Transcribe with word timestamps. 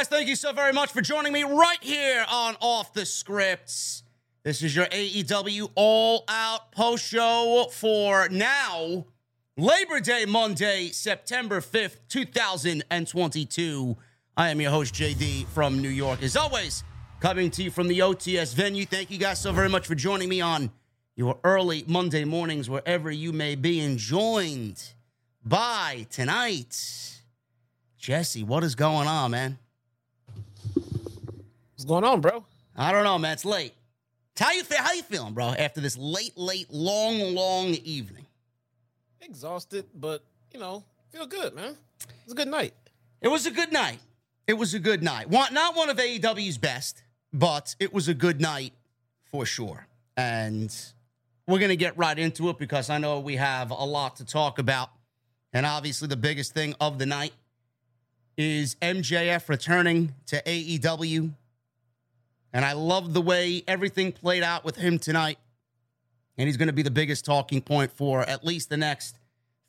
Guys? 0.00 0.08
Thank 0.08 0.28
you 0.28 0.36
so 0.36 0.54
very 0.54 0.72
much 0.72 0.92
for 0.92 1.02
joining 1.02 1.30
me 1.30 1.42
right 1.42 1.82
here 1.82 2.24
on 2.30 2.56
Off 2.60 2.94
the 2.94 3.04
Scripts. 3.04 4.02
This 4.44 4.62
is 4.62 4.74
your 4.74 4.86
AEW 4.86 5.72
All 5.74 6.24
Out 6.26 6.72
post 6.72 7.04
show 7.04 7.66
for 7.70 8.26
now, 8.30 9.04
Labor 9.58 10.00
Day 10.00 10.24
Monday, 10.24 10.88
September 10.88 11.60
5th, 11.60 11.98
2022. 12.08 13.96
I 14.38 14.48
am 14.48 14.58
your 14.62 14.70
host, 14.70 14.94
JD 14.94 15.46
from 15.48 15.82
New 15.82 15.90
York. 15.90 16.22
As 16.22 16.34
always, 16.34 16.82
coming 17.20 17.50
to 17.50 17.62
you 17.62 17.70
from 17.70 17.86
the 17.86 17.98
OTS 17.98 18.54
venue. 18.54 18.86
Thank 18.86 19.10
you 19.10 19.18
guys 19.18 19.38
so 19.38 19.52
very 19.52 19.68
much 19.68 19.86
for 19.86 19.94
joining 19.94 20.30
me 20.30 20.40
on 20.40 20.70
your 21.14 21.38
early 21.44 21.84
Monday 21.86 22.24
mornings, 22.24 22.70
wherever 22.70 23.10
you 23.10 23.34
may 23.34 23.54
be, 23.54 23.80
and 23.80 23.98
joined 23.98 24.82
by 25.44 26.06
tonight. 26.08 27.20
Jesse, 27.98 28.42
what 28.42 28.64
is 28.64 28.74
going 28.74 29.06
on, 29.06 29.32
man? 29.32 29.58
What's 31.80 31.88
going 31.88 32.04
on, 32.04 32.20
bro? 32.20 32.44
I 32.76 32.92
don't 32.92 33.04
know, 33.04 33.18
man. 33.18 33.32
It's 33.32 33.46
late. 33.46 33.72
How 34.38 34.52
you 34.52 34.64
feel? 34.64 34.82
How 34.82 34.92
you 34.92 35.02
feeling, 35.02 35.32
bro? 35.32 35.46
After 35.46 35.80
this 35.80 35.96
late, 35.96 36.36
late, 36.36 36.66
long, 36.70 37.34
long 37.34 37.68
evening. 37.68 38.26
Exhausted, 39.22 39.86
but 39.94 40.22
you 40.52 40.60
know, 40.60 40.84
feel 41.10 41.26
good, 41.26 41.54
man. 41.54 41.78
It 42.02 42.26
was 42.26 42.32
a 42.32 42.36
good 42.36 42.48
night. 42.48 42.74
It 43.22 43.28
was 43.28 43.46
a 43.46 43.50
good 43.50 43.72
night. 43.72 43.98
It 44.46 44.52
was 44.58 44.74
a 44.74 44.78
good 44.78 45.02
night. 45.02 45.30
One, 45.30 45.54
not 45.54 45.74
one 45.74 45.88
of 45.88 45.96
AEW's 45.96 46.58
best, 46.58 47.02
but 47.32 47.74
it 47.80 47.94
was 47.94 48.08
a 48.08 48.14
good 48.14 48.42
night 48.42 48.74
for 49.30 49.46
sure. 49.46 49.86
And 50.18 50.76
we're 51.48 51.60
gonna 51.60 51.76
get 51.76 51.96
right 51.96 52.18
into 52.18 52.50
it 52.50 52.58
because 52.58 52.90
I 52.90 52.98
know 52.98 53.20
we 53.20 53.36
have 53.36 53.70
a 53.70 53.86
lot 53.86 54.16
to 54.16 54.26
talk 54.26 54.58
about. 54.58 54.90
And 55.54 55.64
obviously, 55.64 56.08
the 56.08 56.16
biggest 56.18 56.52
thing 56.52 56.74
of 56.78 56.98
the 56.98 57.06
night 57.06 57.32
is 58.36 58.74
MJF 58.82 59.48
returning 59.48 60.14
to 60.26 60.42
AEW. 60.42 61.30
And 62.52 62.64
I 62.64 62.72
love 62.72 63.12
the 63.14 63.20
way 63.20 63.62
everything 63.68 64.12
played 64.12 64.42
out 64.42 64.64
with 64.64 64.76
him 64.76 64.98
tonight. 64.98 65.38
And 66.36 66.48
he's 66.48 66.56
going 66.56 66.68
to 66.68 66.74
be 66.74 66.82
the 66.82 66.90
biggest 66.90 67.24
talking 67.24 67.60
point 67.60 67.92
for 67.92 68.22
at 68.22 68.44
least 68.44 68.70
the 68.70 68.76
next 68.76 69.16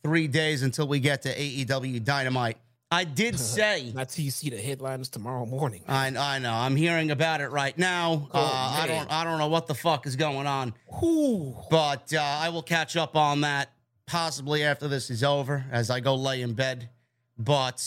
three 0.04 0.28
days 0.28 0.64
until 0.64 0.88
we 0.88 1.00
get 1.00 1.22
to 1.24 1.36
AEW 1.36 2.04
Dynamite. 2.04 2.58
I 2.90 3.04
did 3.04 3.40
say. 3.40 3.92
Not 3.94 4.10
till 4.10 4.26
you 4.26 4.32
see 4.32 4.50
the 4.50 4.58
headlines 4.58 5.10
tomorrow 5.10 5.46
morning. 5.46 5.84
I, 5.88 6.08
I 6.08 6.40
know. 6.40 6.54
I'm 6.54 6.76
hearing 6.76 7.12
about 7.12 7.42
it 7.42 7.50
right 7.50 7.78
now. 7.78 8.30
Oh, 8.34 8.40
uh, 8.40 8.78
I 8.82 8.88
don't. 8.88 9.12
I 9.12 9.24
don't 9.24 9.38
know 9.38 9.48
what 9.48 9.68
the 9.68 9.76
fuck 9.76 10.06
is 10.06 10.16
going 10.16 10.48
on, 10.48 10.74
Ooh. 11.04 11.56
but 11.70 12.14
uh, 12.14 12.22
I 12.22 12.50
will 12.50 12.64
catch 12.64 12.98
up 12.98 13.16
on 13.16 13.42
that 13.42 13.72
possibly 14.06 14.64
after 14.64 14.90
this 14.90 15.10
is 15.10 15.24
over 15.24 15.66
as 15.72 15.90
I 15.90 16.02
go 16.02 16.16
lay 16.16 16.42
in 16.42 16.54
bed. 16.54 16.90
But 17.38 17.78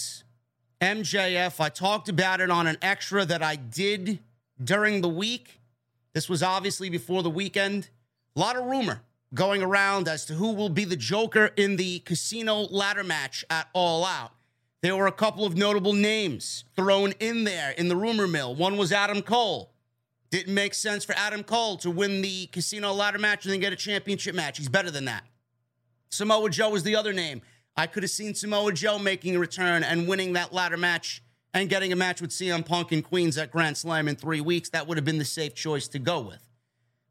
MJF, 0.80 1.60
I 1.60 1.68
talked 1.68 2.08
about 2.08 2.40
it 2.40 2.50
on 2.50 2.66
an 2.66 2.78
extra 2.80 3.24
that 3.26 3.42
I 3.42 3.56
did 3.56 4.20
during 4.62 5.00
the 5.00 5.08
week. 5.08 5.60
This 6.12 6.28
was 6.28 6.42
obviously 6.42 6.88
before 6.88 7.22
the 7.22 7.30
weekend. 7.30 7.90
A 8.36 8.40
lot 8.40 8.56
of 8.56 8.64
rumor 8.64 9.02
going 9.34 9.62
around 9.62 10.06
as 10.06 10.24
to 10.26 10.34
who 10.34 10.52
will 10.52 10.68
be 10.68 10.84
the 10.84 10.96
Joker 10.96 11.50
in 11.56 11.76
the 11.76 11.98
casino 12.00 12.60
ladder 12.62 13.04
match 13.04 13.44
at 13.50 13.68
All 13.72 14.04
Out. 14.04 14.32
There 14.82 14.96
were 14.96 15.06
a 15.06 15.12
couple 15.12 15.44
of 15.44 15.56
notable 15.56 15.94
names 15.94 16.64
thrown 16.76 17.12
in 17.18 17.44
there 17.44 17.70
in 17.70 17.88
the 17.88 17.96
rumor 17.96 18.26
mill. 18.26 18.54
One 18.54 18.76
was 18.76 18.92
Adam 18.92 19.22
Cole. 19.22 19.72
Didn't 20.30 20.54
make 20.54 20.74
sense 20.74 21.04
for 21.04 21.14
Adam 21.16 21.42
Cole 21.42 21.76
to 21.78 21.90
win 21.90 22.22
the 22.22 22.46
casino 22.46 22.92
ladder 22.92 23.18
match 23.18 23.44
and 23.44 23.52
then 23.52 23.60
get 23.60 23.72
a 23.72 23.76
championship 23.76 24.34
match. 24.34 24.58
He's 24.58 24.68
better 24.68 24.90
than 24.90 25.06
that. 25.06 25.24
Samoa 26.10 26.50
Joe 26.50 26.70
was 26.70 26.82
the 26.82 26.96
other 26.96 27.12
name. 27.12 27.42
I 27.76 27.86
could 27.86 28.04
have 28.04 28.10
seen 28.10 28.34
Samoa 28.34 28.72
Joe 28.72 28.98
making 28.98 29.34
a 29.34 29.38
return 29.40 29.82
and 29.82 30.06
winning 30.06 30.34
that 30.34 30.52
ladder 30.52 30.76
match 30.76 31.23
and 31.54 31.68
getting 31.68 31.92
a 31.92 31.96
match 31.96 32.20
with 32.20 32.30
CM 32.30 32.66
Punk 32.66 32.90
and 32.90 33.02
Queens 33.02 33.38
at 33.38 33.52
Grand 33.52 33.76
Slam 33.76 34.08
in 34.08 34.16
three 34.16 34.40
weeks. 34.40 34.68
That 34.70 34.86
would 34.88 34.98
have 34.98 35.04
been 35.04 35.18
the 35.18 35.24
safe 35.24 35.54
choice 35.54 35.86
to 35.88 36.00
go 36.00 36.20
with. 36.20 36.46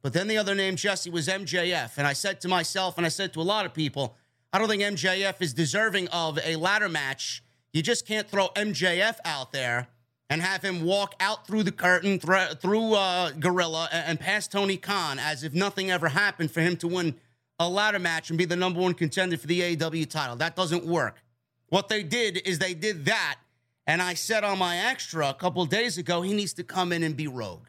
But 0.02 0.12
then 0.12 0.28
the 0.28 0.38
other 0.38 0.54
name, 0.54 0.76
Jesse, 0.76 1.10
was 1.10 1.30
MJF. 1.30 1.98
And 1.98 2.06
I 2.06 2.12
said 2.12 2.42
to 2.42 2.50
myself, 2.50 2.98
and 2.98 3.06
I 3.06 3.10
said 3.10 3.34
to 3.34 3.42
a 3.42 3.44
lot 3.44 3.66
of 3.66 3.74
people, 3.74 4.18
I 4.52 4.60
don't 4.60 4.68
think 4.68 4.84
MJF 4.84 5.42
is 5.42 5.54
deserving 5.54 6.10
of 6.10 6.38
a 6.44 6.58
ladder 6.58 6.90
match. 6.90 7.42
You 7.72 7.82
just 7.82 8.06
can't 8.06 8.30
throw 8.30 8.50
MJF 8.50 9.16
out 9.24 9.54
there 9.54 9.88
and 10.30 10.42
have 10.42 10.62
him 10.62 10.84
walk 10.84 11.16
out 11.22 11.48
through 11.48 11.64
the 11.64 11.72
curtain, 11.72 12.20
thr- 12.20 12.54
through 12.60 12.94
uh, 12.94 13.32
Gorilla, 13.32 13.88
and, 13.92 14.20
and 14.22 14.52
Tony 14.52 14.78
Khan 14.78 15.20
as 15.20 15.44
if 15.44 15.54
nothing 15.54 15.90
ever 15.90 16.10
happened 16.10 16.52
for 16.52 16.60
him 16.60 16.76
to 16.78 16.88
win 16.88 17.16
a 17.60 17.70
ladder 17.70 18.00
match 18.00 18.30
and 18.30 18.38
be 18.38 18.46
the 18.46 18.56
number 18.56 18.82
one 18.82 18.94
contender 18.94 19.38
for 19.38 19.48
the 19.48 19.76
AEW 19.76 20.10
title. 20.10 20.36
That 20.36 20.56
doesn't 20.56 20.86
work. 20.86 21.24
What 21.70 21.88
they 21.88 22.04
did 22.04 22.46
is 22.46 22.60
they 22.60 22.74
did 22.74 23.06
that. 23.06 23.38
And 23.86 24.02
I 24.02 24.14
said 24.14 24.44
on 24.44 24.60
my 24.60 24.78
extra 24.78 25.30
a 25.30 25.34
couple 25.34 25.66
days 25.66 25.98
ago, 25.98 26.22
he 26.22 26.34
needs 26.34 26.54
to 26.54 26.64
come 26.64 26.92
in 26.92 27.04
and 27.04 27.18
be 27.18 27.28
rogue. 27.28 27.68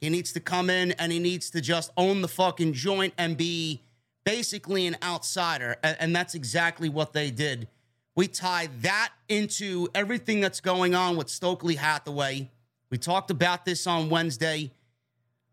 He 0.00 0.08
needs 0.08 0.32
to 0.32 0.40
come 0.40 0.70
in 0.70 0.92
and 0.92 1.12
he 1.12 1.18
needs 1.18 1.50
to 1.50 1.60
just 1.60 1.90
own 1.96 2.22
the 2.22 2.28
fucking 2.28 2.72
joint 2.72 3.12
and 3.18 3.36
be 3.36 3.82
basically 4.24 4.86
an 4.86 4.96
outsider. 5.02 5.76
And, 5.82 5.96
and 6.00 6.16
that's 6.16 6.34
exactly 6.34 6.88
what 6.88 7.12
they 7.12 7.30
did. 7.30 7.68
We 8.14 8.28
tie 8.28 8.68
that 8.80 9.12
into 9.28 9.88
everything 9.94 10.40
that's 10.40 10.60
going 10.60 10.94
on 10.94 11.16
with 11.16 11.28
Stokely 11.28 11.76
Hathaway. 11.76 12.50
We 12.90 12.98
talked 12.98 13.30
about 13.30 13.64
this 13.64 13.86
on 13.86 14.08
Wednesday. 14.08 14.72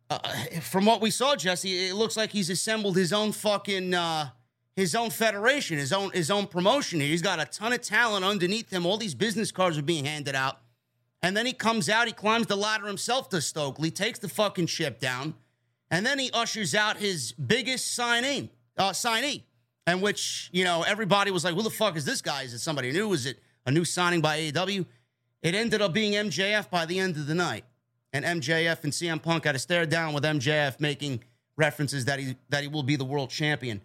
Uh, 0.09 0.19
from 0.61 0.85
what 0.85 1.01
we 1.01 1.11
saw, 1.11 1.35
Jesse, 1.35 1.87
it 1.89 1.95
looks 1.95 2.15
like 2.15 2.31
he's 2.31 2.49
assembled 2.49 2.95
his 2.95 3.11
own 3.11 3.31
fucking 3.31 3.93
uh, 3.93 4.29
his 4.77 4.93
own 4.93 5.09
federation, 5.09 5.77
his 5.79 5.91
own 5.91 6.11
his 6.11 6.31
own 6.31 6.45
promotion. 6.45 7.01
He's 7.01 7.23
got 7.23 7.39
a 7.39 7.45
ton 7.45 7.73
of 7.73 7.81
talent 7.81 8.23
underneath 8.23 8.69
him. 8.71 8.85
All 8.85 8.97
these 8.97 9.15
business 9.15 9.51
cards 9.51 9.77
are 9.77 9.81
being 9.81 10.05
handed 10.05 10.35
out. 10.35 10.59
And 11.23 11.35
then 11.35 11.47
he 11.47 11.51
comes 11.51 11.89
out, 11.89 12.05
he 12.05 12.13
climbs 12.13 12.45
the 12.45 12.55
ladder 12.55 12.85
himself 12.85 13.27
to 13.29 13.41
Stokely, 13.41 13.89
takes 13.89 14.19
the 14.19 14.29
fucking 14.29 14.67
ship 14.67 14.99
down, 14.99 15.33
and 15.89 16.05
then 16.05 16.19
he 16.19 16.29
ushers 16.31 16.75
out 16.75 16.97
his 16.97 17.31
biggest 17.31 17.95
signing, 17.95 18.51
uh, 18.77 18.91
signee, 18.91 19.41
and 19.88 20.03
which, 20.03 20.49
you 20.53 20.63
know, 20.63 20.83
everybody 20.83 21.31
was 21.31 21.44
like, 21.44 21.55
who 21.55 21.63
the 21.63 21.71
fuck 21.71 21.97
is 21.97 22.05
this 22.05 22.21
guy? 22.21 22.44
Is 22.44 22.53
it 22.53 22.59
somebody 22.59 22.91
new? 22.91 23.11
Is 23.13 23.25
it 23.25 23.39
a 23.65 23.71
new 23.71 23.83
signing 23.83 24.21
by 24.21 24.38
AEW? 24.38 24.85
It 25.41 25.55
ended 25.55 25.81
up 25.81 25.91
being 25.91 26.13
MJF 26.13 26.69
by 26.69 26.85
the 26.85 26.99
end 26.99 27.17
of 27.17 27.25
the 27.25 27.35
night. 27.35 27.65
And 28.13 28.23
MJF 28.23 28.83
and 28.83 28.94
CM 28.94 29.21
Punk 29.21 29.45
had 29.45 29.53
to 29.53 29.59
stare 29.59 29.88
down 29.88 30.13
with 30.13 30.23
MJF 30.23 30.79
making 30.79 31.23
references 31.55 32.05
that 32.05 32.19
he 32.19 32.35
that 32.49 32.61
he 32.61 32.67
will 32.67 32.83
be 32.83 32.95
the 32.95 33.05
world 33.05 33.31
champion. 33.31 33.81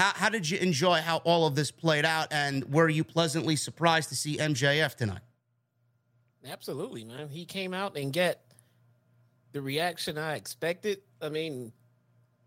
How, 0.00 0.12
how 0.14 0.28
did 0.30 0.48
you 0.48 0.56
enjoy 0.56 1.02
how 1.02 1.18
all 1.24 1.46
of 1.46 1.54
this 1.54 1.70
played 1.70 2.06
out? 2.06 2.28
And 2.30 2.64
were 2.72 2.88
you 2.88 3.04
pleasantly 3.04 3.54
surprised 3.54 4.08
to 4.08 4.16
see 4.16 4.38
MJF 4.38 4.94
tonight? 4.94 5.20
Absolutely, 6.48 7.04
man. 7.04 7.28
He 7.28 7.44
came 7.44 7.74
out 7.74 7.98
and 7.98 8.10
get 8.10 8.40
the 9.52 9.60
reaction 9.60 10.16
I 10.16 10.36
expected. 10.36 11.02
I 11.20 11.28
mean, 11.28 11.74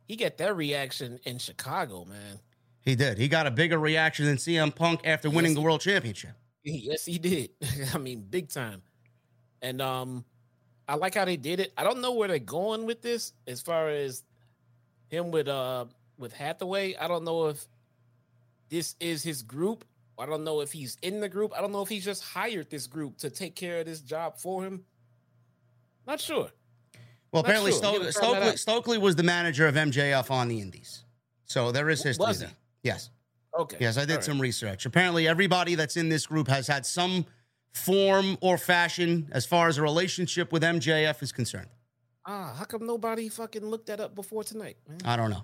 he 0.08 0.16
got 0.16 0.36
that 0.40 0.56
reaction 0.56 1.20
in 1.26 1.38
Chicago, 1.38 2.06
man. 2.06 2.40
He 2.82 2.96
did. 2.96 3.20
He 3.20 3.28
got 3.28 3.46
a 3.46 3.52
bigger 3.52 3.78
reaction 3.78 4.26
than 4.26 4.38
CM 4.38 4.74
Punk 4.74 5.02
after 5.04 5.30
winning 5.30 5.52
Yes, 5.52 5.56
the 5.56 5.62
world 5.62 5.82
championship. 5.82 6.32
Yes, 6.64 7.06
he 7.06 7.20
did. 7.20 7.52
I 7.94 8.00
mean, 8.00 8.26
big 8.28 8.50
time. 8.50 8.82
And 9.62 9.80
um, 9.80 10.26
I 10.88 10.96
like 10.96 11.14
how 11.14 11.26
they 11.26 11.38
did 11.38 11.60
it. 11.60 11.72
I 11.78 11.84
don't 11.84 12.02
know 12.02 12.14
where 12.14 12.28
they're 12.30 12.40
going 12.40 12.88
with 12.88 13.04
this 13.04 13.34
as 13.46 13.62
far 13.62 13.90
as 13.90 14.24
him 15.10 15.30
with 15.30 15.48
uh 15.48 15.86
with 16.18 16.34
Hathaway. 16.34 16.96
I 16.96 17.08
don't 17.08 17.24
know 17.24 17.48
if 17.48 17.66
this 18.70 18.96
is 19.00 19.24
his 19.24 19.42
group. 19.42 19.86
I 20.18 20.26
don't 20.26 20.44
know 20.44 20.62
if 20.62 20.72
he's 20.72 20.98
in 21.02 21.20
the 21.20 21.30
group. 21.30 21.54
I 21.58 21.62
don't 21.62 21.72
know 21.72 21.82
if 21.82 21.90
he's 21.90 22.06
just 22.06 22.24
hired 22.24 22.70
this 22.70 22.86
group 22.88 23.18
to 23.20 23.30
take 23.30 23.56
care 23.56 23.80
of 23.80 23.86
this 23.86 24.00
job 24.02 24.38
for 24.38 24.64
him. 24.64 24.86
Not 26.06 26.20
sure. 26.20 26.50
Well, 27.32 27.42
Not 27.42 27.46
apparently 27.46 27.72
sure. 27.72 27.80
Sto- 27.80 27.92
We 27.94 28.00
gotta 28.00 28.12
find 28.14 28.36
that 28.36 28.40
Stokely. 28.42 28.58
Stokely 28.58 28.98
was 29.00 29.16
the 29.16 29.24
manager 29.24 29.68
of 29.68 29.76
MJF 29.76 30.30
on 30.30 30.48
the 30.50 30.60
Indies. 30.62 31.04
So 31.46 31.72
there 31.72 31.90
is 31.90 32.04
history 32.04 32.26
Was 32.28 32.40
he? 32.42 32.46
there. 32.46 32.56
Yes. 32.84 33.10
Okay. 33.58 33.78
Yes, 33.80 33.98
I 33.98 34.02
did 34.02 34.12
All 34.12 34.16
right. 34.18 34.24
some 34.24 34.40
research. 34.42 34.86
Apparently, 34.86 35.28
everybody 35.28 35.76
that's 35.76 35.98
in 35.98 36.10
this 36.10 36.26
group 36.28 36.48
has 36.48 36.68
had 36.68 36.86
some 36.86 37.26
form 37.74 38.38
or 38.42 38.58
fashion 38.58 39.30
as 39.32 39.46
far 39.46 39.68
as 39.68 39.78
a 39.78 39.82
relationship 39.82 40.52
with 40.52 40.64
MJF 40.64 41.22
is 41.24 41.32
concerned. 41.32 41.70
Ah, 42.26 42.54
how 42.58 42.66
come 42.66 42.86
nobody 42.86 43.30
fucking 43.30 43.66
looked 43.66 43.88
that 43.88 44.00
up 44.00 44.16
before 44.16 44.44
tonight? 44.44 44.78
Man? 44.88 45.00
I 45.06 45.16
don't 45.16 45.30
know. 45.32 45.44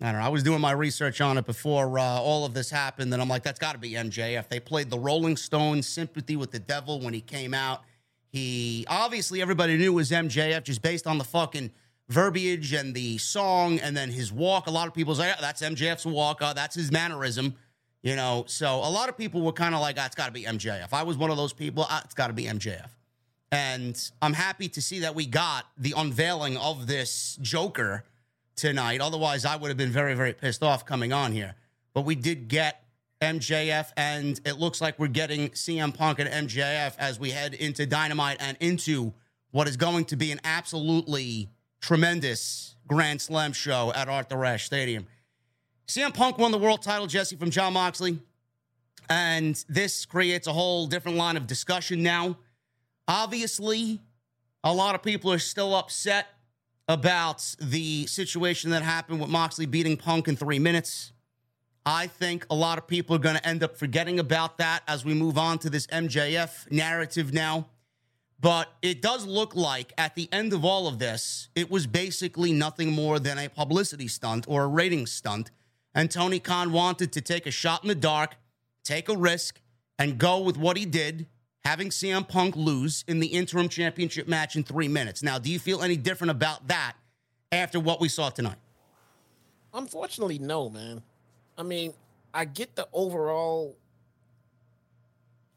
I 0.00 0.12
don't 0.12 0.20
know. 0.20 0.26
I 0.26 0.28
was 0.28 0.44
doing 0.44 0.60
my 0.60 0.70
research 0.70 1.20
on 1.20 1.38
it 1.38 1.46
before 1.46 1.98
uh, 1.98 2.02
all 2.02 2.44
of 2.44 2.54
this 2.54 2.70
happened, 2.70 3.12
and 3.12 3.20
I'm 3.20 3.28
like, 3.28 3.42
that's 3.42 3.58
got 3.58 3.72
to 3.72 3.78
be 3.78 3.92
MJF. 3.92 4.48
They 4.48 4.60
played 4.60 4.90
the 4.90 4.98
Rolling 4.98 5.36
Stones 5.36 5.88
"Sympathy 5.88 6.36
with 6.36 6.52
the 6.52 6.60
Devil" 6.60 7.00
when 7.00 7.12
he 7.12 7.20
came 7.20 7.52
out. 7.52 7.82
He 8.30 8.86
obviously 8.88 9.42
everybody 9.42 9.76
knew 9.76 9.92
it 9.92 9.94
was 9.96 10.10
MJF 10.12 10.62
just 10.62 10.82
based 10.82 11.08
on 11.08 11.18
the 11.18 11.24
fucking 11.24 11.72
verbiage 12.08 12.72
and 12.72 12.94
the 12.94 13.18
song, 13.18 13.80
and 13.80 13.96
then 13.96 14.10
his 14.10 14.32
walk. 14.32 14.68
A 14.68 14.70
lot 14.70 14.86
of 14.86 14.94
people 14.94 15.16
say, 15.16 15.32
oh, 15.36 15.40
"That's 15.40 15.62
MJF's 15.62 16.06
walk. 16.06 16.42
Uh, 16.42 16.52
that's 16.52 16.76
his 16.76 16.92
mannerism." 16.92 17.56
You 18.02 18.14
know, 18.14 18.44
so 18.46 18.76
a 18.76 18.90
lot 18.90 19.08
of 19.08 19.18
people 19.18 19.40
were 19.40 19.52
kind 19.52 19.74
of 19.74 19.80
like, 19.80 19.96
oh, 19.98 20.04
"It's 20.04 20.14
got 20.14 20.26
to 20.26 20.32
be 20.32 20.44
MJF." 20.44 20.92
I 20.92 21.02
was 21.02 21.16
one 21.16 21.30
of 21.30 21.36
those 21.36 21.52
people. 21.52 21.86
Oh, 21.90 22.00
it's 22.04 22.14
got 22.14 22.28
to 22.28 22.32
be 22.32 22.44
MJF. 22.44 22.88
And 23.50 24.00
I'm 24.22 24.34
happy 24.34 24.68
to 24.68 24.82
see 24.82 25.00
that 25.00 25.16
we 25.16 25.26
got 25.26 25.66
the 25.76 25.94
unveiling 25.96 26.56
of 26.56 26.86
this 26.86 27.36
Joker 27.40 28.04
tonight. 28.58 29.00
Otherwise, 29.00 29.44
I 29.44 29.56
would 29.56 29.68
have 29.68 29.78
been 29.78 29.90
very, 29.90 30.14
very 30.14 30.34
pissed 30.34 30.62
off 30.62 30.84
coming 30.84 31.12
on 31.12 31.32
here. 31.32 31.54
But 31.94 32.02
we 32.02 32.14
did 32.14 32.48
get 32.48 32.84
MJF, 33.22 33.92
and 33.96 34.40
it 34.44 34.58
looks 34.58 34.80
like 34.80 34.98
we're 34.98 35.08
getting 35.08 35.48
CM 35.50 35.94
Punk 35.94 36.18
and 36.18 36.48
MJF 36.48 36.94
as 36.98 37.18
we 37.18 37.30
head 37.30 37.54
into 37.54 37.86
Dynamite 37.86 38.36
and 38.40 38.56
into 38.60 39.14
what 39.50 39.66
is 39.66 39.76
going 39.76 40.04
to 40.06 40.16
be 40.16 40.30
an 40.30 40.40
absolutely 40.44 41.48
tremendous 41.80 42.76
Grand 42.86 43.20
Slam 43.20 43.52
show 43.52 43.92
at 43.94 44.08
Arthur 44.08 44.44
Ashe 44.44 44.66
Stadium. 44.66 45.06
CM 45.86 46.12
Punk 46.12 46.38
won 46.38 46.52
the 46.52 46.58
world 46.58 46.82
title, 46.82 47.06
Jesse, 47.06 47.36
from 47.36 47.50
Jon 47.50 47.72
Moxley. 47.72 48.18
And 49.08 49.62
this 49.68 50.04
creates 50.04 50.46
a 50.46 50.52
whole 50.52 50.86
different 50.86 51.16
line 51.16 51.36
of 51.36 51.46
discussion 51.46 52.02
now. 52.02 52.36
Obviously, 53.06 54.00
a 54.62 54.72
lot 54.72 54.94
of 54.94 55.02
people 55.02 55.32
are 55.32 55.38
still 55.38 55.74
upset 55.74 56.26
about 56.88 57.54
the 57.60 58.06
situation 58.06 58.70
that 58.70 58.82
happened 58.82 59.20
with 59.20 59.28
Moxley 59.28 59.66
beating 59.66 59.96
Punk 59.96 60.26
in 60.26 60.36
three 60.36 60.58
minutes. 60.58 61.12
I 61.84 62.06
think 62.06 62.46
a 62.50 62.54
lot 62.54 62.78
of 62.78 62.86
people 62.86 63.14
are 63.16 63.20
going 63.20 63.36
to 63.36 63.46
end 63.46 63.62
up 63.62 63.76
forgetting 63.76 64.18
about 64.18 64.58
that 64.58 64.82
as 64.88 65.04
we 65.04 65.14
move 65.14 65.38
on 65.38 65.58
to 65.60 65.70
this 65.70 65.86
MJF 65.88 66.70
narrative 66.70 67.32
now. 67.32 67.68
But 68.40 68.68
it 68.82 69.02
does 69.02 69.26
look 69.26 69.54
like 69.54 69.92
at 69.98 70.14
the 70.14 70.28
end 70.32 70.52
of 70.52 70.64
all 70.64 70.86
of 70.86 70.98
this, 70.98 71.48
it 71.54 71.70
was 71.70 71.86
basically 71.86 72.52
nothing 72.52 72.92
more 72.92 73.18
than 73.18 73.36
a 73.36 73.48
publicity 73.48 74.08
stunt 74.08 74.46
or 74.48 74.64
a 74.64 74.68
rating 74.68 75.06
stunt. 75.06 75.50
And 75.94 76.10
Tony 76.10 76.38
Khan 76.38 76.72
wanted 76.72 77.12
to 77.12 77.20
take 77.20 77.46
a 77.46 77.50
shot 77.50 77.82
in 77.82 77.88
the 77.88 77.94
dark, 77.94 78.36
take 78.84 79.08
a 79.08 79.16
risk, 79.16 79.60
and 79.98 80.18
go 80.18 80.38
with 80.38 80.56
what 80.56 80.76
he 80.76 80.86
did 80.86 81.26
having 81.64 81.90
CM 81.90 82.26
Punk 82.26 82.56
lose 82.56 83.04
in 83.08 83.20
the 83.20 83.26
interim 83.26 83.68
championship 83.68 84.28
match 84.28 84.56
in 84.56 84.64
three 84.64 84.88
minutes. 84.88 85.22
Now, 85.22 85.38
do 85.38 85.50
you 85.50 85.58
feel 85.58 85.82
any 85.82 85.96
different 85.96 86.30
about 86.30 86.68
that 86.68 86.94
after 87.52 87.78
what 87.80 88.00
we 88.00 88.08
saw 88.08 88.30
tonight? 88.30 88.56
Unfortunately, 89.74 90.38
no, 90.38 90.70
man. 90.70 91.02
I 91.56 91.62
mean, 91.62 91.92
I 92.32 92.44
get 92.44 92.74
the 92.74 92.88
overall 92.92 93.76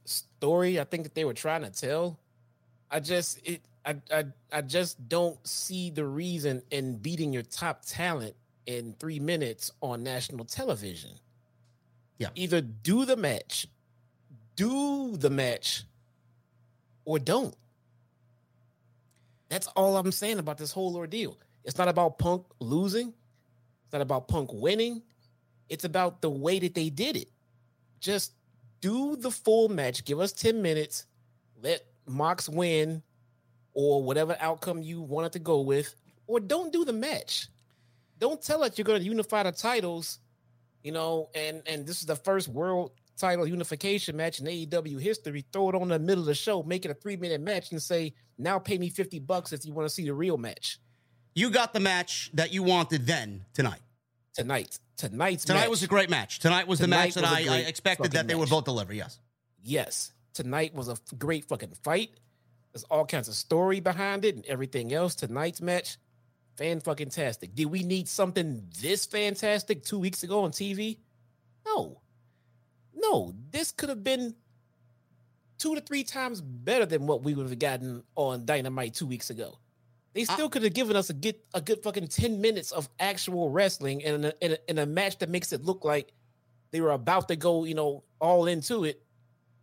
story 0.06 0.80
I 0.80 0.84
think 0.84 1.04
that 1.04 1.16
they 1.16 1.26
were 1.26 1.34
trying 1.34 1.62
to 1.64 1.70
tell. 1.70 2.20
I 2.90 3.00
just 3.00 3.40
it 3.48 3.62
I 3.86 3.96
I, 4.12 4.26
I 4.52 4.62
just 4.62 5.08
don't 5.08 5.46
see 5.48 5.90
the 5.90 6.06
reason 6.06 6.62
in 6.72 6.98
beating 6.98 7.32
your 7.32 7.44
top 7.44 7.86
talent 7.86 8.36
in 8.66 8.96
three 9.00 9.20
minutes 9.20 9.72
on 9.82 10.04
national 10.04 10.46
television. 10.46 11.12
Yeah. 12.18 12.30
Either 12.36 12.62
do 12.62 13.06
the 13.06 13.16
match, 13.16 13.68
do 14.56 15.18
the 15.18 15.30
match 15.30 15.86
or 17.06 17.20
don't. 17.20 17.56
That's 19.50 19.68
all 19.68 19.98
I'm 19.98 20.12
saying 20.12 20.40
about 20.40 20.58
this 20.58 20.72
whole 20.72 20.96
ordeal. 20.96 21.38
It's 21.64 21.78
not 21.78 21.88
about 21.88 22.18
Punk 22.18 22.46
losing. 22.60 23.14
It's 23.84 23.94
not 23.94 24.02
about 24.02 24.28
Punk 24.28 24.50
winning. 24.54 25.02
It's 25.70 25.84
about 25.84 26.22
the 26.22 26.30
way 26.30 26.60
that 26.60 26.74
they 26.74 26.90
did 26.90 27.18
it. 27.18 27.30
Just 28.00 28.34
do 28.80 29.16
the 29.16 29.32
full 29.32 29.70
match. 29.70 30.06
Give 30.06 30.20
us 30.20 30.32
10 30.32 30.62
minutes. 30.62 31.06
Let 31.62 31.82
Mox 32.08 32.50
win 32.50 33.04
or 33.74 34.04
whatever 34.04 34.36
outcome 34.40 34.82
you 34.82 35.02
wanted 35.02 35.34
to 35.34 35.40
go 35.40 35.62
with. 35.62 35.96
Or 36.28 36.40
don't 36.40 36.74
do 36.74 36.86
the 36.86 36.94
match. 36.94 37.48
Don't 38.20 38.42
tell 38.42 38.64
us 38.64 38.78
you're 38.78 38.86
going 38.86 39.00
to 39.00 39.06
unify 39.06 39.44
the 39.44 39.52
titles, 39.52 40.20
you 40.84 40.92
know, 40.92 41.30
and 41.34 41.64
and 41.66 41.86
this 41.86 42.00
is 42.02 42.06
the 42.06 42.16
first 42.16 42.48
world 42.48 42.92
title 43.22 43.48
unification 43.48 44.18
match 44.18 44.40
in 44.40 44.46
AEW 44.48 45.00
history, 45.00 45.46
throw 45.54 45.70
it 45.70 45.76
on 45.76 45.88
the 45.88 46.00
middle 46.00 46.24
of 46.24 46.28
the 46.28 46.36
show, 46.36 46.64
make 46.64 46.84
it 46.86 46.92
a 46.92 46.94
three 46.94 47.16
minute 47.16 47.40
match, 47.40 47.72
and 47.72 47.82
say, 47.82 48.14
now 48.38 48.60
pay 48.60 48.78
me 48.78 48.90
50 48.90 49.20
bucks 49.20 49.54
if 49.54 49.66
you 49.66 49.74
want 49.74 49.88
to 49.88 49.94
see 49.94 50.06
the 50.06 50.14
real 50.14 50.38
match. 50.38 50.80
You 51.34 51.50
got 51.50 51.74
the 51.74 51.80
match 51.80 52.32
that 52.34 52.52
you 52.52 52.64
wanted 52.64 53.06
then 53.06 53.46
tonight. 53.54 53.80
Tonight. 54.34 54.80
Tonight's 54.98 55.46
Tonight 55.46 55.62
match, 55.62 55.70
was 55.70 55.84
a 55.84 55.88
great 55.88 56.10
match. 56.10 56.40
Tonight 56.40 56.68
was 56.68 56.80
Tonight 56.80 57.14
the 57.14 57.22
match 57.22 57.32
that 57.32 57.50
I, 57.50 57.56
I, 57.56 57.58
expected 57.62 58.12
that 58.12 58.28
they 58.28 58.36
would 58.36 58.50
both 58.50 58.66
deliver. 58.66 58.94
Yes. 58.94 59.20
Yes. 59.64 60.12
Tonight 60.34 60.76
was 60.76 60.90
a 60.90 60.98
great 61.18 61.46
fucking 61.46 61.74
fight. 61.84 62.12
There's 62.72 62.84
all 62.84 63.06
kinds 63.06 63.28
of 63.28 63.34
story 63.34 63.80
behind 63.80 64.26
it 64.26 64.36
and 64.36 64.46
everything 64.46 64.94
else. 64.94 65.16
Tonight's 65.16 65.62
match, 65.62 65.98
fan 66.56 66.80
fucking 66.80 67.10
tastic. 67.10 67.56
Did 67.56 67.66
we 67.66 67.84
need 67.84 68.08
something 68.08 68.68
this 68.80 69.06
fantastic 69.06 69.84
two 69.84 70.00
weeks 70.00 70.24
ago 70.24 70.44
on 70.44 70.52
TV? 70.52 70.98
No. 71.66 72.01
No, 73.02 73.34
this 73.52 73.72
could 73.72 73.90
have 73.90 74.04
been 74.04 74.36
two 75.58 75.76
to 75.76 75.82
three 75.82 76.04
times 76.04 76.42
better 76.42 76.86
than 76.86 77.08
what 77.08 77.24
we 77.24 77.34
would 77.34 77.48
have 77.48 77.60
gotten 77.60 78.04
on 78.16 78.46
Dynamite 78.46 78.94
two 78.94 79.06
weeks 79.06 79.30
ago. 79.30 79.58
They 80.14 80.26
still 80.26 80.50
could 80.50 80.64
have 80.64 80.74
given 80.74 80.96
us 80.96 81.10
a 81.10 81.14
good 81.14 81.36
a 81.54 81.62
good 81.62 81.82
fucking 81.84 82.08
10 82.08 82.42
minutes 82.42 82.72
of 82.72 82.90
actual 83.00 83.50
wrestling 83.50 84.02
in 84.02 84.26
a, 84.26 84.34
in 84.42 84.52
a, 84.54 84.58
in 84.68 84.78
a 84.80 84.86
match 84.86 85.20
that 85.20 85.30
makes 85.30 85.54
it 85.54 85.64
look 85.64 85.86
like 85.86 86.14
they 86.72 86.82
were 86.82 86.92
about 86.92 87.28
to 87.30 87.36
go, 87.36 87.64
you 87.64 87.76
know, 87.76 88.04
all 88.20 88.48
into 88.48 88.84
it, 88.84 89.02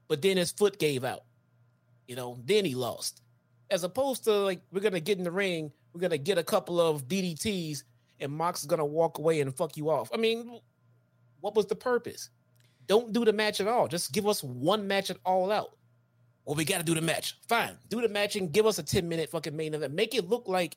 but 0.08 0.22
then 0.22 0.36
his 0.36 0.52
foot 0.52 0.78
gave 0.78 1.04
out. 1.04 1.24
You 2.06 2.16
know, 2.16 2.38
then 2.44 2.64
he 2.64 2.74
lost. 2.74 3.20
As 3.70 3.84
opposed 3.84 4.24
to 4.24 4.32
like 4.32 4.60
we're 4.72 4.80
gonna 4.80 5.00
get 5.00 5.18
in 5.18 5.24
the 5.24 5.30
ring, 5.30 5.70
we're 5.92 6.00
gonna 6.00 6.16
get 6.16 6.38
a 6.38 6.44
couple 6.44 6.80
of 6.80 7.06
DDTs, 7.08 7.82
and 8.20 8.32
Mox 8.32 8.60
is 8.60 8.66
gonna 8.66 8.86
walk 8.86 9.18
away 9.18 9.40
and 9.40 9.54
fuck 9.54 9.76
you 9.76 9.90
off. 9.90 10.10
I 10.14 10.16
mean, 10.16 10.60
what 11.40 11.54
was 11.54 11.66
the 11.66 11.76
purpose? 11.76 12.30
Don't 12.88 13.12
do 13.12 13.24
the 13.24 13.32
match 13.32 13.60
at 13.60 13.68
all. 13.68 13.86
Just 13.86 14.12
give 14.12 14.26
us 14.26 14.42
one 14.42 14.88
match 14.88 15.10
at 15.10 15.18
all 15.24 15.52
out. 15.52 15.76
Well, 16.44 16.56
we 16.56 16.64
got 16.64 16.78
to 16.78 16.84
do 16.84 16.94
the 16.94 17.02
match. 17.02 17.36
Fine, 17.46 17.76
do 17.88 18.00
the 18.00 18.08
match 18.08 18.34
and 18.34 18.50
give 18.50 18.66
us 18.66 18.78
a 18.78 18.82
ten 18.82 19.08
minute 19.08 19.30
fucking 19.30 19.54
main 19.54 19.74
event. 19.74 19.92
Make 19.92 20.14
it 20.14 20.28
look 20.28 20.48
like 20.48 20.76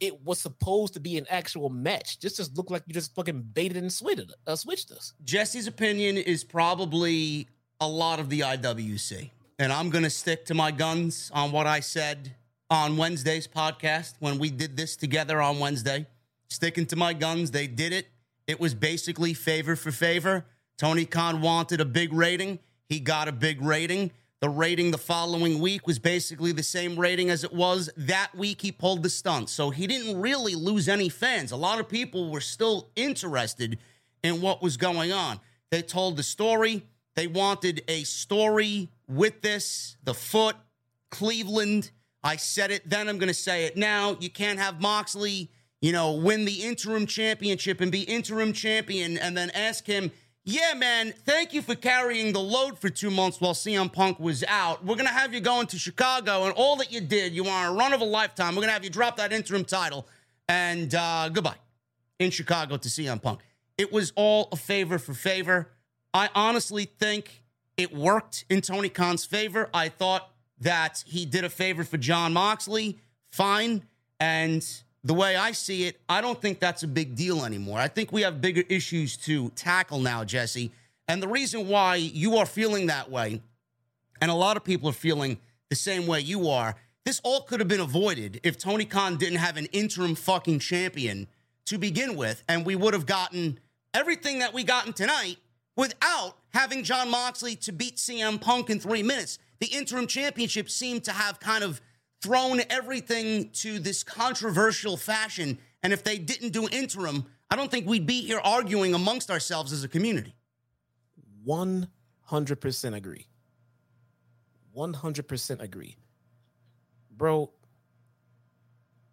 it 0.00 0.24
was 0.24 0.40
supposed 0.40 0.94
to 0.94 1.00
be 1.00 1.18
an 1.18 1.26
actual 1.30 1.68
match. 1.68 2.18
Just 2.18 2.38
just 2.38 2.56
look 2.56 2.70
like 2.70 2.82
you 2.86 2.94
just 2.94 3.14
fucking 3.14 3.42
baited 3.52 3.76
and 3.76 3.92
switched 3.92 4.32
uh, 4.46 4.56
switched 4.56 4.90
us. 4.90 5.12
Jesse's 5.22 5.66
opinion 5.66 6.16
is 6.16 6.44
probably 6.44 7.48
a 7.80 7.86
lot 7.88 8.18
of 8.18 8.30
the 8.30 8.40
IWC. 8.40 9.30
And 9.58 9.72
I'm 9.72 9.90
to 9.90 10.10
stick 10.10 10.46
to 10.46 10.54
my 10.54 10.70
guns 10.70 11.30
on 11.32 11.52
what 11.52 11.66
I 11.66 11.80
said 11.80 12.34
on 12.68 12.96
Wednesday's 12.96 13.46
podcast 13.46 14.14
when 14.18 14.38
we 14.38 14.50
did 14.50 14.76
this 14.76 14.96
together 14.96 15.40
on 15.40 15.58
Wednesday. 15.58 16.06
Sticking 16.48 16.86
to 16.86 16.96
my 16.96 17.12
guns. 17.12 17.50
They 17.50 17.66
did 17.66 17.92
it. 17.92 18.06
It 18.46 18.60
was 18.60 18.74
basically 18.74 19.34
favor 19.34 19.76
for 19.76 19.90
favor. 19.90 20.46
Tony 20.78 21.06
Khan 21.06 21.40
wanted 21.40 21.80
a 21.80 21.84
big 21.84 22.12
rating. 22.12 22.58
He 22.88 23.00
got 23.00 23.28
a 23.28 23.32
big 23.32 23.62
rating. 23.62 24.12
The 24.40 24.48
rating 24.50 24.90
the 24.90 24.98
following 24.98 25.60
week 25.60 25.86
was 25.86 25.98
basically 25.98 26.52
the 26.52 26.62
same 26.62 26.98
rating 26.98 27.30
as 27.30 27.42
it 27.42 27.52
was 27.52 27.88
that 27.96 28.34
week 28.34 28.60
he 28.60 28.70
pulled 28.70 29.02
the 29.02 29.08
stunt. 29.08 29.48
So 29.48 29.70
he 29.70 29.86
didn't 29.86 30.20
really 30.20 30.54
lose 30.54 30.88
any 30.88 31.08
fans. 31.08 31.52
A 31.52 31.56
lot 31.56 31.80
of 31.80 31.88
people 31.88 32.30
were 32.30 32.42
still 32.42 32.90
interested 32.94 33.78
in 34.22 34.42
what 34.42 34.62
was 34.62 34.76
going 34.76 35.12
on. 35.12 35.40
They 35.70 35.80
told 35.80 36.16
the 36.16 36.22
story. 36.22 36.86
They 37.14 37.26
wanted 37.26 37.82
a 37.88 38.04
story 38.04 38.90
with 39.08 39.40
this, 39.40 39.96
the 40.04 40.12
foot, 40.12 40.56
Cleveland. 41.10 41.90
I 42.22 42.36
said 42.36 42.70
it 42.70 42.88
then, 42.88 43.08
I'm 43.08 43.16
going 43.16 43.28
to 43.28 43.34
say 43.34 43.64
it 43.64 43.76
now. 43.76 44.18
You 44.20 44.28
can't 44.28 44.58
have 44.58 44.82
Moxley, 44.82 45.50
you 45.80 45.92
know, 45.92 46.12
win 46.12 46.44
the 46.44 46.62
interim 46.62 47.06
championship 47.06 47.80
and 47.80 47.90
be 47.90 48.02
interim 48.02 48.52
champion 48.52 49.16
and 49.16 49.34
then 49.34 49.48
ask 49.50 49.86
him, 49.86 50.10
yeah, 50.48 50.74
man, 50.74 51.12
thank 51.24 51.52
you 51.52 51.60
for 51.60 51.74
carrying 51.74 52.32
the 52.32 52.40
load 52.40 52.78
for 52.78 52.88
two 52.88 53.10
months 53.10 53.40
while 53.40 53.52
CM 53.52 53.92
Punk 53.92 54.20
was 54.20 54.44
out. 54.46 54.84
We're 54.84 54.94
going 54.94 55.08
to 55.08 55.12
have 55.12 55.34
you 55.34 55.40
going 55.40 55.66
to 55.66 55.78
Chicago, 55.78 56.44
and 56.44 56.52
all 56.52 56.76
that 56.76 56.92
you 56.92 57.00
did, 57.00 57.32
you 57.32 57.42
want 57.42 57.68
a 57.68 57.76
run 57.76 57.92
of 57.92 58.00
a 58.00 58.04
lifetime. 58.04 58.54
We're 58.54 58.60
going 58.60 58.68
to 58.68 58.74
have 58.74 58.84
you 58.84 58.90
drop 58.90 59.16
that 59.16 59.32
interim 59.32 59.64
title, 59.64 60.06
and 60.48 60.94
uh, 60.94 61.30
goodbye 61.30 61.56
in 62.20 62.30
Chicago 62.30 62.76
to 62.76 62.88
CM 62.88 63.20
Punk. 63.20 63.40
It 63.76 63.92
was 63.92 64.12
all 64.14 64.48
a 64.52 64.56
favor 64.56 65.00
for 65.00 65.14
favor. 65.14 65.72
I 66.14 66.30
honestly 66.32 66.84
think 66.84 67.42
it 67.76 67.92
worked 67.92 68.44
in 68.48 68.60
Tony 68.60 68.88
Khan's 68.88 69.24
favor. 69.24 69.68
I 69.74 69.88
thought 69.88 70.30
that 70.60 71.02
he 71.08 71.26
did 71.26 71.44
a 71.44 71.50
favor 71.50 71.82
for 71.82 71.96
Jon 71.96 72.32
Moxley. 72.32 72.98
Fine. 73.32 73.82
And 74.20 74.64
the 75.06 75.14
way 75.14 75.36
I 75.36 75.52
see 75.52 75.84
it, 75.84 76.00
I 76.08 76.20
don't 76.20 76.40
think 76.40 76.58
that's 76.58 76.82
a 76.82 76.88
big 76.88 77.14
deal 77.14 77.44
anymore. 77.44 77.78
I 77.78 77.86
think 77.86 78.10
we 78.10 78.22
have 78.22 78.40
bigger 78.40 78.64
issues 78.68 79.16
to 79.18 79.50
tackle 79.50 80.00
now, 80.00 80.24
Jesse. 80.24 80.72
And 81.06 81.22
the 81.22 81.28
reason 81.28 81.68
why 81.68 81.94
you 81.94 82.38
are 82.38 82.46
feeling 82.46 82.86
that 82.86 83.08
way, 83.08 83.40
and 84.20 84.30
a 84.32 84.34
lot 84.34 84.56
of 84.56 84.64
people 84.64 84.88
are 84.88 84.94
feeling 84.94 85.38
the 85.70 85.76
same 85.76 86.08
way 86.08 86.20
you 86.20 86.48
are, 86.48 86.74
this 87.04 87.20
all 87.22 87.42
could 87.42 87.60
have 87.60 87.68
been 87.68 87.80
avoided 87.80 88.40
if 88.42 88.58
Tony 88.58 88.84
Khan 88.84 89.16
didn't 89.16 89.38
have 89.38 89.56
an 89.56 89.66
interim 89.66 90.16
fucking 90.16 90.58
champion 90.58 91.28
to 91.66 91.78
begin 91.78 92.16
with, 92.16 92.42
and 92.48 92.66
we 92.66 92.74
would 92.74 92.92
have 92.92 93.06
gotten 93.06 93.60
everything 93.94 94.40
that 94.40 94.52
we 94.52 94.64
gotten 94.64 94.92
tonight 94.92 95.36
without 95.76 96.34
having 96.48 96.82
Jon 96.82 97.10
Moxley 97.12 97.54
to 97.56 97.70
beat 97.70 97.96
CM 97.96 98.40
Punk 98.40 98.70
in 98.70 98.80
three 98.80 99.04
minutes. 99.04 99.38
The 99.60 99.66
interim 99.66 100.08
championship 100.08 100.68
seemed 100.68 101.04
to 101.04 101.12
have 101.12 101.38
kind 101.38 101.62
of 101.62 101.80
thrown 102.22 102.60
everything 102.70 103.50
to 103.50 103.78
this 103.78 104.02
controversial 104.02 104.96
fashion. 104.96 105.58
And 105.82 105.92
if 105.92 106.02
they 106.02 106.18
didn't 106.18 106.50
do 106.50 106.68
interim, 106.70 107.26
I 107.50 107.56
don't 107.56 107.70
think 107.70 107.86
we'd 107.86 108.06
be 108.06 108.22
here 108.22 108.40
arguing 108.42 108.94
amongst 108.94 109.30
ourselves 109.30 109.72
as 109.72 109.84
a 109.84 109.88
community. 109.88 110.34
100% 111.46 112.96
agree. 112.96 113.26
100% 114.76 115.62
agree. 115.62 115.96
Bro, 117.16 117.50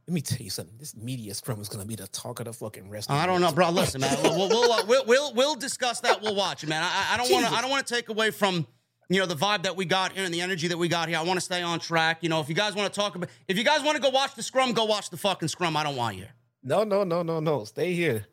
let 0.07 0.13
me 0.13 0.21
tell 0.21 0.39
you 0.39 0.49
something. 0.49 0.75
This 0.77 0.95
media 0.97 1.33
scrum 1.33 1.61
is 1.61 1.69
going 1.69 1.81
to 1.81 1.87
be 1.87 1.95
the 1.95 2.07
talk 2.07 2.39
of 2.39 2.45
the 2.45 2.53
fucking 2.53 2.89
rest. 2.89 3.09
I 3.09 3.25
don't 3.25 3.39
know, 3.39 3.53
bro. 3.53 3.69
Listen, 3.69 4.01
man. 4.01 4.17
We'll 4.21 4.49
we'll, 4.49 4.71
uh, 4.71 4.83
we'll, 4.85 5.05
we'll, 5.05 5.33
we'll 5.33 5.55
discuss 5.55 6.01
that. 6.01 6.21
We'll 6.21 6.35
watch 6.35 6.63
it, 6.63 6.69
man. 6.69 6.83
I, 6.83 7.13
I 7.13 7.17
don't 7.17 7.31
want 7.31 7.45
to 7.45 7.53
I 7.53 7.61
don't 7.61 7.69
want 7.69 7.87
to 7.87 7.93
take 7.93 8.09
away 8.09 8.31
from 8.31 8.67
you 9.13 9.19
know 9.19 9.25
the 9.25 9.35
vibe 9.35 9.63
that 9.63 9.75
we 9.75 9.85
got 9.85 10.13
here 10.13 10.25
and 10.25 10.33
the 10.33 10.41
energy 10.41 10.67
that 10.67 10.77
we 10.77 10.87
got 10.87 11.09
here. 11.09 11.17
I 11.17 11.21
want 11.21 11.37
to 11.37 11.41
stay 11.41 11.61
on 11.61 11.79
track. 11.79 12.19
You 12.21 12.29
know, 12.29 12.39
if 12.39 12.49
you 12.49 12.55
guys 12.55 12.75
want 12.75 12.91
to 12.91 12.99
talk 12.99 13.15
about, 13.15 13.29
if 13.47 13.57
you 13.57 13.63
guys 13.63 13.83
want 13.83 13.95
to 13.95 14.01
go 14.01 14.09
watch 14.09 14.35
the 14.35 14.43
scrum, 14.43 14.73
go 14.73 14.85
watch 14.85 15.09
the 15.09 15.17
fucking 15.17 15.49
scrum. 15.49 15.77
I 15.77 15.83
don't 15.83 15.95
want 15.95 16.17
you. 16.17 16.25
No, 16.63 16.83
no, 16.83 17.03
no, 17.03 17.23
no, 17.23 17.39
no. 17.39 17.65
Stay 17.65 17.93
here. 17.93 18.25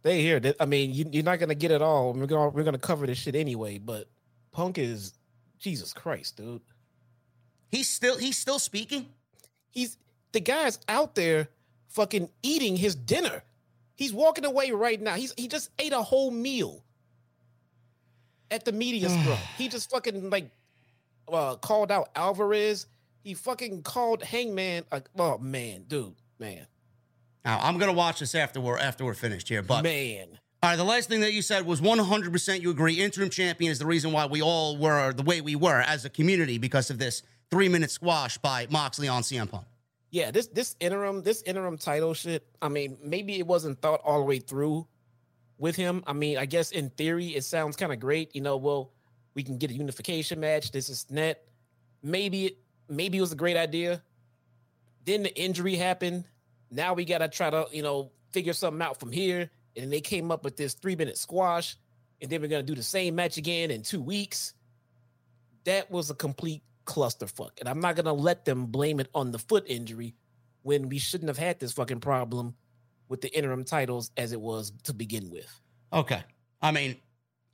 Stay 0.00 0.22
here. 0.22 0.40
I 0.60 0.66
mean, 0.66 0.92
you, 0.92 1.06
you're 1.10 1.24
not 1.24 1.40
gonna 1.40 1.54
get 1.54 1.70
it 1.70 1.82
all. 1.82 2.12
We're 2.12 2.26
gonna 2.26 2.50
we're 2.50 2.64
gonna 2.64 2.78
cover 2.78 3.06
this 3.06 3.18
shit 3.18 3.34
anyway. 3.34 3.78
But 3.78 4.08
Punk 4.52 4.78
is 4.78 5.14
Jesus 5.58 5.92
Christ, 5.92 6.36
dude. 6.36 6.62
He's 7.68 7.88
still 7.88 8.16
he's 8.16 8.38
still 8.38 8.58
speaking. 8.58 9.08
He's 9.70 9.96
the 10.32 10.40
guy's 10.40 10.78
out 10.88 11.14
there 11.14 11.48
fucking 11.88 12.28
eating 12.42 12.76
his 12.76 12.94
dinner. 12.94 13.42
He's 13.96 14.12
walking 14.12 14.44
away 14.44 14.70
right 14.70 15.00
now. 15.00 15.14
He's 15.14 15.34
he 15.36 15.48
just 15.48 15.70
ate 15.78 15.92
a 15.92 16.02
whole 16.02 16.30
meal 16.30 16.84
at 18.50 18.64
the 18.64 18.72
media 18.72 19.08
scrum. 19.08 19.38
He 19.56 19.68
just 19.68 19.90
fucking 19.90 20.30
like 20.30 20.50
uh, 21.32 21.56
called 21.56 21.90
out 21.90 22.10
Alvarez. 22.14 22.86
He 23.22 23.34
fucking 23.34 23.82
called 23.82 24.22
Hangman. 24.22 24.84
Like, 24.90 25.08
oh 25.18 25.38
man, 25.38 25.84
dude, 25.86 26.14
man. 26.38 26.66
Now 27.44 27.60
I'm 27.62 27.78
gonna 27.78 27.92
watch 27.92 28.20
this 28.20 28.34
after 28.34 28.60
we're 28.60 28.78
after 28.78 29.04
we're 29.04 29.14
finished 29.14 29.48
here. 29.48 29.62
But 29.62 29.82
man, 29.82 30.38
all 30.62 30.70
right, 30.70 30.76
the 30.76 30.84
last 30.84 31.08
thing 31.08 31.20
that 31.20 31.32
you 31.32 31.42
said 31.42 31.66
was 31.66 31.80
100% 31.80 32.60
you 32.60 32.70
agree. 32.70 32.94
Interim 32.94 33.30
champion 33.30 33.70
is 33.70 33.78
the 33.78 33.86
reason 33.86 34.12
why 34.12 34.26
we 34.26 34.42
all 34.42 34.76
were 34.76 35.12
the 35.12 35.22
way 35.22 35.40
we 35.40 35.56
were 35.56 35.80
as 35.80 36.04
a 36.04 36.10
community 36.10 36.58
because 36.58 36.90
of 36.90 36.98
this 36.98 37.22
three 37.50 37.68
minute 37.68 37.90
squash 37.90 38.38
by 38.38 38.66
Moxley 38.70 39.08
on 39.08 39.22
CM 39.22 39.50
Punk 39.50 39.66
yeah, 40.10 40.30
this 40.30 40.46
this 40.48 40.76
interim 40.80 41.22
this 41.22 41.42
interim 41.42 41.78
title 41.78 42.14
shit. 42.14 42.46
I 42.62 42.68
mean, 42.68 42.98
maybe 43.02 43.38
it 43.38 43.46
wasn't 43.46 43.80
thought 43.80 44.00
all 44.04 44.18
the 44.18 44.24
way 44.24 44.38
through 44.38 44.86
with 45.58 45.76
him. 45.76 46.02
I 46.06 46.12
mean, 46.12 46.38
I 46.38 46.46
guess 46.46 46.70
in 46.70 46.90
theory 46.90 47.28
it 47.28 47.44
sounds 47.44 47.76
kind 47.76 47.92
of 47.92 48.00
great. 48.00 48.34
You 48.34 48.40
know, 48.40 48.56
well, 48.56 48.92
we 49.34 49.42
can 49.42 49.58
get 49.58 49.70
a 49.70 49.74
unification 49.74 50.40
match. 50.40 50.70
This 50.70 50.88
is 50.88 51.06
net. 51.10 51.44
Maybe 52.02 52.46
it 52.46 52.58
maybe 52.88 53.18
it 53.18 53.20
was 53.20 53.32
a 53.32 53.36
great 53.36 53.56
idea. 53.56 54.02
Then 55.04 55.24
the 55.24 55.34
injury 55.36 55.76
happened. 55.76 56.24
Now 56.70 56.94
we 56.94 57.04
gotta 57.04 57.28
try 57.28 57.50
to 57.50 57.66
you 57.72 57.82
know 57.82 58.12
figure 58.32 58.52
something 58.52 58.82
out 58.82 58.98
from 58.98 59.12
here. 59.12 59.50
And 59.76 59.92
they 59.92 60.00
came 60.00 60.32
up 60.32 60.42
with 60.44 60.56
this 60.56 60.74
three 60.74 60.96
minute 60.96 61.18
squash, 61.18 61.76
and 62.20 62.30
then 62.30 62.40
we're 62.40 62.48
gonna 62.48 62.62
do 62.62 62.74
the 62.74 62.82
same 62.82 63.14
match 63.14 63.36
again 63.36 63.70
in 63.70 63.82
two 63.82 64.00
weeks. 64.00 64.54
That 65.64 65.90
was 65.90 66.10
a 66.10 66.14
complete 66.14 66.62
clusterfuck. 66.86 67.50
And 67.60 67.68
I'm 67.68 67.80
not 67.80 67.96
gonna 67.96 68.12
let 68.12 68.44
them 68.44 68.66
blame 68.66 69.00
it 69.00 69.08
on 69.14 69.30
the 69.32 69.38
foot 69.38 69.64
injury 69.66 70.14
when 70.62 70.88
we 70.88 70.98
shouldn't 70.98 71.28
have 71.28 71.38
had 71.38 71.60
this 71.60 71.72
fucking 71.72 72.00
problem 72.00 72.54
with 73.08 73.20
the 73.20 73.28
interim 73.36 73.64
titles 73.64 74.10
as 74.16 74.32
it 74.32 74.40
was 74.40 74.72
to 74.84 74.92
begin 74.92 75.30
with. 75.30 75.48
Okay. 75.92 76.22
I 76.60 76.70
mean, 76.72 76.96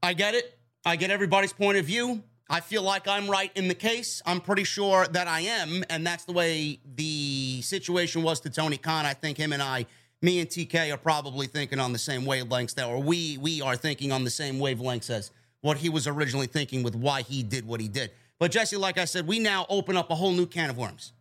I 0.03 0.13
get 0.13 0.35
it. 0.35 0.59
I 0.85 0.97
get 0.97 1.11
everybody's 1.11 1.53
point 1.53 1.79
of 1.79 1.85
view. 1.87 2.23
I 2.49 2.61
feel 2.61 2.83
like 2.83 3.09
I'm 3.09 3.29
right 3.29 3.51
in 3.55 3.69
the 3.69 3.75
case. 3.75 4.21
I'm 4.27 4.41
pretty 4.41 4.65
sure 4.65 5.07
that 5.07 5.27
I 5.27 5.41
am. 5.41 5.83
And 5.89 6.07
that's 6.07 6.25
the 6.25 6.33
way 6.33 6.79
the 6.95 7.63
situation 7.63 8.23
was 8.23 8.41
to 8.41 8.51
Tony 8.51 8.77
Khan. 8.77 9.07
I 9.07 9.15
think 9.15 9.39
him 9.39 9.53
and 9.53 9.63
I, 9.63 9.87
me 10.21 10.41
and 10.41 10.49
TK, 10.49 10.93
are 10.93 10.99
probably 10.99 11.47
thinking 11.47 11.79
on 11.79 11.93
the 11.93 11.99
same 11.99 12.23
wavelengths 12.23 12.75
that, 12.75 12.87
or 12.87 13.01
we 13.01 13.39
we 13.39 13.63
are 13.63 13.77
thinking 13.77 14.13
on 14.13 14.25
the 14.25 14.31
same 14.31 14.57
wavelengths 14.57 15.09
as 15.09 15.31
what 15.63 15.79
he 15.79 15.89
was 15.89 16.07
originally 16.07 16.47
thinking 16.47 16.83
with 16.83 16.95
why 16.95 17.23
he 17.23 17.43
did 17.43 17.67
what 17.67 17.81
he 17.81 17.89
did. 17.89 18.11
But 18.39 18.51
Jesse, 18.51 18.77
like 18.77 18.99
I 18.99 19.07
said, 19.07 19.27
we 19.27 19.39
now 19.39 19.65
open 19.71 19.97
up 19.97 20.11
a 20.11 20.15
whole 20.15 20.33
new 20.33 20.47
can 20.47 20.69
of 20.69 20.77
worms. 20.77 21.13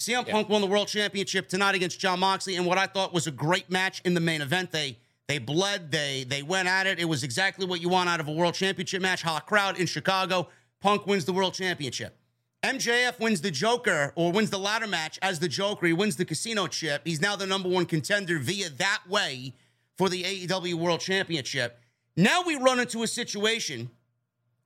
CM 0.00 0.26
yeah. 0.26 0.32
Punk 0.32 0.48
won 0.48 0.62
the 0.62 0.66
world 0.66 0.88
championship 0.88 1.46
tonight 1.46 1.74
against 1.74 2.00
Jon 2.00 2.20
Moxley 2.20 2.56
in 2.56 2.64
what 2.64 2.78
I 2.78 2.86
thought 2.86 3.12
was 3.12 3.26
a 3.26 3.30
great 3.30 3.70
match 3.70 4.00
in 4.06 4.14
the 4.14 4.20
main 4.20 4.40
event. 4.40 4.72
They 4.72 4.98
they 5.28 5.36
bled, 5.38 5.90
they 5.92 6.24
they 6.24 6.42
went 6.42 6.68
at 6.68 6.86
it. 6.86 6.98
It 6.98 7.04
was 7.04 7.22
exactly 7.22 7.66
what 7.66 7.82
you 7.82 7.90
want 7.90 8.08
out 8.08 8.18
of 8.18 8.26
a 8.26 8.32
world 8.32 8.54
championship 8.54 9.02
match. 9.02 9.20
Hot 9.22 9.46
crowd 9.46 9.78
in 9.78 9.86
Chicago. 9.86 10.48
Punk 10.80 11.06
wins 11.06 11.26
the 11.26 11.34
world 11.34 11.52
championship. 11.52 12.16
MJF 12.62 13.20
wins 13.20 13.42
the 13.42 13.50
Joker 13.50 14.14
or 14.16 14.32
wins 14.32 14.48
the 14.48 14.58
ladder 14.58 14.86
match 14.86 15.18
as 15.20 15.38
the 15.38 15.48
Joker. 15.48 15.86
He 15.86 15.92
wins 15.92 16.16
the 16.16 16.24
casino 16.24 16.66
chip. 16.66 17.02
He's 17.04 17.20
now 17.20 17.36
the 17.36 17.46
number 17.46 17.68
one 17.68 17.84
contender 17.84 18.38
via 18.38 18.70
that 18.70 19.02
way 19.06 19.54
for 19.98 20.08
the 20.08 20.22
AEW 20.22 20.74
World 20.74 21.00
Championship. 21.00 21.78
Now 22.16 22.42
we 22.46 22.56
run 22.56 22.80
into 22.80 23.02
a 23.02 23.06
situation 23.06 23.90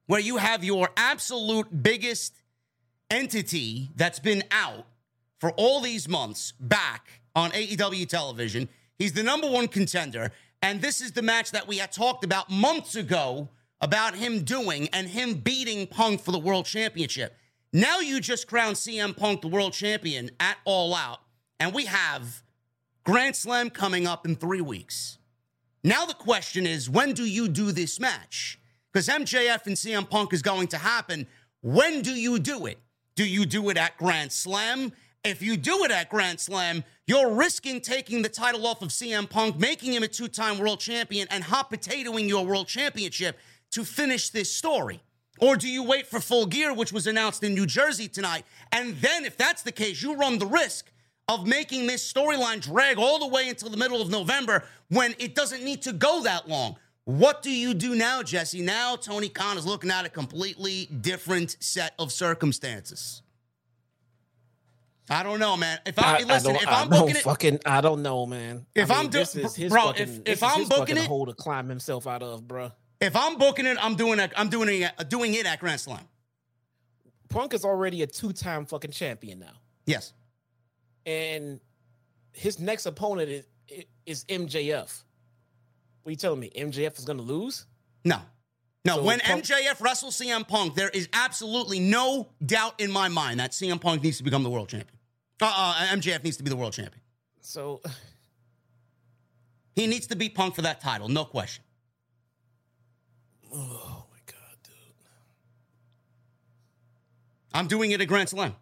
where 0.07 0.21
you 0.21 0.37
have 0.37 0.63
your 0.63 0.91
absolute 0.97 1.83
biggest 1.83 2.41
entity 3.11 3.91
that's 3.97 4.21
been 4.21 4.45
out 4.53 4.87
for 5.45 5.51
all 5.59 5.83
these 5.83 6.09
months 6.09 6.55
back 6.59 7.21
on 7.37 7.51
AEW 7.51 8.09
television. 8.09 8.67
He's 8.97 9.13
the 9.13 9.23
number 9.23 9.47
one 9.47 9.69
contender. 9.69 10.33
And 10.63 10.81
this 10.81 11.03
is 11.03 11.13
the 11.13 11.21
match 11.21 11.51
that 11.51 11.69
we 11.69 11.77
had 11.77 11.93
talked 11.93 12.25
about 12.25 12.49
months 12.49 12.95
ago 12.95 13.51
about 13.83 14.15
him 14.15 14.45
doing 14.45 14.89
and 14.95 15.07
him 15.07 15.35
beating 15.35 15.87
Punk 15.87 16.23
for 16.23 16.33
the 16.33 16.39
world 16.39 16.65
championship. 16.65 17.37
Now 17.75 18.01
you 18.01 18.21
just 18.21 18.47
crown 18.49 18.73
CM 18.73 19.15
Punk 19.15 19.43
the 19.43 19.49
world 19.49 19.75
champion 19.75 20.31
at 20.41 20.57
All 20.65 20.95
Out. 20.95 21.19
And 21.61 21.75
we 21.75 21.85
have 21.85 22.43
Grand 23.05 23.37
Slam 23.37 23.69
coming 23.69 24.07
up 24.07 24.25
in 24.25 24.37
three 24.37 24.63
weeks. 24.63 25.19
Now 25.83 26.07
the 26.07 26.15
question 26.15 26.67
is 26.67 26.89
when 26.89 27.13
do 27.13 27.27
you 27.27 27.49
do 27.49 27.71
this 27.71 28.01
match? 28.01 28.59
because 28.91 29.09
MJF 29.09 29.67
and 29.67 29.77
CM 29.77 30.09
Punk 30.09 30.33
is 30.33 30.41
going 30.41 30.69
to 30.69 30.79
happen. 30.79 31.27
When 31.61 32.01
do 32.01 32.13
you 32.13 32.39
do 32.39 32.65
it? 32.65 32.79
Do 33.15 33.29
you 33.29 33.45
do 33.45 33.69
it 33.69 33.77
at 33.77 33.99
Grand 33.99 34.33
Slam? 34.33 34.93
If 35.25 35.41
you 35.41 35.57
do 35.57 35.85
it 35.85 35.91
at 35.91 36.11
Grand 36.11 36.39
Slam, 36.39 36.85
you're 37.07 37.33
risking 37.33 37.81
taking 37.81 38.21
the 38.21 38.29
title 38.29 38.67
off 38.67 38.83
of 38.83 38.91
CM 38.91 39.29
Punk, 39.29 39.59
making 39.59 39.95
him 39.95 40.03
a 40.03 40.09
two 40.09 40.29
time 40.29 40.59
world 40.59 40.81
champion, 40.81 41.27
and 41.31 41.43
hot 41.43 41.71
potatoing 41.71 42.29
your 42.29 42.45
world 42.45 42.69
championship 42.69 43.39
to 43.71 43.85
finish 43.85 44.29
this 44.29 44.53
story. 44.53 45.01
Or 45.41 45.57
do 45.57 45.67
you 45.67 45.83
wait 45.83 46.07
for 46.07 46.21
full 46.21 46.45
gear, 46.45 46.75
which 46.75 46.93
was 46.93 47.07
announced 47.07 47.43
in 47.43 47.55
New 47.55 47.65
Jersey 47.65 48.07
tonight? 48.07 48.45
And 48.71 48.97
then, 48.97 49.25
if 49.25 49.39
that's 49.39 49.63
the 49.63 49.73
case, 49.73 50.03
you 50.03 50.15
run 50.15 50.39
the 50.39 50.47
risk 50.47 50.93
of 51.27 51.47
making 51.47 51.87
this 51.87 52.13
storyline 52.13 52.61
drag 52.61 52.99
all 52.99 53.19
the 53.19 53.27
way 53.27 53.49
until 53.49 53.71
the 53.71 53.79
middle 53.79 54.03
of 54.03 54.11
November 54.11 54.65
when 54.91 55.15
it 55.19 55.35
doesn't 55.35 55.65
need 55.65 55.81
to 55.83 55.95
go 55.95 56.23
that 56.25 56.51
long. 56.51 56.77
What 57.05 57.43
do 57.43 57.51
you 57.51 57.73
do 57.73 57.95
now, 57.95 58.23
Jesse? 58.23 58.61
Now 58.61 58.97
Tony 58.97 59.31
Khan 59.31 59.57
is 59.57 59.65
looking 59.65 59.91
at 59.91 60.05
a 60.05 60.11
completely 60.11 60.85
different 60.87 61.57
set 61.61 61.95
of 61.99 62.13
circumstances. 62.13 63.23
I 65.11 65.23
don't 65.23 65.39
know, 65.39 65.57
man. 65.57 65.79
If 65.85 65.99
I, 65.99 66.21
I 66.21 66.23
listen, 66.23 66.53
I 66.57 66.61
if 66.61 66.69
I'm 66.69 66.89
booking 66.89 67.17
it, 67.17 67.23
fucking, 67.23 67.61
I 67.67 67.81
don't 67.81 68.03
know, 68.03 68.25
man. 68.25 68.67
If 68.75 68.91
I 68.91 69.01
am 69.01 69.09
doing, 69.09 69.27
bro, 69.69 69.83
fucking, 69.83 70.03
if, 70.03 70.21
if 70.27 70.43
I'm 70.43 70.67
booking 70.67 70.97
it, 70.97 71.07
hole 71.07 71.27
to 71.27 71.35
climb 71.35 71.69
himself 71.69 72.07
out 72.07 72.23
of, 72.23 72.49
bro. 72.49 72.73
If 73.01 73.15
I'm 73.15 73.37
booking 73.37 73.67
it, 73.67 73.77
I'm 73.81 73.97
doing 73.97 74.19
it. 74.19 74.33
I'm 74.37 74.49
doing 74.49 74.83
it. 74.83 74.93
Uh, 74.99 75.03
doing 75.03 75.35
it 75.35 75.45
at 75.45 75.61
Grand 75.61 75.81
Slam. 75.81 76.01
Punk 77.29 77.53
is 77.53 77.65
already 77.65 78.03
a 78.03 78.07
two-time 78.07 78.65
fucking 78.65 78.93
champion 78.93 79.41
now. 79.41 79.53
Yes, 79.87 80.15
and 81.05 81.61
his 82.33 82.59
next 82.59 82.87
opponent 82.87 83.29
is 83.29 83.45
is 84.07 84.25
MJF. 84.25 85.03
What 86.03 86.09
are 86.09 86.13
you 86.13 86.17
telling 86.17 86.41
me? 86.41 86.51
MJF 86.57 86.99
is 86.99 87.05
going 87.05 87.19
to 87.19 87.23
lose? 87.25 87.67
No. 88.05 88.21
No, 88.87 88.97
so 88.97 89.03
when 89.03 89.21
Punk- 89.21 89.45
MJF 89.45 89.81
wrestles 89.81 90.21
CM 90.21 90.47
Punk, 90.47 90.75
there 90.75 90.91
is 90.91 91.09
absolutely 91.15 91.81
no 91.81 92.29
doubt 92.45 92.79
in 92.79 92.91
my 92.91 93.09
mind 93.09 93.41
that 93.41 93.53
CM 93.53 93.81
Punk 93.81 94.03
needs 94.03 94.19
to 94.19 94.23
become 94.23 94.43
the 94.43 94.51
world 94.51 94.69
champion. 94.69 94.94
Uh, 95.41 95.53
uh, 95.57 95.75
MJF 95.97 96.23
needs 96.23 96.37
to 96.37 96.43
be 96.43 96.51
the 96.51 96.57
world 96.57 96.73
champion. 96.73 97.01
So 97.41 97.81
he 99.75 99.87
needs 99.87 100.07
to 100.09 100.17
beat 100.17 100.35
Punk 100.35 100.55
for 100.55 100.63
that 100.63 100.81
title, 100.81 101.09
no 101.09 101.25
question. 101.25 101.65
Oh 103.53 104.07
my 104.11 104.19
god, 104.27 104.57
dude! 104.63 104.75
I'm 107.53 107.67
doing 107.67 107.91
it 107.91 108.01
at 108.01 108.09
Grand 108.09 108.29
Slam. 108.29 108.55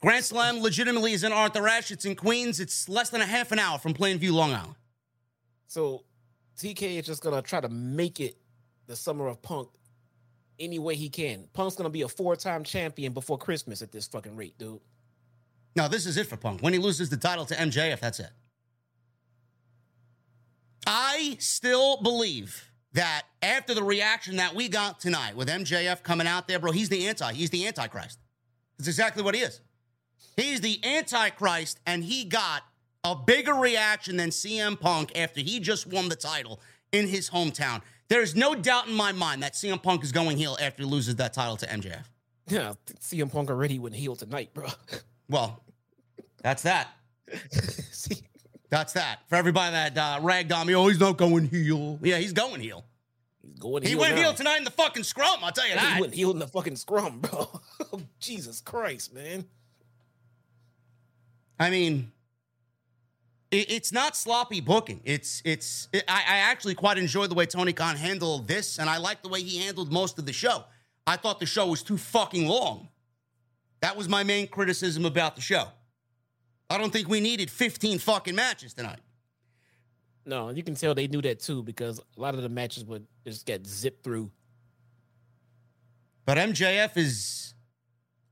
Grand 0.00 0.24
Slam 0.24 0.60
legitimately 0.60 1.12
is 1.14 1.24
in 1.24 1.32
Arthur 1.32 1.66
Ashe. 1.66 1.90
It's 1.90 2.04
in 2.04 2.14
Queens. 2.14 2.60
It's 2.60 2.90
less 2.90 3.08
than 3.08 3.22
a 3.22 3.26
half 3.26 3.52
an 3.52 3.58
hour 3.58 3.78
from 3.78 3.94
Plainview, 3.94 4.32
Long 4.32 4.52
Island. 4.52 4.74
So 5.66 6.04
TK 6.58 6.98
is 6.98 7.06
just 7.06 7.22
gonna 7.22 7.40
try 7.40 7.60
to 7.60 7.70
make 7.70 8.20
it 8.20 8.36
the 8.86 8.96
summer 8.96 9.28
of 9.28 9.40
Punk 9.40 9.70
any 10.58 10.78
way 10.78 10.94
he 10.94 11.08
can. 11.08 11.48
Punk's 11.52 11.76
gonna 11.76 11.90
be 11.90 12.02
a 12.02 12.08
four-time 12.08 12.64
champion 12.64 13.12
before 13.12 13.38
Christmas 13.38 13.82
at 13.82 13.92
this 13.92 14.06
fucking 14.06 14.36
rate, 14.36 14.56
dude. 14.58 14.80
No, 15.76 15.88
this 15.88 16.06
is 16.06 16.16
it 16.16 16.26
for 16.26 16.36
Punk. 16.36 16.60
When 16.60 16.72
he 16.72 16.78
loses 16.78 17.10
the 17.10 17.16
title 17.16 17.44
to 17.46 17.54
MJF, 17.54 18.00
that's 18.00 18.20
it. 18.20 18.30
I 20.86 21.36
still 21.40 22.00
believe 22.02 22.70
that 22.92 23.22
after 23.42 23.74
the 23.74 23.82
reaction 23.82 24.36
that 24.36 24.54
we 24.54 24.68
got 24.68 25.00
tonight 25.00 25.34
with 25.34 25.48
MJF 25.48 26.02
coming 26.02 26.26
out 26.26 26.46
there, 26.46 26.58
bro, 26.58 26.70
he's 26.70 26.88
the 26.88 27.08
anti. 27.08 27.32
He's 27.32 27.50
the 27.50 27.66
antichrist. 27.66 28.20
That's 28.78 28.88
exactly 28.88 29.22
what 29.22 29.34
he 29.34 29.40
is. 29.40 29.60
He's 30.36 30.60
the 30.60 30.84
antichrist, 30.84 31.80
and 31.86 32.04
he 32.04 32.24
got 32.24 32.62
a 33.02 33.14
bigger 33.14 33.54
reaction 33.54 34.16
than 34.16 34.30
CM 34.30 34.78
Punk 34.78 35.16
after 35.16 35.40
he 35.40 35.60
just 35.60 35.86
won 35.86 36.08
the 36.08 36.16
title 36.16 36.60
in 36.92 37.08
his 37.08 37.30
hometown. 37.30 37.82
There's 38.08 38.34
no 38.34 38.54
doubt 38.54 38.86
in 38.88 38.94
my 38.94 39.12
mind 39.12 39.42
that 39.42 39.54
CM 39.54 39.82
Punk 39.82 40.04
is 40.04 40.12
going 40.12 40.36
heel 40.36 40.56
after 40.60 40.82
he 40.82 40.88
loses 40.88 41.16
that 41.16 41.32
title 41.32 41.56
to 41.58 41.66
MJF. 41.66 42.04
Yeah, 42.48 42.74
CM 43.00 43.32
Punk 43.32 43.48
already 43.50 43.78
went 43.78 43.94
heel 43.94 44.14
tonight, 44.16 44.52
bro. 44.54 44.68
Well, 45.28 45.64
that's 46.42 46.62
that. 46.64 46.88
See, 47.90 48.16
That's 48.68 48.92
that. 48.92 49.20
For 49.30 49.36
everybody 49.36 49.72
that 49.72 49.96
uh, 49.96 50.18
ragged 50.20 50.52
on 50.52 50.66
me, 50.66 50.74
oh, 50.74 50.86
he's 50.88 51.00
not 51.00 51.16
going 51.16 51.48
heel. 51.48 51.98
Yeah, 52.02 52.18
he's 52.18 52.34
going 52.34 52.60
heel. 52.60 52.84
he's 53.42 53.58
going 53.58 53.82
He 53.84 53.88
heel. 53.90 54.00
went 54.00 54.16
now. 54.16 54.20
heel 54.20 54.34
tonight 54.34 54.58
in 54.58 54.64
the 54.64 54.70
fucking 54.70 55.04
scrum, 55.04 55.38
I'll 55.42 55.50
tell 55.50 55.66
you 55.66 55.74
that. 55.76 55.94
He 55.94 56.00
went 56.02 56.12
heel 56.14 56.30
in 56.32 56.38
the 56.38 56.46
fucking 56.46 56.76
scrum, 56.76 57.20
bro. 57.20 57.48
Oh, 57.94 58.00
Jesus 58.20 58.60
Christ, 58.60 59.14
man. 59.14 59.46
I 61.58 61.70
mean, 61.70 62.12
it's 63.58 63.92
not 63.92 64.16
sloppy 64.16 64.60
booking. 64.60 65.00
It's 65.04 65.42
it's. 65.44 65.88
It, 65.92 66.04
I, 66.08 66.22
I 66.26 66.36
actually 66.38 66.74
quite 66.74 66.98
enjoy 66.98 67.26
the 67.26 67.34
way 67.34 67.46
Tony 67.46 67.72
Khan 67.72 67.96
handled 67.96 68.48
this, 68.48 68.78
and 68.78 68.88
I 68.88 68.98
like 68.98 69.22
the 69.22 69.28
way 69.28 69.42
he 69.42 69.58
handled 69.58 69.92
most 69.92 70.18
of 70.18 70.26
the 70.26 70.32
show. 70.32 70.64
I 71.06 71.16
thought 71.16 71.40
the 71.40 71.46
show 71.46 71.66
was 71.66 71.82
too 71.82 71.98
fucking 71.98 72.46
long. 72.46 72.88
That 73.80 73.96
was 73.96 74.08
my 74.08 74.22
main 74.22 74.48
criticism 74.48 75.04
about 75.04 75.36
the 75.36 75.42
show. 75.42 75.66
I 76.70 76.78
don't 76.78 76.92
think 76.92 77.08
we 77.08 77.20
needed 77.20 77.50
15 77.50 77.98
fucking 77.98 78.34
matches 78.34 78.72
tonight. 78.72 79.00
No, 80.24 80.48
you 80.48 80.62
can 80.62 80.74
tell 80.74 80.94
they 80.94 81.06
knew 81.06 81.20
that 81.20 81.40
too 81.40 81.62
because 81.62 81.98
a 81.98 82.20
lot 82.20 82.34
of 82.34 82.42
the 82.42 82.48
matches 82.48 82.84
would 82.86 83.06
just 83.26 83.44
get 83.44 83.66
zipped 83.66 84.02
through. 84.02 84.30
But 86.24 86.38
MJF 86.38 86.96
is 86.96 87.52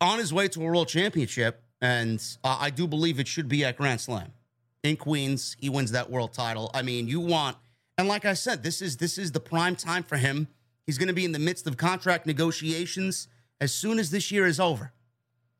on 0.01 0.19
his 0.19 0.33
way 0.33 0.49
to 0.49 0.63
a 0.63 0.65
world 0.65 0.89
championship, 0.89 1.63
and 1.83 2.25
uh, 2.43 2.57
I 2.59 2.71
do 2.71 2.87
believe 2.87 3.21
it 3.21 3.29
should 3.29 3.49
be 3.49 3.63
at 3.67 3.77
Grand 3.77 4.01
Slam 4.01 4.33
in 4.83 4.97
Queens. 4.97 5.57
He 5.59 5.69
wins 5.69 5.93
that 5.93 6.11
world 6.11 6.33
title. 6.33 6.71
I 6.75 6.83
mean, 6.83 7.09
you 7.09 7.21
want, 7.21 7.57
and 7.99 8.09
like 8.09 8.25
I 8.25 8.35
said, 8.35 8.63
this 8.63 8.83
is 8.83 8.97
this 8.97 9.19
is 9.19 9.33
the 9.33 9.41
prime 9.41 9.77
time 9.77 10.03
for 10.03 10.17
him. 10.17 10.49
He's 10.87 10.99
going 10.99 11.09
to 11.09 11.15
be 11.15 11.25
in 11.25 11.33
the 11.33 11.39
midst 11.39 11.67
of 11.67 11.77
contract 11.77 12.27
negotiations 12.27 13.29
as 13.61 13.73
soon 13.73 13.99
as 13.99 14.11
this 14.11 14.31
year 14.33 14.47
is 14.47 14.59
over. 14.59 14.93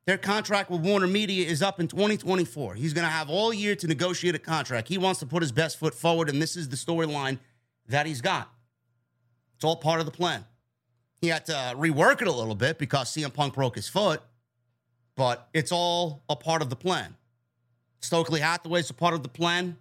Their 0.05 0.17
contract 0.17 0.69
with 0.69 0.81
Warner 0.81 1.07
Media 1.07 1.47
is 1.47 1.61
up 1.61 1.79
in 1.79 1.87
2024. 1.87 2.75
He's 2.75 2.93
going 2.93 3.05
to 3.05 3.11
have 3.11 3.29
all 3.29 3.53
year 3.53 3.73
to 3.77 3.87
negotiate 3.87 4.35
a 4.35 4.39
contract. 4.39 4.89
He 4.89 4.97
wants 4.97 5.21
to 5.21 5.25
put 5.25 5.41
his 5.41 5.53
best 5.53 5.79
foot 5.79 5.93
forward, 5.93 6.27
and 6.29 6.41
this 6.41 6.57
is 6.57 6.67
the 6.67 6.75
storyline 6.75 7.39
that 7.87 8.05
he's 8.05 8.19
got. 8.19 8.51
It's 9.55 9.63
all 9.63 9.77
part 9.77 10.01
of 10.01 10.05
the 10.05 10.11
plan. 10.11 10.43
He 11.21 11.29
had 11.29 11.45
to 11.45 11.53
rework 11.77 12.21
it 12.21 12.27
a 12.27 12.31
little 12.33 12.55
bit 12.55 12.77
because 12.77 13.09
CM 13.09 13.33
Punk 13.33 13.53
broke 13.53 13.75
his 13.77 13.87
foot, 13.87 14.21
but 15.15 15.47
it's 15.53 15.71
all 15.71 16.23
a 16.27 16.35
part 16.35 16.61
of 16.61 16.69
the 16.69 16.75
plan. 16.75 17.15
Stokely 18.03 18.41
Hathaway's 18.41 18.89
a 18.89 18.93
part 18.93 19.13
of 19.13 19.23
the 19.23 19.29
plan. 19.29 19.77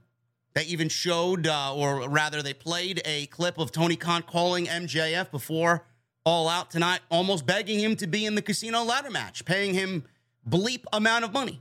They 0.55 0.65
even 0.65 0.89
showed, 0.89 1.47
uh, 1.47 1.75
or 1.75 2.09
rather, 2.09 2.43
they 2.43 2.55
played 2.55 3.03
a 3.05 3.27
clip 3.27 3.59
of 3.59 3.73
Tony 3.73 3.97
Khan 3.97 4.23
calling 4.23 4.67
MJF 4.67 5.31
before 5.31 5.85
All 6.25 6.49
Out 6.49 6.71
tonight, 6.71 7.01
almost 7.11 7.47
begging 7.47 7.81
him 7.81 7.97
to 7.97 8.07
be 8.07 8.27
in 8.27 8.35
the 8.35 8.43
casino 8.43 8.83
ladder 8.85 9.11
match, 9.11 9.45
paying 9.45 9.75
him 9.75 10.05
bleep 10.49 10.85
amount 10.93 11.25
of 11.25 11.33
money. 11.33 11.61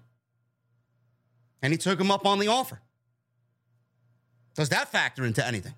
And 1.61 1.73
he 1.73 1.77
took 1.77 1.99
him 1.99 2.11
up 2.11 2.25
on 2.25 2.39
the 2.39 2.47
offer. 2.47 2.81
Does 4.55 4.69
that 4.69 4.91
factor 4.91 5.25
into 5.25 5.45
anything? 5.45 5.73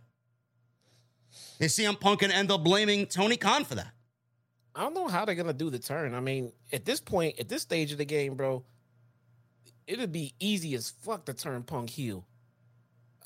Is 1.60 1.78
CM 1.78 2.00
Punk 2.00 2.22
going 2.22 2.32
to 2.32 2.36
end 2.36 2.52
up 2.52 2.63
blaming 2.63 3.06
Tony 3.06 3.38
Khan 3.38 3.63
for 3.63 3.76
that? 3.76 3.93
I 4.76 4.82
don't 4.82 4.96
know 4.96 5.08
how 5.08 5.24
they're 5.24 5.36
gonna 5.36 5.54
do 5.54 5.69
the 5.69 5.80
turn. 5.80 6.15
I 6.15 6.19
mean, 6.19 6.52
at 6.72 6.84
this 6.84 7.00
point, 7.00 7.39
at 7.39 7.48
this 7.48 7.62
stage 7.62 7.91
of 7.91 8.00
the 8.00 8.06
game, 8.06 8.34
bro, 8.34 8.63
it'd 9.88 10.12
be 10.12 10.34
easy 10.39 10.74
as 10.76 10.89
fuck 10.89 11.26
to 11.26 11.34
turn 11.34 11.63
Punk 11.63 11.89
heel. 11.89 12.26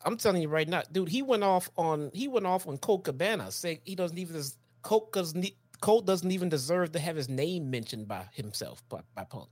I'm 0.05 0.17
telling 0.17 0.41
you 0.41 0.47
right 0.49 0.67
now, 0.67 0.83
dude. 0.91 1.09
He 1.09 1.21
went 1.21 1.43
off 1.43 1.69
on 1.77 2.11
he 2.13 2.27
went 2.27 2.45
off 2.45 2.67
on 2.67 2.77
Colt 2.77 3.03
Cabana, 3.05 3.51
saying 3.51 3.79
he 3.83 3.95
doesn't 3.95 4.17
even 4.17 4.41
Colt 4.83 5.11
doesn't 5.11 5.45
Colt 5.81 6.05
doesn't 6.05 6.31
even 6.31 6.49
deserve 6.49 6.91
to 6.93 6.99
have 6.99 7.15
his 7.15 7.29
name 7.29 7.69
mentioned 7.69 8.07
by 8.07 8.25
himself 8.33 8.81
by, 8.89 9.01
by 9.15 9.23
Punk. 9.25 9.49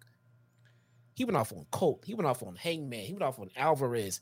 He 1.15 1.23
went 1.25 1.37
off 1.37 1.51
on 1.51 1.65
Colt. 1.71 2.03
He 2.05 2.13
went 2.13 2.27
off 2.27 2.43
on 2.43 2.55
Hangman. 2.55 3.05
He 3.05 3.13
went 3.13 3.23
off 3.23 3.39
on 3.39 3.49
Alvarez. 3.55 4.21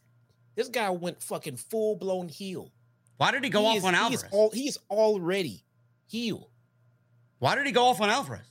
This 0.55 0.69
guy 0.69 0.89
went 0.91 1.21
fucking 1.21 1.57
full 1.57 1.95
blown 1.95 2.29
heel. 2.29 2.71
Why 3.17 3.31
did 3.31 3.43
he 3.43 3.49
go 3.49 3.61
He 3.61 3.67
off 3.67 3.77
is- 3.77 3.83
on 3.85 3.93
He 3.93 3.99
Alvarez? 3.99 4.23
is, 4.23 4.29
all, 4.31 4.49
he 4.51 4.67
is 4.67 4.79
already 4.89 5.63
heel. 6.07 6.49
Why 7.39 7.55
did 7.55 7.65
he 7.65 7.71
go 7.71 7.85
off 7.85 7.99
on 8.01 8.09
Alvarez? 8.09 8.45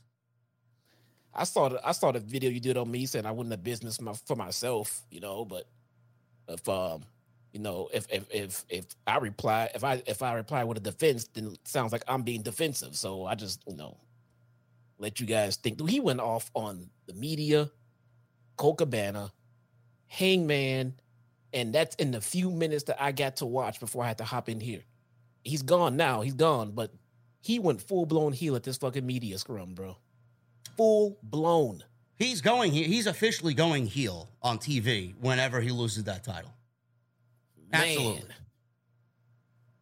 I 1.34 1.44
saw 1.44 1.68
the 1.68 1.86
I 1.86 1.92
saw 1.92 2.12
the 2.12 2.20
video 2.20 2.50
you 2.50 2.60
did 2.60 2.76
on 2.76 2.90
me 2.90 3.06
saying 3.06 3.26
I 3.26 3.32
wouldn't 3.32 3.52
have 3.52 3.64
business 3.64 4.00
my, 4.00 4.12
for 4.12 4.36
myself, 4.36 5.02
you 5.10 5.20
know, 5.20 5.44
but 5.44 5.66
if 6.48 6.68
um 6.68 7.04
you 7.52 7.60
know 7.60 7.88
if 7.92 8.06
if 8.10 8.26
if 8.30 8.64
if 8.68 8.86
I 9.06 9.18
reply 9.18 9.70
if 9.74 9.84
I 9.84 10.02
if 10.06 10.22
I 10.22 10.34
reply 10.34 10.64
with 10.64 10.78
a 10.78 10.80
defense, 10.80 11.28
then 11.32 11.48
it 11.48 11.68
sounds 11.68 11.92
like 11.92 12.04
I'm 12.08 12.22
being 12.22 12.42
defensive. 12.42 12.96
So 12.96 13.24
I 13.26 13.34
just 13.34 13.62
you 13.66 13.76
know 13.76 13.96
let 14.98 15.20
you 15.20 15.26
guys 15.26 15.56
think. 15.56 15.86
He 15.88 16.00
went 16.00 16.20
off 16.20 16.50
on 16.54 16.90
the 17.06 17.14
media, 17.14 17.70
Cabana, 18.56 19.32
Hangman, 20.06 20.94
and 21.52 21.74
that's 21.74 21.96
in 21.96 22.10
the 22.12 22.20
few 22.20 22.50
minutes 22.50 22.84
that 22.84 23.02
I 23.02 23.12
got 23.12 23.36
to 23.36 23.46
watch 23.46 23.80
before 23.80 24.04
I 24.04 24.08
had 24.08 24.18
to 24.18 24.24
hop 24.24 24.48
in 24.48 24.60
here. 24.60 24.82
He's 25.44 25.62
gone 25.62 25.96
now. 25.96 26.20
He's 26.20 26.34
gone, 26.34 26.72
but 26.72 26.92
he 27.40 27.58
went 27.58 27.82
full 27.82 28.06
blown 28.06 28.32
heel 28.32 28.54
at 28.54 28.62
this 28.62 28.76
fucking 28.78 29.04
media 29.04 29.38
scrum, 29.38 29.74
bro. 29.74 29.96
Full 30.76 31.18
blown. 31.22 31.84
He's 32.18 32.40
going. 32.40 32.72
He's 32.72 33.06
officially 33.06 33.54
going 33.54 33.86
heel 33.86 34.28
on 34.42 34.58
TV 34.58 35.14
whenever 35.20 35.60
he 35.60 35.70
loses 35.70 36.04
that 36.04 36.22
title. 36.24 36.52
Absolutely. 37.72 38.20
Man. 38.20 38.34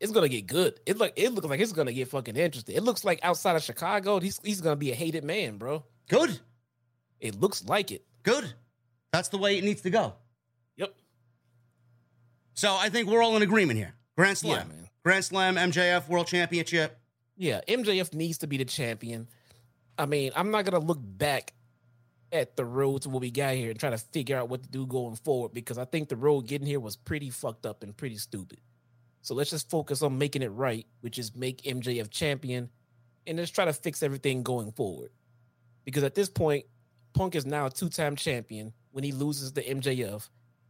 It's 0.00 0.12
gonna 0.12 0.28
get 0.28 0.46
good. 0.46 0.80
It 0.86 0.96
look 0.96 1.12
it 1.16 1.34
looks 1.34 1.46
like 1.46 1.60
it's 1.60 1.72
gonna 1.72 1.92
get 1.92 2.08
fucking 2.08 2.36
interesting. 2.36 2.74
It 2.74 2.82
looks 2.82 3.04
like 3.04 3.20
outside 3.22 3.56
of 3.56 3.62
Chicago, 3.62 4.18
he's 4.18 4.40
he's 4.42 4.62
gonna 4.62 4.76
be 4.76 4.90
a 4.90 4.94
hated 4.94 5.24
man, 5.24 5.58
bro. 5.58 5.84
Good. 6.08 6.40
It 7.20 7.38
looks 7.38 7.64
like 7.66 7.92
it. 7.92 8.06
Good. 8.22 8.54
That's 9.12 9.28
the 9.28 9.36
way 9.36 9.58
it 9.58 9.64
needs 9.64 9.82
to 9.82 9.90
go. 9.90 10.14
Yep. 10.76 10.94
So 12.54 12.74
I 12.74 12.88
think 12.88 13.08
we're 13.08 13.22
all 13.22 13.36
in 13.36 13.42
agreement 13.42 13.78
here. 13.78 13.94
Grand 14.16 14.38
Slam. 14.38 14.68
Yeah, 14.70 14.74
man. 14.74 14.88
Grand 15.02 15.24
Slam, 15.24 15.56
MJF 15.56 16.08
World 16.08 16.26
Championship. 16.26 16.98
Yeah, 17.36 17.60
MJF 17.68 18.14
needs 18.14 18.38
to 18.38 18.46
be 18.46 18.56
the 18.56 18.64
champion. 18.64 19.28
I 20.00 20.06
mean, 20.06 20.32
I'm 20.34 20.50
not 20.50 20.64
gonna 20.64 20.84
look 20.84 20.98
back 21.00 21.52
at 22.32 22.56
the 22.56 22.64
road 22.64 23.02
to 23.02 23.10
what 23.10 23.20
we 23.20 23.30
got 23.30 23.54
here 23.54 23.70
and 23.70 23.78
try 23.78 23.90
to 23.90 23.98
figure 23.98 24.36
out 24.36 24.48
what 24.48 24.62
to 24.62 24.68
do 24.68 24.86
going 24.86 25.16
forward 25.16 25.52
because 25.52 25.76
I 25.76 25.84
think 25.84 26.08
the 26.08 26.16
road 26.16 26.46
getting 26.46 26.66
here 26.66 26.80
was 26.80 26.96
pretty 26.96 27.28
fucked 27.28 27.66
up 27.66 27.82
and 27.82 27.94
pretty 27.94 28.16
stupid. 28.16 28.60
So 29.20 29.34
let's 29.34 29.50
just 29.50 29.68
focus 29.68 30.00
on 30.00 30.16
making 30.16 30.42
it 30.42 30.48
right, 30.48 30.86
which 31.02 31.18
is 31.18 31.36
make 31.36 31.62
MJF 31.62 32.08
champion 32.10 32.70
and 33.26 33.36
let's 33.36 33.50
try 33.50 33.66
to 33.66 33.72
fix 33.74 34.02
everything 34.02 34.42
going 34.42 34.72
forward. 34.72 35.10
Because 35.84 36.02
at 36.02 36.14
this 36.14 36.30
point, 36.30 36.64
Punk 37.12 37.34
is 37.34 37.44
now 37.44 37.66
a 37.66 37.70
two-time 37.70 38.16
champion. 38.16 38.72
When 38.92 39.04
he 39.04 39.12
loses 39.12 39.52
to 39.52 39.62
MJF, 39.62 40.28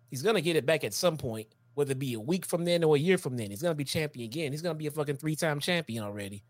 he's 0.08 0.22
gonna 0.22 0.40
get 0.40 0.56
it 0.56 0.66
back 0.66 0.82
at 0.82 0.92
some 0.92 1.16
point, 1.16 1.46
whether 1.74 1.92
it 1.92 2.00
be 2.00 2.14
a 2.14 2.20
week 2.20 2.46
from 2.46 2.64
then 2.64 2.82
or 2.82 2.96
a 2.96 2.98
year 2.98 3.16
from 3.16 3.36
then. 3.36 3.50
He's 3.50 3.62
gonna 3.62 3.74
be 3.76 3.84
champion 3.84 4.24
again. 4.24 4.50
He's 4.50 4.62
gonna 4.62 4.74
be 4.74 4.88
a 4.88 4.90
fucking 4.90 5.18
three-time 5.18 5.60
champion 5.60 6.02
already. 6.02 6.42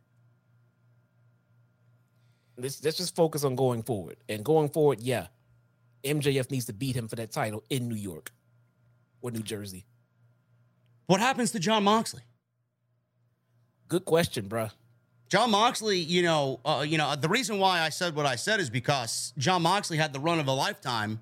Let's 2.63 2.83
let's 2.85 2.97
just 2.97 3.15
focus 3.15 3.45
on 3.45 3.55
going 3.55 3.83
forward. 3.83 4.17
And 4.29 4.45
going 4.45 4.69
forward, 4.69 5.01
yeah, 5.01 5.29
MJF 6.05 6.51
needs 6.51 6.67
to 6.67 6.73
beat 6.73 6.97
him 6.97 7.09
for 7.09 7.17
that 7.17 7.31
title 7.31 7.65
in 7.71 7.89
New 7.89 7.97
York 7.97 8.33
or 9.23 9.31
New 9.31 9.43
Jersey. 9.43 9.87
What 11.07 11.21
happens 11.21 11.51
to 11.53 11.59
Jon 11.59 11.85
Moxley? 11.85 12.23
Good 13.89 14.05
question, 14.05 14.49
bruh. 14.49 14.71
Jon 15.29 15.51
Moxley, 15.51 15.99
you 15.99 16.23
know, 16.23 16.61
uh, 16.65 16.85
you 16.87 16.99
know, 16.99 17.15
the 17.15 17.29
reason 17.29 17.59
why 17.59 17.81
I 17.81 17.89
said 17.89 18.17
what 18.17 18.27
I 18.27 18.37
said 18.37 18.61
is 18.61 18.69
because 18.69 19.33
Jon 19.39 19.63
Moxley 19.63 19.97
had 19.97 20.13
the 20.13 20.21
run 20.21 20.41
of 20.41 20.49
a 20.49 20.53
lifetime 20.53 21.21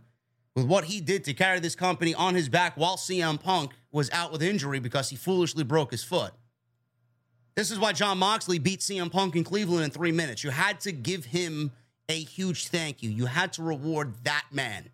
with 0.55 0.67
what 0.67 0.85
he 0.85 1.01
did 1.01 1.25
to 1.25 1.35
carry 1.35 1.61
this 1.61 1.75
company 1.75 2.15
on 2.15 2.35
his 2.35 2.49
back 2.49 2.77
while 2.77 2.97
CM 2.97 3.41
Punk 3.41 3.73
was 3.93 4.11
out 4.11 4.33
with 4.33 4.43
injury 4.43 4.81
because 4.81 5.11
he 5.11 5.17
foolishly 5.17 5.63
broke 5.63 5.91
his 5.91 6.03
foot. 6.03 6.33
This 7.59 7.73
is 7.73 7.81
why 7.81 7.93
Jon 7.93 8.19
Moxley 8.19 8.61
beat 8.61 8.79
CM 8.79 9.11
Punk 9.11 9.35
in 9.35 9.43
Cleveland 9.43 9.83
in 9.83 9.91
three 9.91 10.13
minutes. 10.13 10.45
You 10.45 10.51
had 10.51 10.79
to 10.83 10.93
give 10.93 11.25
him 11.25 11.73
a 12.09 12.17
huge 12.17 12.69
thank 12.69 13.03
you. 13.03 13.11
You 13.11 13.27
had 13.27 13.53
to 13.55 13.65
reward 13.65 14.15
that 14.23 14.45
man. 14.53 14.91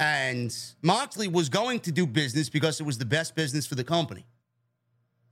And 0.00 0.52
Moxley 0.82 1.28
was 1.28 1.48
going 1.48 1.78
to 1.80 1.92
do 1.92 2.08
business 2.08 2.48
because 2.48 2.80
it 2.80 2.82
was 2.82 2.98
the 2.98 3.04
best 3.04 3.36
business 3.36 3.68
for 3.68 3.76
the 3.76 3.84
company. 3.84 4.26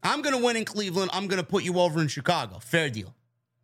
I'm 0.00 0.22
going 0.22 0.38
to 0.38 0.40
win 0.40 0.54
in 0.54 0.64
Cleveland. 0.64 1.10
I'm 1.12 1.26
going 1.26 1.40
to 1.40 1.44
put 1.44 1.64
you 1.64 1.80
over 1.80 2.00
in 2.00 2.06
Chicago. 2.06 2.60
Fair 2.60 2.88
deal. 2.88 3.16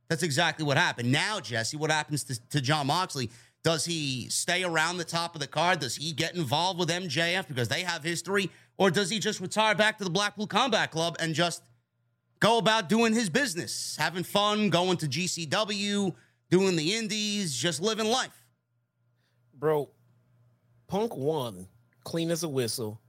That's 0.08 0.24
exactly 0.24 0.66
what 0.66 0.76
happened. 0.76 1.12
Now, 1.12 1.38
Jesse, 1.38 1.76
what 1.76 1.92
happens 1.92 2.24
to, 2.24 2.48
to 2.48 2.60
Jon 2.60 2.88
Moxley? 2.88 3.30
Does 3.62 3.84
he 3.84 4.28
stay 4.30 4.64
around 4.64 4.96
the 4.96 5.04
top 5.04 5.36
of 5.36 5.40
the 5.40 5.46
card? 5.46 5.78
Does 5.78 5.94
he 5.94 6.10
get 6.10 6.34
involved 6.34 6.80
with 6.80 6.88
MJF 6.88 7.46
because 7.46 7.68
they 7.68 7.82
have 7.82 8.02
history? 8.02 8.50
Or 8.78 8.90
does 8.90 9.10
he 9.10 9.20
just 9.20 9.38
retire 9.38 9.76
back 9.76 9.98
to 9.98 10.04
the 10.04 10.10
Blackpool 10.10 10.48
Combat 10.48 10.90
Club 10.90 11.16
and 11.20 11.36
just 11.36 11.62
go 12.44 12.58
about 12.58 12.90
doing 12.90 13.14
his 13.14 13.30
business, 13.30 13.96
having 13.98 14.22
fun, 14.22 14.68
going 14.68 14.98
to 14.98 15.06
GCW, 15.06 16.14
doing 16.50 16.76
the 16.76 16.94
indies, 16.94 17.56
just 17.56 17.80
living 17.80 18.06
life? 18.06 18.44
Bro, 19.54 19.88
Punk 20.86 21.16
won 21.16 21.66
clean 22.04 22.30
as 22.30 22.42
a 22.42 22.48
whistle, 22.48 23.00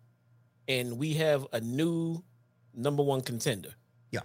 and 0.70 0.98
we 0.98 1.16
have 1.16 1.46
a 1.52 1.60
new 1.60 2.24
number 2.74 3.04
one 3.04 3.20
contender. 3.20 3.72
Yeah. 4.10 4.22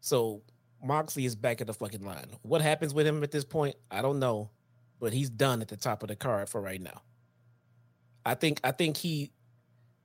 So 0.00 0.42
Moxley 0.82 1.24
is 1.24 1.36
back 1.36 1.60
at 1.60 1.68
the 1.68 1.74
fucking 1.74 2.04
line. 2.04 2.26
What 2.42 2.62
happens 2.62 2.92
with 2.92 3.06
him 3.06 3.22
at 3.22 3.30
this 3.30 3.44
point? 3.44 3.76
I 3.92 4.02
don't 4.02 4.18
know, 4.18 4.50
but 4.98 5.12
he's 5.12 5.30
done 5.30 5.62
at 5.62 5.68
the 5.68 5.76
top 5.76 6.02
of 6.02 6.08
the 6.08 6.16
card 6.16 6.48
for 6.48 6.60
right 6.60 6.80
now. 6.80 7.02
I 8.26 8.34
think 8.34 8.60
I 8.64 8.72
think 8.72 8.96
he 8.96 9.30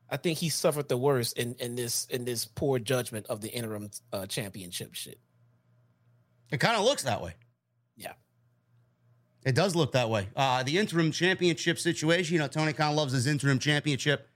I 0.09 0.17
think 0.17 0.39
he 0.39 0.49
suffered 0.49 0.87
the 0.87 0.97
worst 0.97 1.37
in 1.37 1.55
in 1.59 1.75
this 1.75 2.05
in 2.09 2.25
this 2.25 2.45
poor 2.45 2.79
judgment 2.79 3.25
of 3.27 3.41
the 3.41 3.49
interim 3.49 3.89
uh, 4.13 4.25
championship 4.25 4.95
shit. 4.95 5.19
It 6.51 6.59
kind 6.59 6.77
of 6.77 6.83
looks 6.85 7.03
that 7.03 7.21
way. 7.21 7.33
Yeah. 7.95 8.13
It 9.45 9.55
does 9.55 9.75
look 9.75 9.91
that 9.93 10.09
way. 10.09 10.29
Uh, 10.35 10.63
the 10.63 10.77
interim 10.77 11.11
championship 11.11 11.77
situation, 11.79 12.33
you 12.33 12.39
know, 12.39 12.47
Tony 12.47 12.73
Khan 12.73 12.95
loves 12.95 13.13
his 13.13 13.27
interim 13.27 13.59
championship 13.59 14.29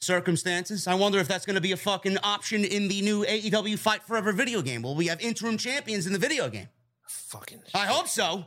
circumstances. 0.00 0.86
I 0.86 0.94
wonder 0.94 1.18
if 1.18 1.28
that's 1.28 1.46
going 1.46 1.54
to 1.54 1.60
be 1.60 1.72
a 1.72 1.76
fucking 1.76 2.18
option 2.22 2.64
in 2.64 2.88
the 2.88 3.02
new 3.02 3.24
AEW 3.24 3.78
Fight 3.78 4.02
Forever 4.02 4.32
video 4.32 4.62
game. 4.62 4.82
Will 4.82 4.94
we 4.94 5.06
have 5.06 5.20
interim 5.20 5.58
champions 5.58 6.06
in 6.06 6.12
the 6.12 6.18
video 6.18 6.48
game? 6.48 6.68
Fucking. 7.06 7.62
I 7.74 7.86
hope 7.86 8.08
so. 8.08 8.46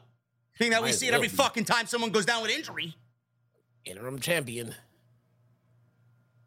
Being 0.60 0.72
that 0.72 0.84
we 0.84 0.92
see 0.92 1.08
it 1.08 1.14
every 1.14 1.28
be. 1.28 1.36
fucking 1.36 1.66
time 1.66 1.86
someone 1.86 2.12
goes 2.12 2.26
down 2.26 2.42
with 2.42 2.52
injury. 2.52 2.96
interim 3.84 4.20
champion. 4.20 4.74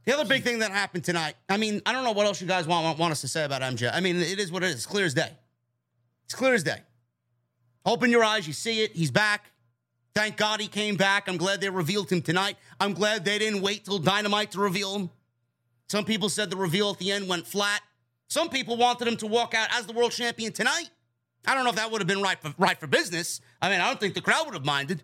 The 0.08 0.14
other 0.14 0.24
big 0.24 0.42
thing 0.42 0.60
that 0.60 0.70
happened 0.70 1.04
tonight, 1.04 1.34
I 1.50 1.58
mean, 1.58 1.82
I 1.84 1.92
don't 1.92 2.02
know 2.02 2.12
what 2.12 2.24
else 2.24 2.40
you 2.40 2.46
guys 2.46 2.66
want, 2.66 2.98
want, 2.98 3.12
us 3.12 3.20
to 3.20 3.28
say 3.28 3.44
about 3.44 3.60
MJ. 3.60 3.90
I 3.92 4.00
mean, 4.00 4.16
it 4.16 4.38
is 4.38 4.50
what 4.50 4.62
it 4.62 4.68
is. 4.68 4.76
It's 4.76 4.86
clear 4.86 5.04
as 5.04 5.12
day. 5.12 5.30
It's 6.24 6.34
clear 6.34 6.54
as 6.54 6.62
day. 6.62 6.80
Open 7.84 8.10
your 8.10 8.24
eyes, 8.24 8.46
you 8.46 8.54
see 8.54 8.80
it. 8.80 8.92
He's 8.92 9.10
back. 9.10 9.50
Thank 10.14 10.38
God 10.38 10.62
he 10.62 10.66
came 10.66 10.96
back. 10.96 11.28
I'm 11.28 11.36
glad 11.36 11.60
they 11.60 11.68
revealed 11.68 12.10
him 12.10 12.22
tonight. 12.22 12.56
I'm 12.80 12.94
glad 12.94 13.26
they 13.26 13.38
didn't 13.38 13.60
wait 13.60 13.84
till 13.84 13.98
Dynamite 13.98 14.52
to 14.52 14.60
reveal 14.60 14.96
him. 14.96 15.10
Some 15.90 16.06
people 16.06 16.30
said 16.30 16.48
the 16.48 16.56
reveal 16.56 16.88
at 16.88 16.98
the 16.98 17.12
end 17.12 17.28
went 17.28 17.46
flat. 17.46 17.82
Some 18.28 18.48
people 18.48 18.78
wanted 18.78 19.08
him 19.08 19.18
to 19.18 19.26
walk 19.26 19.52
out 19.52 19.68
as 19.72 19.84
the 19.84 19.92
world 19.92 20.12
champion 20.12 20.54
tonight. 20.54 20.88
I 21.46 21.54
don't 21.54 21.64
know 21.64 21.70
if 21.70 21.76
that 21.76 21.90
would 21.90 22.00
have 22.00 22.08
been 22.08 22.22
right 22.22 22.40
for 22.40 22.54
right 22.56 22.80
for 22.80 22.86
business. 22.86 23.42
I 23.60 23.68
mean, 23.68 23.82
I 23.82 23.88
don't 23.88 24.00
think 24.00 24.14
the 24.14 24.22
crowd 24.22 24.46
would 24.46 24.54
have 24.54 24.64
minded. 24.64 25.02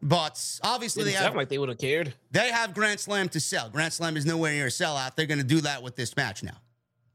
But 0.00 0.60
obviously 0.62 1.04
Didn't 1.04 1.16
they 1.16 1.24
have 1.24 1.34
like 1.34 1.48
they 1.48 1.58
would 1.58 1.68
have 1.68 1.78
cared. 1.78 2.14
they 2.30 2.50
have 2.52 2.72
Grand 2.74 3.00
Slam 3.00 3.28
to 3.30 3.40
sell. 3.40 3.68
Grand 3.68 3.92
Slam 3.92 4.16
is 4.16 4.24
nowhere 4.24 4.52
near 4.52 4.66
a 4.66 4.70
sellout. 4.70 5.16
They're 5.16 5.26
going 5.26 5.38
to 5.38 5.44
do 5.44 5.60
that 5.62 5.82
with 5.82 5.96
this 5.96 6.16
match 6.16 6.42
now. 6.42 6.56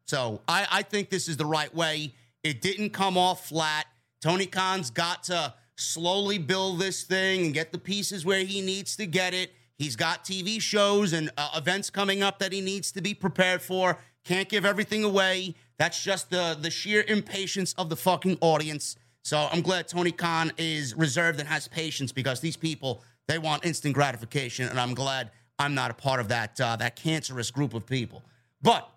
So 0.06 0.42
I, 0.48 0.68
I 0.70 0.82
think 0.84 1.10
this 1.10 1.28
is 1.28 1.38
the 1.38 1.46
right 1.46 1.74
way. 1.74 2.14
It 2.44 2.62
didn't 2.62 2.90
come 2.90 3.18
off 3.18 3.48
flat. 3.48 3.86
Tony 4.22 4.46
Khan's 4.46 4.90
got 4.90 5.24
to 5.24 5.54
slowly 5.76 6.38
build 6.38 6.80
this 6.80 7.04
thing 7.04 7.46
and 7.46 7.54
get 7.54 7.72
the 7.72 7.78
pieces 7.78 8.26
where 8.26 8.44
he 8.44 8.62
needs 8.62 8.96
to 8.98 9.06
get 9.06 9.34
it. 9.34 9.54
He's 9.78 9.96
got 9.96 10.24
TV 10.24 10.62
shows 10.62 11.14
and 11.14 11.32
uh, 11.38 11.50
events 11.56 11.90
coming 11.90 12.22
up 12.22 12.40
that 12.40 12.52
he 12.52 12.62
needs 12.62 12.92
to 12.92 13.02
be 13.02 13.14
prepared 13.14 13.62
for. 13.62 13.98
Can't 14.24 14.48
give 14.48 14.66
everything 14.66 15.04
away. 15.04 15.56
That's 15.78 16.02
just 16.02 16.30
the 16.30 16.58
the 16.60 16.70
sheer 16.70 17.04
impatience 17.08 17.74
of 17.74 17.90
the 17.90 17.96
fucking 17.96 18.38
audience. 18.40 18.96
So 19.24 19.48
I'm 19.52 19.62
glad 19.62 19.88
Tony 19.88 20.12
Khan 20.12 20.52
is 20.58 20.96
reserved 20.96 21.40
and 21.40 21.48
has 21.48 21.68
patience 21.68 22.12
because 22.12 22.40
these 22.42 22.58
people 22.58 23.02
they 23.28 23.40
want 23.40 23.66
instant 23.66 23.96
gratification, 23.96 24.68
and 24.68 24.78
I'm 24.78 24.94
glad 24.94 25.32
I'm 25.58 25.74
not 25.74 25.92
a 25.92 25.94
part 25.94 26.20
of 26.20 26.28
that 26.28 26.60
uh, 26.60 26.76
that 26.76 26.96
cancerous 26.96 27.52
group 27.52 27.74
of 27.74 27.86
people. 27.86 28.22
But 28.62 28.90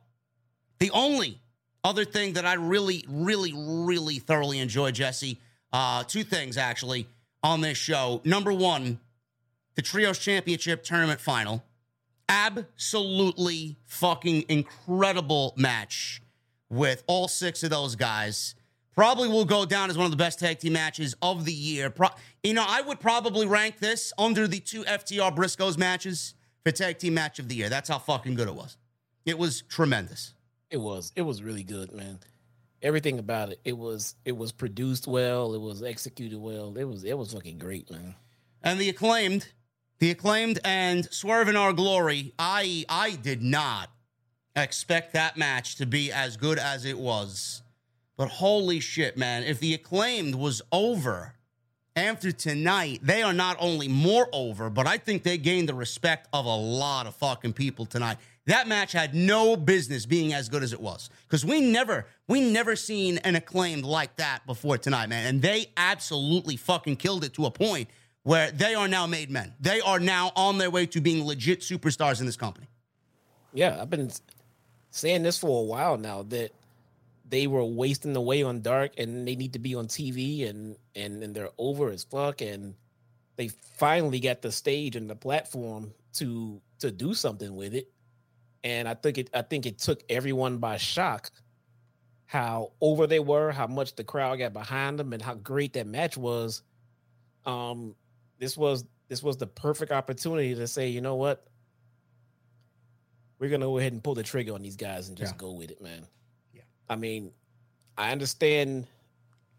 the 0.79 0.91
only 0.91 1.41
other 1.85 2.05
thing 2.05 2.33
that 2.33 2.45
I 2.45 2.55
really, 2.55 3.05
really, 3.09 3.53
really 3.55 4.19
thoroughly 4.19 4.59
enjoy, 4.59 4.91
Jesse, 4.91 5.39
uh, 5.73 6.03
two 6.03 6.25
things 6.25 6.57
actually 6.57 7.07
on 7.43 7.61
this 7.61 7.79
show. 7.79 8.21
Number 8.25 8.53
one, 8.53 8.99
the 9.77 9.83
Trios 9.83 10.19
Championship 10.19 10.83
Tournament 10.83 11.21
Final. 11.21 11.63
Absolutely 12.29 13.77
fucking 13.85 14.47
incredible 14.49 15.55
match 15.57 16.21
with 16.69 17.05
all 17.07 17.29
six 17.29 17.63
of 17.63 17.71
those 17.71 17.95
guys. 17.95 18.57
Probably 18.97 19.29
will 19.29 19.45
go 19.45 19.67
down 19.67 19.91
as 19.91 19.97
one 19.99 20.07
of 20.07 20.11
the 20.11 20.17
best 20.17 20.39
tag 20.41 20.59
team 20.59 20.73
matches 20.73 21.15
of 21.21 21.45
the 21.45 21.53
year. 21.53 21.91
Pro- 21.91 22.09
you 22.43 22.55
know, 22.55 22.65
I 22.67 22.81
would 22.81 22.99
probably 22.99 23.47
rank 23.47 23.79
this 23.79 24.13
under 24.17 24.49
the 24.49 24.59
two 24.59 24.85
FTR 24.85 25.37
Briscoes 25.37 25.77
matches 25.77 26.35
for 26.65 26.73
tag 26.73 26.99
team 26.99 27.13
match 27.15 27.39
of 27.39 27.49
the 27.49 27.55
year. 27.55 27.69
That's 27.69 27.91
how 27.91 27.99
fucking 27.99 28.35
good 28.37 28.49
it 28.49 28.55
was. 28.55 28.79
It 29.27 29.39
was 29.39 29.63
tremendous. 29.63 30.33
It 30.71 30.79
was. 30.79 31.13
It 31.15 31.23
was 31.23 31.43
really 31.43 31.63
good, 31.63 31.93
man. 31.93 32.21
Everything 32.81 33.19
about 33.19 33.51
it. 33.51 33.61
It 33.65 33.77
was. 33.77 34.15
It 34.25 34.37
was 34.37 34.51
produced 34.51 35.07
well. 35.07 35.55
It 35.55 35.61
was 35.61 35.83
executed 35.83 36.39
well. 36.39 36.77
It 36.79 36.85
was. 36.85 37.05
It 37.05 37.19
was 37.19 37.35
fucking 37.35 37.59
great, 37.59 37.91
man. 37.91 38.15
and 38.63 38.81
the 38.81 38.89
acclaimed, 38.89 39.49
the 39.99 40.11
acclaimed, 40.11 40.59
and 40.65 41.05
Swerve 41.13 41.49
in 41.49 41.57
Our 41.57 41.73
Glory. 41.75 42.33
I 42.39 42.85
I 42.89 43.13
did 43.17 43.43
not 43.43 43.91
expect 44.55 45.13
that 45.13 45.37
match 45.37 45.77
to 45.77 45.87
be 45.87 46.11
as 46.11 46.37
good 46.39 46.59
as 46.59 46.85
it 46.85 46.99
was, 46.99 47.63
but 48.17 48.29
holy 48.29 48.81
shit, 48.81 49.17
man! 49.17 49.43
If 49.43 49.61
the 49.61 49.75
acclaimed 49.75 50.35
was 50.35 50.63
over 50.73 51.35
after 51.97 52.31
tonight, 52.31 53.01
they 53.03 53.23
are 53.23 53.33
not 53.33 53.57
only 53.59 53.89
more 53.89 54.29
over, 54.33 54.69
but 54.69 54.87
I 54.87 54.99
think 54.99 55.23
they 55.23 55.39
gained 55.39 55.69
the 55.69 55.75
respect 55.75 56.29
of 56.33 56.45
a 56.45 56.55
lot 56.55 57.07
of 57.07 57.17
fucking 57.17 57.55
people 57.55 57.87
tonight. 57.87 58.19
That 58.47 58.69
match 58.69 58.93
had 58.93 59.15
no 59.15 59.57
business 59.57 60.07
being 60.07 60.33
as 60.33 60.49
good 60.49 60.63
as 60.63 60.73
it 60.73 60.81
was 60.81 61.11
because 61.27 61.45
we 61.45 61.61
never, 61.61 62.07
we 62.29 62.41
never 62.41 62.77
seen 62.77 63.19
an 63.19 63.35
acclaimed 63.35 63.85
like 63.85 64.17
that 64.17 64.47
before 64.47 64.79
tonight, 64.79 65.09
man. 65.09 65.27
And 65.27 65.43
they 65.43 65.73
absolutely 65.77 66.57
fucking 66.57 66.97
killed 66.97 67.25
it 67.25 67.33
to 67.35 67.47
a 67.47 67.51
point 67.51 67.89
where 68.23 68.51
they 68.53 68.75
are 68.75 68.87
now 68.87 69.07
made 69.07 69.31
men. 69.31 69.55
They 69.59 69.81
are 69.81 69.99
now 69.99 70.33
on 70.37 70.59
their 70.59 70.71
way 70.71 70.87
to 70.87 71.01
being 71.01 71.27
legit 71.27 71.61
superstars 71.61 72.21
in 72.21 72.27
this 72.27 72.37
company. 72.37 72.67
Yeah, 73.53 73.81
I've 73.81 73.91
been 73.91 74.11
saying 74.91 75.23
this 75.23 75.39
for 75.39 75.61
a 75.61 75.65
while 75.65 75.97
now 75.97 76.23
that 76.25 76.53
they 77.29 77.47
were 77.49 77.65
wasting 77.65 78.15
away 78.17 78.43
on 78.43 78.63
dark 78.63 78.93
and 78.99 79.27
they 79.27 79.35
need 79.35 79.53
to 79.55 79.59
be 79.59 79.75
on 79.75 79.87
TV 79.89 80.49
and 80.49 80.77
and 80.95 81.23
and 81.23 81.35
they're 81.35 81.51
over 81.59 81.91
as 81.91 82.05
fuck 82.05 82.41
and 82.41 82.75
they 83.37 83.49
finally 83.49 84.21
got 84.21 84.43
the 84.43 84.53
stage 84.53 84.97
and 84.97 85.11
the 85.11 85.17
platform 85.17 85.93
to 86.15 86.61
to 86.79 86.91
do 86.91 87.15
something 87.15 87.55
with 87.57 87.75
it. 87.75 87.89
And 88.65 88.89
I 88.89 88.95
think 88.95 89.19
it 89.19 89.31
I 89.35 89.43
think 89.43 89.67
it 89.67 89.79
took 89.79 90.03
everyone 90.09 90.59
by 90.59 90.77
shock 90.77 91.31
how 92.25 92.73
over 92.81 93.07
they 93.07 93.21
were, 93.21 93.53
how 93.53 93.67
much 93.69 93.95
the 93.95 94.03
crowd 94.05 94.37
got 94.39 94.53
behind 94.53 94.99
them 94.99 95.13
and 95.13 95.23
how 95.23 95.35
great 95.35 95.73
that 95.75 95.87
match 95.87 96.17
was. 96.17 96.63
Um 97.45 97.95
this 98.39 98.57
was 98.57 98.85
this 99.09 99.23
was 99.23 99.37
the 99.37 99.47
perfect 99.47 99.93
opportunity 99.93 100.55
to 100.55 100.67
say, 100.67 100.89
you 100.89 101.01
know 101.01 101.17
what? 101.17 101.47
we're 103.39 103.51
gonna 103.51 103.67
go 103.67 103.77
ahead 103.77 103.93
and 103.93 104.03
pull 104.03 104.15
the 104.15 104.23
trigger 104.23 104.55
on 104.55 104.63
these 104.63 104.77
guys 104.77 105.09
and 105.09 105.19
just 105.19 105.35
Yeah. 105.35 105.39
go 105.39 105.53
with 105.53 105.71
it, 105.71 105.83
man. 105.83 106.07
I 106.89 106.97
mean, 106.97 107.33
I 107.97 108.13
understand, 108.13 108.87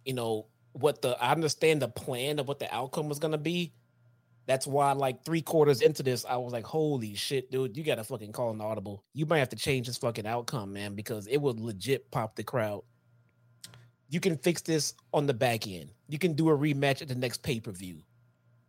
you 0.05 0.13
know, 0.13 0.47
what 0.73 1.01
the 1.01 1.21
I 1.21 1.31
understand 1.31 1.81
the 1.81 1.87
plan 1.87 2.39
of 2.39 2.47
what 2.47 2.59
the 2.59 2.73
outcome 2.73 3.09
was 3.09 3.19
gonna 3.19 3.37
be. 3.37 3.73
That's 4.45 4.65
why, 4.65 4.93
like 4.93 5.25
three 5.25 5.41
quarters 5.41 5.81
into 5.81 6.03
this, 6.03 6.23
I 6.23 6.37
was 6.37 6.53
like, 6.53 6.65
"Holy 6.65 7.15
shit, 7.15 7.51
dude! 7.51 7.75
You 7.75 7.83
gotta 7.83 8.03
fucking 8.03 8.31
call 8.31 8.51
an 8.51 8.61
audible. 8.61 9.03
You 9.13 9.25
might 9.25 9.39
have 9.39 9.49
to 9.49 9.55
change 9.57 9.87
this 9.87 9.97
fucking 9.97 10.25
outcome, 10.25 10.71
man, 10.71 10.95
because 10.95 11.27
it 11.27 11.37
would 11.37 11.59
legit 11.59 12.09
pop 12.11 12.35
the 12.35 12.43
crowd. 12.43 12.83
You 14.09 14.21
can 14.21 14.37
fix 14.37 14.61
this 14.61 14.93
on 15.13 15.25
the 15.25 15.33
back 15.33 15.67
end. 15.67 15.89
You 16.07 16.17
can 16.17 16.33
do 16.33 16.49
a 16.49 16.57
rematch 16.57 17.01
at 17.01 17.09
the 17.09 17.15
next 17.15 17.43
pay 17.43 17.59
per 17.59 17.71
view, 17.71 18.01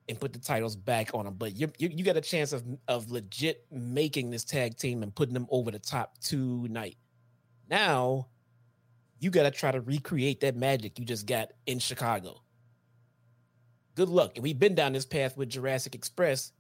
and 0.09 0.18
put 0.18 0.33
the 0.33 0.38
titles 0.38 0.75
back 0.75 1.14
on 1.14 1.27
them. 1.27 1.35
But 1.35 1.57
you, 1.57 1.71
you 1.79 1.90
you 1.92 2.05
got 2.05 2.16
a 2.16 2.23
chance 2.23 2.53
of 2.53 2.64
of 2.88 3.11
legit 3.11 3.64
making 3.71 4.31
this 4.31 4.44
tag 4.44 4.77
team 4.77 5.03
and 5.03 5.14
putting 5.14 5.35
them 5.35 5.47
over 5.51 5.71
the 5.71 5.79
top 5.79 6.18
tonight. 6.18 6.97
Now, 7.68 8.29
you 9.20 9.31
got 9.31 9.44
to 9.44 9.50
try 9.50 9.70
to 9.72 9.81
recreate 9.81 10.40
that 10.40 10.57
magic 10.57 10.98
you 10.98 11.04
just 11.04 11.26
got 11.26 11.50
in 11.66 11.78
Chicago. 11.78 12.40
Good 13.94 14.09
luck. 14.09 14.33
And 14.37 14.42
we've 14.44 14.59
been 14.59 14.74
down 14.74 14.92
this 14.92 15.04
path 15.04 15.37
with 15.37 15.48
Jurassic 15.48 15.94
Express, 15.94 16.52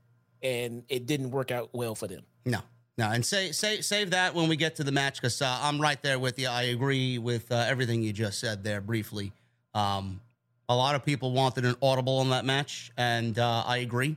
and 0.42 0.82
it 0.88 1.06
didn't 1.06 1.30
work 1.30 1.50
out 1.50 1.70
well 1.72 1.94
for 1.94 2.08
them. 2.08 2.22
No, 2.44 2.60
no, 2.96 3.10
and 3.10 3.24
say, 3.24 3.52
say, 3.52 3.80
save 3.80 4.10
that 4.10 4.34
when 4.34 4.48
we 4.48 4.56
get 4.56 4.76
to 4.76 4.84
the 4.84 4.90
match 4.90 5.20
because 5.20 5.40
uh, 5.40 5.58
I'm 5.62 5.80
right 5.80 6.00
there 6.02 6.18
with 6.18 6.38
you. 6.38 6.48
I 6.48 6.62
agree 6.62 7.18
with 7.18 7.52
uh, 7.52 7.64
everything 7.68 8.02
you 8.02 8.12
just 8.12 8.40
said 8.40 8.64
there 8.64 8.80
briefly. 8.80 9.32
Um, 9.72 10.20
a 10.68 10.74
lot 10.74 10.96
of 10.96 11.04
people 11.04 11.32
wanted 11.32 11.64
an 11.64 11.76
audible 11.80 12.18
on 12.18 12.30
that 12.30 12.44
match, 12.44 12.90
and 12.96 13.38
uh, 13.38 13.62
I 13.64 13.78
agree. 13.78 14.16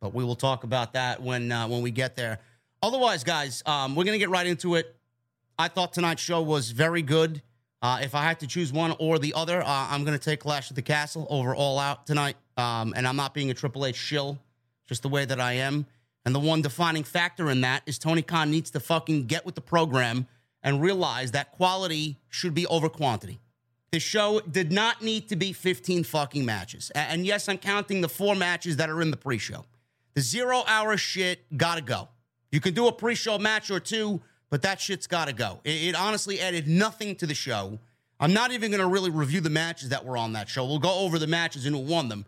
But 0.00 0.14
we 0.14 0.24
will 0.24 0.34
talk 0.34 0.64
about 0.64 0.94
that 0.94 1.22
when 1.22 1.50
uh, 1.50 1.68
when 1.68 1.82
we 1.82 1.90
get 1.90 2.16
there. 2.16 2.40
Otherwise, 2.82 3.24
guys, 3.24 3.62
um, 3.66 3.94
we're 3.94 4.04
gonna 4.04 4.18
get 4.18 4.30
right 4.30 4.46
into 4.46 4.74
it. 4.74 4.96
I 5.58 5.68
thought 5.68 5.92
tonight's 5.92 6.22
show 6.22 6.42
was 6.42 6.72
very 6.72 7.02
good. 7.02 7.42
Uh, 7.80 8.00
if 8.02 8.14
I 8.14 8.24
had 8.24 8.40
to 8.40 8.46
choose 8.46 8.72
one 8.72 8.94
or 8.98 9.18
the 9.18 9.34
other, 9.34 9.62
uh, 9.62 9.88
I'm 9.90 10.04
going 10.04 10.18
to 10.18 10.24
take 10.24 10.40
Clash 10.40 10.70
of 10.70 10.76
the 10.76 10.82
Castle 10.82 11.26
over 11.30 11.54
All 11.54 11.78
Out 11.78 12.06
tonight. 12.06 12.36
Um, 12.56 12.92
and 12.96 13.06
I'm 13.06 13.16
not 13.16 13.34
being 13.34 13.50
a 13.50 13.54
Triple 13.54 13.86
H 13.86 13.96
shill, 13.96 14.38
just 14.86 15.02
the 15.02 15.08
way 15.08 15.24
that 15.24 15.40
I 15.40 15.54
am. 15.54 15.86
And 16.24 16.34
the 16.34 16.40
one 16.40 16.60
defining 16.60 17.04
factor 17.04 17.50
in 17.50 17.60
that 17.60 17.82
is 17.86 17.98
Tony 17.98 18.22
Khan 18.22 18.50
needs 18.50 18.70
to 18.72 18.80
fucking 18.80 19.26
get 19.26 19.46
with 19.46 19.54
the 19.54 19.60
program 19.60 20.26
and 20.62 20.82
realize 20.82 21.30
that 21.30 21.52
quality 21.52 22.18
should 22.28 22.52
be 22.52 22.66
over 22.66 22.88
quantity. 22.88 23.38
The 23.92 24.00
show 24.00 24.40
did 24.40 24.70
not 24.70 25.00
need 25.00 25.28
to 25.28 25.36
be 25.36 25.52
15 25.52 26.04
fucking 26.04 26.44
matches. 26.44 26.90
And 26.94 27.24
yes, 27.24 27.48
I'm 27.48 27.58
counting 27.58 28.00
the 28.00 28.08
four 28.08 28.34
matches 28.34 28.76
that 28.76 28.90
are 28.90 29.00
in 29.00 29.10
the 29.10 29.16
pre 29.16 29.38
show. 29.38 29.64
The 30.14 30.20
zero 30.20 30.64
hour 30.66 30.96
shit 30.96 31.56
gotta 31.56 31.80
go. 31.80 32.08
You 32.50 32.60
can 32.60 32.74
do 32.74 32.88
a 32.88 32.92
pre 32.92 33.14
show 33.14 33.38
match 33.38 33.70
or 33.70 33.80
two, 33.80 34.20
but 34.50 34.62
that 34.62 34.80
shit's 34.80 35.06
gotta 35.06 35.32
go. 35.32 35.60
It, 35.64 35.88
it, 35.88 35.94
honestly 35.94 36.40
added 36.40 36.66
nothing 36.66 37.16
to 37.16 37.26
the 37.26 37.34
show. 37.34 37.78
I'm 38.20 38.32
not 38.32 38.52
even 38.52 38.70
gonna 38.70 38.88
really 38.88 39.10
review 39.10 39.40
the 39.40 39.50
matches 39.50 39.90
that 39.90 40.04
were 40.04 40.16
on 40.16 40.32
that 40.32 40.48
show. 40.48 40.64
We'll 40.64 40.78
go 40.78 41.00
over 41.00 41.18
the 41.18 41.26
matches 41.26 41.66
and 41.66 41.74
who 41.74 41.82
won 41.82 42.08
them. 42.08 42.24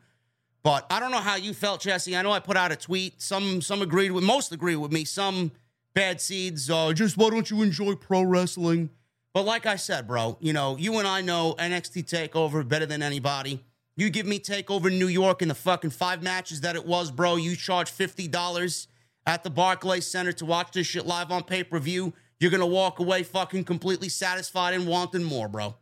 But 0.62 0.87
I 0.90 1.00
don't 1.00 1.11
know 1.11 1.18
how 1.18 1.37
you 1.37 1.54
felt, 1.54 1.80
Jesse. 1.80 2.16
I 2.16 2.22
know 2.22 2.33
I 2.33 2.38
put 2.40 2.56
out 2.56 2.70
a 2.72 2.76
tweet. 2.76 3.22
Some 3.22 3.62
some 3.62 3.80
agreed 3.83 4.11
with 4.11 4.24
most 4.24 4.52
agreed 4.52 4.76
with 4.76 4.92
me. 4.92 5.04
Some 5.04 5.52
bad 5.94 6.20
seeds. 6.20 6.68
Uh, 6.68 6.92
just 6.92 7.16
why 7.16 7.30
don't 7.30 7.50
you 7.50 7.62
enjoy 7.62 7.94
pro 7.94 8.22
wrestling? 8.22 8.90
But 9.33 9.44
like 9.44 9.64
I 9.64 9.76
said, 9.76 10.06
bro, 10.06 10.37
you 10.40 10.52
know, 10.52 10.76
you 10.76 10.98
and 10.98 11.06
I 11.06 11.20
know 11.22 11.54
NXT 11.59 12.04
Takeover 12.04 12.66
better 12.66 12.87
than 12.87 13.02
anybody. 13.02 13.64
You 13.96 14.11
give 14.11 14.26
me 14.26 14.38
Takeover 14.38 14.90
New 14.90 15.06
York 15.06 15.40
in 15.40 15.48
the 15.48 15.54
fucking 15.54 15.90
five 15.90 16.22
matches 16.22 16.62
that 16.62 16.74
it 16.74 16.87
was, 16.87 17.11
bro. 17.11 17.37
You 17.37 17.56
charge 17.56 17.90
fifty 17.90 18.28
dollars 18.28 18.88
at 19.31 19.45
the 19.45 19.51
Barclays 19.51 20.07
Center 20.07 20.33
to 20.33 20.45
watch 20.45 20.73
this 20.73 20.88
shit 20.88 21.07
live 21.07 21.31
on 21.31 21.45
pay 21.45 21.62
per 21.62 21.79
view. 21.79 22.12
You're 22.40 22.51
gonna 22.51 22.66
walk 22.66 22.99
away 22.99 23.23
fucking 23.23 23.64
completely 23.64 24.09
satisfied 24.09 24.75
and 24.75 24.87
wanting 24.87 25.23
more, 25.23 25.49
bro. 25.49 25.77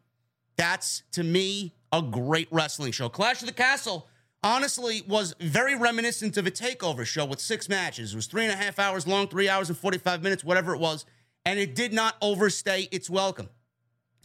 That's 0.57 1.03
to 1.13 1.25
me 1.25 1.75
a 1.91 2.03
great 2.03 2.49
wrestling 2.51 2.93
show. 2.93 3.09
Clash 3.09 3.41
of 3.41 3.47
the 3.47 3.55
Castle 3.55 4.07
honestly 4.43 5.03
was 5.09 5.35
very 5.41 5.75
reminiscent 5.75 6.37
of 6.37 6.47
a 6.47 6.51
takeover 6.51 7.07
show 7.07 7.25
with 7.25 7.41
six 7.41 7.69
matches. 7.69 8.13
It 8.13 8.17
was 8.17 8.27
three 8.27 8.45
and 8.45 8.53
a 8.53 8.57
half 8.57 8.79
hours 8.79 9.07
long, 9.07 9.29
three 9.29 9.49
hours 9.49 9.71
and 9.71 9.79
45 9.79 10.23
minutes, 10.23 10.45
whatever 10.45 10.75
it 10.75 10.79
was 10.79 11.07
and 11.49 11.59
it 11.59 11.75
did 11.75 11.95
not 11.95 12.15
overstay 12.21 12.89
its 12.91 13.09
welcome. 13.09 13.49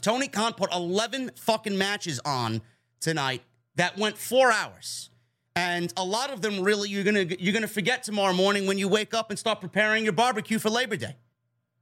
Tony 0.01 0.27
Khan 0.27 0.53
put 0.53 0.73
11 0.73 1.31
fucking 1.37 1.77
matches 1.77 2.19
on 2.25 2.61
tonight 2.99 3.43
that 3.75 3.97
went 3.97 4.17
four 4.17 4.51
hours. 4.51 5.09
And 5.55 5.93
a 5.97 6.03
lot 6.03 6.31
of 6.31 6.41
them 6.41 6.61
really 6.61 6.89
you're 6.89 7.03
gonna 7.03 7.25
you're 7.39 7.53
gonna 7.53 7.67
forget 7.67 8.03
tomorrow 8.03 8.33
morning 8.33 8.65
when 8.65 8.77
you 8.77 8.87
wake 8.87 9.13
up 9.13 9.29
and 9.29 9.37
start 9.37 9.61
preparing 9.61 10.03
your 10.03 10.13
barbecue 10.13 10.57
for 10.57 10.69
Labor 10.69 10.95
Day. 10.95 11.15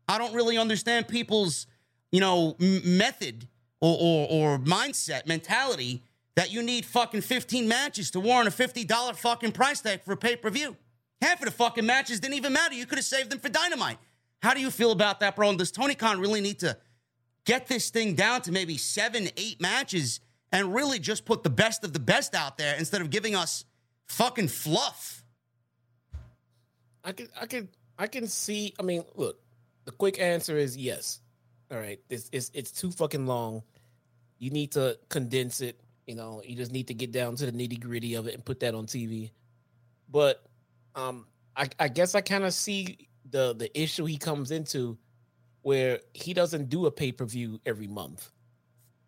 I 0.08 0.18
don't 0.18 0.34
really 0.34 0.58
understand 0.58 1.08
people's, 1.08 1.68
you 2.12 2.20
know, 2.20 2.58
m- 2.60 2.98
method 2.98 3.48
or, 3.80 3.98
or, 4.00 4.28
or 4.30 4.60
mindset, 4.60 5.26
mentality 5.26 6.04
that 6.36 6.52
you 6.52 6.62
need 6.62 6.86
fucking 6.86 7.22
15 7.22 7.68
matches 7.68 8.12
to 8.12 8.20
warrant 8.20 8.48
a 8.48 8.52
$50 8.52 9.16
fucking 9.16 9.52
price 9.52 9.82
tag 9.82 10.04
for 10.04 10.14
a 10.14 10.18
pay-per-view. 10.18 10.76
Half 11.22 11.40
of 11.40 11.46
the 11.46 11.52
fucking 11.52 11.86
matches 11.86 12.20
didn't 12.20 12.36
even 12.36 12.54
matter. 12.54 12.74
You 12.74 12.86
could 12.86 12.98
have 12.98 13.06
saved 13.06 13.30
them 13.30 13.40
for 13.40 13.50
dynamite. 13.50 13.98
How 14.42 14.54
do 14.54 14.60
you 14.60 14.72
feel 14.72 14.92
about 14.92 15.20
that, 15.20 15.36
bro? 15.36 15.50
And 15.50 15.58
does 15.58 15.72
Tony 15.72 15.94
Khan 15.94 16.20
really 16.20 16.42
need 16.42 16.60
to 16.60 16.78
get 17.46 17.68
this 17.68 17.90
thing 17.90 18.16
down 18.16 18.42
to 18.42 18.52
maybe 18.52 18.78
seven, 18.78 19.30
eight 19.38 19.62
matches 19.62 20.20
and 20.52 20.74
really 20.74 21.00
just 21.00 21.26
put 21.26 21.44
the 21.44 21.50
best 21.50 21.84
of 21.84 21.94
the 21.94 22.00
best 22.00 22.36
out 22.36 22.58
there 22.58 22.76
instead 22.78 23.02
of 23.02 23.10
giving 23.10 23.36
us 23.36 23.66
fucking 24.08 24.48
fluff? 24.48 25.24
I 27.04 27.12
can, 27.14 27.28
I 27.40 27.46
can, 27.46 27.70
I 27.98 28.08
can 28.08 28.28
see. 28.28 28.74
I 28.80 28.84
mean, 28.84 29.04
look, 29.16 29.40
the 29.86 29.92
quick 29.92 30.20
answer 30.20 30.58
is 30.58 30.78
yes. 30.78 31.20
All 31.72 31.78
right, 31.78 32.00
it's 32.10 32.30
it's, 32.32 32.52
it's 32.54 32.72
too 32.72 32.92
fucking 32.92 33.26
long. 33.26 33.64
You 34.38 34.50
need 34.50 34.74
to 34.74 34.98
condense 35.10 35.62
it. 35.62 35.80
You 36.06 36.16
know, 36.16 36.42
you 36.46 36.56
just 36.56 36.72
need 36.72 36.88
to 36.88 36.94
get 36.94 37.12
down 37.12 37.36
to 37.38 37.50
the 37.50 37.52
nitty 37.52 37.80
gritty 37.80 38.16
of 38.16 38.28
it 38.28 38.34
and 38.34 38.44
put 38.44 38.60
that 38.60 38.76
on 38.76 38.86
TV. 38.86 39.32
But 40.10 40.44
um, 40.96 41.28
I, 41.56 41.70
I 41.80 41.88
guess 41.88 42.16
I 42.16 42.22
kind 42.22 42.44
of 42.44 42.54
see 42.54 43.08
the 43.30 43.56
the 43.56 43.80
issue 43.80 44.06
he 44.06 44.18
comes 44.18 44.52
into 44.52 44.98
where 45.62 46.00
he 46.14 46.34
doesn't 46.34 46.70
do 46.70 46.88
a 46.88 46.92
pay-per-view 46.92 47.62
every 47.66 47.88
month. 47.88 48.32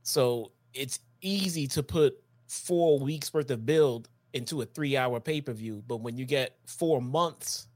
So 0.03 0.51
it's 0.73 0.99
easy 1.23 1.67
to 1.67 1.81
put 1.81 2.21
four 2.47 2.99
weeks 2.99 3.33
worth 3.33 3.49
of 3.49 3.65
build 3.65 4.09
into 4.33 4.61
a 4.61 4.65
three 4.65 4.95
hour 4.97 5.19
pay-per-view. 5.19 5.83
But 5.87 5.97
when 5.97 6.17
you 6.17 6.25
get 6.25 6.57
four 6.65 7.01
months 7.01 7.67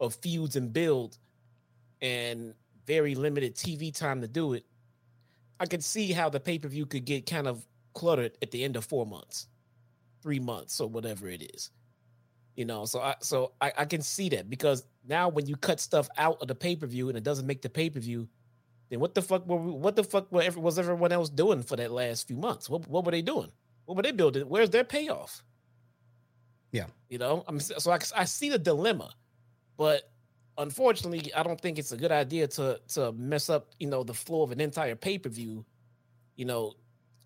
of 0.00 0.14
feuds 0.14 0.56
and 0.56 0.72
build 0.72 1.18
and 2.00 2.54
very 2.86 3.14
limited 3.14 3.54
TV 3.54 3.94
time 3.94 4.20
to 4.20 4.28
do 4.28 4.52
it, 4.52 4.64
I 5.60 5.66
could 5.66 5.82
see 5.82 6.12
how 6.12 6.28
the 6.28 6.40
pay-per-view 6.40 6.86
could 6.86 7.04
get 7.04 7.26
kind 7.26 7.48
of 7.48 7.66
cluttered 7.94 8.38
at 8.42 8.50
the 8.50 8.62
end 8.62 8.76
of 8.76 8.84
four 8.84 9.06
months, 9.06 9.48
three 10.22 10.38
months, 10.38 10.80
or 10.80 10.88
whatever 10.88 11.28
it 11.28 11.42
is. 11.54 11.70
You 12.54 12.64
know, 12.64 12.84
so 12.86 13.00
I 13.00 13.14
so 13.20 13.52
I, 13.60 13.72
I 13.78 13.84
can 13.84 14.02
see 14.02 14.28
that 14.30 14.50
because 14.50 14.84
now 15.06 15.28
when 15.28 15.46
you 15.46 15.56
cut 15.56 15.78
stuff 15.78 16.08
out 16.16 16.38
of 16.40 16.48
the 16.48 16.56
pay 16.56 16.74
per 16.74 16.86
view 16.86 17.08
and 17.08 17.16
it 17.16 17.22
doesn't 17.22 17.46
make 17.46 17.62
the 17.62 17.68
pay 17.68 17.88
per 17.88 18.00
view, 18.00 18.28
then 18.88 19.00
what 19.00 19.14
the 19.14 19.22
fuck 19.22 19.46
were 19.46 19.56
we, 19.56 19.72
what 19.72 19.96
the 19.96 20.04
fuck 20.04 20.30
were, 20.32 20.48
was 20.56 20.78
everyone 20.78 21.12
else 21.12 21.28
doing 21.28 21.62
for 21.62 21.76
that 21.76 21.90
last 21.90 22.26
few 22.26 22.36
months? 22.36 22.70
What 22.70 22.88
what 22.88 23.04
were 23.04 23.12
they 23.12 23.22
doing? 23.22 23.50
What 23.84 23.96
were 23.96 24.02
they 24.02 24.12
building? 24.12 24.44
Where's 24.48 24.70
their 24.70 24.84
payoff? 24.84 25.42
Yeah, 26.72 26.86
you 27.08 27.18
know, 27.18 27.44
I'm 27.46 27.60
so 27.60 27.90
I, 27.90 27.98
I 28.16 28.24
see 28.24 28.50
the 28.50 28.58
dilemma, 28.58 29.10
but 29.76 30.02
unfortunately, 30.58 31.32
I 31.34 31.42
don't 31.42 31.60
think 31.60 31.78
it's 31.78 31.92
a 31.92 31.96
good 31.96 32.12
idea 32.12 32.46
to 32.48 32.80
to 32.88 33.12
mess 33.12 33.48
up 33.48 33.68
you 33.78 33.88
know 33.88 34.04
the 34.04 34.14
flow 34.14 34.42
of 34.42 34.52
an 34.52 34.60
entire 34.60 34.96
pay 34.96 35.18
per 35.18 35.28
view. 35.28 35.64
You 36.36 36.44
know, 36.44 36.74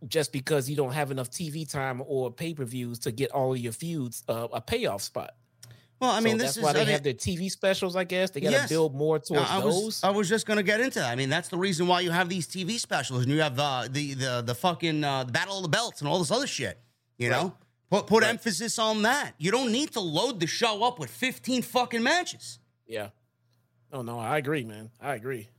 just 0.08 0.32
because 0.32 0.70
you 0.70 0.76
don't 0.76 0.92
have 0.92 1.10
enough 1.10 1.30
TV 1.30 1.68
time 1.68 2.02
or 2.06 2.30
pay 2.30 2.54
per 2.54 2.64
views 2.64 2.98
to 3.00 3.12
get 3.12 3.30
all 3.32 3.52
of 3.52 3.58
your 3.58 3.72
feuds 3.72 4.22
uh, 4.28 4.48
a 4.52 4.60
payoff 4.60 5.02
spot. 5.02 5.32
Well, 6.02 6.10
I 6.10 6.18
mean, 6.18 6.32
so 6.36 6.44
this 6.44 6.54
that's 6.56 6.64
why 6.64 6.72
they 6.72 6.80
I 6.80 6.84
mean, 6.84 6.92
have 6.94 7.04
their 7.04 7.14
TV 7.14 7.48
specials. 7.48 7.94
I 7.94 8.02
guess 8.02 8.30
they 8.30 8.40
got 8.40 8.48
to 8.50 8.56
Yes. 8.56 8.68
build 8.68 8.92
more 8.92 9.20
towards 9.20 9.48
I 9.48 9.60
those. 9.60 10.02
I 10.02 10.10
was 10.10 10.28
just 10.28 10.46
going 10.46 10.56
to 10.56 10.64
get 10.64 10.80
into 10.80 10.98
that. 10.98 11.08
I 11.10 11.14
mean, 11.14 11.28
that's 11.28 11.48
the 11.48 11.56
reason 11.56 11.86
why 11.86 12.00
you 12.00 12.10
have 12.10 12.28
these 12.28 12.48
TV 12.48 12.80
specials 12.80 13.22
and 13.22 13.30
you 13.30 13.40
have 13.40 13.56
uh, 13.56 13.86
the 13.88 14.14
the 14.14 14.42
the 14.44 14.54
fucking 14.56 15.04
uh, 15.04 15.22
the 15.22 15.30
Battle 15.30 15.58
of 15.58 15.62
the 15.62 15.68
Belts 15.68 16.00
and 16.00 16.08
all 16.08 16.18
this 16.18 16.32
other 16.32 16.48
shit. 16.48 16.76
You 17.18 17.30
Right. 17.30 17.40
know, 17.42 17.54
put 17.88 18.08
put 18.08 18.24
Right. 18.24 18.30
emphasis 18.30 18.80
on 18.80 19.02
that. 19.02 19.34
You 19.38 19.52
don't 19.52 19.70
need 19.70 19.92
to 19.92 20.00
load 20.00 20.40
the 20.40 20.48
show 20.48 20.82
up 20.82 20.98
with 20.98 21.08
fifteen 21.08 21.62
fucking 21.62 22.02
matches. 22.02 22.58
yeah. 22.86 23.10
Oh 23.92 24.02
no, 24.02 24.18
I 24.18 24.38
agree, 24.38 24.64
man. 24.64 24.90
I 25.00 25.14
agree. 25.14 25.50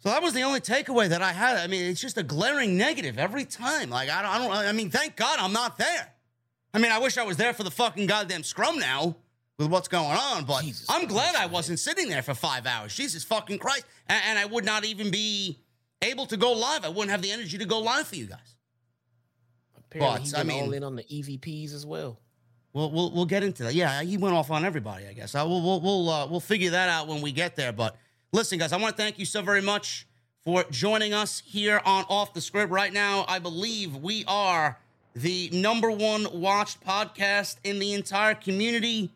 So 0.00 0.10
that 0.10 0.22
was 0.22 0.34
the 0.34 0.42
only 0.42 0.60
takeaway 0.60 1.08
that 1.08 1.22
I 1.22 1.32
had. 1.32 1.56
I 1.56 1.68
mean, 1.68 1.84
it's 1.86 2.00
just 2.02 2.18
a 2.18 2.22
glaring 2.22 2.76
negative 2.76 3.18
every 3.18 3.46
time. 3.46 3.88
Like 3.88 4.10
I 4.10 4.20
don't, 4.20 4.30
I 4.30 4.38
don't. 4.38 4.66
I 4.68 4.72
mean, 4.72 4.90
thank 4.90 5.16
God 5.16 5.38
I'm 5.40 5.54
not 5.54 5.78
there. 5.78 6.12
I 6.74 6.78
mean, 6.78 6.92
I 6.92 6.98
wish 6.98 7.16
I 7.16 7.22
was 7.22 7.38
there 7.38 7.54
for 7.54 7.62
the 7.62 7.70
fucking 7.70 8.06
goddamn 8.08 8.42
scrum 8.44 8.78
now 8.78 9.16
with 9.58 9.68
what's 9.68 9.88
going 9.88 10.06
on. 10.16 10.44
But 10.44 10.62
Jesus 10.62 10.86
I'm 10.88 11.06
glad 11.06 11.34
Christ, 11.34 11.40
I 11.40 11.46
wasn't 11.46 11.78
sitting 11.80 12.08
there 12.08 12.22
for 12.22 12.34
five 12.34 12.66
hours. 12.66 12.94
Jesus 12.94 13.24
fucking 13.24 13.58
Christ! 13.58 13.84
And, 14.08 14.22
and 14.28 14.38
I 14.38 14.44
would 14.46 14.64
not 14.64 14.84
even 14.84 15.10
be 15.10 15.58
able 16.02 16.26
to 16.26 16.36
go 16.36 16.52
live. 16.52 16.84
I 16.84 16.88
wouldn't 16.88 17.10
have 17.10 17.22
the 17.22 17.30
energy 17.32 17.58
to 17.58 17.64
go 17.64 17.80
live 17.80 18.06
for 18.06 18.16
you 18.16 18.26
guys. 18.26 18.54
Apparently, 19.76 20.20
But, 20.20 20.28
he 20.28 20.34
I 20.34 20.38
went 20.38 20.50
all 20.52 20.66
mean- 20.68 20.74
in 20.74 20.84
on 20.84 20.96
the 20.96 21.04
EVPs 21.04 21.74
as 21.74 21.84
well. 21.84 22.18
We'll 22.72 22.90
we'll, 22.92 23.10
we'll 23.10 23.26
get 23.26 23.42
into 23.42 23.64
that. 23.64 23.74
Yeah, 23.74 24.02
he 24.02 24.16
went 24.18 24.34
off 24.34 24.50
on 24.50 24.64
everybody. 24.64 25.06
I 25.06 25.12
guess. 25.14 25.34
I 25.34 25.42
will 25.42 25.62
we'll 25.62 25.80
we'll 25.80 26.08
uh, 26.10 26.26
we'll 26.26 26.40
figure 26.40 26.70
that 26.70 26.88
out 26.88 27.08
when 27.08 27.22
we 27.22 27.32
get 27.32 27.56
there. 27.56 27.72
But 27.72 27.96
listen, 28.32 28.58
guys, 28.58 28.72
I 28.72 28.76
want 28.76 28.96
to 28.96 29.02
thank 29.02 29.18
you 29.18 29.24
so 29.24 29.40
very 29.42 29.62
much 29.62 30.06
for 30.44 30.64
joining 30.70 31.14
us 31.14 31.42
here 31.44 31.80
on 31.84 32.04
Off 32.08 32.34
the 32.34 32.40
Script. 32.42 32.70
Right 32.70 32.92
now, 32.92 33.24
I 33.26 33.38
believe 33.38 33.96
we 33.96 34.24
are 34.28 34.78
the 35.14 35.48
number 35.52 35.90
one 35.90 36.26
watched 36.40 36.84
podcast 36.84 37.56
in 37.64 37.78
the 37.78 37.94
entire 37.94 38.34
community 38.34 39.10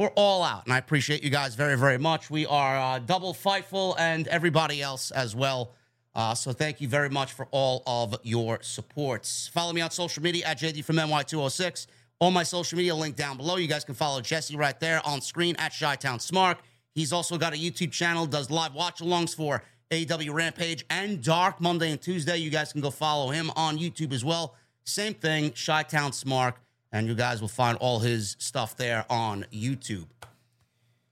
for 0.00 0.10
All 0.16 0.42
Out, 0.42 0.64
and 0.64 0.72
I 0.72 0.78
appreciate 0.78 1.22
you 1.22 1.28
guys 1.28 1.54
very 1.54 1.76
very 1.76 1.98
much. 1.98 2.30
We 2.30 2.46
are 2.46 2.78
uh, 2.78 3.00
double 3.00 3.34
fightful 3.34 3.96
and 3.98 4.26
everybody 4.28 4.80
else 4.80 5.10
as 5.10 5.36
well. 5.36 5.74
Uh, 6.14 6.34
so 6.34 6.52
thank 6.52 6.80
you 6.80 6.88
very 6.88 7.10
much 7.10 7.34
for 7.34 7.46
all 7.50 7.82
of 7.86 8.18
your 8.22 8.60
supports. 8.62 9.50
Follow 9.52 9.74
me 9.74 9.82
on 9.82 9.90
social 9.90 10.22
media 10.22 10.46
at 10.46 10.58
JD 10.58 10.84
from 10.84 10.96
NY206. 10.96 11.86
All 12.18 12.30
my 12.30 12.44
social 12.44 12.78
media 12.78 12.94
link 12.94 13.14
down 13.14 13.36
below. 13.36 13.56
You 13.56 13.66
guys 13.66 13.84
can 13.84 13.94
follow 13.94 14.22
Jesse 14.22 14.56
right 14.56 14.80
there 14.80 15.06
on 15.06 15.20
screen 15.20 15.54
at 15.58 15.72
Shytown 15.72 16.18
Smart. 16.18 16.56
He's 16.94 17.12
also 17.12 17.36
got 17.36 17.52
a 17.52 17.56
YouTube 17.58 17.92
channel, 17.92 18.24
does 18.24 18.50
live 18.50 18.72
watch 18.72 19.00
alongs 19.00 19.36
for 19.36 19.62
AEW 19.90 20.32
Rampage 20.32 20.82
and 20.88 21.22
Dark 21.22 21.60
Monday 21.60 21.90
and 21.90 22.00
Tuesday. 22.00 22.38
You 22.38 22.48
guys 22.48 22.72
can 22.72 22.80
go 22.80 22.90
follow 22.90 23.28
him 23.32 23.50
on 23.54 23.78
YouTube 23.78 24.14
as 24.14 24.24
well. 24.24 24.54
Same 24.82 25.12
thing, 25.12 25.50
Shytown 25.50 26.14
Smart, 26.14 26.54
and 26.92 27.06
you 27.06 27.14
guys 27.14 27.40
will 27.40 27.48
find 27.48 27.78
all 27.78 28.00
his 28.00 28.36
stuff 28.38 28.76
there 28.76 29.04
on 29.10 29.46
YouTube. 29.52 30.06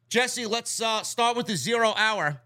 Jesse, 0.08 0.46
let's 0.46 0.80
uh, 0.80 1.02
start 1.02 1.36
with 1.36 1.46
the 1.46 1.56
zero 1.56 1.92
hour. 1.96 2.40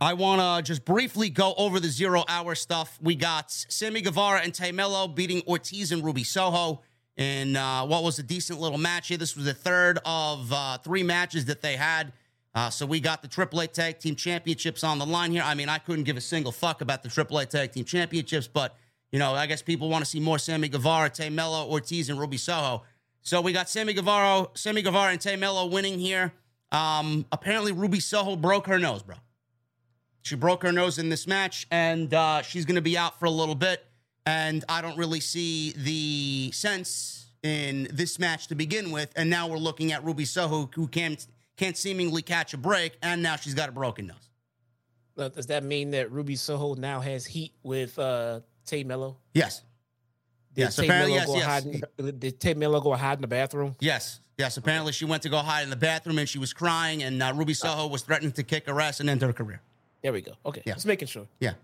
I 0.00 0.14
want 0.14 0.40
to 0.40 0.62
just 0.66 0.84
briefly 0.84 1.30
go 1.30 1.54
over 1.56 1.78
the 1.78 1.88
zero 1.88 2.24
hour 2.28 2.54
stuff. 2.54 2.98
We 3.00 3.14
got 3.14 3.50
Sammy 3.50 4.00
Guevara 4.00 4.40
and 4.40 4.52
Tay 4.52 4.72
Melo 4.72 5.06
beating 5.06 5.42
Ortiz 5.46 5.92
and 5.92 6.04
Ruby 6.04 6.24
Soho 6.24 6.82
in 7.16 7.56
uh, 7.56 7.84
what 7.86 8.02
was 8.02 8.18
a 8.18 8.22
decent 8.22 8.60
little 8.60 8.78
match 8.78 9.08
here. 9.08 9.18
This 9.18 9.36
was 9.36 9.44
the 9.44 9.54
third 9.54 9.98
of 10.04 10.52
uh, 10.52 10.78
three 10.78 11.02
matches 11.02 11.44
that 11.44 11.62
they 11.62 11.76
had. 11.76 12.12
Uh, 12.54 12.70
so 12.70 12.86
we 12.86 13.00
got 13.00 13.20
the 13.22 13.28
AAA 13.28 13.72
Tag 13.72 13.98
Team 13.98 14.14
Championships 14.14 14.84
on 14.84 14.98
the 14.98 15.06
line 15.06 15.32
here. 15.32 15.42
I 15.42 15.54
mean, 15.54 15.68
I 15.68 15.78
couldn't 15.78 16.04
give 16.04 16.16
a 16.16 16.20
single 16.20 16.52
fuck 16.52 16.80
about 16.80 17.02
the 17.02 17.08
AAA 17.08 17.48
Tag 17.48 17.72
Team 17.72 17.84
Championships, 17.84 18.46
but, 18.46 18.76
you 19.12 19.18
know, 19.18 19.34
I 19.34 19.46
guess 19.46 19.62
people 19.62 19.88
want 19.88 20.04
to 20.04 20.10
see 20.10 20.20
more 20.20 20.38
Sammy 20.38 20.68
Guevara, 20.68 21.10
Tay 21.10 21.30
Melo, 21.30 21.68
Ortiz, 21.68 22.10
and 22.10 22.18
Ruby 22.18 22.36
Soho. 22.36 22.82
So 23.22 23.40
we 23.40 23.52
got 23.52 23.68
Sammy 23.70 23.92
Guevara, 23.92 24.48
Sammy 24.54 24.82
Guevara, 24.82 25.12
and 25.12 25.20
Tay 25.20 25.36
Melo 25.36 25.66
winning 25.66 25.98
here. 25.98 26.32
Um, 26.72 27.24
apparently, 27.30 27.72
Ruby 27.72 28.00
Soho 28.00 28.36
broke 28.36 28.66
her 28.66 28.78
nose, 28.78 29.02
bro. 29.02 29.16
She 30.22 30.36
broke 30.36 30.62
her 30.62 30.72
nose 30.72 30.98
in 30.98 31.10
this 31.10 31.26
match, 31.26 31.66
and 31.70 32.12
uh, 32.12 32.42
she's 32.42 32.64
going 32.64 32.76
to 32.76 32.82
be 32.82 32.98
out 32.98 33.18
for 33.18 33.26
a 33.26 33.30
little 33.30 33.54
bit. 33.54 33.84
And 34.26 34.64
I 34.68 34.80
don't 34.80 34.96
really 34.96 35.20
see 35.20 35.72
the 35.76 36.50
sense 36.52 37.26
in 37.42 37.88
this 37.92 38.18
match 38.18 38.48
to 38.48 38.54
begin 38.54 38.90
with. 38.90 39.12
And 39.16 39.28
now 39.28 39.46
we're 39.46 39.58
looking 39.58 39.92
at 39.92 40.02
Ruby 40.02 40.24
Soho, 40.24 40.68
who 40.74 40.88
can't 40.88 41.24
can't 41.56 41.76
seemingly 41.76 42.22
catch 42.22 42.52
a 42.52 42.58
break, 42.58 42.96
and 43.00 43.22
now 43.22 43.36
she's 43.36 43.54
got 43.54 43.68
a 43.68 43.72
broken 43.72 44.08
nose. 44.08 45.32
Does 45.32 45.46
that 45.46 45.62
mean 45.62 45.92
that 45.92 46.10
Ruby 46.10 46.34
Soho 46.34 46.74
now 46.74 47.00
has 47.00 47.24
heat 47.24 47.52
with 47.62 47.96
uh, 47.98 48.40
Tay 48.64 48.84
Melo? 48.84 49.16
Yes, 49.32 49.62
Did 50.54 50.62
Yes, 50.62 50.76
Tay 50.76 50.84
apparently, 50.86 51.14
Melo 51.18 51.20
yes, 51.20 51.26
go 51.26 51.36
yes. 51.36 51.44
hide 51.46 51.82
in- 52.08 52.18
did 52.18 52.40
Tay 52.40 52.54
Melo 52.54 52.80
go 52.80 52.94
hide 52.94 53.18
in 53.18 53.22
the 53.22 53.26
bathroom? 53.28 53.74
yes, 53.80 54.20
yes. 54.38 54.56
Apparently, 54.56 54.92
she 54.92 55.04
went 55.04 55.22
to 55.24 55.28
go 55.28 55.38
hide 55.38 55.62
in 55.62 55.70
the 55.70 55.76
bathroom, 55.76 56.18
and 56.18 56.28
she 56.28 56.38
was 56.38 56.52
crying, 56.52 57.02
and 57.02 57.22
uh, 57.22 57.32
Ruby 57.34 57.54
Soho 57.54 57.86
was 57.88 58.02
threatening 58.02 58.32
to 58.32 58.42
kick 58.42 58.66
her 58.66 58.80
ass 58.80 59.00
and 59.00 59.08
end 59.10 59.22
her 59.22 59.32
career. 59.32 59.60
There 60.02 60.12
we 60.12 60.20
go. 60.20 60.32
Okay, 60.46 60.62
Yeah. 60.66 60.74
just 60.74 60.86
making 60.86 61.08
sure. 61.08 61.26
Yeah. 61.40 61.54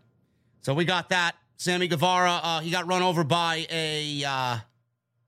So 0.63 0.75
we 0.75 0.85
got 0.85 1.09
that. 1.11 1.37
Sammy 1.57 1.89
Guevara, 1.89 2.41
uh, 2.43 2.61
he 2.61 2.71
got 2.71 2.87
run 2.87 3.03
over 3.03 3.23
by 3.23 3.67
a 3.71 4.25
uh, 4.25 4.57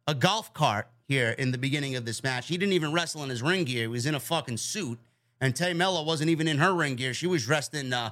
a 0.09 0.15
golf 0.15 0.53
cart 0.55 0.89
here 1.09 1.31
in 1.31 1.53
the 1.53 1.59
beginning 1.59 1.95
of 1.97 2.05
this 2.07 2.23
match. 2.23 2.49
He 2.49 2.57
didn't 2.57 2.73
even 2.73 2.93
wrestle 2.93 3.23
in 3.23 3.29
his 3.31 3.43
ring 3.43 3.65
gear. 3.65 3.83
He 3.83 3.87
was 3.89 4.07
in 4.07 4.15
a 4.15 4.21
fucking 4.21 4.57
suit. 4.57 4.99
And 5.43 5.55
Tay 5.55 5.75
Melo 5.75 6.05
wasn't 6.05 6.31
even 6.31 6.49
in 6.49 6.59
her 6.59 6.73
ring 6.73 6.95
gear. 6.97 7.13
She 7.13 7.27
was 7.27 7.45
dressed 7.45 7.75
in 7.75 7.93
uh, 7.93 8.11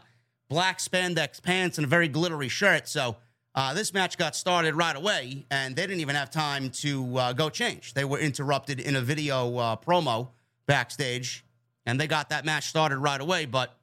black 0.49 0.79
spandex 0.81 1.41
pants 1.43 1.79
and 1.79 1.85
a 1.85 1.89
very 1.89 2.09
glittery 2.09 2.49
shirt. 2.49 2.89
So 2.89 3.17
uh, 3.55 3.75
this 3.75 3.93
match 3.93 4.17
got 4.17 4.37
started 4.37 4.75
right 4.75 4.95
away, 4.95 5.45
and 5.51 5.75
they 5.75 5.83
didn't 5.83 6.01
even 6.01 6.15
have 6.15 6.31
time 6.31 6.71
to 6.71 7.19
uh, 7.19 7.33
go 7.33 7.51
change. 7.51 7.95
They 7.95 8.05
were 8.05 8.19
interrupted 8.19 8.79
in 8.79 8.97
a 8.97 9.01
video 9.01 9.57
uh, 9.57 9.77
promo 9.77 10.29
backstage, 10.67 11.45
and 11.85 12.01
they 12.01 12.07
got 12.07 12.31
that 12.31 12.45
match 12.45 12.69
started 12.69 12.99
right 12.99 13.21
away. 13.21 13.47
But 13.47 13.77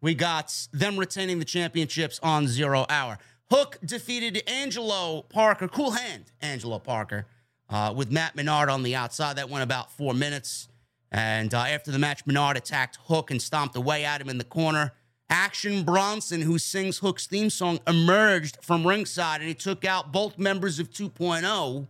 we 0.00 0.14
got 0.14 0.68
them 0.72 0.96
retaining 0.96 1.40
the 1.40 1.44
championships 1.44 2.20
on 2.22 2.46
zero 2.46 2.86
hour. 2.88 3.18
Hook 3.50 3.78
defeated 3.84 4.42
Angelo 4.46 5.22
Parker, 5.22 5.66
cool 5.66 5.92
hand 5.92 6.26
Angelo 6.40 6.78
Parker, 6.78 7.26
uh, 7.68 7.92
with 7.96 8.12
Matt 8.12 8.36
Menard 8.36 8.68
on 8.68 8.84
the 8.84 8.94
outside. 8.94 9.36
That 9.36 9.50
went 9.50 9.64
about 9.64 9.90
four 9.90 10.14
minutes. 10.14 10.68
And 11.10 11.54
uh, 11.54 11.60
after 11.60 11.90
the 11.90 11.98
match, 11.98 12.26
Menard 12.26 12.56
attacked 12.56 12.98
Hook 13.06 13.30
and 13.30 13.40
stomped 13.40 13.74
away 13.74 14.04
at 14.04 14.20
him 14.20 14.28
in 14.28 14.38
the 14.38 14.44
corner. 14.44 14.92
Action 15.30 15.84
Bronson, 15.84 16.40
who 16.40 16.58
sings 16.58 16.98
Hook's 16.98 17.26
theme 17.26 17.50
song, 17.50 17.80
emerged 17.86 18.58
from 18.62 18.86
ringside 18.86 19.40
and 19.40 19.48
he 19.48 19.54
took 19.54 19.84
out 19.84 20.12
both 20.12 20.38
members 20.38 20.78
of 20.78 20.90
2.0. 20.90 21.86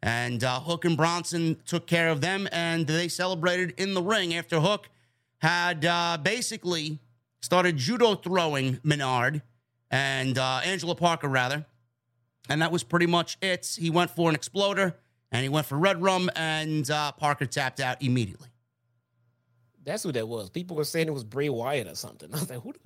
And 0.00 0.44
uh, 0.44 0.60
Hook 0.60 0.84
and 0.84 0.96
Bronson 0.96 1.56
took 1.66 1.86
care 1.86 2.08
of 2.08 2.20
them 2.20 2.48
and 2.52 2.86
they 2.86 3.08
celebrated 3.08 3.74
in 3.76 3.94
the 3.94 4.02
ring 4.02 4.34
after 4.34 4.60
Hook 4.60 4.88
had 5.38 5.84
uh, 5.84 6.18
basically 6.22 7.00
started 7.40 7.76
judo 7.76 8.14
throwing 8.14 8.78
Menard 8.82 9.42
and 9.90 10.38
uh, 10.38 10.60
Angelo 10.64 10.94
Parker, 10.94 11.28
rather. 11.28 11.64
And 12.48 12.62
that 12.62 12.72
was 12.72 12.82
pretty 12.82 13.06
much 13.06 13.36
it. 13.40 13.76
He 13.78 13.90
went 13.90 14.10
for 14.10 14.28
an 14.28 14.34
exploder 14.34 14.96
and 15.30 15.42
he 15.42 15.48
went 15.48 15.66
for 15.66 15.76
Red 15.76 16.00
Rum, 16.00 16.30
and 16.36 16.90
uh, 16.90 17.12
Parker 17.12 17.44
tapped 17.44 17.80
out 17.80 18.02
immediately. 18.02 18.47
That's 19.88 20.02
who 20.02 20.12
that 20.12 20.28
was. 20.28 20.50
People 20.50 20.76
were 20.76 20.84
saying 20.84 21.08
it 21.08 21.14
was 21.14 21.24
Bray 21.24 21.48
Wyatt 21.48 21.86
or 21.88 21.94
something. 21.94 22.28
I 22.34 22.38
was 22.38 22.50
like, 22.50 22.62
who 22.62 22.72
the 22.72 22.78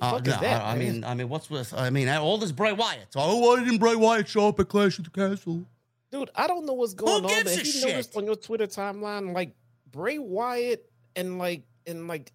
Uh, 0.00 0.10
fuck 0.12 0.26
is 0.26 0.34
no, 0.34 0.40
that? 0.40 0.62
I, 0.62 0.72
I 0.72 0.76
mean, 0.76 1.04
I 1.04 1.14
mean, 1.14 1.28
what's 1.28 1.48
with? 1.48 1.72
I 1.74 1.90
mean, 1.90 2.08
all 2.08 2.38
this 2.38 2.52
Bray 2.52 2.72
Wyatt. 2.72 3.08
Oh, 3.16 3.38
why 3.38 3.62
didn't 3.64 3.78
Bray 3.78 3.96
Wyatt 3.96 4.28
show 4.28 4.48
up 4.48 4.60
at 4.60 4.68
Clash 4.68 4.98
of 4.98 5.04
the 5.04 5.10
Castle? 5.10 5.64
dude, 6.12 6.28
I 6.34 6.46
don't 6.48 6.66
know 6.66 6.72
what's 6.72 6.92
going 6.94 7.24
on. 7.24 7.28
gives 7.30 7.44
But 7.44 7.52
a 7.56 7.60
if 7.60 7.66
you 7.66 7.72
shit? 7.72 7.88
noticed 7.90 8.16
on 8.16 8.24
your 8.26 8.34
Twitter 8.36 8.66
timeline, 8.66 9.32
like 9.32 9.54
Bray 9.92 10.18
Wyatt 10.18 10.90
and 11.16 11.38
like 11.38 11.62
and 11.86 12.08
like 12.08 12.32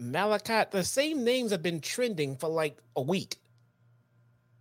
Malakai, 0.00 0.70
the 0.70 0.84
same 0.84 1.24
names 1.24 1.50
have 1.50 1.62
been 1.62 1.80
trending 1.80 2.36
for 2.36 2.48
like 2.48 2.78
a 2.94 3.02
week. 3.02 3.36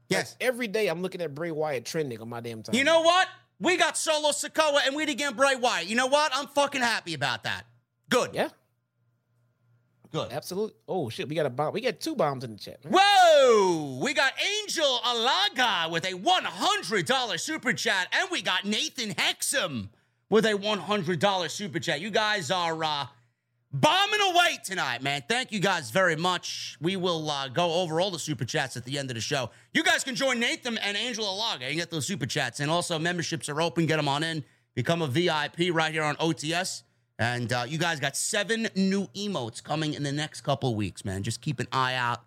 Like, 0.10 0.20
Yes. 0.20 0.36
every 0.40 0.68
day 0.68 0.88
I'm 0.88 1.02
looking 1.02 1.22
at 1.22 1.34
Bray 1.36 1.52
Wyatt 1.52 1.86
trending 1.86 2.22
on 2.22 2.30
my 2.30 2.40
damn 2.40 2.64
time. 2.64 2.76
You 2.76 2.84
know 2.84 3.02
what? 3.02 3.28
We 3.60 3.76
got 3.78 3.98
Solo 3.98 4.30
Sikoa 4.30 4.80
and 4.88 4.96
we 4.96 5.06
did 5.06 5.18
get 5.18 5.36
Bray 5.36 5.56
Wyatt. 5.56 5.88
You 5.88 5.96
know 5.96 6.08
what? 6.08 6.32
I'm 6.34 6.48
fucking 6.48 6.82
happy 6.82 7.14
about 7.16 7.44
that. 7.44 7.66
Good. 8.10 8.32
Yeah, 8.34 8.50
Good. 10.16 10.32
absolutely. 10.32 10.76
Oh 10.88 11.10
shit, 11.10 11.28
we 11.28 11.36
got 11.36 11.46
a 11.46 11.50
bomb. 11.50 11.74
We 11.74 11.82
got 11.82 12.00
two 12.00 12.16
bombs 12.16 12.44
in 12.44 12.54
the 12.54 12.58
chat. 12.58 12.80
Whoa! 12.90 14.00
We 14.02 14.14
got 14.14 14.34
Angel 14.62 15.00
Alaga 15.06 15.92
with 15.92 16.06
a 16.06 16.14
$100 16.14 17.40
super 17.40 17.74
chat, 17.74 18.08
and 18.12 18.30
we 18.32 18.42
got 18.42 18.66
Nathan 18.66 19.14
Hexam 19.14 19.90
with 20.30 20.46
a 20.46 20.54
$100 20.54 21.50
super 21.52 21.80
chat. 21.80 22.02
You 22.02 22.10
guys 22.10 22.50
are 22.50 22.84
uh, 22.84 23.08
bombing 23.72 24.22
away 24.22 24.58
tonight, 24.64 25.04
man. 25.04 25.24
Thank 25.28 25.52
you 25.52 25.60
guys 25.60 25.92
very 25.92 26.16
much. 26.16 26.78
We 26.80 26.96
will 26.96 27.30
uh, 27.30 27.50
go 27.50 27.82
over 27.82 28.00
all 28.00 28.12
the 28.12 28.20
super 28.20 28.46
chats 28.46 28.78
at 28.78 28.86
the 28.86 28.98
end 28.98 29.12
of 29.12 29.16
the 29.16 29.22
show. 29.22 29.52
You 29.74 29.84
guys 29.84 30.04
can 30.04 30.16
join 30.16 30.40
Nathan 30.40 30.78
and 30.78 30.96
Angel 30.96 31.26
Alaga 31.26 31.64
and 31.64 31.76
get 31.76 31.92
those 31.92 32.08
super 32.08 32.26
chats. 32.26 32.62
And 32.62 32.72
also, 32.72 32.98
memberships 32.98 33.50
are 33.50 33.62
open. 33.62 33.86
Get 33.86 33.98
them 33.98 34.08
on 34.08 34.24
in. 34.24 34.46
Become 34.76 35.02
a 35.02 35.08
VIP 35.08 35.74
right 35.74 35.92
here 35.92 36.04
on 36.04 36.16
OTS. 36.18 36.84
And 37.18 37.54
uh, 37.54 37.66
you 37.68 37.78
guys 37.78 38.00
got 38.00 38.18
seven 38.18 38.68
new 38.76 39.08
emotes 39.16 39.64
coming 39.64 39.94
in 39.94 40.04
the 40.04 40.12
next 40.12 40.42
couple 40.42 40.76
weeks, 40.76 41.06
man. 41.06 41.24
Just 41.24 41.42
keep 41.42 41.60
an 41.60 41.68
eye 41.72 41.96
out 41.96 42.24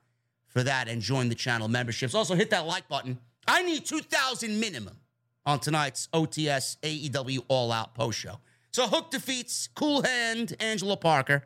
for 0.47 0.63
that 0.63 0.89
and 0.89 1.03
join 1.03 1.29
the 1.29 1.35
channel 1.35 1.69
memberships. 1.69 2.15
Also, 2.15 2.35
hit 2.35 2.51
that 2.51 2.67
like 2.67 2.89
button. 2.89 3.19
I 3.47 3.63
need 3.63 3.85
2,000 3.85 4.59
minimum 4.59 4.97
on 5.45 5.61
tonight's 5.61 6.09
OTS 6.13 6.77
AEW 6.83 7.45
All 7.49 7.71
Out 7.73 7.95
post 7.95 8.19
show. 8.19 8.41
So 8.71 8.87
Hook 8.87 9.11
defeats 9.11 9.69
Cool 9.75 10.03
Hand 10.03 10.55
Angelo 10.61 10.97
Parker. 10.97 11.43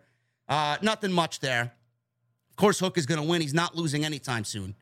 Uh, 0.49 0.77
nothing 0.83 1.13
much 1.13 1.41
there. 1.41 1.73
Of 2.51 2.57
course, 2.57 2.79
Hook 2.79 2.99
is 2.99 3.07
going 3.07 3.21
to 3.21 3.27
win. 3.27 3.41
He's 3.41 3.55
not 3.55 3.75
losing 3.75 4.05
anytime 4.05 4.45
soon. 4.45 4.75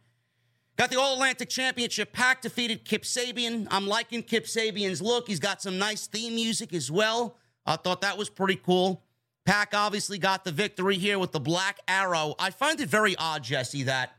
Got 0.77 0.91
the 0.91 0.99
All 0.99 1.15
Atlantic 1.15 1.51
Championship. 1.51 2.13
Pac 2.13 2.41
defeated 2.41 2.85
Kip 2.85 3.03
Sabian. 3.03 3.69
I'm 3.71 3.87
liking 3.87 4.23
Kip 4.23 4.47
Sabian's 4.47 5.03
look. 5.03 5.29
He's 5.29 5.41
got 5.41 5.61
some 5.61 5.79
nice 5.79 6.07
theme 6.07 6.35
music 6.35 6.73
as 6.73 6.91
well. 6.91 7.37
I 7.71 7.77
thought 7.77 8.01
that 8.01 8.19
was 8.19 8.29
pretty 8.29 8.57
cool. 8.57 9.01
Pac 9.47 9.75
obviously 9.75 10.19
got 10.19 10.45
the 10.45 10.51
victory 10.51 10.97
here 10.97 11.21
with 11.21 11.31
the 11.31 11.39
Black 11.39 11.79
Arrow. 11.87 12.35
I 12.37 12.51
find 12.51 12.81
it 12.81 12.89
very 12.89 13.15
odd, 13.17 13.45
Jesse, 13.45 13.85
that 13.85 14.13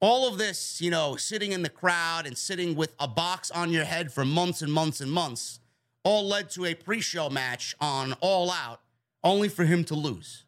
all 0.00 0.26
of 0.26 0.38
this, 0.38 0.80
you 0.80 0.90
know, 0.90 1.16
sitting 1.16 1.52
in 1.52 1.62
the 1.62 1.68
crowd 1.68 2.26
and 2.26 2.36
sitting 2.36 2.74
with 2.74 2.94
a 2.98 3.06
box 3.06 3.50
on 3.50 3.70
your 3.70 3.84
head 3.84 4.10
for 4.10 4.24
months 4.24 4.62
and 4.62 4.72
months 4.72 5.02
and 5.02 5.12
months, 5.12 5.60
all 6.04 6.26
led 6.26 6.48
to 6.50 6.64
a 6.64 6.74
pre 6.74 7.00
show 7.02 7.28
match 7.28 7.76
on 7.80 8.14
All 8.20 8.50
Out, 8.50 8.80
only 9.22 9.50
for 9.50 9.64
him 9.64 9.84
to 9.84 9.94
lose. 9.94 10.46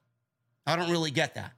I 0.66 0.74
don't 0.76 0.90
really 0.90 1.11
get 1.11 1.34
that. 1.34 1.52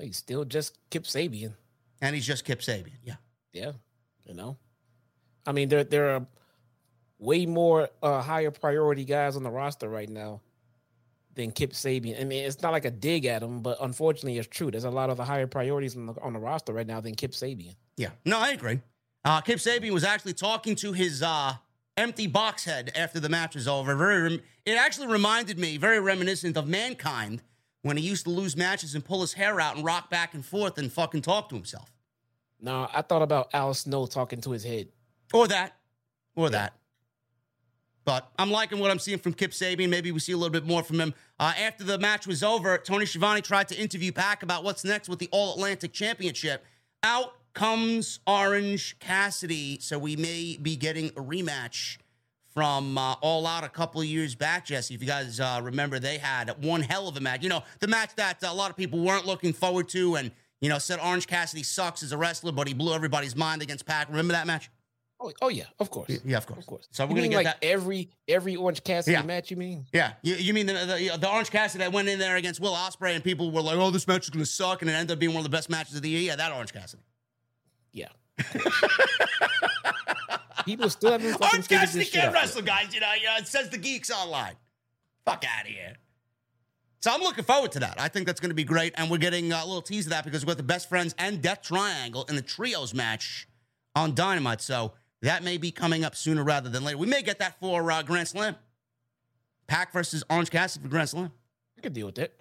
He's 0.00 0.18
still 0.18 0.44
just 0.44 0.78
Kip 0.90 1.02
Sabian. 1.02 1.54
And 2.00 2.14
he's 2.14 2.26
just 2.26 2.44
Kip 2.44 2.60
Sabian. 2.60 2.98
Yeah. 3.02 3.16
Yeah, 3.52 3.72
you 4.24 4.34
know. 4.34 4.56
I 5.44 5.52
mean, 5.52 5.68
there 5.68 5.82
there 5.82 6.14
are 6.14 6.26
way 7.22 7.46
more 7.46 7.88
uh, 8.02 8.20
higher 8.20 8.50
priority 8.50 9.04
guys 9.04 9.36
on 9.36 9.42
the 9.42 9.50
roster 9.50 9.88
right 9.88 10.08
now 10.08 10.40
than 11.34 11.52
Kip 11.52 11.72
Sabian. 11.72 12.20
I 12.20 12.24
mean, 12.24 12.44
it's 12.44 12.60
not 12.60 12.72
like 12.72 12.84
a 12.84 12.90
dig 12.90 13.24
at 13.26 13.42
him, 13.42 13.60
but 13.60 13.78
unfortunately, 13.80 14.38
it's 14.38 14.48
true. 14.48 14.70
There's 14.70 14.84
a 14.84 14.90
lot 14.90 15.08
of 15.08 15.16
the 15.16 15.24
higher 15.24 15.46
priorities 15.46 15.96
on 15.96 16.06
the, 16.06 16.14
on 16.20 16.32
the 16.32 16.38
roster 16.38 16.72
right 16.72 16.86
now 16.86 17.00
than 17.00 17.14
Kip 17.14 17.30
Sabian. 17.32 17.76
Yeah. 17.96 18.10
No, 18.26 18.38
I 18.38 18.50
agree. 18.50 18.80
Uh, 19.24 19.40
Kip 19.40 19.58
Sabian 19.58 19.92
was 19.92 20.04
actually 20.04 20.34
talking 20.34 20.74
to 20.76 20.92
his 20.92 21.22
uh, 21.22 21.54
empty 21.96 22.26
box 22.26 22.64
head 22.64 22.90
after 22.96 23.20
the 23.20 23.28
match 23.28 23.54
was 23.54 23.68
over. 23.68 23.94
Very, 23.94 24.22
rem- 24.22 24.42
it 24.66 24.76
actually 24.76 25.06
reminded 25.06 25.58
me, 25.58 25.76
very 25.76 26.00
reminiscent 26.00 26.56
of 26.56 26.66
Mankind 26.66 27.40
when 27.82 27.96
he 27.96 28.02
used 28.02 28.24
to 28.24 28.30
lose 28.30 28.56
matches 28.56 28.94
and 28.94 29.04
pull 29.04 29.20
his 29.20 29.34
hair 29.34 29.60
out 29.60 29.76
and 29.76 29.84
rock 29.84 30.10
back 30.10 30.34
and 30.34 30.44
forth 30.44 30.76
and 30.76 30.92
fucking 30.92 31.22
talk 31.22 31.48
to 31.50 31.54
himself. 31.54 31.92
Now, 32.60 32.90
I 32.92 33.02
thought 33.02 33.22
about 33.22 33.50
Al 33.54 33.74
Snow 33.74 34.06
talking 34.06 34.40
to 34.42 34.50
his 34.50 34.64
head. 34.64 34.88
Or 35.32 35.46
that. 35.48 35.76
Or 36.34 36.50
that. 36.50 36.74
But 38.04 38.28
I'm 38.38 38.50
liking 38.50 38.78
what 38.78 38.90
I'm 38.90 38.98
seeing 38.98 39.18
from 39.18 39.32
Kip 39.32 39.52
Sabian. 39.52 39.88
Maybe 39.88 40.10
we 40.10 40.18
see 40.18 40.32
a 40.32 40.36
little 40.36 40.50
bit 40.50 40.66
more 40.66 40.82
from 40.82 41.00
him. 41.00 41.14
Uh, 41.38 41.52
after 41.58 41.84
the 41.84 41.98
match 41.98 42.26
was 42.26 42.42
over, 42.42 42.76
Tony 42.78 43.06
Schiavone 43.06 43.42
tried 43.42 43.68
to 43.68 43.78
interview 43.78 44.12
Pac 44.12 44.42
about 44.42 44.64
what's 44.64 44.84
next 44.84 45.08
with 45.08 45.18
the 45.20 45.28
All 45.30 45.54
Atlantic 45.54 45.92
Championship. 45.92 46.64
Out 47.04 47.34
comes 47.54 48.18
Orange 48.26 48.98
Cassidy, 48.98 49.78
so 49.80 49.98
we 49.98 50.16
may 50.16 50.58
be 50.60 50.74
getting 50.74 51.08
a 51.08 51.22
rematch 51.22 51.98
from 52.52 52.98
uh, 52.98 53.14
All 53.20 53.46
Out 53.46 53.64
a 53.64 53.68
couple 53.68 54.00
of 54.00 54.06
years 54.06 54.34
back, 54.34 54.66
Jesse. 54.66 54.94
If 54.94 55.00
you 55.00 55.06
guys 55.06 55.38
uh, 55.38 55.60
remember, 55.62 55.98
they 55.98 56.18
had 56.18 56.64
one 56.64 56.82
hell 56.82 57.08
of 57.08 57.16
a 57.16 57.20
match. 57.20 57.42
You 57.42 57.50
know, 57.50 57.62
the 57.80 57.88
match 57.88 58.14
that 58.16 58.42
a 58.42 58.52
lot 58.52 58.70
of 58.70 58.76
people 58.76 58.98
weren't 58.98 59.26
looking 59.26 59.52
forward 59.52 59.88
to 59.90 60.16
and, 60.16 60.32
you 60.60 60.68
know, 60.68 60.78
said 60.78 60.98
Orange 61.00 61.26
Cassidy 61.26 61.62
sucks 61.62 62.02
as 62.02 62.12
a 62.12 62.16
wrestler, 62.16 62.52
but 62.52 62.66
he 62.66 62.74
blew 62.74 62.94
everybody's 62.94 63.36
mind 63.36 63.62
against 63.62 63.86
Pac. 63.86 64.08
Remember 64.08 64.32
that 64.32 64.46
match? 64.46 64.70
Oh, 65.24 65.32
oh 65.42 65.48
yeah, 65.48 65.64
of 65.78 65.88
course. 65.88 66.10
Yeah, 66.24 66.36
of 66.38 66.46
course. 66.46 66.58
Of 66.58 66.66
course. 66.66 66.88
So 66.90 67.04
we're 67.04 67.10
going 67.10 67.22
to 67.22 67.28
get 67.28 67.36
like 67.36 67.44
that. 67.46 67.58
every 67.62 68.10
every 68.26 68.56
Orange 68.56 68.82
Cassidy 68.82 69.12
Yeah. 69.12 69.22
match. 69.22 69.50
You 69.52 69.56
mean? 69.56 69.86
Yeah, 69.92 70.14
you, 70.22 70.34
you 70.34 70.52
mean 70.52 70.66
the, 70.66 70.72
the 70.72 71.16
the 71.18 71.30
Orange 71.30 71.50
Cassidy 71.50 71.84
that 71.84 71.92
went 71.92 72.08
in 72.08 72.18
there 72.18 72.34
against 72.36 72.58
Will 72.60 72.72
Ospreay 72.74 73.14
and 73.14 73.22
people 73.22 73.52
were 73.52 73.62
like, 73.62 73.76
"Oh, 73.76 73.90
this 73.90 74.08
match 74.08 74.24
is 74.24 74.30
going 74.30 74.44
to 74.44 74.50
suck," 74.50 74.82
and 74.82 74.90
it 74.90 74.94
ended 74.94 75.12
up 75.12 75.18
being 75.20 75.32
one 75.32 75.38
of 75.40 75.44
the 75.44 75.56
best 75.56 75.70
matches 75.70 75.94
of 75.94 76.02
the 76.02 76.08
year. 76.08 76.22
Yeah, 76.22 76.36
that 76.36 76.50
Orange 76.52 76.72
Cassidy. 76.72 77.02
Yeah. 77.92 78.08
People 80.64 80.88
still 80.90 81.12
haven't 81.12 81.40
Orange 81.42 81.68
Cassidy 81.68 82.04
can't 82.04 82.32
wrestle, 82.32 82.62
guys. 82.62 82.94
You 82.94 83.00
know, 83.00 83.12
you 83.20 83.26
know, 83.26 83.36
it 83.38 83.46
says 83.48 83.68
the 83.68 83.78
geeks 83.78 84.10
online. 84.10 84.54
Fuck 85.24 85.44
out 85.44 85.62
of 85.66 85.72
here. 85.72 85.94
So 87.00 87.10
I'm 87.12 87.20
looking 87.20 87.42
forward 87.44 87.72
to 87.72 87.80
that. 87.80 88.00
I 88.00 88.06
think 88.08 88.26
that's 88.26 88.38
going 88.38 88.50
to 88.50 88.54
be 88.54 88.62
great, 88.64 88.94
and 88.96 89.10
we're 89.10 89.18
getting 89.18 89.50
a 89.52 89.64
little 89.64 89.82
tease 89.82 90.06
of 90.06 90.10
that 90.10 90.24
because 90.24 90.42
we've 90.42 90.48
got 90.48 90.56
the 90.56 90.62
best 90.62 90.88
friends 90.88 91.14
and 91.18 91.42
Death 91.42 91.62
Triangle 91.62 92.24
in 92.28 92.36
the 92.36 92.42
trios 92.42 92.94
match 92.94 93.48
on 93.96 94.14
Dynamite. 94.14 94.60
So 94.60 94.92
that 95.22 95.42
may 95.42 95.56
be 95.56 95.70
coming 95.70 96.04
up 96.04 96.14
sooner 96.14 96.44
rather 96.44 96.68
than 96.68 96.84
later. 96.84 96.98
We 96.98 97.06
may 97.06 97.22
get 97.22 97.38
that 97.38 97.58
for 97.60 97.90
uh, 97.90 98.02
Grand 98.02 98.28
Slam. 98.28 98.56
Pac 99.66 99.92
versus 99.92 100.22
Orange 100.28 100.50
Cassidy 100.50 100.82
for 100.82 100.88
Grand 100.88 101.08
Slam. 101.08 101.32
I 101.78 101.80
could 101.80 101.92
deal 101.92 102.06
with 102.06 102.18
it. 102.18 102.38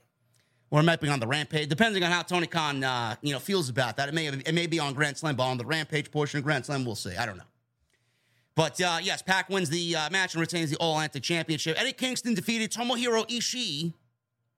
Or 0.72 0.80
it 0.80 0.84
might 0.84 1.02
be 1.02 1.10
on 1.10 1.20
the 1.20 1.28
Rampage, 1.28 1.68
depending 1.68 2.02
on 2.04 2.12
how 2.12 2.22
Tony 2.22 2.48
Khan, 2.48 2.84
uh, 2.84 3.16
you 3.22 3.34
know, 3.34 3.40
feels 3.40 3.70
about 3.70 3.98
that. 3.98 4.08
It 4.10 4.14
may 4.14 4.28
it 4.28 4.54
may 4.54 4.68
be 4.68 4.80
on 4.80 4.94
Grand 4.94 5.18
Slam, 5.18 5.36
but 5.36 5.44
on 5.44 5.58
the 5.58 5.66
Rampage 5.66 6.12
portion 6.12 6.38
of 6.38 6.44
Grand 6.46 6.66
Slam, 6.66 6.86
we'll 6.86 6.96
see. 6.96 7.16
I 7.16 7.26
don't 7.26 7.38
know. 7.38 7.44
But 8.56 8.80
uh, 8.82 9.00
yes, 9.02 9.22
Pac 9.22 9.50
wins 9.50 9.70
the 9.70 9.96
uh, 9.96 10.10
match 10.10 10.34
and 10.34 10.42
retains 10.42 10.70
the 10.70 10.78
All 10.78 10.94
Atlantic 10.94 11.24
Championship. 11.24 11.80
Eddie 11.80 11.94
Kingston 11.94 12.34
defeated 12.34 12.72
Tomohiro 12.72 13.28
Ishii 13.30 13.94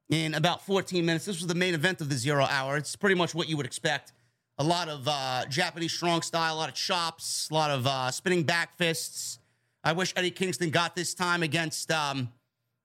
in 0.08 0.34
about 0.34 0.64
14 0.64 1.04
minutes. 1.04 1.24
This 1.24 1.38
was 1.38 1.46
the 1.46 1.54
main 1.54 1.74
event 1.74 2.00
of 2.00 2.08
the 2.08 2.16
Zero 2.16 2.46
Hour. 2.48 2.76
It's 2.76 2.96
pretty 2.96 3.16
much 3.16 3.34
what 3.34 3.48
you 3.48 3.56
would 3.56 3.66
expect. 3.66 4.12
A 4.58 4.64
lot 4.64 4.88
of 4.88 5.08
uh, 5.08 5.44
Japanese 5.48 5.92
strong 5.92 6.22
style, 6.22 6.54
a 6.54 6.56
lot 6.56 6.68
of 6.68 6.74
chops, 6.74 7.48
a 7.50 7.54
lot 7.54 7.70
of 7.70 7.86
uh, 7.86 8.10
spinning 8.10 8.44
back 8.44 8.76
fists. 8.76 9.38
I 9.82 9.92
wish 9.92 10.12
Eddie 10.16 10.30
Kingston 10.30 10.70
got 10.70 10.94
this 10.94 11.12
time 11.12 11.42
against, 11.42 11.90
um, 11.90 12.32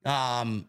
um, 0.04 0.66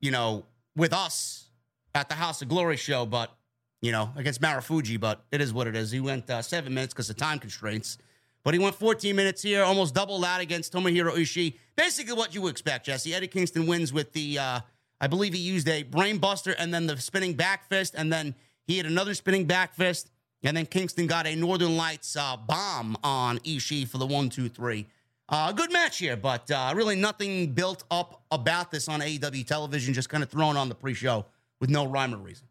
you 0.00 0.10
know, 0.10 0.44
with 0.74 0.92
us 0.92 1.48
at 1.94 2.08
the 2.08 2.14
House 2.14 2.42
of 2.42 2.48
Glory 2.48 2.76
show, 2.76 3.06
but 3.06 3.32
you 3.80 3.92
know, 3.92 4.10
against 4.16 4.40
Marufuji. 4.40 4.98
But 4.98 5.24
it 5.30 5.40
is 5.40 5.52
what 5.52 5.66
it 5.66 5.76
is. 5.76 5.90
He 5.90 6.00
went 6.00 6.28
uh, 6.28 6.42
seven 6.42 6.74
minutes 6.74 6.92
because 6.92 7.08
of 7.10 7.16
time 7.16 7.38
constraints. 7.38 7.98
But 8.44 8.54
he 8.54 8.60
went 8.60 8.74
14 8.74 9.14
minutes 9.14 9.42
here, 9.42 9.62
almost 9.62 9.94
double 9.94 10.18
that 10.20 10.40
against 10.40 10.72
Tomohiro 10.72 11.12
Ishii. 11.12 11.54
Basically, 11.76 12.12
what 12.12 12.34
you 12.34 12.42
would 12.42 12.50
expect, 12.50 12.86
Jesse. 12.86 13.14
Eddie 13.14 13.28
Kingston 13.28 13.66
wins 13.66 13.92
with 13.92 14.12
the, 14.12 14.38
uh, 14.38 14.60
I 15.00 15.06
believe 15.06 15.32
he 15.32 15.38
used 15.38 15.68
a 15.68 15.84
brain 15.84 16.18
buster 16.18 16.52
and 16.58 16.74
then 16.74 16.86
the 16.86 16.98
spinning 16.98 17.34
back 17.34 17.68
fist, 17.68 17.94
and 17.96 18.12
then 18.12 18.34
he 18.66 18.78
had 18.78 18.86
another 18.86 19.14
spinning 19.14 19.44
back 19.44 19.74
fist, 19.74 20.10
and 20.42 20.56
then 20.56 20.66
Kingston 20.66 21.06
got 21.06 21.26
a 21.26 21.36
Northern 21.36 21.76
Lights 21.76 22.16
uh, 22.16 22.36
bomb 22.36 22.96
on 23.04 23.38
Ishii 23.40 23.88
for 23.88 23.98
the 23.98 24.06
one, 24.06 24.28
two, 24.28 24.48
three. 24.48 24.86
Uh, 25.28 25.52
good 25.52 25.72
match 25.72 25.98
here, 25.98 26.16
but 26.16 26.50
uh, 26.50 26.72
really 26.76 26.96
nothing 26.96 27.52
built 27.52 27.84
up 27.90 28.22
about 28.30 28.70
this 28.70 28.88
on 28.88 29.00
AEW 29.00 29.46
television, 29.46 29.94
just 29.94 30.08
kind 30.08 30.22
of 30.22 30.28
thrown 30.28 30.56
on 30.56 30.68
the 30.68 30.74
pre 30.74 30.94
show 30.94 31.24
with 31.60 31.70
no 31.70 31.86
rhyme 31.86 32.12
or 32.12 32.18
reason. 32.18 32.46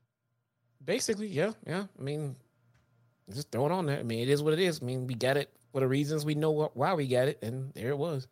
Basically, 0.83 1.27
yeah, 1.27 1.51
yeah. 1.67 1.85
I 1.99 2.01
mean, 2.01 2.35
just 3.31 3.51
throw 3.51 3.65
it 3.67 3.71
on 3.71 3.85
there. 3.85 3.99
I 3.99 4.03
mean, 4.03 4.19
it 4.19 4.29
is 4.29 4.41
what 4.41 4.53
it 4.53 4.59
is. 4.59 4.79
I 4.81 4.85
mean, 4.85 5.05
we 5.05 5.13
got 5.13 5.37
it 5.37 5.49
for 5.71 5.81
the 5.81 5.87
reasons 5.87 6.25
we 6.25 6.33
know 6.33 6.59
wh- 6.63 6.75
why 6.75 6.93
we 6.93 7.07
got 7.07 7.27
it, 7.27 7.39
and 7.43 7.73
there 7.73 7.89
it 7.89 7.97
was. 7.97 8.27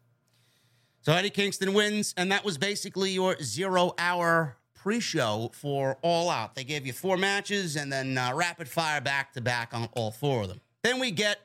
So 1.02 1.14
Eddie 1.14 1.30
Kingston 1.30 1.74
wins, 1.74 2.14
and 2.18 2.32
that 2.32 2.44
was 2.44 2.58
basically 2.58 3.12
your 3.12 3.36
zero 3.42 3.94
hour 3.98 4.58
pre 4.82 5.00
show 5.00 5.52
for 5.54 5.98
All 6.02 6.30
Out. 6.30 6.56
They 6.56 6.64
gave 6.64 6.86
you 6.86 6.94
four 6.94 7.18
matches 7.18 7.76
and 7.76 7.92
then 7.92 8.18
uh, 8.18 8.32
rapid 8.34 8.68
fire 8.68 9.02
back 9.02 9.34
to 9.34 9.42
back 9.42 9.74
on 9.74 9.90
all 9.94 10.12
four 10.12 10.44
of 10.44 10.48
them. 10.48 10.62
Then 10.84 11.00
we 11.00 11.12
get 11.12 11.40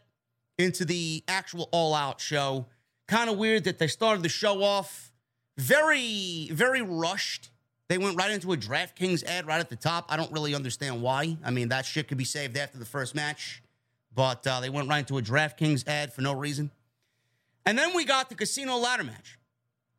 into 0.58 0.84
the 0.84 1.24
actual 1.26 1.68
All 1.72 1.94
Out 1.94 2.20
show. 2.20 2.66
Kind 3.08 3.28
of 3.28 3.36
weird 3.36 3.64
that 3.64 3.78
they 3.78 3.88
started 3.88 4.22
the 4.22 4.28
show 4.28 4.62
off 4.62 5.12
very, 5.58 6.48
very 6.52 6.80
rushed. 6.80 7.50
They 7.88 7.98
went 7.98 8.16
right 8.16 8.30
into 8.30 8.52
a 8.52 8.56
DraftKings 8.56 9.24
ad 9.24 9.46
right 9.46 9.60
at 9.60 9.68
the 9.68 9.76
top. 9.76 10.06
I 10.08 10.16
don't 10.16 10.32
really 10.32 10.54
understand 10.54 11.02
why. 11.02 11.36
I 11.44 11.50
mean, 11.50 11.68
that 11.68 11.84
shit 11.84 12.08
could 12.08 12.16
be 12.16 12.24
saved 12.24 12.56
after 12.56 12.78
the 12.78 12.86
first 12.86 13.14
match, 13.14 13.62
but 14.14 14.46
uh, 14.46 14.60
they 14.60 14.70
went 14.70 14.88
right 14.88 15.00
into 15.00 15.18
a 15.18 15.22
DraftKings 15.22 15.86
ad 15.86 16.12
for 16.12 16.22
no 16.22 16.32
reason. 16.32 16.70
And 17.66 17.76
then 17.76 17.94
we 17.94 18.04
got 18.04 18.28
the 18.28 18.34
casino 18.34 18.76
ladder 18.76 19.04
match. 19.04 19.38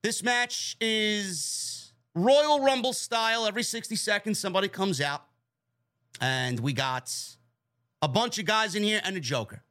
This 0.01 0.23
match 0.23 0.77
is 0.79 1.74
Royal 2.16 2.61
Rumble 2.61 2.93
style. 2.93 3.45
Every 3.45 3.63
60 3.63 3.95
seconds, 3.95 4.39
somebody 4.39 4.68
comes 4.70 5.01
out. 5.01 5.26
And 6.22 6.61
we 6.61 6.72
got 6.74 7.13
a 8.01 8.07
bunch 8.07 8.39
of 8.39 8.45
guys 8.45 8.74
in 8.74 8.84
here 8.84 9.01
and 9.03 9.18
a 9.18 9.20
Joker, 9.20 9.63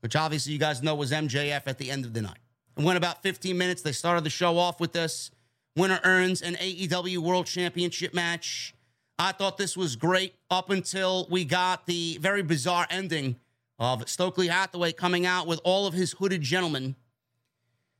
which 0.00 0.16
obviously 0.16 0.52
you 0.52 0.58
guys 0.58 0.82
know 0.82 0.96
was 0.96 1.12
MJF 1.12 1.62
at 1.66 1.78
the 1.78 1.90
end 1.90 2.04
of 2.04 2.12
the 2.12 2.22
night. 2.22 2.38
It 2.76 2.84
went 2.84 2.96
about 2.96 3.22
15 3.22 3.56
minutes. 3.56 3.82
They 3.82 3.92
started 3.92 4.24
the 4.24 4.30
show 4.30 4.58
off 4.58 4.80
with 4.80 4.92
this. 4.92 5.30
Winner 5.76 6.00
earns 6.02 6.42
an 6.42 6.54
AEW 6.56 7.18
World 7.18 7.46
Championship 7.46 8.12
match. 8.12 8.74
I 9.18 9.32
thought 9.32 9.58
this 9.58 9.76
was 9.76 9.96
great 9.96 10.34
up 10.50 10.70
until 10.70 11.28
we 11.30 11.44
got 11.44 11.86
the 11.86 12.18
very 12.20 12.42
bizarre 12.42 12.86
ending 12.90 13.36
of 13.78 14.08
Stokely 14.08 14.48
Hathaway 14.48 14.92
coming 14.92 15.26
out 15.26 15.46
with 15.46 15.60
all 15.62 15.86
of 15.86 15.94
his 15.94 16.12
hooded 16.12 16.42
gentlemen. 16.42 16.96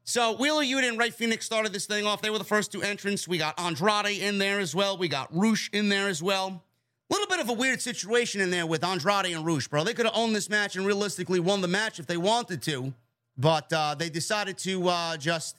So 0.04 0.32
Wheeler 0.32 0.64
Yuta 0.64 0.88
and 0.88 0.98
Rey 0.98 1.10
Fenix 1.10 1.46
started 1.46 1.72
this 1.72 1.86
thing 1.86 2.06
off. 2.06 2.22
They 2.22 2.30
were 2.30 2.38
the 2.38 2.44
first 2.44 2.72
two 2.72 2.82
entrants. 2.82 3.28
We 3.28 3.38
got 3.38 3.58
Andrade 3.60 4.20
in 4.20 4.38
there 4.38 4.58
as 4.58 4.74
well. 4.74 4.96
We 4.96 5.08
got 5.08 5.28
Rush 5.30 5.70
in 5.72 5.88
there 5.88 6.08
as 6.08 6.22
well. 6.22 6.64
A 7.10 7.12
little 7.12 7.28
bit 7.28 7.40
of 7.40 7.48
a 7.48 7.52
weird 7.52 7.80
situation 7.80 8.40
in 8.40 8.50
there 8.50 8.66
with 8.66 8.84
Andrade 8.84 9.26
and 9.26 9.44
Rush, 9.44 9.68
bro. 9.68 9.84
They 9.84 9.94
could 9.94 10.06
have 10.06 10.16
owned 10.16 10.34
this 10.34 10.48
match 10.48 10.76
and 10.76 10.86
realistically 10.86 11.40
won 11.40 11.60
the 11.60 11.68
match 11.68 11.98
if 11.98 12.06
they 12.06 12.16
wanted 12.16 12.62
to, 12.62 12.92
but 13.36 13.72
uh, 13.72 13.94
they 13.96 14.08
decided 14.08 14.58
to 14.58 14.88
uh, 14.88 15.16
just 15.16 15.56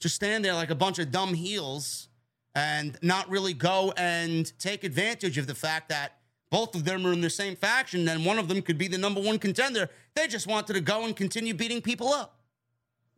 just 0.00 0.14
stand 0.14 0.44
there 0.44 0.54
like 0.54 0.70
a 0.70 0.76
bunch 0.76 0.98
of 0.98 1.10
dumb 1.10 1.34
heels 1.34 2.08
and 2.54 2.96
not 3.02 3.28
really 3.28 3.52
go 3.52 3.92
and 3.96 4.56
take 4.58 4.84
advantage 4.84 5.38
of 5.38 5.46
the 5.46 5.54
fact 5.54 5.88
that 5.88 6.18
both 6.50 6.74
of 6.74 6.84
them 6.84 7.06
are 7.06 7.12
in 7.12 7.20
the 7.20 7.30
same 7.30 7.56
faction 7.56 8.08
and 8.08 8.24
one 8.24 8.38
of 8.38 8.48
them 8.48 8.62
could 8.62 8.78
be 8.78 8.88
the 8.88 8.98
number 8.98 9.20
one 9.20 9.38
contender. 9.38 9.90
They 10.14 10.26
just 10.26 10.46
wanted 10.46 10.74
to 10.74 10.80
go 10.80 11.04
and 11.04 11.14
continue 11.14 11.52
beating 11.52 11.82
people 11.82 12.08
up. 12.08 12.37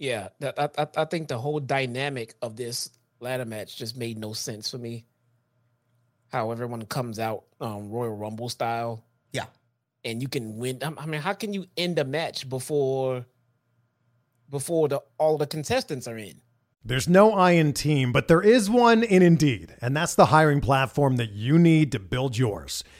Yeah, 0.00 0.30
I, 0.42 0.68
I 0.78 0.86
I 0.96 1.04
think 1.04 1.28
the 1.28 1.38
whole 1.38 1.60
dynamic 1.60 2.34
of 2.42 2.56
this 2.56 2.90
ladder 3.20 3.44
match 3.44 3.76
just 3.76 3.96
made 3.96 4.18
no 4.18 4.32
sense 4.32 4.70
for 4.70 4.78
me. 4.78 5.04
How 6.32 6.50
everyone 6.52 6.84
comes 6.86 7.18
out 7.18 7.44
um, 7.60 7.90
Royal 7.90 8.16
Rumble 8.16 8.48
style, 8.48 9.04
Yeah. 9.32 9.44
and 10.04 10.22
you 10.22 10.28
can 10.28 10.56
win. 10.56 10.78
I 10.82 10.92
I 10.96 11.06
mean, 11.06 11.20
how 11.20 11.34
can 11.34 11.52
you 11.52 11.66
end 11.76 11.98
a 11.98 12.04
match 12.04 12.48
before 12.48 13.26
before 14.48 14.88
the 14.88 15.00
all 15.18 15.36
the 15.38 15.46
contestants 15.46 16.08
are 16.08 16.16
in? 16.18 16.40
There's 16.82 17.06
no 17.08 17.32
I 17.34 17.50
in 17.52 17.74
team, 17.74 18.10
but 18.10 18.26
there 18.26 18.40
is 18.40 18.70
one 18.70 19.02
in 19.02 19.22
Indeed, 19.22 19.76
and 19.82 19.94
that's 19.94 20.14
the 20.14 20.26
hiring 20.26 20.62
platform 20.62 21.16
that 21.16 21.32
you 21.32 21.58
need 21.58 21.92
to 21.92 21.98
build 21.98 22.38
yours. 22.38 22.82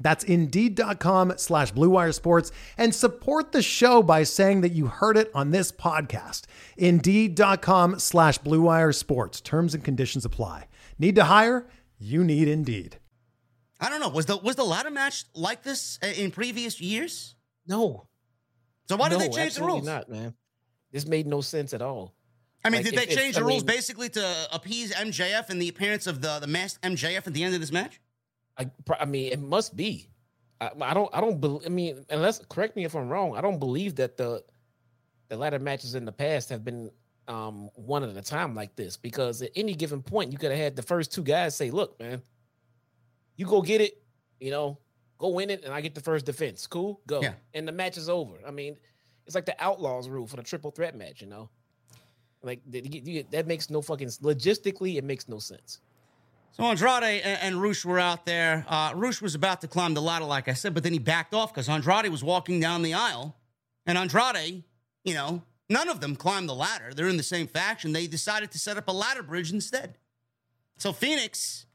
That's 0.00 0.24
Indeed.com 0.24 1.34
slash 1.36 1.72
BlueWire 1.74 2.14
Sports 2.14 2.50
and 2.78 2.94
support 2.94 3.52
the 3.52 3.60
show 3.62 4.02
by 4.02 4.22
saying 4.22 4.62
that 4.62 4.72
you 4.72 4.86
heard 4.86 5.16
it 5.18 5.30
on 5.34 5.50
this 5.50 5.70
podcast. 5.70 6.44
Indeed.com 6.78 7.98
slash 7.98 8.38
BlueWire 8.40 8.94
Sports. 8.94 9.40
Terms 9.40 9.74
and 9.74 9.84
conditions 9.84 10.24
apply. 10.24 10.68
Need 10.98 11.14
to 11.16 11.24
hire? 11.24 11.66
You 11.98 12.24
need 12.24 12.48
Indeed. 12.48 12.98
I 13.80 13.88
don't 13.88 14.00
know. 14.00 14.08
Was 14.10 14.26
the 14.26 14.36
was 14.36 14.56
the 14.56 14.64
ladder 14.64 14.90
match 14.90 15.24
like 15.34 15.62
this 15.62 15.98
uh, 16.02 16.06
in 16.08 16.30
previous 16.30 16.80
years? 16.80 17.34
No, 17.66 18.06
So 18.88 18.96
why 18.96 19.08
did 19.08 19.20
they 19.20 19.28
change 19.28 19.54
the 19.54 19.62
rules? 19.64 19.84
Not 19.86 20.08
man. 20.10 20.34
This 20.92 21.06
made 21.06 21.26
no 21.26 21.40
sense 21.40 21.72
at 21.72 21.80
all. 21.82 22.14
I 22.64 22.68
mean, 22.68 22.82
Like, 22.82 22.90
did 22.90 22.98
they 22.98 23.04
if- 23.04 23.10
if- 23.10 23.16
change 23.18 23.36
I 23.36 23.40
the 23.40 23.46
rules 23.46 23.62
mean- 23.62 23.66
basically 23.76 24.08
to 24.10 24.48
appease 24.52 24.92
MJF 24.92 25.48
and 25.50 25.62
the 25.62 25.68
appearance 25.68 26.06
of 26.06 26.20
the 26.20 26.38
the 26.40 26.46
masked 26.46 26.82
MJF 26.82 27.26
at 27.26 27.32
the 27.32 27.42
end 27.44 27.54
of 27.54 27.60
this 27.60 27.72
match? 27.72 28.00
I, 28.60 28.70
I 29.00 29.04
mean, 29.06 29.32
it 29.32 29.40
must 29.40 29.74
be. 29.76 30.10
I, 30.60 30.70
I 30.80 30.94
don't. 30.94 31.10
I 31.14 31.20
don't. 31.20 31.40
bel 31.40 31.62
I 31.64 31.70
mean, 31.70 32.04
unless 32.10 32.38
correct 32.48 32.76
me 32.76 32.84
if 32.84 32.94
I'm 32.94 33.08
wrong. 33.08 33.36
I 33.36 33.40
don't 33.40 33.58
believe 33.58 33.96
that 33.96 34.16
the 34.16 34.44
the 35.28 35.36
ladder 35.36 35.58
matches 35.58 35.94
in 35.94 36.04
the 36.04 36.12
past 36.12 36.50
have 36.50 36.64
been 36.64 36.90
um 37.28 37.70
one 37.74 38.02
at 38.02 38.16
a 38.16 38.22
time 38.22 38.54
like 38.54 38.74
this 38.76 38.96
because 38.96 39.40
at 39.40 39.50
any 39.54 39.74
given 39.74 40.02
point 40.02 40.32
you 40.32 40.38
could 40.38 40.50
have 40.50 40.60
had 40.60 40.76
the 40.76 40.82
first 40.82 41.12
two 41.12 41.22
guys 41.22 41.56
say, 41.56 41.70
"Look, 41.70 41.98
man, 41.98 42.20
you 43.36 43.46
go 43.46 43.62
get 43.62 43.80
it. 43.80 44.02
You 44.40 44.50
know, 44.50 44.78
go 45.18 45.28
win 45.28 45.48
it, 45.50 45.64
and 45.64 45.72
I 45.72 45.80
get 45.80 45.94
the 45.94 46.02
first 46.02 46.26
defense. 46.26 46.66
Cool, 46.66 47.00
go." 47.06 47.22
Yeah. 47.22 47.32
And 47.54 47.66
the 47.66 47.72
match 47.72 47.96
is 47.96 48.08
over. 48.10 48.34
I 48.46 48.50
mean, 48.50 48.76
it's 49.26 49.34
like 49.34 49.46
the 49.46 49.56
Outlaws 49.58 50.08
rule 50.08 50.26
for 50.26 50.36
the 50.36 50.42
triple 50.42 50.70
threat 50.70 50.94
match. 50.94 51.22
You 51.22 51.28
know, 51.28 51.48
like 52.42 52.60
that 52.70 53.44
makes 53.46 53.70
no 53.70 53.80
fucking 53.80 54.08
logistically, 54.08 54.96
it 54.96 55.04
makes 55.04 55.26
no 55.28 55.38
sense. 55.38 55.80
So 56.52 56.64
Andrade 56.64 57.22
and, 57.22 57.38
and 57.42 57.62
Rush 57.62 57.84
were 57.84 57.98
out 57.98 58.26
there. 58.26 58.64
Uh, 58.68 58.92
Rush 58.94 59.22
was 59.22 59.34
about 59.34 59.60
to 59.60 59.68
climb 59.68 59.94
the 59.94 60.02
ladder, 60.02 60.24
like 60.24 60.48
I 60.48 60.54
said, 60.54 60.74
but 60.74 60.82
then 60.82 60.92
he 60.92 60.98
backed 60.98 61.34
off 61.34 61.52
because 61.52 61.68
Andrade 61.68 62.08
was 62.10 62.24
walking 62.24 62.60
down 62.60 62.82
the 62.82 62.94
aisle, 62.94 63.36
and 63.86 63.96
Andrade, 63.96 64.64
you 65.04 65.14
know, 65.14 65.42
none 65.68 65.88
of 65.88 66.00
them 66.00 66.16
climbed 66.16 66.48
the 66.48 66.54
ladder. 66.54 66.92
They're 66.94 67.08
in 67.08 67.16
the 67.16 67.22
same 67.22 67.46
faction. 67.46 67.92
They 67.92 68.06
decided 68.06 68.50
to 68.52 68.58
set 68.58 68.76
up 68.76 68.88
a 68.88 68.92
ladder 68.92 69.22
bridge 69.22 69.52
instead. 69.52 69.96
So 70.76 70.92
Fenix, 70.92 71.66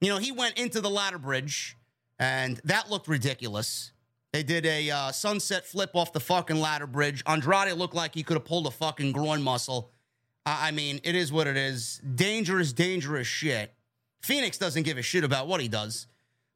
you 0.00 0.08
know, 0.08 0.18
he 0.18 0.32
went 0.32 0.58
into 0.58 0.80
the 0.80 0.90
ladder 0.90 1.18
bridge, 1.18 1.76
and 2.18 2.60
that 2.64 2.90
looked 2.90 3.08
ridiculous. 3.08 3.92
They 4.32 4.42
did 4.44 4.64
a 4.64 4.90
uh, 4.90 5.12
sunset 5.12 5.66
flip 5.66 5.90
off 5.94 6.12
the 6.12 6.20
fucking 6.20 6.60
ladder 6.60 6.86
bridge. 6.86 7.22
Andrade 7.26 7.72
looked 7.72 7.94
like 7.94 8.14
he 8.14 8.22
could 8.22 8.36
have 8.36 8.44
pulled 8.44 8.66
a 8.66 8.70
fucking 8.70 9.12
groin 9.12 9.42
muscle. 9.42 9.90
I 10.46 10.70
mean, 10.70 11.00
it 11.04 11.14
is 11.14 11.32
what 11.32 11.46
it 11.46 11.56
is. 11.56 12.00
Dangerous, 12.14 12.72
dangerous 12.72 13.26
shit. 13.26 13.74
Fenix 14.20 14.58
doesn't 14.58 14.82
give 14.82 14.98
a 14.98 15.02
shit 15.02 15.24
about 15.24 15.48
what 15.48 15.60
he 15.60 15.68
does. 15.68 16.06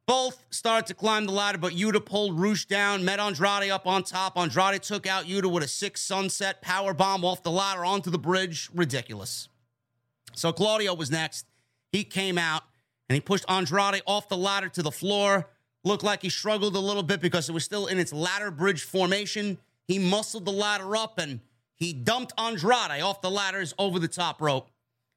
Both 0.07 0.45
started 0.51 0.85
to 0.87 0.93
climb 0.93 1.25
the 1.25 1.31
ladder, 1.31 1.57
but 1.57 1.73
Yuta 1.73 2.03
pulled 2.03 2.39
Rush 2.39 2.65
down, 2.65 3.03
met 3.03 3.19
Andrade 3.19 3.71
up 3.71 3.87
on 3.87 4.03
top. 4.03 4.37
Andrade 4.37 4.83
took 4.83 5.07
out 5.07 5.25
Yuta 5.25 5.51
with 5.51 5.63
a 5.63 5.67
six 5.67 6.01
sunset 6.01 6.61
power 6.61 6.93
bomb 6.93 7.25
off 7.25 7.41
the 7.41 7.51
ladder 7.51 7.83
onto 7.83 8.11
the 8.11 8.19
bridge. 8.19 8.69
Ridiculous. 8.73 9.49
So 10.33 10.51
Claudio 10.51 10.93
was 10.93 11.09
next. 11.09 11.47
He 11.91 12.03
came 12.03 12.37
out 12.37 12.63
and 13.09 13.15
he 13.15 13.21
pushed 13.21 13.45
Andrade 13.49 14.03
off 14.05 14.29
the 14.29 14.37
ladder 14.37 14.69
to 14.69 14.83
the 14.83 14.91
floor. 14.91 15.49
Looked 15.83 16.03
like 16.03 16.21
he 16.21 16.29
struggled 16.29 16.75
a 16.75 16.79
little 16.79 17.03
bit 17.03 17.19
because 17.19 17.49
it 17.49 17.53
was 17.53 17.63
still 17.63 17.87
in 17.87 17.97
its 17.97 18.13
ladder 18.13 18.51
bridge 18.51 18.83
formation. 18.83 19.57
He 19.87 19.97
muscled 19.97 20.45
the 20.45 20.51
ladder 20.51 20.95
up 20.95 21.17
and 21.17 21.39
he 21.73 21.93
dumped 21.93 22.33
Andrade 22.37 23.01
off 23.01 23.21
the 23.21 23.31
ladders 23.31 23.73
over 23.79 23.97
the 23.97 24.07
top 24.07 24.41
rope. 24.41 24.69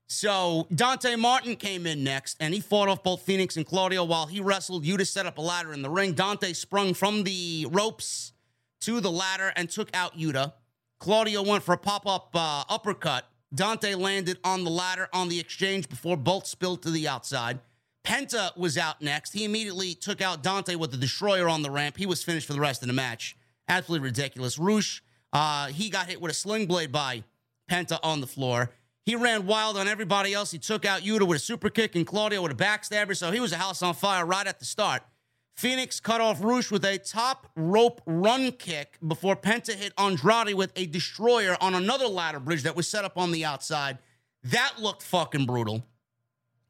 So 0.09 0.67
Dante 0.75 1.17
Martin 1.17 1.55
came 1.55 1.87
in 1.87 2.03
next, 2.03 2.39
and 2.41 2.55
he 2.55 2.61
fought 2.61 2.89
off 2.89 3.03
both 3.03 3.23
Fenix 3.23 3.59
and 3.59 3.67
Claudio 3.67 4.05
while 4.05 4.27
he 4.27 4.41
wrestled 4.41 4.85
Yuta 4.85 5.07
set 5.07 5.27
up 5.27 5.37
a 5.37 5.43
ladder 5.43 5.73
in 5.75 5.83
the 5.83 5.91
ring. 5.91 6.15
Dante 6.15 6.55
sprung 6.55 6.95
from 6.95 7.25
the 7.25 7.67
ropes 7.71 8.33
to 8.81 9.01
the 9.01 9.11
ladder 9.11 9.53
and 9.55 9.69
took 9.69 9.95
out 9.95 10.17
Yuta. 10.19 10.55
Claudio 10.99 11.43
went 11.43 11.63
for 11.63 11.75
a 11.75 11.79
pop 11.79 12.07
up 12.07 12.31
uh, 12.35 12.65
uppercut. 12.71 13.27
Dante 13.55 13.95
landed 13.95 14.39
on 14.45 14.65
the 14.65 14.71
ladder 14.71 15.09
on 15.13 15.29
the 15.29 15.39
exchange 15.39 15.89
before 15.91 16.17
both 16.17 16.47
spilled 16.47 16.83
to 16.83 16.91
the 16.91 17.07
outside. 17.07 17.61
Penta 18.03 18.57
was 18.57 18.79
out 18.79 19.03
next. 19.03 19.33
He 19.33 19.45
immediately 19.45 19.95
took 19.95 20.23
out 20.23 20.43
Dante 20.43 20.75
with 20.75 20.91
the 20.91 20.97
destroyer 20.97 21.49
on 21.49 21.61
the 21.61 21.71
ramp. 21.71 21.99
He 21.99 22.07
was 22.07 22.25
finished 22.25 22.47
for 22.47 22.55
the 22.55 22.61
rest 22.61 22.83
of 22.83 22.89
the 22.89 22.95
match. 22.95 23.37
Absolutely 23.69 24.07
ridiculous. 24.07 24.59
Rush, 24.59 25.03
uh, 25.35 25.67
he 25.67 25.91
got 25.91 26.07
hit 26.07 26.21
with 26.21 26.31
a 26.31 26.35
sling 26.35 26.67
blade 26.67 26.91
by 26.91 27.25
Penta 27.71 27.99
on 28.03 28.23
the 28.23 28.27
floor. 28.27 28.71
He 29.09 29.17
ran 29.17 29.47
wild 29.47 29.79
on 29.79 29.89
everybody 29.89 30.35
else. 30.35 30.51
He 30.51 30.59
took 30.59 30.85
out 30.85 31.01
Yuta 31.01 31.27
with 31.27 31.37
a 31.37 31.43
super 31.43 31.71
kick 31.71 31.97
and 31.97 32.07
Claudio 32.07 32.43
with 32.43 32.53
a 32.53 32.55
backstabber. 32.55 33.17
So 33.17 33.31
he 33.31 33.41
was 33.41 33.53
a 33.53 33.57
house 33.57 33.81
on 33.81 33.95
fire 33.95 34.27
right 34.27 34.47
at 34.47 34.59
the 34.59 34.67
start. 34.67 35.03
Fenix 35.57 35.99
cut 35.99 36.21
off 36.21 36.45
Rush 36.45 36.71
with 36.71 36.85
a 36.85 36.99
top 36.99 37.51
rope 37.57 38.03
run 38.05 38.53
kick 38.53 38.99
before 39.09 39.35
Penta 39.35 39.73
hit 39.73 39.95
Andrade 39.97 40.53
with 40.53 40.73
a 40.77 40.85
destroyer 40.85 41.57
on 41.59 41.75
another 41.75 42.07
ladder 42.07 42.39
bridge 42.39 42.65
that 42.65 42.77
was 42.77 42.87
set 42.87 43.07
up 43.07 43.17
on 43.17 43.33
the 43.33 43.47
outside. 43.47 43.97
That 44.43 44.75
looked 44.79 45.03
fucking 45.03 45.47
brutal. 45.47 45.87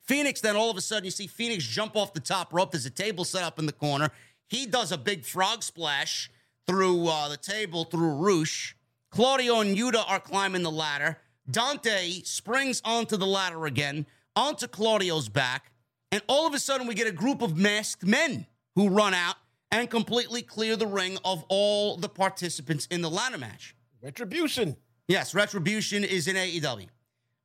Fenix, 0.03 0.41
then 0.41 0.55
all 0.55 0.71
of 0.71 0.77
a 0.77 0.81
sudden, 0.81 1.07
you 1.07 1.11
see 1.11 1.27
Fenix 1.27 1.65
jump 1.65 1.97
off 1.97 2.15
the 2.15 2.21
top 2.21 2.55
rope. 2.55 2.71
There's 2.71 2.87
a 2.87 2.91
table 2.91 3.25
set 3.25 3.43
up 3.43 3.59
in 3.59 3.67
the 3.67 3.73
corner. 3.73 4.13
He 4.47 4.65
does 4.65 4.93
a 4.93 4.97
big 4.97 5.25
frog 5.25 5.65
splash 5.65 6.31
through 6.69 7.09
uh, 7.09 7.31
the 7.31 7.37
table, 7.37 7.83
through 7.83 8.13
Rush. 8.13 8.77
Claudio 9.11 9.59
and 9.59 9.77
Yuta 9.77 10.05
are 10.09 10.21
climbing 10.21 10.63
the 10.63 10.71
ladder. 10.71 11.19
Dante 11.51 12.23
springs 12.25 12.83
onto 12.85 13.17
the 13.17 13.27
ladder 13.27 13.67
again, 13.67 14.07
onto 14.37 14.67
Claudio's 14.67 15.29
back, 15.29 15.73
and 16.13 16.23
all 16.29 16.47
of 16.47 16.55
a 16.55 16.59
sudden 16.59 16.87
we 16.87 16.95
get 16.95 17.07
a 17.07 17.13
group 17.13 17.43
of 17.43 17.57
masked 17.57 18.05
men 18.05 18.47
who 18.75 18.89
run 18.89 19.15
out 19.15 19.37
and 19.71 19.91
completely 19.91 20.43
clear 20.43 20.77
the 20.77 20.87
ring 20.87 21.19
of 21.25 21.45
all 21.49 21.97
the 21.97 22.09
participants 22.09 22.87
in 22.91 23.03
the 23.03 23.11
ladder 23.11 23.39
match. 23.39 23.75
Retribution. 24.03 24.77
Yes, 25.09 25.35
Retribution 25.35 26.05
is 26.05 26.29
in 26.29 26.37
AEW. 26.37 26.89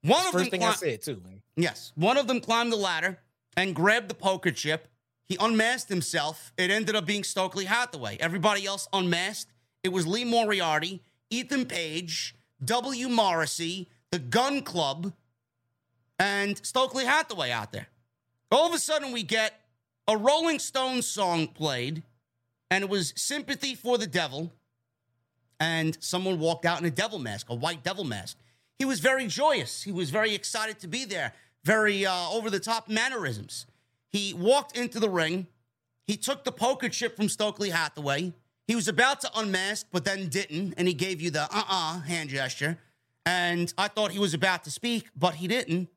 One 0.04 0.20
of 0.28 0.32
them 0.32 0.42
first 0.42 0.52
thing 0.52 0.60
cli- 0.60 0.70
I 0.70 0.74
said 0.74 1.02
too, 1.02 1.22
man. 1.24 1.42
Yes, 1.56 1.92
one 1.96 2.18
of 2.18 2.28
them 2.28 2.42
climbed 2.42 2.72
the 2.72 2.78
ladder 2.78 3.20
and 3.56 3.74
grabbed 3.76 4.10
the 4.10 4.16
poker 4.16 4.52
chip. 4.52 4.88
He 5.28 5.38
unmasked 5.40 5.90
himself. 5.90 6.52
It 6.58 6.70
ended 6.70 6.96
up 6.96 7.06
being 7.06 7.24
Stokely 7.24 7.66
Hathaway. 7.66 8.18
Everybody 8.20 8.66
else 8.66 8.88
unmasked. 8.92 9.52
It 9.84 9.90
was 9.90 10.06
Lee 10.06 10.26
Moriarty, 10.26 11.02
Ethan 11.30 11.66
Page, 11.66 12.36
W. 12.64 13.08
Morrissey, 13.10 13.90
the 14.14 14.20
Gun 14.20 14.62
Club, 14.62 15.12
and 16.20 16.64
Stokely 16.64 17.04
Hathaway 17.04 17.50
out 17.50 17.72
there. 17.72 17.88
All 18.52 18.68
of 18.68 18.72
a 18.76 18.78
sudden, 18.78 19.12
we 19.12 19.24
get 19.24 19.60
a 20.08 20.16
Rolling 20.16 20.60
Stones 20.60 21.08
song 21.08 21.48
played, 21.48 22.04
and 22.70 22.84
it 22.84 22.92
was 22.92 23.12
Sympathy 23.16 23.74
for 23.74 23.98
the 23.98 24.06
Devil. 24.06 24.54
And 25.60 25.98
someone 26.00 26.38
walked 26.40 26.64
out 26.64 26.80
in 26.80 26.86
a 26.86 26.92
devil 26.92 27.18
mask, 27.18 27.50
a 27.50 27.56
white 27.56 27.84
devil 27.84 28.04
mask. 28.04 28.38
He 28.78 28.86
was 28.86 29.00
very 29.00 29.26
joyous. 29.26 29.82
He 29.82 29.92
was 29.92 30.12
very 30.12 30.36
excited 30.36 30.78
to 30.82 30.88
be 30.88 31.06
there, 31.06 31.34
very 31.64 32.06
uh, 32.06 32.30
over 32.30 32.52
the 32.52 32.60
top 32.60 32.88
mannerisms. 32.88 33.66
He 34.12 34.36
walked 34.36 34.78
into 34.78 35.00
the 35.00 35.10
ring. 35.10 35.48
He 36.06 36.18
took 36.18 36.44
the 36.44 36.52
poker 36.52 36.88
chip 36.88 37.16
from 37.16 37.30
Stokely 37.30 37.72
Hathaway. 37.72 38.34
He 38.68 38.76
was 38.76 38.88
about 38.88 39.22
to 39.22 39.32
unmask, 39.36 39.88
but 39.92 40.06
then 40.06 40.28
didn't, 40.28 40.76
and 40.78 40.88
he 40.88 40.94
gave 40.94 41.20
you 41.20 41.32
the 41.32 41.46
uh 41.46 41.64
uh 41.68 42.00
hand 42.02 42.30
gesture. 42.30 42.78
And 43.26 43.74
I 43.78 43.88
thought 43.88 44.12
he 44.12 44.20
was 44.20 44.34
about 44.34 44.64
to 44.66 44.72
speak, 44.72 45.10
but 45.16 45.36
he 45.36 45.48
didn't. 45.48 45.90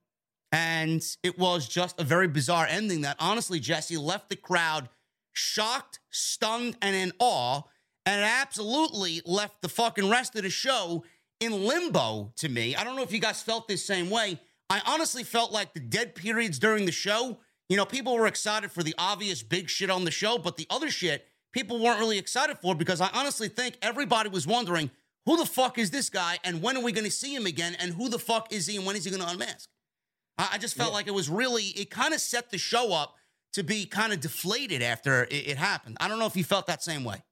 And 0.53 1.05
it 1.23 1.39
was 1.39 1.69
just 1.69 2.01
a 2.01 2.05
very 2.05 2.29
bizarre 2.29 2.67
ending 2.69 3.01
that 3.03 3.17
honestly, 3.19 3.59
Jesse 3.59 3.97
left 3.97 4.31
the 4.31 4.37
crowd 4.37 4.89
shocked, 5.33 5.99
stunned, 6.11 6.77
and 6.81 6.95
in 6.95 7.13
awe. 7.19 7.63
And 8.07 8.21
it 8.21 8.25
absolutely 8.25 9.21
left 9.27 9.61
the 9.61 9.69
fucking 9.69 10.09
rest 10.09 10.37
of 10.37 10.45
the 10.45 10.51
show 10.51 11.05
in 11.41 11.67
limbo 11.67 12.33
to 12.37 12.49
me. 12.49 12.77
I 12.77 12.85
don't 12.85 12.97
know 12.97 13.03
if 13.03 13.13
you 13.13 13.19
guys 13.19 13.43
felt 13.43 13.69
this 13.69 13.85
same 13.85 14.09
way. 14.09 14.41
I 14.71 14.81
honestly 14.87 15.25
felt 15.25 15.53
like 15.53 15.75
the 15.75 15.81
dead 15.81 16.15
periods 16.15 16.59
during 16.59 16.87
the 16.87 16.93
show, 16.93 17.39
you 17.69 17.77
know, 17.77 17.85
people 17.85 18.15
were 18.15 18.27
excited 18.27 18.71
for 18.71 18.83
the 18.83 18.95
obvious 18.99 19.43
big 19.43 19.69
shit 19.69 19.91
on 19.91 20.05
the 20.05 20.11
show, 20.11 20.39
but 20.39 20.57
the 20.57 20.67
other 20.71 20.91
shit 20.91 21.27
people 21.53 21.79
weren't 21.79 22.01
really 22.01 22.19
excited 22.19 22.59
for 22.59 22.75
because 22.75 23.01
I 23.01 23.09
honestly 23.15 23.49
think 23.49 23.79
everybody 23.83 24.29
was 24.29 24.47
wondering 24.47 24.91
who 25.27 25.37
the 25.37 25.45
fuck 25.45 25.77
is 25.77 25.91
this 25.91 26.09
guy 26.09 26.39
and 26.45 26.63
when 26.63 26.77
are 26.77 26.83
we 26.83 26.93
going 26.93 27.05
to 27.05 27.11
see 27.11 27.35
him 27.35 27.47
again 27.47 27.77
and 27.79 27.93
who 27.93 28.09
the 28.09 28.19
fuck 28.19 28.53
is 28.53 28.67
he 28.67 28.77
and 28.77 28.87
when 28.87 28.97
is 28.97 29.05
he 29.05 29.11
going 29.11 29.23
to 29.23 29.29
unmask? 29.29 29.69
I, 30.39 30.51
I, 30.53 30.59
just 30.59 30.77
felt 30.77 30.91
yeah. 30.91 30.95
like 30.95 31.07
it 31.09 31.15
was 31.15 31.29
really, 31.29 31.65
it 31.65 31.91
kind 31.91 32.15
of 32.15 32.21
set 32.21 32.51
the 32.51 32.59
show 32.59 32.93
up 32.93 33.17
to 33.55 33.63
be 33.63 33.87
kind 33.87 34.13
of 34.13 34.21
deflated 34.21 34.83
after 34.83 35.25
it, 35.25 35.33
it, 35.49 35.57
happened. 35.57 35.97
I 36.01 36.09
don't 36.09 36.19
know 36.19 36.27
if 36.27 36.37
you 36.37 36.45
felt 36.45 36.67
that 36.67 36.83
same 36.83 37.05
way. 37.05 37.23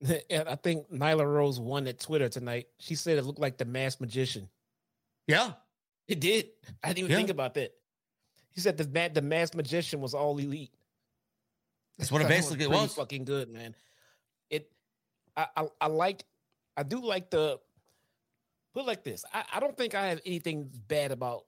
I 0.08 0.54
think 0.62 0.90
Nyla 0.90 1.26
Rose 1.26 1.60
won 1.60 1.86
at 1.86 2.00
Twitter 2.00 2.28
tonight. 2.28 2.68
She 2.78 2.94
said 2.94 3.18
it 3.18 3.24
looked 3.24 3.40
like 3.40 3.58
the 3.58 3.64
masked 3.64 4.00
magician. 4.00 4.48
Yeah. 5.26 5.52
It 6.06 6.20
did. 6.20 6.48
I 6.82 6.88
didn't 6.88 6.98
even 6.98 7.10
yeah. 7.10 7.16
think 7.16 7.30
about 7.30 7.54
that. 7.54 7.74
He 8.50 8.60
said 8.60 8.76
the 8.76 9.10
the 9.12 9.22
masked 9.22 9.54
magician 9.54 10.00
was 10.00 10.14
all 10.14 10.38
elite. 10.38 10.72
That's 11.98 12.10
what 12.10 12.22
it 12.22 12.28
basically 12.36 12.66
was. 12.66 12.76
was. 12.76 12.94
Fucking 12.94 13.24
good, 13.24 13.50
man. 13.50 13.74
It. 14.50 14.70
I, 15.36 15.46
I 15.56 15.68
I 15.80 15.86
liked 15.88 16.24
I 16.78 16.84
do 16.84 17.00
like 17.00 17.28
the 17.28 17.58
put 18.72 18.86
like 18.86 19.02
this. 19.02 19.24
I, 19.34 19.42
I 19.54 19.60
don't 19.60 19.76
think 19.76 19.96
I 19.96 20.06
have 20.06 20.20
anything 20.24 20.70
bad 20.86 21.10
about 21.10 21.44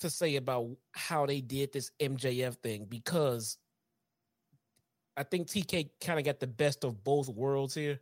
to 0.00 0.10
say 0.10 0.34
about 0.34 0.70
how 0.90 1.24
they 1.24 1.40
did 1.40 1.72
this 1.72 1.92
MJF 2.00 2.56
thing 2.56 2.86
because 2.88 3.58
I 5.16 5.22
think 5.22 5.46
TK 5.46 5.90
kind 6.04 6.18
of 6.18 6.24
got 6.24 6.40
the 6.40 6.48
best 6.48 6.82
of 6.82 7.04
both 7.04 7.28
worlds 7.28 7.74
here. 7.74 8.00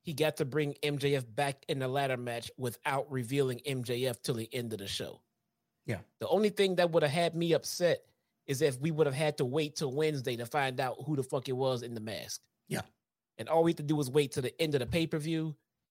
He 0.00 0.14
got 0.14 0.38
to 0.38 0.46
bring 0.46 0.76
MJF 0.82 1.26
back 1.34 1.62
in 1.68 1.80
the 1.80 1.88
ladder 1.88 2.16
match 2.16 2.50
without 2.56 3.12
revealing 3.12 3.60
MJF 3.68 4.22
till 4.22 4.36
the 4.36 4.48
end 4.54 4.72
of 4.72 4.78
the 4.78 4.86
show. 4.86 5.20
Yeah. 5.84 5.98
The 6.20 6.28
only 6.28 6.48
thing 6.48 6.76
that 6.76 6.90
would 6.90 7.02
have 7.02 7.12
had 7.12 7.34
me 7.34 7.52
upset 7.52 8.02
is 8.46 8.62
if 8.62 8.80
we 8.80 8.92
would 8.92 9.06
have 9.06 9.14
had 9.14 9.36
to 9.36 9.44
wait 9.44 9.76
till 9.76 9.92
Wednesday 9.92 10.36
to 10.36 10.46
find 10.46 10.80
out 10.80 10.96
who 11.04 11.16
the 11.16 11.22
fuck 11.22 11.50
it 11.50 11.56
was 11.56 11.82
in 11.82 11.92
the 11.92 12.00
mask. 12.00 12.40
Yeah 12.66 12.80
and 13.40 13.48
all 13.48 13.64
we 13.64 13.70
have 13.72 13.78
to 13.78 13.82
do 13.82 13.96
was 13.96 14.10
wait 14.10 14.32
to 14.32 14.42
the 14.42 14.60
end 14.60 14.74
of 14.74 14.80
the 14.80 14.86
pay 14.86 15.06
per 15.06 15.18
view, 15.18 15.56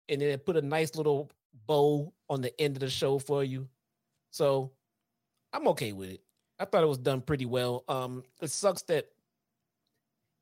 and 0.08 0.22
then 0.22 0.38
put 0.38 0.56
a 0.56 0.62
nice 0.62 0.94
little 0.94 1.30
bow 1.66 2.12
on 2.30 2.40
the 2.40 2.58
end 2.58 2.76
of 2.76 2.80
the 2.80 2.88
show 2.88 3.18
for 3.18 3.42
you. 3.42 3.68
So 4.30 4.70
I'm 5.52 5.66
okay 5.68 5.92
with 5.92 6.10
it. 6.10 6.22
I 6.58 6.64
thought 6.64 6.84
it 6.84 6.88
was 6.88 6.98
done 6.98 7.20
pretty 7.20 7.44
well. 7.44 7.84
Um, 7.88 8.22
it 8.40 8.50
sucks 8.50 8.82
that 8.82 9.08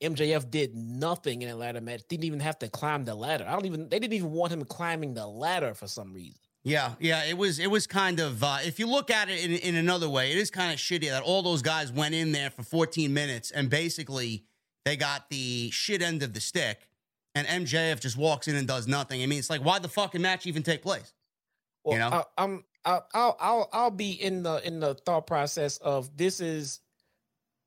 MJF 0.03 0.51
did 0.51 0.77
nothing 0.77 1.41
in 1.41 1.49
a 1.49 1.57
ladder 1.57 1.81
match. 1.81 2.03
Didn't 2.07 2.25
even 2.25 2.41
have 2.41 2.59
to 2.59 2.69
climb 2.69 3.05
the 3.05 3.15
ladder. 3.15 3.47
I 3.49 3.53
don't 3.53 3.65
even. 3.65 3.89
They 3.89 3.99
didn't 3.99 4.15
even 4.15 4.33
want 4.33 4.53
him 4.53 4.65
climbing 4.65 5.15
the 5.15 5.27
ladder 5.27 5.73
for 5.73 5.89
some 5.89 6.13
reason. 6.13 6.39
Yeah, 6.63 6.93
yeah, 7.01 7.25
it 7.25 7.39
was 7.39 7.59
it 7.59 7.71
was 7.71 7.87
kind 7.87 8.21
of 8.21 8.45
uh, 8.45 8.59
if 8.63 8.79
you 8.79 8.87
look 8.87 9.11
at 9.11 9.31
it 9.31 9.43
in, 9.43 9.53
in 9.53 9.75
another 9.77 10.11
way, 10.11 10.33
it 10.33 10.37
is 10.37 10.51
kind 10.51 10.71
of 10.71 10.79
shitty 10.79 11.09
that 11.09 11.23
all 11.23 11.43
those 11.43 11.63
guys 11.63 11.91
went 11.91 12.15
in 12.15 12.33
there 12.33 12.51
for 12.51 12.63
14 12.63 13.15
minutes 13.15 13.51
and 13.51 13.71
basically 13.71 14.45
they 14.85 14.97
got 14.97 15.31
the 15.31 15.71
shit 15.71 16.03
end 16.03 16.23
of 16.23 16.35
the 16.35 16.41
stick 16.41 16.90
and 17.35 17.47
MJF 17.47 18.01
just 18.01 18.17
walks 18.17 18.49
in 18.49 18.57
and 18.57 18.67
does 18.67 18.87
nothing. 18.89 19.23
I 19.23 19.27
mean, 19.27 19.39
it's 19.39 19.51
like 19.51 19.65
why 19.65 19.79
the 19.79 19.89
fucking 19.89 20.21
match 20.21 20.47
even 20.47 20.63
take 20.63 20.83
place? 20.83 21.13
Well, 21.85 21.95
You 21.95 22.01
know? 22.01 22.09
I, 22.09 22.25
I'm 22.43 22.65
I'll, 22.85 23.07
I'll 23.15 23.37
I'll 23.41 23.69
I'll 23.73 23.91
be 23.91 24.13
in 24.13 24.43
the 24.43 24.67
in 24.67 24.81
the 24.81 24.95
thought 24.95 25.27
process 25.27 25.77
of 25.79 26.17
this 26.17 26.41
is 26.41 26.81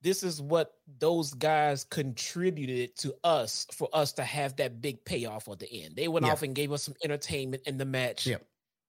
this 0.02 0.22
is 0.24 0.42
what 0.42 0.74
those 1.00 1.34
guys 1.34 1.86
contributed 1.86 2.96
to 2.98 3.16
us 3.24 3.66
for 3.72 3.88
us 3.94 4.12
to 4.14 4.24
have 4.24 4.56
that 4.58 4.82
big 4.82 5.06
payoff 5.06 5.48
at 5.48 5.60
the 5.60 5.72
end. 5.84 5.96
They 5.96 6.08
went 6.10 6.26
Yeah. 6.26 6.34
off 6.34 6.44
and 6.44 6.54
gave 6.54 6.72
us 6.74 6.84
some 6.84 6.96
entertainment 7.04 7.64
in 7.66 7.78
the 7.78 7.86
match. 7.86 8.28
Yep. 8.28 8.46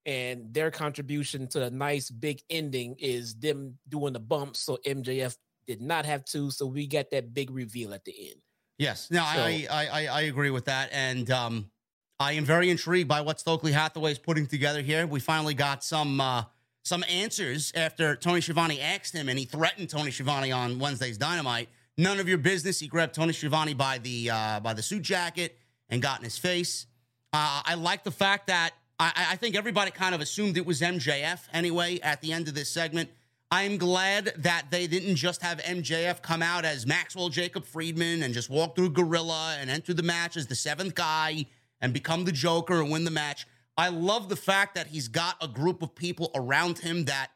And 0.07 0.53
their 0.53 0.71
contribution 0.71 1.47
to 1.49 1.61
the 1.61 1.71
nice 1.71 2.11
big 2.11 2.43
ending 2.51 2.97
is 2.99 3.37
them 3.37 3.79
doing 3.89 4.13
the 4.13 4.19
bumps 4.21 4.59
so 4.59 4.79
MJF 4.85 5.37
did 5.67 5.81
not 5.81 6.05
have 6.05 6.25
to. 6.27 6.51
So 6.51 6.67
we 6.67 6.87
got 6.87 7.11
that 7.13 7.33
big 7.33 7.51
reveal 7.51 7.95
at 7.95 8.05
the 8.05 8.31
end. 8.31 8.41
Yes. 8.79 9.11
No, 9.11 9.23
I, 9.23 9.67
I, 9.71 9.87
I 9.87 10.07
I 10.07 10.21
agree 10.23 10.51
with 10.51 10.65
that, 10.65 10.91
and 10.93 11.31
um, 11.31 11.71
I 12.19 12.33
am 12.33 12.45
very 12.45 12.71
intrigued 12.71 13.09
by 13.09 13.21
what 13.21 13.39
Stokely 13.41 13.73
Hathaway 13.73 14.13
is 14.13 14.19
putting 14.19 14.47
together 14.47 14.83
here. 14.83 15.07
We 15.07 15.21
finally 15.21 15.55
got 15.55 15.85
some 15.85 16.21
uh, 16.21 16.45
some 16.83 17.05
answers 17.09 17.73
after 17.75 18.17
Tony 18.17 18.41
Schiavone 18.41 18.81
asked 18.81 19.15
him, 19.15 19.29
and 19.29 19.39
he 19.39 19.45
threatened 19.45 19.91
Tony 19.91 20.11
Schiavone 20.11 20.53
on 20.53 20.79
Wednesday's 20.79 21.19
Dynamite. 21.19 21.69
None 21.97 22.19
of 22.19 22.29
your 22.29 22.39
business. 22.39 22.81
He 22.81 22.89
grabbed 22.89 23.15
Tony 23.15 23.33
Schiavone 23.33 23.75
by 23.75 23.99
the 23.99 24.31
uh, 24.31 24.61
by 24.61 24.75
the 24.75 24.83
suit 24.83 25.03
jacket 25.03 25.57
and 25.89 26.03
got 26.03 26.19
in 26.19 26.25
his 26.25 26.39
face. 26.39 26.87
Uh, 27.33 27.63
I 27.65 27.75
like 27.75 28.05
the 28.05 28.11
fact 28.11 28.49
that 28.49 28.73
I, 28.99 29.29
I 29.31 29.37
think 29.37 29.57
everybody 29.57 29.91
kind 29.91 30.15
of 30.15 30.21
assumed 30.21 30.57
it 30.57 30.67
was 30.67 30.81
MJF 30.81 31.41
anyway 31.53 31.99
at 32.01 32.21
the 32.21 32.33
end 32.33 32.49
of 32.49 32.55
this 32.55 32.69
segment. 32.71 33.11
I'm 33.55 33.79
glad 33.79 34.33
that 34.39 34.73
they 34.73 34.89
didn't 34.89 35.15
just 35.15 35.41
have 35.43 35.59
MJF 35.59 36.23
come 36.23 36.43
out 36.43 36.65
as 36.65 36.89
Maxwell 36.89 37.29
Jacob 37.29 37.65
Friedman 37.65 38.25
and 38.25 38.35
just 38.35 38.51
walk 38.51 38.75
through 38.75 38.91
Gorilla 38.91 39.57
and 39.61 39.71
enter 39.71 39.95
the 39.95 40.03
match 40.03 40.37
as 40.37 40.49
the 40.49 40.57
seventh 40.57 40.97
guy 40.97 41.47
and 41.81 41.93
become 41.93 42.25
the 42.25 42.33
Joker 42.33 42.81
and 42.81 42.91
win 42.91 43.05
the 43.05 43.13
match. 43.13 43.47
I 43.77 43.91
love 43.91 44.29
the 44.29 44.35
fact 44.35 44.75
that 44.75 44.89
he's 44.89 45.07
got 45.07 45.37
a 45.41 45.47
group 45.47 45.83
of 45.83 45.95
people 45.95 46.33
around 46.35 46.79
him 46.79 47.05
that 47.05 47.31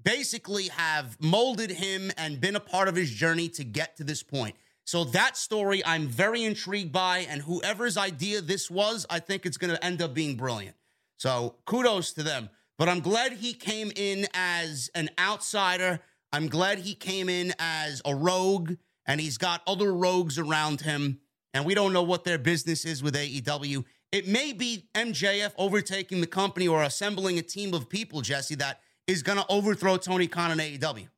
basically 0.00 0.68
have 0.68 1.20
molded 1.20 1.72
him 1.72 2.12
and 2.16 2.40
been 2.40 2.54
a 2.54 2.60
part 2.60 2.86
of 2.86 2.94
his 2.94 3.10
journey 3.10 3.48
to 3.48 3.64
get 3.64 3.96
to 3.96 4.04
this 4.04 4.22
point. 4.22 4.54
So 4.84 5.02
that 5.02 5.36
story 5.36 5.84
I'm 5.84 6.06
very 6.06 6.44
intrigued 6.44 6.92
by, 6.92 7.26
and 7.28 7.42
whoever's 7.42 7.96
idea 7.96 8.40
this 8.40 8.70
was, 8.70 9.06
I 9.10 9.18
think 9.18 9.44
it's 9.44 9.56
going 9.56 9.74
to 9.74 9.84
end 9.84 10.00
up 10.02 10.14
being 10.14 10.36
brilliant. 10.36 10.76
So 11.16 11.56
kudos 11.64 12.12
to 12.12 12.22
them. 12.22 12.50
But 12.78 12.88
I'm 12.88 13.00
glad 13.00 13.32
he 13.34 13.52
came 13.52 13.92
in 13.94 14.26
as 14.34 14.90
an 14.94 15.10
outsider. 15.18 16.00
I'm 16.32 16.48
glad 16.48 16.78
he 16.80 16.94
came 16.94 17.28
in 17.28 17.54
as 17.58 18.02
a 18.04 18.14
rogue, 18.14 18.74
and 19.06 19.20
he's 19.20 19.38
got 19.38 19.62
other 19.66 19.92
rogues 19.92 20.38
around 20.38 20.80
him. 20.80 21.20
And 21.52 21.64
we 21.64 21.74
don't 21.74 21.92
know 21.92 22.02
what 22.02 22.24
their 22.24 22.38
business 22.38 22.84
is 22.84 23.02
with 23.02 23.14
AEW. 23.14 23.84
It 24.10 24.26
may 24.26 24.52
be 24.52 24.88
MJF 24.94 25.52
overtaking 25.56 26.20
the 26.20 26.26
company 26.26 26.66
or 26.66 26.82
assembling 26.82 27.38
a 27.38 27.42
team 27.42 27.74
of 27.74 27.88
people, 27.88 28.20
Jesse, 28.20 28.56
that 28.56 28.80
is 29.06 29.22
going 29.22 29.38
to 29.38 29.46
overthrow 29.48 29.96
Tony 29.96 30.26
Khan 30.26 30.50
and 30.50 30.60
AEW. 30.60 31.08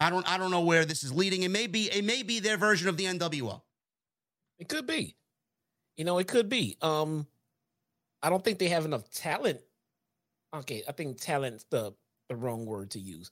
I 0.00 0.10
don't, 0.10 0.28
I 0.30 0.38
don't 0.38 0.50
know 0.50 0.62
where 0.62 0.84
this 0.84 1.04
is 1.04 1.12
leading. 1.12 1.42
It 1.42 1.50
may 1.50 1.66
be, 1.66 1.90
it 1.90 2.04
may 2.04 2.22
be 2.22 2.40
their 2.40 2.56
version 2.56 2.88
of 2.88 2.96
the 2.96 3.04
NWO. 3.04 3.60
It 4.58 4.68
could 4.68 4.86
be. 4.86 5.16
You 5.96 6.04
know, 6.04 6.18
it 6.18 6.26
could 6.26 6.48
be. 6.48 6.76
Um, 6.80 7.26
I 8.22 8.30
don't 8.30 8.44
think 8.44 8.58
they 8.58 8.68
have 8.68 8.84
enough 8.84 9.10
talent. 9.10 9.60
Okay, 10.54 10.82
I 10.88 10.92
think 10.92 11.20
talent's 11.20 11.64
the 11.70 11.94
the 12.28 12.36
wrong 12.36 12.66
word 12.66 12.90
to 12.92 12.98
use. 12.98 13.30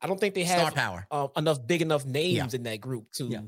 I 0.00 0.06
don't 0.06 0.18
think 0.18 0.34
they 0.34 0.44
have 0.44 0.60
Star 0.60 0.72
power. 0.72 1.06
uh, 1.10 1.28
enough 1.36 1.66
big 1.66 1.82
enough 1.82 2.04
names 2.06 2.54
in 2.54 2.62
that 2.64 2.80
group 2.80 3.12
to 3.12 3.24
Yeah. 3.26 3.42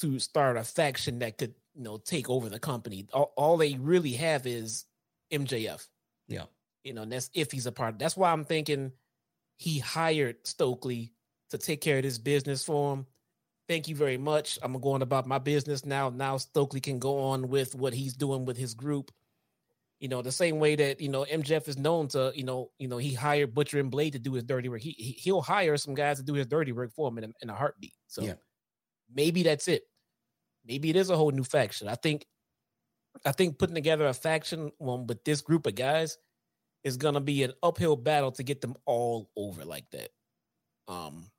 to 0.00 0.18
start 0.18 0.56
a 0.56 0.64
faction 0.64 1.18
that 1.20 1.38
could 1.38 1.54
you 1.74 1.82
know 1.82 1.98
take 1.98 2.28
over 2.30 2.48
the 2.48 2.58
company. 2.58 3.06
All, 3.12 3.32
all 3.36 3.56
they 3.56 3.74
really 3.74 4.12
have 4.12 4.46
is 4.46 4.86
MJF. 5.32 5.86
Yeah. 6.28 6.46
You 6.84 6.94
know, 6.94 7.02
and 7.02 7.12
that's 7.12 7.30
if 7.34 7.52
he's 7.52 7.66
a 7.66 7.72
part. 7.72 7.98
That's 7.98 8.16
why 8.16 8.32
I'm 8.32 8.44
thinking 8.44 8.92
he 9.58 9.78
hired 9.78 10.46
Stokely 10.46 11.12
to 11.50 11.58
take 11.58 11.80
care 11.82 11.98
of 11.98 12.02
this 12.04 12.18
business 12.18 12.64
for 12.64 12.94
him. 12.94 13.06
Thank 13.68 13.86
you 13.86 13.94
very 13.94 14.16
much. 14.16 14.58
I'm 14.62 14.80
going 14.80 15.02
about 15.02 15.26
my 15.26 15.38
business 15.38 15.84
now. 15.84 16.08
Now 16.10 16.38
Stokely 16.38 16.80
can 16.80 16.98
go 16.98 17.20
on 17.20 17.48
with 17.48 17.74
what 17.74 17.92
he's 17.92 18.14
doing 18.14 18.44
with 18.46 18.56
his 18.56 18.74
group. 18.74 19.12
You 20.00 20.08
know, 20.08 20.22
the 20.22 20.32
same 20.32 20.58
way 20.58 20.76
that 20.76 21.00
you 21.00 21.10
know 21.10 21.24
MJF 21.30 21.68
is 21.68 21.76
known 21.78 22.08
to, 22.08 22.32
you 22.34 22.42
know, 22.42 22.70
you 22.78 22.88
know 22.88 22.96
he 22.96 23.12
hired 23.14 23.54
Butcher 23.54 23.78
and 23.80 23.90
Blade 23.90 24.14
to 24.14 24.18
do 24.18 24.32
his 24.32 24.44
dirty 24.44 24.68
work. 24.70 24.80
He, 24.80 24.92
he 24.92 25.12
he'll 25.12 25.42
hire 25.42 25.76
some 25.76 25.94
guys 25.94 26.16
to 26.16 26.22
do 26.24 26.34
his 26.34 26.46
dirty 26.46 26.72
work 26.72 26.90
for 26.92 27.08
him 27.08 27.18
in 27.18 27.24
a, 27.24 27.28
in 27.42 27.50
a 27.50 27.54
heartbeat. 27.54 27.92
So 28.06 28.22
Yeah. 28.22 28.34
maybe 29.14 29.42
that's 29.42 29.68
it. 29.68 29.82
Maybe 30.64 30.88
it 30.90 30.96
is 30.96 31.10
a 31.10 31.16
whole 31.16 31.30
new 31.30 31.44
faction. 31.44 31.86
I 31.88 31.96
think, 31.96 32.26
I 33.26 33.32
think 33.32 33.58
putting 33.58 33.74
together 33.74 34.06
a 34.06 34.14
faction 34.14 34.72
one 34.78 35.06
with 35.06 35.22
this 35.24 35.42
group 35.42 35.66
of 35.66 35.74
guys 35.74 36.16
is 36.82 36.96
gonna 36.96 37.20
be 37.20 37.42
an 37.42 37.52
uphill 37.62 37.96
battle 37.96 38.32
to 38.32 38.42
get 38.42 38.62
them 38.62 38.74
all 38.86 39.30
over 39.36 39.64
like 39.66 39.90
that. 39.90 40.08
Um, 40.88 41.30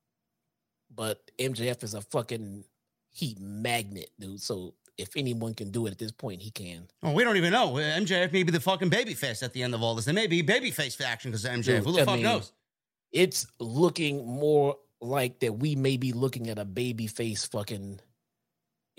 but 0.94 1.20
MJF 1.40 1.84
is 1.84 1.96
a 1.96 2.02
fucking 2.02 2.64
heat 3.10 3.40
magnet, 3.40 4.10
dude. 4.20 4.40
So 4.42 4.76
if 4.98 5.16
anyone 5.16 5.54
can 5.54 5.72
do 5.72 5.88
it 5.88 5.92
at 5.92 5.98
this 5.98 6.12
point, 6.12 6.42
he 6.42 6.52
can. 6.52 6.88
Well, 7.02 7.14
we 7.14 7.24
don't 7.24 7.38
even 7.38 7.52
know. 7.52 7.74
MJF 7.74 8.32
may 8.32 8.44
be 8.44 8.52
the 8.52 8.60
fucking 8.60 8.90
babyface 8.90 9.42
at 9.44 9.54
the 9.54 9.64
end 9.64 9.74
of 9.74 9.82
all 9.82 9.96
this. 9.96 10.06
There 10.06 10.14
may 10.14 10.28
be 10.28 10.44
babyface 10.44 10.96
faction 10.96 11.32
because 11.32 11.46
of 11.46 11.52
MJF. 11.52 11.64
Dude, 11.66 11.84
Who 11.86 11.92
the 11.94 12.02
I 12.02 12.06
fuck 12.06 12.14
mean, 12.16 12.24
knows? 12.24 12.52
It's 13.12 13.48
looking 13.60 14.26
more 14.26 14.78
like 15.02 15.40
that 15.40 15.54
we 15.54 15.76
may 15.76 15.98
be 15.98 16.14
looking 16.14 16.50
at 16.50 16.60
a 16.60 16.66
baby 16.66 17.08
face 17.08 17.46
fucking 17.46 18.00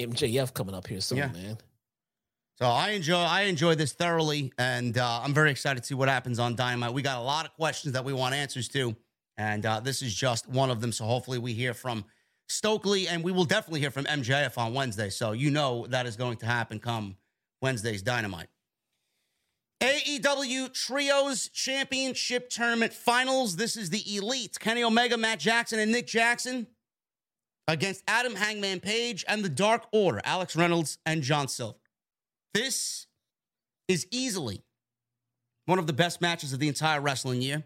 MJF 0.00 0.52
coming 0.54 0.74
up 0.74 0.86
here 0.86 1.00
soon, 1.00 1.18
Yeah. 1.18 1.28
man. 1.28 1.58
So 2.58 2.66
I 2.68 2.90
enjoy 2.90 3.16
I 3.18 3.42
enjoy 3.42 3.74
this 3.74 3.92
thoroughly, 3.92 4.52
and 4.58 4.96
uh, 4.98 5.20
I'm 5.22 5.34
very 5.34 5.50
excited 5.50 5.80
to 5.82 5.86
see 5.86 5.94
what 5.94 6.08
happens 6.08 6.38
on 6.38 6.54
Dynamite. 6.54 6.92
We 6.92 7.02
got 7.02 7.18
a 7.18 7.22
lot 7.22 7.46
of 7.46 7.52
questions 7.54 7.94
that 7.94 8.04
we 8.04 8.12
want 8.12 8.34
answers 8.34 8.68
to, 8.68 8.94
and 9.36 9.64
uh, 9.66 9.80
this 9.80 10.02
is 10.02 10.14
just 10.14 10.48
one 10.48 10.70
of 10.70 10.80
them. 10.80 10.92
So 10.92 11.04
hopefully 11.04 11.38
we 11.38 11.54
hear 11.54 11.74
from 11.74 12.04
Stokely, 12.48 13.08
and 13.08 13.24
we 13.24 13.32
will 13.32 13.44
definitely 13.44 13.80
hear 13.80 13.90
from 13.90 14.04
MJF 14.04 14.58
on 14.58 14.74
Wednesday. 14.74 15.08
So 15.08 15.32
you 15.32 15.50
know 15.50 15.86
that 15.88 16.06
is 16.06 16.16
going 16.16 16.36
to 16.38 16.46
happen 16.46 16.78
come 16.78 17.16
Wednesday's 17.60 18.02
Dynamite. 18.02 18.48
AEW 19.80 20.72
Trios 20.72 21.48
Championship 21.48 22.50
Tournament 22.50 22.92
Finals. 22.92 23.56
This 23.56 23.76
is 23.76 23.90
the 23.90 24.16
Elite. 24.16 24.58
Kenny 24.60 24.84
Omega, 24.84 25.16
Matt 25.16 25.40
Jackson, 25.40 25.80
and 25.80 25.90
Nick 25.90 26.06
Jackson 26.06 26.68
against 27.66 28.02
Adam 28.06 28.36
Hangman 28.36 28.80
Page 28.80 29.24
and 29.26 29.44
the 29.44 29.48
Dark 29.48 29.86
Order, 29.92 30.20
Alex 30.24 30.54
Reynolds 30.54 30.98
and 31.04 31.22
John 31.22 31.48
Silver. 31.48 31.78
This 32.54 33.06
is 33.88 34.06
easily 34.10 34.62
one 35.66 35.78
of 35.78 35.86
the 35.86 35.92
best 35.92 36.20
matches 36.20 36.52
of 36.52 36.60
the 36.60 36.68
entire 36.68 37.00
wrestling 37.00 37.42
year. 37.42 37.64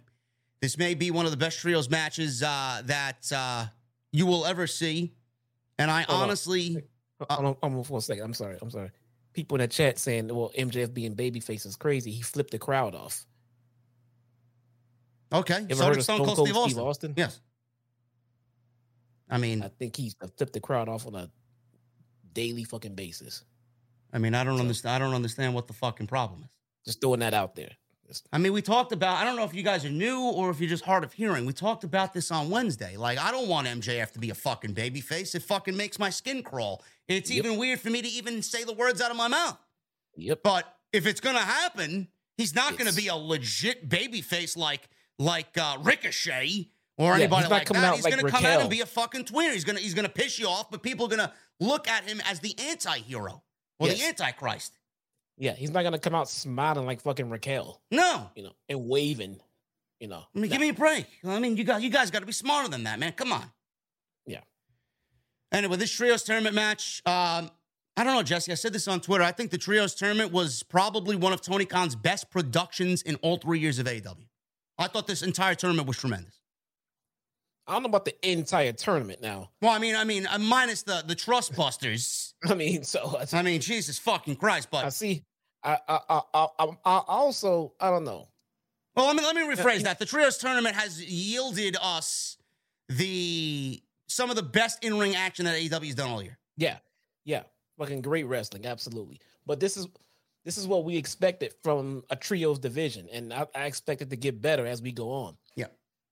This 0.61 0.79
may 0.79 0.95
be 0.95 1.11
one 1.11 1.24
of 1.27 1.31
the 1.31 1.37
best 1.37 1.59
trios 1.59 1.91
matches 1.91 2.43
uh, 2.43 2.83
that 2.87 3.31
uh, 3.31 3.66
you 4.12 4.26
will 4.26 4.46
ever 4.46 4.66
see. 4.66 5.12
And 5.78 5.90
I 5.90 6.02
Hold 6.02 6.22
honestly, 6.22 6.76
Uh, 7.20 7.26
Hold 7.34 7.46
on, 7.46 7.57
hold 7.62 7.74
on 7.78 7.84
for 7.84 7.98
a 7.98 8.00
second. 8.02 8.24
I'm 8.24 8.34
sorry. 8.34 8.59
I'm 8.61 8.70
sorry. 8.70 8.90
People 9.32 9.57
in 9.57 9.61
the 9.62 9.68
chat 9.68 9.98
saying, 9.98 10.28
"Well, 10.28 10.50
MJF 10.57 10.92
being 10.92 11.14
babyface 11.16 11.64
is 11.66 11.76
crazy." 11.76 12.11
He 12.11 12.20
flipped 12.22 12.50
the 12.50 12.59
crowd 12.59 12.94
off. 12.94 13.26
okay, 15.32 15.66
so 15.70 15.84
heard 15.84 15.90
did 15.92 15.98
of 15.98 16.04
Stone 16.04 16.24
Cold 16.24 16.38
Steve 16.46 16.57
Austin. 16.57 16.80
Austin? 16.82 17.14
Yes. 17.16 17.40
I 19.28 19.38
mean, 19.38 19.62
I 19.62 19.68
think 19.68 19.96
he's 19.96 20.14
flipped 20.14 20.52
the 20.52 20.61
crowd 20.61 20.88
off 20.88 21.07
on 21.07 21.14
a 21.14 21.30
daily 22.32 22.64
fucking 22.64 22.94
basis. 22.94 23.44
I 24.12 24.18
mean, 24.18 24.34
I 24.34 24.44
don't 24.44 24.57
So- 24.57 24.61
understand. 24.62 24.94
I 24.94 24.98
don't 25.04 25.14
understand 25.14 25.54
what 25.54 25.66
the 25.66 25.72
fucking 25.74 26.07
problem 26.07 26.42
is. 26.44 26.50
Just 26.84 27.00
throwing 27.00 27.20
that 27.20 27.34
out 27.34 27.54
there. 27.57 27.72
I 28.32 28.38
mean, 28.38 28.52
we 28.52 28.62
talked 28.62 28.92
about, 28.92 29.16
I 29.18 29.24
don't 29.24 29.36
know 29.36 29.44
if 29.44 29.54
you 29.54 29.62
guys 29.62 29.84
are 29.84 29.90
new 29.90 30.20
or 30.22 30.50
if 30.50 30.61
you're 30.61 30.68
just 30.68 30.84
hard 30.84 31.04
of 31.04 31.12
hearing. 31.12 31.46
We 31.46 31.52
talked 31.52 31.84
about 31.84 32.12
this 32.12 32.30
on 32.30 32.50
Wednesday. 32.50 32.96
Like, 32.96 33.18
I 33.18 33.30
don't 33.30 33.48
want 33.48 33.66
MJF 33.66 34.12
to 34.12 34.18
be 34.18 34.30
a 34.30 34.34
fucking 34.34 34.74
babyface. 34.74 35.34
It 35.34 35.42
fucking 35.42 35.76
makes 35.76 35.98
my 35.98 36.11
skin 36.11 36.42
crawl. 36.42 36.82
It's 37.09 37.30
Yep. 37.30 37.44
even 37.44 37.59
weird 37.59 37.80
for 37.80 37.90
me 37.90 38.02
to 38.02 38.09
even 38.09 38.42
say 38.42 38.64
the 38.64 38.72
words 38.72 39.00
out 39.00 39.11
of 39.11 39.16
my 39.16 39.28
mouth. 39.28 39.59
Yep. 40.16 40.42
But 40.42 40.76
if 40.92 41.07
it's 41.07 41.20
gonna 41.20 41.38
happen, 41.38 42.09
he's 42.36 42.54
not 42.54 42.76
gonna 42.78 42.92
be 42.92 43.09
a 43.09 43.14
legit 43.16 43.88
babyface 43.88 44.57
like 44.57 44.88
like 45.18 45.57
uh, 45.59 45.78
Ricochet 45.80 46.68
or 46.98 47.11
Yeah, 47.12 47.14
anybody 47.24 47.48
like 47.48 47.68
that. 47.68 47.94
He's 47.94 48.04
like 48.04 48.16
gonna 48.16 48.30
come 48.30 48.44
out 48.46 48.61
and 48.61 48.70
be 48.70 48.80
a 48.80 48.86
fucking 48.86 49.24
tweener. 49.24 49.52
He's 49.52 49.64
gonna 49.64 49.80
he's 49.80 49.94
gonna 49.94 50.09
piss 50.09 50.38
you 50.38 50.46
off, 50.48 50.70
but 50.70 50.82
people 50.82 51.07
are 51.07 51.09
gonna 51.09 51.32
look 51.61 51.88
at 51.88 52.04
him 52.04 52.20
as 52.24 52.40
the 52.40 52.54
anti-hero 52.59 53.42
or 53.78 53.88
the 53.88 54.02
antichrist. 54.04 54.72
Yeah, 55.39 55.53
he's 55.53 55.70
not 55.70 55.82
gonna 55.82 55.99
come 55.99 56.14
out 56.14 56.28
smiling 56.30 56.87
like 56.87 57.01
fucking 57.03 57.28
Raquel, 57.30 57.80
No. 57.91 58.30
you 58.34 58.43
know, 58.43 58.53
and 58.68 58.89
waving. 58.89 59.41
You 60.01 60.09
know, 60.09 60.24
I 60.34 60.39
mean, 60.39 60.51
give 60.51 60.61
me 60.61 60.68
a 60.68 60.74
break. 60.74 61.07
I 61.24 61.39
mean, 61.39 61.57
you 61.57 61.64
got 61.64 61.80
you 61.80 61.89
guys 61.89 62.11
got 62.11 62.18
to 62.20 62.26
be 62.26 62.32
smarter 62.32 62.68
than 62.68 62.84
that, 62.84 62.99
man. 62.99 63.12
Come 63.12 63.32
on. 63.32 63.51
Yeah. 64.26 64.41
Anyway, 65.53 65.76
this 65.78 65.91
trios 65.91 66.22
tournament 66.22 66.55
match. 66.55 67.01
Um, 67.07 67.51
I 67.97 68.05
don't 68.05 68.14
know, 68.14 68.22
Jesse. 68.22 68.53
I 68.53 68.57
said 68.57 68.74
this 68.74 68.89
on 68.89 69.01
Twitter. 69.01 69.24
I 69.24 69.32
think 69.32 69.51
the 69.51 69.57
trios 69.57 69.95
tournament 69.95 70.32
was 70.32 70.62
probably 70.62 71.16
one 71.16 71.32
of 71.32 71.41
Tony 71.41 71.64
Khan's 71.64 71.97
best 71.97 72.30
productions 72.30 73.01
in 73.01 73.16
all 73.16 73.39
three 73.39 73.59
years 73.59 73.78
of 73.78 73.87
AEW. 73.87 74.26
I 74.76 74.87
thought 74.89 75.07
this 75.07 75.22
entire 75.22 75.55
tournament 75.55 75.89
was 75.89 75.97
tremendous. 75.97 76.36
I 77.67 77.73
don't 77.73 77.83
know 77.83 77.89
about 77.89 78.05
the 78.05 78.14
entire 78.29 78.73
tournament 78.73 79.21
now. 79.21 79.51
Well, 79.61 79.73
I 79.73 79.79
mean, 79.79 79.97
I 79.97 80.05
mean, 80.05 80.27
uh, 80.27 80.39
minus 80.39 80.83
the 80.83 81.03
the 81.07 81.14
trust 81.14 81.57
busters. 81.57 82.35
I 82.45 82.55
mean, 82.55 82.85
so 82.85 83.19
I 83.33 83.43
mean, 83.43 83.61
Jesus 83.61 83.99
fucking 83.99 84.37
Christ! 84.37 84.69
But 84.71 84.85
I 84.85 84.89
see. 84.91 85.25
I 85.64 85.79
I 85.89 86.01
I, 86.09 86.21
I, 86.35 86.49
I 86.59 86.67
I 86.85 87.03
also 87.09 87.73
I 87.81 87.91
don't 87.91 88.05
know. 88.05 88.29
well, 88.95 89.07
let 89.07 89.17
me 89.17 89.23
let 89.23 89.35
me 89.35 89.43
rephrase 89.43 89.83
that. 89.83 89.99
The 89.99 90.07
trios 90.07 90.39
tournament 90.39 90.77
has 90.77 91.03
yielded 91.03 91.77
us 91.83 92.37
the 92.89 93.83
some 94.07 94.31
of 94.31 94.37
the 94.37 94.43
best 94.43 94.85
in 94.85 94.99
ring 94.99 95.17
action 95.17 95.45
that 95.47 95.57
AEW's 95.57 95.95
done 95.95 96.11
all 96.11 96.23
year. 96.23 96.39
Yeah, 96.57 96.79
yeah, 97.25 97.43
fucking 97.79 98.03
great 98.03 98.25
wrestling, 98.25 98.67
absolutely. 98.67 99.21
But 99.45 99.59
this 99.61 99.77
is 99.77 99.89
this 100.45 100.57
is 100.57 100.69
what 100.69 100.85
we 100.85 100.97
expected 100.97 101.53
from 101.64 102.05
a 102.11 102.17
trios 102.17 102.61
division, 102.61 103.09
and 103.12 103.33
I, 103.33 103.47
I 103.55 103.64
expect 103.64 104.03
it 104.03 104.11
to 104.11 104.17
get 104.17 104.41
better 104.41 104.67
as 104.67 104.81
we 104.81 104.93
go 104.93 105.11
on. 105.11 105.37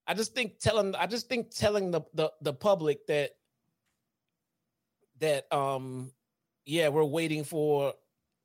I 0.06 0.14
just 0.14 0.34
think 0.34 0.58
telling 0.58 0.94
I 0.94 1.06
just 1.06 1.28
think 1.28 1.50
telling 1.50 1.90
the 1.90 2.02
the, 2.14 2.32
the 2.42 2.52
public 2.52 3.06
that 3.06 3.30
that 5.20 5.52
um 5.52 6.12
yeah 6.66 6.88
we're 6.88 7.04
waiting 7.04 7.44
for 7.44 7.94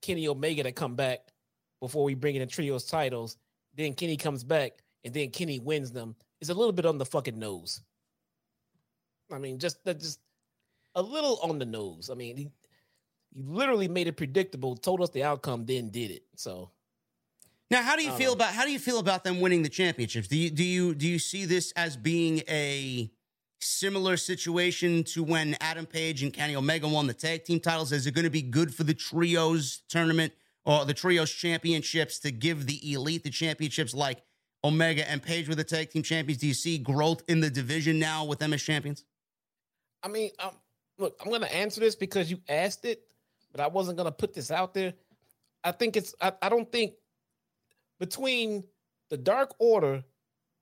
Kenny 0.02 0.28
Omega 0.28 0.64
to 0.64 0.72
come 0.72 0.96
back 0.96 1.20
before 1.82 2.04
we 2.04 2.14
bring 2.14 2.36
in 2.36 2.42
the 2.42 2.48
trios 2.48 2.86
titles. 2.86 3.38
Then 3.76 3.94
Kenny 3.94 4.18
comes 4.18 4.44
back 4.44 4.84
and 5.04 5.14
then 5.14 5.30
Kenny 5.30 5.60
wins 5.60 5.92
them. 5.92 6.16
Is 6.42 6.50
a 6.50 6.54
little 6.54 6.72
bit 6.72 6.86
on 6.86 6.98
the 6.98 7.06
fucking 7.06 7.38
nose. 7.38 7.82
I 9.32 9.38
mean, 9.38 9.60
just 9.60 9.84
that 9.86 10.00
just 10.00 10.20
a 10.96 11.02
little 11.02 11.40
on 11.44 11.60
the 11.60 11.66
nose. 11.66 12.10
I 12.10 12.16
mean, 12.16 12.38
he, 12.38 12.50
he 13.34 13.44
literally 13.44 13.88
made 13.88 14.08
it 14.08 14.18
predictable, 14.18 14.76
told 14.76 15.02
us 15.02 15.10
the 15.10 15.24
outcome, 15.24 15.66
then 15.66 15.90
did 15.90 16.12
it. 16.12 16.24
So 16.36 16.72
Now, 17.72 17.84
how 17.84 17.96
do 17.96 18.04
you 18.04 18.12
feel 18.12 18.32
know. 18.32 18.34
about 18.34 18.54
how 18.54 18.66
do 18.66 18.72
you 18.72 18.80
feel 18.80 19.00
about 19.00 19.24
them 19.24 19.40
winning 19.40 19.62
the 19.62 19.70
championships? 19.70 20.28
Do 20.28 20.38
you 20.38 20.50
do 20.50 20.64
you 20.64 20.96
do 20.96 21.08
you 21.08 21.20
see 21.20 21.46
this 21.46 21.72
as 21.76 21.96
being 21.96 22.42
a 22.50 23.12
similar 23.62 24.18
situation 24.18 25.04
to 25.04 25.24
when 25.24 25.56
Adam 25.62 25.86
Page 25.86 26.24
and 26.24 26.34
Kenny 26.34 26.56
Omega 26.56 26.88
won 26.88 27.08
the 27.08 27.14
tag 27.14 27.44
team 27.44 27.60
titles? 27.60 27.92
Is 27.92 28.08
it 28.08 28.14
going 28.14 28.24
to 28.24 28.32
be 28.32 28.42
good 28.42 28.74
for 28.74 28.84
the 28.84 28.94
trios 28.94 29.84
tournament 29.90 30.34
or 30.66 30.86
the 30.86 30.94
trios 30.94 31.32
championships 31.32 32.20
to 32.20 32.32
give 32.32 32.66
the 32.66 32.94
elite 32.94 33.24
the 33.24 33.30
championships 33.30 33.94
like 33.94 34.24
Omega 34.64 35.10
and 35.10 35.22
Page 35.22 35.48
were 35.48 35.56
the 35.56 35.64
tag 35.64 35.92
team 35.92 36.02
champions? 36.02 36.42
Do 36.42 36.48
you 36.48 36.54
see 36.54 36.80
growth 36.80 37.22
in 37.28 37.40
the 37.40 37.50
division 37.50 38.00
now 38.00 38.26
with 38.26 38.40
them 38.40 38.54
as 38.54 38.64
champions? 38.64 39.04
I 40.02 40.08
mean, 40.08 40.32
um, 40.40 40.52
look, 40.98 41.16
I'm 41.22 41.30
going 41.30 41.42
to 41.42 41.56
answer 41.56 41.82
this 41.82 41.96
because 41.96 42.32
you 42.32 42.40
asked 42.48 42.86
it, 42.86 43.04
but 43.52 43.62
I 43.62 43.68
wasn't 43.68 43.98
going 43.98 44.08
to 44.08 44.12
put 44.12 44.34
this 44.34 44.50
out 44.50 44.74
there. 44.74 44.94
I 45.64 45.72
think 45.72 45.98
it's, 45.98 46.16
I, 46.22 46.32
I 46.42 46.50
don't 46.50 46.72
think 46.72 46.94
between 48.00 48.64
the 49.10 49.18
Dark 49.18 49.54
Order 49.60 50.04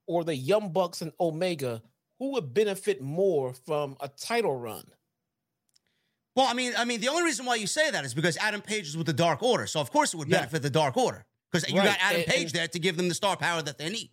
or 0.06 0.24
the 0.24 0.34
Young 0.36 0.72
Bucks 0.72 1.02
and 1.02 1.12
Omega, 1.20 1.82
who 2.18 2.32
would 2.32 2.52
benefit 2.52 3.00
more 3.00 3.54
from 3.54 3.96
a 4.00 4.08
title 4.08 4.56
run? 4.56 4.84
Well, 6.34 6.46
I 6.46 6.54
mean, 6.54 6.72
I 6.76 6.84
mean, 6.84 7.00
the 7.00 7.08
only 7.08 7.24
reason 7.24 7.46
why 7.46 7.56
you 7.56 7.66
say 7.66 7.90
that 7.90 8.04
is 8.04 8.14
because 8.14 8.36
Adam 8.36 8.60
Page 8.60 8.86
is 8.88 8.96
with 8.96 9.06
the 9.06 9.12
Dark 9.12 9.42
Order, 9.42 9.66
so 9.66 9.80
of 9.80 9.90
course 9.90 10.14
it 10.14 10.16
would 10.18 10.28
Yeah. 10.28 10.38
benefit 10.38 10.62
the 10.62 10.70
Dark 10.70 10.96
Order 10.96 11.24
because 11.50 11.68
you 11.68 11.78
Right, 11.78 11.86
got 11.86 11.98
Adam 12.00 12.22
and- 12.22 12.30
Page 12.30 12.42
and- 12.44 12.52
there 12.52 12.68
to 12.68 12.78
give 12.78 12.96
them 12.96 13.08
the 13.08 13.14
star 13.14 13.36
power 13.36 13.60
that 13.62 13.78
they 13.78 13.88
need. 13.90 14.10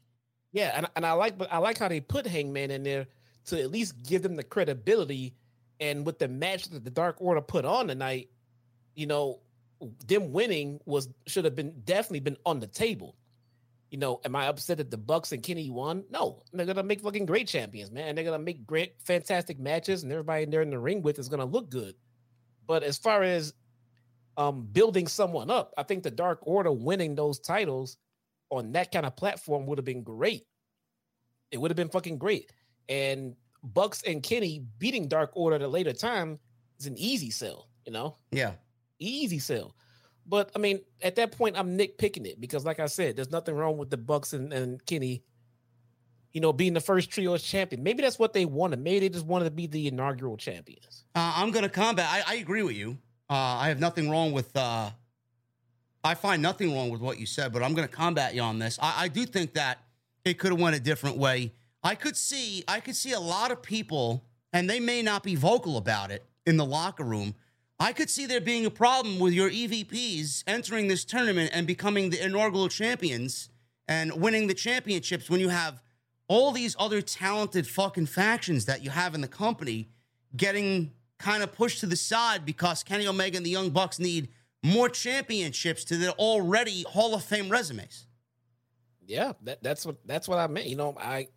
Yeah, 0.52 0.72
and, 0.76 0.88
and 0.96 1.06
I 1.06 1.12
like, 1.14 1.38
but 1.38 1.52
I 1.52 1.58
like 1.60 1.78
how 1.78 1.88
they 1.88 2.00
put 2.00 2.26
Hangman 2.26 2.72
in 2.72 2.84
there 2.84 3.08
to 3.46 3.62
at 3.62 3.70
least 3.72 4.02
give 4.04 4.24
them 4.24 4.36
the 4.38 4.44
credibility. 4.44 5.36
And 5.80 6.06
with 6.06 6.18
the 6.20 6.30
match 6.30 6.70
that 6.70 6.84
the 6.86 6.90
Dark 6.90 7.18
Order 7.20 7.42
put 7.42 7.66
on 7.66 7.90
tonight, 7.90 8.30
you 8.96 9.06
know, 9.06 9.42
them 10.08 10.32
winning 10.32 10.80
was 10.86 11.10
should 11.28 11.46
have 11.46 11.56
been 11.56 11.82
definitely 11.84 12.22
been 12.22 12.38
on 12.46 12.60
the 12.60 12.68
table. 12.68 13.16
You 13.92 14.00
know, 14.00 14.20
am 14.26 14.36
I 14.36 14.48
upset 14.48 14.78
that 14.78 14.92
the 14.92 14.98
Bucks 14.98 15.32
and 15.32 15.44
Kenny 15.44 15.70
won? 15.70 16.04
No, 16.10 16.44
they're 16.52 16.66
gonna 16.66 16.84
make 16.84 17.02
fucking 17.02 17.26
great 17.26 17.48
champions, 17.48 17.92
man. 17.92 18.16
They're 18.16 18.24
gonna 18.26 18.40
make 18.40 18.66
great, 18.66 18.96
fantastic 19.02 19.60
matches, 19.60 20.04
and 20.04 20.12
everybody 20.12 20.44
in 20.44 20.50
there 20.50 20.62
in 20.62 20.70
the 20.70 20.80
ring 20.80 21.02
with 21.02 21.20
is 21.20 21.30
gonna 21.30 21.46
look 21.46 21.70
good. 21.70 21.96
But 22.66 22.84
as 22.84 22.98
far 22.98 23.24
as 23.24 23.54
um 24.38 24.66
building 24.66 25.08
someone 25.08 25.50
up, 25.50 25.74
I 25.78 25.84
think 25.84 26.04
the 26.04 26.12
Dark 26.12 26.40
Order 26.42 26.72
winning 26.72 27.16
those 27.16 27.40
titles 27.40 27.98
on 28.50 28.72
that 28.74 28.92
kind 28.92 29.06
of 29.06 29.16
platform 29.16 29.66
would 29.66 29.78
have 29.78 29.86
been 29.86 30.04
great. 30.04 30.46
It 31.52 31.58
would 31.58 31.72
have 31.72 31.78
been 31.78 31.90
fucking 31.90 32.18
great. 32.18 32.52
And 32.90 33.36
Bucks 33.64 34.04
and 34.04 34.22
Kenny 34.22 34.66
beating 34.78 35.08
Dark 35.08 35.32
Order 35.36 35.56
at 35.58 35.62
a 35.62 35.68
later 35.68 35.94
time 35.94 36.40
is 36.80 36.86
an 36.86 36.98
easy 36.98 37.32
sell, 37.32 37.70
you 37.86 37.92
know, 37.94 38.18
Yeah. 38.32 38.54
Easy 39.00 39.40
sell. 39.40 39.76
But 40.26 40.52
I 40.56 40.60
mean, 40.60 40.82
at 41.02 41.16
that 41.16 41.32
point, 41.32 41.58
I'm 41.58 41.78
nitpicking 41.78 42.26
it 42.26 42.42
because, 42.42 42.66
like 42.66 42.80
I 42.80 42.88
said, 42.88 43.16
there's 43.16 43.32
nothing 43.32 43.56
wrong 43.56 43.78
with 43.78 43.90
the 43.90 43.98
Bucks 43.98 44.34
and, 44.34 44.52
and 44.52 44.84
Kenny, 44.86 45.24
you 46.34 46.42
know, 46.42 46.52
being 46.52 46.74
the 46.74 46.82
first 46.82 47.12
trios 47.12 47.44
champion. 47.44 47.84
Maybe 47.84 48.02
that's 48.02 48.18
what 48.18 48.34
they 48.34 48.46
wanted. 48.46 48.80
Maybe 48.80 49.02
they 49.02 49.10
just 49.10 49.26
wanted 49.26 49.46
to 49.46 49.52
be 49.52 49.68
the 49.68 49.88
inaugural 49.88 50.36
champions. 50.38 51.06
Uh, 51.14 51.34
I'm 51.36 51.52
going 51.52 51.64
to 51.64 51.70
combat. 51.70 52.08
I, 52.10 52.34
I 52.34 52.36
agree 52.38 52.64
with 52.64 52.76
you. 52.76 52.98
Uh, 53.30 53.34
I 53.34 53.68
have 53.70 53.80
nothing 53.80 54.10
wrong 54.10 54.32
with. 54.32 54.56
Uh, 54.56 54.90
I 56.04 56.14
find 56.14 56.42
nothing 56.42 56.74
wrong 56.74 56.90
with 56.90 57.02
what 57.02 57.20
you 57.20 57.26
said, 57.26 57.54
but 57.54 57.64
I'm 57.64 57.74
going 57.74 57.88
to 57.88 57.94
combat 57.94 58.36
you 58.36 58.42
on 58.42 58.60
this. 58.60 58.78
I, 58.82 59.04
I 59.04 59.08
do 59.08 59.26
think 59.26 59.54
that 59.54 59.80
it 60.24 60.40
could 60.40 60.52
have 60.52 60.60
went 60.60 60.76
a 60.76 60.80
different 60.80 61.18
way. 61.18 61.52
I 61.84 61.96
could 61.96 62.18
see. 62.18 62.64
I 62.68 62.80
could 62.80 62.96
see 62.96 63.12
a 63.12 63.20
lot 63.20 63.52
of 63.52 63.62
people, 63.62 64.24
and 64.54 64.68
they 64.68 64.80
may 64.80 65.04
not 65.04 65.22
be 65.22 65.36
vocal 65.36 65.78
about 65.78 66.10
it 66.10 66.24
in 66.48 66.58
the 66.58 66.66
locker 66.66 67.04
room. 67.04 67.36
I 67.80 67.92
could 67.92 68.10
see 68.10 68.26
there 68.26 68.42
being 68.42 68.66
a 68.66 68.72
problem 68.72 69.20
with 69.20 69.34
your 69.34 69.50
EVPs 69.50 70.44
entering 70.48 70.88
this 70.88 71.04
tournament 71.04 71.52
and 71.54 71.68
becoming 71.68 72.10
the 72.10 72.24
inaugural 72.24 72.70
champions 72.70 73.50
and 73.88 74.14
winning 74.14 74.48
the 74.48 74.54
championships 74.54 75.30
when 75.30 75.40
you 75.40 75.50
have 75.50 75.82
all 76.28 76.52
these 76.52 76.76
other 76.80 77.02
talented 77.02 77.68
fucking 77.68 78.06
factions 78.06 78.66
that 78.66 78.84
you 78.84 78.90
have 78.90 79.14
in 79.14 79.22
the 79.22 79.28
company 79.28 79.90
getting 80.36 80.92
kind 81.20 81.44
of 81.44 81.54
pushed 81.54 81.80
to 81.82 81.86
the 81.86 81.96
side 81.96 82.46
because 82.46 82.84
Kenny 82.84 83.08
Omega 83.08 83.38
and 83.38 83.46
the 83.46 83.50
Young 83.50 83.70
Bucks 83.70 84.00
need 84.00 84.30
more 84.64 84.90
championships 84.90 85.84
to 85.86 85.98
their 85.98 86.12
already 86.12 86.84
Hall 86.84 87.14
of 87.14 87.24
Fame 87.24 87.50
resumes. 87.50 88.08
Yeah, 89.06 89.34
that, 89.44 89.62
that's 89.62 89.86
what 89.86 89.98
that's 90.06 90.28
what 90.28 90.40
I 90.40 90.48
meant. 90.48 90.66
You 90.66 90.78
know, 90.78 90.96
I, 91.00 91.28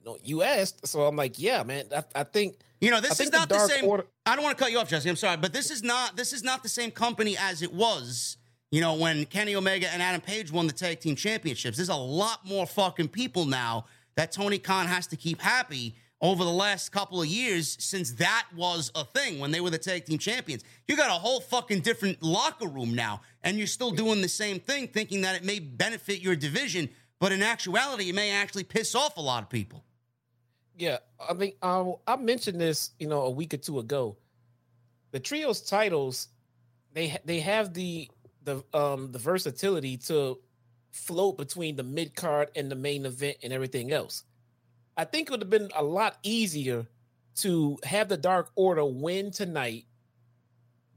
you 0.00 0.10
know, 0.10 0.18
you 0.22 0.42
asked, 0.42 0.86
so 0.86 1.02
I'm 1.02 1.16
like, 1.16 1.38
yeah, 1.38 1.62
man. 1.62 1.84
I, 1.94 2.04
I 2.14 2.24
think 2.24 2.56
You 2.80 2.90
know, 2.90 3.00
this 3.00 3.12
is 3.12 3.18
think 3.18 3.32
the 3.32 3.38
not 3.38 3.48
the, 3.48 3.58
same. 3.58 3.84
Order- 3.84 4.06
I 4.26 4.34
don't 4.34 4.44
want 4.44 4.56
to 4.56 4.62
cut 4.62 4.72
you 4.72 4.78
off, 4.78 4.88
Jesse. 4.88 5.08
I'm 5.08 5.16
sorry, 5.16 5.36
but 5.36 5.52
this 5.52 5.70
is 5.70 5.82
not 5.82 6.16
this 6.16 6.32
is 6.32 6.42
not 6.42 6.62
the 6.62 6.68
same 6.68 6.90
company 6.90 7.36
as 7.38 7.62
it 7.62 7.72
was. 7.72 8.36
You 8.70 8.80
know, 8.80 8.94
when 8.94 9.24
Kenny 9.26 9.56
Omega 9.56 9.92
and 9.92 10.00
Adam 10.00 10.20
Page 10.20 10.52
won 10.52 10.66
the 10.68 10.72
tag 10.72 11.00
team 11.00 11.16
championships, 11.16 11.76
there's 11.76 11.88
a 11.88 11.94
lot 11.96 12.46
more 12.46 12.66
fucking 12.66 13.08
people 13.08 13.44
now 13.44 13.86
that 14.14 14.30
Tony 14.32 14.58
Khan 14.58 14.86
has 14.86 15.06
to 15.08 15.16
keep 15.16 15.40
happy 15.40 15.96
over 16.22 16.44
the 16.44 16.50
last 16.50 16.90
couple 16.92 17.20
of 17.20 17.26
years 17.26 17.76
since 17.80 18.12
that 18.12 18.46
was 18.54 18.92
a 18.94 19.04
thing 19.04 19.40
when 19.40 19.50
they 19.50 19.60
were 19.60 19.70
the 19.70 19.78
tag 19.78 20.04
team 20.04 20.18
champions. 20.18 20.62
You 20.86 20.96
got 20.96 21.08
a 21.08 21.14
whole 21.14 21.40
fucking 21.40 21.80
different 21.80 22.22
locker 22.22 22.68
room 22.68 22.94
now, 22.94 23.22
and 23.42 23.58
you're 23.58 23.66
still 23.66 23.90
doing 23.90 24.20
the 24.20 24.28
same 24.28 24.60
thing, 24.60 24.86
thinking 24.88 25.22
that 25.22 25.34
it 25.34 25.44
may 25.44 25.58
benefit 25.58 26.20
your 26.20 26.36
division, 26.36 26.90
but 27.18 27.32
in 27.32 27.42
actuality, 27.42 28.10
it 28.10 28.14
may 28.14 28.30
actually 28.30 28.64
piss 28.64 28.94
off 28.94 29.16
a 29.16 29.20
lot 29.20 29.42
of 29.42 29.48
people. 29.48 29.82
Yeah, 30.80 30.96
I 31.28 31.34
mean, 31.34 31.52
um, 31.60 31.96
I 32.06 32.16
mentioned 32.16 32.58
this, 32.58 32.92
you 32.98 33.06
know, 33.06 33.22
a 33.24 33.30
week 33.30 33.52
or 33.52 33.58
two 33.58 33.78
ago. 33.80 34.16
The 35.12 35.20
trios 35.20 35.62
titles, 35.62 36.28
they 36.94 37.16
they 37.24 37.40
have 37.40 37.74
the 37.74 38.10
the 38.44 38.64
um 38.74 39.12
the 39.12 39.18
versatility 39.18 39.98
to 40.08 40.40
float 40.92 41.38
between 41.38 41.76
the 41.76 41.84
mid 41.84 42.16
card 42.16 42.50
and 42.56 42.70
the 42.70 42.76
main 42.76 43.06
event 43.06 43.38
and 43.42 43.52
everything 43.52 43.92
else. 43.92 44.24
I 44.96 45.04
think 45.04 45.28
it 45.28 45.32
would 45.32 45.42
have 45.42 45.50
been 45.50 45.70
a 45.76 45.84
lot 45.84 46.18
easier 46.22 46.86
to 47.38 47.78
have 47.84 48.08
the 48.08 48.18
Dark 48.18 48.50
Order 48.56 48.84
win 48.86 49.32
tonight. 49.32 49.86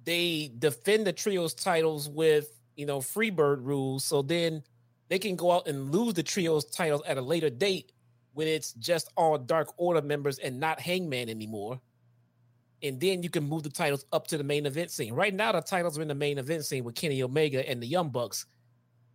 They 0.04 0.52
defend 0.60 1.08
the 1.08 1.14
trios 1.14 1.54
titles 1.54 2.10
with 2.10 2.60
you 2.76 2.86
know 2.86 3.00
freebird 3.00 3.66
rules, 3.66 4.04
so 4.04 4.22
then 4.22 4.64
they 5.10 5.20
can 5.20 5.36
go 5.36 5.52
out 5.52 5.68
and 5.68 5.92
lose 5.94 6.14
the 6.16 6.24
trios 6.24 6.66
titles 6.66 7.04
at 7.08 7.18
a 7.18 7.22
later 7.22 7.50
date 7.50 7.93
when 8.34 8.48
it's 8.48 8.74
just 8.74 9.10
all 9.16 9.38
Dark 9.38 9.74
Order 9.78 10.02
members 10.02 10.40
and 10.40 10.60
not 10.60 10.80
Hangman 10.80 11.30
anymore. 11.30 11.80
And 12.82 13.00
then 13.00 13.24
you 13.24 13.30
can 13.30 13.46
move 13.46 13.64
the 13.64 13.70
titles 13.70 14.06
up 14.12 14.28
to 14.28 14.38
the 14.38 14.44
main 14.44 14.66
event 14.66 14.92
scene. 14.92 15.14
Right 15.14 15.34
now, 15.34 15.54
the 15.54 15.62
titles 15.62 15.98
are 15.98 16.02
in 16.02 16.10
the 16.10 16.16
main 16.16 16.38
event 16.38 16.66
scene 16.66 16.84
with 16.84 16.96
Kenny 16.96 17.24
Omega 17.24 17.68
and 17.68 17.82
the 17.82 17.88
Young 17.88 18.10
Bucks. 18.10 18.46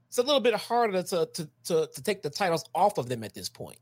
It's 0.08 0.16
a 0.16 0.22
little 0.22 0.40
bit 0.40 0.54
harder 0.54 1.02
to 1.02 1.26
to 1.34 1.50
to, 1.64 1.86
to 1.92 2.02
take 2.02 2.22
the 2.22 2.30
titles 2.30 2.64
off 2.74 2.96
of 2.96 3.08
them 3.10 3.22
at 3.24 3.34
this 3.34 3.48
point. 3.50 3.78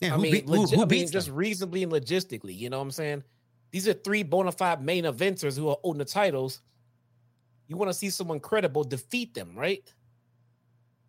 Yeah, 0.00 0.14
I 0.14 0.18
mean, 0.18 0.32
beat- 0.32 0.44
who- 0.48 0.66
who 0.66 0.82
I 0.82 0.84
mean, 0.84 1.08
just 1.10 1.30
reasonably 1.30 1.82
and 1.82 1.90
logistically, 1.90 2.54
you 2.54 2.68
know 2.68 2.76
what 2.76 2.84
I'm 2.84 2.90
saying? 2.90 3.22
These 3.70 3.88
are 3.88 3.94
three 3.94 4.22
bona 4.22 4.52
fide 4.52 4.82
main 4.82 5.04
eventers 5.04 5.56
who 5.56 5.68
are 5.70 5.78
owning 5.82 5.98
the 5.98 6.04
titles. 6.04 6.60
You 7.68 7.76
want 7.78 7.88
to 7.90 7.94
see 7.94 8.10
someone 8.10 8.38
credible 8.40 8.84
defeat 8.84 9.32
them, 9.32 9.56
right? 9.56 9.82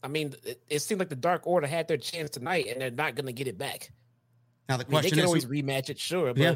I 0.04 0.08
mean, 0.08 0.36
it, 0.44 0.62
it 0.70 0.80
seemed 0.80 1.00
like 1.00 1.10
the 1.10 1.16
Dark 1.16 1.48
Order 1.48 1.68
had 1.68 1.88
their 1.88 1.98
chance 1.98 2.30
tonight, 2.30 2.68
and 2.70 2.82
they're 2.82 2.92
not 2.92 3.16
going 3.16 3.26
to 3.26 3.34
get 3.34 3.48
it 3.48 3.58
back. 3.58 3.92
Now 4.70 4.78
the 4.78 4.86
I 4.86 4.88
mean, 4.88 4.90
they 4.90 4.94
question 4.94 5.10
can 5.12 5.20
is, 5.20 5.26
always 5.26 5.44
who, 5.46 5.50
rematch 5.50 5.90
it, 5.90 6.00
sure, 6.00 6.34
but 6.34 6.42
yeah. 6.42 6.56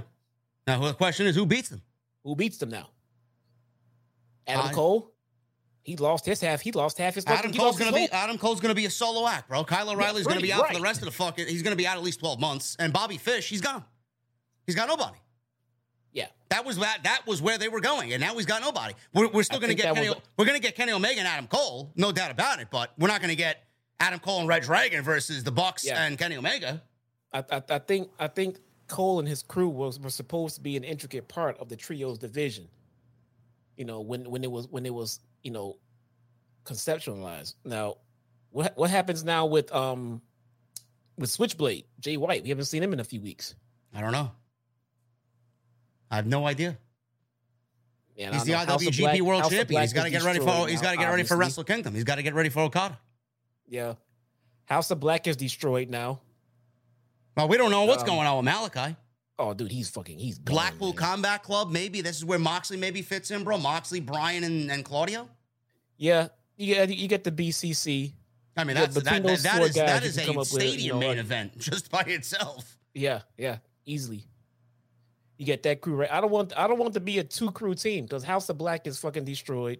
Now 0.67 0.79
the 0.79 0.93
question 0.93 1.25
is, 1.25 1.35
who 1.35 1.45
beats 1.45 1.69
them? 1.69 1.81
who 2.23 2.35
beats 2.35 2.57
them 2.57 2.69
now? 2.69 2.89
Adam 4.47 4.67
I- 4.67 4.73
Cole? 4.73 5.11
He 5.83 5.97
lost 5.97 6.27
his 6.27 6.39
half. 6.39 6.61
He 6.61 6.71
lost 6.71 6.99
half 6.99 7.15
his. 7.15 7.25
Adam 7.25 7.51
Cole's 7.51 7.79
gonna 7.79 7.91
be. 7.91 8.07
Adam 8.11 8.37
Cole's 8.37 8.59
gonna 8.59 8.75
be 8.75 8.85
a 8.85 8.89
solo 8.91 9.27
act, 9.27 9.49
bro. 9.49 9.63
Kyle 9.63 9.89
O'Reilly's 9.89 10.27
gonna 10.27 10.39
be 10.39 10.53
out 10.53 10.67
for 10.67 10.75
the 10.75 10.81
rest 10.81 10.99
of 10.99 11.05
the 11.05 11.11
fucking. 11.11 11.47
He's 11.47 11.63
gonna 11.63 11.75
be 11.75 11.87
out 11.87 11.97
at 11.97 12.03
least 12.03 12.19
twelve 12.19 12.39
months, 12.39 12.75
and 12.77 12.93
Bobby 12.93 13.17
Fish, 13.17 13.49
he's 13.49 13.61
gone. 13.61 13.83
He's 14.67 14.75
got 14.75 14.87
nobody. 14.87 15.17
Yeah, 16.13 16.27
That 16.49 16.65
was 16.65 16.77
that. 16.77 16.99
That 17.03 17.21
was 17.25 17.41
where 17.41 17.57
they 17.57 17.69
were 17.69 17.79
going, 17.79 18.11
and 18.13 18.19
now 18.21 18.35
he's 18.35 18.45
got 18.45 18.61
nobody. 18.61 18.93
We're, 19.13 19.29
we're 19.29 19.43
still 19.43 19.59
going 19.59 19.69
to 19.75 19.81
get 19.81 19.93
Kenny. 19.95 20.09
was- 20.09 20.17
we're 20.37 20.45
going 20.45 20.59
to 20.59 20.61
get 20.61 20.75
Kenny 20.75 20.91
Omega 20.91 21.19
and 21.19 21.27
Adam 21.27 21.47
Cole, 21.47 21.91
no 21.95 22.11
doubt 22.11 22.31
about 22.31 22.59
it. 22.59 22.67
But 22.69 22.91
we're 22.99 23.07
not 23.07 23.21
going 23.21 23.29
to 23.29 23.35
get 23.37 23.63
Adam 23.99 24.19
Cole 24.19 24.39
and 24.39 24.47
Red 24.49 24.63
Dragon 24.63 25.03
versus 25.03 25.43
the 25.43 25.51
Bucks 25.51 25.85
Yeah. 25.85 26.03
and 26.03 26.17
Kenny 26.17 26.35
Omega. 26.35 26.81
I, 27.33 27.43
I, 27.49 27.63
I 27.69 27.79
think 27.79 28.09
I 28.19 28.27
think 28.27 28.59
Cole 28.87 29.19
and 29.19 29.27
his 29.27 29.41
crew 29.41 29.69
was 29.69 29.99
were 29.99 30.09
supposed 30.09 30.55
to 30.55 30.61
be 30.61 30.75
an 30.75 30.83
intricate 30.83 31.29
part 31.29 31.57
of 31.59 31.69
the 31.69 31.77
trios 31.77 32.17
division. 32.19 32.67
You 33.77 33.85
know, 33.85 34.01
when 34.01 34.29
when 34.29 34.43
it 34.43 34.51
was 34.51 34.67
when 34.67 34.85
it 34.85 34.93
was 34.93 35.21
you 35.43 35.51
know 35.51 35.77
conceptualized. 36.65 37.55
Now, 37.63 37.95
what 38.49 38.77
what 38.77 38.89
happens 38.89 39.23
now 39.23 39.45
with 39.45 39.73
um 39.73 40.21
with 41.17 41.29
Switchblade 41.29 41.85
Jay 41.99 42.17
White? 42.17 42.43
We 42.43 42.49
haven't 42.49 42.65
seen 42.65 42.83
him 42.83 42.93
in 42.93 42.99
a 42.99 43.03
few 43.05 43.21
weeks. 43.21 43.55
I 43.93 44.01
don't 44.01 44.11
know. 44.11 44.31
I 46.11 46.17
have 46.17 46.27
no 46.27 46.45
idea. 46.45 46.77
And 48.17 48.35
He's 48.35 48.43
the 48.43 48.51
know 48.51 48.57
House 48.59 48.75
of 48.75 48.81
IWGP 48.81 48.99
Black- 48.99 49.21
World 49.21 49.41
House 49.41 49.51
Champion. 49.51 49.81
He's 49.81 49.93
got 49.93 50.03
to 50.03 50.09
get 50.11 50.23
ready 50.23 50.39
for. 50.39 50.67
He's 50.67 50.81
got 50.81 50.91
to 50.91 50.97
get 50.97 51.09
ready 51.09 51.23
for. 51.23 51.37
Wrestle 51.37 51.63
Kingdom. 51.63 51.95
He's 51.95 52.03
got 52.03 52.15
to 52.15 52.23
get 52.23 52.35
ready 52.35 52.49
for 52.49 52.59
Okada. 52.61 52.99
Yeah, 53.67 53.93
House 54.65 54.91
of 54.91 54.99
Black 54.99 55.25
is 55.27 55.37
destroyed 55.37 55.89
now. 55.89 56.19
Well, 57.37 57.47
we 57.47 57.57
don't 57.57 57.71
know 57.71 57.85
what's 57.85 58.03
Um, 58.03 58.07
going 58.09 58.27
on 58.27 58.43
with 58.45 58.53
Malakai. 58.53 58.97
Oh, 59.39 59.53
dude, 59.53 59.71
he's 59.71 59.89
fucking 59.89 60.19
he's 60.19 60.37
gone, 60.37 60.53
Blackpool 60.53 60.89
man. 60.89 60.97
Combat 60.97 61.41
Club. 61.41 61.71
Maybe 61.71 62.01
this 62.01 62.17
is 62.17 62.25
where 62.25 62.37
Moxley 62.37 62.77
maybe 62.77 63.01
fits 63.01 63.31
in, 63.31 63.43
bro. 63.43 63.57
Moxley, 63.57 64.01
Bryan, 64.01 64.43
and, 64.43 64.69
and 64.69 64.83
Claudio. 64.85 65.29
Yeah, 65.97 66.27
you 66.57 66.75
get 66.75 66.89
you 66.89 67.07
get 67.07 67.23
the 67.23 67.31
BCC. 67.31 68.11
I 68.57 68.65
mean, 68.65 68.75
Yeah, 68.75 68.81
that's 68.81 68.95
that, 68.95 69.03
that 69.05 69.21
four 69.23 69.31
is 69.31 69.43
that 69.75 70.03
is 70.03 70.17
a 70.17 70.27
with, 70.33 70.37
you 70.37 70.59
stadium 70.59 70.99
know, 70.99 71.07
main 71.07 71.17
event 71.17 71.57
just 71.57 71.89
by 71.89 72.01
itself. 72.01 72.77
Yeah, 72.93 73.21
yeah, 73.37 73.57
easily. 73.85 74.25
You 75.41 75.47
get 75.47 75.63
that 75.63 75.81
crew 75.81 75.95
right. 75.95 76.11
I 76.11 76.21
don't 76.21 76.29
want 76.29 76.55
I 76.55 76.67
don't 76.67 76.77
want 76.77 76.93
to 76.93 76.99
be 76.99 77.17
a 77.17 77.23
two 77.23 77.49
crew 77.49 77.73
team 77.73 78.05
because 78.05 78.23
House 78.23 78.47
of 78.49 78.59
Black 78.59 78.85
is 78.85 78.99
fucking 78.99 79.25
destroyed. 79.25 79.79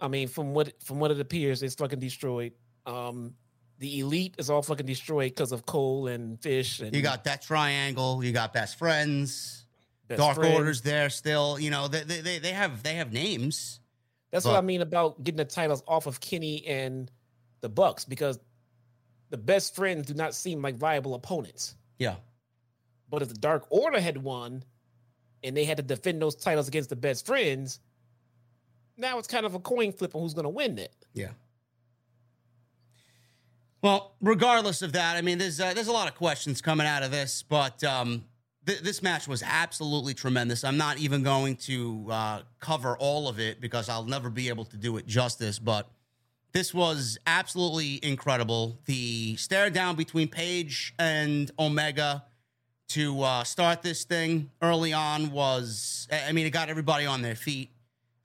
I 0.00 0.08
mean, 0.08 0.28
from 0.28 0.54
what 0.54 0.82
from 0.82 0.98
what 0.98 1.10
it 1.10 1.20
appears, 1.20 1.62
it's 1.62 1.74
fucking 1.74 1.98
destroyed. 1.98 2.54
Um, 2.86 3.34
the 3.80 3.98
elite 3.98 4.34
is 4.38 4.48
all 4.48 4.62
fucking 4.62 4.86
destroyed 4.86 5.32
because 5.32 5.52
of 5.52 5.66
Cole 5.66 6.06
and 6.06 6.40
Fish. 6.40 6.80
And 6.80 6.96
You 6.96 7.02
got 7.02 7.24
that 7.24 7.42
triangle. 7.42 8.24
You 8.24 8.32
got 8.32 8.54
best 8.54 8.78
friends. 8.78 9.66
Best 10.08 10.18
Dark 10.18 10.36
Friends. 10.36 10.56
Order's 10.56 10.80
there 10.80 11.10
still. 11.10 11.60
You 11.60 11.68
know, 11.68 11.88
they, 11.88 12.04
they 12.04 12.22
they 12.22 12.38
they 12.38 12.52
have 12.52 12.82
they 12.82 12.94
have 12.94 13.12
names. 13.12 13.78
That's 14.30 14.46
what 14.46 14.56
I 14.56 14.62
mean 14.62 14.80
about 14.80 15.22
getting 15.22 15.36
the 15.36 15.44
titles 15.44 15.82
off 15.86 16.06
of 16.06 16.18
Kenny 16.18 16.64
and 16.66 17.10
the 17.60 17.68
Bucks 17.68 18.06
because 18.06 18.40
the 19.28 19.36
best 19.36 19.76
friends 19.76 20.06
do 20.06 20.14
not 20.14 20.34
seem 20.34 20.62
like 20.62 20.76
viable 20.76 21.14
opponents. 21.14 21.76
Yeah. 21.98 22.14
But 23.12 23.20
if 23.20 23.28
the 23.28 23.34
Dark 23.34 23.66
Order 23.68 24.00
had 24.00 24.16
won 24.16 24.64
and 25.44 25.54
they 25.54 25.66
had 25.66 25.76
to 25.76 25.82
defend 25.82 26.22
those 26.22 26.34
titles 26.34 26.66
against 26.66 26.88
the 26.88 26.96
best 26.96 27.26
friends, 27.26 27.78
now 28.96 29.18
it's 29.18 29.28
kind 29.28 29.44
of 29.44 29.54
a 29.54 29.58
coin 29.58 29.92
flip 29.92 30.16
on 30.16 30.22
who's 30.22 30.32
going 30.32 30.44
to 30.44 30.48
win 30.48 30.78
it. 30.78 30.96
Yeah. 31.12 31.32
Well, 33.82 34.14
regardless 34.22 34.80
of 34.80 34.94
that, 34.94 35.18
I 35.18 35.20
mean, 35.20 35.36
there's 35.36 35.60
uh, 35.60 35.74
there's 35.74 35.88
a 35.88 35.92
lot 35.92 36.08
of 36.08 36.14
questions 36.14 36.62
coming 36.62 36.86
out 36.86 37.02
of 37.02 37.10
this, 37.10 37.44
but 37.46 37.84
um, 37.84 38.24
th- 38.64 38.80
this 38.80 39.02
match 39.02 39.28
was 39.28 39.42
absolutely 39.42 40.14
tremendous. 40.14 40.64
I'm 40.64 40.78
not 40.78 40.96
even 40.98 41.22
going 41.22 41.56
to 41.56 42.06
uh, 42.10 42.42
cover 42.60 42.96
all 42.96 43.28
of 43.28 43.38
it 43.38 43.60
because 43.60 43.90
I'll 43.90 44.04
never 44.04 44.30
be 44.30 44.48
able 44.48 44.64
to 44.66 44.78
do 44.78 44.96
it 44.96 45.06
justice. 45.06 45.58
But 45.58 45.86
this 46.52 46.72
was 46.72 47.18
absolutely 47.26 48.00
incredible. 48.02 48.78
The 48.86 49.36
stare 49.36 49.68
down 49.68 49.96
between 49.96 50.28
Page 50.28 50.94
and 50.98 51.50
Omega 51.58 52.24
to 52.92 53.22
uh, 53.22 53.42
start 53.44 53.80
this 53.80 54.04
thing 54.04 54.50
early 54.60 54.92
on 54.92 55.30
was, 55.30 56.06
I 56.10 56.32
mean, 56.32 56.46
it 56.46 56.50
got 56.50 56.68
everybody 56.68 57.06
on 57.06 57.22
their 57.22 57.34
feet. 57.34 57.70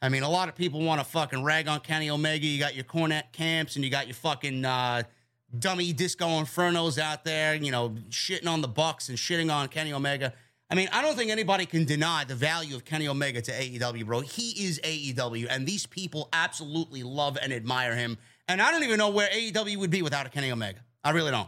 I 0.01 0.09
mean, 0.09 0.23
a 0.23 0.29
lot 0.29 0.49
of 0.49 0.55
people 0.55 0.81
want 0.81 0.99
to 0.99 1.05
fucking 1.05 1.41
rag 1.41 1.69
on 1.69 1.79
Kenny 1.79 2.09
Omega. 2.09 2.45
You 2.45 2.59
got 2.59 2.75
your 2.75 2.83
Cornette 2.83 3.31
camps 3.31 3.77
and 3.77 3.85
you 3.85 3.89
got 3.89 4.07
your 4.07 4.13
fucking 4.15 4.65
uh, 4.65 5.03
dummy 5.57 5.93
disco 5.93 6.27
infernos 6.27 6.99
out 6.99 7.23
there, 7.23 7.55
you 7.55 7.71
know, 7.71 7.91
shitting 8.09 8.47
on 8.47 8.61
the 8.61 8.67
Bucks 8.67 9.07
and 9.07 9.17
shitting 9.17 9.53
on 9.53 9.69
Kenny 9.69 9.93
Omega. 9.93 10.33
I 10.69 10.75
mean, 10.75 10.89
I 10.91 11.01
don't 11.01 11.15
think 11.15 11.31
anybody 11.31 11.65
can 11.65 11.85
deny 11.85 12.25
the 12.25 12.35
value 12.35 12.75
of 12.75 12.83
Kenny 12.83 13.07
Omega 13.07 13.41
to 13.41 13.51
AEW, 13.51 14.05
bro. 14.05 14.19
He 14.19 14.65
is 14.65 14.81
AEW, 14.83 15.47
and 15.49 15.65
these 15.65 15.85
people 15.85 16.27
absolutely 16.33 17.03
love 17.03 17.37
and 17.41 17.53
admire 17.53 17.95
him. 17.95 18.17
And 18.49 18.61
I 18.61 18.71
don't 18.71 18.83
even 18.83 18.97
know 18.97 19.09
where 19.09 19.29
AEW 19.29 19.77
would 19.77 19.91
be 19.91 20.01
without 20.01 20.25
a 20.25 20.29
Kenny 20.29 20.51
Omega. 20.51 20.79
I 21.05 21.11
really 21.11 21.31
don't. 21.31 21.47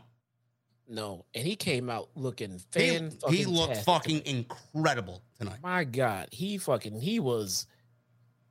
No, 0.92 1.26
and 1.36 1.46
he 1.46 1.56
came 1.56 1.90
out 1.90 2.10
looking 2.16 2.60
He, 2.76 2.80
fan. 2.90 3.12
he 3.30 3.46
looked 3.46 3.78
fucking 3.78 4.24
incredible 4.26 5.22
tonight. 5.38 5.60
My 5.62 5.84
God, 5.84 6.30
he 6.32 6.58
fucking 6.58 7.00
he 7.00 7.20
was 7.20 7.68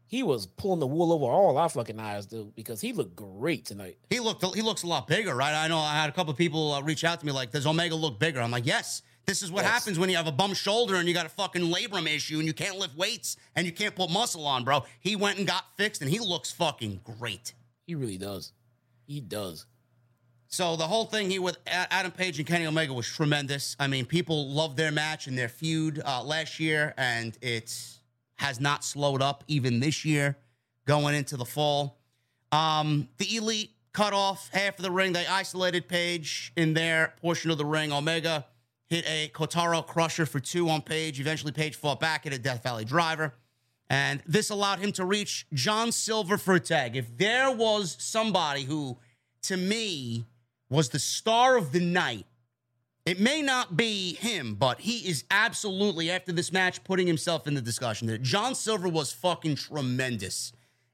he 0.07 0.23
was 0.23 0.47
pulling 0.47 0.79
the 0.81 0.87
wool 0.87 1.13
over 1.13 1.25
all 1.27 1.59
our 1.59 1.69
fucking 1.69 1.99
eyes, 1.99 2.27
dude, 2.27 2.55
because 2.55 2.81
he 2.81 2.93
looked 2.93 3.17
great 3.17 3.65
tonight. 3.67 3.99
He 4.09 4.21
looked 4.21 4.45
he 4.55 4.63
looks 4.63 4.85
a 4.85 4.87
lot 4.87 5.09
bigger, 5.09 5.35
right? 5.35 5.53
I 5.53 5.67
know 5.69 5.79
I 5.79 5.95
had 5.95 6.09
a 6.09 6.13
couple 6.13 6.31
of 6.31 6.39
people 6.39 6.73
uh, 6.75 6.83
reach 6.83 7.03
out 7.05 7.19
to 7.21 7.27
me 7.27 7.33
like, 7.33 7.51
"Does 7.51 7.67
Omega 7.67 7.95
look 7.97 8.19
bigger?" 8.21 8.41
I'm 8.41 8.51
like, 8.53 8.67
"Yes." 8.67 9.03
This 9.27 9.43
is 9.43 9.53
what 9.53 9.65
Yes. 9.65 9.73
happens 9.73 9.99
when 9.99 10.09
you 10.09 10.17
have 10.17 10.27
a 10.27 10.33
bum 10.33 10.55
shoulder 10.55 10.95
and 10.95 11.07
you 11.07 11.13
got 11.13 11.27
a 11.27 11.29
fucking 11.29 11.61
labrum 11.61 12.07
issue 12.07 12.39
and 12.39 12.47
you 12.47 12.55
can't 12.55 12.79
lift 12.79 12.97
weights 12.97 13.37
and 13.57 13.67
you 13.67 13.73
can't 13.75 13.95
put 13.95 14.09
muscle 14.11 14.47
on, 14.47 14.65
bro. 14.65 14.85
He 15.01 15.17
went 15.17 15.37
and 15.37 15.47
got 15.47 15.65
fixed 15.77 16.01
and 16.01 16.11
he 16.11 16.19
looks 16.19 16.51
fucking 16.51 17.01
great. 17.05 17.53
He 17.87 17.95
really 17.95 18.17
does. 18.17 18.53
He 19.07 19.21
does. 19.21 19.67
So 20.51 20.77
the 20.77 20.87
whole 20.87 21.05
thing 21.05 21.29
here 21.31 21.43
with 21.43 21.59
Adam 21.67 22.11
Page 22.11 22.39
and 22.39 22.49
Kenny 22.49 22.67
Omega 22.67 22.95
was 22.95 23.07
tremendous. 23.07 23.77
I 23.79 23.87
mean, 23.87 24.07
people 24.07 24.49
loved 24.49 24.79
their 24.79 24.91
match 24.91 25.27
and 25.27 25.37
their 25.37 25.49
feud 25.49 26.01
uh, 26.03 26.23
last 26.23 26.59
year, 26.59 26.95
and 26.97 27.37
it 27.43 27.77
has 28.37 28.59
not 28.59 28.83
slowed 28.83 29.21
up 29.21 29.45
even 29.47 29.79
this 29.79 30.07
year 30.07 30.39
going 30.87 31.15
into 31.15 31.37
the 31.37 31.45
fall. 31.45 31.99
Um, 32.51 33.11
the 33.19 33.37
Elite 33.37 33.73
cut 33.93 34.15
off 34.15 34.49
half 34.51 34.79
of 34.79 34.85
the 34.85 34.91
ring. 34.91 35.13
They 35.13 35.27
isolated 35.27 35.87
Page 35.87 36.53
in 36.57 36.73
their 36.73 37.13
portion 37.21 37.51
of 37.51 37.59
the 37.59 37.67
ring. 37.67 37.93
Omega 37.93 38.47
hit 38.89 39.05
a 39.07 39.31
Kotaro 39.35 39.87
Crusher 39.87 40.25
for 40.25 40.41
two 40.41 40.71
on 40.71 40.81
Page. 40.81 41.21
Eventually, 41.21 41.53
Page 41.53 41.77
fought 41.77 42.01
back 42.01 42.27
at 42.27 42.33
a 42.33 42.39
Death 42.39 42.63
Valley 42.63 42.87
Driver. 42.87 43.35
And 43.91 44.23
this 44.27 44.49
allowed 44.49 44.79
him 44.79 44.93
to 44.93 45.05
reach 45.05 45.47
John 45.53 45.93
Silver 45.93 46.39
for 46.39 46.55
a 46.55 46.61
tag. 46.61 46.97
If 46.97 47.19
there 47.19 47.51
was 47.51 47.97
somebody 47.99 48.63
who, 48.65 48.97
to 49.43 49.59
me, 49.59 50.25
was 50.71 50.91
the 50.91 50.99
star 50.99 51.57
of 51.57 51.73
the 51.73 51.81
night, 51.81 52.27
it 53.07 53.19
may 53.19 53.41
not 53.41 53.77
be 53.77 54.15
him, 54.15 54.55
but 54.55 54.81
he 54.81 55.09
is 55.09 55.25
absolutely, 55.31 56.11
after 56.11 56.31
this 56.33 56.53
match, 56.53 56.85
putting 56.85 57.07
himself 57.07 57.47
in 57.47 57.55
the 57.55 57.63
discussion. 57.63 58.07
That 58.09 58.23
John 58.23 58.55
Silver 58.55 58.89
was 58.89 59.13
fucking 59.13 59.57
tremendous 59.57 60.53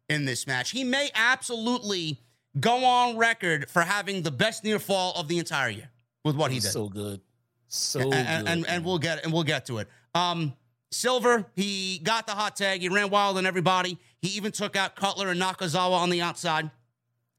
in 0.09 0.25
this 0.25 0.47
match. 0.47 0.70
He 0.70 0.85
may 0.85 1.11
absolutely 1.14 2.20
go 2.61 2.85
on 2.85 3.16
record 3.16 3.68
for 3.68 3.83
having 3.83 4.22
the 4.22 4.31
best 4.31 4.62
near 4.62 4.79
fall 4.79 5.12
of 5.16 5.27
the 5.27 5.39
entire 5.39 5.70
year 5.70 5.91
with 6.22 6.37
what 6.37 6.53
he 6.53 6.61
did 6.61 6.70
So 6.70 6.89
good. 6.89 7.20
So 7.66 8.01
and, 8.01 8.11
good. 8.11 8.18
and, 8.18 8.49
and, 8.49 8.66
and 8.68 8.85
we'll 8.85 8.99
get 8.99 9.25
and 9.25 9.33
we'll 9.33 9.43
get 9.43 9.66
to 9.66 9.79
it. 9.79 9.89
Um, 10.14 10.55
Silver, 10.93 11.47
he 11.57 11.99
got 11.99 12.27
the 12.27 12.33
hot 12.33 12.55
tag. 12.55 12.81
He 12.81 12.89
ran 12.89 13.11
wild 13.11 13.37
on 13.37 13.47
everybody. 13.47 13.99
He 14.22 14.29
even 14.37 14.53
took 14.53 14.77
out 14.77 14.95
Cutler 14.95 15.31
and 15.31 15.41
Nakazawa 15.41 15.99
on 15.99 16.11
the 16.11 16.22
outside. 16.22 16.70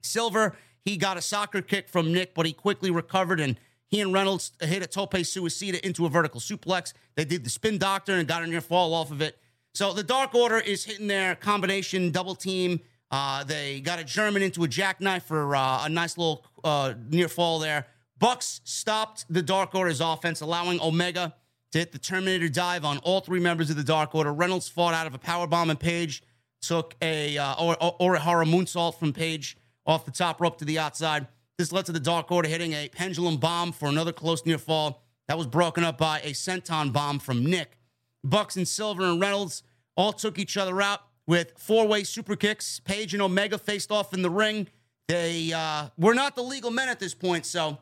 Silver, 0.02 0.58
he 0.86 0.98
got 0.98 1.18
a 1.18 1.22
soccer 1.22 1.62
kick 1.62 1.90
from 1.90 2.14
Nick, 2.14 2.34
but 2.36 2.46
he 2.46 2.54
quickly 2.54 2.92
recovered 2.92 3.40
and 3.40 3.58
he 3.88 4.02
and 4.02 4.14
Reynolds 4.14 4.52
hit 4.62 4.84
a 4.84 4.88
tope 4.88 5.14
suicida 5.14 5.80
into 5.82 6.06
a 6.06 6.10
vertical 6.10 6.40
suplex. 6.40 6.94
They 7.16 7.26
did 7.26 7.44
the 7.44 7.50
spin 7.50 7.78
doctor 7.78 8.14
and 8.14 8.28
got 8.28 8.44
a 8.44 8.48
near 8.48 8.62
fall 8.62 8.94
off 8.94 9.12
of 9.12 9.22
it. 9.22 9.38
So 9.74 9.94
the 9.94 10.04
Dark 10.04 10.34
Order 10.34 10.60
is 10.60 10.86
hitting 10.86 11.08
their 11.08 11.36
combination 11.36 12.12
double 12.12 12.36
team. 12.36 12.80
Uh, 13.12 13.44
they 13.44 13.82
got 13.82 14.00
a 14.00 14.04
German 14.04 14.42
into 14.42 14.64
a 14.64 14.68
jackknife 14.68 15.24
for 15.24 15.56
uh, 15.56 15.86
a 15.86 15.90
nice 15.90 16.18
little 16.18 16.46
uh, 16.64 16.94
near 17.10 17.28
fall 17.28 17.60
there. 17.60 17.88
Bucks 18.18 18.62
stopped 18.64 19.26
the 19.30 19.42
Dark 19.42 19.76
Order's 19.76 20.02
offense, 20.02 20.42
allowing 20.42 20.80
Omega 20.80 21.36
to 21.72 21.80
hit 21.80 21.92
the 21.92 22.00
Terminator 22.00 22.48
dive 22.48 22.86
on 22.86 23.00
all 23.00 23.20
three 23.20 23.40
members 23.40 23.70
of 23.70 23.76
the 23.76 23.84
Dark 23.84 24.16
Order. 24.16 24.34
Reynolds 24.34 24.70
fought 24.70 24.94
out 24.94 25.08
of 25.08 25.14
a 25.14 25.20
power 25.20 25.46
bomb, 25.46 25.70
and 25.70 25.80
Page 25.80 26.24
took 26.62 26.96
a 27.02 27.38
uh, 27.38 27.56
or, 27.62 27.76
or, 27.82 28.16
Orihara 28.16 28.46
moonsault 28.46 28.98
from 28.98 29.14
Page 29.14 29.58
off 29.86 30.06
the 30.06 30.12
top 30.12 30.42
rope 30.42 30.58
to 30.60 30.66
the 30.66 30.80
outside. 30.80 31.28
This 31.58 31.72
led 31.72 31.86
to 31.86 31.92
the 31.92 32.00
Dark 32.00 32.32
Order 32.32 32.50
hitting 32.50 32.74
a 32.74 32.90
pendulum 32.90 33.38
bomb 33.38 33.72
for 33.72 33.88
another 33.88 34.12
close 34.12 34.46
near 34.46 34.58
fall. 34.58 35.04
That 35.28 35.38
was 35.38 35.48
broken 35.48 35.84
up 35.84 35.98
by 35.98 36.20
a 36.20 36.32
senton 36.32 36.92
bomb 36.92 37.20
from 37.20 37.46
Nick. 37.46 37.78
Bucks 38.24 38.56
and 38.56 38.68
Silver 38.68 39.04
and 39.04 39.22
Reynolds 39.22 39.64
all 39.96 40.14
took 40.14 40.38
each 40.38 40.58
other 40.58 40.82
out 40.82 41.02
with 41.28 41.54
four-way 41.58 42.04
super 42.04 42.36
kicks. 42.36 42.80
Page 42.80 43.14
and 43.14 43.24
Omega 43.24 43.58
faced 43.58 43.92
off 43.92 44.14
in 44.14 44.22
the 44.22 44.30
ring. 44.30 44.68
They 45.08 45.54
uh, 45.54 45.90
were 45.98 46.14
not 46.14 46.36
the 46.36 46.44
legal 46.44 46.72
men 46.72 46.90
at 46.90 47.00
this 47.00 47.14
point, 47.14 47.46
so 47.46 47.78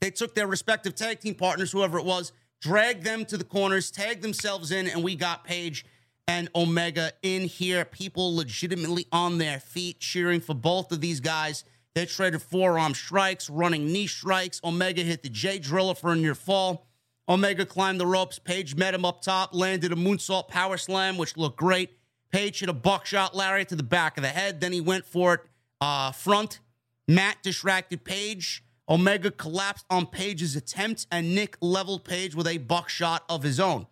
they 0.00 0.10
took 0.10 0.34
their 0.34 0.46
respective 0.46 0.94
tag 0.94 1.20
team 1.20 1.34
partners, 1.34 1.72
whoever 1.72 1.98
it 1.98 2.04
was, 2.04 2.32
dragged 2.60 3.04
them 3.04 3.24
to 3.26 3.36
the 3.36 3.44
corners, 3.44 3.90
tagged 3.90 4.22
themselves 4.22 4.70
in, 4.70 4.88
and 4.88 5.04
we 5.04 5.14
got 5.14 5.44
Page 5.44 5.84
and 6.28 6.48
Omega 6.54 7.12
in 7.22 7.42
here. 7.42 7.84
People 7.84 8.36
legitimately 8.36 9.06
on 9.10 9.38
their 9.38 9.58
feet 9.58 9.98
cheering 9.98 10.40
for 10.40 10.54
both 10.54 10.92
of 10.92 11.00
these 11.00 11.18
guys. 11.18 11.64
They 11.94 12.06
traded 12.06 12.42
forearm 12.42 12.94
strikes, 12.94 13.50
running 13.50 13.86
knee 13.86 14.06
strikes. 14.06 14.60
Omega 14.62 15.02
hit 15.02 15.24
the 15.24 15.30
Jay 15.30 15.58
Driller 15.58 15.94
for 15.94 16.12
a 16.12 16.16
near 16.16 16.34
fall. 16.36 16.86
Omega 17.28 17.66
climbed 17.66 17.98
the 17.98 18.06
ropes. 18.06 18.38
Page 18.38 18.76
met 18.76 18.94
him 18.94 19.04
up 19.04 19.22
top, 19.22 19.54
landed 19.54 19.90
a 19.90 19.96
moonsault 19.96 20.48
power 20.48 20.76
slam, 20.76 21.16
which 21.16 21.36
looked 21.36 21.58
great. 21.58 21.98
Page 22.30 22.60
hit 22.60 22.68
a 22.68 22.74
buckshot 22.74 23.34
lariat 23.34 23.68
to 23.68 23.76
the 23.76 23.82
back 23.82 24.16
of 24.16 24.22
the 24.22 24.28
head. 24.28 24.60
Then 24.60 24.72
he 24.72 24.80
went 24.80 25.06
for 25.06 25.34
it 25.34 25.40
uh, 25.80 26.12
front. 26.12 26.60
Matt 27.08 27.38
distracted 27.42 28.04
Page. 28.04 28.62
Omega 28.88 29.30
collapsed 29.30 29.84
on 29.90 30.06
Page's 30.06 30.56
attempt, 30.56 31.06
and 31.10 31.34
Nick 31.34 31.56
leveled 31.60 32.04
Page 32.04 32.34
with 32.34 32.46
a 32.46 32.58
buckshot 32.58 33.24
of 33.28 33.42
his 33.42 33.58
own. 33.58 33.86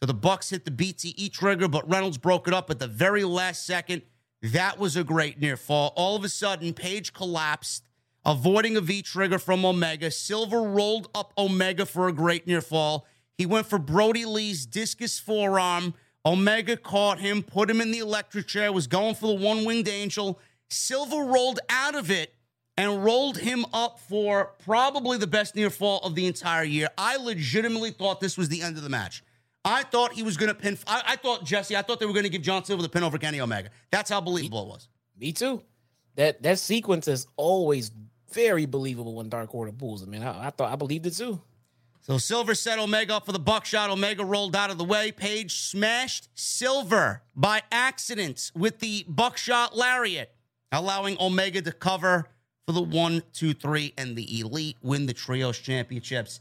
So 0.00 0.06
the 0.06 0.14
Bucks 0.14 0.50
hit 0.50 0.64
the 0.64 0.70
BTE 0.70 1.32
trigger, 1.32 1.66
but 1.66 1.88
Reynolds 1.88 2.18
broke 2.18 2.46
it 2.46 2.54
up 2.54 2.70
at 2.70 2.78
the 2.78 2.86
very 2.86 3.24
last 3.24 3.66
second. 3.66 4.02
That 4.42 4.78
was 4.78 4.96
a 4.96 5.02
great 5.02 5.40
near 5.40 5.56
fall. 5.56 5.92
All 5.96 6.14
of 6.14 6.22
a 6.22 6.28
sudden, 6.28 6.72
Page 6.72 7.12
collapsed, 7.12 7.84
avoiding 8.24 8.76
a 8.76 8.80
V 8.80 9.02
trigger 9.02 9.40
from 9.40 9.64
Omega. 9.64 10.10
Silver 10.12 10.62
rolled 10.62 11.08
up 11.14 11.32
Omega 11.36 11.84
for 11.84 12.06
a 12.06 12.12
great 12.12 12.46
near 12.46 12.60
fall. 12.60 13.06
He 13.36 13.46
went 13.46 13.66
for 13.66 13.78
Brodie 13.78 14.24
Lee's 14.24 14.66
discus 14.66 15.18
forearm. 15.18 15.94
Omega 16.24 16.76
caught 16.76 17.18
him, 17.18 17.42
put 17.42 17.70
him 17.70 17.80
in 17.80 17.90
the 17.90 17.98
electric 17.98 18.46
chair, 18.46 18.72
was 18.72 18.86
going 18.86 19.16
for 19.16 19.26
the 19.26 19.44
one 19.44 19.64
winged 19.64 19.88
angel. 19.88 20.38
Silver 20.70 21.24
rolled 21.24 21.58
out 21.68 21.96
of 21.96 22.10
it 22.10 22.34
and 22.76 23.04
rolled 23.04 23.38
him 23.38 23.64
up 23.72 23.98
for 23.98 24.52
probably 24.64 25.18
the 25.18 25.26
best 25.26 25.56
near 25.56 25.70
fall 25.70 25.98
of 26.04 26.14
the 26.14 26.26
entire 26.26 26.62
year. 26.62 26.88
I 26.96 27.16
legitimately 27.16 27.90
thought 27.90 28.20
this 28.20 28.38
was 28.38 28.48
the 28.48 28.62
end 28.62 28.76
of 28.76 28.84
the 28.84 28.88
match. 28.88 29.24
I 29.68 29.82
thought 29.82 30.12
he 30.12 30.22
was 30.22 30.36
going 30.36 30.48
to 30.48 30.54
pin. 30.54 30.78
I, 30.86 31.02
I, 31.06 31.16
thought 31.16 31.44
Jesse. 31.44 31.76
I 31.76 31.82
thought 31.82 32.00
they 32.00 32.06
were 32.06 32.12
going 32.12 32.24
to 32.24 32.30
give 32.30 32.42
John 32.42 32.64
Silver 32.64 32.82
the 32.82 32.88
pin 32.88 33.02
over 33.02 33.18
Kenny 33.18 33.40
Omega. 33.40 33.70
That's 33.90 34.10
how 34.10 34.20
believable 34.20 34.62
it 34.62 34.68
was. 34.68 34.88
Me 35.18 35.32
too. 35.32 35.62
That 36.16 36.42
that 36.42 36.58
sequence 36.58 37.06
is 37.06 37.26
always 37.36 37.90
very 38.32 38.66
believable 38.66 39.14
when 39.14 39.28
Dark 39.28 39.54
Order 39.54 39.72
pulls 39.72 40.02
it. 40.02 40.08
Man, 40.08 40.22
I, 40.22 40.46
I 40.46 40.50
thought 40.50 40.72
I 40.72 40.76
believed 40.76 41.06
it 41.06 41.14
too. 41.14 41.40
So 42.00 42.16
Silver 42.16 42.54
set 42.54 42.78
Omega 42.78 43.16
up 43.16 43.26
for 43.26 43.32
the 43.32 43.38
buckshot. 43.38 43.90
Omega 43.90 44.24
rolled 44.24 44.56
out 44.56 44.70
of 44.70 44.78
the 44.78 44.84
way. 44.84 45.12
Page 45.12 45.60
smashed 45.60 46.28
Silver 46.34 47.22
by 47.36 47.62
accident 47.70 48.50
with 48.56 48.78
the 48.78 49.04
buckshot 49.06 49.76
lariat, 49.76 50.34
allowing 50.72 51.20
Omega 51.20 51.60
to 51.60 51.72
cover 51.72 52.28
for 52.66 52.72
the 52.72 52.82
one, 52.82 53.22
two, 53.32 53.52
three, 53.52 53.92
and 53.98 54.16
the 54.16 54.40
Elite 54.40 54.76
win 54.82 55.06
the 55.06 55.12
Trios 55.12 55.58
Championships. 55.58 56.40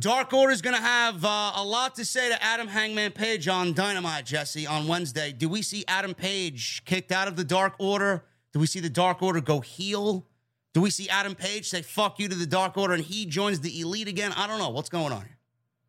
Dark 0.00 0.32
Order 0.32 0.50
is 0.50 0.62
going 0.62 0.74
to 0.74 0.80
have 0.80 1.22
uh, 1.26 1.52
a 1.56 1.62
lot 1.62 1.96
to 1.96 2.06
say 2.06 2.30
to 2.30 2.42
Adam 2.42 2.68
Hangman 2.68 3.12
Page 3.12 3.48
on 3.48 3.74
Dynamite, 3.74 4.24
Jesse, 4.24 4.66
on 4.66 4.88
Wednesday. 4.88 5.30
Do 5.30 5.46
we 5.46 5.60
see 5.60 5.84
Adam 5.86 6.14
Page 6.14 6.82
kicked 6.86 7.12
out 7.12 7.28
of 7.28 7.36
the 7.36 7.44
Dark 7.44 7.74
Order? 7.78 8.24
Do 8.54 8.60
we 8.60 8.66
see 8.66 8.80
the 8.80 8.88
Dark 8.88 9.22
Order 9.22 9.42
go 9.42 9.60
heel? 9.60 10.26
Do 10.72 10.80
we 10.80 10.88
see 10.88 11.10
Adam 11.10 11.34
Page 11.34 11.68
say 11.68 11.82
fuck 11.82 12.18
you 12.18 12.28
to 12.28 12.34
the 12.34 12.46
Dark 12.46 12.78
Order 12.78 12.94
and 12.94 13.04
he 13.04 13.26
joins 13.26 13.60
the 13.60 13.78
Elite 13.78 14.08
again? 14.08 14.32
I 14.32 14.46
don't 14.46 14.58
know. 14.58 14.70
What's 14.70 14.88
going 14.88 15.12
on 15.12 15.20
here? 15.20 15.36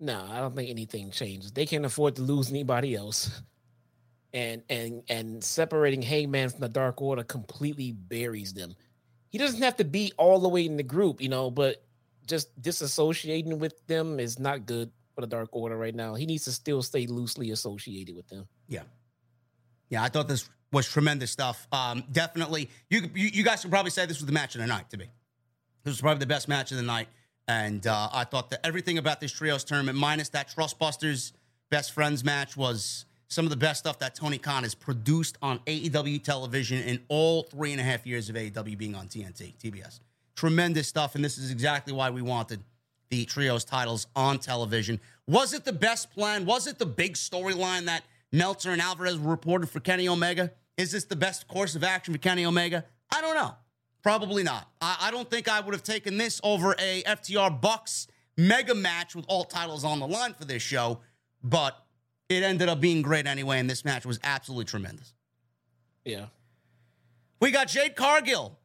No, 0.01 0.27
I 0.29 0.39
don't 0.39 0.53
think 0.57 0.69
anything 0.69 1.11
changes. 1.11 1.53
They 1.53 1.65
can't 1.65 1.85
afford 1.85 2.17
to 2.17 2.21
lose 2.21 2.49
anybody 2.49 2.95
else. 2.95 3.41
And 4.33 4.61
and 4.69 5.03
and 5.07 5.41
separating 5.41 6.01
Hangman 6.01 6.49
from 6.49 6.59
the 6.59 6.69
Dark 6.69 7.01
Order 7.01 7.23
completely 7.23 7.93
buries 7.93 8.53
them. 8.53 8.75
He 9.29 9.37
doesn't 9.37 9.61
have 9.61 9.77
to 9.77 9.85
be 9.85 10.11
all 10.17 10.39
the 10.39 10.49
way 10.49 10.65
in 10.65 10.75
the 10.75 10.83
group, 10.83 11.21
you 11.21 11.29
know, 11.29 11.49
but 11.49 11.81
just 12.27 12.59
disassociating 12.61 13.57
with 13.57 13.85
them 13.87 14.19
is 14.19 14.39
not 14.39 14.65
good 14.65 14.91
for 15.15 15.21
the 15.21 15.27
Dark 15.27 15.49
Order 15.51 15.77
right 15.77 15.95
now. 15.95 16.15
He 16.15 16.25
needs 16.25 16.45
to 16.45 16.51
still 16.51 16.81
stay 16.81 17.07
loosely 17.07 17.51
associated 17.51 18.15
with 18.15 18.27
them. 18.27 18.47
Yeah. 18.67 18.83
Yeah, 19.89 20.03
I 20.03 20.09
thought 20.09 20.27
this 20.27 20.49
was 20.71 20.89
tremendous 20.89 21.31
stuff. 21.31 21.67
Um, 21.71 22.03
definitely, 22.11 22.69
you, 22.89 23.01
you, 23.13 23.27
you 23.27 23.43
guys 23.43 23.61
could 23.61 23.71
probably 23.71 23.91
say 23.91 24.05
this 24.05 24.19
was 24.19 24.25
the 24.25 24.31
match 24.31 24.55
of 24.55 24.61
the 24.61 24.67
night 24.67 24.89
to 24.91 24.97
me. 24.97 25.05
This 25.83 25.93
was 25.93 26.01
probably 26.01 26.19
the 26.19 26.27
best 26.27 26.47
match 26.47 26.71
of 26.71 26.77
the 26.77 26.83
night, 26.83 27.07
and 27.47 27.85
uh, 27.85 28.09
I 28.13 28.23
thought 28.23 28.51
that 28.51 28.65
everything 28.65 28.97
about 28.97 29.19
this 29.19 29.31
trios 29.31 29.63
tournament, 29.63 29.97
minus 29.97 30.29
that 30.29 30.49
Trustbusters 30.49 31.33
best 31.69 31.91
friends 31.91 32.23
match, 32.23 32.55
was 32.55 33.05
some 33.27 33.45
of 33.45 33.49
the 33.49 33.57
best 33.57 33.79
stuff 33.79 33.99
that 33.99 34.15
Tony 34.15 34.37
Khan 34.37 34.63
has 34.63 34.75
produced 34.75 35.37
on 35.41 35.59
AEW 35.59 36.23
television 36.23 36.83
in 36.83 37.01
all 37.07 37.43
three 37.43 37.71
and 37.71 37.81
a 37.81 37.83
half 37.83 38.05
years 38.05 38.29
of 38.29 38.35
AEW 38.35 38.77
being 38.77 38.95
on 38.95 39.07
TNT, 39.07 39.55
TBS. 39.57 39.99
Tremendous 40.35 40.87
stuff, 40.87 41.15
and 41.15 41.23
this 41.23 41.37
is 41.37 41.51
exactly 41.51 41.93
why 41.93 42.09
we 42.09 42.21
wanted 42.21 42.63
the 43.09 43.25
trios 43.25 43.65
titles 43.65 44.07
on 44.15 44.39
television. 44.39 44.99
Was 45.27 45.53
it 45.53 45.65
the 45.65 45.73
best 45.73 46.11
plan? 46.11 46.45
Was 46.45 46.67
it 46.67 46.79
the 46.79 46.85
big 46.85 47.13
storyline 47.13 47.85
that 47.85 48.03
Meltzer 48.31 48.71
and 48.71 48.81
Alvarez 48.81 49.19
were 49.19 49.29
reported 49.29 49.69
for 49.69 49.79
Kenny 49.79 50.07
Omega? 50.07 50.51
Is 50.77 50.91
this 50.91 51.03
the 51.03 51.15
best 51.15 51.47
course 51.47 51.75
of 51.75 51.83
action 51.83 52.13
for 52.13 52.17
Kenny 52.17 52.45
Omega? 52.45 52.85
I 53.13 53.21
don't 53.21 53.35
know. 53.35 53.53
Probably 54.01 54.43
not. 54.43 54.67
I, 54.79 54.97
I 55.01 55.11
don't 55.11 55.29
think 55.29 55.47
I 55.47 55.59
would 55.59 55.73
have 55.73 55.83
taken 55.83 56.17
this 56.17 56.41
over 56.43 56.73
a 56.79 57.03
FTR 57.03 57.61
Bucks 57.61 58.07
mega 58.37 58.73
match 58.73 59.15
with 59.15 59.25
all 59.27 59.43
titles 59.43 59.83
on 59.83 59.99
the 59.99 60.07
line 60.07 60.33
for 60.33 60.45
this 60.45 60.63
show, 60.63 60.99
but 61.43 61.77
it 62.29 62.43
ended 62.43 62.69
up 62.69 62.79
being 62.79 63.01
great 63.01 63.27
anyway, 63.27 63.59
and 63.59 63.69
this 63.69 63.85
match 63.85 64.05
was 64.05 64.19
absolutely 64.23 64.65
tremendous. 64.65 65.13
Yeah. 66.05 66.27
We 67.39 67.51
got 67.51 67.67
Jade 67.67 67.95
Cargill 67.95 68.57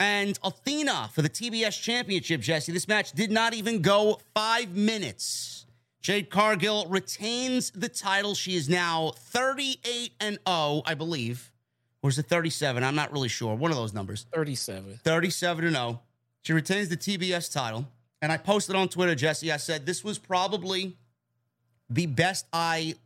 and 0.00 0.38
Athena 0.42 1.10
for 1.12 1.22
the 1.22 1.28
TBS 1.28 1.80
Championship, 1.80 2.40
Jesse. 2.40 2.72
This 2.72 2.88
match 2.88 3.12
did 3.12 3.30
not 3.30 3.54
even 3.54 3.82
go 3.82 4.20
five 4.34 4.74
minutes. 4.74 5.66
Jade 6.00 6.30
Cargill 6.30 6.86
retains 6.88 7.70
the 7.70 7.88
title. 7.88 8.34
She 8.34 8.56
is 8.56 8.68
now 8.68 9.12
38 9.16 10.12
and 10.20 10.38
0, 10.48 10.82
I 10.84 10.94
believe. 10.94 11.52
Or 12.02 12.10
is 12.10 12.18
it 12.18 12.26
37? 12.26 12.82
I'm 12.82 12.96
not 12.96 13.12
really 13.12 13.28
sure. 13.28 13.54
One 13.54 13.70
of 13.70 13.76
those 13.76 13.94
numbers. 13.94 14.26
37. 14.34 14.98
37 15.04 15.64
and 15.66 15.76
0. 15.76 16.00
She 16.42 16.52
retains 16.52 16.88
the 16.88 16.96
TBS 16.96 17.52
title. 17.52 17.86
And 18.20 18.32
I 18.32 18.36
posted 18.36 18.74
on 18.74 18.88
Twitter, 18.88 19.14
Jesse. 19.14 19.52
I 19.52 19.56
said 19.56 19.86
this 19.86 20.02
was 20.02 20.18
probably 20.18 20.96
the 21.88 22.06
best 22.06 22.46
I 22.52 22.96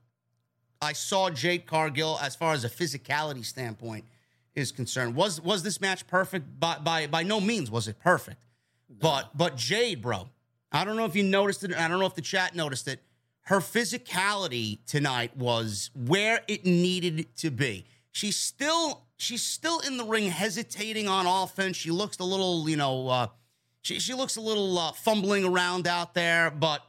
I 0.80 0.93
saw 0.93 1.30
Jade 1.30 1.66
Cargill 1.66 2.18
as 2.20 2.37
far 2.37 2.53
as 2.53 2.64
a 2.64 2.68
physicality 2.68 3.45
standpoint 3.45 4.05
is 4.57 4.73
concerned. 4.73 5.15
Was 5.15 5.41
was 5.41 5.63
this 5.63 5.81
match 5.81 6.07
perfect? 6.07 6.59
By 6.59 6.79
by 6.79 7.07
by 7.07 7.23
no 7.23 7.41
means 7.41 7.71
was 7.71 7.87
it 7.87 8.01
perfect. 8.01 8.43
No. 8.89 8.97
But 9.01 9.37
but 9.37 9.57
Jade, 9.57 10.03
bro, 10.03 10.31
I 10.73 10.85
don't 10.85 10.97
know 10.97 11.05
if 11.05 11.15
you 11.15 11.23
noticed 11.23 11.63
it. 11.63 11.75
I 11.75 11.87
don't 11.87 12.01
know 12.01 12.07
if 12.07 12.15
the 12.15 12.23
chat 12.23 12.57
noticed 12.57 12.89
it. 12.89 13.01
Her 13.43 13.61
physicality 13.61 14.79
tonight 14.87 15.37
was 15.37 15.91
where 15.95 16.41
it 16.49 16.65
needed 16.65 17.37
to 17.37 17.51
be. 17.51 17.85
She's 18.11 18.37
still 18.37 19.05
she's 19.19 19.43
still 19.43 19.79
in 19.81 19.99
the 19.99 20.05
ring, 20.05 20.31
hesitating 20.31 21.07
on 21.07 21.27
offense. 21.27 21.77
She 21.77 21.91
looks 21.91 22.19
a 22.19 22.25
little, 22.25 22.69
you 22.69 22.77
know, 22.77 23.09
uh, 23.09 23.27
she 23.83 24.01
she 24.01 24.15
looks 24.15 24.37
a 24.37 24.41
little 24.41 24.77
uh, 24.79 24.93
fumbling 24.93 25.45
around 25.45 25.87
out 25.87 26.15
there. 26.15 26.51
But 26.51 26.83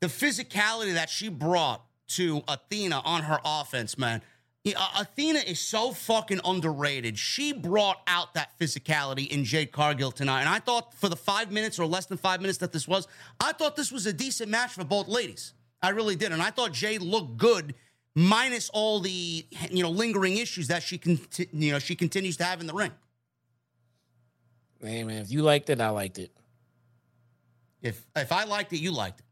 the 0.00 0.06
physicality 0.06 0.94
that 0.94 1.10
she 1.10 1.28
brought 1.28 1.84
to 2.08 2.42
Athena 2.48 3.02
on 3.04 3.24
her 3.24 3.38
offense, 3.44 3.98
man 3.98 4.22
Athena 4.64 5.38
is 5.40 5.60
so 5.60 5.92
fucking 5.92 6.40
underrated. 6.44 7.18
She 7.18 7.52
brought 7.52 8.00
out 8.06 8.34
that 8.34 8.58
physicality 8.58 9.28
in 9.28 9.44
Jade 9.44 9.72
Cargill 9.72 10.10
tonight. 10.10 10.40
And 10.40 10.48
I 10.48 10.58
thought 10.58 10.94
for 10.94 11.08
the 11.08 11.16
five 11.16 11.50
minutes 11.50 11.78
or 11.78 11.86
less 11.86 12.06
than 12.06 12.18
five 12.18 12.40
minutes 12.40 12.58
that 12.58 12.72
this 12.72 12.86
was, 12.86 13.06
I 13.40 13.52
thought 13.52 13.76
this 13.76 13.90
was 13.90 14.06
a 14.06 14.12
decent 14.12 14.50
match 14.50 14.72
for 14.72 14.84
both 14.84 15.08
ladies. 15.08 15.54
I 15.80 15.90
really 15.90 16.16
did. 16.16 16.32
And 16.32 16.42
I 16.42 16.50
thought 16.50 16.72
Jade 16.72 17.02
looked 17.02 17.36
good, 17.36 17.74
minus 18.14 18.68
all 18.70 19.00
the 19.00 19.46
you 19.70 19.82
know 19.82 19.90
lingering 19.90 20.36
issues 20.36 20.68
that 20.68 20.82
she 20.82 20.98
can 20.98 21.20
you 21.52 21.72
know 21.72 21.78
she 21.78 21.94
continues 21.94 22.36
to 22.38 22.44
have 22.44 22.60
in 22.60 22.66
the 22.66 22.74
ring. 22.74 22.90
Hey 24.82 25.04
man, 25.04 25.22
if 25.22 25.30
you 25.30 25.42
liked 25.42 25.70
it, 25.70 25.80
I 25.80 25.90
liked 25.90 26.18
it. 26.18 26.32
If 27.80 28.04
if 28.16 28.32
I 28.32 28.44
liked 28.44 28.72
it, 28.72 28.78
you 28.78 28.90
liked 28.90 29.20
it. 29.20 29.26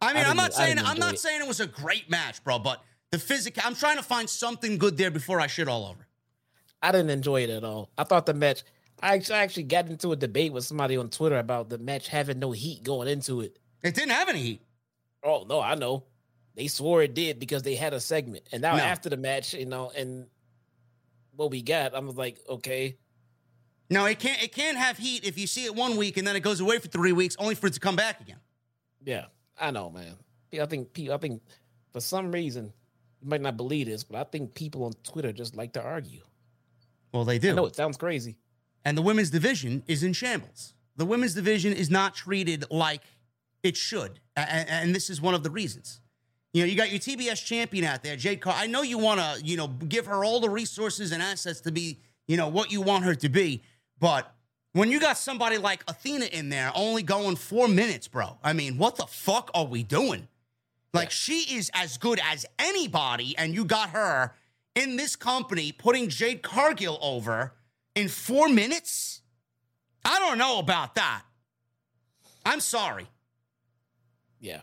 I 0.00 0.12
mean, 0.12 0.24
I 0.24 0.30
am 0.30 0.36
not 0.36 0.54
saying 0.54 0.78
I'm 0.78 0.98
not 0.98 1.14
it. 1.14 1.20
saying 1.20 1.40
it 1.40 1.48
was 1.48 1.60
a 1.60 1.66
great 1.66 2.10
match, 2.10 2.42
bro, 2.42 2.58
but 2.58 2.82
the 3.10 3.18
physical. 3.18 3.62
I'm 3.64 3.74
trying 3.74 3.96
to 3.96 4.02
find 4.02 4.28
something 4.28 4.78
good 4.78 4.96
there 4.96 5.10
before 5.10 5.40
I 5.40 5.46
shit 5.46 5.68
all 5.68 5.86
over. 5.86 6.06
I 6.82 6.92
didn't 6.92 7.10
enjoy 7.10 7.42
it 7.42 7.50
at 7.50 7.64
all. 7.64 7.90
I 7.96 8.04
thought 8.04 8.26
the 8.26 8.34
match. 8.34 8.62
I 9.02 9.22
actually 9.30 9.64
got 9.64 9.88
into 9.88 10.12
a 10.12 10.16
debate 10.16 10.52
with 10.52 10.64
somebody 10.64 10.96
on 10.96 11.10
Twitter 11.10 11.38
about 11.38 11.68
the 11.68 11.78
match 11.78 12.08
having 12.08 12.38
no 12.38 12.52
heat 12.52 12.82
going 12.82 13.08
into 13.08 13.42
it. 13.42 13.58
It 13.82 13.94
didn't 13.94 14.12
have 14.12 14.28
any 14.28 14.40
heat. 14.40 14.62
Oh 15.22 15.44
no, 15.48 15.60
I 15.60 15.74
know. 15.74 16.04
They 16.54 16.68
swore 16.68 17.02
it 17.02 17.14
did 17.14 17.38
because 17.38 17.62
they 17.62 17.74
had 17.74 17.92
a 17.92 18.00
segment, 18.00 18.48
and 18.52 18.62
now 18.62 18.76
no. 18.76 18.82
after 18.82 19.10
the 19.10 19.18
match, 19.18 19.52
you 19.52 19.66
know, 19.66 19.92
and 19.94 20.26
what 21.34 21.50
we 21.50 21.60
got, 21.60 21.94
I 21.94 21.98
was 21.98 22.16
like, 22.16 22.38
okay. 22.48 22.96
No, 23.90 24.06
it 24.06 24.18
can't. 24.18 24.42
It 24.42 24.54
can't 24.54 24.78
have 24.78 24.96
heat 24.96 25.24
if 25.24 25.38
you 25.38 25.46
see 25.46 25.64
it 25.64 25.74
one 25.74 25.96
week 25.96 26.16
and 26.16 26.26
then 26.26 26.34
it 26.34 26.40
goes 26.40 26.60
away 26.60 26.78
for 26.78 26.88
three 26.88 27.12
weeks, 27.12 27.36
only 27.38 27.54
for 27.54 27.66
it 27.66 27.74
to 27.74 27.80
come 27.80 27.96
back 27.96 28.20
again. 28.20 28.40
Yeah, 29.04 29.26
I 29.60 29.70
know, 29.70 29.90
man. 29.90 30.16
I 30.60 30.66
think. 30.66 30.98
I 31.10 31.16
think 31.18 31.42
for 31.92 32.00
some 32.00 32.32
reason 32.32 32.72
you 33.22 33.28
might 33.28 33.40
not 33.40 33.56
believe 33.56 33.86
this, 33.86 34.04
but 34.04 34.18
I 34.18 34.24
think 34.24 34.54
people 34.54 34.84
on 34.84 34.92
Twitter 35.02 35.32
just 35.32 35.56
like 35.56 35.72
to 35.74 35.82
argue. 35.82 36.22
Well, 37.12 37.24
they 37.24 37.38
do. 37.38 37.50
I 37.50 37.54
know 37.54 37.66
it 37.66 37.76
sounds 37.76 37.96
crazy. 37.96 38.36
And 38.84 38.96
the 38.96 39.02
women's 39.02 39.30
division 39.30 39.82
is 39.86 40.02
in 40.02 40.12
shambles. 40.12 40.74
The 40.96 41.04
women's 41.04 41.34
division 41.34 41.72
is 41.72 41.90
not 41.90 42.14
treated 42.14 42.64
like 42.70 43.02
it 43.62 43.76
should. 43.76 44.20
And, 44.36 44.68
and 44.68 44.94
this 44.94 45.10
is 45.10 45.20
one 45.20 45.34
of 45.34 45.42
the 45.42 45.50
reasons. 45.50 46.00
You 46.52 46.62
know, 46.62 46.68
you 46.68 46.76
got 46.76 46.90
your 46.90 47.00
TBS 47.00 47.44
champion 47.44 47.84
out 47.84 48.02
there, 48.02 48.16
Jade 48.16 48.40
Carr. 48.40 48.54
I 48.56 48.66
know 48.66 48.82
you 48.82 48.96
want 48.98 49.20
to, 49.20 49.44
you 49.44 49.56
know, 49.56 49.68
give 49.68 50.06
her 50.06 50.24
all 50.24 50.40
the 50.40 50.48
resources 50.48 51.12
and 51.12 51.22
assets 51.22 51.60
to 51.62 51.72
be, 51.72 52.00
you 52.28 52.36
know, 52.36 52.48
what 52.48 52.72
you 52.72 52.80
want 52.80 53.04
her 53.04 53.14
to 53.14 53.28
be. 53.28 53.62
But 53.98 54.32
when 54.72 54.90
you 54.90 55.00
got 55.00 55.18
somebody 55.18 55.58
like 55.58 55.82
Athena 55.88 56.26
in 56.26 56.48
there 56.48 56.70
only 56.74 57.02
going 57.02 57.36
four 57.36 57.68
minutes, 57.68 58.08
bro, 58.08 58.38
I 58.42 58.52
mean, 58.52 58.78
what 58.78 58.96
the 58.96 59.06
fuck 59.06 59.50
are 59.54 59.66
we 59.66 59.82
doing? 59.82 60.28
Like, 60.92 61.10
she 61.10 61.56
is 61.56 61.70
as 61.74 61.98
good 61.98 62.18
as 62.24 62.46
anybody, 62.58 63.36
and 63.36 63.54
you 63.54 63.64
got 63.64 63.90
her 63.90 64.34
in 64.74 64.96
this 64.96 65.14
company 65.16 65.72
putting 65.72 66.08
Jade 66.08 66.42
Cargill 66.42 66.98
over 67.02 67.52
in 67.94 68.08
four 68.08 68.48
minutes? 68.48 69.20
I 70.04 70.18
don't 70.18 70.38
know 70.38 70.58
about 70.58 70.94
that. 70.94 71.22
I'm 72.44 72.60
sorry. 72.60 73.06
Yeah. 74.40 74.60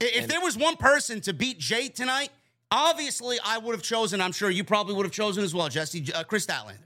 If 0.00 0.22
And- 0.22 0.30
there 0.30 0.40
was 0.40 0.56
one 0.56 0.76
person 0.76 1.20
to 1.22 1.32
beat 1.32 1.58
Jade 1.58 1.94
tonight, 1.94 2.30
obviously 2.70 3.38
I 3.44 3.58
would 3.58 3.74
have 3.74 3.82
chosen. 3.82 4.20
I'm 4.20 4.32
sure 4.32 4.50
you 4.50 4.64
probably 4.64 4.94
would 4.94 5.06
have 5.06 5.12
chosen 5.12 5.44
as 5.44 5.54
well, 5.54 5.68
Jesse, 5.68 6.12
uh, 6.12 6.24
Kris 6.24 6.46
Statlander. 6.46 6.78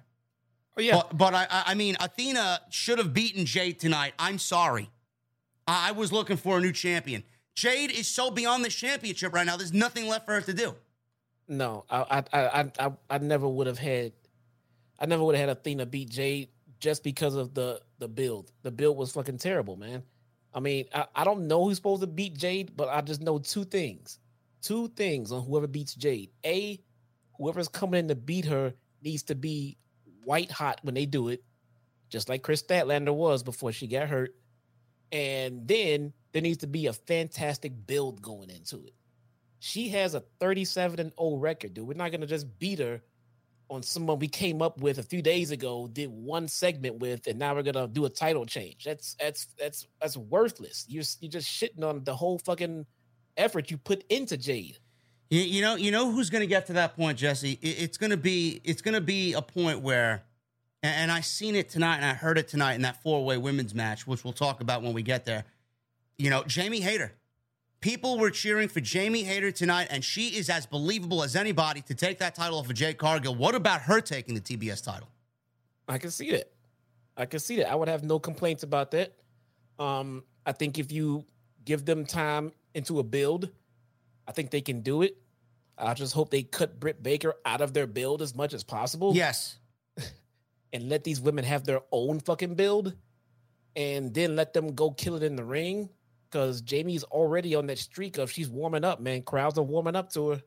Oh 0.76 0.80
yeah. 0.82 0.96
But, 0.96 1.16
but 1.16 1.34
I, 1.34 1.46
I 1.50 1.74
mean, 1.74 1.96
Athena 2.00 2.60
should 2.70 2.98
have 2.98 3.12
beaten 3.14 3.44
Jade 3.44 3.78
tonight. 3.78 4.14
I'm 4.18 4.38
sorry. 4.38 4.90
I 5.66 5.92
was 5.92 6.12
looking 6.12 6.36
for 6.36 6.58
a 6.58 6.60
new 6.60 6.72
champion. 6.72 7.22
Jade 7.54 7.90
is 7.90 8.08
so 8.08 8.30
beyond 8.30 8.64
the 8.64 8.68
championship 8.68 9.34
right 9.34 9.46
now. 9.46 9.56
There's 9.56 9.72
nothing 9.72 10.08
left 10.08 10.26
for 10.26 10.34
her 10.34 10.40
to 10.40 10.54
do. 10.54 10.74
No, 11.48 11.84
I 11.90 12.24
I 12.32 12.46
I 12.46 12.72
I, 12.78 12.92
I 13.10 13.18
never 13.18 13.48
would 13.48 13.66
have 13.66 13.78
had 13.78 14.12
I 14.98 15.06
never 15.06 15.24
would 15.24 15.34
have 15.34 15.48
had 15.48 15.58
Athena 15.58 15.86
beat 15.86 16.10
Jade 16.10 16.48
just 16.78 17.02
because 17.02 17.34
of 17.34 17.54
the 17.54 17.80
the 17.98 18.08
build. 18.08 18.52
The 18.62 18.70
build 18.70 18.96
was 18.96 19.12
fucking 19.12 19.38
terrible, 19.38 19.76
man. 19.76 20.02
I 20.52 20.60
mean, 20.60 20.86
I, 20.94 21.06
I 21.14 21.24
don't 21.24 21.46
know 21.46 21.64
who's 21.64 21.76
supposed 21.76 22.00
to 22.00 22.06
beat 22.06 22.36
Jade, 22.36 22.76
but 22.76 22.88
I 22.88 23.00
just 23.02 23.20
know 23.20 23.38
two 23.38 23.64
things. 23.64 24.18
Two 24.62 24.88
things 24.88 25.32
on 25.32 25.42
whoever 25.42 25.66
beats 25.66 25.94
Jade. 25.94 26.30
A, 26.44 26.80
whoever's 27.38 27.68
coming 27.68 28.00
in 28.00 28.08
to 28.08 28.14
beat 28.14 28.44
her 28.46 28.74
needs 29.02 29.22
to 29.24 29.34
be 29.34 29.78
white 30.24 30.50
hot 30.50 30.80
when 30.82 30.94
they 30.94 31.06
do 31.06 31.28
it, 31.28 31.42
just 32.08 32.28
like 32.28 32.42
Kris 32.42 32.62
Statlander 32.62 33.14
was 33.14 33.42
before 33.42 33.72
she 33.72 33.86
got 33.86 34.08
hurt. 34.08 34.34
And 35.12 35.66
then 35.66 36.12
there 36.32 36.42
needs 36.42 36.58
to 36.58 36.66
be 36.66 36.86
a 36.86 36.92
fantastic 36.92 37.72
build 37.86 38.22
going 38.22 38.50
into 38.50 38.84
it. 38.84 38.94
She 39.58 39.88
has 39.90 40.14
a 40.14 40.20
37 40.40 41.00
and 41.00 41.12
0 41.20 41.36
record, 41.36 41.74
dude. 41.74 41.86
We're 41.86 41.94
not 41.94 42.12
gonna 42.12 42.26
just 42.26 42.58
beat 42.58 42.78
her 42.78 43.02
on 43.68 43.82
someone 43.82 44.18
we 44.18 44.26
came 44.28 44.62
up 44.62 44.80
with 44.80 44.98
a 44.98 45.02
few 45.02 45.22
days 45.22 45.50
ago, 45.52 45.86
did 45.86 46.08
one 46.10 46.48
segment 46.48 46.98
with, 46.98 47.26
and 47.26 47.38
now 47.38 47.54
we're 47.54 47.62
gonna 47.62 47.86
do 47.86 48.04
a 48.04 48.10
title 48.10 48.46
change. 48.46 48.84
That's 48.84 49.14
that's 49.20 49.46
that's 49.58 49.86
that's 50.00 50.16
worthless. 50.16 50.86
You're 50.88 51.04
you're 51.20 51.30
just 51.30 51.48
shitting 51.48 51.84
on 51.84 52.04
the 52.04 52.14
whole 52.16 52.38
fucking 52.38 52.86
effort 53.36 53.70
you 53.70 53.76
put 53.78 54.04
into 54.08 54.36
Jade. 54.36 54.78
You, 55.30 55.40
you 55.42 55.62
know, 55.62 55.76
you 55.76 55.92
know 55.92 56.10
who's 56.10 56.28
going 56.28 56.40
to 56.40 56.46
get 56.48 56.66
to 56.66 56.72
that 56.74 56.96
point, 56.96 57.16
Jesse. 57.16 57.52
It- 57.62 57.82
it's 57.82 57.96
going 57.96 58.10
to 58.10 58.16
be, 58.16 58.60
it's 58.64 58.82
going 58.82 58.94
to 58.94 59.00
be 59.00 59.32
a 59.34 59.40
point 59.40 59.80
where, 59.80 60.24
and, 60.82 61.02
and 61.02 61.12
I 61.12 61.20
seen 61.20 61.54
it 61.54 61.68
tonight, 61.68 61.96
and 61.96 62.04
I 62.04 62.14
heard 62.14 62.36
it 62.36 62.48
tonight 62.48 62.74
in 62.74 62.82
that 62.82 63.00
four 63.02 63.24
way 63.24 63.38
women's 63.38 63.72
match, 63.72 64.08
which 64.08 64.24
we'll 64.24 64.32
talk 64.32 64.60
about 64.60 64.82
when 64.82 64.92
we 64.92 65.02
get 65.02 65.24
there. 65.24 65.44
You 66.20 66.28
know, 66.28 66.44
Jamie 66.44 66.80
Hayter. 66.80 67.14
People 67.80 68.18
were 68.18 68.30
cheering 68.30 68.68
for 68.68 68.80
Jamie 68.80 69.22
Hayter 69.22 69.50
tonight, 69.50 69.88
and 69.90 70.04
she 70.04 70.36
is 70.36 70.50
as 70.50 70.66
believable 70.66 71.22
as 71.22 71.34
anybody 71.34 71.80
to 71.80 71.94
take 71.94 72.18
that 72.18 72.34
title 72.34 72.58
off 72.58 72.68
of 72.68 72.74
Jade 72.74 72.98
Cargill. 72.98 73.34
What 73.34 73.54
about 73.54 73.80
her 73.80 74.02
taking 74.02 74.34
the 74.34 74.40
TBS 74.42 74.84
title? 74.84 75.08
I 75.88 75.96
can 75.96 76.10
see 76.10 76.30
that. 76.32 76.52
I 77.16 77.24
can 77.24 77.40
see 77.40 77.56
that. 77.56 77.70
I 77.70 77.74
would 77.74 77.88
have 77.88 78.04
no 78.04 78.18
complaints 78.18 78.64
about 78.64 78.90
that. 78.90 79.14
Um, 79.78 80.24
I 80.44 80.52
think 80.52 80.78
if 80.78 80.92
you 80.92 81.24
give 81.64 81.86
them 81.86 82.04
time 82.04 82.52
into 82.74 82.98
a 82.98 83.02
build, 83.02 83.48
I 84.28 84.32
think 84.32 84.50
they 84.50 84.60
can 84.60 84.82
do 84.82 85.00
it. 85.00 85.16
I 85.78 85.94
just 85.94 86.12
hope 86.12 86.30
they 86.30 86.42
cut 86.42 86.78
Britt 86.78 87.02
Baker 87.02 87.36
out 87.46 87.62
of 87.62 87.72
their 87.72 87.86
build 87.86 88.20
as 88.20 88.34
much 88.34 88.52
as 88.52 88.62
possible. 88.62 89.14
Yes. 89.14 89.56
and 90.74 90.90
let 90.90 91.02
these 91.02 91.18
women 91.18 91.46
have 91.46 91.64
their 91.64 91.80
own 91.90 92.20
fucking 92.20 92.56
build 92.56 92.94
and 93.74 94.12
then 94.12 94.36
let 94.36 94.52
them 94.52 94.74
go 94.74 94.90
kill 94.90 95.16
it 95.16 95.22
in 95.22 95.34
the 95.34 95.44
ring 95.44 95.88
because 96.30 96.60
Jamie's 96.62 97.04
already 97.04 97.54
on 97.54 97.66
that 97.66 97.78
streak 97.78 98.18
of 98.18 98.30
she's 98.30 98.48
warming 98.48 98.84
up, 98.84 99.00
man. 99.00 99.22
Crowds 99.22 99.58
are 99.58 99.62
warming 99.62 99.96
up 99.96 100.12
to 100.12 100.30
her. 100.30 100.42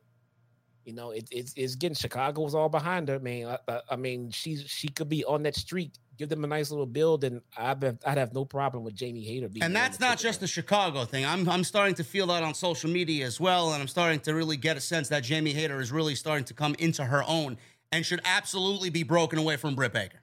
You 0.84 0.92
know, 0.92 1.10
it, 1.10 1.28
it's 1.30 1.54
it's 1.56 1.76
getting 1.76 1.94
Chicago's 1.94 2.54
all 2.54 2.68
behind 2.68 3.08
her, 3.08 3.18
man. 3.18 3.46
I, 3.46 3.58
I, 3.72 3.80
I 3.92 3.96
mean, 3.96 4.30
she's 4.30 4.62
she 4.62 4.88
could 4.88 5.08
be 5.08 5.24
on 5.24 5.42
that 5.44 5.56
streak. 5.56 5.92
Give 6.16 6.28
them 6.28 6.44
a 6.44 6.46
nice 6.46 6.70
little 6.70 6.86
build, 6.86 7.24
and 7.24 7.40
I'd 7.56 7.82
have, 7.82 7.98
I'd 8.06 8.18
have 8.18 8.34
no 8.34 8.44
problem 8.44 8.84
with 8.84 8.94
Jamie 8.94 9.24
Hayter 9.24 9.48
being. 9.48 9.64
And 9.64 9.74
that's 9.74 9.98
not 9.98 10.18
just 10.18 10.40
the 10.40 10.46
Chicago 10.46 11.04
thing. 11.04 11.24
I'm 11.24 11.48
I'm 11.48 11.64
starting 11.64 11.94
to 11.96 12.04
feel 12.04 12.26
that 12.28 12.42
on 12.42 12.54
social 12.54 12.90
media 12.90 13.26
as 13.26 13.40
well, 13.40 13.72
and 13.72 13.80
I'm 13.80 13.88
starting 13.88 14.20
to 14.20 14.34
really 14.34 14.56
get 14.56 14.76
a 14.76 14.80
sense 14.80 15.08
that 15.08 15.24
Jamie 15.24 15.52
Hayter 15.52 15.80
is 15.80 15.90
really 15.90 16.14
starting 16.14 16.44
to 16.46 16.54
come 16.54 16.76
into 16.78 17.04
her 17.04 17.24
own 17.26 17.56
and 17.90 18.04
should 18.04 18.20
absolutely 18.24 18.90
be 18.90 19.04
broken 19.04 19.38
away 19.38 19.56
from 19.56 19.74
Britt 19.74 19.92
Baker. 19.92 20.20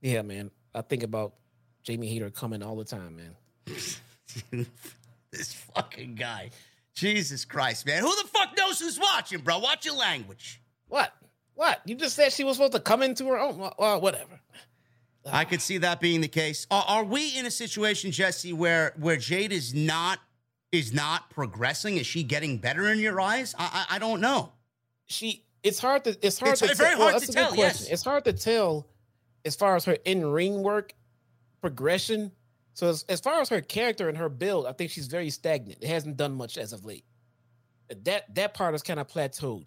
yeah, 0.00 0.22
man. 0.22 0.50
I 0.74 0.82
think 0.82 1.02
about 1.02 1.34
Jamie 1.82 2.08
Hayter 2.08 2.30
coming 2.30 2.62
all 2.62 2.76
the 2.76 2.84
time, 2.84 3.16
man. 3.16 3.36
this 5.30 5.52
fucking 5.74 6.14
guy. 6.14 6.50
Jesus 6.94 7.44
Christ, 7.44 7.86
man. 7.86 8.02
Who 8.02 8.10
the 8.22 8.28
fuck 8.28 8.56
knows 8.56 8.80
who's 8.80 8.98
watching, 8.98 9.40
bro? 9.40 9.58
Watch 9.58 9.84
your 9.84 9.94
language. 9.94 10.60
What? 10.88 11.12
What? 11.54 11.80
You 11.84 11.94
just 11.94 12.16
said 12.16 12.32
she 12.32 12.44
was 12.44 12.56
supposed 12.56 12.72
to 12.72 12.80
come 12.80 13.02
into 13.02 13.26
her 13.28 13.38
own. 13.38 13.58
Well, 13.58 13.74
well, 13.78 14.00
whatever. 14.00 14.40
I 15.30 15.44
could 15.44 15.60
see 15.60 15.78
that 15.78 16.00
being 16.00 16.20
the 16.20 16.28
case. 16.28 16.66
Are, 16.70 16.84
are 16.88 17.04
we 17.04 17.36
in 17.36 17.44
a 17.46 17.50
situation, 17.50 18.10
Jesse, 18.10 18.52
where 18.52 18.94
where 18.98 19.16
Jade 19.16 19.52
is 19.52 19.74
not 19.74 20.18
is 20.72 20.92
not 20.94 21.28
progressing? 21.30 21.98
Is 21.98 22.06
she 22.06 22.22
getting 22.22 22.58
better 22.58 22.88
in 22.90 22.98
your 22.98 23.20
eyes? 23.20 23.54
I 23.58 23.86
I, 23.90 23.96
I 23.96 23.98
don't 23.98 24.20
know. 24.20 24.52
she 25.06 25.44
it's 25.62 25.78
hard 25.80 26.04
to 26.04 26.16
it's 26.22 26.38
hard 26.38 26.52
It's 26.52 26.60
to 26.62 26.74
very 26.74 26.90
tell- 26.94 27.02
hard 27.02 27.14
that's 27.14 27.26
to 27.26 27.32
tell, 27.32 27.54
yes. 27.56 27.88
It's 27.88 28.04
hard 28.04 28.24
to 28.24 28.32
tell 28.32 28.86
as 29.44 29.54
far 29.54 29.76
as 29.76 29.84
her 29.84 29.98
in 30.04 30.24
ring 30.24 30.62
work 30.62 30.94
progression. 31.60 32.32
So 32.78 32.86
as, 32.90 33.04
as 33.08 33.18
far 33.18 33.40
as 33.40 33.48
her 33.48 33.60
character 33.60 34.08
and 34.08 34.16
her 34.16 34.28
build, 34.28 34.64
I 34.64 34.72
think 34.72 34.92
she's 34.92 35.08
very 35.08 35.30
stagnant. 35.30 35.82
It 35.82 35.88
hasn't 35.88 36.16
done 36.16 36.36
much 36.36 36.56
as 36.56 36.72
of 36.72 36.84
late. 36.84 37.04
That 38.04 38.32
that 38.36 38.54
part 38.54 38.72
is 38.76 38.84
kind 38.84 39.00
of 39.00 39.08
plateaued. 39.08 39.66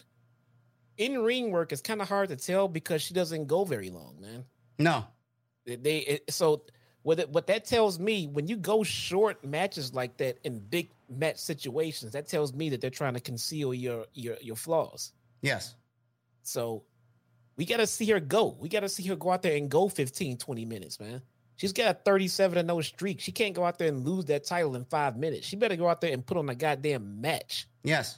In 0.96 1.20
ring 1.22 1.52
work 1.52 1.74
it's 1.74 1.82
kind 1.82 2.02
of 2.02 2.08
hard 2.08 2.30
to 2.30 2.38
tell 2.38 2.70
because 2.70 3.02
she 3.02 3.14
doesn't 3.14 3.48
go 3.48 3.66
very 3.66 3.90
long, 3.90 4.16
man. 4.22 4.46
No. 4.80 5.04
They, 5.66 5.98
it, 5.98 6.32
so 6.34 6.64
what 7.02 7.20
it, 7.20 7.30
what 7.30 7.48
that 7.48 7.66
tells 7.66 8.00
me 8.00 8.28
when 8.28 8.48
you 8.48 8.56
go 8.56 8.82
short 8.82 9.44
matches 9.44 9.94
like 9.94 10.16
that 10.18 10.38
in 10.46 10.60
big 10.60 10.92
match 11.10 11.36
situations, 11.36 12.14
that 12.14 12.30
tells 12.30 12.54
me 12.54 12.70
that 12.70 12.80
they're 12.80 12.90
trying 12.90 13.16
to 13.16 13.20
conceal 13.20 13.74
your 13.74 14.06
your 14.14 14.38
your 14.40 14.56
flaws. 14.56 15.12
Yes. 15.42 15.76
So 16.44 16.86
we 17.58 17.66
got 17.66 17.78
to 17.78 17.88
see 17.88 18.06
her 18.12 18.22
go. 18.22 18.56
We 18.58 18.70
got 18.70 18.80
to 18.80 18.90
see 18.90 19.04
her 19.08 19.18
go 19.18 19.32
out 19.32 19.42
there 19.42 19.58
and 19.58 19.70
go 19.70 19.90
15, 19.90 20.38
20 20.38 20.64
minutes, 20.64 20.98
man. 20.98 21.22
She's 21.62 21.74
got 21.74 21.92
a 21.92 21.94
37 21.94 22.58
and 22.58 22.68
no 22.68 22.82
streak. 22.82 23.20
She 23.20 23.32
can't 23.32 23.54
go 23.54 23.64
out 23.64 23.78
there 23.78 23.88
and 23.88 24.04
lose 24.04 24.26
that 24.26 24.46
title 24.46 24.76
in 24.76 24.84
five 24.84 25.16
minutes. 25.16 25.46
She 25.46 25.56
better 25.56 25.76
go 25.76 25.88
out 25.88 26.02
there 26.02 26.12
and 26.12 26.26
put 26.26 26.36
on 26.38 26.50
a 26.50 26.56
goddamn 26.56 27.22
match. 27.22 27.68
Yes. 27.84 28.18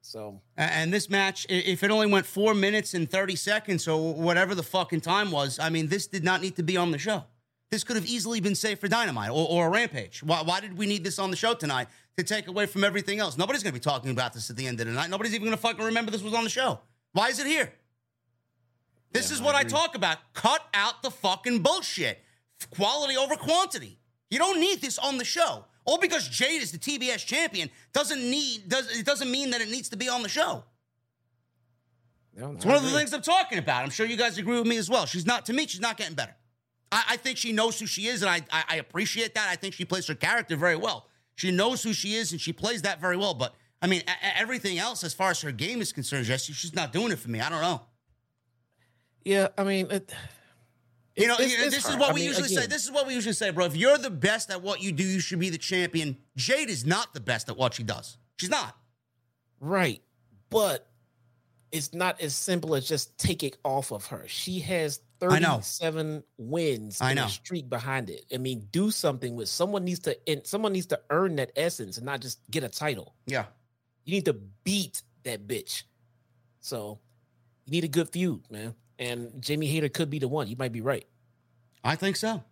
So 0.00 0.40
And 0.56 0.90
this 0.90 1.10
match, 1.10 1.44
if 1.50 1.82
it 1.82 1.90
only 1.90 2.06
went 2.06 2.24
four 2.24 2.54
minutes 2.54 2.94
and 2.94 3.10
30 3.10 3.36
seconds 3.36 3.86
or 3.86 4.14
whatever 4.14 4.54
the 4.54 4.62
fucking 4.62 5.02
time 5.02 5.30
was, 5.30 5.58
I 5.58 5.68
mean, 5.68 5.88
this 5.88 6.06
did 6.06 6.24
not 6.24 6.40
need 6.40 6.56
to 6.56 6.62
be 6.62 6.78
on 6.78 6.90
the 6.90 6.96
show. 6.96 7.24
This 7.70 7.84
could 7.84 7.96
have 7.96 8.06
easily 8.06 8.40
been 8.40 8.54
saved 8.54 8.80
for 8.80 8.88
Dynamite 8.88 9.28
or, 9.28 9.46
or 9.46 9.66
a 9.66 9.70
Rampage. 9.70 10.22
Why, 10.22 10.40
why 10.40 10.60
did 10.60 10.78
we 10.78 10.86
need 10.86 11.04
this 11.04 11.18
on 11.18 11.30
the 11.30 11.36
show 11.36 11.52
tonight 11.52 11.88
to 12.16 12.24
take 12.24 12.46
away 12.48 12.64
from 12.64 12.82
everything 12.82 13.18
else? 13.18 13.36
Nobody's 13.36 13.62
going 13.62 13.74
to 13.74 13.78
be 13.78 13.84
talking 13.84 14.10
about 14.10 14.32
this 14.32 14.48
at 14.48 14.56
the 14.56 14.66
end 14.66 14.80
of 14.80 14.86
the 14.86 14.92
night. 14.94 15.10
Nobody's 15.10 15.34
even 15.34 15.44
going 15.44 15.56
to 15.56 15.60
fucking 15.62 15.84
remember 15.84 16.10
this 16.10 16.22
was 16.22 16.32
on 16.32 16.44
the 16.44 16.50
show. 16.50 16.80
Why 17.12 17.28
is 17.28 17.38
it 17.40 17.46
here? 17.46 17.74
This 19.12 19.28
Yeah, 19.28 19.34
is 19.36 19.42
what 19.42 19.54
I 19.54 19.60
agree. 19.60 19.70
talk 19.72 19.94
about. 19.94 20.16
Cut 20.32 20.66
out 20.72 21.02
the 21.02 21.10
fucking 21.10 21.60
bullshit. 21.60 22.20
Quality 22.70 23.16
over 23.16 23.36
quantity. 23.36 23.98
You 24.30 24.38
don't 24.38 24.60
need 24.60 24.80
this 24.80 24.98
on 24.98 25.18
the 25.18 25.24
show. 25.24 25.64
All 25.84 25.98
because 25.98 26.28
Jade 26.28 26.62
is 26.62 26.72
the 26.72 26.78
TBS 26.78 27.24
champion 27.26 27.70
doesn't 27.92 28.20
need 28.20 28.68
does 28.68 28.90
it 28.98 29.04
doesn't 29.04 29.30
mean 29.30 29.50
that 29.50 29.60
it 29.60 29.68
needs 29.70 29.90
to 29.90 29.96
be 29.96 30.08
on 30.08 30.22
the 30.22 30.28
show. 30.28 30.64
It's 32.36 32.64
one 32.64 32.74
of 32.74 32.82
the 32.82 32.90
things 32.90 33.12
I'm 33.12 33.22
talking 33.22 33.58
about. 33.58 33.84
I'm 33.84 33.90
sure 33.90 34.06
you 34.06 34.16
guys 34.16 34.38
agree 34.38 34.58
with 34.58 34.66
me 34.66 34.76
as 34.76 34.90
well. 34.90 35.06
She's 35.06 35.24
not 35.26 35.46
to 35.46 35.52
me. 35.52 35.66
She's 35.66 35.80
not 35.80 35.96
getting 35.96 36.14
better. 36.16 36.34
I, 36.90 37.04
I 37.10 37.16
think 37.16 37.38
she 37.38 37.52
knows 37.52 37.78
who 37.78 37.86
she 37.86 38.06
is, 38.06 38.22
and 38.22 38.30
I, 38.30 38.40
I 38.50 38.64
I 38.70 38.76
appreciate 38.76 39.34
that. 39.34 39.48
I 39.50 39.56
think 39.56 39.74
she 39.74 39.84
plays 39.84 40.06
her 40.08 40.14
character 40.14 40.56
very 40.56 40.76
well. 40.76 41.06
She 41.36 41.50
knows 41.50 41.82
who 41.82 41.92
she 41.92 42.14
is, 42.14 42.32
and 42.32 42.40
she 42.40 42.52
plays 42.52 42.82
that 42.82 43.00
very 43.00 43.16
well. 43.16 43.34
But 43.34 43.54
I 43.80 43.86
mean, 43.86 44.02
a- 44.08 44.38
everything 44.38 44.78
else, 44.78 45.04
as 45.04 45.14
far 45.14 45.30
as 45.30 45.40
her 45.42 45.52
game 45.52 45.80
is 45.80 45.92
concerned, 45.92 46.24
Jesse, 46.24 46.52
she's 46.54 46.74
not 46.74 46.92
doing 46.92 47.12
it 47.12 47.18
for 47.18 47.30
me. 47.30 47.40
I 47.40 47.48
don't 47.50 47.60
know. 47.60 47.82
Yeah, 49.24 49.48
I 49.56 49.64
mean, 49.64 49.90
it, 49.90 50.12
You 51.16 51.28
know, 51.28 51.34
It's- 51.34 51.52
it's 51.52 51.74
this 51.76 51.88
is 51.88 51.96
what 51.96 52.10
I 52.10 52.12
we 52.12 52.20
mean, 52.20 52.28
usually 52.30 52.48
say. 52.48 52.66
This 52.66 52.84
is 52.84 52.90
what 52.90 53.06
we 53.06 53.14
usually 53.14 53.34
say, 53.34 53.50
bro. 53.50 53.66
If 53.66 53.76
you're 53.76 53.98
the 53.98 54.10
best 54.10 54.50
at 54.50 54.62
what 54.62 54.82
you 54.82 54.90
do, 54.92 55.04
you 55.04 55.20
should 55.20 55.38
be 55.38 55.48
the 55.50 55.58
champion. 55.58 56.16
Jade 56.36 56.68
is 56.70 56.84
not 56.84 57.14
the 57.14 57.20
best 57.20 57.48
at 57.48 57.56
what 57.56 57.74
she 57.74 57.84
does. 57.84 58.18
She's 58.38 58.50
not. 58.50 58.76
Right. 59.60 60.02
But 60.50 60.90
it's 61.70 61.92
not 61.94 62.20
as 62.20 62.34
simple 62.34 62.74
as 62.74 62.88
just 62.88 63.16
take 63.16 63.42
it 63.44 63.56
off 63.64 63.92
of 63.92 64.06
her. 64.06 64.24
She 64.26 64.58
has 64.60 65.00
I 65.22 65.26
37 65.40 66.22
wins 66.36 67.00
I 67.00 67.14
know. 67.14 67.28
streak 67.28 67.68
behind 67.70 68.10
it. 68.10 68.24
I 68.32 68.38
mean, 68.38 68.68
do 68.72 68.90
something 68.90 69.34
with 69.36 69.48
someone 69.48 69.84
needs 69.84 70.00
to 70.00 70.18
and 70.28 70.44
someone 70.46 70.72
needs 70.72 70.86
to 70.86 71.00
earn 71.10 71.36
that 71.36 71.52
essence 71.56 71.96
and 71.96 72.04
not 72.06 72.20
just 72.20 72.40
get 72.50 72.62
a 72.64 72.68
title. 72.68 73.14
Yeah. 73.26 73.46
You 74.04 74.12
need 74.14 74.24
to 74.26 74.34
beat 74.34 75.02
that 75.22 75.46
bitch. 75.46 75.84
So 76.60 76.98
you 77.66 77.70
need 77.70 77.84
a 77.84 77.88
good 77.88 78.10
feud, 78.10 78.42
man. 78.50 78.74
And 78.98 79.30
Jamie 79.40 79.66
Hayter 79.66 79.88
could 79.88 80.10
be 80.10 80.18
the 80.18 80.28
one. 80.28 80.48
You 80.48 80.56
might 80.56 80.72
be 80.72 80.80
right. 80.80 81.06
I 81.82 81.96
think 81.96 82.16
so. 82.16 82.42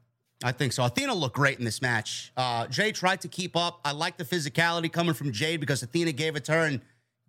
I 0.45 0.53
think 0.53 0.73
so. 0.73 0.85
Athena 0.85 1.15
looked 1.15 1.37
great 1.37 1.59
in 1.59 1.65
this 1.65 1.81
match. 1.81 2.33
Uh, 2.37 2.67
Jade 2.67 2.95
tried 2.95 3.21
to 3.21 3.29
keep 3.29 3.57
up. 3.57 3.81
I 3.85 3.93
like 3.93 4.17
the 4.17 4.25
physicality 4.25 4.93
coming 4.93 5.15
from 5.15 5.33
Jade 5.33 5.61
because 5.61 5.83
Athena 5.83 6.13
gave 6.13 6.37
it 6.37 6.45
to 6.47 6.53
her, 6.53 6.65
and 6.65 6.81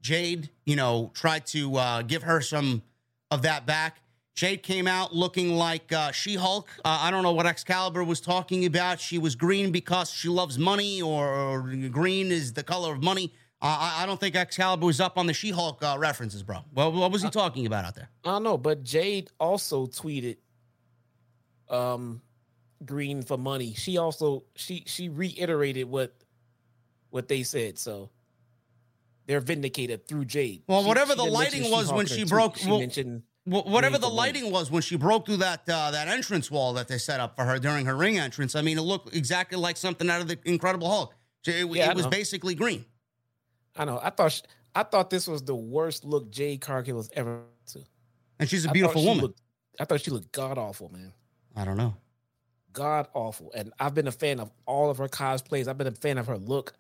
Jade, 0.01 0.49
you 0.65 0.75
know, 0.75 1.11
tried 1.13 1.45
to 1.47 1.75
uh, 1.77 2.01
give 2.01 2.23
her 2.23 2.41
some 2.41 2.81
of 3.29 3.43
that 3.43 3.65
back. 3.65 4.01
Jade 4.35 4.63
came 4.63 4.87
out 4.87 5.13
looking 5.13 5.55
like 5.55 5.93
uh, 5.93 6.11
She 6.11 6.35
Hulk. 6.35 6.67
Uh, 6.83 6.97
I 7.01 7.11
don't 7.11 7.21
know 7.21 7.33
what 7.33 7.45
Excalibur 7.45 8.03
was 8.03 8.19
talking 8.19 8.65
about. 8.65 8.99
She 8.99 9.19
was 9.19 9.35
green 9.35 9.71
because 9.71 10.09
she 10.09 10.27
loves 10.27 10.57
money, 10.57 11.01
or 11.03 11.61
green 11.91 12.31
is 12.31 12.53
the 12.53 12.63
color 12.63 12.93
of 12.93 13.03
money. 13.03 13.31
Uh, 13.63 13.77
I, 13.79 14.03
I, 14.03 14.05
don't 14.05 14.19
think 14.19 14.35
Excalibur 14.35 14.85
was 14.85 14.99
up 14.99 15.17
on 15.17 15.25
the 15.25 15.33
She 15.33 15.49
Hulk 15.49 15.81
uh, 15.81 15.95
references, 15.97 16.43
bro. 16.43 16.57
Well, 16.73 16.91
what 16.91 17.13
was 17.13 17.23
he 17.23 17.29
talking 17.29 17.65
about 17.65 17.85
out 17.85 17.95
there? 17.95 18.09
I 18.25 18.31
don't 18.31 18.43
know, 18.43 18.57
but 18.57 18.83
Jade 18.83 19.29
also 19.39 19.87
tweeted 19.87 20.35
um, 21.69 22.21
green 22.85 23.21
for 23.21 23.37
money. 23.37 23.73
She 23.73 23.97
also 23.97 24.43
she 24.55 24.83
she 24.85 25.07
reiterated 25.07 25.89
what 25.89 26.13
what 27.09 27.29
they 27.29 27.43
said. 27.43 27.79
So 27.79 28.09
they're 29.27 29.39
vindicated 29.39 30.09
through 30.09 30.25
Jade. 30.25 30.63
Well, 30.67 30.81
she, 30.81 30.87
whatever 30.89 31.13
she 31.13 31.17
the 31.17 31.23
lighting 31.23 31.71
was 31.71 31.91
when 31.91 32.05
she 32.05 32.25
broke, 32.25 32.57
she 32.57 32.69
well, 32.69 32.79
mentioned 32.79 33.23
well, 33.45 33.63
whatever 33.63 33.97
the 33.97 34.09
lighting 34.09 34.51
was 34.51 34.71
when 34.71 34.81
she 34.81 34.97
broke 34.97 35.25
through 35.25 35.37
that 35.37 35.61
uh, 35.69 35.91
that 35.91 36.09
entrance 36.09 36.51
wall 36.51 36.73
that 36.73 36.89
they 36.89 36.97
set 36.97 37.21
up 37.21 37.37
for 37.37 37.45
her 37.45 37.59
during 37.59 37.85
her 37.85 37.95
ring 37.95 38.17
entrance. 38.17 38.55
I 38.55 38.61
mean, 38.61 38.77
it 38.77 38.81
looked 38.81 39.15
exactly 39.15 39.57
like 39.57 39.77
something 39.77 40.09
out 40.09 40.19
of 40.19 40.27
the 40.27 40.37
Incredible 40.43 40.89
Hulk. 40.89 41.15
It, 41.45 41.65
yeah, 41.75 41.89
it 41.89 41.95
was 41.95 42.07
basically 42.07 42.55
green. 42.55 42.85
I 43.75 43.85
know. 43.85 43.99
I 44.01 44.09
thought 44.09 44.31
she, 44.31 44.41
I 44.75 44.83
thought 44.83 45.09
this 45.09 45.27
was 45.27 45.43
the 45.43 45.55
worst 45.55 46.03
look 46.05 46.31
Jade 46.31 46.61
Cargill 46.61 46.97
has 46.97 47.09
ever 47.13 47.41
to. 47.67 47.79
And 48.39 48.49
she's 48.49 48.65
a 48.65 48.71
beautiful 48.71 49.03
woman. 49.03 49.23
Looked, 49.23 49.41
I 49.79 49.85
thought 49.85 50.01
she 50.01 50.11
looked 50.11 50.31
god 50.31 50.57
awful, 50.57 50.89
man. 50.89 51.13
I 51.55 51.65
don't 51.65 51.77
know. 51.77 51.95
God 52.71 53.07
awful. 53.13 53.51
And 53.53 53.71
I've 53.79 53.93
been 53.93 54.07
a 54.07 54.11
fan 54.11 54.39
of 54.39 54.51
all 54.65 54.89
of 54.89 54.97
her 54.97 55.07
cosplays. 55.07 55.67
I've 55.67 55.77
been 55.77 55.87
a 55.87 55.91
fan 55.91 56.17
of 56.17 56.27
her 56.27 56.37
look. 56.37 56.73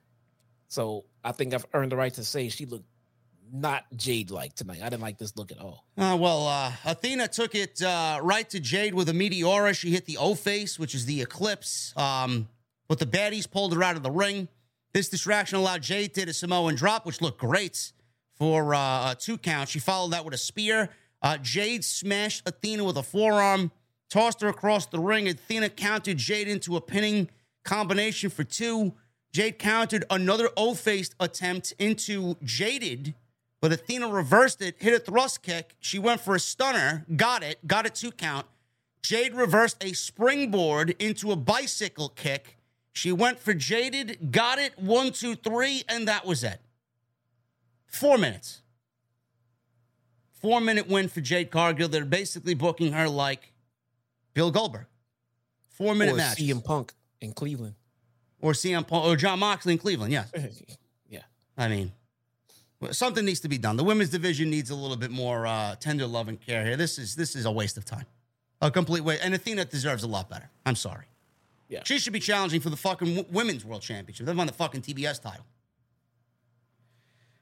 So 0.67 1.05
I 1.23 1.31
think 1.31 1.53
I've 1.53 1.65
earned 1.73 1.91
the 1.91 1.95
right 1.95 2.13
to 2.15 2.23
say 2.23 2.49
she 2.49 2.65
looked 2.65 2.87
not 3.51 3.85
Jade 3.95 4.31
like 4.31 4.55
tonight. 4.55 4.79
I 4.81 4.89
didn't 4.89 5.03
like 5.03 5.19
this 5.19 5.35
look 5.37 5.51
at 5.51 5.59
all. 5.59 5.85
Uh, 5.95 6.17
well, 6.19 6.47
uh, 6.47 6.71
Athena 6.85 7.27
took 7.27 7.53
it 7.53 7.81
uh, 7.83 8.19
right 8.23 8.49
to 8.49 8.59
Jade 8.59 8.95
with 8.95 9.09
a 9.09 9.13
Meteora. 9.13 9.77
She 9.77 9.91
hit 9.91 10.05
the 10.05 10.17
O 10.17 10.33
face, 10.33 10.79
which 10.79 10.95
is 10.95 11.05
the 11.05 11.21
eclipse. 11.21 11.93
Um, 11.95 12.49
but 12.87 12.97
the 12.97 13.05
baddies 13.05 13.49
pulled 13.49 13.73
her 13.73 13.83
out 13.83 13.95
of 13.95 14.01
the 14.01 14.09
ring. 14.09 14.47
This 14.93 15.09
distraction 15.09 15.57
allowed 15.57 15.81
Jade 15.81 16.13
to 16.15 16.23
a 16.23 16.33
Samoan 16.33 16.75
drop, 16.75 17.05
which 17.05 17.21
looked 17.21 17.39
great 17.39 17.91
for 18.35 18.75
uh, 18.75 19.11
a 19.11 19.15
two 19.15 19.37
count. 19.37 19.69
She 19.69 19.79
followed 19.79 20.11
that 20.11 20.23
with 20.23 20.33
a 20.33 20.37
spear. 20.37 20.89
Uh, 21.21 21.37
Jade 21.37 21.83
smashed 21.83 22.47
Athena 22.47 22.83
with 22.83 22.97
a 22.97 23.03
forearm, 23.03 23.71
tossed 24.09 24.41
her 24.41 24.49
across 24.49 24.85
the 24.85 24.99
ring. 24.99 25.27
Athena 25.27 25.69
countered 25.69 26.17
Jade 26.17 26.47
into 26.47 26.75
a 26.75 26.81
pinning 26.81 27.29
combination 27.63 28.29
for 28.29 28.43
two. 28.43 28.93
Jade 29.31 29.57
countered 29.57 30.05
another 30.09 30.49
O 30.55 30.73
faced 30.75 31.15
attempt 31.19 31.73
into 31.79 32.35
Jaded 32.43 33.15
but 33.63 33.71
Athena 33.71 34.09
reversed 34.09 34.61
it, 34.61 34.75
hit 34.79 34.93
a 34.93 34.99
thrust 34.99 35.41
kick. 35.41 35.77
She 35.79 35.97
went 35.97 36.19
for 36.19 36.35
a 36.35 36.39
stunner, 36.41 37.05
got 37.15 37.43
it, 37.43 37.65
got 37.65 37.85
a 37.85 37.89
two 37.89 38.11
count. 38.11 38.45
Jade 39.01 39.33
reversed 39.33 39.81
a 39.81 39.93
springboard 39.93 40.93
into 40.99 41.31
a 41.31 41.37
bicycle 41.37 42.09
kick. 42.09 42.57
She 42.93 43.11
went 43.11 43.39
for 43.39 43.55
Jaded, 43.55 44.31
got 44.31 44.59
it, 44.59 44.77
one, 44.77 45.11
two, 45.11 45.35
three, 45.35 45.83
and 45.89 46.07
that 46.07 46.25
was 46.25 46.43
it. 46.43 46.59
Four 47.87 48.19
minutes. 48.19 48.61
Four 50.31 50.61
minute 50.61 50.87
win 50.87 51.07
for 51.09 51.19
Jade 51.19 51.49
Cargill. 51.49 51.89
They're 51.89 52.05
basically 52.05 52.53
booking 52.53 52.93
her 52.93 53.09
like 53.09 53.51
Bill 54.35 54.51
Goldberg. 54.51 54.85
Four 55.69 55.95
minute 55.95 56.13
or 56.13 56.17
match. 56.17 56.37
CM 56.37 56.63
Punk 56.63 56.93
in 57.19 57.33
Cleveland. 57.33 57.75
Or 58.41 58.51
CM 58.51 58.85
Punk 58.85 59.05
or 59.05 59.15
Jon 59.15 59.39
Moxley 59.39 59.73
in 59.73 59.79
Cleveland, 59.79 60.11
yes. 60.11 60.31
yeah. 61.09 61.21
I 61.57 61.69
mean, 61.69 61.93
something 62.91 63.25
needs 63.25 63.39
to 63.39 63.49
be 63.49 63.57
done. 63.57 63.75
The 63.75 63.83
women's 63.83 64.09
division 64.09 64.49
needs 64.49 64.69
a 64.69 64.75
little 64.75 64.97
bit 64.97 65.11
more 65.11 65.47
uh, 65.47 65.75
tender 65.79 66.05
love 66.05 66.27
and 66.27 66.39
care 66.39 66.63
here. 66.63 66.77
This 66.77 66.99
is 66.99 67.15
this 67.15 67.35
is 67.35 67.45
a 67.45 67.51
waste 67.51 67.77
of 67.77 67.85
time, 67.85 68.05
a 68.61 68.69
complete 68.69 69.01
waste. 69.03 69.23
And 69.23 69.33
Athena 69.33 69.65
deserves 69.65 70.03
a 70.03 70.07
lot 70.07 70.29
better. 70.29 70.49
I'm 70.65 70.75
sorry. 70.75 71.05
Yeah, 71.73 71.81
she 71.85 71.97
should 71.97 72.13
be 72.13 72.19
challenging 72.19 72.61
for 72.61 72.69
the 72.69 72.77
fucking 72.77 73.25
women's 73.31 73.65
world 73.65 73.81
championship. 73.81 74.27
They've 74.27 74.37
won 74.37 74.45
the 74.45 74.53
fucking 74.53 74.83
TBS 74.83 75.19
title. 75.19 75.45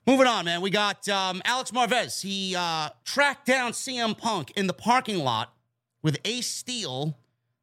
Moving 0.07 0.25
on, 0.25 0.45
man. 0.45 0.61
We 0.61 0.69
got 0.69 1.07
um, 1.09 1.41
Alex 1.43 1.71
Marvez. 1.71 2.21
He 2.21 2.55
uh, 2.55 2.89
tracked 3.03 3.45
down 3.45 3.73
CM 3.73 4.17
Punk 4.17 4.51
in 4.51 4.67
the 4.67 4.73
parking 4.73 5.19
lot 5.19 5.53
with 6.01 6.17
Ace 6.23 6.47
Steel, 6.47 7.17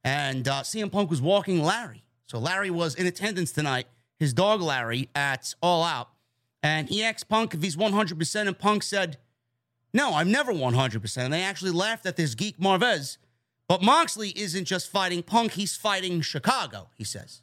and 0.05 0.47
uh, 0.47 0.61
CM 0.61 0.93
Punk 0.93 1.09
was 1.09 1.23
walking 1.23 1.63
Larry. 1.63 2.05
So 2.27 2.39
Larry 2.39 2.71
was 2.71 2.95
in 2.95 3.07
attendance 3.07 3.51
tonight. 3.51 3.87
His 4.19 4.35
dog 4.35 4.61
Larry 4.61 5.09
at 5.15 5.55
All 5.63 5.83
Out. 5.83 6.11
And 6.63 6.91
he 6.91 7.03
asked 7.03 7.31
Punk 7.31 7.55
if 7.55 7.63
he's 7.63 7.77
100%, 7.77 8.47
and 8.47 8.59
Punk 8.59 8.83
said, 8.83 9.17
No, 9.95 10.15
I'm 10.15 10.31
never 10.31 10.53
100%. 10.53 11.17
And 11.17 11.33
they 11.33 11.43
actually 11.43 11.71
laughed 11.71 12.05
at 12.05 12.17
this 12.17 12.35
geek 12.35 12.59
Marvez. 12.59 13.17
But 13.69 13.83
Moxley 13.83 14.31
isn't 14.31 14.65
just 14.65 14.91
fighting 14.91 15.23
Punk, 15.23 15.53
he's 15.53 15.77
fighting 15.77 16.23
Chicago, 16.23 16.89
he 16.97 17.05
says. 17.05 17.43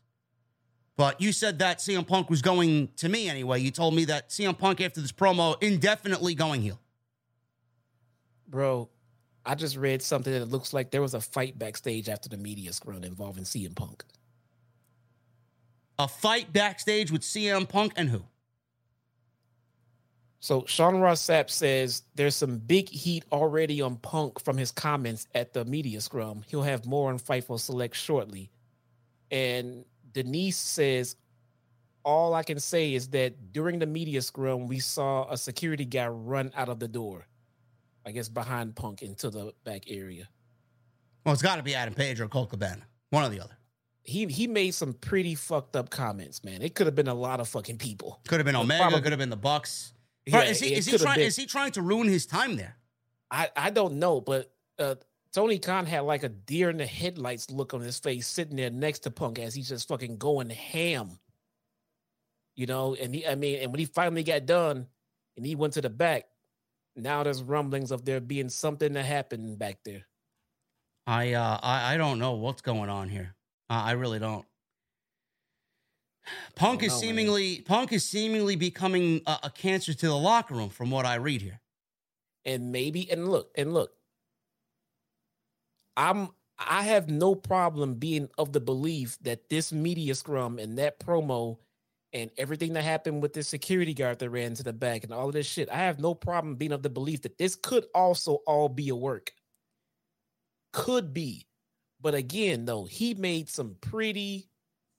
But 0.98 1.22
you 1.22 1.32
said 1.32 1.60
that 1.60 1.80
CM 1.80 2.08
Punk 2.08 2.30
was 2.30 2.42
going 2.42 2.90
to 2.98 3.10
me 3.10 3.30
anyway. 3.30 3.60
You 3.62 3.70
told 3.70 3.94
me 3.94 4.06
that 4.06 4.30
CM 4.30 4.58
Punk, 4.58 4.82
after 4.82 5.02
this 5.02 5.12
promo, 5.12 5.62
indefinitely 5.62 6.34
going 6.34 6.62
heel. 6.62 6.80
Bro, 8.48 8.90
I 9.46 9.56
just 9.56 9.78
read 9.78 10.02
something 10.02 10.34
that 10.34 10.50
looks 10.50 10.74
like 10.74 10.92
there 10.92 11.02
was 11.02 11.14
a 11.14 11.22
fight 11.22 11.60
backstage 11.60 12.10
after 12.10 12.30
the 12.30 12.38
media 12.38 12.74
scrum 12.74 13.04
involving 13.04 13.44
CM 13.44 13.76
Punk. 13.76 14.04
A 16.00 16.08
fight 16.08 16.52
backstage 16.52 17.12
with 17.12 17.22
CM 17.22 17.68
Punk 17.70 17.94
and 17.96 18.10
who? 18.10 18.24
So 20.46 20.64
Sean 20.68 20.98
Ross 20.98 21.26
Sapp 21.26 21.50
says 21.50 22.04
there's 22.14 22.36
some 22.36 22.60
big 22.60 22.88
heat 22.88 23.26
already 23.32 23.82
on 23.82 23.96
Punk 23.96 24.40
from 24.40 24.58
his 24.58 24.72
comments 24.72 25.26
at 25.34 25.54
the 25.54 25.66
media 25.66 26.00
scrum. 26.00 26.44
He'll 26.46 26.62
have 26.62 26.86
more 26.86 27.10
on 27.10 27.18
Fightful 27.18 27.60
Select 27.60 27.96
shortly. 27.96 28.52
And 29.32 29.86
Denise 30.12 30.60
says, 30.60 31.16
all 32.04 32.36
I 32.36 32.44
can 32.44 32.60
say 32.60 32.94
is 32.94 33.08
that 33.08 33.54
during 33.54 33.80
the 33.80 33.88
media 33.88 34.22
scrum, 34.22 34.68
we 34.68 34.78
saw 34.78 35.28
a 35.32 35.36
security 35.36 35.84
guy 35.84 36.10
run 36.10 36.52
out 36.56 36.70
of 36.70 36.78
the 36.78 36.88
door, 36.88 37.26
I 38.06 38.12
guess 38.12 38.30
behind 38.30 38.76
Punk 38.76 39.02
into 39.02 39.32
the 39.32 39.52
back 39.64 39.86
area. 39.88 40.30
Well, 41.26 41.34
it's 41.34 41.42
got 41.42 41.56
to 41.56 41.64
be 41.64 41.74
Adam 41.74 41.96
Page 41.96 42.22
or 42.22 42.28
Colt 42.28 42.52
Cabana, 42.52 42.84
one 43.10 43.24
or 43.24 43.30
the 43.30 43.40
other. 43.40 43.58
He 44.04 44.28
he 44.28 44.46
made 44.46 44.76
some 44.76 44.94
pretty 44.94 45.34
fucked 45.34 45.76
up 45.76 45.90
comments, 45.90 46.44
man. 46.44 46.62
It 46.62 46.76
could 46.76 46.86
have 46.86 46.94
been 46.94 47.08
a 47.08 47.16
lot 47.16 47.40
of 47.40 47.48
fucking 47.48 47.80
people. 47.80 48.20
Could 48.28 48.38
have 48.38 48.46
been 48.46 48.56
Omega. 48.56 49.02
Could 49.02 49.12
have 49.12 49.18
been 49.18 49.32
the 49.32 49.36
Bucks. 49.36 49.95
Yeah, 50.26 50.44
is 50.44 50.60
he 50.60 50.74
is 50.74 50.86
he 50.86 50.98
trying 50.98 51.20
is 51.20 51.36
he 51.36 51.46
trying 51.46 51.72
to 51.74 51.82
ruin 51.82 52.08
his 52.08 52.26
time 52.26 52.56
there? 52.56 52.78
I 53.30 53.50
I 53.56 53.70
don't 53.70 54.00
know, 54.00 54.22
but 54.22 54.52
uh, 54.80 54.96
Tony 55.34 55.60
Khan 55.60 55.86
had 55.86 56.02
like 56.02 56.24
a 56.24 56.30
deer 56.30 56.70
in 56.70 56.78
the 56.78 56.86
headlights 56.86 57.52
look 57.52 57.74
on 57.74 57.82
his 57.82 58.00
face, 58.00 58.28
sitting 58.28 58.56
there 58.56 58.70
next 58.70 59.00
to 59.00 59.12
Punk 59.12 59.38
as 59.38 59.54
he's 59.54 59.70
just 59.70 59.88
fucking 59.88 60.18
going 60.18 60.50
ham. 60.50 61.20
You 62.56 62.66
know, 62.66 62.96
and 62.96 63.14
he 63.14 63.28
I 63.28 63.36
mean, 63.36 63.60
and 63.60 63.72
when 63.72 63.80
he 63.80 63.86
finally 63.86 64.24
got 64.24 64.46
done, 64.46 64.88
and 65.38 65.46
he 65.46 65.56
went 65.56 65.74
to 65.74 65.82
the 65.82 65.90
back, 65.90 66.26
now 66.96 67.24
there's 67.24 67.44
rumblings 67.44 67.92
of 67.92 68.06
there 68.06 68.22
being 68.22 68.50
something 68.50 68.94
that 68.94 69.06
happened 69.06 69.60
back 69.60 69.80
there. 69.84 70.08
I 71.06 71.34
uh 71.34 71.60
I, 71.62 71.94
I 71.94 71.98
don't 71.98 72.18
know 72.18 72.34
what's 72.34 72.62
going 72.62 72.90
on 72.90 73.10
here. 73.10 73.36
Uh, 73.70 73.84
I 73.86 73.92
really 73.92 74.20
don't. 74.20 74.46
Punk 76.56 76.82
oh, 76.84 76.86
is 76.86 76.94
know, 76.94 77.00
seemingly 77.00 77.54
man. 77.56 77.64
Punk 77.64 77.94
is 77.94 78.06
seemingly 78.06 78.56
becoming 78.56 79.22
a, 79.26 79.38
a 79.44 79.50
cancer 79.50 79.94
to 79.94 80.08
the 80.08 80.16
locker 80.16 80.56
room, 80.56 80.70
from 80.70 80.92
what 80.92 81.06
I 81.06 81.16
read 81.16 81.42
here. 81.42 81.60
And 82.46 82.72
maybe, 82.72 83.10
and 83.12 83.30
look, 83.30 83.52
and 83.56 83.74
look, 83.74 83.92
I'm 85.98 86.30
I 86.58 86.84
have 86.84 87.10
no 87.10 87.36
problem 87.36 87.96
being 87.96 88.30
of 88.38 88.54
the 88.54 88.60
belief 88.60 89.18
that 89.22 89.50
this 89.50 89.72
media 89.74 90.16
scrum 90.16 90.58
and 90.58 90.78
that 90.78 91.00
promo 91.00 91.58
and 92.14 92.32
everything 92.38 92.74
that 92.74 92.84
happened 92.84 93.22
with 93.22 93.34
the 93.34 93.44
security 93.44 93.94
guard 93.94 94.20
that 94.20 94.30
ran 94.30 94.54
to 94.56 94.64
the 94.64 94.72
back 94.72 95.04
and 95.04 95.12
all 95.12 95.28
of 95.28 95.34
this 95.34 95.46
shit, 95.46 95.70
I 95.70 95.78
have 95.78 96.00
no 96.00 96.14
problem 96.14 96.56
being 96.56 96.72
of 96.72 96.82
the 96.82 96.90
belief 96.90 97.24
that 97.24 97.38
this 97.38 97.56
could 97.56 97.86
also 97.94 98.36
all 98.48 98.70
be 98.70 98.90
a 98.90 98.96
work. 98.96 99.34
Could 100.72 101.14
be. 101.14 101.46
But 102.02 102.16
again, 102.16 102.66
though, 102.66 102.86
he 102.86 103.14
made 103.16 103.50
some 103.50 103.76
pretty 103.82 104.48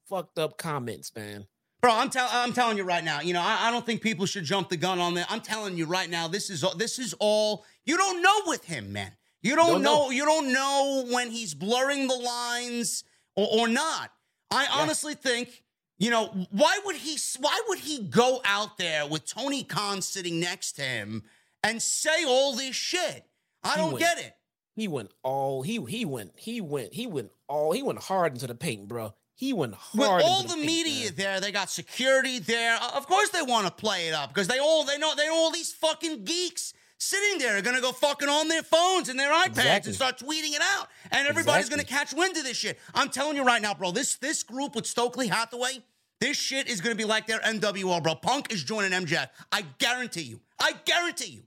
fucked 0.08 0.38
up 0.38 0.58
comments, 0.58 1.14
man. 1.14 1.46
Bro, 1.82 1.92
I'm, 1.94 2.10
telling 2.10 2.30
I'm 2.32 2.52
telling 2.52 2.76
you 2.78 2.84
right 2.84 3.04
now. 3.04 3.20
You 3.20 3.34
know, 3.34 3.40
I, 3.42 3.68
I, 3.68 3.70
don't 3.70 3.84
think 3.84 4.00
people 4.00 4.26
should 4.26 4.44
jump 4.44 4.70
the 4.70 4.76
gun 4.76 4.98
on 4.98 5.14
that. 5.14 5.26
I'm 5.30 5.40
telling 5.40 5.76
you 5.76 5.86
right 5.86 6.08
now. 6.08 6.26
This 6.26 6.50
is 6.50 6.64
all- 6.64 6.74
this 6.74 6.98
is 6.98 7.14
all 7.20 7.64
you 7.84 7.96
don't 7.96 8.22
know 8.22 8.40
with 8.46 8.64
him, 8.64 8.92
man. 8.92 9.12
You 9.42 9.54
don't, 9.54 9.66
don't 9.66 9.82
know, 9.82 10.04
know, 10.06 10.10
You 10.10 10.24
don't 10.24 10.52
know 10.52 11.04
when 11.12 11.30
he's 11.30 11.54
blurring 11.54 12.08
the 12.08 12.16
lines 12.16 13.04
or, 13.36 13.46
or 13.60 13.68
not. 13.68 14.10
I 14.50 14.64
yeah. 14.64 14.68
honestly 14.72 15.14
think 15.14 15.62
You 15.98 16.10
know, 16.10 16.46
why 16.50 16.78
would 16.84 16.96
he 16.96 17.18
why 17.38 17.60
would 17.68 17.78
he 17.78 18.00
go 18.00 18.40
out 18.44 18.78
there 18.78 19.06
with 19.06 19.26
Tony 19.26 19.62
Khan 19.62 20.02
sitting 20.02 20.40
next 20.40 20.72
to 20.72 20.82
him 20.82 21.22
and 21.62 21.80
say 21.80 22.24
all 22.24 22.56
this 22.56 22.74
shit? 22.74 23.26
I 23.62 23.70
He 23.72 23.76
don't 23.76 23.92
went- 23.92 24.00
get 24.00 24.18
it. 24.18 24.34
He 24.74 24.88
went 24.88 25.10
all 25.22 25.62
he 25.62 25.80
he 25.84 26.04
went 26.04 26.32
he 26.36 26.60
went 26.60 26.92
he 26.94 27.06
went 27.06 27.30
all 27.48 27.72
he 27.72 27.82
went 27.82 28.00
hard 28.00 28.32
into 28.32 28.46
the 28.46 28.54
paint, 28.54 28.88
bro. 28.88 29.14
He 29.38 29.52
went 29.52 29.74
hard. 29.74 30.16
With 30.16 30.24
all 30.24 30.42
the 30.44 30.56
media 30.56 31.12
there, 31.12 31.40
they 31.40 31.52
got 31.52 31.68
security 31.70 32.38
there. 32.38 32.76
Uh, 32.80 32.92
Of 32.94 33.06
course 33.06 33.28
they 33.28 33.42
want 33.42 33.66
to 33.66 33.72
play 33.72 34.08
it 34.08 34.14
up 34.14 34.30
because 34.32 34.48
they 34.48 34.58
all 34.58 34.84
they 34.84 34.96
know 34.98 35.14
they 35.14 35.26
know 35.26 35.34
all 35.36 35.50
these 35.52 35.72
fucking 35.74 36.24
geeks 36.24 36.72
sitting 36.98 37.38
there 37.38 37.58
are 37.58 37.60
gonna 37.60 37.82
go 37.82 37.92
fucking 37.92 38.28
on 38.30 38.48
their 38.48 38.62
phones 38.62 39.10
and 39.10 39.20
their 39.20 39.30
iPads 39.30 39.48
Exactly. 39.58 39.88
and 39.90 39.94
start 39.94 40.18
tweeting 40.18 40.54
it 40.54 40.62
out. 40.62 40.88
And 41.10 41.28
everybody's 41.28 41.66
Exactly. 41.66 41.84
gonna 41.84 41.98
catch 42.04 42.14
wind 42.14 42.34
of 42.38 42.44
this 42.44 42.56
shit. 42.56 42.78
I'm 42.94 43.10
telling 43.10 43.36
you 43.36 43.44
right 43.44 43.60
now, 43.60 43.74
bro. 43.74 43.90
This 43.90 44.16
this 44.16 44.42
group 44.42 44.74
with 44.74 44.86
Stokely 44.86 45.26
Hathaway, 45.28 45.82
this 46.18 46.38
shit 46.38 46.66
is 46.66 46.80
gonna 46.80 46.94
be 46.94 47.04
like 47.04 47.26
their 47.26 47.40
NWO, 47.40 48.02
bro. 48.02 48.14
Punk 48.14 48.50
is 48.50 48.64
joining 48.64 48.92
MJF. 48.92 49.28
I 49.52 49.66
guarantee 49.78 50.22
you. 50.22 50.40
I 50.58 50.72
guarantee 50.86 51.32
you. 51.32 51.42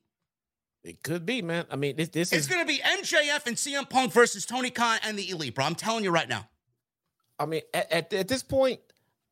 It 0.84 1.02
could 1.02 1.26
be, 1.26 1.42
man. 1.42 1.66
I 1.72 1.76
mean, 1.76 1.96
this 1.96 2.10
this 2.10 2.32
It's 2.32 2.34
is. 2.34 2.46
It's 2.46 2.48
gonna 2.54 2.66
be 2.68 2.78
MJF 2.78 3.48
and 3.48 3.56
CM 3.58 3.90
Punk 3.90 4.14
versus 4.14 4.46
Tony 4.46 4.70
Khan 4.70 5.00
and 5.04 5.18
the 5.18 5.28
Elite, 5.32 5.56
bro. 5.56 5.66
I'm 5.66 5.74
telling 5.76 6.04
you 6.04 6.12
right 6.12 6.30
now. 6.30 6.48
I 7.40 7.46
mean, 7.46 7.62
at, 7.74 7.92
at 7.92 8.14
at 8.14 8.28
this 8.28 8.44
point, 8.44 8.80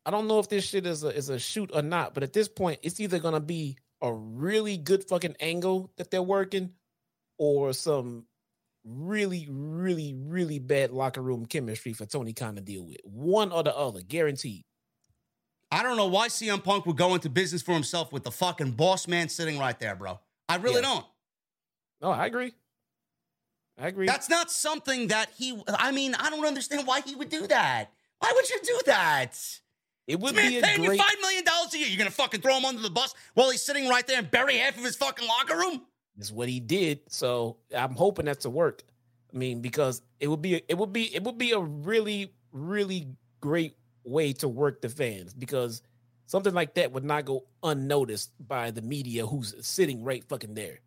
I 0.05 0.11
don't 0.11 0.27
know 0.27 0.39
if 0.39 0.47
this 0.49 0.65
shit 0.65 0.85
is 0.85 1.03
a 1.03 1.09
is 1.09 1.29
a 1.29 1.37
shoot 1.39 1.69
or 1.73 1.81
not. 1.81 2.13
But 2.13 2.23
at 2.23 2.33
this 2.33 2.47
point, 2.47 2.79
it's 2.83 2.99
either 2.99 3.19
gonna 3.19 3.39
be 3.39 3.77
a 4.01 4.11
really 4.13 4.77
good 4.77 5.03
fucking 5.03 5.35
angle 5.39 5.91
that 5.97 6.09
they're 6.11 6.23
working, 6.23 6.71
or 7.37 7.73
some 7.73 8.25
really, 8.85 9.47
really, 9.49 10.13
really 10.15 10.59
bad 10.59 10.91
locker 10.91 11.21
room 11.21 11.45
chemistry 11.45 11.91
for 11.93 12.05
Tony 12.05 12.31
Khan 12.33 12.55
to 12.55 12.61
deal 12.61 12.85
with. 12.85 12.97
One 13.03 13.51
or 13.51 13.63
the 13.63 13.75
other, 13.75 14.01
guaranteed. 14.01 14.63
I 15.69 15.83
don't 15.83 15.97
know 15.97 16.07
why 16.07 16.29
CM 16.29 16.63
Punk 16.63 16.85
would 16.85 16.95
go 16.95 17.13
into 17.13 17.29
business 17.29 17.61
for 17.61 17.73
himself 17.73 18.13
with 18.13 18.23
the 18.23 18.31
fucking 18.31 18.71
boss 18.71 19.05
man 19.05 19.27
sitting 19.27 19.59
right 19.59 19.77
there, 19.77 19.95
bro. 19.95 20.21
I 20.47 20.55
really 20.55 20.75
Yeah. 20.75 20.81
don't. 20.81 21.05
No, 22.01 22.11
I 22.11 22.25
agree. 22.27 22.53
I 23.77 23.87
agree. 23.87 24.05
That's 24.05 24.29
not 24.29 24.49
something 24.49 25.07
that 25.09 25.29
he. 25.37 25.61
I 25.67 25.91
mean, 25.91 26.15
I 26.15 26.29
don't 26.29 26.45
understand 26.45 26.87
why 26.87 27.01
he 27.01 27.15
would 27.15 27.29
do 27.29 27.45
that. 27.47 27.91
Why 28.19 28.31
would 28.35 28.49
you 28.49 28.59
do 28.63 28.79
that? 28.87 29.37
it 30.07 30.19
would 30.19 30.35
Man 30.35 30.49
be 30.49 30.57
a 30.59 30.61
paying 30.61 30.81
you 30.83 30.89
great. 30.89 30.99
five 31.01 31.15
million 31.21 31.43
dollars 31.43 31.73
a 31.73 31.77
year. 31.77 31.87
You're 31.87 31.97
gonna 31.97 32.11
fucking 32.11 32.41
throw 32.41 32.57
him 32.57 32.65
under 32.65 32.81
the 32.81 32.89
bus 32.89 33.13
while 33.33 33.49
he's 33.51 33.61
sitting 33.61 33.89
right 33.89 34.07
there 34.07 34.19
and 34.19 34.31
bury 34.31 34.57
half 34.57 34.77
of 34.77 34.83
his 34.83 34.95
fucking 34.95 35.27
locker 35.27 35.57
room? 35.57 35.81
Is 36.17 36.31
what 36.31 36.49
he 36.49 36.59
did. 36.59 37.01
So 37.09 37.57
I'm 37.75 37.93
hoping 37.93 38.25
that's 38.25 38.43
to 38.43 38.49
work. 38.49 38.83
I 39.33 39.37
mean, 39.37 39.61
because 39.61 40.01
it 40.19 40.27
would 40.27 40.41
be 40.41 40.61
it 40.67 40.77
would 40.77 40.93
be 40.93 41.13
it 41.13 41.23
would 41.23 41.37
be 41.37 41.51
a 41.51 41.59
really 41.59 42.33
really 42.53 43.09
great 43.41 43.75
way 44.05 44.31
to 44.33 44.47
work 44.47 44.81
the 44.81 44.89
fans 44.89 45.33
because 45.33 45.81
something 46.25 46.53
like 46.53 46.73
that 46.75 46.93
would 46.93 47.03
not 47.03 47.25
go 47.25 47.43
unnoticed 47.61 48.31
by 48.47 48.71
the 48.71 48.81
media 48.81 49.27
who's 49.27 49.53
sitting 49.59 50.03
right 50.03 50.23
fucking 50.23 50.53
there. 50.53 50.79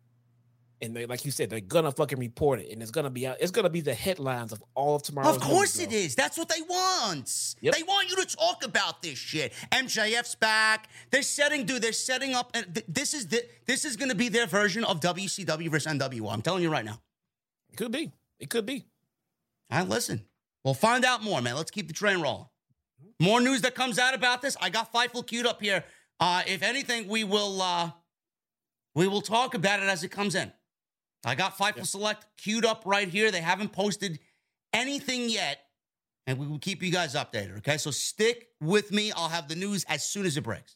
And 0.81 0.95
they, 0.95 1.05
like 1.05 1.25
you 1.25 1.31
said, 1.31 1.49
they're 1.49 1.59
gonna 1.59 1.91
fucking 1.91 2.17
report 2.17 2.59
it, 2.59 2.71
and 2.71 2.81
it's 2.81 2.89
gonna 2.89 3.09
be 3.09 3.27
out. 3.27 3.37
It's 3.39 3.51
gonna 3.51 3.69
be 3.69 3.81
the 3.81 3.93
headlines 3.93 4.51
of 4.51 4.63
all 4.73 4.95
of 4.95 5.03
tomorrow. 5.03 5.29
Of 5.29 5.39
course 5.39 5.77
it 5.79 6.15
That's 6.15 6.37
what 6.37 6.49
they 6.49 6.61
want. 6.61 7.55
Yep. 7.61 7.75
They 7.75 7.83
want 7.83 8.09
you 8.09 8.15
to 8.17 8.25
talk 8.25 8.65
about 8.65 9.01
this 9.01 9.17
shit. 9.17 9.53
MJF's 9.71 10.35
back. 10.35 10.89
They're 11.11 11.21
setting, 11.21 11.65
dude. 11.65 11.81
They're 11.81 11.93
setting 11.93 12.33
up. 12.33 12.51
And 12.53 12.73
th- 12.73 12.85
this 12.87 13.13
is 13.13 13.27
the, 13.27 13.45
this 13.67 13.85
is 13.85 13.95
going 13.95 14.09
to 14.09 14.15
be 14.15 14.29
their 14.29 14.47
version 14.47 14.83
of 14.83 14.99
WCW 14.99 15.69
versus 15.69 15.91
NWO. 15.93 16.31
I'm 16.31 16.41
telling 16.41 16.63
you 16.63 16.71
right 16.71 16.85
now. 16.85 16.99
It 17.71 17.77
could 17.77 17.91
be. 17.91 18.11
It 18.39 18.49
could 18.49 18.65
be. 18.65 18.85
All 19.71 19.79
right, 19.79 19.87
listen. 19.87 20.25
We'll 20.63 20.73
find 20.73 21.05
out 21.05 21.23
more, 21.23 21.41
man. 21.41 21.55
Let's 21.55 21.71
keep 21.71 21.87
the 21.87 21.93
train 21.93 22.21
rolling. 22.21 22.45
More 23.19 23.39
news 23.39 23.61
that 23.61 23.75
comes 23.75 23.99
out 23.99 24.13
about 24.13 24.41
this. 24.41 24.57
I 24.59 24.69
got 24.69 24.91
Fightful 24.91 25.25
queued 25.25 25.45
up 25.45 25.61
here. 25.61 25.83
Uh, 26.19 26.43
if 26.47 26.63
anything, 26.63 27.07
we 27.07 27.23
will 27.23 27.61
uh, 27.61 27.91
we 28.93 29.07
will 29.07 29.21
talk 29.21 29.53
about 29.53 29.81
it 29.81 29.85
as 29.89 30.03
it 30.03 30.09
comes 30.09 30.35
in. 30.35 30.51
I 31.23 31.35
got 31.35 31.57
Fightful 31.57 31.85
Select 31.85 32.25
queued 32.37 32.65
up 32.65 32.83
right 32.85 33.07
here. 33.07 33.31
They 33.31 33.41
haven't 33.41 33.71
posted 33.71 34.19
anything 34.73 35.29
yet, 35.29 35.59
and 36.25 36.37
we 36.37 36.47
will 36.47 36.59
keep 36.59 36.81
you 36.81 36.91
guys 36.91 37.15
updated. 37.15 37.57
Okay, 37.59 37.77
so 37.77 37.91
stick 37.91 38.49
with 38.59 38.91
me. 38.91 39.11
I'll 39.11 39.29
have 39.29 39.47
the 39.47 39.55
news 39.55 39.85
as 39.87 40.03
soon 40.03 40.25
as 40.25 40.37
it 40.37 40.43
breaks. 40.43 40.75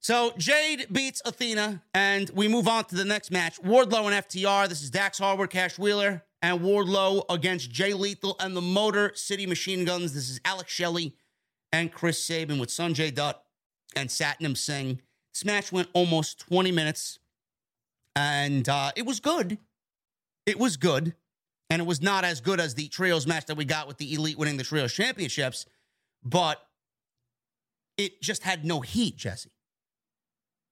So 0.00 0.32
Jade 0.38 0.86
beats 0.92 1.20
Athena, 1.24 1.82
and 1.92 2.30
we 2.30 2.48
move 2.48 2.68
on 2.68 2.84
to 2.86 2.94
the 2.94 3.04
next 3.04 3.30
match. 3.30 3.60
Wardlow 3.62 4.10
and 4.12 4.26
FTR. 4.26 4.68
This 4.68 4.82
is 4.82 4.90
Dax 4.90 5.18
Harwood, 5.18 5.50
Cash 5.50 5.78
Wheeler, 5.78 6.24
and 6.40 6.60
Wardlow 6.60 7.24
against 7.28 7.70
Jay 7.70 7.92
Lethal 7.92 8.36
and 8.40 8.56
the 8.56 8.60
Motor 8.60 9.12
City 9.14 9.46
Machine 9.46 9.84
Guns. 9.84 10.14
This 10.14 10.30
is 10.30 10.40
Alex 10.44 10.72
Shelley 10.72 11.14
and 11.72 11.92
Chris 11.92 12.22
Sabin 12.22 12.58
with 12.58 12.68
Sanjay 12.68 13.14
Dutt 13.14 13.42
and 13.96 14.08
Satnam 14.08 14.56
Singh. 14.56 15.00
This 15.34 15.44
match 15.44 15.72
went 15.72 15.88
almost 15.92 16.40
20 16.40 16.72
minutes, 16.72 17.18
and 18.18 18.68
uh, 18.68 18.90
it 18.96 19.06
was 19.06 19.20
good. 19.20 19.58
It 20.44 20.58
was 20.58 20.76
good, 20.76 21.14
and 21.70 21.80
it 21.80 21.86
was 21.86 22.02
not 22.02 22.24
as 22.24 22.40
good 22.40 22.58
as 22.58 22.74
the 22.74 22.88
trios 22.88 23.28
match 23.28 23.46
that 23.46 23.56
we 23.56 23.64
got 23.64 23.86
with 23.86 23.98
the 23.98 24.12
Elite 24.12 24.36
winning 24.36 24.56
the 24.56 24.64
trios 24.64 24.92
championships, 24.92 25.66
but 26.24 26.60
it 27.96 28.20
just 28.20 28.42
had 28.42 28.64
no 28.64 28.80
heat, 28.80 29.16
Jesse. 29.16 29.52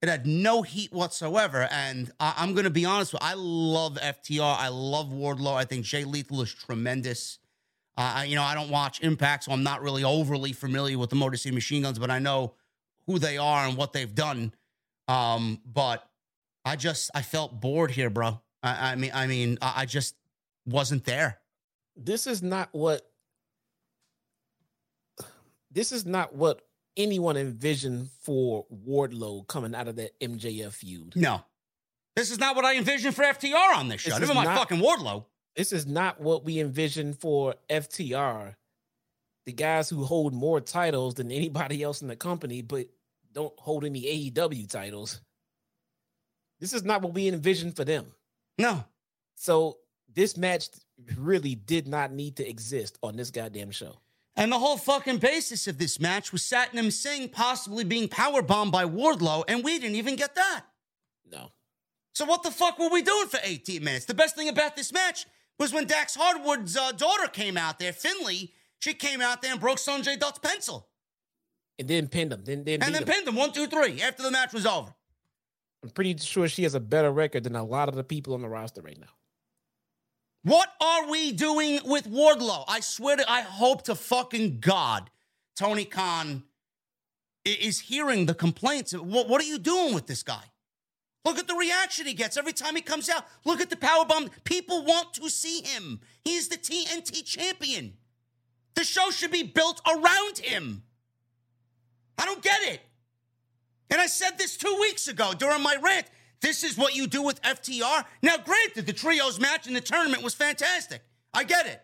It 0.02 0.08
had 0.08 0.26
no 0.26 0.62
heat 0.62 0.92
whatsoever. 0.92 1.68
And 1.70 2.10
I- 2.18 2.34
I'm 2.38 2.52
going 2.52 2.64
to 2.64 2.70
be 2.70 2.84
honest 2.84 3.12
with 3.12 3.22
you. 3.22 3.28
I 3.28 3.34
love 3.34 3.96
FTR. 3.96 4.56
I 4.58 4.68
love 4.68 5.08
Wardlow. 5.08 5.54
I 5.54 5.64
think 5.64 5.84
Jay 5.84 6.04
Lethal 6.04 6.42
is 6.42 6.52
tremendous. 6.52 7.38
Uh, 7.96 8.24
you 8.26 8.34
know, 8.34 8.42
I 8.42 8.54
don't 8.54 8.70
watch 8.70 9.00
Impact, 9.00 9.44
so 9.44 9.52
I'm 9.52 9.62
not 9.62 9.82
really 9.82 10.04
overly 10.04 10.52
familiar 10.52 10.98
with 10.98 11.10
the 11.10 11.16
Motor 11.16 11.36
City 11.36 11.54
Machine 11.54 11.82
Guns, 11.82 11.98
but 11.98 12.10
I 12.10 12.18
know 12.18 12.54
who 13.06 13.18
they 13.18 13.38
are 13.38 13.66
and 13.66 13.76
what 13.76 13.92
they've 13.92 14.14
done. 14.14 14.52
Um, 15.08 15.60
but 15.64 16.06
I 16.66 16.74
just 16.76 17.10
I 17.14 17.22
felt 17.22 17.60
bored 17.60 17.92
here, 17.92 18.10
bro. 18.10 18.40
I, 18.62 18.92
I 18.92 18.94
mean, 18.96 19.12
I 19.14 19.26
mean, 19.28 19.56
I, 19.62 19.82
I 19.82 19.86
just 19.86 20.16
wasn't 20.66 21.04
there. 21.04 21.38
this 21.96 22.26
is 22.26 22.42
not 22.42 22.68
what 22.72 23.02
this 25.70 25.92
is 25.92 26.04
not 26.04 26.34
what 26.34 26.62
anyone 26.96 27.36
envisioned 27.36 28.08
for 28.22 28.66
Wardlow 28.70 29.46
coming 29.46 29.74
out 29.74 29.86
of 29.86 29.96
that 29.96 30.18
MJF 30.20 30.72
feud. 30.72 31.14
No, 31.14 31.42
this 32.16 32.30
is 32.32 32.38
not 32.40 32.56
what 32.56 32.64
I 32.64 32.76
envisioned 32.76 33.14
for 33.14 33.22
FTR 33.22 33.76
on 33.76 33.88
this 33.88 34.00
show. 34.00 34.10
This 34.10 34.20
This 34.20 34.30
is 34.30 34.36
is 34.36 34.44
my 34.44 34.56
fucking 34.56 34.80
Wardlow. 34.80 35.26
This 35.54 35.72
is 35.72 35.86
not 35.86 36.20
what 36.20 36.44
we 36.44 36.58
envisioned 36.58 37.18
for 37.20 37.54
FTR. 37.70 38.56
The 39.44 39.52
guys 39.52 39.88
who 39.88 40.04
hold 40.04 40.34
more 40.34 40.60
titles 40.60 41.14
than 41.14 41.30
anybody 41.30 41.82
else 41.82 42.02
in 42.02 42.08
the 42.08 42.16
company, 42.16 42.60
but 42.62 42.88
don't 43.32 43.54
hold 43.60 43.84
any 43.84 44.02
AEW 44.32 44.68
titles. 44.68 45.20
This 46.60 46.72
is 46.72 46.82
not 46.84 47.02
what 47.02 47.14
we 47.14 47.28
envisioned 47.28 47.76
for 47.76 47.84
them. 47.84 48.06
No, 48.58 48.84
So 49.34 49.78
this 50.12 50.36
match 50.36 50.68
really 51.16 51.54
did 51.54 51.86
not 51.86 52.10
need 52.12 52.36
to 52.36 52.48
exist 52.48 52.98
on 53.02 53.16
this 53.16 53.30
goddamn 53.30 53.70
show. 53.70 53.96
And 54.34 54.50
the 54.50 54.58
whole 54.58 54.78
fucking 54.78 55.18
basis 55.18 55.66
of 55.66 55.76
this 55.78 56.00
match 56.00 56.32
was 56.32 56.42
Satnam 56.42 56.90
Singh 56.92 57.28
possibly 57.28 57.84
being 57.84 58.08
powerbombed 58.08 58.70
by 58.72 58.84
Wardlow, 58.84 59.44
and 59.48 59.62
we 59.62 59.78
didn't 59.78 59.96
even 59.96 60.16
get 60.16 60.34
that. 60.34 60.64
No. 61.30 61.50
So 62.14 62.24
what 62.24 62.42
the 62.42 62.50
fuck 62.50 62.78
were 62.78 62.88
we 62.88 63.02
doing 63.02 63.28
for 63.28 63.40
18 63.42 63.84
minutes? 63.84 64.06
The 64.06 64.14
best 64.14 64.36
thing 64.36 64.48
about 64.48 64.74
this 64.76 64.92
match 64.92 65.26
was 65.58 65.72
when 65.72 65.86
Dax 65.86 66.16
Harwood's 66.16 66.76
uh, 66.76 66.92
daughter 66.92 67.28
came 67.28 67.56
out 67.58 67.78
there, 67.78 67.92
Finley. 67.92 68.52
She 68.78 68.94
came 68.94 69.20
out 69.20 69.42
there 69.42 69.52
and 69.52 69.60
broke 69.60 69.78
Sanjay 69.78 70.18
Dutt's 70.18 70.38
pencil, 70.38 70.88
And 71.78 71.88
then 71.88 72.08
pinned 72.08 72.32
him. 72.32 72.42
Then, 72.44 72.64
then 72.64 72.82
and 72.82 72.94
then 72.94 73.02
him. 73.02 73.08
pinned 73.08 73.28
him 73.28 73.34
one, 73.36 73.52
two, 73.52 73.66
three 73.66 74.00
after 74.02 74.22
the 74.22 74.30
match 74.30 74.52
was 74.52 74.64
over. 74.66 74.94
I'm 75.82 75.90
pretty 75.90 76.16
sure 76.18 76.48
she 76.48 76.64
has 76.64 76.74
a 76.74 76.80
better 76.80 77.10
record 77.10 77.44
than 77.44 77.56
a 77.56 77.64
lot 77.64 77.88
of 77.88 77.94
the 77.94 78.04
people 78.04 78.34
on 78.34 78.42
the 78.42 78.48
roster 78.48 78.82
right 78.82 78.98
now. 78.98 79.06
What 80.42 80.68
are 80.80 81.10
we 81.10 81.32
doing 81.32 81.80
with 81.84 82.08
Wardlow? 82.08 82.64
I 82.68 82.80
swear 82.80 83.16
to, 83.16 83.30
I 83.30 83.40
hope 83.40 83.82
to 83.82 83.94
fucking 83.94 84.60
God, 84.60 85.10
Tony 85.56 85.84
Khan 85.84 86.44
is 87.44 87.80
hearing 87.80 88.26
the 88.26 88.34
complaints. 88.34 88.92
What, 88.92 89.28
what 89.28 89.40
are 89.40 89.46
you 89.46 89.58
doing 89.58 89.94
with 89.94 90.06
this 90.06 90.22
guy? 90.22 90.44
Look 91.24 91.38
at 91.38 91.48
the 91.48 91.56
reaction 91.56 92.06
he 92.06 92.14
gets 92.14 92.36
every 92.36 92.52
time 92.52 92.76
he 92.76 92.82
comes 92.82 93.08
out. 93.08 93.26
Look 93.44 93.60
at 93.60 93.70
the 93.70 93.76
power 93.76 94.04
bomb. 94.04 94.30
People 94.44 94.84
want 94.84 95.14
to 95.14 95.28
see 95.28 95.62
him. 95.62 96.00
He's 96.22 96.46
the 96.46 96.56
TNT 96.56 97.24
champion. 97.24 97.94
The 98.76 98.84
show 98.84 99.10
should 99.10 99.32
be 99.32 99.42
built 99.42 99.80
around 99.84 100.38
him. 100.38 100.84
I 102.16 102.24
don't 102.24 102.42
get 102.42 102.62
it. 102.62 102.80
And 103.90 104.00
I 104.00 104.06
said 104.06 104.38
this 104.38 104.56
two 104.56 104.76
weeks 104.80 105.08
ago 105.08 105.32
during 105.36 105.62
my 105.62 105.76
rant. 105.82 106.06
This 106.40 106.64
is 106.64 106.76
what 106.76 106.94
you 106.94 107.06
do 107.06 107.22
with 107.22 107.40
FTR. 107.42 108.04
Now, 108.22 108.36
granted, 108.36 108.86
the 108.86 108.92
trios 108.92 109.40
match 109.40 109.66
in 109.66 109.74
the 109.74 109.80
tournament 109.80 110.22
was 110.22 110.34
fantastic. 110.34 111.02
I 111.32 111.44
get 111.44 111.66
it. 111.66 111.80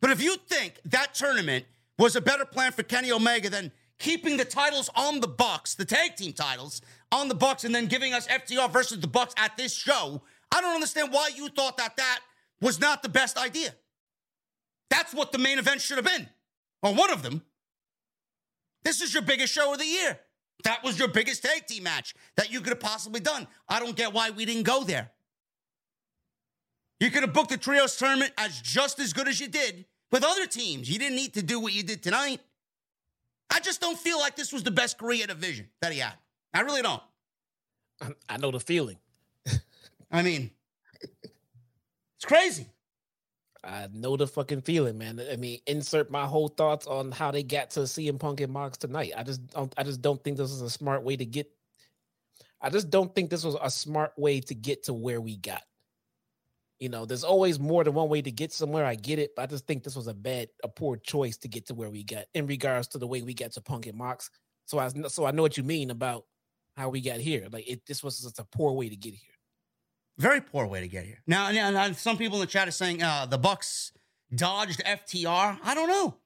But 0.00 0.10
if 0.10 0.22
you 0.22 0.36
think 0.48 0.80
that 0.86 1.14
tournament 1.14 1.64
was 1.98 2.16
a 2.16 2.20
better 2.20 2.44
plan 2.44 2.72
for 2.72 2.82
Kenny 2.82 3.12
Omega 3.12 3.48
than 3.48 3.72
keeping 3.98 4.36
the 4.36 4.44
titles 4.44 4.90
on 4.96 5.20
the 5.20 5.28
Bucks, 5.28 5.74
the 5.74 5.84
tag 5.84 6.16
team 6.16 6.32
titles 6.32 6.82
on 7.12 7.28
the 7.28 7.34
Bucks, 7.34 7.64
and 7.64 7.74
then 7.74 7.86
giving 7.86 8.12
us 8.12 8.26
FTR 8.26 8.70
versus 8.70 9.00
the 9.00 9.06
Bucks 9.06 9.34
at 9.36 9.56
this 9.56 9.74
show, 9.74 10.22
I 10.52 10.60
don't 10.60 10.74
understand 10.74 11.12
why 11.12 11.30
you 11.34 11.48
thought 11.48 11.76
that 11.78 11.96
that 11.96 12.20
was 12.60 12.80
not 12.80 13.02
the 13.02 13.08
best 13.08 13.38
idea. 13.38 13.74
That's 14.90 15.14
what 15.14 15.32
the 15.32 15.38
main 15.38 15.58
event 15.58 15.80
should 15.80 15.96
have 15.96 16.06
been, 16.06 16.28
or 16.82 16.94
one 16.94 17.10
of 17.10 17.22
them. 17.22 17.42
This 18.82 19.00
is 19.00 19.14
your 19.14 19.22
biggest 19.22 19.52
show 19.52 19.72
of 19.72 19.78
the 19.78 19.86
year. 19.86 20.18
That 20.62 20.82
was 20.82 20.98
your 20.98 21.08
biggest 21.08 21.42
tag 21.42 21.66
team 21.66 21.82
match 21.82 22.14
that 22.36 22.50
you 22.50 22.60
could 22.60 22.70
have 22.70 22.80
possibly 22.80 23.20
done. 23.20 23.46
I 23.68 23.80
don't 23.80 23.96
get 23.96 24.12
why 24.12 24.30
we 24.30 24.44
didn't 24.44 24.62
go 24.62 24.84
there. 24.84 25.10
You 27.00 27.10
could 27.10 27.22
have 27.22 27.34
booked 27.34 27.50
the 27.50 27.58
trios 27.58 27.96
tournament 27.96 28.32
as 28.38 28.60
just 28.60 28.98
as 28.98 29.12
good 29.12 29.28
as 29.28 29.40
you 29.40 29.48
did 29.48 29.84
with 30.10 30.24
other 30.24 30.46
teams. 30.46 30.88
You 30.88 30.98
didn't 30.98 31.16
need 31.16 31.34
to 31.34 31.42
do 31.42 31.60
what 31.60 31.72
you 31.72 31.82
did 31.82 32.02
tonight. 32.02 32.40
I 33.50 33.60
just 33.60 33.80
don't 33.80 33.98
feel 33.98 34.18
like 34.18 34.36
this 34.36 34.52
was 34.52 34.62
the 34.62 34.70
best 34.70 34.96
Korea 34.96 35.26
division 35.26 35.68
that 35.82 35.92
he 35.92 35.98
had. 35.98 36.14
I 36.54 36.60
really 36.60 36.82
don't. 36.82 37.02
I 38.28 38.36
know 38.38 38.50
the 38.50 38.60
feeling. 38.60 38.96
I 40.10 40.22
mean, 40.22 40.50
it's 42.16 42.24
crazy. 42.24 42.66
I 43.64 43.88
know 43.92 44.16
the 44.16 44.26
fucking 44.26 44.62
feeling, 44.62 44.98
man. 44.98 45.20
I 45.30 45.36
mean, 45.36 45.60
insert 45.66 46.10
my 46.10 46.26
whole 46.26 46.48
thoughts 46.48 46.86
on 46.86 47.10
how 47.10 47.30
they 47.30 47.42
got 47.42 47.70
to 47.70 47.80
CM 47.80 48.18
Punk 48.18 48.40
and 48.40 48.52
Mox 48.52 48.76
tonight. 48.76 49.12
I 49.16 49.22
just 49.22 49.46
don't. 49.48 49.72
I 49.76 49.82
just 49.82 50.02
don't 50.02 50.22
think 50.22 50.36
this 50.36 50.50
was 50.50 50.62
a 50.62 50.70
smart 50.70 51.02
way 51.02 51.16
to 51.16 51.24
get. 51.24 51.50
I 52.60 52.70
just 52.70 52.90
don't 52.90 53.14
think 53.14 53.30
this 53.30 53.44
was 53.44 53.56
a 53.60 53.70
smart 53.70 54.12
way 54.16 54.40
to 54.40 54.54
get 54.54 54.84
to 54.84 54.94
where 54.94 55.20
we 55.20 55.36
got. 55.36 55.62
You 56.80 56.88
know, 56.88 57.04
there's 57.06 57.24
always 57.24 57.58
more 57.58 57.84
than 57.84 57.94
one 57.94 58.08
way 58.08 58.20
to 58.22 58.30
get 58.30 58.52
somewhere. 58.52 58.84
I 58.84 58.94
get 58.94 59.18
it, 59.18 59.34
but 59.36 59.42
I 59.42 59.46
just 59.46 59.66
think 59.66 59.84
this 59.84 59.96
was 59.96 60.06
a 60.06 60.14
bad, 60.14 60.48
a 60.62 60.68
poor 60.68 60.96
choice 60.96 61.36
to 61.38 61.48
get 61.48 61.66
to 61.66 61.74
where 61.74 61.90
we 61.90 62.04
got 62.04 62.24
in 62.34 62.46
regards 62.46 62.88
to 62.88 62.98
the 62.98 63.06
way 63.06 63.22
we 63.22 63.34
got 63.34 63.52
to 63.52 63.60
Punk 63.60 63.86
and 63.86 63.96
Mox. 63.96 64.30
So 64.66 64.78
I, 64.78 64.88
so 65.08 65.24
I 65.24 65.30
know 65.30 65.42
what 65.42 65.56
you 65.56 65.62
mean 65.62 65.90
about 65.90 66.24
how 66.76 66.88
we 66.88 67.00
got 67.00 67.20
here. 67.20 67.48
Like 67.50 67.68
it, 67.68 67.86
this 67.86 68.02
was 68.02 68.20
just 68.20 68.38
a 68.38 68.44
poor 68.44 68.72
way 68.72 68.88
to 68.88 68.96
get 68.96 69.14
here. 69.14 69.33
Very 70.18 70.40
poor 70.40 70.66
way 70.66 70.80
to 70.80 70.88
get 70.88 71.04
here. 71.04 71.18
Now, 71.26 71.50
now, 71.50 71.70
now 71.70 71.90
some 71.92 72.16
people 72.16 72.36
in 72.36 72.40
the 72.40 72.46
chat 72.46 72.68
are 72.68 72.72
saying 72.72 73.02
uh, 73.02 73.26
the 73.26 73.38
Bucks 73.38 73.92
dodged 74.34 74.82
FTR. 74.84 75.58
I 75.62 75.74
don't 75.74 75.88
know. 75.88 76.16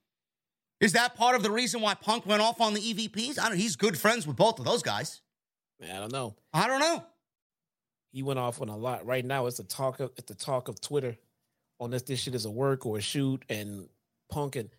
Is 0.79 0.93
that 0.93 1.15
part 1.15 1.35
of 1.35 1.43
the 1.43 1.51
reason 1.51 1.81
why 1.81 1.93
Punk 1.93 2.25
went 2.25 2.41
off 2.41 2.61
on 2.61 2.73
the 2.73 2.79
EVPs? 2.79 3.39
I 3.39 3.49
don't. 3.49 3.57
He's 3.57 3.75
good 3.75 3.97
friends 3.97 4.25
with 4.25 4.37
both 4.37 4.59
of 4.59 4.65
those 4.65 4.81
guys. 4.81 5.21
I 5.83 5.99
don't 5.99 6.11
know. 6.11 6.35
I 6.53 6.67
don't 6.67 6.79
know. 6.79 7.03
He 8.11 8.23
went 8.23 8.39
off 8.39 8.61
on 8.61 8.69
a 8.69 8.77
lot. 8.77 9.05
Right 9.05 9.25
now, 9.25 9.45
it's 9.47 9.57
the 9.57 9.63
talk 9.63 9.99
of 9.99 10.11
it's 10.17 10.27
the 10.27 10.35
talk 10.35 10.67
of 10.67 10.79
Twitter 10.79 11.17
on 11.79 11.91
this. 11.91 12.03
This 12.03 12.19
shit 12.19 12.35
is 12.35 12.45
a 12.45 12.51
work 12.51 12.85
or 12.85 12.97
a 12.97 13.01
shoot, 13.01 13.43
and 13.49 13.89
Punk 14.29 14.55
and 14.55 14.69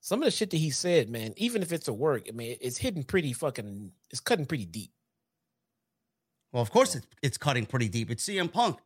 some 0.00 0.20
of 0.20 0.24
the 0.24 0.30
shit 0.30 0.50
that 0.50 0.56
he 0.56 0.70
said, 0.70 1.10
man. 1.10 1.34
Even 1.36 1.60
if 1.62 1.72
it's 1.72 1.88
a 1.88 1.92
work, 1.92 2.26
I 2.28 2.32
mean, 2.32 2.56
it's 2.60 2.78
hitting 2.78 3.02
pretty 3.02 3.32
fucking. 3.32 3.92
It's 4.10 4.20
cutting 4.20 4.46
pretty 4.46 4.64
deep. 4.64 4.92
Well, 6.52 6.62
of 6.62 6.70
course, 6.70 6.94
it's, 6.96 7.06
it's 7.22 7.38
cutting 7.38 7.66
pretty 7.66 7.88
deep. 7.88 8.10
It's 8.10 8.24
CM 8.24 8.52
Punk. 8.52 8.78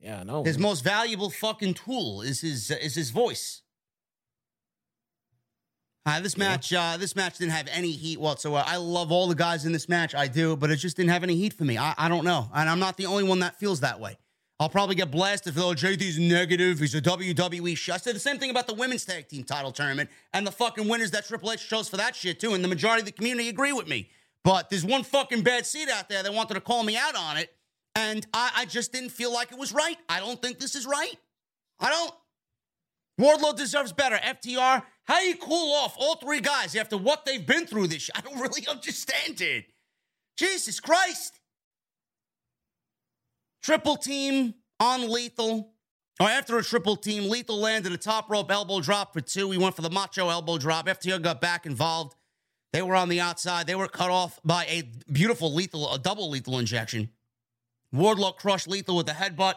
Yeah, 0.00 0.22
no. 0.22 0.44
His 0.44 0.58
most 0.58 0.84
valuable 0.84 1.30
fucking 1.30 1.74
tool 1.74 2.22
is 2.22 2.40
his 2.40 2.70
uh, 2.70 2.76
is 2.80 2.94
his 2.94 3.10
voice. 3.10 3.62
Uh, 6.04 6.20
this 6.20 6.36
match, 6.36 6.72
uh, 6.72 6.96
this 6.96 7.16
match 7.16 7.38
didn't 7.38 7.50
have 7.50 7.66
any 7.72 7.90
heat 7.90 8.20
whatsoever. 8.20 8.64
I 8.64 8.76
love 8.76 9.10
all 9.10 9.26
the 9.26 9.34
guys 9.34 9.66
in 9.66 9.72
this 9.72 9.88
match, 9.88 10.14
I 10.14 10.28
do, 10.28 10.54
but 10.54 10.70
it 10.70 10.76
just 10.76 10.96
didn't 10.96 11.10
have 11.10 11.24
any 11.24 11.34
heat 11.34 11.52
for 11.52 11.64
me. 11.64 11.76
I, 11.78 11.94
I 11.98 12.08
don't 12.08 12.24
know, 12.24 12.48
and 12.54 12.70
I'm 12.70 12.78
not 12.78 12.96
the 12.96 13.06
only 13.06 13.24
one 13.24 13.40
that 13.40 13.58
feels 13.58 13.80
that 13.80 13.98
way. 13.98 14.16
I'll 14.60 14.68
probably 14.68 14.94
get 14.94 15.10
blasted 15.10 15.54
for 15.54 15.60
oh 15.60 15.74
JD's 15.74 16.18
negative. 16.18 16.78
He's 16.78 16.94
a 16.94 17.02
WWE 17.02 17.76
shit. 17.76 17.94
I 17.94 17.98
said 17.98 18.14
the 18.14 18.20
same 18.20 18.38
thing 18.38 18.50
about 18.50 18.66
the 18.66 18.72
women's 18.74 19.04
tag 19.04 19.28
team 19.28 19.44
title 19.44 19.72
tournament 19.72 20.08
and 20.32 20.46
the 20.46 20.52
fucking 20.52 20.88
winners 20.88 21.10
that 21.10 21.26
Triple 21.26 21.52
H 21.52 21.68
chose 21.68 21.88
for 21.88 21.98
that 21.98 22.16
shit 22.16 22.40
too. 22.40 22.54
And 22.54 22.64
the 22.64 22.68
majority 22.68 23.00
of 23.00 23.06
the 23.06 23.12
community 23.12 23.48
agree 23.48 23.72
with 23.72 23.86
me. 23.86 24.08
But 24.46 24.70
there's 24.70 24.84
one 24.84 25.02
fucking 25.02 25.42
bad 25.42 25.66
seed 25.66 25.88
out 25.88 26.08
there 26.08 26.22
that 26.22 26.32
wanted 26.32 26.54
to 26.54 26.60
call 26.60 26.84
me 26.84 26.96
out 26.96 27.16
on 27.16 27.36
it, 27.36 27.52
and 27.96 28.24
I, 28.32 28.52
I 28.58 28.64
just 28.64 28.92
didn't 28.92 29.08
feel 29.08 29.32
like 29.32 29.50
it 29.50 29.58
was 29.58 29.72
right. 29.72 29.98
I 30.08 30.20
don't 30.20 30.40
think 30.40 30.60
this 30.60 30.76
is 30.76 30.86
right. 30.86 31.16
I 31.80 31.90
don't. 31.90 32.14
Wardlow 33.20 33.56
deserves 33.56 33.92
better. 33.92 34.14
FTR, 34.14 34.84
how 35.02 35.18
you 35.18 35.34
cool 35.34 35.74
off 35.74 35.96
all 35.98 36.14
three 36.14 36.38
guys 36.38 36.76
after 36.76 36.96
what 36.96 37.24
they've 37.24 37.44
been 37.44 37.66
through 37.66 37.88
this? 37.88 38.08
I 38.14 38.20
don't 38.20 38.38
really 38.40 38.64
understand 38.68 39.40
it. 39.40 39.64
Jesus 40.36 40.78
Christ. 40.78 41.40
Triple 43.64 43.96
team 43.96 44.54
on 44.78 45.10
Lethal. 45.10 45.72
Or 46.20 46.28
after 46.28 46.56
a 46.56 46.62
triple 46.62 46.94
team, 46.94 47.28
Lethal 47.28 47.58
landed 47.58 47.90
a 47.90 47.96
top 47.96 48.30
rope 48.30 48.52
elbow 48.52 48.78
drop 48.78 49.12
for 49.12 49.20
two. 49.20 49.50
He 49.50 49.58
went 49.58 49.74
for 49.74 49.82
the 49.82 49.90
macho 49.90 50.28
elbow 50.28 50.56
drop. 50.56 50.86
FTR 50.86 51.20
got 51.20 51.40
back 51.40 51.66
involved. 51.66 52.14
They 52.76 52.82
were 52.82 52.94
on 52.94 53.08
the 53.08 53.22
outside. 53.22 53.66
They 53.66 53.74
were 53.74 53.88
cut 53.88 54.10
off 54.10 54.38
by 54.44 54.66
a 54.66 54.82
beautiful 55.10 55.50
lethal, 55.54 55.90
a 55.94 55.98
double 55.98 56.28
lethal 56.28 56.58
injection. 56.58 57.08
Wardlow 57.94 58.36
crushed 58.36 58.68
Lethal 58.68 58.98
with 58.98 59.08
a 59.08 59.12
headbutt 59.12 59.54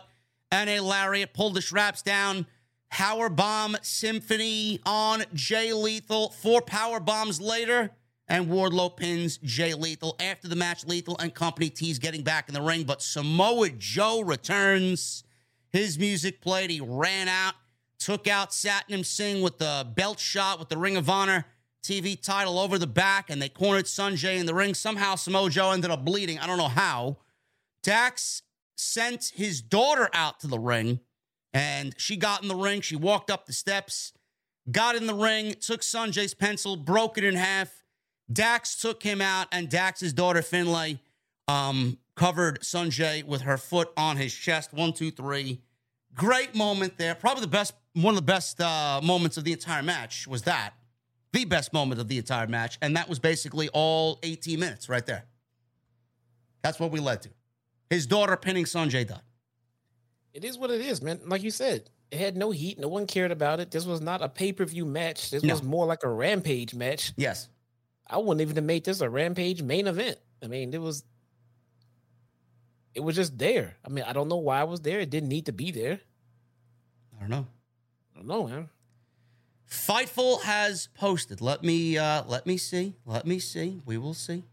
and 0.54 0.70
a 0.70 0.80
lariat, 0.80 1.34
pulled 1.34 1.56
the 1.56 1.62
straps 1.62 2.02
down. 2.02 2.48
Power 2.90 3.28
bomb 3.28 3.76
symphony 3.82 4.80
on 4.86 5.26
Jay 5.34 5.74
Lethal. 5.74 6.30
Four 6.30 6.62
power 6.62 7.02
bombs 7.02 7.42
later, 7.42 7.92
and 8.30 8.48
Wardlow 8.48 8.96
pins 8.96 9.38
Jay 9.40 9.74
Lethal. 9.74 10.16
After 10.22 10.48
the 10.48 10.56
match, 10.56 10.86
Lethal 10.86 11.18
and 11.18 11.34
company 11.34 11.70
tease 11.70 12.00
getting 12.00 12.24
back 12.24 12.48
in 12.48 12.54
the 12.54 12.62
ring, 12.62 12.86
but 12.86 13.02
Samoa 13.02 13.72
Joe 13.72 14.22
returns. 14.22 15.26
His 15.74 16.00
music 16.00 16.40
played. 16.40 16.70
He 16.70 16.80
ran 16.80 17.28
out, 17.28 17.56
took 17.98 18.30
out 18.30 18.52
Satnam 18.52 19.06
Singh 19.06 19.42
with 19.42 19.58
the 19.58 19.86
belt 19.94 20.22
shot 20.22 20.58
with 20.58 20.70
the 20.70 20.78
Ring 20.78 20.96
of 20.96 21.10
Honor 21.10 21.44
TV 21.84 22.22
title 22.22 22.60
over 22.60 22.78
the 22.78 22.88
back, 22.88 23.30
and 23.30 23.42
they 23.42 23.50
cornered 23.50 23.86
Sanjay 23.86 24.38
in 24.38 24.46
the 24.46 24.54
ring. 24.54 24.74
Somehow 24.74 25.16
Samoa 25.16 25.50
Joe 25.50 25.72
ended 25.72 25.92
up 25.92 26.04
bleeding. 26.04 26.40
I 26.40 26.48
don't 26.48 26.58
know 26.58 26.68
how. 26.68 27.18
Dax 27.84 28.42
sent 28.76 29.32
his 29.36 29.62
daughter 29.62 30.10
out 30.14 30.40
to 30.42 30.48
the 30.48 30.60
ring, 30.60 31.00
and 31.54 31.96
she 31.98 32.18
got 32.18 32.42
in 32.42 32.48
the 32.48 32.56
ring. 32.56 32.82
She 32.82 32.96
walked 32.96 33.32
up 33.32 33.46
the 33.46 33.54
steps, 33.54 34.14
got 34.72 34.96
in 34.96 35.08
the 35.08 35.14
ring, 35.14 35.56
took 35.60 35.82
Sanjay's 35.82 36.34
pencil, 36.34 36.76
broke 36.76 37.18
it 37.18 37.24
in 37.24 37.36
half. 37.36 37.84
Dax 38.32 38.80
took 38.80 39.02
him 39.02 39.22
out, 39.22 39.48
and 39.52 39.70
Dax's 39.70 40.14
daughter 40.14 40.42
Finley 40.42 41.00
um, 41.48 41.98
covered 42.16 42.62
Sanjay 42.62 43.24
with 43.24 43.42
her 43.42 43.58
foot 43.58 43.92
on 43.98 44.18
his 44.18 44.34
chest. 44.34 44.74
One, 44.74 44.94
two, 44.94 45.12
three. 45.12 45.62
Great 46.14 46.54
moment 46.54 46.98
there. 46.98 47.16
Probably 47.16 47.42
the 47.42 47.48
best, 47.48 47.74
one 47.94 48.14
of 48.14 48.16
the 48.18 48.22
best 48.22 48.62
uh, 48.62 49.00
moments 49.04 49.38
of 49.38 49.46
the 49.46 49.54
entire 49.54 49.82
match 49.82 50.28
was 50.28 50.44
that. 50.44 50.74
The 51.32 51.46
best 51.46 51.74
moment 51.74 52.02
of 52.02 52.08
the 52.08 52.18
entire 52.18 52.48
match. 52.48 52.78
And 52.82 52.96
that 52.98 53.08
was 53.08 53.20
basically 53.20 53.70
all 53.70 54.20
18 54.24 54.60
minutes 54.60 54.90
right 54.90 55.06
there. 55.06 55.26
That's 56.64 56.80
what 56.80 56.92
we 56.92 57.00
led 57.00 57.22
to. 57.24 57.30
His 57.90 58.08
daughter 58.08 58.36
pinning 58.36 58.66
Sanjay 58.66 59.08
Dutt. 59.08 59.22
It 60.34 60.44
is 60.44 60.58
what 60.58 60.72
it 60.72 60.82
is, 60.82 61.02
man. 61.02 61.20
Like 61.26 61.44
you 61.44 61.52
said, 61.52 61.90
it 62.12 62.20
had 62.20 62.36
no 62.38 62.52
heat. 62.52 62.80
No 62.80 62.88
one 62.88 63.08
cared 63.08 63.32
about 63.32 63.60
it. 63.60 63.72
This 63.72 63.86
was 63.86 64.02
not 64.02 64.22
a 64.22 64.30
pay 64.30 64.54
per 64.54 64.66
view 64.66 64.86
match. 64.86 65.30
This 65.30 65.44
No. 65.44 65.54
was 65.54 65.64
more 65.64 65.86
like 65.86 66.04
a 66.04 66.10
rampage 66.10 66.74
match. 66.74 67.14
Yes. 67.18 67.50
I 68.08 68.18
wouldn't 68.18 68.42
even 68.42 68.56
have 68.56 68.66
made 68.66 68.84
this 68.84 69.02
a 69.02 69.10
rampage 69.10 69.62
main 69.62 69.88
event. 69.88 70.18
I 70.44 70.48
mean, 70.48 70.74
it 70.74 70.82
was 70.82 71.04
it 72.96 73.02
was 73.02 73.16
just 73.16 73.38
there. 73.38 73.78
I 73.86 73.90
mean, 73.90 74.04
I 74.08 74.14
don't 74.14 74.28
know 74.28 74.38
why 74.38 74.60
I 74.60 74.64
was 74.64 74.82
there. 74.82 75.00
It 75.00 75.10
didn't 75.12 75.30
need 75.30 75.46
to 75.46 75.52
be 75.54 75.72
there. 75.72 76.00
I 77.16 77.22
don't 77.22 77.30
know. 77.30 77.48
I 78.14 78.18
don't 78.18 78.28
know, 78.28 78.48
man. 78.48 78.70
Fightful 79.70 80.42
has 80.42 80.88
posted. 80.96 81.42
Let 81.42 81.64
me 81.64 81.98
uh 81.98 82.24
let 82.28 82.46
me 82.46 82.58
see. 82.58 82.96
Let 83.06 83.28
me 83.28 83.40
see. 83.40 83.82
We 83.86 83.98
will 83.98 84.16
see. 84.16 84.44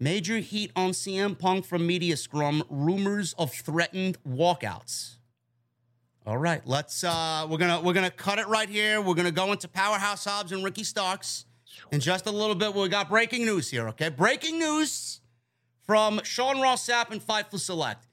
Major 0.00 0.38
heat 0.38 0.72
on 0.74 0.90
CM 0.90 1.38
Punk 1.38 1.64
from 1.66 1.86
Media 1.86 2.16
Scrum. 2.16 2.64
Rumors 2.70 3.34
of 3.34 3.52
threatened 3.52 4.18
walkouts. 4.24 5.16
All 6.24 6.38
right, 6.38 6.62
let's 6.66 7.04
uh 7.04 7.46
we're 7.48 7.58
gonna 7.58 7.80
we're 7.80 7.92
gonna 7.92 8.10
cut 8.10 8.38
it 8.38 8.48
right 8.48 8.68
here. 8.68 9.00
We're 9.00 9.14
gonna 9.14 9.30
go 9.30 9.52
into 9.52 9.68
Powerhouse 9.68 10.24
Hobbs 10.24 10.52
and 10.52 10.64
Ricky 10.64 10.84
Starks 10.84 11.44
in 11.90 12.00
just 12.00 12.26
a 12.26 12.30
little 12.30 12.54
bit. 12.54 12.74
We 12.74 12.88
got 12.88 13.10
breaking 13.10 13.44
news 13.44 13.70
here, 13.70 13.88
okay? 13.88 14.08
Breaking 14.08 14.58
news 14.58 15.20
from 15.86 16.20
Sean 16.24 16.60
Ross 16.60 16.88
Sapp 16.88 17.10
and 17.10 17.20
Fightful 17.20 17.58
Select. 17.58 18.06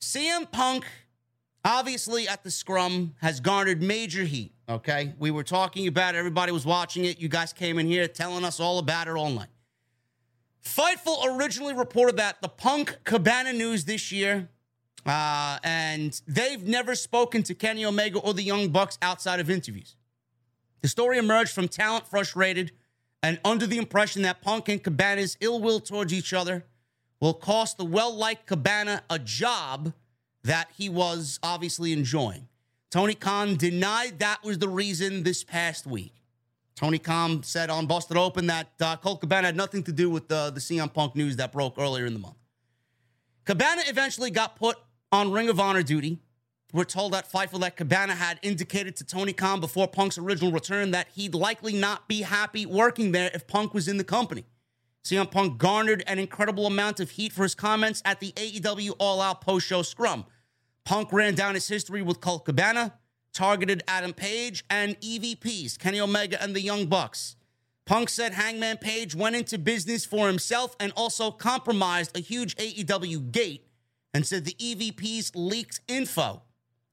CM 0.00 0.50
Punk 0.52 0.84
obviously 1.64 2.28
at 2.28 2.42
the 2.42 2.50
scrum 2.50 3.14
has 3.20 3.40
garnered 3.40 3.82
major 3.82 4.24
heat. 4.24 4.52
Okay. 4.68 5.14
We 5.18 5.30
were 5.30 5.42
talking 5.42 5.86
about 5.86 6.14
it. 6.14 6.18
Everybody 6.18 6.52
was 6.52 6.64
watching 6.64 7.04
it. 7.04 7.20
You 7.20 7.28
guys 7.28 7.52
came 7.52 7.78
in 7.78 7.86
here 7.86 8.06
telling 8.08 8.44
us 8.44 8.60
all 8.60 8.78
about 8.78 9.08
it 9.08 9.12
all 9.12 9.30
night. 9.30 9.48
Fightful 10.64 11.36
originally 11.36 11.74
reported 11.74 12.16
that 12.16 12.40
the 12.40 12.48
Punk 12.48 12.98
Cabana 13.04 13.52
news 13.52 13.84
this 13.84 14.10
year, 14.10 14.48
uh, 15.04 15.58
and 15.62 16.18
they've 16.26 16.62
never 16.62 16.94
spoken 16.94 17.42
to 17.42 17.54
Kenny 17.54 17.84
Omega 17.84 18.18
or 18.18 18.32
the 18.32 18.42
Young 18.42 18.68
Bucks 18.70 18.96
outside 19.02 19.40
of 19.40 19.50
interviews. 19.50 19.96
The 20.80 20.88
story 20.88 21.18
emerged 21.18 21.52
from 21.52 21.68
talent 21.68 22.06
frustrated 22.06 22.72
and 23.22 23.40
under 23.44 23.66
the 23.66 23.78
impression 23.78 24.22
that 24.22 24.42
Punk 24.42 24.68
and 24.68 24.82
Cabana's 24.82 25.36
ill 25.40 25.60
will 25.60 25.80
towards 25.80 26.12
each 26.12 26.32
other 26.34 26.64
will 27.20 27.32
cost 27.32 27.78
the 27.78 27.84
well 27.84 28.14
liked 28.14 28.46
Cabana 28.46 29.02
a 29.08 29.18
job 29.18 29.94
that 30.44 30.68
he 30.76 30.88
was 30.88 31.38
obviously 31.42 31.92
enjoying. 31.92 32.48
Tony 32.90 33.14
Khan 33.14 33.56
denied 33.56 34.20
that 34.20 34.44
was 34.44 34.58
the 34.58 34.68
reason 34.68 35.22
this 35.22 35.42
past 35.42 35.86
week. 35.86 36.14
Tony 36.76 36.98
Khan 36.98 37.42
said 37.42 37.70
on 37.70 37.86
Busted 37.86 38.16
Open 38.16 38.46
that 38.46 38.68
uh, 38.80 38.96
Colt 38.96 39.20
Cabana 39.20 39.48
had 39.48 39.56
nothing 39.56 39.82
to 39.84 39.92
do 39.92 40.10
with 40.10 40.28
the, 40.28 40.50
the 40.50 40.60
CM 40.60 40.92
Punk 40.92 41.16
news 41.16 41.36
that 41.36 41.52
broke 41.52 41.74
earlier 41.78 42.06
in 42.06 42.12
the 42.12 42.18
month. 42.18 42.36
Cabana 43.44 43.82
eventually 43.86 44.30
got 44.30 44.56
put 44.56 44.76
on 45.12 45.32
Ring 45.32 45.48
of 45.48 45.60
Honor 45.60 45.82
duty 45.82 46.20
we're 46.74 46.82
told 46.82 47.12
that 47.12 47.30
Fightful 47.30 47.60
that 47.60 47.76
Cabana 47.76 48.16
had 48.16 48.40
indicated 48.42 48.96
to 48.96 49.04
Tony 49.04 49.32
Khan 49.32 49.60
before 49.60 49.86
Punk's 49.86 50.18
original 50.18 50.50
return 50.50 50.90
that 50.90 51.06
he'd 51.14 51.32
likely 51.32 51.72
not 51.72 52.08
be 52.08 52.22
happy 52.22 52.66
working 52.66 53.12
there 53.12 53.30
if 53.32 53.46
Punk 53.46 53.72
was 53.72 53.86
in 53.86 53.96
the 53.96 54.02
company. 54.02 54.44
CM 55.04 55.30
Punk 55.30 55.56
garnered 55.56 56.02
an 56.08 56.18
incredible 56.18 56.66
amount 56.66 56.98
of 56.98 57.10
heat 57.10 57.32
for 57.32 57.44
his 57.44 57.54
comments 57.54 58.02
at 58.04 58.18
the 58.18 58.32
AEW 58.32 58.96
All 58.98 59.20
Out 59.20 59.40
post 59.40 59.64
show 59.64 59.82
scrum. 59.82 60.24
Punk 60.84 61.12
ran 61.12 61.34
down 61.34 61.54
his 61.54 61.68
history 61.68 62.02
with 62.02 62.20
Colt 62.20 62.44
Cabana, 62.44 62.94
targeted 63.32 63.82
Adam 63.88 64.12
Page, 64.12 64.64
and 64.68 65.00
EVPs, 65.00 65.78
Kenny 65.78 66.00
Omega 66.00 66.40
and 66.42 66.54
the 66.54 66.60
Young 66.60 66.86
Bucks. 66.86 67.36
Punk 67.86 68.08
said 68.08 68.34
Hangman 68.34 68.78
Page 68.78 69.14
went 69.14 69.36
into 69.36 69.58
business 69.58 70.04
for 70.04 70.26
himself 70.26 70.76
and 70.78 70.92
also 70.96 71.30
compromised 71.30 72.16
a 72.16 72.20
huge 72.20 72.54
AEW 72.56 73.32
gate 73.32 73.66
and 74.12 74.26
said 74.26 74.44
the 74.44 74.54
EVPs 74.54 75.32
leaked 75.34 75.80
info. 75.88 76.42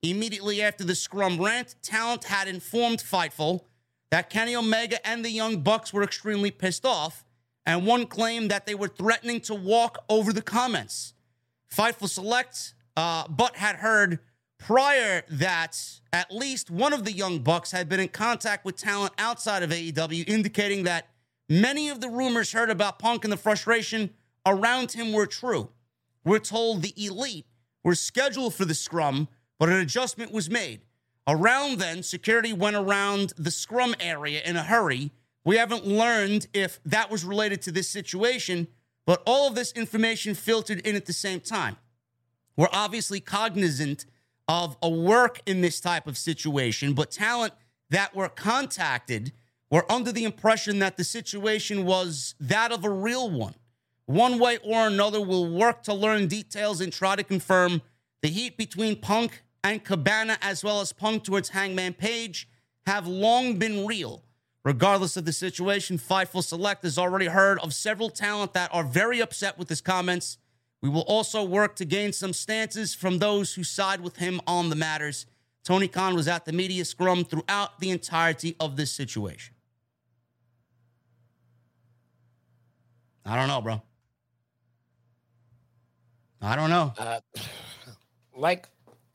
Immediately 0.02 0.62
after 0.62 0.84
the 0.84 0.96
scrum 0.96 1.40
rant, 1.40 1.76
talent 1.84 2.24
had 2.26 2.48
informed 2.48 3.00
Fightful 3.00 3.66
that 4.10 4.30
Kenny 4.30 4.56
Omega 4.56 5.06
and 5.08 5.24
the 5.24 5.30
Young 5.30 5.62
Bucks 5.62 5.94
were 5.94 6.04
extremely 6.04 6.52
pissed 6.52 6.86
off, 6.86 7.24
and 7.66 7.86
one 7.86 8.08
claimed 8.08 8.52
that 8.52 8.66
they 8.66 8.76
were 8.76 8.88
threatening 8.88 9.40
to 9.42 9.54
walk 9.54 10.04
over 10.10 10.34
the 10.34 10.42
comments. 10.42 11.14
Fightful 11.74 12.10
Select, 12.10 12.74
uh, 12.98 13.28
but 13.28 13.56
had 13.56 13.78
heard 13.78 14.20
prior 14.58 15.24
that 15.30 15.78
at 16.14 16.32
least 16.32 16.70
one 16.70 16.94
of 16.94 17.04
the 17.04 17.12
Young 17.12 17.40
Bucks 17.40 17.72
had 17.72 17.90
been 17.90 18.00
in 18.00 18.10
contact 18.10 18.64
with 18.64 18.78
talent 18.78 19.14
outside 19.18 19.64
of 19.64 19.72
AEW, 19.72 20.28
indicating 20.28 20.84
that 20.84 21.08
many 21.50 21.90
of 21.90 22.00
the 22.00 22.10
rumors 22.10 22.52
heard 22.52 22.70
about 22.70 23.00
Punk 23.00 23.24
and 23.24 23.32
the 23.32 23.38
frustration 23.38 24.12
around 24.46 24.92
him 24.92 25.14
were 25.14 25.26
true. 25.26 25.70
We're 26.24 26.40
told 26.40 26.82
the 26.82 26.94
elite 26.96 27.48
were 27.84 27.96
scheduled 27.96 28.54
for 28.54 28.66
the 28.66 28.76
scrum, 28.76 29.28
but 29.58 29.70
an 29.70 29.78
adjustment 29.78 30.32
was 30.32 30.50
made. 30.50 30.82
Around 31.28 31.80
then, 31.80 32.04
security 32.04 32.54
went 32.54 32.76
around 32.76 33.34
the 33.38 33.52
scrum 33.52 33.96
area 34.00 34.42
in 34.44 34.56
a 34.56 34.64
hurry. 34.64 35.12
We 35.44 35.58
haven't 35.58 35.86
learned 35.86 36.48
if 36.54 36.80
that 36.86 37.10
was 37.10 37.24
related 37.24 37.62
to 37.64 37.72
this 37.72 37.90
situation, 37.90 38.68
but 39.06 39.24
all 39.26 39.48
of 39.48 39.56
this 39.56 39.72
information 39.72 40.36
filtered 40.36 40.82
in 40.82 40.96
at 40.96 41.06
the 41.06 41.14
same 41.14 41.40
time. 41.40 41.78
We're 42.56 42.68
obviously 42.72 43.19
cognizant 43.19 44.06
of 44.48 44.78
a 44.82 44.90
work 44.90 45.41
in 45.45 45.61
this 45.61 45.80
type 45.80 46.07
of 46.07 46.18
situation, 46.18 46.94
but 46.94 47.11
talent 47.11 47.53
that 47.90 48.15
were 48.15 48.30
contacted 48.30 49.32
were 49.69 49.90
under 49.90 50.11
the 50.11 50.26
impression 50.26 50.80
that 50.80 50.98
the 50.98 51.03
situation 51.03 51.86
was 51.86 52.36
that 52.40 52.72
of 52.72 52.84
a 52.84 52.90
real 52.90 53.30
one. 53.30 53.56
One 54.06 54.40
way 54.40 54.57
or 54.64 54.88
another, 54.88 55.22
we'll 55.22 55.49
work 55.49 55.84
to 55.84 55.94
learn 55.94 56.28
details 56.28 56.82
and 56.82 56.91
try 56.91 57.15
to 57.15 57.23
confirm 57.23 57.82
the 58.22 58.28
heat 58.28 58.57
between 58.57 58.98
Punk 58.98 59.44
and 59.64 59.84
Cabana, 59.84 60.38
as 60.41 60.64
well 60.64 60.82
as 60.82 60.91
Punk 60.91 61.23
towards 61.23 61.49
Hangman 61.49 61.94
Page, 61.94 62.49
have 62.86 63.07
long 63.07 63.57
been 63.57 63.86
real. 63.86 64.23
Regardless 64.65 65.18
of 65.18 65.26
the 65.26 65.32
situation, 65.32 65.98
Fightful 65.98 66.44
Select 66.44 66.84
has 66.84 66.98
already 66.98 67.28
heard 67.28 67.57
of 67.60 67.73
several 67.73 68.10
talent 68.10 68.53
that 68.53 68.69
are 68.73 68.84
very 68.84 69.19
upset 69.19 69.57
with 69.57 69.69
his 69.69 69.82
comments. 69.82 70.38
We 70.82 70.90
will 70.90 71.02
also 71.02 71.44
work 71.44 71.76
to 71.78 71.86
gain 71.86 72.12
some 72.12 72.34
stances 72.34 72.94
from 72.95 73.20
those 73.20 73.53
who 73.53 73.64
side 73.64 74.02
with 74.02 74.18
him 74.18 74.41
on 74.48 74.70
the 74.70 74.76
matters. 74.76 75.28
Tony 75.64 75.88
Khan 75.88 76.16
was 76.16 76.28
at 76.28 76.45
the 76.45 76.52
media 76.52 76.84
scrum 76.86 77.24
throughout 77.24 77.80
the 77.80 77.91
entirety 77.91 78.56
of 78.60 78.76
this 78.78 78.91
situation. 78.91 79.53
I 83.24 83.36
don't 83.36 83.48
know, 83.48 83.62
bro. 83.62 83.82
I 86.41 86.56
don't 86.56 86.72
know. 86.72 86.91
Uh, 86.98 87.20
like, 88.36 88.68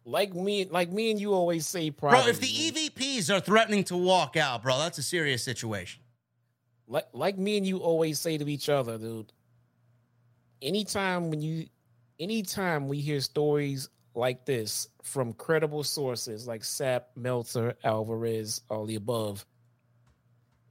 like 0.05 0.32
me, 0.32 0.66
like 0.66 0.90
me 0.93 1.10
and 1.10 1.20
you 1.20 1.32
always 1.34 1.66
say, 1.66 1.90
Bro, 1.90 2.28
if 2.28 2.38
the 2.40 2.47
EVPs 2.47 3.34
are 3.34 3.40
threatening 3.40 3.82
to 3.84 3.97
walk 3.97 4.36
out, 4.36 4.62
bro, 4.62 4.78
that's 4.78 4.98
a 4.98 5.02
serious 5.02 5.43
situation. 5.43 6.02
like, 6.86 7.06
like 7.12 7.36
me 7.36 7.56
and 7.56 7.66
you 7.66 7.78
always 7.78 8.20
say 8.20 8.38
to 8.38 8.48
each 8.48 8.68
other, 8.68 8.97
dude. 8.97 9.32
Anytime 10.62 11.30
when 11.30 11.40
you, 11.40 11.66
anytime 12.18 12.88
we 12.88 12.98
hear 13.00 13.20
stories 13.20 13.88
like 14.14 14.46
this 14.46 14.88
from 15.02 15.32
credible 15.34 15.84
sources 15.84 16.46
like 16.46 16.62
Sapp, 16.62 17.02
Meltzer, 17.14 17.74
Alvarez, 17.84 18.62
all 18.70 18.86
the 18.86 18.94
above, 18.94 19.44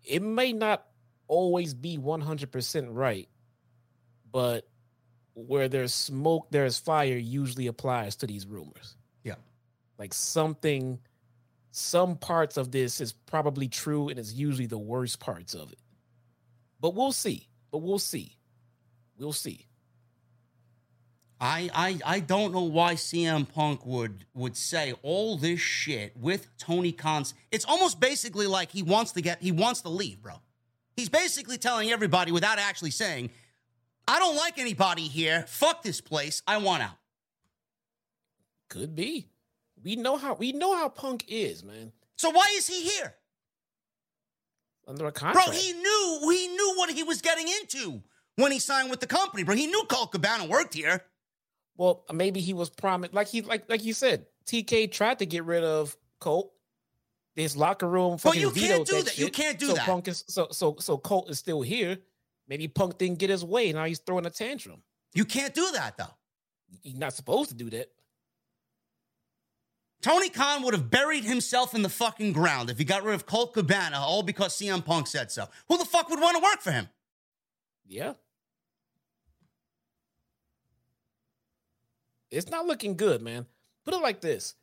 it 0.03 0.21
may 0.21 0.53
not 0.53 0.85
always 1.27 1.73
be 1.73 1.97
one 1.97 2.21
hundred 2.21 2.51
percent 2.51 2.89
right, 2.91 3.27
but 4.31 4.67
where 5.33 5.67
there's 5.67 5.93
smoke, 5.93 6.47
there's 6.49 6.77
fire 6.77 7.17
usually 7.17 7.67
applies 7.67 8.15
to 8.17 8.27
these 8.27 8.45
rumors. 8.45 8.95
Yeah. 9.23 9.35
Like 9.97 10.13
something, 10.13 10.99
some 11.71 12.15
parts 12.15 12.57
of 12.57 12.71
this 12.71 13.01
is 13.01 13.11
probably 13.11 13.67
true 13.67 14.09
and 14.09 14.17
it's 14.17 14.33
usually 14.33 14.67
the 14.67 14.77
worst 14.77 15.19
parts 15.19 15.53
of 15.53 15.71
it. 15.71 15.79
But 16.79 16.95
we'll 16.95 17.11
see. 17.11 17.49
But 17.71 17.79
we'll 17.79 17.99
see. 17.99 18.37
We'll 19.17 19.33
see. 19.33 19.67
I, 21.39 21.69
I 21.73 21.99
I 22.05 22.19
don't 22.21 22.53
know 22.53 22.63
why 22.63 22.93
CM 22.93 23.47
Punk 23.47 23.85
would 23.85 24.25
would 24.33 24.55
say 24.55 24.93
all 25.01 25.37
this 25.37 25.59
shit 25.59 26.15
with 26.15 26.47
Tony 26.57 26.91
Khan's. 26.91 27.33
It's 27.51 27.65
almost 27.65 27.99
basically 27.99 28.47
like 28.47 28.71
he 28.71 28.83
wants 28.83 29.11
to 29.13 29.21
get 29.21 29.41
he 29.41 29.51
wants 29.51 29.81
to 29.81 29.89
leave, 29.89 30.21
bro. 30.21 30.35
He's 30.95 31.09
basically 31.09 31.57
telling 31.57 31.91
everybody 31.91 32.31
without 32.31 32.57
actually 32.57 32.91
saying, 32.91 33.31
I 34.07 34.19
don't 34.19 34.37
like 34.37 34.57
anybody 34.57 35.03
here. 35.03 35.43
Fuck 35.47 35.83
this 35.83 35.99
place. 35.99 36.41
I 36.47 36.57
want 36.57 36.83
out. 36.83 36.97
Could 38.69 38.95
be. 38.95 39.27
We 39.83 39.97
know 39.97 40.15
how 40.15 40.35
we 40.35 40.53
know 40.53 40.75
how 40.75 40.87
Punk 40.87 41.25
is, 41.27 41.63
man. 41.63 41.91
So 42.15 42.29
why 42.29 42.53
is 42.55 42.65
he 42.67 42.83
here? 42.83 43.13
Under 44.87 45.07
a 45.07 45.11
contract. 45.11 45.47
Bro, 45.47 45.55
he 45.55 45.73
knew 45.73 46.31
he 46.31 46.47
knew 46.47 46.73
what 46.77 46.91
he 46.91 47.03
was 47.03 47.21
getting 47.21 47.47
into 47.47 48.01
when 48.37 48.53
he 48.53 48.59
signed 48.59 48.89
with 48.89 49.01
the 49.01 49.07
company, 49.07 49.43
bro. 49.43 49.55
He 49.55 49.67
knew 49.67 49.83
Colt 49.89 50.13
Cabana 50.13 50.45
worked 50.45 50.73
here. 50.73 51.03
Well, 51.77 52.06
maybe 52.14 52.39
he 52.39 52.53
was 52.53 52.69
promised, 52.69 53.14
like 53.14 53.27
he 53.27 53.41
like 53.41 53.69
like 53.69 53.84
you 53.84 53.93
said. 53.93 54.26
TK 54.45 54.91
tried 54.91 55.19
to 55.19 55.26
get 55.26 55.43
rid 55.43 55.64
of 55.64 55.97
Colt. 56.19 56.52
His 57.35 57.57
locker 57.57 57.89
room. 57.89 58.18
But 58.23 58.38
you 58.38 58.52
can't 58.52 58.88
do 58.88 59.02
that. 59.02 59.18
You 59.18 59.26
shit. 59.26 59.34
can't 59.34 59.60
do 59.60 59.68
so 59.68 59.73
that. 59.73 59.85
Punk 59.85 60.07
is 60.07 60.23
so 60.27 60.47
so 60.52 60.77
so 60.80 60.97
Colt 60.97 61.30
is 61.30 61.38
still 61.38 61.61
here. 61.61 61.97
Maybe 62.47 62.68
Punk 62.68 62.97
didn't 62.97 63.19
get 63.19 63.30
his 63.30 63.43
way. 63.43 63.73
Now 63.73 63.85
he's 63.85 63.99
throwing 63.99 64.26
a 64.26 64.30
tantrum. 64.30 64.84
You 65.14 65.26
can't 65.26 65.53
do 65.53 65.69
that 65.73 65.97
though. 65.97 66.14
You're 66.84 66.97
not 66.97 67.14
supposed 67.14 67.49
to 67.49 67.56
do 67.56 67.69
that. 67.72 67.89
Tony 70.02 70.30
Khan 70.30 70.61
would 70.64 70.73
have 70.73 70.89
buried 70.89 71.23
himself 71.23 71.73
in 71.73 71.81
the 71.81 71.89
fucking 71.89 72.31
ground 72.31 72.69
if 72.69 72.77
he 72.77 72.84
got 72.85 73.03
rid 73.03 73.15
of 73.15 73.26
Colt 73.26 73.53
Cabana, 73.53 73.97
all 73.97 74.22
because 74.22 74.53
CM 74.53 74.85
Punk 74.85 75.07
said 75.07 75.31
so. 75.31 75.47
Who 75.68 75.77
the 75.77 75.85
fuck 75.85 76.10
would 76.10 76.22
want 76.22 76.38
to 76.38 76.43
work 76.43 76.61
for 76.61 76.72
him? 76.72 76.88
Yeah. 77.88 78.14
It's 82.35 82.51
not 82.51 82.65
looking 82.65 82.95
good, 82.97 83.21
man. 83.21 83.45
Put 83.85 83.93
it 83.93 84.01
like 84.01 84.21
this. 84.21 84.55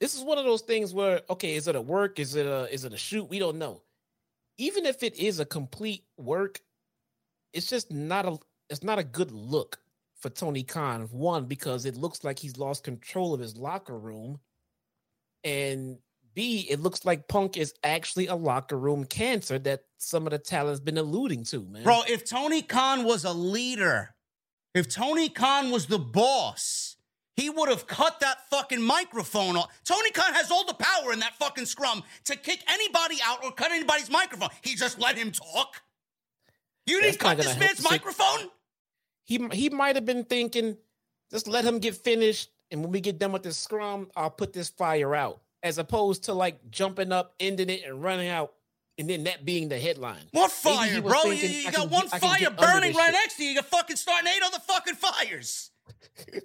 This 0.00 0.14
is 0.16 0.22
one 0.22 0.38
of 0.38 0.44
those 0.44 0.62
things 0.62 0.92
where, 0.92 1.22
okay, 1.30 1.54
is 1.54 1.68
it 1.68 1.76
a 1.76 1.80
work? 1.80 2.18
Is 2.18 2.34
it 2.34 2.46
a 2.46 2.72
is 2.72 2.84
it 2.84 2.92
a 2.92 2.96
shoot? 2.96 3.28
We 3.28 3.38
don't 3.38 3.58
know. 3.58 3.82
Even 4.58 4.86
if 4.86 5.02
it 5.02 5.16
is 5.16 5.40
a 5.40 5.44
complete 5.44 6.04
work, 6.16 6.60
it's 7.52 7.68
just 7.68 7.90
not 7.92 8.26
a 8.26 8.38
it's 8.68 8.82
not 8.82 8.98
a 8.98 9.04
good 9.04 9.30
look 9.30 9.78
for 10.18 10.30
Tony 10.30 10.62
Khan. 10.62 11.08
One, 11.10 11.46
because 11.46 11.84
it 11.84 11.96
looks 11.96 12.24
like 12.24 12.38
he's 12.38 12.56
lost 12.56 12.84
control 12.84 13.34
of 13.34 13.40
his 13.40 13.56
locker 13.56 13.98
room. 13.98 14.40
And 15.44 15.98
B, 16.34 16.66
it 16.68 16.80
looks 16.80 17.04
like 17.04 17.28
Punk 17.28 17.56
is 17.56 17.74
actually 17.84 18.26
a 18.26 18.34
locker 18.34 18.78
room 18.78 19.04
cancer 19.04 19.58
that 19.60 19.84
some 19.98 20.26
of 20.26 20.32
the 20.32 20.38
talent's 20.38 20.80
been 20.80 20.98
alluding 20.98 21.44
to, 21.44 21.60
man. 21.60 21.84
Bro, 21.84 22.02
if 22.08 22.28
Tony 22.28 22.62
Khan 22.62 23.04
was 23.04 23.24
a 23.24 23.32
leader, 23.32 24.13
if 24.74 24.88
Tony 24.88 25.28
Khan 25.28 25.70
was 25.70 25.86
the 25.86 25.98
boss, 25.98 26.96
he 27.36 27.50
would 27.50 27.68
have 27.68 27.86
cut 27.86 28.20
that 28.20 28.48
fucking 28.50 28.82
microphone 28.82 29.56
off. 29.56 29.68
Tony 29.84 30.10
Khan 30.10 30.34
has 30.34 30.50
all 30.50 30.64
the 30.66 30.74
power 30.74 31.12
in 31.12 31.20
that 31.20 31.34
fucking 31.36 31.66
scrum 31.66 32.02
to 32.24 32.36
kick 32.36 32.62
anybody 32.68 33.18
out 33.24 33.44
or 33.44 33.52
cut 33.52 33.72
anybody's 33.72 34.10
microphone. 34.10 34.50
He 34.62 34.74
just 34.74 35.00
let 35.00 35.16
him 35.16 35.32
talk. 35.32 35.82
You 36.86 37.00
That's 37.00 37.16
didn't 37.16 37.20
cut 37.20 37.36
this 37.38 37.58
man's 37.58 37.82
microphone? 37.82 38.50
he 39.24 39.48
he 39.52 39.70
might 39.70 39.96
have 39.96 40.04
been 40.04 40.24
thinking, 40.24 40.76
just 41.30 41.48
let 41.48 41.64
him 41.64 41.78
get 41.78 41.94
finished, 41.96 42.50
and 42.70 42.82
when 42.82 42.92
we 42.92 43.00
get 43.00 43.18
done 43.18 43.32
with 43.32 43.42
this 43.42 43.56
scrum, 43.56 44.10
I'll 44.14 44.30
put 44.30 44.52
this 44.52 44.68
fire 44.68 45.14
out, 45.14 45.40
as 45.62 45.78
opposed 45.78 46.24
to 46.24 46.34
like 46.34 46.70
jumping 46.70 47.10
up, 47.10 47.34
ending 47.40 47.70
it, 47.70 47.82
and 47.86 48.02
running 48.02 48.28
out, 48.28 48.52
and 48.98 49.08
then 49.10 49.24
that 49.24 49.44
being 49.44 49.68
the 49.68 49.78
headline. 49.78 50.22
What 50.32 50.50
fire, 50.50 51.00
bro? 51.02 51.22
thinking, 51.22 51.50
you 51.50 51.56
you 51.58 51.72
got 51.72 51.74
can 51.82 51.90
one 51.90 52.08
fire 52.08 52.50
burning 52.50 52.94
right 52.94 53.06
shit. 53.06 53.12
next 53.12 53.36
to 53.36 53.44
you. 53.44 53.50
You're 53.50 53.62
fucking 53.62 53.96
starting 53.96 54.28
eight 54.28 54.42
other 54.44 54.58
fucking 54.60 54.94
fires. 54.94 55.70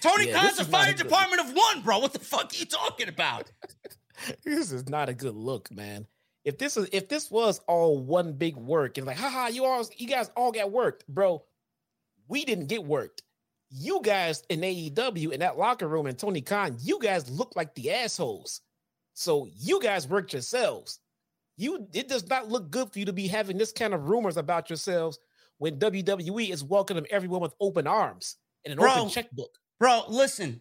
Tony 0.00 0.28
Yeah, 0.28 0.40
Khan's 0.40 0.58
a 0.58 0.64
fire 0.64 0.94
department 0.94 1.40
of 1.42 1.52
one, 1.54 1.82
bro. 1.82 1.98
What 1.98 2.12
the 2.12 2.18
fuck 2.20 2.52
are 2.52 2.56
you 2.56 2.64
talking 2.66 3.08
about? 3.08 3.50
this 4.44 4.72
is 4.72 4.88
not 4.88 5.08
a 5.08 5.14
good 5.14 5.34
look, 5.34 5.70
man. 5.70 6.06
If 6.44 6.56
this 6.58 6.76
is 6.76 6.88
if 6.92 7.08
this 7.08 7.30
was 7.30 7.60
all 7.66 7.98
one 7.98 8.32
big 8.32 8.56
work 8.56 8.96
and 8.96 9.06
like, 9.06 9.18
haha, 9.18 9.48
you 9.48 9.64
all 9.64 9.86
you 9.96 10.06
guys 10.06 10.30
all 10.36 10.52
got 10.52 10.70
worked, 10.72 11.06
bro. 11.06 11.44
We 12.28 12.44
didn't 12.44 12.68
get 12.68 12.84
worked. 12.84 13.22
you 13.70 14.00
guys 14.02 14.42
in 14.48 14.60
AEW 14.60 15.32
in 15.32 15.40
that 15.40 15.58
locker 15.58 15.86
room 15.86 16.06
and 16.06 16.18
Tony 16.18 16.40
Khan, 16.40 16.76
you 16.80 16.98
guys 17.00 17.28
look 17.30 17.54
like 17.56 17.74
the 17.74 17.90
assholes. 17.92 18.60
So 19.14 19.48
you 19.56 19.80
guys 19.80 20.08
worked 20.08 20.32
yourselves. 20.32 21.00
You 21.56 21.86
it 21.92 22.08
does 22.08 22.26
not 22.28 22.48
look 22.48 22.70
good 22.70 22.92
for 22.92 22.98
you 22.98 23.04
to 23.06 23.12
be 23.12 23.28
having 23.28 23.58
this 23.58 23.72
kind 23.72 23.92
of 23.92 24.08
rumors 24.08 24.36
about 24.36 24.70
yourselves 24.70 25.18
when 25.58 25.78
WWE 25.78 26.50
is 26.50 26.64
welcoming 26.64 27.06
everyone 27.10 27.40
with 27.40 27.54
open 27.60 27.86
arms 27.86 28.36
and 28.64 28.72
an 28.72 28.78
Bro. 28.78 28.92
open 28.92 29.08
checkbook. 29.10 29.58
Bro, 29.78 30.04
listen. 30.08 30.60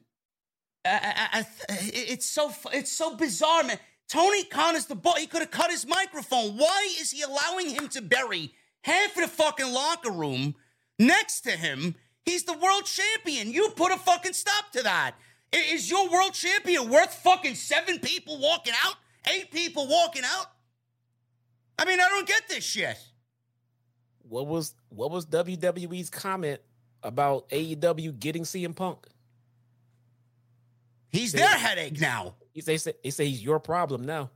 I, 0.86 1.30
I, 1.34 1.40
I, 1.40 1.46
it's 1.70 2.26
so 2.26 2.52
it's 2.74 2.92
so 2.92 3.16
bizarre, 3.16 3.64
man. 3.64 3.80
Tony 4.10 4.44
Khan 4.46 4.76
is 4.76 4.88
the 4.88 4.96
boy. 4.96 5.14
He 5.18 5.28
could 5.28 5.42
have 5.42 5.52
cut 5.52 5.70
his 5.70 5.86
microphone. 5.86 6.58
Why 6.58 6.90
is 7.00 7.12
he 7.12 7.22
allowing 7.22 7.70
him 7.70 7.88
to 7.90 8.02
bury 8.02 8.52
half 8.84 9.16
of 9.16 9.22
the 9.22 9.28
fucking 9.28 9.72
locker 9.72 10.12
room 10.12 10.56
next 10.98 11.42
to 11.42 11.52
him? 11.52 11.96
He's 12.26 12.44
the 12.44 12.58
world 12.58 12.86
champion. 12.86 13.52
You 13.52 13.70
put 13.76 13.92
a 13.92 13.98
fucking 13.98 14.34
stop 14.34 14.72
to 14.72 14.84
that. 14.84 15.16
Is 15.52 15.90
your 15.90 16.10
world 16.10 16.34
champion 16.34 16.90
worth 16.90 17.14
fucking 17.16 17.56
seven 17.56 18.00
people 18.00 18.40
walking 18.40 18.74
out? 18.86 18.96
Eight 19.34 19.52
people 19.52 19.88
walking 19.88 20.24
out? 20.26 20.46
I 21.78 21.86
mean, 21.86 22.00
I 22.00 22.08
don't 22.10 22.28
get 22.28 22.44
this 22.48 22.64
shit. 22.64 22.98
What 24.28 24.46
was 24.48 24.76
what 24.90 25.10
was 25.12 25.26
WWE's 25.26 26.10
comment 26.10 26.60
about 27.02 27.50
AEW 27.50 28.20
getting 28.20 28.44
CM 28.44 28.76
Punk? 28.76 29.08
He's 31.12 31.32
their 31.32 31.48
headache 31.48 32.00
now. 32.00 32.36
He- 32.54 32.62
They 32.62 32.78
say 32.78 32.94
they 33.04 33.10
say 33.10 33.26
he's 33.28 33.42
your 33.44 33.60
problem 33.60 34.06
now. 34.06 34.30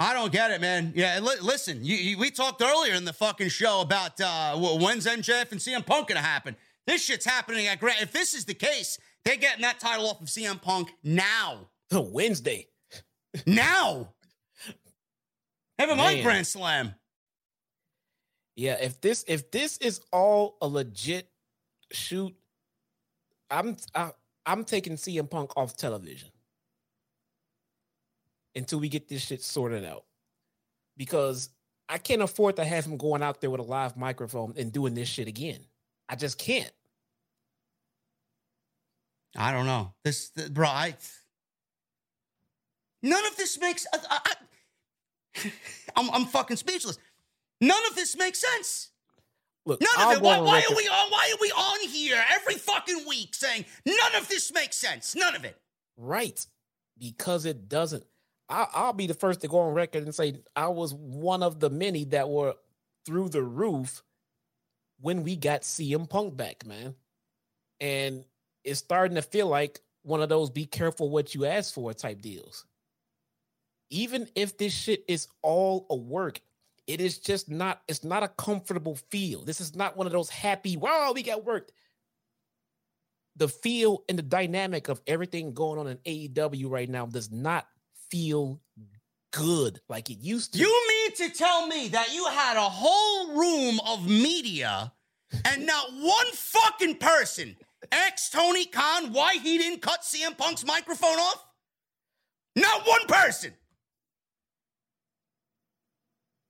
I 0.00 0.14
don't 0.14 0.30
get 0.30 0.52
it, 0.52 0.60
man. 0.60 0.92
Yeah, 0.94 1.18
li- 1.20 1.40
listen, 1.42 1.84
you, 1.84 1.96
you, 1.96 2.18
we 2.18 2.30
talked 2.30 2.62
earlier 2.62 2.94
in 2.94 3.04
the 3.04 3.12
fucking 3.12 3.48
show 3.48 3.80
about 3.80 4.20
uh, 4.20 4.54
wh- 4.54 4.80
when's 4.80 5.06
MJF 5.06 5.50
and 5.50 5.60
CM 5.60 5.84
Punk 5.84 6.08
gonna 6.08 6.20
happen. 6.20 6.54
This 6.88 7.04
shit's 7.04 7.26
happening 7.26 7.66
at 7.66 7.80
Grant. 7.80 8.00
If 8.00 8.12
this 8.12 8.32
is 8.32 8.46
the 8.46 8.54
case, 8.54 8.98
they're 9.22 9.36
getting 9.36 9.60
that 9.60 9.78
title 9.78 10.06
off 10.08 10.22
of 10.22 10.28
CM 10.28 10.60
Punk 10.60 10.90
now. 11.04 11.68
The 11.90 12.00
Wednesday. 12.14 12.68
Now. 13.46 14.14
Have 15.78 15.90
a 15.90 15.96
mind. 15.96 16.22
Grand 16.22 16.46
Slam. 16.46 16.94
Yeah, 18.56 18.78
if 18.80 19.02
this 19.02 19.22
if 19.28 19.50
this 19.50 19.76
is 19.76 20.00
all 20.12 20.56
a 20.62 20.66
legit 20.66 21.28
shoot, 21.92 22.34
I'm 23.50 23.76
I, 23.94 24.12
I'm 24.46 24.64
taking 24.64 24.94
CM 24.94 25.28
Punk 25.28 25.52
off 25.58 25.76
television 25.76 26.30
until 28.56 28.80
we 28.80 28.88
get 28.88 29.08
this 29.08 29.26
shit 29.26 29.42
sorted 29.42 29.84
out. 29.84 30.04
Because 30.96 31.50
I 31.86 31.98
can't 31.98 32.22
afford 32.22 32.56
to 32.56 32.64
have 32.64 32.86
him 32.86 32.96
going 32.96 33.22
out 33.22 33.42
there 33.42 33.50
with 33.50 33.60
a 33.60 33.64
live 33.64 33.94
microphone 33.94 34.54
and 34.56 34.72
doing 34.72 34.94
this 34.94 35.08
shit 35.08 35.28
again. 35.28 35.60
I 36.08 36.16
just 36.16 36.38
can't. 36.38 36.72
I 39.36 39.52
don't 39.52 39.66
know. 39.66 39.92
This, 40.04 40.30
th- 40.30 40.52
bro, 40.52 40.66
I. 40.68 40.94
None 43.02 43.26
of 43.26 43.36
this 43.36 43.58
makes. 43.60 43.86
I, 43.92 43.98
I, 44.10 44.18
I- 44.24 45.52
I'm, 45.96 46.10
I'm 46.10 46.24
fucking 46.26 46.56
speechless. 46.56 46.98
None 47.60 47.86
of 47.88 47.94
this 47.94 48.16
makes 48.16 48.40
sense. 48.40 48.90
Look, 49.66 49.80
None 49.80 50.08
of 50.08 50.16
it. 50.16 50.22
Why, 50.22 50.40
why 50.40 50.58
are 50.68 50.74
we 50.76 50.88
on? 50.88 51.10
Why 51.10 51.30
are 51.32 51.38
we 51.40 51.50
on 51.50 51.88
here 51.88 52.22
every 52.34 52.54
fucking 52.54 53.04
week 53.06 53.34
saying 53.34 53.66
none 53.84 54.14
of 54.16 54.26
this 54.28 54.52
makes 54.52 54.76
sense? 54.76 55.14
None 55.14 55.36
of 55.36 55.44
it. 55.44 55.56
Right. 55.96 56.44
Because 56.98 57.44
it 57.44 57.68
doesn't. 57.68 58.04
I, 58.48 58.66
I'll 58.72 58.92
be 58.94 59.06
the 59.06 59.14
first 59.14 59.42
to 59.42 59.48
go 59.48 59.58
on 59.60 59.74
record 59.74 60.04
and 60.04 60.14
say 60.14 60.40
I 60.56 60.68
was 60.68 60.94
one 60.94 61.42
of 61.42 61.60
the 61.60 61.68
many 61.68 62.04
that 62.06 62.30
were 62.30 62.54
through 63.04 63.28
the 63.28 63.42
roof 63.42 64.02
when 65.00 65.22
we 65.22 65.36
got 65.36 65.62
CM 65.62 66.08
Punk 66.08 66.36
back, 66.36 66.64
man. 66.64 66.94
And 67.80 68.24
it's 68.64 68.80
starting 68.80 69.16
to 69.16 69.22
feel 69.22 69.48
like 69.48 69.80
one 70.02 70.22
of 70.22 70.28
those 70.28 70.50
be 70.50 70.66
careful 70.66 71.10
what 71.10 71.34
you 71.34 71.44
ask 71.46 71.74
for 71.74 71.92
type 71.92 72.22
deals. 72.22 72.64
Even 73.90 74.28
if 74.34 74.58
this 74.58 74.72
shit 74.72 75.04
is 75.08 75.28
all 75.42 75.86
a 75.90 75.96
work, 75.96 76.40
it 76.86 77.00
is 77.00 77.18
just 77.18 77.50
not, 77.50 77.82
it's 77.88 78.04
not 78.04 78.22
a 78.22 78.28
comfortable 78.28 78.96
feel. 79.10 79.44
This 79.44 79.60
is 79.60 79.74
not 79.74 79.96
one 79.96 80.06
of 80.06 80.12
those 80.12 80.30
happy, 80.30 80.76
wow, 80.76 81.12
we 81.14 81.22
got 81.22 81.44
worked 81.44 81.72
the 83.38 83.48
feel 83.48 84.04
and 84.08 84.18
the 84.18 84.22
dynamic 84.22 84.88
of 84.88 85.00
everything 85.06 85.54
going 85.54 85.78
on 85.78 85.86
in 85.86 85.96
AEW 85.98 86.68
right 86.68 86.88
now 86.88 87.06
does 87.06 87.30
not 87.30 87.66
feel 88.10 88.60
good 89.32 89.80
like 89.88 90.10
it 90.10 90.18
used 90.18 90.52
to. 90.52 90.58
You 90.58 90.86
mean 90.88 91.12
to 91.16 91.36
tell 91.36 91.66
me 91.66 91.88
that 91.88 92.12
you 92.12 92.26
had 92.26 92.56
a 92.56 92.68
whole 92.68 93.36
room 93.36 93.80
of 93.86 94.06
media 94.06 94.92
and 95.44 95.66
not 95.66 95.92
one 95.92 96.26
fucking 96.32 96.96
person 96.96 97.56
asked 97.92 98.32
Tony 98.32 98.64
Khan 98.66 99.12
why 99.12 99.34
he 99.34 99.58
didn't 99.58 99.82
cut 99.82 100.02
CM 100.02 100.36
Punk's 100.36 100.64
microphone 100.64 101.18
off? 101.18 101.44
Not 102.56 102.86
one 102.86 103.06
person. 103.06 103.52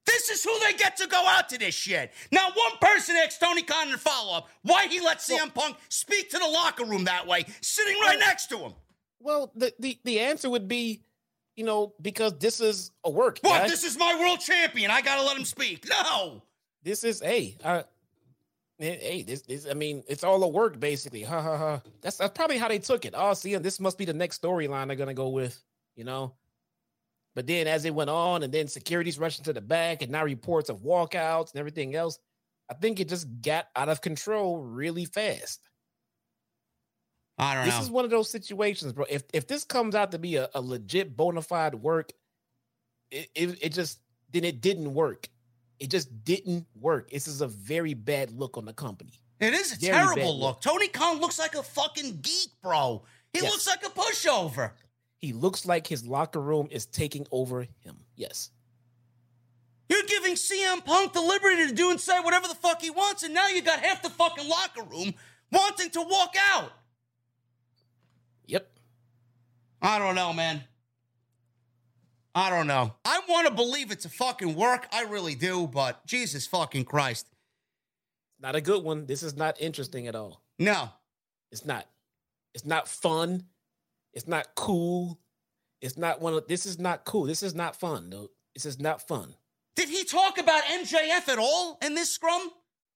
This 0.07 0.31
is 0.31 0.43
who 0.43 0.59
they 0.65 0.73
get 0.73 0.97
to 0.97 1.07
go 1.07 1.23
out 1.27 1.51
to 1.51 1.59
this 1.59 1.75
shit. 1.75 2.13
Not 2.33 2.57
one 2.57 2.73
person 2.81 3.15
asked 3.17 3.41
Tony 3.41 3.63
Khan 3.63 3.91
in 3.91 3.99
follow 3.99 4.39
up 4.39 4.49
why 4.63 4.87
he 4.87 5.01
let 5.01 5.19
CM 5.19 5.53
Punk 5.53 5.77
speak 5.91 6.31
to 6.31 6.39
the 6.39 6.47
locker 6.47 6.85
room 6.85 7.05
that 7.05 7.27
way, 7.27 7.45
sitting 7.61 7.95
right 8.03 8.19
next 8.19 8.47
to 8.47 8.59
him. 8.59 8.73
well, 9.21 9.53
the, 9.55 9.73
the 9.79 9.99
the 10.05 10.21
answer 10.21 10.49
would 10.49 10.67
be, 10.67 11.03
you 11.57 11.65
know, 11.65 11.93
because 12.01 12.33
this 12.39 12.61
is 12.61 12.91
a 13.05 13.11
work. 13.11 13.39
What? 13.43 13.61
guys. 13.61 13.71
This 13.71 13.85
is 13.85 13.99
my 13.99 14.19
world 14.19 14.41
champion. 14.41 14.91
I 14.91 15.03
gotta 15.03 15.23
let 15.23 15.37
him 15.37 15.45
speak. 15.45 15.87
No. 15.89 16.43
this 16.83 17.05
is 17.05 17.21
hey, 17.21 17.59
uh, 17.63 17.83
hey, 18.79 19.23
this 19.23 19.43
this 19.43 19.67
I 19.67 19.75
mean, 19.75 20.05
it's 20.09 20.25
all 20.25 20.43
a 20.43 20.49
work 20.49 20.79
basically. 20.81 21.23
Ha 21.23 21.43
ha 21.43 21.57
ha. 21.57 21.83
That's 22.01 22.17
that's 22.17 22.33
probably 22.37 22.59
how 22.59 22.69
they 22.69 22.79
took 22.79 23.05
it. 23.05 23.15
Oh, 23.17 23.35
see, 23.35 23.57
this 23.57 23.81
must 23.81 23.99
be 23.99 24.05
the 24.05 24.15
next 24.15 24.41
storyline 24.43 24.87
they're 24.87 24.97
gonna 24.97 25.15
go 25.15 25.29
with, 25.31 25.63
you 25.97 26.05
know. 26.05 26.37
But 27.35 27.47
then 27.47 27.67
as 27.67 27.85
it 27.85 27.95
went 27.95 28.11
on, 28.11 28.43
and 28.43 28.53
then 28.53 28.67
security's 28.69 29.19
rushing 29.19 29.45
to 29.45 29.53
the 29.53 29.61
back, 29.61 30.03
and 30.03 30.11
now 30.11 30.25
reports 30.25 30.71
of 30.71 30.81
walkouts 30.83 31.53
and 31.53 31.61
everything 31.61 31.95
else, 31.95 32.19
I 32.69 32.75
think 32.75 32.99
it 33.01 33.09
just 33.09 33.27
got 33.43 33.69
out 33.77 33.89
of 33.89 34.01
control 34.01 34.59
really 34.59 35.05
fast. 35.05 35.69
I 37.39 37.55
don't 37.55 37.65
This 37.67 37.77
know. 37.77 37.83
is 37.83 37.91
one 37.91 38.05
of 38.05 38.11
those 38.11 38.31
situations, 38.31 38.93
bro. 38.93 39.07
If 39.09 39.25
if 39.33 39.47
this 39.47 39.65
comes 39.65 39.95
out 39.95 40.13
to 40.13 40.19
be 40.19 40.37
a, 40.37 40.49
a 40.55 40.61
legit 40.61 41.17
bona 41.17 41.43
fide 41.43 41.75
work, 41.77 42.13
it, 43.11 43.29
it 43.35 43.59
it 43.63 43.73
just 43.73 44.01
then 44.31 44.45
it 44.45 44.61
didn't 44.61 44.93
work. 44.95 45.29
It 45.81 45.91
just 45.91 46.25
didn't 46.25 46.67
work. 46.75 47.11
This 47.11 47.29
is 47.29 47.41
a 47.41 47.47
very 47.49 47.95
bad 47.95 48.31
look 48.31 48.57
on 48.57 48.65
the 48.65 48.73
company. 48.73 49.13
It 49.41 49.55
is 49.55 49.73
a 49.73 49.77
Very 49.77 49.93
terrible 49.95 50.39
look. 50.39 50.57
look. 50.57 50.61
Tony 50.63 50.89
Khan 50.89 51.21
looks 51.21 51.39
like 51.39 51.55
a 51.55 51.63
fucking 51.63 52.19
geek, 52.21 52.51
bro. 52.63 53.05
He 53.33 53.41
Yes. 53.41 53.53
looks 53.53 53.67
like 53.69 53.85
a 53.87 53.91
pushover. 53.91 54.73
He 55.19 55.33
looks 55.33 55.65
like 55.67 55.87
his 55.87 56.05
locker 56.05 56.41
room 56.41 56.69
is 56.71 56.87
taking 56.87 57.27
over 57.31 57.63
him. 57.81 58.05
Yes. 58.17 58.51
You're 59.89 60.03
giving 60.03 60.35
CM 60.35 60.85
Punk 60.85 61.13
the 61.13 61.21
liberty 61.21 61.67
to 61.69 61.75
do 61.75 61.91
and 61.91 62.01
say 62.01 62.19
whatever 62.21 62.47
the 62.49 62.55
fuck 62.55 62.83
he 62.83 62.91
wants, 62.91 63.23
and 63.23 63.33
now 63.33 63.49
you 63.49 63.63
got 63.63 63.79
half 63.81 64.03
the 64.03 64.11
fucking 64.11 64.47
locker 64.49 64.83
room 64.83 65.15
wanting 65.51 65.91
to 65.91 66.03
walk 66.03 66.35
out. 66.53 66.73
Yep. 68.47 68.69
I 69.81 69.99
don't 69.99 70.15
know, 70.15 70.33
man. 70.33 70.65
I 72.39 72.51
don't 72.51 72.69
know. 72.69 72.94
I 73.05 73.20
want 73.28 73.48
to 73.48 73.52
believe 73.52 73.90
it's 73.90 74.05
a 74.05 74.09
fucking 74.09 74.55
work. 74.55 74.86
I 74.93 75.02
really 75.02 75.35
do, 75.35 75.66
but 75.66 76.06
Jesus 76.06 76.47
fucking 76.47 76.85
Christ. 76.85 77.27
Not 78.39 78.55
a 78.55 78.60
good 78.60 78.85
one. 78.85 79.06
This 79.06 79.24
is 79.24 79.36
not 79.36 79.60
interesting 79.60 80.06
at 80.06 80.15
all. 80.15 80.40
No. 80.56 80.90
It's 81.51 81.65
not. 81.65 81.86
It's 82.55 82.65
not 82.65 82.86
fun. 82.86 83.43
It's 84.15 84.28
not 84.28 84.55
cool. 84.55 85.19
It's 85.81 85.97
not 85.97 86.20
one 86.20 86.32
of 86.32 86.47
this 86.47 86.65
is 86.65 86.78
not 86.78 87.05
cool. 87.05 87.24
This 87.24 87.43
is 87.43 87.56
not 87.56 87.74
fun, 87.74 88.09
dude. 88.09 88.28
This 88.55 88.66
is 88.66 88.78
not 88.78 89.06
fun. 89.09 89.35
Did 89.74 89.89
he 89.89 90.05
talk 90.05 90.39
about 90.39 90.62
MJF 90.62 91.28
at 91.28 91.39
all 91.40 91.77
in 91.82 91.94
this 91.94 92.10
scrum? 92.10 92.52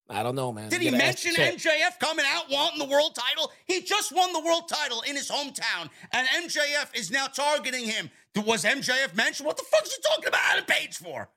I 0.09 0.23
don't 0.23 0.35
know, 0.35 0.53
man. 0.53 0.69
Did 0.69 0.83
he 0.83 0.91
mention 0.91 1.35
MJF 1.35 1.99
coming 1.99 2.27
out 2.29 2.51
wanting 2.51 2.79
the 2.79 2.85
world 2.85 3.17
title? 3.17 3.51
He 3.65 3.83
just 3.83 4.15
won 4.15 4.33
the 4.33 4.41
world 4.41 4.69
title 4.69 5.01
in 5.03 5.17
his 5.17 5.31
hometown, 5.31 5.91
and 6.13 6.29
MJF 6.29 6.95
is 6.95 7.11
now 7.11 7.27
targeting 7.27 7.85
him. 7.85 8.11
Was 8.37 8.65
MJF 8.65 9.15
mentioned? 9.15 9.47
What 9.47 9.57
the 9.57 9.65
fuck 9.65 9.85
is 9.85 9.95
he 9.95 10.03
talking 10.03 10.29
about 10.29 10.41
Adam 10.53 10.65
Page 10.65 10.97
for? 10.97 11.29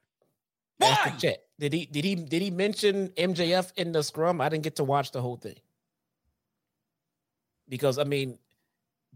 Why? 0.78 1.14
Did 1.60 1.74
he 1.74 1.86
did 1.86 2.04
he 2.04 2.16
did 2.16 2.42
he 2.42 2.52
mention 2.52 3.10
MJF 3.10 3.74
in 3.78 3.92
the 3.92 4.04
scrum? 4.04 4.42
I 4.42 4.50
didn't 4.50 4.64
get 4.64 4.78
to 4.78 4.84
watch 4.84 5.12
the 5.12 5.22
whole 5.22 5.38
thing. 5.38 5.56
Because 7.68 7.98
I 7.98 8.04
mean, 8.04 8.38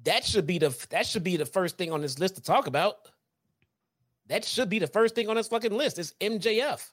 that 0.04 0.26
should 0.26 0.48
be 0.48 0.58
the 0.58 0.76
that 0.90 1.06
should 1.06 1.24
be 1.24 1.38
the 1.38 1.46
first 1.46 1.78
thing 1.78 1.92
on 1.92 2.02
this 2.02 2.20
list 2.20 2.36
to 2.36 2.42
talk 2.42 2.68
about. 2.68 2.96
That 4.28 4.46
should 4.46 4.70
be 4.70 4.80
the 4.80 4.88
first 4.88 5.16
thing 5.16 5.28
on 5.30 5.36
this 5.36 5.48
fucking 5.48 5.74
list 5.74 6.00
is 6.00 6.14
MJF. 6.22 6.88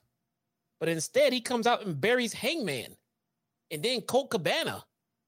But 0.79 0.89
instead, 0.89 1.33
he 1.33 1.41
comes 1.41 1.67
out 1.67 1.85
and 1.85 1.99
buries 1.99 2.33
Hangman 2.33 2.95
and 3.71 3.83
then 3.83 4.01
Colt 4.01 4.29
Cabana. 4.29 4.83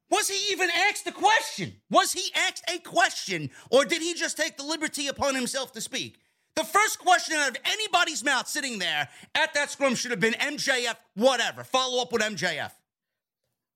Was 0.10 0.28
he 0.28 0.52
even 0.52 0.70
asked 0.90 1.08
a 1.08 1.12
question? 1.12 1.74
Was 1.90 2.14
he 2.14 2.32
asked 2.36 2.64
a 2.68 2.80
question, 2.80 3.52
or 3.70 3.86
did 3.86 4.02
he 4.02 4.14
just 4.14 4.38
take 4.38 4.58
the 4.58 4.64
liberty 4.64 5.08
upon 5.08 5.36
himself 5.36 5.72
to 5.74 5.82
speak? 5.82 6.20
The 6.56 6.64
first 6.64 7.00
question 7.00 7.38
out 7.38 7.52
of 7.52 7.58
anybody's 7.64 8.24
mouth 8.24 8.48
sitting 8.48 8.80
there 8.80 9.08
at 9.36 9.54
that 9.54 9.70
scrum 9.72 9.96
should 9.96 10.12
have 10.12 10.20
been 10.20 10.34
MJF, 10.34 10.96
whatever. 11.16 11.64
Follow 11.64 12.02
up 12.02 12.12
with 12.12 12.22
MJF. 12.22 12.72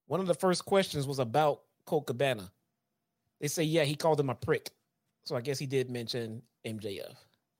One 0.08 0.20
of 0.20 0.28
the 0.28 0.34
first 0.34 0.66
questions 0.66 1.08
was 1.08 1.20
about 1.20 1.62
Colt 1.86 2.08
Cabana. 2.08 2.52
They 3.40 3.48
say, 3.48 3.64
yeah, 3.64 3.84
he 3.84 3.96
called 3.96 4.20
him 4.20 4.30
a 4.30 4.36
prick. 4.36 4.70
So 5.26 5.36
I 5.36 5.42
guess 5.42 5.60
he 5.60 5.66
did 5.66 5.90
mention 5.90 6.42
MJF. 6.66 7.16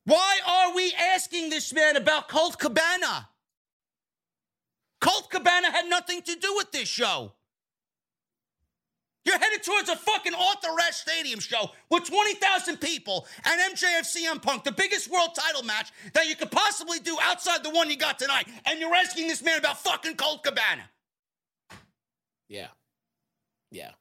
Why 0.06 0.40
are 0.46 0.76
we 0.76 0.94
asking 1.14 1.50
this 1.50 1.72
man 1.74 1.96
about 1.96 2.28
Colt 2.28 2.60
Cabana? 2.60 3.30
Colt 5.00 5.30
Cabana 5.30 5.72
had 5.72 5.88
nothing 5.88 6.22
to 6.22 6.36
do 6.36 6.54
with 6.58 6.72
this 6.72 6.90
show. 6.90 7.34
You're 9.26 9.40
headed 9.40 9.64
towards 9.64 9.90
a 9.90 9.96
fucking 9.96 10.34
Arthur 10.34 10.70
Ashe 10.82 10.98
Stadium 10.98 11.40
show 11.40 11.72
with 11.90 12.06
20,000 12.06 12.78
people 12.78 13.26
and 13.46 13.74
MJF 13.74 14.02
CM 14.02 14.42
Punk, 14.42 14.66
the 14.66 14.72
biggest 14.72 15.10
world 15.10 15.30
title 15.34 15.64
match 15.64 15.92
that 16.14 16.28
you 16.28 16.36
could 16.36 16.52
possibly 16.52 17.00
do 17.00 17.18
outside 17.22 17.64
the 17.64 17.70
one 17.70 17.90
you 17.90 17.96
got 17.96 18.20
tonight. 18.20 18.48
And 18.66 18.80
you're 18.80 18.94
asking 18.94 19.28
this 19.28 19.42
man 19.42 19.60
about 19.60 19.80
fucking 19.80 20.16
Colt 20.16 20.44
Cabana. 20.44 20.90
Yeah. 22.50 22.68
Yeah. 23.72 23.92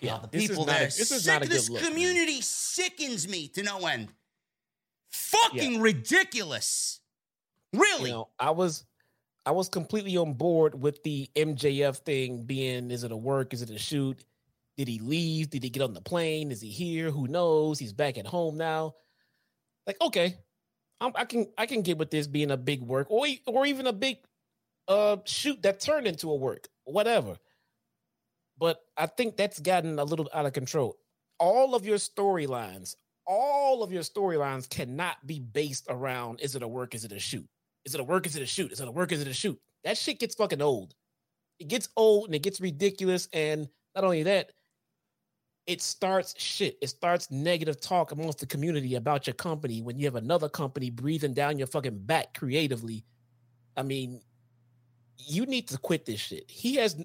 Yeah, 0.00 0.18
the 0.22 0.28
people 0.28 0.64
there. 0.64 0.82
A, 0.82 0.84
this 0.84 1.10
is 1.10 1.24
sick, 1.24 1.32
not 1.32 1.44
a 1.44 1.48
this 1.48 1.70
look, 1.70 1.82
community 1.82 2.34
man. 2.34 2.42
sickens 2.42 3.26
me 3.26 3.48
to 3.48 3.62
no 3.62 3.86
end. 3.86 4.08
Fucking 5.10 5.74
yeah. 5.74 5.80
ridiculous. 5.80 7.00
Really? 7.72 8.10
You 8.10 8.16
know, 8.16 8.28
I 8.38 8.50
was 8.50 8.84
I 9.46 9.50
was 9.50 9.68
completely 9.68 10.16
on 10.16 10.34
board 10.34 10.80
with 10.80 11.02
the 11.02 11.28
MJF 11.36 11.98
thing 11.98 12.44
being 12.44 12.90
is 12.90 13.04
it 13.04 13.12
a 13.12 13.16
work? 13.16 13.52
Is 13.52 13.62
it 13.62 13.70
a 13.70 13.78
shoot? 13.78 14.24
Did 14.76 14.88
he 14.88 14.98
leave? 14.98 15.50
Did 15.50 15.62
he 15.62 15.70
get 15.70 15.82
on 15.82 15.92
the 15.92 16.00
plane? 16.00 16.50
Is 16.50 16.60
he 16.60 16.70
here? 16.70 17.10
Who 17.10 17.28
knows? 17.28 17.78
He's 17.78 17.92
back 17.92 18.16
at 18.18 18.26
home 18.26 18.56
now. 18.56 18.94
Like, 19.86 20.00
okay, 20.00 20.38
I'm, 21.00 21.12
i 21.14 21.24
can 21.24 21.46
I 21.58 21.66
can 21.66 21.82
get 21.82 21.98
with 21.98 22.10
this 22.10 22.26
being 22.26 22.50
a 22.50 22.56
big 22.56 22.80
work 22.80 23.06
or 23.10 23.26
or 23.46 23.66
even 23.66 23.86
a 23.86 23.92
big 23.92 24.16
uh 24.88 25.18
shoot 25.26 25.62
that 25.62 25.80
turned 25.80 26.06
into 26.06 26.30
a 26.30 26.36
work, 26.36 26.68
whatever. 26.84 27.36
But 28.58 28.80
I 28.96 29.06
think 29.06 29.36
that's 29.36 29.60
gotten 29.60 29.98
a 29.98 30.04
little 30.04 30.28
out 30.32 30.46
of 30.46 30.52
control. 30.52 30.96
All 31.38 31.74
of 31.74 31.84
your 31.84 31.98
storylines, 31.98 32.94
all 33.26 33.82
of 33.82 33.92
your 33.92 34.02
storylines 34.02 34.68
cannot 34.68 35.26
be 35.26 35.38
based 35.40 35.86
around 35.90 36.40
is 36.40 36.54
it 36.54 36.62
a 36.62 36.68
work? 36.68 36.94
Is 36.94 37.04
it 37.04 37.12
a 37.12 37.18
shoot? 37.18 37.46
Is 37.84 37.94
it 37.94 38.00
a 38.00 38.04
work? 38.04 38.26
Is 38.26 38.36
it 38.36 38.42
a 38.42 38.46
shoot? 38.46 38.72
Is 38.72 38.80
it 38.80 38.88
a 38.88 38.92
work? 38.92 39.12
Is 39.12 39.20
it 39.20 39.28
a 39.28 39.34
shoot? 39.34 39.58
That 39.84 39.98
shit 39.98 40.18
gets 40.18 40.34
fucking 40.34 40.62
old. 40.62 40.94
It 41.58 41.68
gets 41.68 41.88
old 41.96 42.26
and 42.26 42.34
it 42.34 42.42
gets 42.42 42.60
ridiculous. 42.60 43.28
And 43.32 43.68
not 43.94 44.04
only 44.04 44.22
that, 44.24 44.52
it 45.66 45.80
starts 45.80 46.34
shit. 46.38 46.76
It 46.82 46.88
starts 46.88 47.30
negative 47.30 47.80
talk 47.80 48.12
amongst 48.12 48.38
the 48.38 48.46
community 48.46 48.96
about 48.96 49.26
your 49.26 49.34
company 49.34 49.82
when 49.82 49.98
you 49.98 50.04
have 50.04 50.16
another 50.16 50.48
company 50.48 50.90
breathing 50.90 51.32
down 51.32 51.58
your 51.58 51.66
fucking 51.66 51.98
back 52.04 52.34
creatively. 52.34 53.04
I 53.76 53.82
mean, 53.82 54.20
you 55.16 55.46
need 55.46 55.68
to 55.68 55.78
quit 55.78 56.04
this 56.04 56.20
shit. 56.20 56.50
He 56.50 56.76
has. 56.76 57.02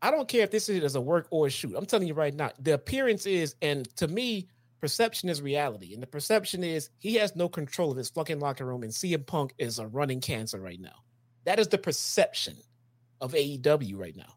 I 0.00 0.12
don't 0.12 0.28
care 0.28 0.42
if 0.42 0.50
this 0.52 0.68
is 0.68 0.94
a 0.94 1.00
work 1.00 1.26
or 1.30 1.48
a 1.48 1.50
shoot. 1.50 1.74
I'm 1.76 1.86
telling 1.86 2.06
you 2.06 2.14
right 2.14 2.34
now, 2.34 2.52
the 2.60 2.74
appearance 2.74 3.26
is, 3.26 3.56
and 3.62 3.84
to 3.96 4.06
me, 4.06 4.48
perception 4.80 5.28
is 5.28 5.42
reality. 5.42 5.94
And 5.94 6.02
the 6.02 6.06
perception 6.06 6.64
is 6.64 6.90
he 6.98 7.14
has 7.14 7.36
no 7.36 7.48
control 7.48 7.90
of 7.90 7.96
his 7.96 8.10
fucking 8.10 8.40
locker 8.40 8.64
room, 8.64 8.82
and 8.82 8.92
CM 8.92 9.26
Punk 9.26 9.54
is 9.58 9.78
a 9.78 9.86
running 9.86 10.20
cancer 10.20 10.60
right 10.60 10.80
now. 10.80 11.04
That 11.44 11.58
is 11.58 11.68
the 11.68 11.78
perception 11.78 12.56
of 13.20 13.32
AEW 13.32 13.96
right 13.96 14.16
now. 14.16 14.34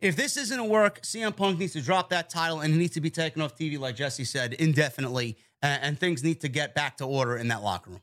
If 0.00 0.14
this 0.14 0.36
isn't 0.36 0.58
a 0.58 0.64
work, 0.64 1.02
CM 1.02 1.34
Punk 1.34 1.58
needs 1.58 1.72
to 1.72 1.80
drop 1.80 2.10
that 2.10 2.30
title 2.30 2.60
and 2.60 2.72
he 2.72 2.78
needs 2.78 2.94
to 2.94 3.00
be 3.00 3.10
taken 3.10 3.42
off 3.42 3.56
TV, 3.56 3.78
like 3.78 3.96
Jesse 3.96 4.24
said, 4.24 4.54
indefinitely. 4.54 5.36
And, 5.60 5.82
and 5.82 5.98
things 5.98 6.22
need 6.22 6.40
to 6.42 6.48
get 6.48 6.74
back 6.74 6.98
to 6.98 7.04
order 7.04 7.36
in 7.36 7.48
that 7.48 7.62
locker 7.62 7.90
room. 7.90 8.02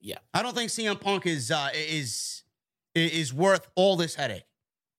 Yeah, 0.00 0.18
I 0.32 0.42
don't 0.42 0.54
think 0.54 0.70
CM 0.70 1.00
Punk 1.00 1.26
is 1.26 1.50
uh, 1.50 1.70
is 1.74 2.42
is 2.94 3.34
worth 3.34 3.66
all 3.74 3.96
this 3.96 4.14
headache 4.14 4.44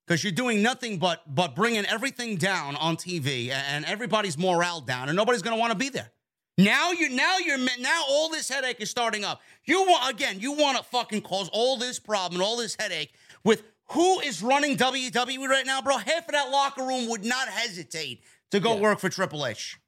because 0.06 0.24
you're 0.24 0.34
doing 0.34 0.62
nothing 0.62 0.98
but 1.00 1.22
but 1.34 1.56
bringing 1.56 1.86
everything 1.86 2.36
down 2.36 2.76
on 2.76 2.98
TV 2.98 3.50
and 3.50 3.86
everybody's 3.86 4.38
morale 4.38 4.82
down, 4.82 5.10
and 5.10 5.16
nobody's 5.16 5.42
going 5.42 5.56
to 5.56 5.60
want 5.60 5.72
to 5.72 5.78
be 5.78 5.90
there. 5.90 6.12
Now 6.58 6.92
you're 6.92 7.12
now 7.12 7.38
you're 7.38 7.58
now 7.58 8.04
all 8.10 8.30
this 8.30 8.50
headache 8.50 8.82
is 8.82 8.90
starting 8.90 9.24
up. 9.24 9.42
You 9.66 9.84
want 9.84 10.12
again, 10.12 10.40
you 10.40 10.54
want 10.54 10.78
to 10.78 10.84
fucking 10.84 11.22
cause 11.22 11.50
all 11.54 11.78
this 11.78 12.00
problem 12.00 12.42
and 12.42 12.48
all 12.48 12.58
this 12.58 12.76
headache 12.80 13.14
with 13.44 13.64
who 13.92 14.20
is 14.22 14.42
running 14.42 14.76
WWE 14.76 15.48
right 15.48 15.66
now, 15.66 15.82
bro? 15.82 15.98
Half 15.98 16.26
of 16.28 16.32
that 16.32 16.50
locker 16.50 16.84
room 16.84 17.10
would 17.10 17.24
not 17.24 17.48
hesitate 17.48 18.22
to 18.52 18.60
go 18.60 18.76
yeah. 18.76 18.82
work 18.82 19.00
for 19.00 19.10
Triple 19.10 19.46
H. 19.46 19.80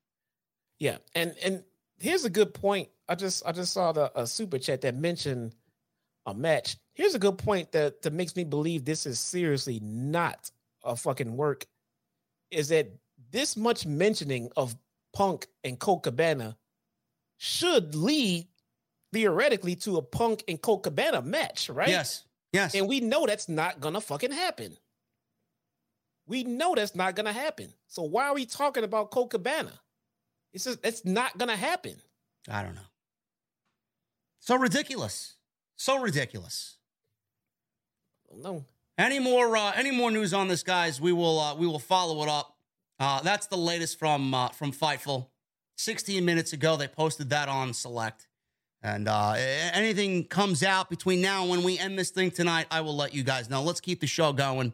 Yeah, 0.79 0.97
and 1.15 1.35
and 1.43 1.63
here's 1.99 2.23
a 2.23 2.29
good 2.29 2.53
point. 2.53 2.89
I 3.07 3.15
just 3.15 3.43
I 3.45 3.51
just 3.51 3.73
saw 3.73 3.91
the 3.91 4.11
a 4.19 4.27
super 4.27 4.59
chat 4.59 4.81
that 4.81 4.95
mentioned 4.95 5.55
a 6.27 6.33
match. 6.33 6.77
Here's 6.93 7.15
a 7.15 7.19
good 7.19 7.37
point 7.39 7.71
that 7.71 8.03
that 8.03 8.13
makes 8.13 8.35
me 8.35 8.43
believe 8.43 8.85
this 8.85 9.07
is 9.07 9.19
seriously 9.19 9.79
not 9.81 10.51
a 10.83 10.95
fucking 10.95 11.35
work. 11.35 11.65
Is 12.51 12.69
that 12.69 12.91
this 13.31 13.57
much 13.57 13.85
mentioning 13.85 14.49
of 14.55 14.75
Punk 15.13 15.47
and 15.63 15.79
Colt 15.79 16.03
Cabana 16.03 16.57
should 17.37 17.95
lead 17.95 18.47
theoretically 19.13 19.75
to 19.77 19.97
a 19.97 20.01
Punk 20.01 20.43
and 20.47 20.61
Colt 20.61 20.83
Cabana 20.83 21.21
match, 21.21 21.69
right? 21.69 21.89
Yes. 21.89 22.25
Yes. 22.53 22.75
And 22.75 22.87
we 22.87 22.99
know 22.99 23.25
that's 23.25 23.49
not 23.49 23.79
gonna 23.79 24.01
fucking 24.01 24.31
happen. 24.31 24.77
We 26.25 26.43
know 26.43 26.75
that's 26.75 26.95
not 26.95 27.15
gonna 27.15 27.33
happen. 27.33 27.73
So 27.87 28.03
why 28.03 28.27
are 28.27 28.35
we 28.35 28.45
talking 28.45 28.83
about 28.83 29.11
Colt 29.11 29.31
Cabana? 29.31 29.79
It's 30.53 30.63
just 30.63 30.79
it's 30.83 31.05
not 31.05 31.37
gonna 31.37 31.55
happen. 31.55 31.95
I 32.49 32.63
don't 32.63 32.75
know. 32.75 32.81
So 34.39 34.55
ridiculous. 34.55 35.35
So 35.75 35.99
ridiculous. 35.99 36.77
No. 38.35 38.65
Any 38.97 39.19
more 39.19 39.55
uh, 39.55 39.71
any 39.75 39.91
more 39.91 40.11
news 40.11 40.33
on 40.33 40.47
this, 40.47 40.63
guys? 40.63 40.99
We 40.99 41.13
will 41.13 41.39
uh, 41.39 41.55
we 41.55 41.67
will 41.67 41.79
follow 41.79 42.21
it 42.23 42.29
up. 42.29 42.57
Uh, 42.99 43.21
that's 43.21 43.47
the 43.47 43.57
latest 43.57 43.97
from 43.97 44.33
uh, 44.33 44.49
from 44.49 44.71
Fightful. 44.71 45.27
16 45.77 46.25
minutes 46.25 46.51
ago, 46.51 46.75
they 46.75 46.89
posted 46.89 47.29
that 47.29 47.47
on 47.47 47.73
Select. 47.73 48.27
And 48.81 49.07
uh, 49.07 49.35
anything 49.37 50.25
comes 50.25 50.61
out 50.63 50.89
between 50.89 51.21
now 51.21 51.41
and 51.41 51.49
when 51.49 51.63
we 51.63 51.77
end 51.77 51.97
this 51.97 52.11
thing 52.11 52.31
tonight, 52.31 52.67
I 52.69 52.81
will 52.81 52.95
let 52.95 53.13
you 53.13 53.23
guys 53.23 53.49
know. 53.49 53.63
Let's 53.63 53.81
keep 53.81 54.01
the 54.01 54.07
show 54.07 54.33
going. 54.33 54.73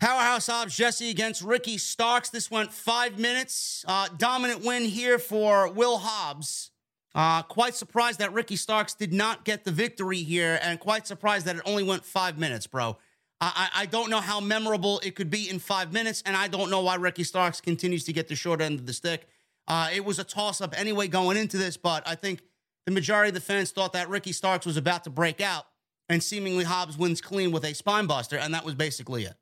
Powerhouse 0.00 0.46
Hobbs 0.46 0.76
Jesse 0.76 1.10
against 1.10 1.42
Ricky 1.42 1.76
Starks. 1.76 2.30
This 2.30 2.50
went 2.50 2.72
five 2.72 3.18
minutes. 3.18 3.84
Uh, 3.88 4.08
dominant 4.16 4.64
win 4.64 4.84
here 4.84 5.18
for 5.18 5.70
Will 5.70 5.98
Hobbs. 5.98 6.70
Uh, 7.14 7.42
quite 7.42 7.74
surprised 7.74 8.20
that 8.20 8.32
Ricky 8.32 8.56
Starks 8.56 8.94
did 8.94 9.12
not 9.12 9.44
get 9.44 9.64
the 9.64 9.72
victory 9.72 10.18
here, 10.18 10.58
and 10.62 10.78
quite 10.78 11.06
surprised 11.06 11.46
that 11.46 11.56
it 11.56 11.62
only 11.64 11.82
went 11.82 12.04
five 12.04 12.38
minutes, 12.38 12.66
bro. 12.66 12.96
I, 13.40 13.68
I 13.72 13.86
don't 13.86 14.10
know 14.10 14.20
how 14.20 14.40
memorable 14.40 15.00
it 15.04 15.14
could 15.14 15.30
be 15.30 15.48
in 15.48 15.60
five 15.60 15.92
minutes, 15.92 16.22
and 16.26 16.36
I 16.36 16.48
don't 16.48 16.70
know 16.70 16.82
why 16.82 16.96
Ricky 16.96 17.22
Starks 17.22 17.60
continues 17.60 18.04
to 18.04 18.12
get 18.12 18.26
the 18.26 18.34
short 18.34 18.60
end 18.60 18.80
of 18.80 18.86
the 18.86 18.92
stick. 18.92 19.28
Uh, 19.68 19.90
it 19.94 20.04
was 20.04 20.18
a 20.18 20.24
toss 20.24 20.60
up 20.60 20.78
anyway 20.78 21.06
going 21.06 21.36
into 21.36 21.56
this, 21.56 21.76
but 21.76 22.06
I 22.06 22.16
think 22.16 22.42
the 22.84 22.90
majority 22.90 23.28
of 23.28 23.34
the 23.34 23.40
fans 23.40 23.70
thought 23.70 23.92
that 23.92 24.08
Ricky 24.08 24.32
Starks 24.32 24.66
was 24.66 24.76
about 24.76 25.04
to 25.04 25.10
break 25.10 25.40
out, 25.40 25.66
and 26.08 26.22
seemingly 26.22 26.64
Hobbs 26.64 26.98
wins 26.98 27.20
clean 27.20 27.52
with 27.52 27.64
a 27.64 27.74
spine 27.74 28.06
buster, 28.06 28.36
and 28.36 28.52
that 28.54 28.64
was 28.64 28.74
basically 28.74 29.24
it. 29.24 29.34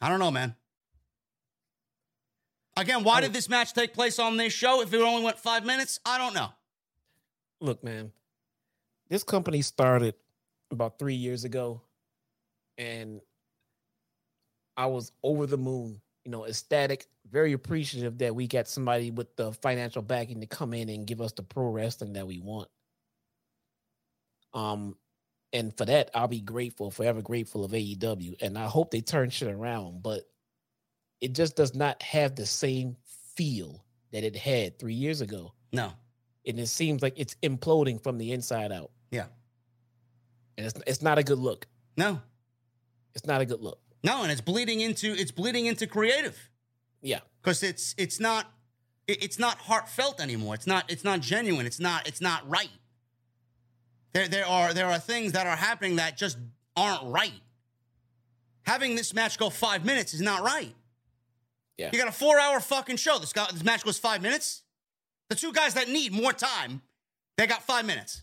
I 0.00 0.08
don't 0.08 0.18
know, 0.18 0.30
man. 0.32 0.56
Again, 2.76 3.04
why 3.04 3.20
did 3.20 3.32
this 3.32 3.48
match 3.48 3.72
take 3.72 3.94
place 3.94 4.18
on 4.18 4.36
this 4.36 4.52
show 4.52 4.82
if 4.82 4.92
it 4.92 5.00
only 5.00 5.24
went 5.24 5.38
five 5.38 5.64
minutes? 5.64 6.00
I 6.04 6.18
don't 6.18 6.34
know. 6.34 6.48
Look, 7.60 7.82
man, 7.82 8.12
this 9.08 9.22
company 9.22 9.62
started 9.62 10.14
about 10.70 10.98
three 10.98 11.14
years 11.14 11.44
ago, 11.44 11.82
and 12.78 13.20
I 14.76 14.86
was 14.86 15.12
over 15.22 15.46
the 15.46 15.56
moon, 15.56 16.00
you 16.24 16.30
know, 16.30 16.44
ecstatic, 16.44 17.06
very 17.30 17.52
appreciative 17.52 18.18
that 18.18 18.34
we 18.34 18.46
got 18.46 18.68
somebody 18.68 19.10
with 19.10 19.34
the 19.36 19.52
financial 19.52 20.02
backing 20.02 20.40
to 20.40 20.46
come 20.46 20.74
in 20.74 20.88
and 20.88 21.06
give 21.06 21.20
us 21.20 21.32
the 21.32 21.42
pro 21.42 21.68
wrestling 21.68 22.12
that 22.14 22.26
we 22.26 22.40
want. 22.40 22.68
Um, 24.52 24.96
and 25.52 25.76
for 25.76 25.84
that, 25.86 26.10
I'll 26.14 26.28
be 26.28 26.40
grateful, 26.40 26.90
forever 26.90 27.22
grateful 27.22 27.64
of 27.64 27.72
AEW, 27.72 28.42
and 28.42 28.58
I 28.58 28.66
hope 28.66 28.90
they 28.90 29.00
turn 29.00 29.30
shit 29.30 29.48
around. 29.48 30.02
But 30.02 30.22
it 31.20 31.32
just 31.32 31.56
does 31.56 31.74
not 31.74 32.02
have 32.02 32.34
the 32.34 32.46
same 32.46 32.96
feel 33.34 33.84
that 34.12 34.24
it 34.24 34.36
had 34.36 34.78
three 34.78 34.94
years 34.94 35.20
ago. 35.20 35.52
No, 35.72 35.92
and 36.46 36.58
it 36.58 36.68
seems 36.68 37.02
like 37.02 37.14
it's 37.16 37.36
imploding 37.42 38.02
from 38.02 38.18
the 38.18 38.32
inside 38.32 38.72
out. 38.72 38.90
Yeah 39.10 39.26
and 40.56 40.66
it's 40.66 40.80
it's 40.86 41.02
not 41.02 41.18
a 41.18 41.22
good 41.22 41.38
look. 41.38 41.66
No, 41.96 42.20
it's 43.14 43.26
not 43.26 43.40
a 43.40 43.46
good 43.46 43.60
look. 43.60 43.80
No, 44.02 44.22
and 44.22 44.30
it's 44.30 44.40
bleeding 44.40 44.80
into 44.80 45.12
it's 45.12 45.32
bleeding 45.32 45.66
into 45.66 45.86
creative. 45.86 46.50
Yeah, 47.02 47.20
because 47.42 47.62
it's 47.62 47.94
it's 47.98 48.20
not 48.20 48.46
it's 49.08 49.38
not 49.38 49.58
heartfelt 49.58 50.20
anymore. 50.20 50.54
It's 50.54 50.66
not 50.66 50.90
it's 50.90 51.04
not 51.04 51.20
genuine. 51.20 51.66
It's 51.66 51.80
not 51.80 52.08
it's 52.08 52.20
not 52.20 52.48
right. 52.48 52.70
There 54.12 54.28
there 54.28 54.46
are 54.46 54.72
there 54.74 54.86
are 54.86 54.98
things 54.98 55.32
that 55.32 55.46
are 55.46 55.56
happening 55.56 55.96
that 55.96 56.16
just 56.16 56.38
aren't 56.76 57.04
right. 57.04 57.32
Having 58.64 58.96
this 58.96 59.14
match 59.14 59.38
go 59.38 59.48
five 59.50 59.84
minutes 59.84 60.12
is 60.12 60.20
not 60.20 60.42
right. 60.42 60.74
Yeah. 61.76 61.90
You 61.92 61.98
got 61.98 62.08
a 62.08 62.12
four 62.12 62.40
hour 62.40 62.58
fucking 62.60 62.96
show. 62.96 63.18
This, 63.18 63.32
guy, 63.32 63.46
this 63.52 63.62
match 63.62 63.84
goes 63.84 63.98
five 63.98 64.22
minutes. 64.22 64.62
The 65.28 65.36
two 65.36 65.52
guys 65.52 65.74
that 65.74 65.88
need 65.88 66.12
more 66.12 66.32
time, 66.32 66.82
they 67.36 67.46
got 67.46 67.62
five 67.62 67.84
minutes. 67.84 68.22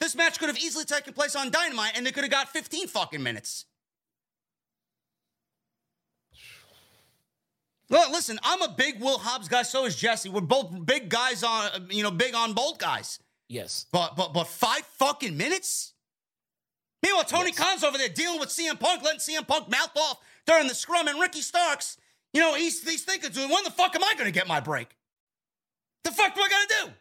This 0.00 0.14
match 0.14 0.38
could 0.38 0.48
have 0.48 0.58
easily 0.58 0.84
taken 0.84 1.12
place 1.12 1.34
on 1.34 1.50
Dynamite 1.50 1.92
and 1.96 2.06
they 2.06 2.12
could 2.12 2.24
have 2.24 2.30
got 2.30 2.48
15 2.48 2.88
fucking 2.88 3.22
minutes. 3.22 3.64
Look, 7.88 8.10
listen, 8.10 8.38
I'm 8.42 8.62
a 8.62 8.68
big 8.68 9.00
Will 9.00 9.18
Hobbs 9.18 9.48
guy. 9.48 9.62
So 9.62 9.84
is 9.84 9.94
Jesse. 9.96 10.28
We're 10.28 10.40
both 10.40 10.84
big 10.84 11.08
guys 11.08 11.44
on, 11.44 11.88
you 11.88 12.02
know, 12.02 12.10
big 12.10 12.34
on 12.34 12.52
both 12.52 12.78
guys. 12.78 13.20
Yes. 13.48 13.86
But 13.92 14.16
but 14.16 14.32
but 14.34 14.48
five 14.48 14.82
fucking 14.98 15.36
minutes. 15.36 15.92
Meanwhile, 17.02 17.24
Tony 17.24 17.50
Yes. 17.50 17.58
Khan's 17.58 17.84
over 17.84 17.96
there 17.96 18.08
dealing 18.08 18.40
with 18.40 18.48
CM 18.48 18.80
Punk, 18.80 19.04
letting 19.04 19.20
CM 19.20 19.46
Punk 19.46 19.70
mouth 19.70 19.96
off 19.96 20.18
during 20.46 20.66
the 20.66 20.74
scrum, 20.74 21.06
and 21.06 21.20
Ricky 21.20 21.40
Starks, 21.40 21.96
you 22.32 22.40
know, 22.40 22.54
he's 22.54 22.82
he's 22.82 23.04
thinking 23.04 23.30
to 23.30 23.40
him, 23.40 23.50
when 23.50 23.62
the 23.62 23.70
fuck 23.70 23.94
am 23.94 24.02
I 24.02 24.14
going 24.14 24.26
to 24.26 24.32
get 24.32 24.48
my 24.48 24.58
break? 24.58 24.96
The 26.02 26.10
fuck 26.10 26.36
am 26.36 26.42
I 26.42 26.48
going 26.48 26.66
to 26.68 26.86
do? 26.86 26.92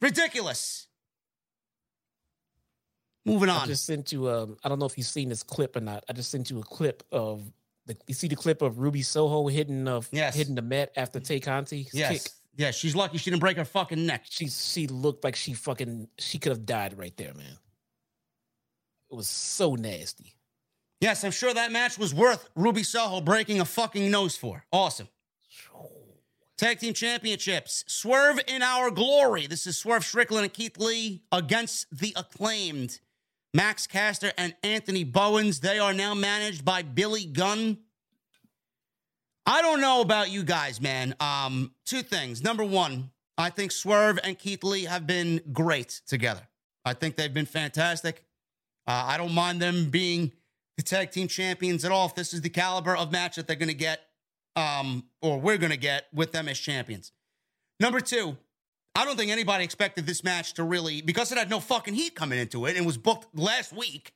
Ridiculous. 0.00 0.86
Moving 3.24 3.48
on. 3.50 3.62
I 3.62 3.66
just 3.66 3.84
sent 3.84 4.12
you. 4.12 4.28
Um, 4.28 4.56
I 4.64 4.68
don't 4.68 4.78
know 4.78 4.86
if 4.86 4.96
you've 4.96 5.06
seen 5.06 5.28
this 5.28 5.42
clip 5.42 5.76
or 5.76 5.80
not. 5.80 6.04
I 6.08 6.12
just 6.12 6.30
sent 6.30 6.50
you 6.50 6.58
a 6.58 6.62
clip 6.62 7.02
of 7.12 7.42
the. 7.86 7.96
You 8.06 8.14
see 8.14 8.28
the 8.28 8.36
clip 8.36 8.62
of 8.62 8.78
Ruby 8.78 9.02
Soho 9.02 9.46
hitting 9.48 9.86
of 9.88 10.08
Yes. 10.10 10.34
hitting 10.34 10.54
the 10.54 10.62
Met 10.62 10.92
after 10.96 11.20
Tay 11.20 11.40
Conti's 11.40 11.92
yes. 11.92 12.10
kick. 12.24 12.32
Yeah, 12.56 12.70
she's 12.72 12.96
lucky 12.96 13.16
she 13.18 13.30
didn't 13.30 13.40
break 13.40 13.56
her 13.58 13.64
fucking 13.64 14.04
neck. 14.06 14.24
She 14.28 14.48
she 14.48 14.86
looked 14.86 15.22
like 15.22 15.36
she 15.36 15.52
fucking 15.52 16.08
she 16.18 16.38
could 16.38 16.50
have 16.50 16.66
died 16.66 16.98
right 16.98 17.16
there, 17.16 17.34
man. 17.34 17.58
It 19.10 19.14
was 19.14 19.28
so 19.28 19.74
nasty. 19.74 20.34
Yes, 21.00 21.24
I'm 21.24 21.30
sure 21.30 21.52
that 21.54 21.72
match 21.72 21.98
was 21.98 22.14
worth 22.14 22.48
Ruby 22.54 22.82
Soho 22.82 23.20
breaking 23.20 23.60
a 23.60 23.64
fucking 23.64 24.10
nose 24.10 24.36
for. 24.36 24.64
Awesome. 24.72 25.08
Tag 26.60 26.78
team 26.78 26.92
championships. 26.92 27.84
Swerve 27.86 28.38
in 28.46 28.60
our 28.60 28.90
glory. 28.90 29.46
This 29.46 29.66
is 29.66 29.78
Swerve 29.78 30.04
Strickland 30.04 30.44
and 30.44 30.52
Keith 30.52 30.76
Lee 30.76 31.22
against 31.32 31.86
the 31.90 32.12
acclaimed 32.16 33.00
Max 33.54 33.86
Caster 33.86 34.30
and 34.36 34.54
Anthony 34.62 35.02
Bowens. 35.02 35.60
They 35.60 35.78
are 35.78 35.94
now 35.94 36.12
managed 36.12 36.62
by 36.62 36.82
Billy 36.82 37.24
Gunn. 37.24 37.78
I 39.46 39.62
don't 39.62 39.80
know 39.80 40.02
about 40.02 40.30
you 40.30 40.42
guys, 40.42 40.82
man. 40.82 41.14
Um, 41.18 41.72
two 41.86 42.02
things. 42.02 42.44
Number 42.44 42.62
one, 42.62 43.10
I 43.38 43.48
think 43.48 43.72
Swerve 43.72 44.18
and 44.22 44.38
Keith 44.38 44.62
Lee 44.62 44.84
have 44.84 45.06
been 45.06 45.40
great 45.54 46.02
together. 46.06 46.46
I 46.84 46.92
think 46.92 47.16
they've 47.16 47.32
been 47.32 47.46
fantastic. 47.46 48.22
Uh, 48.86 49.04
I 49.06 49.16
don't 49.16 49.32
mind 49.32 49.62
them 49.62 49.88
being 49.88 50.32
the 50.76 50.82
tag 50.82 51.10
team 51.10 51.26
champions 51.26 51.86
at 51.86 51.90
all 51.90 52.04
if 52.04 52.14
this 52.14 52.34
is 52.34 52.42
the 52.42 52.50
caliber 52.50 52.94
of 52.94 53.10
match 53.10 53.36
that 53.36 53.46
they're 53.46 53.56
going 53.56 53.70
to 53.70 53.74
get 53.74 54.09
um, 54.56 55.04
or 55.22 55.40
we're 55.40 55.58
going 55.58 55.72
to 55.72 55.78
get 55.78 56.06
with 56.12 56.32
them 56.32 56.48
as 56.48 56.58
champions. 56.58 57.12
Number 57.78 58.00
two, 58.00 58.36
I 58.94 59.04
don't 59.04 59.16
think 59.16 59.30
anybody 59.30 59.64
expected 59.64 60.06
this 60.06 60.24
match 60.24 60.54
to 60.54 60.64
really, 60.64 61.00
because 61.00 61.32
it 61.32 61.38
had 61.38 61.48
no 61.48 61.60
fucking 61.60 61.94
heat 61.94 62.14
coming 62.14 62.38
into 62.38 62.66
it 62.66 62.76
and 62.76 62.84
was 62.84 62.98
booked 62.98 63.38
last 63.38 63.72
week. 63.72 64.12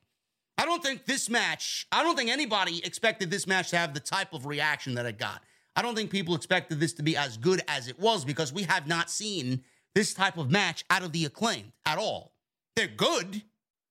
I 0.57 0.65
don't 0.65 0.83
think 0.83 1.05
this 1.05 1.29
match, 1.29 1.87
I 1.91 2.03
don't 2.03 2.15
think 2.15 2.29
anybody 2.29 2.85
expected 2.85 3.31
this 3.31 3.47
match 3.47 3.69
to 3.71 3.77
have 3.77 3.93
the 3.93 3.99
type 3.99 4.33
of 4.33 4.45
reaction 4.45 4.95
that 4.95 5.05
it 5.05 5.17
got. 5.17 5.41
I 5.75 5.81
don't 5.81 5.95
think 5.95 6.09
people 6.09 6.35
expected 6.35 6.79
this 6.79 6.93
to 6.93 7.03
be 7.03 7.17
as 7.17 7.37
good 7.37 7.61
as 7.67 7.87
it 7.87 7.99
was 7.99 8.23
because 8.23 8.53
we 8.53 8.63
have 8.63 8.87
not 8.87 9.09
seen 9.09 9.63
this 9.93 10.13
type 10.13 10.37
of 10.37 10.49
match 10.49 10.85
out 10.89 11.03
of 11.03 11.11
the 11.11 11.25
acclaimed 11.25 11.71
at 11.85 11.97
all. 11.97 12.33
They're 12.75 12.87
good, 12.87 13.41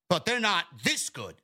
but 0.08 0.24
they're 0.24 0.40
not 0.40 0.64
this 0.82 1.10
good. 1.10 1.34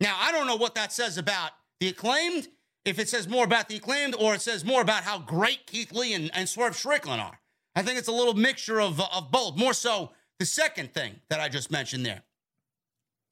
Now, 0.00 0.16
I 0.18 0.32
don't 0.32 0.46
know 0.46 0.56
what 0.56 0.74
that 0.76 0.92
says 0.92 1.18
about 1.18 1.50
the 1.78 1.88
acclaimed, 1.88 2.48
if 2.84 2.98
it 2.98 3.08
says 3.08 3.28
more 3.28 3.44
about 3.44 3.68
the 3.68 3.76
acclaimed 3.76 4.14
or 4.18 4.34
it 4.34 4.40
says 4.40 4.64
more 4.64 4.80
about 4.80 5.02
how 5.02 5.18
great 5.18 5.66
Keith 5.66 5.92
Lee 5.92 6.14
and, 6.14 6.30
and 6.34 6.48
Swerve 6.48 6.76
Strickland 6.76 7.20
are. 7.20 7.38
I 7.74 7.82
think 7.82 7.98
it's 7.98 8.08
a 8.08 8.12
little 8.12 8.34
mixture 8.34 8.80
of, 8.80 9.00
of 9.00 9.30
both. 9.30 9.56
More 9.56 9.72
so, 9.74 10.10
the 10.38 10.46
second 10.46 10.92
thing 10.92 11.20
that 11.28 11.40
I 11.40 11.48
just 11.48 11.70
mentioned 11.70 12.04
there. 12.04 12.22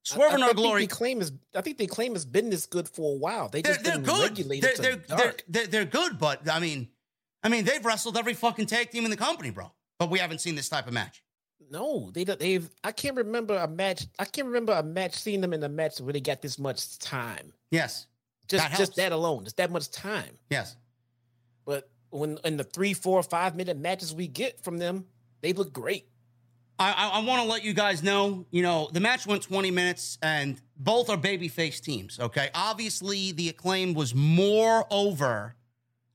Swerve 0.04 0.32
I 0.32 0.34
our 0.34 0.38
think 0.48 0.56
glory. 0.56 0.82
The 0.82 0.94
claim 0.94 1.20
is. 1.20 1.32
I 1.54 1.60
think 1.60 1.76
the 1.76 1.86
claim 1.86 2.14
has 2.14 2.24
been 2.24 2.50
this 2.50 2.66
good 2.66 2.88
for 2.88 3.12
a 3.14 3.16
while. 3.16 3.48
They 3.48 3.62
just 3.62 3.82
they're 3.82 3.94
been 3.94 4.04
good. 4.04 4.30
regulated 4.30 4.62
They're, 4.62 4.74
to 4.74 4.82
they're, 4.82 4.96
they're, 4.96 5.16
dark. 5.16 5.44
they're, 5.48 5.66
they're 5.66 5.84
good, 5.84 6.18
but 6.18 6.48
I 6.48 6.60
mean, 6.60 6.88
I 7.42 7.48
mean, 7.48 7.64
they've 7.64 7.84
wrestled 7.84 8.16
every 8.16 8.34
fucking 8.34 8.66
tag 8.66 8.90
team 8.90 9.04
in 9.04 9.10
the 9.10 9.16
company, 9.16 9.50
bro. 9.50 9.72
But 9.98 10.10
we 10.10 10.18
haven't 10.18 10.40
seen 10.40 10.54
this 10.54 10.68
type 10.68 10.86
of 10.86 10.92
match. 10.92 11.22
No, 11.70 12.10
they 12.12 12.24
they've. 12.24 12.68
I 12.82 12.92
can't 12.92 13.16
remember 13.16 13.56
a 13.56 13.68
match. 13.68 14.06
I 14.18 14.24
can't 14.24 14.46
remember 14.46 14.72
a 14.72 14.82
match 14.82 15.14
seeing 15.14 15.40
them 15.40 15.52
in 15.52 15.62
a 15.62 15.68
match 15.68 16.00
where 16.00 16.12
they 16.12 16.20
got 16.20 16.40
this 16.40 16.58
much 16.58 16.98
time. 16.98 17.52
Yes. 17.70 18.06
Just 18.48 18.70
That 18.70 18.78
just 18.78 18.96
that 18.96 19.12
alone, 19.12 19.44
just 19.44 19.58
that 19.58 19.70
much 19.70 19.90
time. 19.90 20.38
Yes. 20.50 20.76
But 21.64 21.90
when 22.10 22.38
in 22.44 22.56
the 22.56 22.64
three, 22.64 22.94
four, 22.94 23.22
five 23.22 23.54
minute 23.54 23.76
matches 23.76 24.14
we 24.14 24.26
get 24.26 24.62
from 24.64 24.78
them, 24.78 25.04
they 25.42 25.52
look 25.52 25.72
great. 25.72 26.06
I, 26.78 26.92
I, 26.92 27.08
I 27.18 27.24
want 27.24 27.42
to 27.42 27.48
let 27.48 27.64
you 27.64 27.74
guys 27.74 28.02
know, 28.02 28.46
you 28.50 28.62
know, 28.62 28.88
the 28.92 29.00
match 29.00 29.26
went 29.26 29.42
20 29.42 29.70
minutes 29.70 30.16
and 30.22 30.60
both 30.76 31.10
are 31.10 31.16
babyface 31.16 31.80
teams, 31.80 32.20
okay? 32.20 32.50
Obviously, 32.54 33.32
the 33.32 33.48
acclaim 33.48 33.94
was 33.94 34.14
more 34.14 34.86
over 34.90 35.56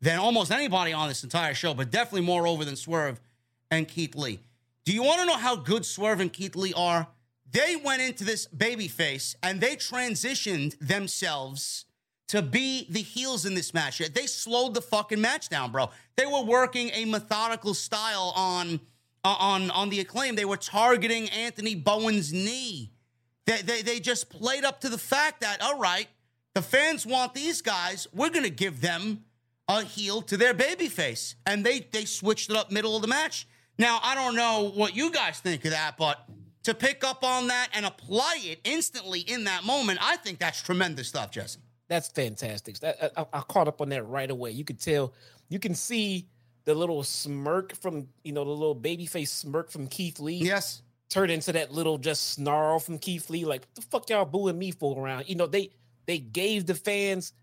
than 0.02 0.20
almost 0.20 0.52
anybody 0.52 0.94
on 0.94 1.10
this 1.10 1.24
entire 1.24 1.54
show, 1.54 1.74
but 1.74 1.92
definitely 1.92 2.22
more 2.22 2.48
over 2.48 2.64
than 2.64 2.76
Swerve 2.76 3.20
and 3.70 3.88
Keith 3.88 4.16
Lee. 4.16 4.40
Do 4.86 4.94
you 4.94 5.04
want 5.04 5.20
to 5.20 5.26
know 5.26 5.38
how 5.38 5.56
good 5.56 5.86
Swerve 5.86 6.20
and 6.20 6.32
Keith 6.32 6.56
Lee 6.56 6.74
are? 6.76 7.08
They 7.52 7.76
went 7.76 8.02
into 8.02 8.24
this 8.24 8.48
babyface 8.48 9.36
and 9.44 9.62
they 9.62 9.76
transitioned 9.76 10.76
themselves 10.80 11.86
to 12.30 12.42
be 12.42 12.88
the 12.90 13.02
heels 13.02 13.46
in 13.46 13.54
this 13.54 13.74
match. 13.74 14.00
They 14.00 14.26
slowed 14.26 14.74
the 14.74 14.82
fucking 14.82 15.22
match 15.22 15.50
down, 15.50 15.72
bro. 15.72 15.90
They 16.16 16.26
were 16.26 16.44
working 16.44 16.90
a 16.94 17.06
methodical 17.06 17.74
style 17.74 18.34
on 18.36 18.80
uh, 19.24 19.36
on 19.40 19.72
on 19.72 19.90
the 19.90 20.00
acclaim. 20.00 20.36
They 20.36 20.46
were 20.46 20.58
targeting 20.58 21.30
Anthony 21.30 21.76
Bowens' 21.76 22.34
knee. 22.34 22.92
They, 23.46 23.62
they 23.62 23.82
they 23.82 24.00
just 24.00 24.30
played 24.30 24.64
up 24.64 24.82
to 24.82 24.90
the 24.90 24.98
fact 24.98 25.42
that 25.42 25.62
all 25.62 25.78
right, 25.78 26.08
the 26.54 26.62
fans 26.62 27.06
want 27.06 27.34
these 27.34 27.62
guys. 27.62 28.08
We're 28.14 28.30
gonna 28.30 28.50
give 28.50 28.82
them 28.82 29.26
a 29.68 29.84
heel 29.84 30.22
to 30.24 30.38
their 30.38 30.54
babyface, 30.54 31.36
and 31.46 31.66
they 31.66 31.82
they 31.92 32.06
switched 32.06 32.50
it 32.50 32.56
up 32.56 32.72
middle 32.72 32.96
of 32.96 33.02
the 33.02 33.08
match. 33.08 33.48
Now 33.78 34.00
I 34.04 34.16
don't 34.16 34.36
know 34.36 34.72
what 34.76 34.96
you 34.96 35.12
guys 35.12 35.40
think 35.40 35.66
of 35.66 35.72
that, 35.72 35.98
but 35.98 36.26
to 36.64 36.74
pick 36.74 37.04
up 37.04 37.24
on 37.24 37.48
that 37.48 37.70
and 37.74 37.86
apply 37.86 38.40
it 38.42 38.60
instantly 38.64 39.20
in 39.20 39.44
that 39.46 39.64
moment, 39.66 40.00
I 40.02 40.16
think 40.18 40.40
that's 40.40 40.62
tremendous 40.62 41.10
stuff, 41.10 41.32
Jesse. 41.32 41.60
That's 41.94 42.08
fantastic. 42.08 42.80
That 42.80 43.12
I, 43.16 43.26
I 43.32 43.42
caught 43.42 43.68
up 43.68 43.80
on 43.80 43.90
that 43.90 44.08
right 44.08 44.32
away. 44.32 44.50
You 44.50 44.64
could 44.64 44.80
tell, 44.80 45.14
you 45.48 45.60
can 45.60 45.76
see 45.76 46.28
the 46.66 46.74
little 46.74 47.04
smirk 47.04 47.76
from 47.76 48.08
you 48.24 48.32
know 48.34 48.44
the 48.44 48.50
little 48.50 48.74
baby 48.74 49.06
face 49.06 49.32
smirk 49.32 49.70
from 49.70 49.86
Keith 49.86 50.20
Lee 50.20 50.38
Yes. 50.38 50.82
turned 51.10 51.32
into 51.32 51.52
that 51.52 51.72
little 51.72 52.00
just 52.00 52.32
snarl 52.32 52.80
from 52.80 52.98
Keith 52.98 53.30
Lee. 53.30 53.46
Like 53.46 53.72
the 53.76 53.82
fuck 53.82 54.10
y'all 54.10 54.26
booing 54.26 54.58
me 54.58 54.72
for 54.72 55.00
around? 55.00 55.30
You 55.30 55.36
know 55.36 55.46
they 55.46 55.70
they 56.08 56.18
gave 56.18 56.66
the 56.66 56.74
fans 56.74 57.34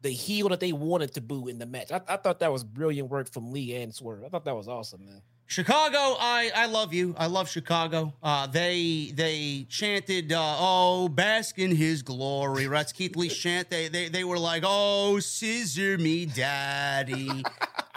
the 0.00 0.10
heel 0.10 0.48
that 0.48 0.60
they 0.60 0.72
wanted 0.72 1.12
to 1.14 1.20
boo 1.20 1.48
in 1.48 1.58
the 1.58 1.66
match. 1.66 1.92
I, 1.92 2.00
I 2.08 2.16
thought 2.16 2.40
that 2.40 2.50
was 2.50 2.64
brilliant 2.64 3.10
work 3.10 3.30
from 3.30 3.52
Lee 3.52 3.76
and 3.76 3.94
Swerve. 3.94 4.24
I 4.24 4.28
thought 4.30 4.46
that 4.46 4.56
was 4.56 4.68
awesome, 4.68 5.04
man. 5.04 5.20
Chicago, 5.46 6.16
I 6.18 6.50
I 6.54 6.66
love 6.66 6.94
you. 6.94 7.14
I 7.18 7.26
love 7.26 7.48
Chicago. 7.48 8.14
Uh, 8.22 8.46
they 8.46 9.12
they 9.14 9.66
chanted, 9.68 10.32
uh, 10.32 10.56
"Oh, 10.58 11.08
bask 11.08 11.58
in 11.58 11.76
His 11.76 12.02
glory." 12.02 12.66
That's 12.66 12.92
Keith 12.92 13.16
Lee's 13.16 13.36
chant. 13.36 13.68
They 13.68 13.88
they 13.88 14.08
they 14.08 14.24
were 14.24 14.38
like, 14.38 14.62
"Oh, 14.64 15.18
scissor 15.18 15.98
me, 15.98 16.24
daddy." 16.26 17.42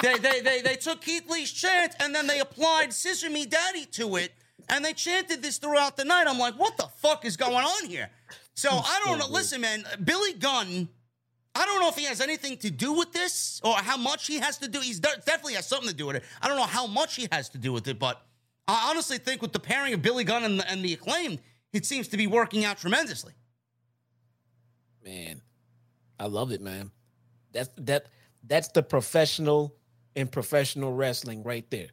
they, 0.01 0.17
they 0.17 0.41
they 0.41 0.61
they 0.61 0.75
took 0.75 1.01
Keith 1.01 1.29
Lee's 1.29 1.51
chant 1.51 1.95
and 2.01 2.13
then 2.13 2.27
they 2.27 2.39
applied 2.41 2.93
"scissor 2.93 3.29
me, 3.29 3.45
daddy" 3.45 3.85
to 3.85 4.17
it, 4.17 4.33
and 4.69 4.83
they 4.83 4.93
chanted 4.93 5.41
this 5.41 5.57
throughout 5.57 5.95
the 5.95 6.03
night. 6.05 6.25
I'm 6.27 6.39
like, 6.39 6.55
what 6.55 6.75
the 6.77 6.87
fuck 6.97 7.23
is 7.25 7.37
going 7.37 7.53
on 7.53 7.89
here? 7.89 8.09
So 8.55 8.69
I 8.69 9.01
don't 9.05 9.19
know. 9.19 9.27
Listen, 9.29 9.61
man, 9.61 9.83
Billy 10.03 10.33
Gunn. 10.33 10.89
I 11.55 11.65
don't 11.65 11.79
know 11.79 11.87
if 11.87 11.95
he 11.95 12.03
has 12.03 12.19
anything 12.19 12.57
to 12.57 12.69
do 12.69 12.91
with 12.91 13.13
this 13.13 13.61
or 13.63 13.75
how 13.75 13.95
much 13.95 14.27
he 14.27 14.39
has 14.39 14.57
to 14.57 14.67
do. 14.67 14.81
He's 14.81 14.99
de- 14.99 15.21
definitely 15.25 15.53
has 15.53 15.65
something 15.65 15.87
to 15.87 15.95
do 15.95 16.05
with 16.05 16.17
it. 16.17 16.23
I 16.41 16.49
don't 16.49 16.57
know 16.57 16.63
how 16.63 16.85
much 16.85 17.15
he 17.15 17.29
has 17.31 17.47
to 17.49 17.57
do 17.57 17.71
with 17.71 17.87
it, 17.87 17.97
but 17.97 18.21
I 18.67 18.89
honestly 18.89 19.17
think 19.17 19.41
with 19.41 19.53
the 19.53 19.59
pairing 19.59 19.93
of 19.93 20.01
Billy 20.01 20.25
Gunn 20.25 20.43
and 20.43 20.59
the, 20.59 20.69
and 20.69 20.83
the 20.83 20.93
acclaimed, 20.93 21.39
it 21.71 21.85
seems 21.85 22.09
to 22.09 22.17
be 22.17 22.27
working 22.27 22.65
out 22.65 22.77
tremendously. 22.77 23.33
Man, 25.03 25.41
I 26.19 26.25
love 26.27 26.51
it, 26.51 26.61
man. 26.61 26.91
That's 27.53 27.69
that 27.77 28.07
that's 28.43 28.69
the 28.69 28.83
professional 28.83 29.75
in 30.15 30.27
professional 30.27 30.93
wrestling 30.93 31.43
right 31.43 31.69
there. 31.69 31.87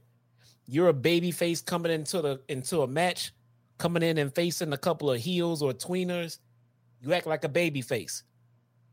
You're 0.67 0.89
a 0.89 0.95
baby 0.95 1.31
face 1.31 1.61
coming 1.61 1.93
into 1.93 2.23
the 2.23 2.41
into 2.49 2.83
a 2.83 2.87
match, 2.87 3.33
coming 3.79 4.03
in 4.03 4.19
and 4.19 4.35
facing 4.35 4.73
a 4.73 4.79
couple 4.79 5.11
of 5.11 5.21
heels 5.21 5.63
or 5.63 5.73
tweeners. 5.73 6.39
You 7.01 7.13
act 7.13 7.27
like 7.27 7.45
a 7.45 7.49
baby 7.49 7.83
face. 7.83 8.23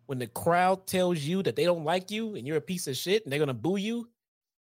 When 0.09 0.17
the 0.17 0.27
crowd 0.27 0.87
tells 0.87 1.19
you 1.19 1.43
that 1.43 1.55
they 1.55 1.65
don't 1.65 1.83
like 1.83 2.09
you 2.09 2.33
and 2.35 2.47
you're 2.47 2.57
a 2.57 2.61
piece 2.61 2.87
of 2.87 2.97
shit 2.97 3.23
and 3.23 3.31
they're 3.31 3.39
gonna 3.39 3.53
boo 3.53 3.77
you, 3.77 4.09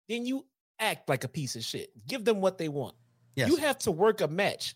then 0.07 0.25
you 0.25 0.45
act 0.77 1.09
like 1.09 1.23
a 1.23 1.27
piece 1.27 1.55
of 1.55 1.63
shit. 1.63 1.89
Give 2.07 2.23
them 2.23 2.39
what 2.39 2.59
they 2.59 2.69
want. 2.69 2.95
Yes. 3.35 3.49
You 3.49 3.55
have 3.55 3.79
to 3.79 3.91
work 3.91 4.21
a 4.21 4.27
match 4.27 4.75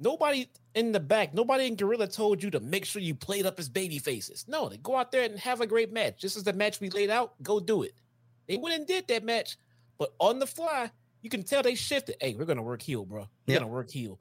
nobody 0.00 0.48
in 0.74 0.92
the 0.92 1.00
back, 1.00 1.34
nobody 1.34 1.66
in 1.66 1.76
Gorilla 1.76 2.06
told 2.08 2.42
you 2.42 2.50
to 2.50 2.60
make 2.60 2.84
sure 2.84 3.02
you 3.02 3.14
played 3.14 3.46
up 3.46 3.58
as 3.60 3.68
baby 3.68 3.98
faces. 3.98 4.46
No, 4.48 4.68
they 4.68 4.78
go 4.78 4.96
out 4.96 5.12
there 5.12 5.22
and 5.24 5.38
have 5.38 5.60
a 5.60 5.66
great 5.66 5.92
match. 5.92 6.22
This 6.22 6.36
is 6.36 6.42
the 6.42 6.52
match 6.52 6.80
we 6.80 6.90
laid 6.90 7.10
out. 7.10 7.40
Go 7.42 7.60
do 7.60 7.82
it. 7.82 7.92
They 8.48 8.56
went 8.56 8.76
and 8.76 8.86
did 8.86 9.06
that 9.08 9.24
match, 9.24 9.56
but 9.98 10.12
on 10.18 10.38
the 10.38 10.46
fly, 10.46 10.90
you 11.22 11.30
can 11.30 11.42
tell 11.42 11.62
they 11.62 11.74
shifted. 11.74 12.16
Hey, 12.20 12.34
we're 12.34 12.46
gonna 12.46 12.62
work 12.62 12.82
heel, 12.82 13.04
bro. 13.04 13.28
We're 13.46 13.54
Yep. 13.54 13.60
gonna 13.60 13.72
work 13.72 13.90
heel. 13.90 14.18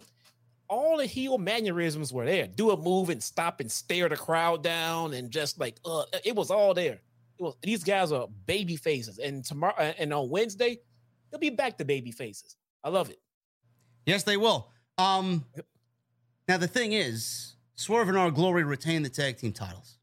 All 0.69 0.97
the 0.97 1.05
heel 1.05 1.37
mannerisms 1.37 2.13
were 2.13 2.25
there. 2.25 2.47
Do 2.47 2.71
a 2.71 2.77
move 2.77 3.09
and 3.09 3.21
stop 3.21 3.59
and 3.59 3.71
stare 3.71 4.07
the 4.07 4.15
crowd 4.15 4.63
down 4.63 5.13
and 5.13 5.31
just 5.31 5.59
like 5.59 5.77
uh 5.83 6.03
it 6.23 6.35
was 6.35 6.51
all 6.51 6.73
there. 6.73 7.01
It 7.39 7.43
was 7.43 7.55
these 7.61 7.83
guys 7.83 8.11
are 8.11 8.27
baby 8.45 8.75
faces. 8.75 9.17
And 9.17 9.43
tomorrow 9.43 9.93
and 9.97 10.13
on 10.13 10.29
Wednesday, 10.29 10.79
they'll 11.29 11.39
be 11.39 11.49
back 11.49 11.77
to 11.79 11.85
baby 11.85 12.11
faces. 12.11 12.55
I 12.83 12.89
love 12.89 13.09
it. 13.09 13.19
Yes, 14.05 14.23
they 14.23 14.37
will. 14.37 14.69
Um, 14.97 15.45
now 16.47 16.57
the 16.57 16.67
thing 16.67 16.93
is, 16.93 17.55
Swerve 17.75 18.09
and 18.09 18.17
Our 18.17 18.31
Glory 18.31 18.63
retained 18.63 19.05
the 19.05 19.09
tag 19.09 19.37
team 19.37 19.53
titles. 19.53 19.97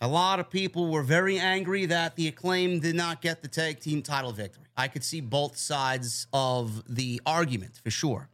A 0.00 0.08
lot 0.08 0.38
of 0.38 0.48
people 0.48 0.90
were 0.90 1.02
very 1.02 1.38
angry 1.38 1.86
that 1.86 2.14
the 2.16 2.28
acclaim 2.28 2.80
did 2.80 2.94
not 2.94 3.20
get 3.20 3.42
the 3.42 3.48
tag 3.48 3.80
team 3.80 4.00
title 4.00 4.32
victory. 4.32 4.64
I 4.76 4.86
could 4.88 5.02
see 5.02 5.20
both 5.20 5.56
sides 5.56 6.28
of 6.32 6.82
the 6.88 7.20
argument 7.26 7.80
for 7.82 7.90
sure. 7.90 8.28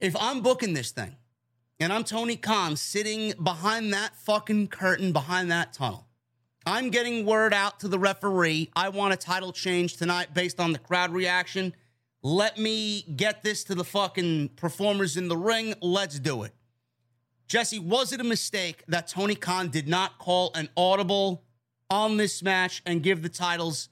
If 0.00 0.16
I'm 0.18 0.40
booking 0.40 0.72
this 0.72 0.92
thing 0.92 1.14
and 1.78 1.92
I'm 1.92 2.04
Tony 2.04 2.36
Khan 2.36 2.74
sitting 2.74 3.34
behind 3.42 3.92
that 3.92 4.16
fucking 4.16 4.68
curtain, 4.68 5.12
behind 5.12 5.50
that 5.50 5.74
tunnel, 5.74 6.06
I'm 6.64 6.88
getting 6.88 7.26
word 7.26 7.52
out 7.52 7.80
to 7.80 7.88
the 7.88 7.98
referee. 7.98 8.70
I 8.74 8.88
want 8.88 9.12
a 9.12 9.16
title 9.18 9.52
change 9.52 9.98
tonight 9.98 10.32
based 10.32 10.58
on 10.58 10.72
the 10.72 10.78
crowd 10.78 11.12
reaction. 11.12 11.74
Let 12.22 12.58
me 12.58 13.02
get 13.14 13.42
this 13.42 13.62
to 13.64 13.74
the 13.74 13.84
fucking 13.84 14.50
performers 14.56 15.18
in 15.18 15.28
the 15.28 15.36
ring. 15.36 15.74
Let's 15.82 16.18
do 16.18 16.44
it. 16.44 16.54
Jesse, 17.46 17.78
was 17.78 18.14
it 18.14 18.20
a 18.20 18.24
mistake 18.24 18.84
that 18.88 19.06
Tony 19.06 19.34
Khan 19.34 19.68
did 19.68 19.86
not 19.86 20.18
call 20.18 20.50
an 20.54 20.70
audible 20.78 21.42
on 21.90 22.16
this 22.16 22.42
match 22.42 22.80
and 22.86 23.02
give 23.02 23.20
the 23.20 23.28
titles 23.28 23.90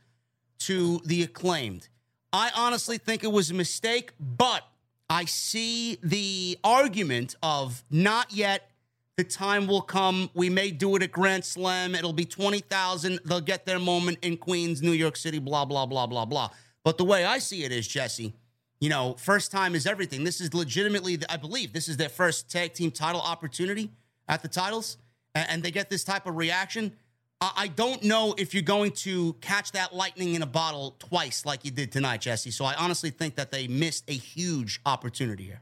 to 0.61 1.03
the 1.05 1.23
acclaimed? 1.23 1.89
I 2.33 2.51
honestly 2.57 2.97
think 2.97 3.25
it 3.25 3.33
was 3.33 3.51
a 3.51 3.55
mistake, 3.55 4.13
but 4.19 4.63
I 5.11 5.25
see 5.25 5.99
the 6.03 6.59
argument 6.63 7.37
of 7.43 7.83
not 7.91 8.33
yet. 8.33 8.71
The 9.17 9.25
time 9.25 9.67
will 9.67 9.81
come. 9.81 10.31
We 10.35 10.49
may 10.49 10.71
do 10.71 10.95
it 10.95 11.03
at 11.03 11.11
Grand 11.11 11.45
Slam. 11.45 11.95
It'll 11.95 12.13
be 12.13 12.25
20,000. 12.25 13.21
They'll 13.25 13.41
get 13.41 13.67
their 13.67 13.81
moment 13.81 14.19
in 14.23 14.37
Queens, 14.37 14.81
New 14.81 14.93
York 14.93 15.17
City, 15.17 15.39
blah, 15.41 15.65
blah, 15.65 15.87
blah, 15.87 16.07
blah, 16.07 16.25
blah. 16.25 16.51
But 16.85 16.99
the 16.99 17.05
way 17.05 17.25
I 17.25 17.39
see 17.39 17.65
it 17.65 17.73
is, 17.73 17.89
Jesse, 17.89 18.33
you 18.81 18.89
know, 18.89 19.17
first 19.19 19.51
time 19.51 19.75
is 19.75 19.87
everything. 19.87 20.23
This 20.23 20.41
is 20.41 20.55
legitimately, 20.55 21.19
I 21.29 21.37
believe, 21.37 21.73
this 21.73 21.89
is 21.89 21.97
their 21.97 22.09
first 22.09 22.49
tag 22.51 22.75
team 22.75 22.93
title 22.93 23.21
opportunity 23.21 23.91
at 24.29 24.43
the 24.43 24.49
titles, 24.49 24.99
and 25.35 25.63
they 25.63 25.71
get 25.71 25.91
this 25.91 26.05
type 26.05 26.27
of 26.27 26.37
reaction. 26.37 26.93
I 27.41 27.53
I 27.57 27.67
don't 27.69 28.03
know 28.03 28.35
if 28.39 28.55
you're 28.55 28.63
going 28.63 28.93
to 28.93 29.35
catch 29.41 29.73
that 29.73 29.95
lightning 29.95 30.35
in 30.35 30.43
a 30.43 30.47
bottle 30.47 30.97
twice 30.99 31.45
like 31.47 31.65
you 31.65 31.71
did 31.71 31.93
tonight, 31.93 32.21
Jesse. 32.21 32.51
So 32.51 32.65
I 32.65 32.75
honestly 32.75 33.11
think 33.11 33.37
that 33.37 33.51
they 33.51 33.67
missed 33.69 34.05
a 34.09 34.13
huge 34.15 34.81
opportunity 34.87 35.45
here. 35.45 35.61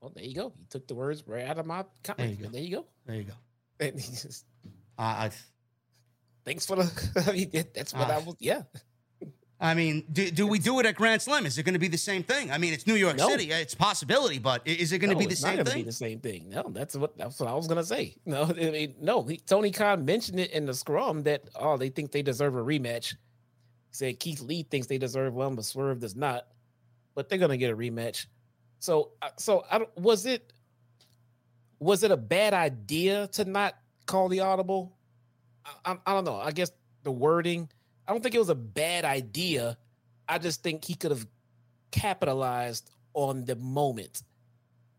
Well, 0.00 0.12
there 0.14 0.24
you 0.24 0.34
go. 0.34 0.52
You 0.58 0.66
took 0.70 0.86
the 0.88 0.94
words 0.94 1.22
right 1.26 1.44
out 1.46 1.58
of 1.58 1.66
my 1.66 1.84
There 2.16 2.26
you 2.26 2.36
go. 2.36 2.48
There 2.48 2.60
you 2.62 2.76
go. 2.76 2.86
There 3.06 3.16
you 3.16 3.24
go. 3.24 3.34
And 3.80 3.98
he 3.98 4.10
just- 4.12 4.44
I 4.98 5.26
I, 5.26 5.30
Thanks 6.44 6.66
for 6.66 6.76
the. 6.76 7.24
I 7.28 7.32
mean, 7.32 7.50
that's 7.74 7.92
what 7.94 8.10
I 8.10 8.16
Ah. 8.16 8.20
was. 8.20 8.36
Yeah. 8.38 8.62
I 9.62 9.74
mean, 9.74 10.04
do, 10.10 10.30
do 10.30 10.46
we 10.46 10.58
do 10.58 10.80
it 10.80 10.86
at 10.86 10.94
Grand 10.94 11.20
Slam? 11.20 11.44
Is 11.44 11.58
it 11.58 11.64
going 11.64 11.74
to 11.74 11.78
be 11.78 11.88
the 11.88 11.98
same 11.98 12.22
thing? 12.22 12.50
I 12.50 12.56
mean, 12.56 12.72
it's 12.72 12.86
New 12.86 12.94
York 12.94 13.16
No. 13.16 13.28
City. 13.28 13.50
It's 13.50 13.74
a 13.74 13.76
possibility, 13.76 14.38
but 14.38 14.66
is 14.66 14.90
it 14.92 15.00
going 15.00 15.10
to 15.10 15.14
No, 15.14 15.18
be 15.18 15.26
the 15.26 15.36
same 15.36 15.62
thing? 15.64 15.74
Be 15.74 15.82
the 15.82 15.92
same 15.92 16.18
thing. 16.20 16.48
No, 16.48 16.64
that's 16.70 16.96
what 16.96 17.18
that's 17.18 17.38
what 17.38 17.48
I 17.48 17.52
was 17.52 17.66
gonna 17.66 17.84
say. 17.84 18.16
No, 18.24 18.42
I 18.58 18.70
mean, 18.70 18.94
no. 19.00 19.22
He, 19.22 19.36
Tony 19.36 19.70
Khan 19.70 20.04
mentioned 20.06 20.40
it 20.40 20.52
in 20.52 20.64
the 20.64 20.72
scrum 20.72 21.24
that 21.24 21.42
oh, 21.54 21.76
they 21.76 21.90
think 21.90 22.10
they 22.10 22.22
deserve 22.22 22.56
a 22.56 22.62
rematch. 22.62 23.10
He 23.10 23.16
said 23.92 24.18
Keith 24.18 24.40
Lee 24.40 24.62
thinks 24.62 24.86
they 24.86 24.96
deserve 24.98 25.34
one, 25.34 25.56
but 25.56 25.66
Swerve 25.66 26.00
does 26.00 26.16
not. 26.16 26.46
But 27.14 27.28
they're 27.28 27.38
gonna 27.38 27.58
get 27.58 27.70
a 27.70 27.76
rematch. 27.76 28.26
So, 28.78 29.10
uh, 29.20 29.28
so 29.36 29.64
I 29.70 29.86
was 29.98 30.24
it 30.24 30.54
was 31.80 32.02
it 32.02 32.10
a 32.10 32.16
bad 32.16 32.54
idea 32.54 33.26
to 33.32 33.44
not 33.44 33.74
call 34.06 34.28
the 34.28 34.40
audible? 34.40 34.96
I, 35.66 35.92
I, 35.92 35.96
I 36.06 36.14
don't 36.14 36.24
know. 36.24 36.36
I 36.36 36.52
guess 36.52 36.72
the 37.02 37.12
wording. 37.12 37.68
I 38.10 38.12
don't 38.12 38.22
think 38.24 38.34
it 38.34 38.40
was 38.40 38.48
a 38.48 38.56
bad 38.56 39.04
idea. 39.04 39.78
I 40.28 40.38
just 40.38 40.64
think 40.64 40.84
he 40.84 40.96
could 40.96 41.12
have 41.12 41.28
capitalized 41.92 42.90
on 43.14 43.44
the 43.44 43.54
moment. 43.54 44.24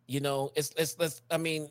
You 0.07 0.21
know, 0.21 0.53
it's 0.55 0.71
it's, 0.77 0.95
it's 0.97 1.21
I 1.29 1.35
mean, 1.35 1.67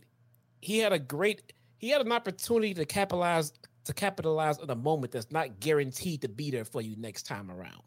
he 0.60 0.76
had 0.80 0.92
a 0.92 0.98
great 0.98 1.54
he 1.78 1.88
had 1.88 2.02
an 2.02 2.12
opportunity 2.12 2.74
to 2.74 2.84
capitalize 2.84 3.54
to 3.84 3.94
capitalize 3.94 4.58
on 4.58 4.68
a 4.68 4.74
moment 4.74 5.12
that's 5.12 5.32
not 5.32 5.60
guaranteed 5.60 6.20
to 6.20 6.28
be 6.28 6.50
there 6.50 6.66
for 6.66 6.82
you 6.82 6.94
next 6.96 7.22
time 7.22 7.50
around. 7.50 7.84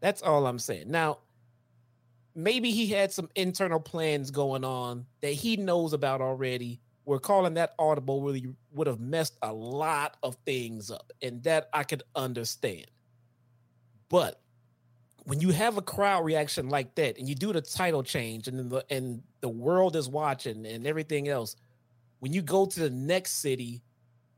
That's 0.00 0.20
all 0.20 0.46
I'm 0.46 0.58
saying. 0.58 0.90
Now, 0.90 1.20
maybe 2.34 2.72
he 2.72 2.88
had 2.88 3.10
some 3.10 3.30
internal 3.36 3.80
plans 3.80 4.30
going 4.30 4.64
on 4.64 5.06
that 5.22 5.32
he 5.32 5.56
knows 5.56 5.94
about 5.94 6.20
already. 6.20 6.82
We're 7.04 7.18
calling 7.18 7.54
that 7.54 7.74
audible 7.78 8.22
really 8.22 8.54
would 8.72 8.86
have 8.86 9.00
messed 9.00 9.36
a 9.42 9.52
lot 9.52 10.16
of 10.22 10.36
things 10.46 10.90
up, 10.90 11.12
and 11.22 11.42
that 11.44 11.68
I 11.72 11.82
could 11.82 12.02
understand. 12.14 12.86
But 14.08 14.40
when 15.24 15.40
you 15.40 15.50
have 15.50 15.76
a 15.76 15.82
crowd 15.82 16.24
reaction 16.24 16.68
like 16.68 16.94
that 16.96 17.18
and 17.18 17.28
you 17.28 17.34
do 17.34 17.52
the 17.52 17.60
title 17.60 18.02
change 18.02 18.48
and 18.48 18.70
the 18.70 18.84
and 18.90 19.22
the 19.40 19.48
world 19.48 19.96
is 19.96 20.08
watching 20.08 20.66
and 20.66 20.86
everything 20.86 21.28
else 21.28 21.56
when 22.20 22.32
you 22.32 22.42
go 22.42 22.66
to 22.66 22.80
the 22.80 22.90
next 22.90 23.40
city 23.40 23.82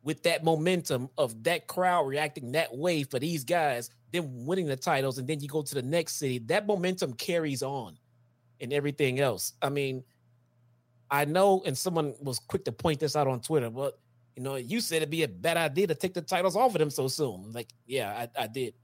with 0.02 0.22
that 0.24 0.44
momentum 0.44 1.08
of 1.16 1.44
that 1.44 1.66
crowd 1.66 2.06
reacting 2.06 2.52
that 2.52 2.76
way 2.76 3.02
for 3.04 3.18
these 3.18 3.44
guys 3.44 3.90
then 4.12 4.44
winning 4.44 4.66
the 4.66 4.76
titles 4.76 5.18
and 5.18 5.26
then 5.28 5.40
you 5.40 5.48
go 5.48 5.62
to 5.62 5.74
the 5.74 5.82
next 5.82 6.16
city 6.16 6.38
that 6.38 6.66
momentum 6.66 7.12
carries 7.14 7.62
on 7.62 7.96
and 8.60 8.72
everything 8.72 9.20
else 9.20 9.52
i 9.62 9.68
mean 9.68 10.02
i 11.12 11.24
know 11.24 11.62
and 11.64 11.78
someone 11.78 12.14
was 12.20 12.40
quick 12.40 12.64
to 12.64 12.72
point 12.72 12.98
this 12.98 13.14
out 13.14 13.28
on 13.28 13.40
twitter 13.40 13.70
but 13.70 14.00
you 14.34 14.42
know 14.42 14.56
you 14.56 14.80
said 14.80 14.96
it'd 14.96 15.10
be 15.10 15.22
a 15.22 15.28
bad 15.28 15.56
idea 15.56 15.86
to 15.86 15.94
take 15.94 16.14
the 16.14 16.20
titles 16.22 16.56
off 16.56 16.74
of 16.74 16.78
them 16.80 16.90
so 16.90 17.06
soon 17.06 17.52
like 17.52 17.68
yeah 17.86 18.26
i, 18.36 18.42
I 18.42 18.46
did 18.48 18.74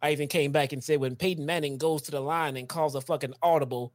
I 0.00 0.12
even 0.12 0.28
came 0.28 0.52
back 0.52 0.72
and 0.72 0.82
said 0.82 1.00
when 1.00 1.16
Peyton 1.16 1.44
Manning 1.44 1.76
goes 1.76 2.02
to 2.02 2.10
the 2.10 2.20
line 2.20 2.56
and 2.56 2.68
calls 2.68 2.94
a 2.94 3.00
fucking 3.00 3.34
audible, 3.42 3.92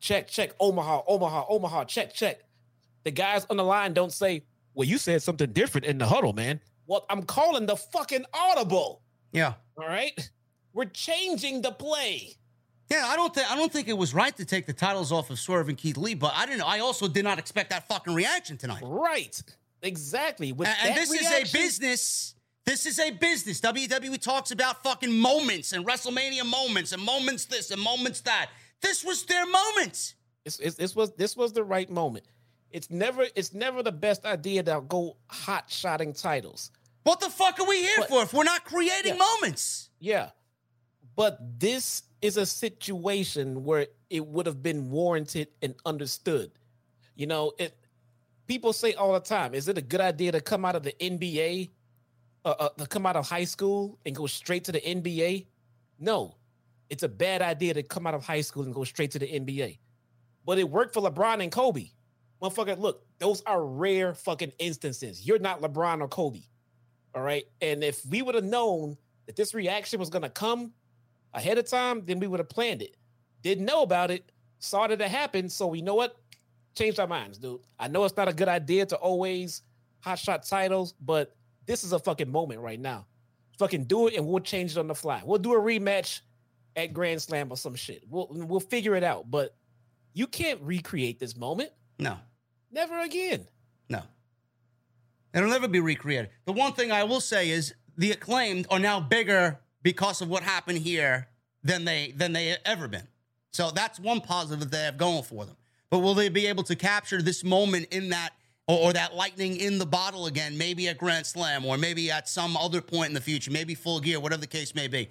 check, 0.00 0.28
check, 0.28 0.52
Omaha, 0.58 1.02
Omaha, 1.06 1.44
Omaha, 1.48 1.84
check, 1.84 2.14
check. 2.14 2.40
The 3.04 3.10
guys 3.10 3.46
on 3.50 3.58
the 3.58 3.64
line 3.64 3.92
don't 3.92 4.12
say, 4.12 4.44
Well, 4.74 4.88
you 4.88 4.98
said 4.98 5.22
something 5.22 5.52
different 5.52 5.86
in 5.86 5.98
the 5.98 6.06
huddle, 6.06 6.32
man. 6.32 6.60
Well, 6.86 7.04
I'm 7.10 7.22
calling 7.22 7.66
the 7.66 7.76
fucking 7.76 8.24
audible. 8.32 9.02
yeah. 9.32 9.54
All 9.78 9.86
right. 9.86 10.18
We're 10.72 10.86
changing 10.86 11.60
the 11.62 11.72
play. 11.72 12.34
Yeah, 12.90 13.04
I 13.06 13.16
don't 13.16 13.34
think 13.34 13.50
I 13.50 13.56
don't 13.56 13.72
think 13.72 13.88
it 13.88 13.98
was 13.98 14.14
right 14.14 14.36
to 14.36 14.44
take 14.44 14.66
the 14.66 14.72
titles 14.72 15.10
off 15.10 15.30
of 15.30 15.38
Swerve 15.38 15.68
and 15.68 15.76
Keith 15.76 15.96
Lee, 15.96 16.14
but 16.14 16.32
I 16.36 16.46
didn't. 16.46 16.62
I 16.62 16.78
also 16.80 17.08
did 17.08 17.24
not 17.24 17.38
expect 17.38 17.70
that 17.70 17.88
fucking 17.88 18.14
reaction 18.14 18.56
tonight. 18.56 18.82
Right. 18.84 19.40
Exactly. 19.82 20.52
With 20.52 20.68
And, 20.68 20.90
and 20.90 20.96
this 20.96 21.12
is 21.12 21.26
a 21.30 21.42
business. 21.52 22.34
This 22.64 22.86
is 22.86 22.98
a 22.98 23.10
business. 23.12 23.60
WWE 23.60 24.20
talks 24.20 24.50
about 24.50 24.82
fucking 24.82 25.12
moments 25.12 25.72
and 25.72 25.86
WrestleMania 25.86 26.44
moments 26.44 26.92
and 26.92 27.02
moments 27.02 27.44
this 27.44 27.70
and 27.70 27.80
moments 27.80 28.20
that. 28.22 28.50
This 28.80 29.04
was 29.04 29.24
their 29.24 29.46
moment. 29.46 30.14
It's, 30.44 30.58
it's, 30.60 30.76
this 30.76 30.94
was 30.94 31.12
this 31.16 31.36
was 31.36 31.52
the 31.52 31.64
right 31.64 31.88
moment. 31.90 32.26
It's 32.70 32.90
never 32.90 33.26
it's 33.34 33.52
never 33.54 33.82
the 33.82 33.92
best 33.92 34.24
idea 34.24 34.62
to 34.64 34.82
go 34.88 35.16
hot 35.28 35.70
shotting 35.70 36.12
titles. 36.12 36.70
What 37.04 37.20
the 37.20 37.30
fuck 37.30 37.58
are 37.60 37.66
we 37.66 37.78
here 37.82 37.96
But- 37.98 38.08
for 38.08 38.22
if 38.22 38.32
we're 38.34 38.44
not 38.44 38.64
creating 38.64 39.14
Yeah. 39.14 39.24
moments? 39.40 39.90
Yeah. 40.00 40.30
But 41.16 41.38
this 41.58 42.02
is 42.20 42.36
a 42.36 42.46
situation 42.46 43.64
where 43.64 43.86
it 44.10 44.26
would 44.26 44.46
have 44.46 44.62
been 44.62 44.90
warranted 44.90 45.48
and 45.62 45.74
understood. 45.84 46.52
You 47.14 47.26
know, 47.26 47.52
it 47.58 47.74
people 48.46 48.72
say 48.72 48.94
all 48.94 49.14
the 49.14 49.20
time, 49.20 49.54
is 49.54 49.66
it 49.68 49.78
a 49.78 49.82
good 49.82 50.00
idea 50.00 50.32
to 50.32 50.40
come 50.40 50.64
out 50.64 50.76
of 50.76 50.82
the 50.82 50.92
NBA, 51.00 51.70
uh, 52.44 52.54
uh, 52.58 52.68
to 52.78 52.86
come 52.86 53.06
out 53.06 53.16
of 53.16 53.28
high 53.28 53.44
school 53.44 53.98
and 54.04 54.14
go 54.14 54.26
straight 54.26 54.64
to 54.64 54.72
the 54.72 54.80
NBA? 54.80 55.46
No. 55.98 56.36
It's 56.88 57.02
a 57.02 57.08
bad 57.08 57.42
idea 57.42 57.74
to 57.74 57.82
come 57.82 58.06
out 58.06 58.14
of 58.14 58.24
high 58.24 58.42
school 58.42 58.62
and 58.62 58.72
go 58.72 58.84
straight 58.84 59.10
to 59.12 59.18
the 59.18 59.26
NBA. 59.26 59.78
But 60.44 60.58
it 60.58 60.70
worked 60.70 60.94
for 60.94 61.02
LeBron 61.02 61.42
and 61.42 61.50
Kobe. 61.50 61.88
Motherfucker, 62.40 62.78
look, 62.78 63.04
those 63.18 63.42
are 63.42 63.64
rare 63.64 64.14
fucking 64.14 64.52
instances. 64.58 65.26
You're 65.26 65.40
not 65.40 65.62
LeBron 65.62 66.00
or 66.00 66.08
Kobe. 66.08 66.42
All 67.14 67.22
right. 67.22 67.44
And 67.60 67.82
if 67.82 68.04
we 68.06 68.22
would 68.22 68.34
have 68.34 68.44
known 68.44 68.96
that 69.24 69.34
this 69.34 69.54
reaction 69.54 69.98
was 69.98 70.10
going 70.10 70.22
to 70.22 70.28
come 70.28 70.72
ahead 71.36 71.58
of 71.58 71.68
time, 71.68 72.02
then 72.04 72.18
we 72.18 72.26
would 72.26 72.40
have 72.40 72.48
planned 72.48 72.82
it. 72.82 72.96
Didn't 73.42 73.64
know 73.66 73.82
about 73.82 74.10
it, 74.10 74.32
saw 74.58 74.88
that 74.88 75.00
it 75.00 75.08
happened. 75.08 75.52
So 75.52 75.68
we 75.68 75.82
know 75.82 75.94
what? 75.94 76.16
Changed 76.76 76.98
our 76.98 77.06
minds, 77.06 77.38
dude. 77.38 77.60
I 77.78 77.86
know 77.88 78.04
it's 78.04 78.16
not 78.16 78.26
a 78.28 78.32
good 78.32 78.48
idea 78.48 78.86
to 78.86 78.96
always 78.96 79.62
hot 80.00 80.18
shot 80.18 80.44
titles, 80.44 80.94
but 81.00 81.36
this 81.66 81.84
is 81.84 81.92
a 81.92 81.98
fucking 81.98 82.30
moment 82.30 82.60
right 82.60 82.80
now. 82.80 83.06
Fucking 83.58 83.84
do 83.84 84.08
it 84.08 84.14
and 84.14 84.26
we'll 84.26 84.40
change 84.42 84.72
it 84.72 84.78
on 84.78 84.86
the 84.88 84.94
fly. 84.94 85.22
We'll 85.24 85.38
do 85.38 85.54
a 85.54 85.58
rematch 85.60 86.20
at 86.74 86.92
Grand 86.92 87.22
Slam 87.22 87.50
or 87.50 87.56
some 87.56 87.74
shit. 87.74 88.02
We'll 88.08 88.28
we'll 88.30 88.60
figure 88.60 88.94
it 88.96 89.04
out. 89.04 89.30
But 89.30 89.54
You 90.12 90.26
can't 90.26 90.60
recreate 90.62 91.18
this 91.18 91.36
moment. 91.36 91.70
No, 91.98 92.18
Never 92.70 92.98
again. 93.00 93.46
no. 93.88 94.02
It'll 95.32 95.48
never 95.50 95.68
be 95.68 95.80
recreated. 95.80 96.30
The 96.46 96.52
one 96.52 96.72
thing 96.72 96.90
I 96.92 97.04
will 97.04 97.20
say 97.20 97.50
is 97.50 97.74
the 97.96 98.12
acclaimed 98.12 98.66
are 98.70 98.78
now 98.78 99.00
bigger 99.00 99.58
because 99.86 100.20
of 100.20 100.28
what 100.28 100.42
happened 100.42 100.78
here 100.78 101.28
than 101.62 101.84
they 101.84 102.12
than 102.16 102.32
they 102.32 102.56
ever 102.64 102.88
been. 102.88 103.06
So 103.52 103.70
that's 103.70 104.00
one 104.00 104.20
positive 104.20 104.58
that 104.58 104.72
they 104.72 104.82
have 104.82 104.98
going 104.98 105.22
for 105.22 105.44
them. 105.44 105.56
But 105.90 106.00
will 106.00 106.14
they 106.14 106.28
be 106.28 106.48
able 106.48 106.64
to 106.64 106.74
capture 106.74 107.22
this 107.22 107.44
moment 107.44 107.86
in 107.92 108.08
that 108.08 108.30
or, 108.66 108.88
or 108.88 108.92
that 108.94 109.14
lightning 109.14 109.54
in 109.54 109.78
the 109.78 109.86
bottle 109.86 110.26
again, 110.26 110.58
maybe 110.58 110.88
at 110.88 110.98
Grand 110.98 111.24
Slam 111.24 111.64
or 111.64 111.78
maybe 111.78 112.10
at 112.10 112.28
some 112.28 112.56
other 112.56 112.80
point 112.80 113.10
in 113.10 113.14
the 113.14 113.20
future, 113.20 113.52
maybe 113.52 113.76
full 113.76 114.00
gear, 114.00 114.18
whatever 114.18 114.40
the 114.40 114.48
case 114.48 114.74
may 114.74 114.88
be? 114.88 115.08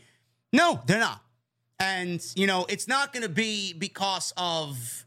No, 0.52 0.82
they're 0.86 1.00
not. 1.00 1.22
And, 1.80 2.22
you 2.36 2.46
know, 2.46 2.66
it's 2.68 2.90
not 2.90 3.14
going 3.14 3.24
to 3.24 3.30
be 3.30 3.72
because 3.72 4.34
of 4.36 5.06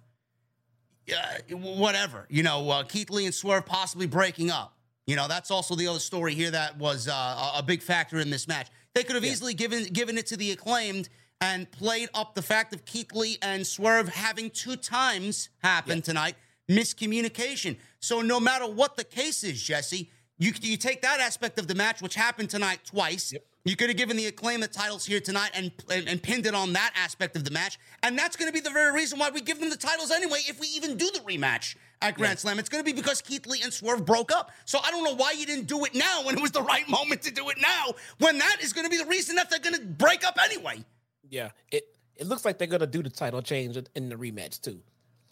uh, 1.12 1.54
whatever, 1.54 2.26
you 2.30 2.42
know, 2.42 2.70
uh, 2.70 2.84
Keith 2.84 3.10
Lee 3.10 3.26
and 3.26 3.34
Swerve 3.34 3.66
possibly 3.66 4.06
breaking 4.06 4.50
up. 4.50 4.78
You 5.06 5.16
know, 5.16 5.28
that's 5.28 5.50
also 5.50 5.74
the 5.74 5.88
other 5.88 5.98
story 5.98 6.34
here 6.34 6.50
that 6.50 6.78
was 6.78 7.06
uh, 7.06 7.12
a- 7.12 7.58
a 7.58 7.62
big 7.62 7.82
factor 7.82 8.18
in 8.18 8.30
this 8.30 8.48
match. 8.48 8.68
They 8.94 9.04
could 9.04 9.14
have 9.14 9.24
easily 9.24 9.54
given 9.54 9.84
given 9.84 10.18
it 10.18 10.26
to 10.26 10.36
the 10.36 10.50
acclaimed 10.50 11.08
and 11.40 11.70
played 11.70 12.08
up 12.14 12.34
the 12.34 12.42
fact 12.42 12.74
of 12.74 12.84
Keith 12.84 13.12
Lee 13.12 13.38
and 13.42 13.66
Swerve 13.66 14.08
having 14.08 14.50
two 14.50 14.76
times 14.76 15.50
happen 15.62 16.02
tonight, 16.02 16.34
miscommunication. 16.68 17.76
So 18.00 18.22
no 18.22 18.40
matter 18.40 18.66
what 18.66 18.96
the 18.96 19.04
case 19.04 19.44
is, 19.44 19.62
Jesse, 19.62 20.10
you 20.38 20.52
you 20.60 20.76
take 20.76 21.02
that 21.02 21.20
aspect 21.20 21.58
of 21.58 21.68
the 21.68 21.74
match, 21.74 22.02
which 22.02 22.14
happened 22.14 22.50
tonight 22.50 22.80
twice. 22.84 23.34
You 23.64 23.76
could 23.76 23.90
have 23.90 23.98
given 23.98 24.16
the 24.16 24.26
acclaim 24.26 24.60
the 24.60 24.68
titles 24.68 25.04
here 25.04 25.20
tonight 25.20 25.50
and, 25.54 25.70
and 25.90 26.08
and 26.08 26.22
pinned 26.22 26.46
it 26.46 26.54
on 26.54 26.72
that 26.72 26.92
aspect 26.96 27.36
of 27.36 27.44
the 27.44 27.50
match, 27.50 27.78
and 28.02 28.18
that's 28.18 28.36
going 28.36 28.48
to 28.48 28.52
be 28.52 28.60
the 28.60 28.70
very 28.70 28.92
reason 28.92 29.18
why 29.18 29.30
we 29.30 29.40
give 29.40 29.60
them 29.60 29.70
the 29.70 29.76
titles 29.76 30.10
anyway. 30.10 30.38
If 30.48 30.58
we 30.58 30.68
even 30.68 30.96
do 30.96 31.10
the 31.12 31.20
rematch 31.20 31.76
at 32.00 32.14
Grand 32.14 32.38
Slam, 32.38 32.58
it's 32.58 32.68
going 32.68 32.84
to 32.84 32.84
be 32.84 32.94
because 32.94 33.20
Keith 33.20 33.46
Lee 33.46 33.60
and 33.62 33.72
Swerve 33.72 34.04
broke 34.04 34.30
up. 34.30 34.52
So 34.64 34.78
I 34.84 34.90
don't 34.90 35.04
know 35.04 35.14
why 35.16 35.32
you 35.32 35.46
didn't 35.46 35.66
do 35.66 35.84
it 35.84 35.94
now 35.94 36.22
when 36.24 36.36
it 36.36 36.40
was 36.40 36.52
the 36.52 36.62
right 36.62 36.88
moment 36.88 37.22
to 37.22 37.32
do 37.32 37.48
it 37.48 37.58
now. 37.60 37.94
When 38.18 38.38
that 38.38 38.58
is 38.60 38.72
going 38.72 38.84
to 38.84 38.90
be 38.90 38.98
the 38.98 39.06
reason 39.06 39.36
that 39.36 39.50
they're 39.50 39.58
going 39.58 39.74
to 39.74 39.84
break 39.84 40.24
up 40.24 40.38
anyway. 40.42 40.84
Yeah, 41.30 41.50
it 41.70 41.84
it 42.18 42.26
looks 42.26 42.44
like 42.44 42.58
they're 42.58 42.66
gonna 42.66 42.86
do 42.86 43.02
the 43.02 43.10
title 43.10 43.40
change 43.42 43.78
in- 43.94 44.08
the 44.08 44.16
rematch 44.16 44.60
too, 44.60 44.80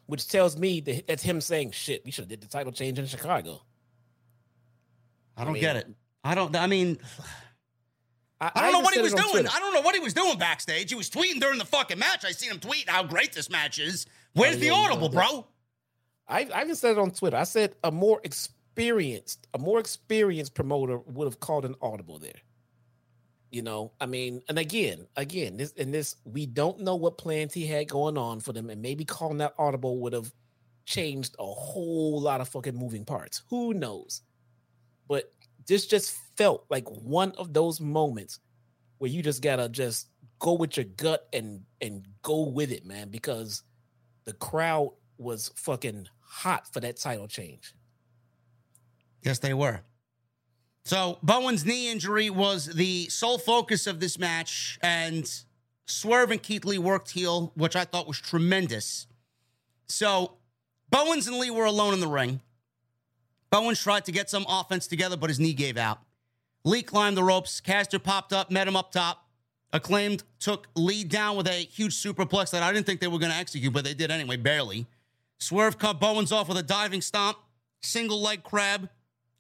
which 0.07 0.29
tells 0.29 0.57
me 0.57 0.81
that 0.81 1.07
that's 1.07 1.23
him 1.23 1.41
saying, 1.41 1.73
"Shit, 1.73 2.05
we 2.05 2.11
should 2.11 2.23
have 2.23 2.29
did 2.29 2.41
the 2.41 2.47
title 2.47 2.73
change 2.73 2.99
in 2.99 3.07
Chicago." 3.07 3.63
I 5.37 5.45
don't 5.45 5.55
mean- 5.55 5.63
get 5.63 5.77
it. 5.77 5.89
I 6.25 6.35
don't. 6.35 6.55
I 6.55 6.67
mean, 6.67 6.99
I, 8.41 8.53
I 8.55 8.63
don't 8.63 8.73
know 8.73 8.81
what 8.81 8.95
he 8.95 9.01
was 9.01 9.15
doing. 9.15 9.31
Twitter. 9.31 9.49
I 9.53 9.59
don't 9.59 9.75
know 9.75 9.81
what 9.81 9.95
he 9.95 10.01
was 10.01 10.15
doing 10.15 10.39
backstage. 10.39 10.91
He 10.91 10.95
was 10.95 11.11
tweeting 11.11 11.41
during 11.41 11.59
the 11.59 11.65
fucking 11.65 11.99
match. 11.99 12.25
I 12.25 12.33
seen 12.33 12.51
him 12.51 12.61
tweet 12.61 12.89
how 12.89 13.03
great 13.03 13.33
this 13.33 13.51
match 13.51 13.79
is. 13.79 14.07
Where's 14.35 14.59
the 14.59 14.67
yeah, 14.67 14.73
yeah, 14.73 14.79
audible, 14.79 15.09
yeah. 15.13 15.21
bro? 15.21 15.47
I, 16.29 16.49
I 16.55 16.63
even 16.63 16.75
said 16.75 16.93
it 16.93 16.99
on 16.99 17.11
Twitter. 17.11 17.37
I 17.37 17.45
said 17.45 17.77
a 17.85 17.91
more 17.91 18.21
experienced, 18.25 19.47
a 19.55 19.59
more 19.59 19.79
experienced 19.79 20.55
promoter 20.55 20.99
would 20.99 21.27
have 21.27 21.41
called 21.41 21.65
an 21.65 21.77
audible 21.81 22.19
there. 22.19 22.41
You 23.51 23.63
know, 23.63 23.93
I 24.01 24.07
mean, 24.07 24.43
and 24.49 24.59
again, 24.59 25.07
again, 25.17 25.57
this 25.57 25.73
and 25.79 25.95
this, 25.95 26.17
we 26.25 26.47
don't 26.47 26.81
know 26.81 26.97
what 26.97 27.17
plans 27.17 27.55
he 27.55 27.65
had 27.65 27.89
going 27.89 28.19
on 28.19 28.41
for 28.41 28.53
them, 28.53 28.71
and 28.71 28.83
maybe 28.83 29.05
calling 29.05 29.39
that 29.39 29.55
audible 29.57 29.99
would 30.01 30.13
have 30.13 30.33
changed 30.85 31.37
a 31.39 31.45
whole 31.45 32.21
lot 32.21 32.41
of 32.41 32.49
fucking 32.49 32.77
moving 32.77 33.05
parts. 33.05 33.43
Who 33.49 33.73
knows? 33.73 34.23
But 35.09 35.33
this 35.67 35.87
just 35.87 36.19
felt 36.37 36.65
like 36.71 36.89
one 36.89 37.33
of 37.39 37.53
those 37.55 37.81
moments 37.81 38.41
where 38.99 39.11
you 39.11 39.23
just 39.23 39.43
gotta 39.43 39.69
just 39.69 40.09
go 40.39 40.55
with 40.55 40.77
your 40.77 40.85
gut 40.85 41.29
and 41.33 41.63
and 41.81 42.05
go 42.23 42.43
with 42.43 42.73
it, 42.73 42.85
man, 42.85 43.11
because 43.11 43.63
the 44.25 44.33
crowd 44.33 44.91
was 45.19 45.53
fucking 45.55 46.09
hot 46.29 46.73
for 46.73 46.81
that 46.81 46.97
title 46.97 47.29
change. 47.29 47.75
Yes, 49.23 49.39
they 49.39 49.55
were. 49.55 49.81
So 50.85 51.19
Bowens' 51.23 51.65
knee 51.65 51.91
injury 51.91 52.31
was 52.31 52.67
the 52.67 53.09
sole 53.09 53.39
focus 53.39 53.87
of 53.89 53.99
this 53.99 54.19
match, 54.19 54.79
and 54.83 55.29
Swerve 55.87 56.31
and 56.31 56.43
Keith 56.43 56.65
Lee 56.65 56.79
worked 56.79 57.11
heel, 57.11 57.53
which 57.57 57.75
I 57.75 57.85
thought 57.85 58.07
was 58.07 58.21
tremendous. 58.21 59.07
So 59.89 60.35
Bowens 60.91 61.27
and 61.27 61.39
Lee 61.39 61.51
were 61.51 61.65
alone 61.65 61.93
in 61.93 62.01
the 62.01 62.07
ring. 62.07 62.41
Bowens 63.51 63.81
tried 63.81 64.05
to 64.05 64.13
get 64.13 64.31
some 64.31 64.47
offense 64.49 64.87
together, 64.87 65.17
but 65.17 65.31
his 65.31 65.41
knee 65.41 65.55
gave 65.55 65.77
out. 65.77 65.99
Lee 66.65 66.83
climbed 66.83 67.17
the 67.17 67.25
ropes. 67.25 67.61
Caster 67.61 67.99
popped 67.99 68.33
up, 68.33 68.51
met 68.51 68.69
him 68.69 68.77
up 68.77 68.93
top. 68.93 69.25
Acclaimed 69.73 70.23
took 70.39 70.69
Lee 70.75 71.05
down 71.05 71.37
with 71.37 71.49
a 71.49 71.65
huge 71.65 71.95
superplex 71.95 72.51
that 72.51 72.63
I 72.63 72.73
didn't 72.73 72.87
think 72.87 73.01
they 73.01 73.09
were 73.09 73.19
going 73.19 73.33
to 73.33 73.39
execute, 73.39 73.73
but 73.73 73.85
they 73.85 73.95
did 73.95 74.11
anyway, 74.11 74.37
barely. 74.37 74.87
Swerve 75.39 75.79
cut 75.79 76.01
Bowens 76.01 76.33
off 76.33 76.49
with 76.49 76.57
a 76.57 76.63
diving 76.63 77.01
stomp, 77.01 77.39
single 77.83 78.21
leg 78.21 78.43
crab. 78.43 78.89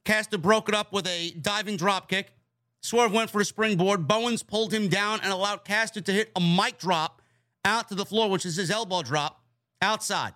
Caster 0.05 0.39
broke 0.39 0.69
it 0.69 0.75
up 0.75 0.93
with 0.93 1.07
a 1.07 1.31
diving 1.31 1.77
drop 1.77 2.09
kick. 2.09 2.33
Swerve 2.81 3.13
went 3.13 3.31
for 3.31 3.41
a 3.41 3.45
springboard. 3.45 4.07
Bowens 4.07 4.43
pulled 4.43 4.73
him 4.73 4.89
down 4.89 5.21
and 5.23 5.33
allowed 5.33 5.65
Caster 5.65 6.01
to 6.01 6.13
hit 6.13 6.31
a 6.37 6.41
mic 6.41 6.79
drop 6.79 7.23
out 7.65 7.89
to 7.89 7.95
the 7.95 8.07
floor, 8.07 8.31
which 8.31 8.47
is 8.47 8.57
his 8.57 8.71
elbow 8.71 9.03
drop 9.03 9.43
outside. 9.83 10.35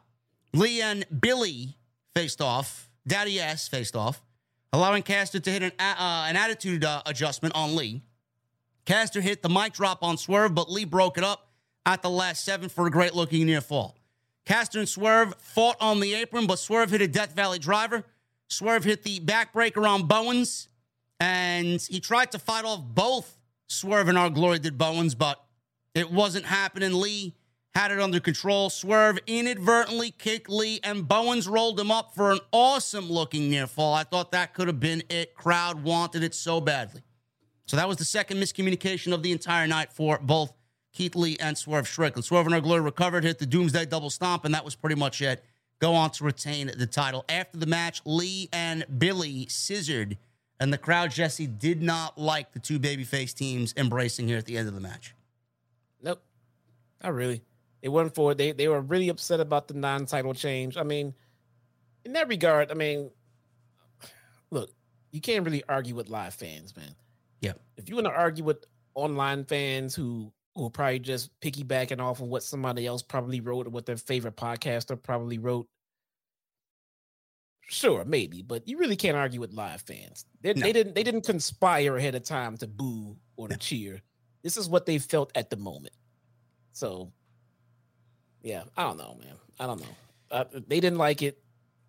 Lee 0.52 0.82
and 0.82 1.04
Billy 1.20 1.76
faced 2.16 2.40
off. 2.40 2.88
Daddy 3.06 3.40
Ass 3.40 3.68
faced 3.68 3.96
off, 3.96 4.22
allowing 4.72 5.02
Caster 5.02 5.40
to 5.40 5.50
hit 5.50 5.62
an, 5.62 5.72
uh, 5.78 6.26
an 6.28 6.36
attitude 6.36 6.84
uh, 6.84 7.02
adjustment 7.06 7.54
on 7.54 7.76
Lee. 7.76 8.02
Caster 8.84 9.20
hit 9.20 9.42
the 9.42 9.48
mic 9.48 9.72
drop 9.72 10.02
on 10.02 10.16
Swerve, 10.16 10.54
but 10.54 10.70
Lee 10.70 10.84
broke 10.84 11.16
it 11.18 11.24
up 11.24 11.50
at 11.86 12.02
the 12.02 12.10
last 12.10 12.44
seven 12.44 12.68
for 12.68 12.86
a 12.86 12.90
great 12.90 13.14
looking 13.14 13.46
near 13.46 13.60
fall. 13.60 13.96
Caster 14.50 14.80
and 14.80 14.88
Swerve 14.88 15.32
fought 15.38 15.76
on 15.80 16.00
the 16.00 16.12
apron, 16.12 16.48
but 16.48 16.58
Swerve 16.58 16.90
hit 16.90 17.00
a 17.00 17.06
Death 17.06 17.36
Valley 17.36 17.60
driver. 17.60 18.04
Swerve 18.48 18.82
hit 18.82 19.04
the 19.04 19.20
backbreaker 19.20 19.88
on 19.88 20.08
Bowens, 20.08 20.66
and 21.20 21.80
he 21.80 22.00
tried 22.00 22.32
to 22.32 22.40
fight 22.40 22.64
off 22.64 22.82
both 22.84 23.38
Swerve 23.68 24.08
and 24.08 24.18
Our 24.18 24.28
Glory 24.28 24.58
did 24.58 24.76
Bowens, 24.76 25.14
but 25.14 25.40
it 25.94 26.10
wasn't 26.10 26.46
happening. 26.46 26.94
Lee 26.94 27.36
had 27.74 27.92
it 27.92 28.00
under 28.00 28.18
control. 28.18 28.70
Swerve 28.70 29.20
inadvertently 29.28 30.10
kicked 30.10 30.50
Lee, 30.50 30.80
and 30.82 31.06
Bowens 31.06 31.46
rolled 31.46 31.78
him 31.78 31.92
up 31.92 32.16
for 32.16 32.32
an 32.32 32.40
awesome 32.50 33.08
looking 33.08 33.50
near 33.50 33.68
fall. 33.68 33.94
I 33.94 34.02
thought 34.02 34.32
that 34.32 34.52
could 34.52 34.66
have 34.66 34.80
been 34.80 35.04
it. 35.10 35.36
Crowd 35.36 35.84
wanted 35.84 36.24
it 36.24 36.34
so 36.34 36.60
badly. 36.60 37.02
So 37.66 37.76
that 37.76 37.86
was 37.86 37.98
the 37.98 38.04
second 38.04 38.38
miscommunication 38.38 39.12
of 39.12 39.22
the 39.22 39.30
entire 39.30 39.68
night 39.68 39.92
for 39.92 40.18
both 40.20 40.52
Keith 40.92 41.14
Lee 41.14 41.36
and 41.40 41.56
Swerve 41.56 41.86
Strickland. 41.86 42.24
Swerve 42.24 42.46
and 42.46 42.54
Our 42.54 42.60
Glory 42.60 42.80
recovered, 42.80 43.24
hit 43.24 43.38
the 43.38 43.46
Doomsday 43.46 43.86
double 43.86 44.10
stomp, 44.10 44.44
and 44.44 44.54
that 44.54 44.64
was 44.64 44.74
pretty 44.74 44.96
much 44.96 45.22
it. 45.22 45.44
Go 45.80 45.94
on 45.94 46.10
to 46.12 46.24
retain 46.24 46.70
the 46.76 46.86
title. 46.86 47.24
After 47.28 47.58
the 47.58 47.66
match, 47.66 48.02
Lee 48.04 48.48
and 48.52 48.84
Billy 48.98 49.46
scissored, 49.48 50.18
and 50.58 50.72
the 50.72 50.78
crowd, 50.78 51.10
Jesse, 51.10 51.46
did 51.46 51.80
not 51.80 52.18
like 52.18 52.52
the 52.52 52.58
two 52.58 52.78
babyface 52.78 53.34
teams 53.34 53.72
embracing 53.76 54.28
here 54.28 54.36
at 54.36 54.44
the 54.44 54.58
end 54.58 54.68
of 54.68 54.74
the 54.74 54.80
match. 54.80 55.14
Nope. 56.02 56.22
Not 57.02 57.14
really. 57.14 57.42
They 57.82 57.88
weren't 57.88 58.14
for 58.14 58.32
it. 58.32 58.38
They 58.38 58.52
they 58.52 58.68
were 58.68 58.82
really 58.82 59.08
upset 59.08 59.40
about 59.40 59.68
the 59.68 59.74
non-title 59.74 60.34
change. 60.34 60.76
I 60.76 60.82
mean, 60.82 61.14
in 62.04 62.12
that 62.12 62.28
regard, 62.28 62.70
I 62.70 62.74
mean, 62.74 63.10
look, 64.50 64.70
you 65.12 65.20
can't 65.22 65.44
really 65.46 65.62
argue 65.66 65.94
with 65.94 66.10
live 66.10 66.34
fans, 66.34 66.76
man. 66.76 66.94
Yeah. 67.40 67.52
If 67.78 67.88
you 67.88 67.94
want 67.94 68.06
to 68.06 68.12
argue 68.12 68.44
with 68.44 68.66
online 68.94 69.44
fans 69.44 69.94
who 69.94 70.30
who 70.54 70.68
probably 70.70 70.98
just 70.98 71.30
piggybacking 71.40 72.00
off 72.00 72.20
of 72.20 72.28
what 72.28 72.42
somebody 72.42 72.86
else 72.86 73.02
probably 73.02 73.40
wrote 73.40 73.66
or 73.66 73.70
what 73.70 73.86
their 73.86 73.96
favorite 73.96 74.36
podcaster 74.36 75.00
probably 75.00 75.38
wrote, 75.38 75.66
sure, 77.68 78.04
maybe, 78.04 78.42
but 78.42 78.66
you 78.66 78.76
really 78.78 78.96
can't 78.96 79.16
argue 79.16 79.40
with 79.40 79.52
live 79.52 79.82
fans. 79.82 80.24
They, 80.40 80.52
No. 80.54 80.62
they 80.62 80.72
didn't 80.72 80.94
they 80.94 81.02
didn't 81.02 81.24
conspire 81.24 81.96
ahead 81.96 82.14
of 82.14 82.24
time 82.24 82.56
to 82.58 82.66
boo 82.66 83.16
or 83.36 83.48
to 83.48 83.56
cheer. 83.56 84.02
This 84.42 84.56
is 84.56 84.68
what 84.68 84.86
they 84.86 84.98
felt 84.98 85.30
at 85.34 85.50
the 85.50 85.56
moment. 85.56 85.94
So, 86.72 87.12
yeah, 88.42 88.64
I 88.76 88.84
don't 88.84 88.98
know, 88.98 89.16
man. 89.20 89.34
I 89.58 89.66
don't 89.66 89.80
know. 89.80 89.96
Uh, 90.30 90.44
they 90.66 90.80
didn't 90.80 90.98
like 90.98 91.22
it. 91.22 91.42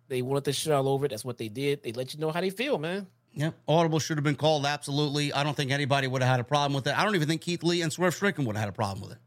They 0.08 0.20
wanted 0.22 0.44
to 0.44 0.52
shit 0.52 0.72
all 0.72 0.88
over 0.88 1.06
it. 1.06 1.08
That's 1.08 1.24
what 1.24 1.38
they 1.38 1.48
did. 1.48 1.82
They 1.82 1.92
let 1.92 2.12
you 2.12 2.20
know 2.20 2.30
how 2.30 2.40
they 2.40 2.50
feel, 2.50 2.78
man. 2.78 3.06
Yeah, 3.34 3.50
audible 3.66 3.98
should 3.98 4.18
have 4.18 4.24
been 4.24 4.36
called. 4.36 4.66
Absolutely. 4.66 5.32
I 5.32 5.42
don't 5.42 5.56
think 5.56 5.70
anybody 5.70 6.06
would 6.06 6.22
have 6.22 6.30
had 6.30 6.40
a 6.40 6.44
problem 6.44 6.74
with 6.74 6.86
it. 6.86 6.96
I 6.96 7.04
don't 7.04 7.14
even 7.14 7.28
think 7.28 7.40
Keith 7.40 7.62
Lee 7.62 7.80
and 7.80 7.92
Swerve 7.92 8.14
Strickland 8.14 8.46
would 8.46 8.56
have 8.56 8.64
had 8.64 8.68
a 8.68 8.76
problem 8.76 9.00
with 9.00 9.12
it. 9.12 9.18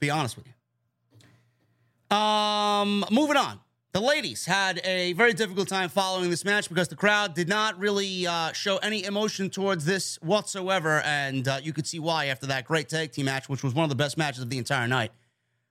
Be 0.00 0.10
honest 0.10 0.36
with 0.36 0.46
you. 0.46 2.16
Um, 2.16 3.04
moving 3.10 3.36
on. 3.36 3.60
The 3.92 4.00
ladies 4.00 4.44
had 4.44 4.80
a 4.82 5.12
very 5.12 5.32
difficult 5.34 5.68
time 5.68 5.88
following 5.88 6.28
this 6.28 6.44
match 6.44 6.68
because 6.68 6.88
the 6.88 6.96
crowd 6.96 7.34
did 7.34 7.48
not 7.48 7.78
really 7.78 8.26
uh, 8.26 8.50
show 8.50 8.78
any 8.78 9.04
emotion 9.04 9.50
towards 9.50 9.84
this 9.84 10.18
whatsoever, 10.20 11.00
and 11.04 11.46
uh, 11.46 11.60
you 11.62 11.72
could 11.72 11.86
see 11.86 12.00
why 12.00 12.26
after 12.26 12.46
that 12.46 12.64
great 12.64 12.88
tag 12.88 13.12
team 13.12 13.26
match, 13.26 13.48
which 13.48 13.62
was 13.62 13.72
one 13.72 13.84
of 13.84 13.90
the 13.90 13.94
best 13.94 14.18
matches 14.18 14.42
of 14.42 14.50
the 14.50 14.58
entire 14.58 14.88
night. 14.88 15.12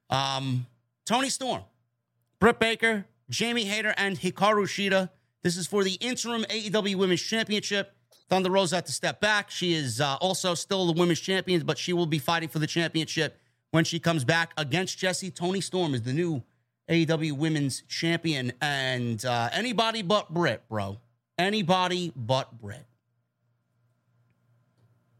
Um, 0.09 0.67
Toni 1.05 1.27
Storm, 1.27 1.63
Britt 2.39 2.59
Baker, 2.59 3.05
Jamie 3.29 3.65
Hayter, 3.65 3.93
and 3.97 4.17
Hikaru 4.17 4.67
Shida. 4.67 5.09
This 5.43 5.57
is 5.57 5.67
for 5.67 5.83
the 5.83 5.93
interim 5.95 6.43
AEW 6.45 6.95
Women's 6.95 7.21
Championship. 7.21 7.93
Thunder 8.29 8.49
Rosa 8.49 8.75
had 8.75 8.85
to 8.85 8.91
step 8.93 9.19
back. 9.19 9.51
She 9.51 9.73
is 9.73 9.99
uh, 9.99 10.15
also 10.21 10.55
still 10.55 10.87
the 10.87 10.99
women's 10.99 11.19
champion, 11.19 11.65
but 11.65 11.77
she 11.77 11.93
will 11.93 12.05
be 12.05 12.17
fighting 12.17 12.49
for 12.49 12.59
the 12.59 12.67
championship 12.67 13.37
when 13.71 13.83
she 13.83 13.99
comes 13.99 14.23
back 14.23 14.53
against 14.57 14.97
Jesse. 14.97 15.29
Toni 15.29 15.61
Storm 15.61 15.93
is 15.93 16.01
the 16.03 16.13
new 16.13 16.41
AEW 16.89 17.33
Women's 17.33 17.81
Champion, 17.87 18.53
and 18.61 19.23
uh, 19.25 19.49
anybody 19.51 20.01
but 20.01 20.33
Britt, 20.33 20.67
bro. 20.69 20.97
Anybody 21.37 22.11
but 22.15 22.59
Britt. 22.59 22.85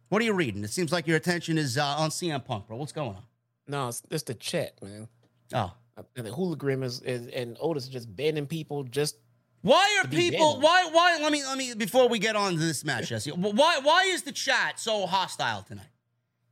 What 0.09 0.21
are 0.21 0.25
you 0.25 0.33
reading? 0.33 0.63
It 0.63 0.69
seems 0.69 0.91
like 0.91 1.07
your 1.07 1.17
attention 1.17 1.57
is 1.57 1.77
uh, 1.77 1.85
on 1.85 2.09
CM 2.09 2.43
Punk, 2.45 2.67
bro. 2.67 2.77
What's 2.77 2.91
going 2.91 3.15
on? 3.15 3.23
No, 3.67 3.87
it's, 3.87 4.03
it's 4.11 4.23
the 4.23 4.35
chat, 4.35 4.81
man. 4.81 5.07
Oh, 5.53 5.73
And 6.15 6.25
the 6.25 6.31
hooligan 6.31 6.83
is, 6.83 7.01
is 7.01 7.27
and 7.27 7.57
Otis 7.59 7.83
is 7.83 7.89
just 7.89 8.15
banning 8.15 8.45
people. 8.45 8.83
Just 8.83 9.17
why 9.63 9.99
are 10.01 10.07
people? 10.07 10.59
Why? 10.59 10.89
Why? 10.91 11.17
Let 11.21 11.31
me. 11.31 11.43
Let 11.43 11.57
me. 11.57 11.73
Before 11.73 12.07
we 12.07 12.19
get 12.19 12.35
on 12.35 12.53
to 12.53 12.59
this 12.59 12.85
match, 12.85 13.09
Jesse. 13.09 13.31
Why? 13.31 13.79
Why 13.81 14.03
is 14.03 14.21
the 14.21 14.31
chat 14.31 14.79
so 14.79 15.05
hostile 15.07 15.63
tonight? 15.63 15.87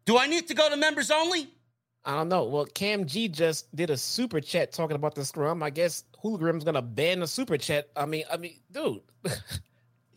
Do 0.06 0.18
I 0.18 0.28
need 0.28 0.48
to 0.48 0.56
go 0.56 0.70
to 0.70 0.76
members 0.76 1.12
only? 1.12 1.48
I 2.04 2.16
don't 2.16 2.30
know. 2.30 2.46
Well, 2.46 2.66
Cam 2.66 3.06
G 3.06 3.28
just 3.28 3.74
did 3.76 3.92
a 3.92 3.98
super 3.98 4.42
chat 4.42 4.72
talking 4.72 4.96
about 4.96 5.14
the 5.14 5.24
scrum. 5.24 5.62
I 5.62 5.70
guess 5.70 6.04
Hooligan's 6.24 6.64
gonna 6.64 6.82
ban 6.82 7.20
the 7.20 7.28
super 7.28 7.58
chat. 7.58 7.90
I 7.96 8.08
mean, 8.08 8.24
I 8.32 8.38
mean, 8.38 8.60
dude. 8.72 9.02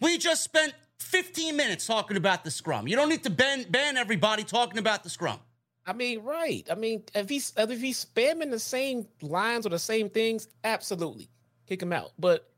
We 0.05 0.19
just 0.19 0.45
spent 0.45 0.75
15 0.99 1.57
minutes 1.57 1.87
talking 1.87 2.19
about 2.19 2.45
the 2.45 2.51
scrum. 2.51 2.87
You 2.87 2.95
don't 2.95 3.09
need 3.09 3.23
to 3.23 3.31
ban 3.31 3.65
ban 3.71 3.97
everybody 3.97 4.45
talking 4.45 4.79
about 4.79 5.03
the 5.03 5.09
scrum. 5.09 5.39
I 5.87 5.95
mean, 5.95 6.23
right. 6.23 6.67
I 6.71 6.75
mean, 6.75 7.05
if 7.15 7.29
he's 7.31 7.55
if 7.57 7.81
he's 7.81 8.05
spamming 8.05 8.51
the 8.51 8.59
same 8.59 9.07
lines 9.23 9.65
or 9.65 9.71
the 9.71 9.79
same 9.79 10.11
things, 10.11 10.49
absolutely 10.63 11.31
kick 11.67 11.83
him 11.83 11.93
out. 11.93 12.13
But 12.19 12.51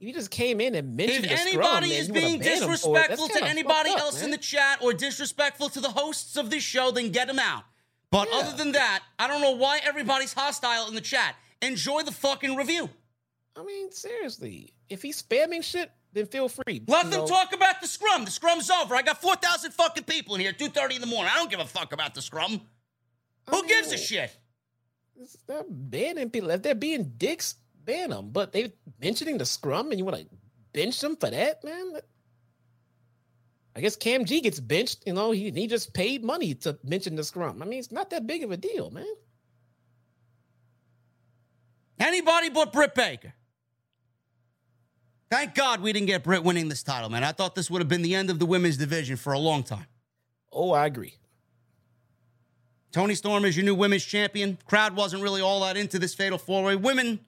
if 0.00 0.06
he 0.06 0.12
just 0.12 0.30
came 0.30 0.60
in 0.60 0.74
and 0.74 0.96
mentioned 0.96 1.24
If 1.24 1.40
anybody 1.40 1.90
man, 1.90 1.98
is 1.98 2.08
you 2.08 2.14
being 2.14 2.38
ban 2.38 2.48
him 2.48 2.58
for 2.58 2.64
it, 2.64 3.08
that's 3.08 3.20
disrespectful 3.20 3.28
to 3.28 3.44
anybody 3.44 3.90
up, 3.90 4.00
else 4.00 4.22
in 4.22 4.30
the 4.30 4.38
chat 4.38 4.82
or 4.82 4.92
disrespectful 4.92 5.68
to 5.70 5.80
the 5.80 5.90
hosts 5.90 6.36
of 6.36 6.50
this 6.50 6.62
show, 6.62 6.90
then 6.90 7.10
get 7.12 7.26
them 7.28 7.38
out. 7.38 7.64
But 8.10 8.28
Yeah. 8.30 8.38
other 8.38 8.56
than 8.56 8.72
that, 8.72 9.02
I 9.18 9.26
don't 9.26 9.40
know 9.40 9.52
why 9.52 9.78
everybody's 9.82 10.32
hostile 10.32 10.88
in 10.88 10.94
the 10.94 11.00
chat. 11.00 11.36
Enjoy 11.62 12.02
the 12.02 12.12
fucking 12.12 12.56
review. 12.56 12.90
I 13.56 13.64
mean, 13.64 13.90
seriously, 13.90 14.74
if 14.88 15.00
he's 15.02 15.20
spamming 15.22 15.64
shit, 15.64 15.90
then 16.12 16.26
feel 16.26 16.48
free. 16.48 16.82
Let 16.86 17.04
You 17.06 17.10
them 17.10 17.20
know, 17.20 17.26
talk 17.26 17.54
about 17.54 17.80
the 17.80 17.86
scrum. 17.86 18.24
The 18.24 18.30
scrum's 18.30 18.70
over. 18.70 18.94
I 18.94 19.02
got 19.02 19.20
4,000 19.20 19.72
fucking 19.72 20.04
people 20.04 20.34
in 20.34 20.42
here 20.42 20.50
at 20.50 20.58
2.30 20.58 20.96
in 20.96 21.00
the 21.00 21.06
morning. 21.06 21.30
I 21.34 21.36
don't 21.36 21.50
give 21.50 21.60
a 21.60 21.66
fuck 21.66 21.92
about 21.92 22.14
the 22.14 22.22
scrum. 22.22 22.60
I 23.48 23.50
Who 23.50 23.66
gives 23.66 23.92
a 23.92 23.98
shit? 23.98 24.36
They're 25.46 25.64
banning 25.68 26.30
people. 26.30 26.50
If 26.50 26.62
they're 26.62 26.74
being 26.74 27.14
dicks, 27.16 27.54
ban 27.86 28.10
them. 28.10 28.30
But 28.30 28.52
they 28.52 28.72
mentioning 29.00 29.38
the 29.38 29.46
scrum 29.46 29.90
and 29.90 29.98
you 29.98 30.04
want 30.04 30.18
to 30.18 30.26
bench 30.72 31.00
them 31.00 31.16
for 31.16 31.30
that, 31.30 31.64
man? 31.64 32.00
I 33.74 33.80
guess 33.80 33.96
Cam 33.96 34.24
G 34.24 34.40
gets 34.40 34.60
benched. 34.60 35.04
You 35.06 35.12
know, 35.12 35.30
he, 35.30 35.50
he 35.50 35.66
just 35.66 35.94
paid 35.94 36.24
money 36.24 36.54
to 36.54 36.78
mention 36.82 37.16
the 37.16 37.24
scrum. 37.24 37.62
I 37.62 37.66
mean, 37.66 37.78
it's 37.78 37.92
not 37.92 38.10
that 38.10 38.26
big 38.26 38.42
of 38.42 38.50
a 38.50 38.56
deal, 38.56 38.90
man. 38.90 39.06
Anybody 41.98 42.50
but 42.50 42.72
Britt 42.72 42.94
Baker. 42.94 43.34
Thank 45.30 45.54
God 45.54 45.80
we 45.80 45.92
didn't 45.92 46.06
get 46.06 46.22
Britt 46.22 46.44
winning 46.44 46.68
this 46.68 46.82
title, 46.82 47.08
man. 47.08 47.24
I 47.24 47.32
thought 47.32 47.54
this 47.54 47.70
would 47.70 47.80
have 47.80 47.88
been 47.88 48.02
the 48.02 48.14
end 48.14 48.30
of 48.30 48.38
the 48.38 48.46
women's 48.46 48.76
division 48.76 49.16
for 49.16 49.32
a 49.32 49.38
long 49.38 49.62
time. 49.62 49.86
Oh, 50.52 50.72
I 50.72 50.86
agree. 50.86 51.14
Toni 52.92 53.14
Storm 53.14 53.44
is 53.44 53.56
your 53.56 53.64
new 53.64 53.74
women's 53.74 54.04
champion. 54.04 54.56
Crowd 54.66 54.96
wasn't 54.96 55.22
really 55.22 55.42
all 55.42 55.60
that 55.60 55.76
into 55.76 55.98
this 55.98 56.14
fatal 56.14 56.38
four 56.38 56.62
way. 56.62 56.76
Women, 56.76 57.20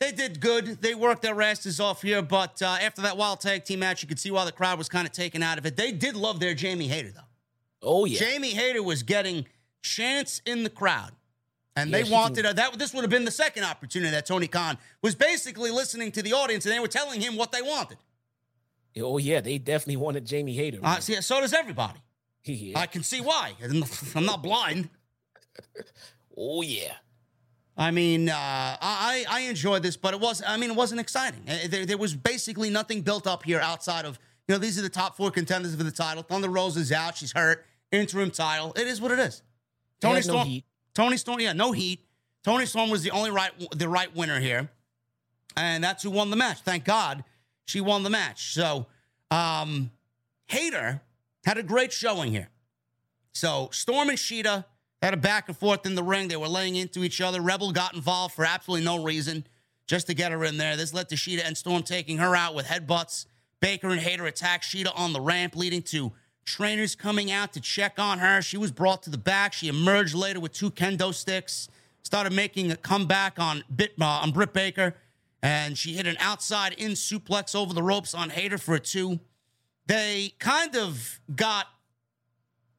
they 0.00 0.12
did 0.12 0.40
good. 0.40 0.80
They 0.80 0.94
worked 0.94 1.22
their 1.22 1.40
asses 1.42 1.80
off 1.80 2.02
here, 2.02 2.22
but 2.22 2.62
uh, 2.62 2.76
after 2.80 3.02
that 3.02 3.16
wild 3.16 3.40
tag 3.40 3.64
team 3.64 3.80
match, 3.80 4.02
you 4.02 4.08
could 4.08 4.20
see 4.20 4.30
why 4.30 4.44
the 4.44 4.52
crowd 4.52 4.78
was 4.78 4.88
kind 4.88 5.06
of 5.06 5.12
taken 5.12 5.42
out 5.42 5.58
of 5.58 5.66
it. 5.66 5.76
They 5.76 5.90
did 5.90 6.14
love 6.14 6.38
their 6.38 6.54
Jamie 6.54 6.86
Hayter, 6.86 7.10
though. 7.10 7.20
Oh, 7.82 8.04
yeah. 8.04 8.18
Jamie 8.18 8.50
Hayter 8.50 8.82
was 8.82 9.02
getting 9.02 9.46
chance 9.82 10.40
in 10.46 10.62
the 10.62 10.70
crowd. 10.70 11.12
And 11.74 11.90
Yeah, 11.90 12.02
they 12.02 12.10
wanted 12.10 12.44
her. 12.44 12.52
That 12.52 12.78
this 12.78 12.94
would 12.94 13.02
have 13.02 13.10
been 13.10 13.24
the 13.24 13.30
second 13.30 13.64
opportunity 13.64 14.10
that 14.12 14.26
Tony 14.26 14.46
Khan 14.46 14.78
was 15.02 15.14
basically 15.14 15.70
listening 15.70 16.12
to 16.12 16.22
the 16.22 16.32
audience, 16.32 16.64
and 16.64 16.72
they 16.72 16.80
were 16.80 16.88
telling 16.88 17.20
him 17.20 17.36
what 17.36 17.52
they 17.52 17.62
wanted. 17.62 17.98
Oh, 19.00 19.18
yeah. 19.18 19.40
They 19.40 19.58
definitely 19.58 19.96
wanted 19.96 20.26
Jamie 20.26 20.54
Hayter. 20.54 20.78
Uh, 20.78 20.92
man. 20.92 21.00
see, 21.00 21.20
so 21.20 21.40
does 21.40 21.52
everybody. 21.52 22.00
Yeah. 22.44 22.78
I 22.78 22.86
can 22.86 23.02
see 23.02 23.20
why. 23.20 23.52
I'm 24.14 24.24
not 24.26 24.42
blind. 24.42 24.90
oh, 26.36 26.62
yeah. 26.62 26.94
I 27.80 27.92
mean, 27.92 28.28
uh, 28.28 28.34
I 28.36 29.24
I 29.30 29.40
enjoyed 29.42 29.82
this, 29.84 29.96
but 29.96 30.12
it 30.12 30.20
was 30.20 30.42
I 30.46 30.56
mean 30.56 30.70
it 30.70 30.76
wasn't 30.76 31.00
exciting. 31.00 31.42
Uh, 31.48 31.68
There, 31.68 31.86
there 31.86 31.96
was 31.98 32.14
basically 32.14 32.70
nothing 32.70 33.02
built 33.02 33.26
up 33.26 33.44
here 33.44 33.60
outside 33.60 34.04
of 34.04 34.18
you 34.48 34.54
know 34.54 34.58
these 34.58 34.78
are 34.78 34.82
the 34.82 34.88
top 34.88 35.16
four 35.16 35.30
contenders 35.30 35.74
for 35.76 35.84
the 35.84 35.92
title. 35.92 36.22
Thunder 36.24 36.48
Rosa 36.50 36.80
is 36.80 36.90
out; 36.90 37.16
she's 37.16 37.32
hurt. 37.32 37.64
Interim 37.92 38.30
title. 38.32 38.72
It 38.76 38.86
is 38.88 39.00
what 39.00 39.12
it 39.12 39.18
is. 39.20 39.42
Tony 40.00 40.16
no 40.16 40.20
Storm. 40.20 40.46
heat. 40.48 40.64
Toni 40.94 41.16
Storm. 41.16 41.40
Yeah, 41.40 41.52
no 41.52 41.70
heat. 41.72 42.04
Toni 42.42 42.66
Storm 42.66 42.90
was 42.90 43.02
the 43.02 43.12
only 43.12 43.30
right 43.30 43.52
the 43.76 43.88
right 43.88 44.14
winner 44.14 44.40
here, 44.40 44.68
and 45.56 45.82
that's 45.84 46.02
who 46.02 46.10
won 46.10 46.30
the 46.30 46.36
match. 46.36 46.58
Thank 46.62 46.84
God 46.84 47.22
she 47.64 47.80
won 47.80 48.02
the 48.02 48.10
match. 48.10 48.54
So, 48.54 48.86
um, 49.30 49.90
Hayter 50.46 51.00
had 51.44 51.58
a 51.58 51.62
great 51.62 51.92
showing 51.92 52.32
here. 52.32 52.48
So 53.32 53.68
Storm 53.72 54.08
and 54.08 54.18
Shida 54.18 54.64
had 55.02 55.14
a 55.14 55.18
back 55.18 55.48
and 55.48 55.56
forth 55.56 55.86
in 55.86 55.94
the 55.94 56.02
ring. 56.02 56.28
They 56.28 56.36
were 56.36 56.48
laying 56.48 56.76
into 56.76 57.04
each 57.04 57.20
other. 57.20 57.40
Rebel 57.40 57.72
got 57.72 57.94
involved 57.94 58.34
for 58.34 58.44
absolutely 58.44 58.84
no 58.84 59.02
reason, 59.02 59.46
just 59.86 60.06
to 60.08 60.14
get 60.14 60.32
her 60.32 60.44
in 60.44 60.58
there. 60.58 60.76
This 60.76 60.92
led 60.92 61.08
to 61.10 61.14
Shida 61.14 61.42
and 61.44 61.56
Storm 61.56 61.82
taking 61.82 62.18
her 62.18 62.34
out 62.34 62.54
with 62.54 62.66
headbutts. 62.66 63.26
Baker 63.60 63.88
and 63.88 64.00
Hayter 64.00 64.26
attacked 64.26 64.64
Shida 64.64 64.92
on 64.94 65.12
the 65.12 65.20
ramp, 65.20 65.56
leading 65.56 65.82
to 65.82 66.12
trainers 66.44 66.94
coming 66.94 67.30
out 67.30 67.52
to 67.52 67.60
check 67.60 67.98
on 67.98 68.18
her. 68.18 68.40
She 68.40 68.56
was 68.56 68.72
brought 68.72 69.02
to 69.04 69.10
the 69.10 69.18
back. 69.18 69.52
She 69.52 69.68
emerged 69.68 70.14
later 70.14 70.40
with 70.40 70.52
two 70.52 70.70
kendo 70.70 71.12
sticks, 71.12 71.68
started 72.02 72.32
making 72.32 72.72
a 72.72 72.76
comeback 72.76 73.38
on 73.38 73.64
Bit 73.74 73.92
uh, 74.00 74.04
on 74.04 74.30
Britt 74.32 74.52
Baker, 74.52 74.96
and 75.42 75.76
she 75.76 75.94
hit 75.94 76.06
an 76.06 76.16
outside 76.18 76.72
in 76.72 76.92
suplex 76.92 77.54
over 77.54 77.72
the 77.72 77.82
ropes 77.82 78.14
on 78.14 78.30
Hayter 78.30 78.58
for 78.58 78.74
a 78.74 78.80
two. 78.80 79.20
They 79.86 80.34
kind 80.38 80.76
of 80.76 81.20
got 81.34 81.66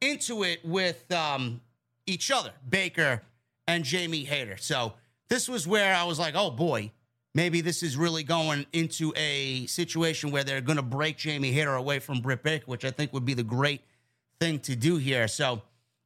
into 0.00 0.42
it 0.42 0.64
with 0.64 1.10
um, 1.12 1.60
each 2.06 2.30
other, 2.30 2.52
Baker 2.68 3.22
and 3.66 3.84
Jamie 3.84 4.24
Hayter. 4.24 4.56
So 4.56 4.94
this 5.28 5.48
was 5.48 5.66
where 5.66 5.94
I 5.94 6.04
was 6.04 6.18
like, 6.18 6.34
oh 6.36 6.50
boy, 6.50 6.90
maybe 7.34 7.60
this 7.60 7.82
is 7.82 7.96
really 7.96 8.22
going 8.22 8.66
into 8.72 9.12
a 9.16 9.66
situation 9.66 10.30
where 10.30 10.44
they're 10.44 10.60
going 10.60 10.76
to 10.76 10.82
break 10.82 11.16
Jamie 11.16 11.52
Hayter 11.52 11.74
away 11.74 11.98
from 11.98 12.20
Britt 12.20 12.42
Baker, 12.42 12.64
which 12.66 12.84
I 12.84 12.90
think 12.90 13.12
would 13.12 13.24
be 13.24 13.34
the 13.34 13.44
great 13.44 13.82
thing 14.40 14.58
to 14.60 14.74
do 14.74 14.96
here. 14.96 15.28
So 15.28 15.62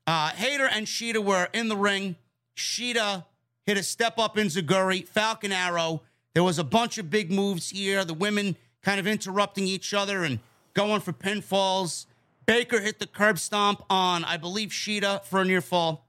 uh, 0.07 0.31
Hayter 0.31 0.69
and 0.69 0.87
Shida 0.87 1.25
were 1.25 1.49
in 1.53 1.69
the 1.69 1.77
ring. 1.77 2.17
Shida 2.57 3.25
hit 3.65 3.79
a 3.79 3.83
step 3.83 4.19
up 4.19 4.37
enzuigiri, 4.37 5.07
Falcon 5.09 5.53
Arrow. 5.53 6.03
There 6.35 6.45
was 6.45 6.59
a 6.59 6.65
bunch 6.65 6.99
of 6.99 7.11
big 7.11 7.31
moves 7.31 7.71
here. 7.71 8.05
The 8.05 8.15
women 8.15 8.57
kind 8.83 9.01
of 9.01 9.07
interrupting 9.07 9.67
each 9.67 9.95
other 9.95 10.25
and 10.25 10.41
going 10.75 11.01
for 11.01 11.13
pinfalls. 11.13 12.07
Baker 12.47 12.81
hit 12.81 12.99
the 12.99 13.07
curb 13.07 13.39
stomp 13.39 13.83
on, 13.89 14.25
I 14.25 14.37
believe, 14.37 14.71
Shida 14.71 15.25
for 15.25 15.41
a 15.41 15.45
near 15.45 15.61
fall. 15.61 16.07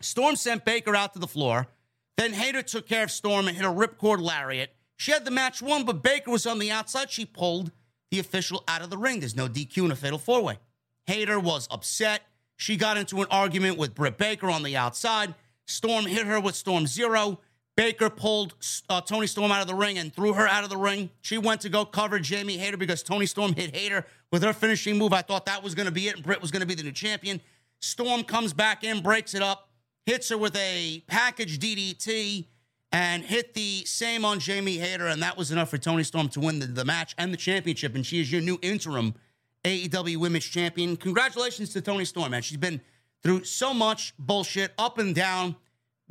Storm 0.00 0.36
sent 0.36 0.64
Baker 0.64 0.96
out 0.96 1.12
to 1.12 1.18
the 1.18 1.26
floor. 1.26 1.68
Then 2.16 2.32
Hayter 2.32 2.62
took 2.62 2.86
care 2.86 3.04
of 3.04 3.10
Storm 3.10 3.48
and 3.48 3.56
hit 3.56 3.64
a 3.64 3.70
ripcord 3.70 4.20
lariat. 4.20 4.74
She 4.96 5.12
had 5.12 5.24
the 5.24 5.30
match 5.30 5.62
won, 5.62 5.84
but 5.84 6.02
Baker 6.02 6.30
was 6.30 6.46
on 6.46 6.58
the 6.58 6.70
outside. 6.70 7.10
She 7.10 7.24
pulled 7.24 7.72
the 8.10 8.18
official 8.18 8.62
out 8.68 8.82
of 8.82 8.90
the 8.90 8.98
ring. 8.98 9.20
There's 9.20 9.36
no 9.36 9.48
DQ 9.48 9.84
in 9.84 9.90
a 9.90 9.96
fatal 9.96 10.18
four 10.18 10.42
way. 10.42 10.58
Hayter 11.06 11.40
was 11.40 11.66
upset. 11.70 12.22
She 12.56 12.76
got 12.76 12.96
into 12.96 13.20
an 13.20 13.26
argument 13.30 13.78
with 13.78 13.94
Britt 13.94 14.18
Baker 14.18 14.50
on 14.50 14.62
the 14.62 14.76
outside. 14.76 15.34
Storm 15.66 16.06
hit 16.06 16.26
her 16.26 16.40
with 16.40 16.54
Storm 16.54 16.86
Zero. 16.86 17.40
Baker 17.74 18.10
pulled 18.10 18.54
uh, 18.90 19.00
Toni 19.00 19.26
Storm 19.26 19.50
out 19.50 19.62
of 19.62 19.66
the 19.66 19.74
ring 19.74 19.98
and 19.98 20.14
threw 20.14 20.34
her 20.34 20.46
out 20.46 20.62
of 20.62 20.70
the 20.70 20.76
ring. 20.76 21.10
She 21.22 21.38
went 21.38 21.62
to 21.62 21.70
go 21.70 21.84
cover 21.84 22.18
Jamie 22.18 22.58
Hayter 22.58 22.76
because 22.76 23.02
Toni 23.02 23.26
Storm 23.26 23.54
hit 23.54 23.74
Hayter 23.74 24.06
with 24.30 24.42
her 24.42 24.52
finishing 24.52 24.98
move. 24.98 25.12
I 25.12 25.22
thought 25.22 25.46
that 25.46 25.62
was 25.62 25.74
going 25.74 25.86
to 25.86 25.92
be 25.92 26.08
it, 26.08 26.16
and 26.16 26.24
Britt 26.24 26.42
was 26.42 26.50
going 26.50 26.60
to 26.60 26.66
be 26.66 26.74
the 26.74 26.82
new 26.82 26.92
champion. 26.92 27.40
Storm 27.80 28.24
comes 28.24 28.52
back 28.52 28.84
in, 28.84 29.02
breaks 29.02 29.34
it 29.34 29.42
up, 29.42 29.70
hits 30.04 30.28
her 30.28 30.36
with 30.36 30.54
a 30.56 31.02
package 31.06 31.58
DDT, 31.58 32.46
and 32.92 33.24
hit 33.24 33.54
the 33.54 33.84
same 33.86 34.24
on 34.24 34.38
Jamie 34.38 34.76
Hayter, 34.76 35.06
and 35.06 35.22
that 35.22 35.38
was 35.38 35.50
enough 35.50 35.70
for 35.70 35.78
Toni 35.78 36.04
Storm 36.04 36.28
to 36.30 36.40
win 36.40 36.58
the, 36.58 36.66
the 36.66 36.84
match 36.84 37.14
and 37.16 37.32
the 37.32 37.38
championship. 37.38 37.94
And 37.94 38.04
she 38.04 38.20
is 38.20 38.30
your 38.30 38.42
new 38.42 38.58
interim 38.60 39.14
AEW 39.64 40.18
Women's 40.18 40.44
Champion. 40.44 40.96
Congratulations 40.96 41.72
to 41.72 41.80
Toni 41.80 42.04
Storm, 42.04 42.32
man. 42.32 42.42
She's 42.42 42.58
been 42.58 42.82
through 43.22 43.44
so 43.44 43.72
much 43.72 44.12
bullshit, 44.18 44.72
up 44.78 44.98
and 44.98 45.14
down. 45.14 45.56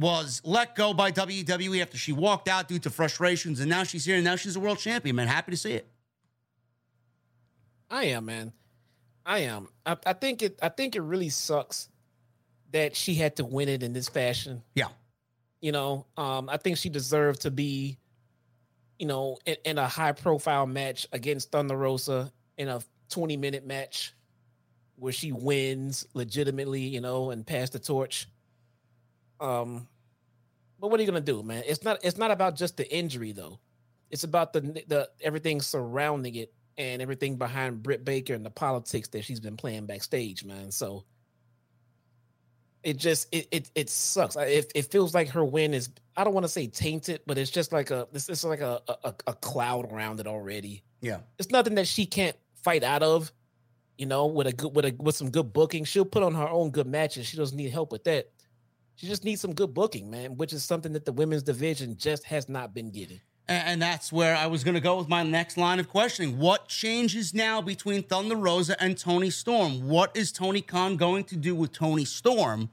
Was 0.01 0.41
let 0.43 0.75
go 0.75 0.95
by 0.95 1.11
WWE 1.11 1.79
after 1.79 1.95
she 1.95 2.11
walked 2.11 2.47
out 2.47 2.67
due 2.67 2.79
to 2.79 2.89
frustrations, 2.89 3.59
and 3.59 3.69
now 3.69 3.83
she's 3.83 4.03
here, 4.03 4.15
and 4.15 4.23
now 4.23 4.35
she's 4.35 4.55
a 4.55 4.59
world 4.59 4.79
champion, 4.79 5.15
man. 5.15 5.27
Happy 5.27 5.51
to 5.51 5.57
see 5.57 5.73
it. 5.73 5.87
I 7.87 8.05
am, 8.05 8.25
man. 8.25 8.51
I 9.23 9.39
am. 9.39 9.67
I, 9.85 9.97
I 10.05 10.13
think 10.13 10.41
it. 10.41 10.57
I 10.59 10.69
think 10.69 10.95
it 10.95 11.01
really 11.01 11.29
sucks 11.29 11.87
that 12.71 12.95
she 12.95 13.13
had 13.13 13.35
to 13.35 13.45
win 13.45 13.69
it 13.69 13.83
in 13.83 13.93
this 13.93 14.09
fashion. 14.09 14.63
Yeah. 14.73 14.87
You 15.61 15.71
know, 15.71 16.07
um, 16.17 16.49
I 16.49 16.57
think 16.57 16.77
she 16.77 16.89
deserved 16.89 17.41
to 17.41 17.51
be, 17.51 17.99
you 18.97 19.05
know, 19.05 19.37
in, 19.45 19.57
in 19.65 19.77
a 19.77 19.87
high 19.87 20.13
profile 20.13 20.65
match 20.65 21.07
against 21.11 21.51
Thunder 21.51 21.77
Rosa 21.77 22.31
in 22.57 22.69
a 22.69 22.81
20 23.09 23.37
minute 23.37 23.67
match 23.67 24.13
where 24.95 25.13
she 25.13 25.31
wins 25.31 26.07
legitimately, 26.13 26.81
you 26.81 27.01
know, 27.01 27.29
and 27.29 27.45
pass 27.45 27.69
the 27.69 27.79
torch. 27.79 28.27
Um, 29.41 29.87
But 30.79 30.89
what 30.89 30.99
are 30.99 31.03
you 31.03 31.07
gonna 31.07 31.21
do, 31.21 31.43
man? 31.43 31.63
It's 31.67 31.83
not. 31.83 31.99
It's 32.03 32.17
not 32.17 32.31
about 32.31 32.55
just 32.55 32.77
the 32.77 32.91
injury 32.95 33.33
though. 33.33 33.59
It's 34.09 34.23
about 34.23 34.53
the 34.53 34.61
the 34.87 35.09
everything 35.21 35.61
surrounding 35.61 36.35
it 36.35 36.53
and 36.77 37.01
everything 37.01 37.37
behind 37.37 37.83
Britt 37.83 38.03
Baker 38.05 38.33
and 38.33 38.45
the 38.45 38.49
politics 38.49 39.07
that 39.09 39.23
she's 39.23 39.39
been 39.39 39.57
playing 39.57 39.85
backstage, 39.85 40.43
man. 40.43 40.71
So 40.71 41.05
it 42.83 42.97
just 42.97 43.27
it 43.31 43.47
it, 43.51 43.71
it 43.75 43.89
sucks. 43.89 44.35
It, 44.35 44.71
it 44.73 44.91
feels 44.91 45.13
like 45.13 45.29
her 45.29 45.45
win 45.45 45.73
is 45.73 45.89
I 46.17 46.23
don't 46.23 46.33
want 46.33 46.45
to 46.45 46.49
say 46.49 46.67
tainted, 46.67 47.21
but 47.27 47.37
it's 47.37 47.51
just 47.51 47.71
like 47.71 47.91
a 47.91 48.07
this 48.11 48.27
is 48.27 48.43
like 48.43 48.61
a, 48.61 48.81
a 49.03 49.13
a 49.27 49.33
cloud 49.33 49.91
around 49.91 50.19
it 50.19 50.27
already. 50.27 50.83
Yeah, 51.01 51.19
it's 51.37 51.51
nothing 51.51 51.75
that 51.75 51.87
she 51.87 52.05
can't 52.05 52.35
fight 52.63 52.83
out 52.83 53.03
of. 53.03 53.31
You 53.97 54.07
know, 54.07 54.25
with 54.25 54.47
a 54.47 54.53
good 54.53 54.75
with 54.75 54.85
a 54.85 54.95
with 54.97 55.15
some 55.15 55.29
good 55.29 55.53
booking, 55.53 55.83
she'll 55.83 56.05
put 56.05 56.23
on 56.23 56.33
her 56.33 56.49
own 56.49 56.71
good 56.71 56.87
matches. 56.87 57.27
She 57.27 57.37
doesn't 57.37 57.55
need 57.55 57.71
help 57.71 57.91
with 57.91 58.03
that. 58.05 58.31
She 58.95 59.07
just 59.07 59.23
needs 59.23 59.41
some 59.41 59.53
good 59.53 59.73
booking, 59.73 60.11
man, 60.11 60.37
which 60.37 60.53
is 60.53 60.63
something 60.63 60.93
that 60.93 61.05
the 61.05 61.11
women's 61.11 61.43
division 61.43 61.97
just 61.97 62.25
has 62.25 62.47
not 62.47 62.73
been 62.73 62.91
getting. 62.91 63.21
And 63.47 63.81
that's 63.81 64.13
where 64.13 64.35
I 64.35 64.47
was 64.47 64.63
going 64.63 64.75
to 64.75 64.81
go 64.81 64.97
with 64.97 65.09
my 65.09 65.23
next 65.23 65.57
line 65.57 65.79
of 65.79 65.89
questioning. 65.89 66.37
What 66.37 66.69
changes 66.69 67.33
now 67.33 67.61
between 67.61 68.03
Thunder 68.03 68.35
Rosa 68.35 68.81
and 68.81 68.97
Toni 68.97 69.29
Storm? 69.29 69.89
What 69.89 70.15
is 70.15 70.31
Tony 70.31 70.61
Khan 70.61 70.95
going 70.95 71.25
to 71.25 71.35
do 71.35 71.53
with 71.53 71.73
Toni 71.73 72.05
Storm 72.05 72.69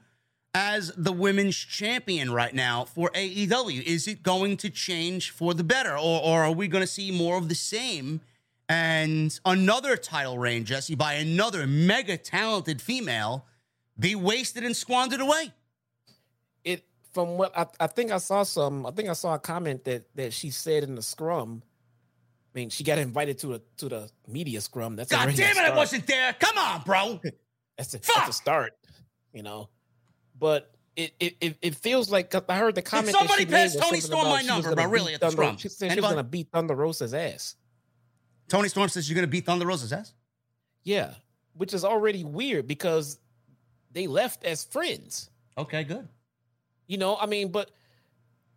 as 0.53 0.93
the 0.95 1.11
women's 1.11 1.57
champion 1.57 2.31
right 2.31 2.53
now 2.53 2.85
for 2.85 3.09
AEW? 3.09 3.83
Is 3.83 4.07
it 4.07 4.23
going 4.23 4.55
to 4.57 4.69
change 4.69 5.31
for 5.31 5.53
the 5.53 5.65
better, 5.65 5.97
or, 5.97 6.21
or 6.23 6.43
are 6.45 6.51
we 6.53 6.67
going 6.67 6.83
to 6.83 6.87
see 6.87 7.11
more 7.11 7.37
of 7.37 7.49
the 7.49 7.55
same 7.55 8.21
and 8.69 9.37
another 9.45 9.97
title 9.97 10.37
reign, 10.37 10.63
Jesse, 10.63 10.95
by 10.95 11.13
another 11.15 11.65
mega 11.65 12.15
talented 12.15 12.81
female 12.81 13.45
be 13.97 14.15
wasted 14.15 14.63
and 14.63 14.77
squandered 14.77 15.19
away? 15.19 15.51
From 17.19 17.37
what 17.37 17.51
I, 17.57 17.65
I 17.81 17.87
think 17.87 18.11
I 18.11 18.17
saw 18.17 18.43
some, 18.43 18.85
I 18.85 18.91
think 18.91 19.09
I 19.09 19.13
saw 19.13 19.33
a 19.33 19.39
comment 19.39 19.83
that 19.83 20.03
that 20.15 20.31
she 20.31 20.51
said 20.51 20.83
in 20.83 20.95
the 20.95 21.01
scrum. 21.01 21.61
I 21.65 22.57
mean, 22.57 22.69
she 22.69 22.85
got 22.85 22.97
invited 22.97 23.39
to 23.39 23.55
a 23.55 23.61
to 23.75 23.89
the 23.89 24.09
media 24.25 24.61
scrum. 24.61 24.95
That's 24.95 25.11
God 25.11 25.35
damn 25.35 25.57
it, 25.57 25.69
I 25.69 25.75
wasn't 25.75 26.07
there. 26.07 26.31
Come 26.39 26.57
on, 26.57 26.81
bro. 26.85 27.19
that's, 27.77 27.93
a, 27.93 27.97
that's 27.99 28.29
a 28.29 28.31
start, 28.31 28.71
you 29.33 29.43
know. 29.43 29.67
But 30.39 30.71
it 30.95 31.11
it, 31.19 31.57
it 31.61 31.75
feels 31.75 32.09
like 32.09 32.33
I 32.33 32.57
heard 32.57 32.75
the 32.75 32.81
comment. 32.81 33.07
Did 33.07 33.17
somebody 33.17 33.45
pass 33.45 33.75
Toni 33.75 33.99
Storm 33.99 34.29
my 34.29 34.41
number, 34.41 34.73
bro. 34.73 34.85
Really 34.85 35.13
at 35.13 35.19
the 35.19 35.25
Thunder, 35.25 35.41
scrum. 35.43 35.57
She 35.57 35.67
said 35.67 35.91
Anybody? 35.91 35.99
she 35.99 36.01
was 36.01 36.11
gonna 36.11 36.23
beat 36.23 36.47
Thunder 36.53 36.75
Rosa's 36.75 37.13
ass. 37.13 37.57
Toni 38.47 38.69
Storm 38.69 38.87
says 38.87 39.09
you're 39.09 39.15
gonna 39.15 39.27
beat 39.27 39.45
Thunder 39.45 39.67
Rosa's 39.67 39.91
ass. 39.91 40.13
Yeah, 40.83 41.15
which 41.51 41.73
is 41.73 41.83
already 41.83 42.23
weird 42.23 42.65
because 42.65 43.19
they 43.91 44.07
left 44.07 44.45
as 44.45 44.63
friends. 44.63 45.29
Okay, 45.57 45.83
good. 45.83 46.07
You 46.89 46.97
know, 46.97 47.15
I 47.17 47.27
mean, 47.27 47.51
but 47.51 47.69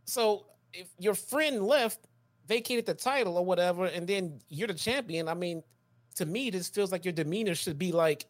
so 0.06 0.46
if 0.72 0.88
your 0.98 1.14
friend 1.14 1.62
left, 1.62 2.00
vacated 2.48 2.86
the 2.86 2.94
title 2.94 3.36
or 3.36 3.44
whatever, 3.44 3.84
and 3.84 4.08
then 4.08 4.40
you're 4.48 4.68
the 4.68 4.74
champion, 4.74 5.28
I 5.28 5.34
mean, 5.34 5.62
to 6.16 6.24
me, 6.24 6.48
this 6.48 6.68
feels 6.70 6.90
like 6.90 7.04
your 7.04 7.12
demeanor 7.12 7.54
should 7.54 7.78
be 7.78 7.92
like, 7.92 8.24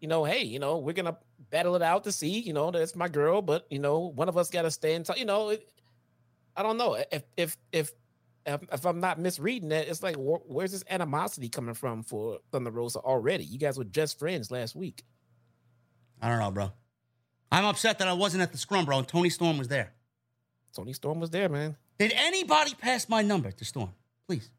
you 0.00 0.08
know, 0.08 0.24
hey, 0.24 0.42
you 0.42 0.58
know, 0.58 0.78
we're 0.78 0.92
gonna 0.92 1.16
battle 1.50 1.76
it 1.76 1.82
out 1.82 2.02
to 2.04 2.12
see, 2.12 2.40
you 2.40 2.52
know, 2.52 2.72
that's 2.72 2.96
my 2.96 3.06
girl, 3.06 3.40
but 3.40 3.64
you 3.70 3.78
know, 3.78 3.98
one 3.98 4.28
of 4.28 4.36
us 4.36 4.50
got 4.50 4.62
to 4.62 4.70
stand. 4.72 5.06
T- 5.06 5.20
you 5.20 5.24
know, 5.24 5.50
it, 5.50 5.68
I 6.56 6.64
don't 6.64 6.76
know 6.76 6.98
if 7.12 7.22
if 7.36 7.56
if 7.72 7.92
if 8.44 8.84
I'm 8.84 8.98
not 8.98 9.20
misreading 9.20 9.68
that, 9.68 9.86
it's 9.88 10.02
like 10.02 10.16
wh- 10.16 10.48
where's 10.50 10.72
this 10.72 10.84
animosity 10.90 11.48
coming 11.48 11.74
from 11.74 12.02
for 12.02 12.38
Thunder 12.50 12.72
Rosa 12.72 12.98
already? 12.98 13.44
You 13.44 13.58
guys 13.58 13.78
were 13.78 13.84
just 13.84 14.18
friends 14.18 14.50
last 14.50 14.74
week. 14.74 15.04
I 16.20 16.28
don't 16.28 16.40
know, 16.40 16.50
bro. 16.50 16.72
I'm 17.50 17.64
upset 17.64 17.98
that 17.98 18.08
I 18.08 18.12
wasn't 18.12 18.42
at 18.42 18.52
the 18.52 18.58
scrum, 18.58 18.84
bro. 18.84 18.98
And 18.98 19.08
Toni 19.08 19.30
Storm 19.30 19.58
was 19.58 19.68
there. 19.68 19.92
Toni 20.74 20.92
Storm 20.92 21.20
was 21.20 21.30
there, 21.30 21.48
man. 21.48 21.76
Did 21.98 22.12
anybody 22.14 22.74
pass 22.74 23.08
my 23.08 23.22
number 23.22 23.50
to 23.50 23.64
Storm? 23.64 23.90
Please. 24.26 24.50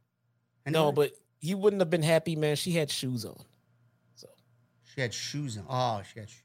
Anybody? 0.65 0.85
No, 0.85 0.91
but 0.91 1.11
you 1.39 1.57
wouldn't 1.57 1.81
have 1.81 1.89
been 1.89 2.03
happy, 2.03 2.35
man. 2.35 2.55
She 2.55 2.71
had 2.71 2.91
shoes 2.91 3.25
on. 3.25 3.37
So 4.15 4.27
she 4.83 5.01
had 5.01 5.13
shoes 5.13 5.57
on. 5.57 5.65
Oh, 5.69 6.01
she 6.11 6.19
had 6.19 6.29
shoes. 6.29 6.43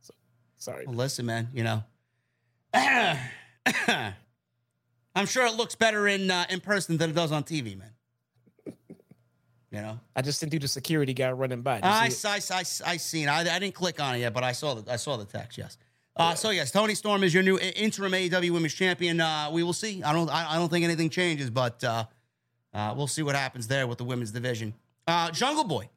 So 0.00 0.14
sorry. 0.56 0.86
Well, 0.86 0.94
listen, 0.96 1.26
man. 1.26 1.48
You 1.52 1.64
know, 1.64 1.82
I'm 5.14 5.26
sure 5.26 5.46
it 5.46 5.54
looks 5.54 5.74
better 5.74 6.06
in 6.06 6.30
uh, 6.30 6.44
in 6.50 6.60
person 6.60 6.98
than 6.98 7.10
it 7.10 7.14
does 7.14 7.32
on 7.32 7.42
TV, 7.42 7.76
man. 7.76 7.95
You 9.70 9.80
know, 9.80 9.98
I 10.14 10.22
just 10.22 10.38
sent 10.38 10.52
you 10.52 10.58
the 10.58 10.68
security 10.68 11.12
guy 11.12 11.32
running 11.32 11.62
by. 11.62 11.80
I, 11.82 12.10
I, 12.24 12.40
I, 12.50 12.60
I 12.60 12.96
seen. 12.96 13.28
I, 13.28 13.40
I 13.40 13.58
didn't 13.58 13.74
click 13.74 14.00
on 14.00 14.14
it 14.14 14.18
yet, 14.18 14.32
but 14.32 14.44
I 14.44 14.52
saw 14.52 14.74
the 14.74 14.92
I 14.92 14.96
saw 14.96 15.16
the 15.16 15.24
text. 15.24 15.58
Yes. 15.58 15.76
Uh, 16.16 16.34
so 16.34 16.50
yes, 16.50 16.70
Toni 16.70 16.94
Storm 16.94 17.22
is 17.22 17.34
your 17.34 17.42
new 17.42 17.58
interim 17.58 18.12
AEW 18.12 18.50
Women's 18.50 18.72
Champion. 18.72 19.20
Uh, 19.20 19.50
we 19.52 19.62
will 19.62 19.74
see. 19.74 20.02
I 20.02 20.12
don't. 20.12 20.30
I, 20.30 20.52
I, 20.52 20.56
don't 20.56 20.70
think 20.70 20.84
anything 20.84 21.10
changes, 21.10 21.50
but 21.50 21.82
uh, 21.84 22.04
uh 22.72 22.94
we'll 22.96 23.06
see 23.06 23.22
what 23.22 23.34
happens 23.34 23.68
there 23.68 23.86
with 23.86 23.98
the 23.98 24.04
women's 24.04 24.30
division. 24.30 24.72
Uh, 25.06 25.30
Jungle 25.30 25.64
Boy, 25.64 25.90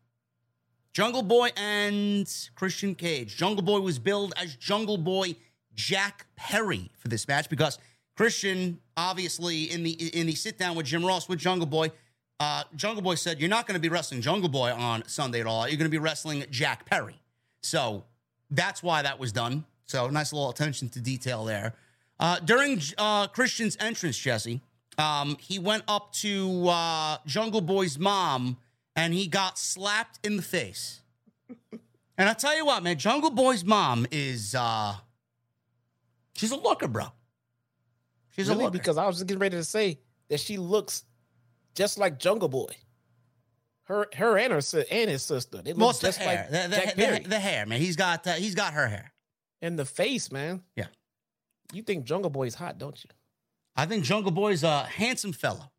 Jungle 0.92 1.24
Boy, 1.24 1.52
and 1.56 2.30
Christian 2.56 2.96
Cage. 2.96 3.38
Jungle 3.38 3.64
Boy 3.64 3.80
was 3.80 3.98
billed 3.98 4.34
as 4.36 4.56
Jungle 4.56 4.98
Boy 4.98 5.36
Jack 5.74 6.26
Perry 6.36 6.92
for 6.98 7.08
this 7.08 7.26
match 7.26 7.50
because 7.50 7.80
Christian, 8.18 8.82
obviously, 8.98 9.72
in 9.72 9.84
the 9.84 9.92
in 9.92 10.28
the 10.28 10.36
sit 10.36 10.58
down 10.58 10.76
with 10.76 10.86
Jim 10.86 11.06
Ross 11.06 11.30
with 11.30 11.40
Jungle 11.40 11.68
Boy 11.68 11.92
uh, 12.40 12.64
Jungle 12.76 13.02
Boy 13.02 13.16
said, 13.16 13.40
You're 13.40 13.50
not 13.50 13.68
going 13.68 13.76
to 13.76 13.82
be 13.82 13.90
wrestling 13.90 14.22
Jungle 14.22 14.50
Boy 14.50 14.72
on 14.72 15.04
Sunday 15.08 15.42
at 15.42 15.48
all. 15.48 15.68
You're 15.68 15.78
going 15.78 15.90
to 15.90 15.90
be 15.90 15.98
wrestling 15.98 16.46
Jack 16.50 16.86
Perry. 16.86 17.20
So 17.62 18.06
that's 18.50 18.82
why 18.82 19.02
that 19.02 19.20
was 19.20 19.32
done. 19.32 19.66
So 19.86 20.08
nice 20.10 20.32
little 20.32 20.50
attention 20.50 20.90
to 20.90 21.02
detail 21.02 21.44
there. 21.46 21.74
Uh, 22.20 22.40
during 22.40 22.82
uh, 22.98 23.28
Christian's 23.28 23.78
entrance, 23.80 24.18
Jesse, 24.18 24.62
um, 24.98 25.38
he 25.40 25.60
went 25.60 25.84
up 25.88 26.12
to 26.14 26.68
uh, 26.68 27.18
Jungle 27.26 27.62
Boy's 27.62 27.98
mom 27.98 28.58
and 28.96 29.14
he 29.14 29.28
got 29.28 29.58
slapped 29.58 30.20
in 30.26 30.36
the 30.36 30.42
face. 30.42 31.02
and 32.18 32.30
I 32.30 32.34
tell 32.34 32.56
you 32.56 32.66
what, 32.66 32.84
man, 32.84 32.98
Jungle 32.98 33.32
Boy's 33.32 33.64
mom 33.64 34.06
is 34.12 34.54
uh, 34.56 34.96
she's 36.36 36.52
a 36.52 36.58
looker, 36.58 36.88
bro. 36.88 37.06
She's 38.36 38.50
really? 38.50 38.62
a 38.62 38.64
looker. 38.66 38.78
Because 38.78 38.98
I 38.98 39.08
was 39.08 39.18
just 39.18 39.28
getting 39.28 39.40
ready 39.40 39.58
to 39.58 39.64
say 39.64 40.00
that 40.30 40.40
she 40.40 40.58
looks 40.58 41.04
just 41.80 41.98
like 41.98 42.20
Jungle 42.20 42.50
Boy. 42.50 42.76
Her, 43.84 44.08
her 44.16 44.38
and 44.38 44.52
her 44.52 44.84
and 44.92 45.10
his 45.10 45.24
sister. 45.24 45.62
They 45.62 45.72
look 45.72 45.98
just 46.02 46.20
the 46.20 46.26
like 46.26 46.52
the, 46.52 46.58
the, 46.68 47.22
the, 47.22 47.30
the, 47.30 47.40
hair, 47.40 47.66
man. 47.66 47.80
He's 47.80 47.96
got 47.96 48.28
uh, 48.28 48.34
he's 48.34 48.54
got 48.54 48.74
her 48.74 48.88
hair 48.88 49.14
and 49.62 49.80
the 49.80 49.86
face, 49.86 50.30
man. 50.30 50.62
Yeah. 50.76 50.88
You 51.72 51.82
think 51.82 52.04
Jungle 52.04 52.30
Boy's 52.30 52.54
hot, 52.54 52.78
don't 52.78 53.02
you? 53.02 53.10
I 53.78 53.86
think 53.86 54.04
Jungle 54.04 54.32
Boy's 54.32 54.64
a 54.64 54.84
handsome 54.84 55.32
fellow. 55.32 55.72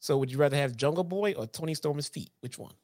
So, 0.00 0.18
would 0.18 0.32
you 0.32 0.38
rather 0.38 0.56
have 0.56 0.76
Jungle 0.76 1.04
Boy 1.04 1.34
or 1.34 1.46
Toni 1.46 1.74
Storm's 1.74 2.08
feet? 2.08 2.32
Which 2.40 2.58
one? 2.58 2.74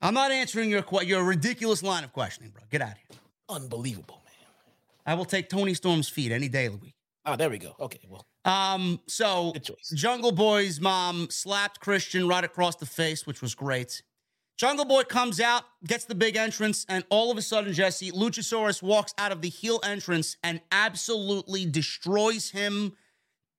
I'm 0.00 0.14
not 0.14 0.30
answering 0.30 0.70
your 0.70 0.84
your 1.02 1.24
ridiculous 1.24 1.82
line 1.82 2.04
of 2.04 2.12
questioning, 2.12 2.52
bro. 2.52 2.62
Get 2.70 2.82
out 2.82 2.92
of 2.92 2.98
here. 2.98 3.18
Unbelievable, 3.48 4.22
man. 4.24 4.46
I 5.04 5.14
will 5.14 5.24
take 5.24 5.48
Toni 5.48 5.74
Storm's 5.74 6.08
feet 6.08 6.30
any 6.30 6.48
day 6.48 6.66
of 6.66 6.74
the 6.74 6.78
week. 6.78 6.94
Oh, 7.28 7.36
there 7.36 7.50
we 7.50 7.58
go. 7.58 7.74
Okay, 7.78 8.00
well. 8.08 8.26
Um, 8.46 9.00
so 9.06 9.52
Jungle 9.94 10.32
Boy's 10.32 10.80
mom 10.80 11.28
slapped 11.30 11.78
Christian 11.78 12.26
right 12.26 12.42
across 12.42 12.76
the 12.76 12.86
face, 12.86 13.26
which 13.26 13.42
was 13.42 13.54
great. 13.54 14.02
Jungle 14.56 14.86
Boy 14.86 15.02
comes 15.02 15.38
out, 15.38 15.64
gets 15.86 16.06
the 16.06 16.14
big 16.14 16.36
entrance, 16.36 16.86
and 16.88 17.04
all 17.10 17.30
of 17.30 17.36
a 17.36 17.42
sudden, 17.42 17.74
Jesse, 17.74 18.10
Luchasaurus 18.12 18.82
walks 18.82 19.12
out 19.18 19.30
of 19.30 19.42
the 19.42 19.50
heel 19.50 19.78
entrance 19.84 20.38
and 20.42 20.62
absolutely 20.72 21.66
destroys 21.66 22.50
him. 22.50 22.94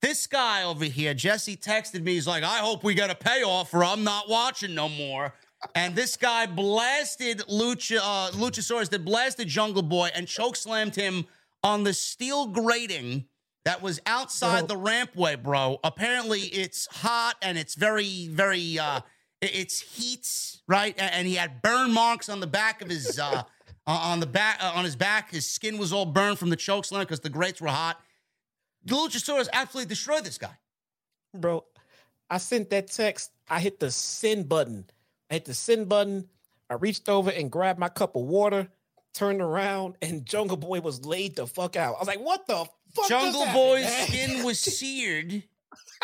This 0.02 0.26
guy 0.26 0.64
over 0.64 0.86
here, 0.86 1.14
Jesse 1.14 1.56
texted 1.56 2.02
me, 2.02 2.16
he's 2.16 2.26
like, 2.26 2.44
I 2.44 2.58
hope 2.58 2.84
we 2.84 2.96
get 2.96 3.12
a 3.12 3.16
payoff 3.16 3.72
or 3.74 3.84
I'm 3.84 4.04
not 4.04 4.30
watching 4.30 4.74
no 4.74 4.90
more. 4.90 5.36
And 5.76 5.96
this 5.96 6.18
guy 6.18 6.48
blasted 6.48 7.40
Lucha, 7.50 8.00
uh, 8.02 8.32
Luchasaurus 8.32 8.90
that 8.90 9.06
blasted 9.06 9.48
Jungle 9.48 9.84
Boy 9.84 10.10
and 10.16 10.26
chokeslammed 10.26 10.96
him 10.96 11.28
on 11.64 11.84
the 11.84 11.94
steel 11.94 12.48
grating 12.48 13.26
that 13.66 13.82
was 13.82 14.00
outside 14.06 14.68
the 14.68 14.76
rampway, 14.76 15.42
bro. 15.42 15.80
Apparently, 15.84 16.42
it's 16.42 16.88
hot 16.88 17.36
and 17.42 17.58
it's 17.58 17.76
very, 17.76 18.28
very, 18.28 18.80
uh, 18.80 19.02
it's 19.42 19.82
heat, 19.82 20.62
right? 20.68 20.96
And 20.98 21.28
he 21.28 21.36
had 21.36 21.62
burn 21.62 21.92
marks 21.92 22.30
on 22.30 22.40
the 22.40 22.48
back 22.48 22.82
of 22.82 22.90
his, 22.90 23.20
uh, 23.20 23.44
on 23.88 24.20
the 24.20 24.28
back, 24.28 24.60
uh, 24.64 24.72
on 24.76 24.86
his 24.86 24.96
back. 24.96 25.32
His 25.32 25.46
skin 25.46 25.78
was 25.78 25.92
all 25.92 26.06
burned 26.06 26.40
from 26.40 26.50
the 26.50 26.56
choke 26.56 26.86
slam 26.86 27.02
because 27.02 27.20
the 27.20 27.30
grates 27.30 27.62
were 27.62 27.68
hot. 27.68 28.00
The 28.86 28.96
Luchasaurus 28.96 29.50
absolutely 29.52 29.90
destroyed 29.90 30.24
this 30.24 30.38
guy. 30.38 30.58
Bro, 31.38 31.66
I 32.30 32.38
sent 32.38 32.70
that 32.70 32.90
text. 32.90 33.32
I 33.50 33.60
hit 33.60 33.80
the 33.80 33.92
send 33.92 34.48
button. 34.48 34.90
I 35.30 35.36
hit 35.36 35.46
the 35.46 35.54
send 35.54 35.90
button. 35.90 36.30
I 36.70 36.76
reached 36.76 37.10
over 37.10 37.30
and 37.30 37.52
grabbed 37.52 37.80
my 37.80 37.90
cup 37.90 38.16
of 38.16 38.24
water, 38.24 38.70
turned 39.14 39.42
around, 39.42 39.96
and 40.02 40.26
Jungle 40.26 40.58
Boy 40.58 40.80
was 40.82 41.06
laid 41.06 41.36
the 41.36 41.48
fuck 41.48 41.76
out. 41.76 41.96
I 41.96 42.00
was 42.00 42.08
like, 42.08 42.20
what 42.20 42.48
the 42.48 42.66
Jungle 43.08 43.46
Boy's 43.54 43.92
skin 44.08 44.44
was 44.44 44.60
seared 44.60 45.44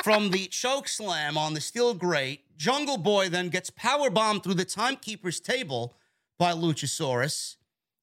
from 0.03 0.31
the 0.31 0.47
choke 0.47 0.87
slam 0.87 1.37
on 1.37 1.53
the 1.53 1.61
steel 1.61 1.93
grate. 1.93 2.41
Jungle 2.57 2.97
Boy 2.97 3.29
then 3.29 3.49
gets 3.49 3.69
power 3.69 4.09
bombed 4.09 4.43
through 4.43 4.53
the 4.55 4.65
timekeeper's 4.65 5.39
table 5.39 5.95
by 6.37 6.51
Luchasaurus. 6.51 7.55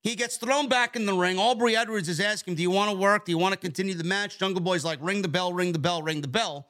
He 0.02 0.16
gets 0.16 0.36
thrown 0.36 0.68
back 0.68 0.96
in 0.96 1.06
the 1.06 1.14
ring. 1.14 1.38
Aubrey 1.38 1.76
Edwards 1.76 2.08
is 2.08 2.18
asking, 2.18 2.56
Do 2.56 2.62
you 2.62 2.70
want 2.70 2.90
to 2.90 2.96
work? 2.96 3.24
Do 3.24 3.32
you 3.32 3.38
want 3.38 3.52
to 3.52 3.58
continue 3.58 3.94
the 3.94 4.04
match? 4.04 4.38
Jungle 4.38 4.60
Boy's 4.60 4.84
like, 4.84 4.98
Ring 5.00 5.22
the 5.22 5.28
bell, 5.28 5.52
ring 5.52 5.72
the 5.72 5.78
bell, 5.78 6.02
ring 6.02 6.22
the 6.22 6.28
bell. 6.28 6.66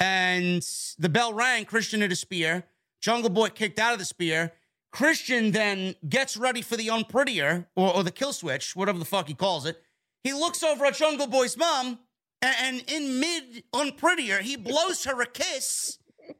And 0.00 0.66
the 0.98 1.08
bell 1.08 1.32
rang. 1.32 1.66
Christian 1.66 2.00
hit 2.00 2.10
a 2.10 2.16
spear. 2.16 2.64
Jungle 3.00 3.30
Boy 3.30 3.50
kicked 3.50 3.78
out 3.78 3.92
of 3.92 4.00
the 4.00 4.04
spear. 4.04 4.52
Christian 4.90 5.52
then 5.52 5.94
gets 6.08 6.36
ready 6.36 6.62
for 6.62 6.76
the 6.76 6.88
unprettier 6.88 7.66
or, 7.76 7.94
or 7.94 8.02
the 8.02 8.10
kill 8.10 8.32
switch, 8.32 8.74
whatever 8.74 8.98
the 8.98 9.04
fuck 9.04 9.28
he 9.28 9.34
calls 9.34 9.66
it. 9.66 9.80
He 10.24 10.32
looks 10.32 10.62
over 10.62 10.86
at 10.86 10.94
Jungle 10.94 11.26
Boy's 11.26 11.56
mom, 11.56 11.98
and, 12.42 12.56
and 12.60 12.90
in 12.90 13.20
mid 13.20 13.64
unprettier, 13.74 14.40
he 14.40 14.56
blows 14.56 15.04
her 15.04 15.20
a 15.20 15.26
kiss, 15.26 15.98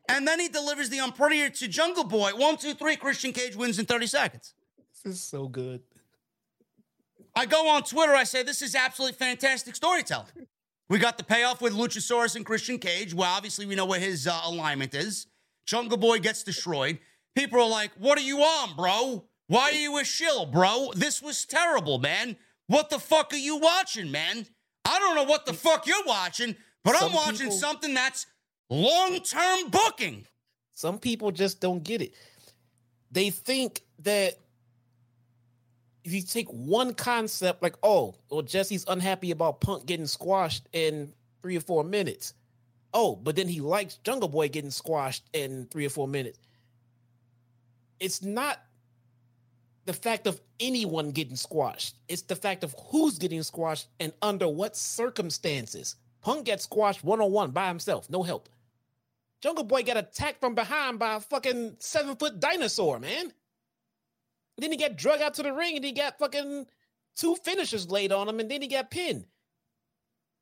and 0.09 0.27
then 0.27 0.41
he 0.41 0.49
delivers 0.49 0.89
the 0.89 0.99
unprettier 0.99 1.51
to 1.51 1.69
Jungle 1.69 2.05
Boy. 2.05 2.33
One, 2.35 2.57
two, 2.57 2.75
three. 2.75 2.97
Christian 2.97 3.33
Cage 3.33 3.55
wins 3.55 3.79
in 3.79 3.85
30 3.85 4.07
seconds. 4.07 4.55
This 5.05 5.15
is 5.17 5.23
so 5.23 5.47
good. 5.47 5.83
I 7.37 7.47
go 7.47 7.69
on 7.69 7.83
Twitter, 7.83 8.15
I 8.15 8.25
say, 8.25 8.43
this 8.43 8.63
is 8.63 8.75
absolutely 8.75 9.17
fantastic 9.17 9.77
storytelling. 9.77 10.47
We 10.89 10.99
got 10.99 11.19
the 11.19 11.25
payoff 11.25 11.61
with 11.61 11.73
Luchasaurus 11.73 12.37
and 12.37 12.47
Christian 12.47 12.79
Cage. 12.79 13.13
Well, 13.13 13.31
obviously, 13.31 13.67
we 13.67 13.75
know 13.75 13.87
where 13.87 14.01
his 14.01 14.27
uh, 14.27 14.41
alignment 14.45 14.95
is. 14.95 15.27
Jungle 15.67 15.99
Boy 15.99 16.21
gets 16.21 16.43
destroyed. 16.43 16.99
People 17.35 17.61
are 17.61 17.69
like, 17.69 17.91
what 17.99 18.19
are 18.19 18.23
you 18.23 18.39
on, 18.39 18.77
bro? 18.77 19.25
Why 19.49 19.71
are 19.71 19.73
you 19.73 19.99
a 19.99 20.05
shill, 20.05 20.47
bro? 20.47 20.91
This 20.95 21.21
was 21.21 21.45
terrible, 21.45 21.99
man. 21.99 22.37
What 22.67 22.91
the 22.91 22.99
fuck 22.99 23.33
are 23.33 23.39
you 23.39 23.59
watching, 23.59 24.11
man? 24.11 24.47
I 24.85 24.99
don't 24.99 25.17
know 25.17 25.25
what 25.25 25.47
the 25.47 25.53
mm. 25.53 25.57
fuck 25.57 25.87
you're 25.87 26.05
watching, 26.05 26.57
but 26.83 26.97
Some 26.97 27.09
I'm 27.09 27.15
watching 27.15 27.47
people- 27.47 27.57
something 27.57 27.95
that's 27.95 28.27
long 28.71 29.21
term 29.21 29.71
booking. 29.71 30.27
Some 30.73 30.99
people 30.99 31.31
just 31.31 31.61
don't 31.61 31.83
get 31.83 32.03
it. 32.03 32.15
They 33.11 33.31
think 33.31 33.83
that 34.01 34.39
if 36.03 36.13
you 36.13 36.21
take 36.21 36.49
one 36.49 36.95
concept, 36.95 37.63
like, 37.63 37.77
oh, 37.83 38.15
well, 38.31 38.43
Jesse's 38.43 38.85
unhappy 38.89 39.31
about 39.31 39.61
Punk 39.61 39.87
getting 39.87 40.07
squashed 40.07 40.69
in 40.73 41.13
three 41.41 41.57
or 41.57 41.61
four 41.61 41.85
minutes. 41.85 42.35
Oh, 42.93 43.17
but 43.17 43.37
then 43.37 43.49
he 43.49 43.61
likes 43.61 43.97
Jungle 44.05 44.29
Boy 44.29 44.49
getting 44.49 44.71
squashed 44.71 45.25
in 45.33 45.67
three 45.71 45.87
or 45.87 45.91
four 45.91 46.07
minutes. 46.07 46.39
It's 48.01 48.23
not 48.23 48.61
the 49.87 49.93
fact 49.93 50.27
of 50.27 50.41
anyone 50.61 51.11
getting 51.11 51.37
squashed. 51.37 51.97
It's 52.09 52.23
the 52.23 52.37
fact 52.37 52.65
of 52.65 52.75
who's 52.91 53.19
getting 53.19 53.43
squashed 53.43 53.89
and 54.01 54.13
under 54.23 54.49
what 54.49 54.77
circumstances. 54.77 55.97
Punk 56.23 56.47
gets 56.47 56.65
squashed 56.65 57.05
one 57.05 57.21
on 57.21 57.33
one 57.33 57.51
by 57.51 57.69
himself, 57.69 58.09
no 58.09 58.23
help. 58.23 58.49
Jungle 59.43 59.65
Boy 59.65 59.83
got 59.83 59.99
attacked 59.99 60.41
from 60.41 60.55
behind 60.55 60.99
by 60.99 61.17
a 61.17 61.21
fucking 61.21 61.77
seven 61.79 62.17
foot 62.17 62.41
dinosaur, 62.41 62.99
man. 62.99 63.33
Then 64.57 64.73
he 64.73 64.79
got 64.79 64.97
drug 64.97 65.21
out 65.21 65.35
to 65.35 65.43
the 65.43 65.53
ring 65.53 65.77
and 65.77 65.85
he 65.85 65.93
got 65.93 66.19
fucking 66.19 66.67
two 67.17 67.35
finishers 67.37 67.91
laid 67.91 68.13
on 68.13 68.29
him 68.29 68.41
and 68.41 68.51
then 68.51 68.63
he 68.63 68.69
got 68.69 68.91
pinned. 68.91 69.27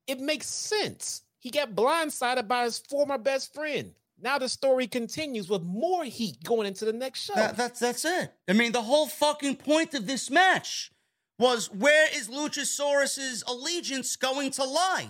It 0.07 0.21
makes 0.21 0.47
sense. 0.47 1.23
He 1.39 1.51
got 1.51 1.75
blindsided 1.75 2.47
by 2.47 2.65
his 2.65 2.79
former 2.79 3.19
best 3.19 3.53
friend. 3.53 3.95
Now 4.23 4.39
the 4.39 4.49
story 4.49 4.87
continues 4.87 5.49
with 5.49 5.63
more 5.63 6.05
heat 6.05 6.45
going 6.45 6.69
into 6.69 6.85
the 6.85 6.93
next 6.93 7.25
show. 7.25 7.35
That, 7.35 7.57
that's 7.57 7.81
that's 7.81 8.05
it. 8.05 8.33
I 8.49 8.53
mean, 8.53 8.71
the 8.71 8.83
whole 8.83 9.09
fucking 9.09 9.57
point 9.57 9.95
of 9.95 10.07
this 10.07 10.31
match 10.31 10.93
was 11.41 11.73
where 11.73 12.07
is 12.17 12.29
Luchasaurus's 12.29 13.43
allegiance 13.49 14.15
going 14.15 14.53
to 14.53 14.65
lie? 14.65 15.09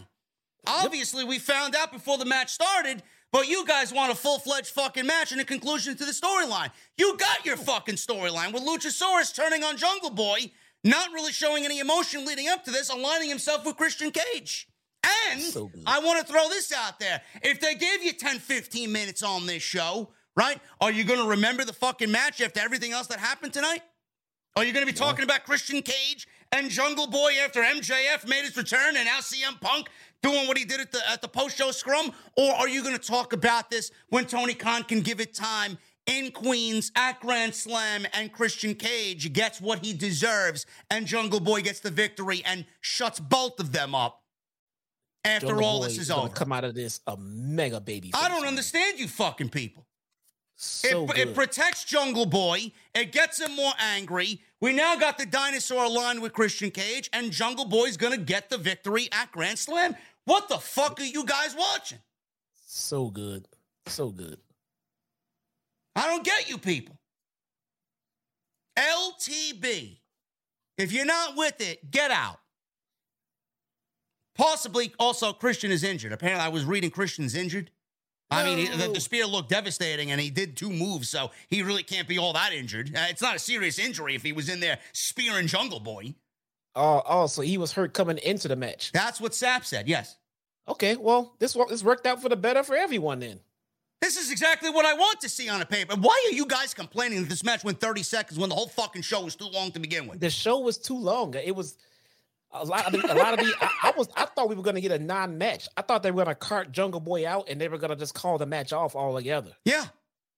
Obviously, 0.66 1.24
we 1.24 1.38
found 1.38 1.76
out 1.76 1.92
before 1.92 2.16
the 2.16 2.24
match 2.24 2.50
started, 2.50 3.02
but 3.32 3.48
you 3.48 3.66
guys 3.66 3.92
want 3.92 4.12
a 4.12 4.14
full 4.14 4.38
fledged 4.38 4.68
fucking 4.68 5.06
match 5.06 5.32
and 5.32 5.40
a 5.40 5.44
conclusion 5.44 5.94
to 5.96 6.06
the 6.06 6.12
storyline. 6.12 6.70
You 6.96 7.16
got 7.18 7.44
your 7.44 7.58
fucking 7.58 7.96
storyline 7.96 8.52
with 8.54 8.62
Luchasaurus 8.62 9.34
turning 9.34 9.62
on 9.62 9.76
Jungle 9.76 10.10
Boy, 10.10 10.52
not 10.84 11.12
really 11.12 11.32
showing 11.32 11.66
any 11.66 11.80
emotion 11.80 12.24
leading 12.24 12.48
up 12.48 12.64
to 12.64 12.70
this, 12.70 12.88
aligning 12.88 13.28
himself 13.28 13.66
with 13.66 13.76
Christian 13.76 14.10
Cage. 14.10 14.68
And 15.04 15.40
So. 15.40 15.70
I 15.86 15.98
want 16.00 16.24
to 16.24 16.32
throw 16.32 16.48
this 16.48 16.72
out 16.72 17.00
there. 17.00 17.20
If 17.42 17.60
they 17.60 17.74
gave 17.74 18.02
you 18.02 18.12
10, 18.12 18.38
15 18.38 18.92
minutes 18.92 19.22
on 19.22 19.46
this 19.46 19.62
show, 19.62 20.10
right? 20.36 20.60
Are 20.80 20.92
you 20.92 21.04
going 21.04 21.20
to 21.20 21.28
remember 21.28 21.64
the 21.64 21.72
fucking 21.72 22.10
match 22.10 22.40
after 22.40 22.60
everything 22.60 22.92
else 22.92 23.08
that 23.08 23.18
happened 23.18 23.52
tonight? 23.52 23.82
Are 24.54 24.64
you 24.64 24.72
going 24.72 24.86
to 24.86 24.92
be 24.92 24.96
talking 24.96 25.24
about 25.24 25.44
Christian 25.44 25.80
Cage 25.80 26.28
and 26.52 26.68
Jungle 26.68 27.06
Boy 27.06 27.32
after 27.42 27.62
MJF 27.62 28.28
made 28.28 28.44
his 28.44 28.56
return 28.56 28.96
and 28.96 29.06
now 29.06 29.18
CM 29.18 29.58
Punk 29.60 29.88
doing 30.22 30.46
what 30.46 30.58
he 30.58 30.64
did 30.64 30.80
at 30.80 30.92
the 30.92 31.00
at 31.10 31.22
the 31.22 31.28
post 31.28 31.56
show 31.56 31.70
scrum? 31.70 32.12
Or 32.36 32.52
are 32.52 32.68
you 32.68 32.82
going 32.82 32.96
to 32.96 33.04
talk 33.04 33.32
about 33.32 33.70
this 33.70 33.90
when 34.10 34.26
Tony 34.26 34.54
Khan 34.54 34.84
can 34.84 35.00
give 35.00 35.20
it 35.20 35.32
time 35.34 35.78
in 36.06 36.30
Queens 36.32 36.92
at 36.96 37.20
Grand 37.20 37.54
Slam 37.54 38.06
and 38.12 38.32
Christian 38.32 38.74
Cage 38.74 39.32
gets 39.32 39.60
what 39.60 39.84
he 39.84 39.94
deserves 39.94 40.66
and 40.90 41.06
Jungle 41.06 41.40
Boy 41.40 41.62
gets 41.62 41.80
the 41.80 41.90
victory 41.90 42.42
and 42.44 42.66
shuts 42.80 43.20
both 43.20 43.58
of 43.58 43.72
them 43.72 43.94
up 43.94 44.21
after 45.24 45.48
Jungle 45.48 45.64
all 45.64 45.80
Boy 45.80 45.86
this 45.86 45.98
is 45.98 46.10
over? 46.10 46.28
Come 46.28 46.52
out 46.52 46.64
of 46.64 46.74
this 46.74 47.00
a 47.06 47.16
mega 47.16 47.80
baby. 47.80 48.10
I 48.14 48.28
don't 48.28 48.42
man. 48.42 48.48
understand 48.48 48.98
you 48.98 49.08
fucking 49.08 49.50
people. 49.50 49.86
So 50.56 51.06
it, 51.10 51.18
it 51.18 51.34
protects 51.34 51.84
Jungle 51.84 52.26
Boy. 52.26 52.72
It 52.94 53.10
gets 53.10 53.40
him 53.40 53.56
more 53.56 53.72
angry. 53.78 54.40
We 54.60 54.72
now 54.72 54.94
got 54.96 55.18
the 55.18 55.26
dinosaur 55.26 55.84
aligned 55.84 56.22
with 56.22 56.32
Christian 56.32 56.70
Cage, 56.70 57.10
and 57.12 57.32
Jungle 57.32 57.64
Boy's 57.64 57.96
gonna 57.96 58.16
get 58.16 58.48
the 58.48 58.58
victory 58.58 59.08
at 59.12 59.32
Grand 59.32 59.58
Slam. 59.58 59.96
What 60.24 60.48
the 60.48 60.58
fuck 60.58 61.00
are 61.00 61.04
you 61.04 61.24
guys 61.24 61.54
watching? 61.56 61.98
so 62.72 63.10
good. 63.10 63.46
So 63.86 64.08
good. 64.10 64.38
I 65.94 66.06
don't 66.06 66.24
get 66.24 66.48
you 66.48 66.56
people. 66.58 66.96
LTB. 68.78 69.98
If 70.78 70.92
you're 70.92 71.04
not 71.04 71.36
with 71.36 71.60
it, 71.60 71.90
get 71.90 72.10
out. 72.10 72.38
Possibly 74.34 74.92
also 74.98 75.32
Christian 75.32 75.70
is 75.70 75.84
injured. 75.84 76.12
Apparently, 76.12 76.44
I 76.44 76.48
was 76.48 76.64
reading 76.64 76.90
Christian's 76.90 77.34
injured. 77.34 77.70
I 78.30 78.44
mean, 78.44 78.58
he- 78.58 78.68
the, 78.76 78.88
the 78.92 79.00
spear 79.00 79.26
looked 79.26 79.50
devastating, 79.50 80.10
and 80.10 80.18
he 80.20 80.30
did 80.30 80.56
two 80.56 80.70
moves, 80.70 81.08
so 81.10 81.30
he 81.48 81.62
really 81.62 81.82
can't 81.82 82.08
be 82.08 82.18
all 82.18 82.32
that 82.32 82.52
injured. 82.54 82.90
Uh, 82.96 83.04
it's 83.10 83.20
not 83.20 83.36
a 83.36 83.38
serious 83.38 83.78
injury 83.78 84.14
if 84.14 84.22
he 84.22 84.32
was 84.32 84.48
in 84.48 84.60
there 84.60 84.78
spearing 84.92 85.46
Jungle 85.46 85.80
Boy. 85.80 86.14
Oh, 86.74 87.02
oh, 87.06 87.26
so 87.26 87.42
he 87.42 87.58
was 87.58 87.72
hurt 87.72 87.92
coming 87.92 88.16
into 88.18 88.48
the 88.48 88.56
match. 88.56 88.90
That's 88.92 89.20
what 89.20 89.32
Sapp 89.32 89.64
said. 89.64 89.86
Yes, 89.88 90.16
Okay, 90.68 90.96
well, 90.96 91.34
this 91.40 91.54
this 91.68 91.82
worked 91.84 92.06
out 92.06 92.22
for 92.22 92.28
the 92.28 92.36
better 92.36 92.62
for 92.62 92.74
everyone 92.76 93.18
then. 93.18 93.40
this 94.00 94.16
is 94.16 94.30
exactly 94.30 94.70
what 94.70 94.86
I 94.86 94.94
want 94.94 95.20
to 95.20 95.28
see 95.28 95.48
on 95.50 95.60
a 95.60 95.66
paper. 95.66 95.96
Why 95.96 96.28
are 96.30 96.34
you 96.34 96.46
guys 96.46 96.72
complaining 96.72 97.20
that 97.22 97.28
this 97.28 97.42
match 97.44 97.64
went 97.64 97.80
30 97.80 98.02
seconds 98.04 98.38
when 98.38 98.48
the 98.48 98.54
whole 98.54 98.68
fucking 98.68 99.02
show 99.02 99.22
was 99.22 99.34
too 99.36 99.48
long 99.48 99.72
to 99.72 99.80
begin 99.80 100.06
with? 100.06 100.20
The 100.20 100.30
show 100.30 100.60
was 100.60 100.78
too 100.78 100.96
long. 100.96 101.34
It 101.34 101.54
was 101.54 101.76
a 102.52 102.64
lot 102.64 102.86
of 102.86 102.92
the, 102.92 103.12
a 103.12 103.16
lot 103.16 103.38
of 103.38 103.44
the. 103.44 103.52
I, 103.60 103.70
I 103.84 103.92
was 103.96 104.08
I 104.16 104.26
thought 104.26 104.48
we 104.48 104.54
were 104.54 104.62
gonna 104.62 104.80
get 104.80 104.92
a 104.92 104.98
non-match. 104.98 105.68
I 105.76 105.82
thought 105.82 106.02
they 106.02 106.10
were 106.10 106.24
gonna 106.24 106.34
cart 106.34 106.72
Jungle 106.72 107.00
Boy 107.00 107.26
out 107.26 107.48
and 107.48 107.60
they 107.60 107.68
were 107.68 107.78
gonna 107.78 107.96
just 107.96 108.14
call 108.14 108.38
the 108.38 108.46
match 108.46 108.72
off 108.72 108.94
altogether. 108.94 109.52
Yeah, 109.64 109.86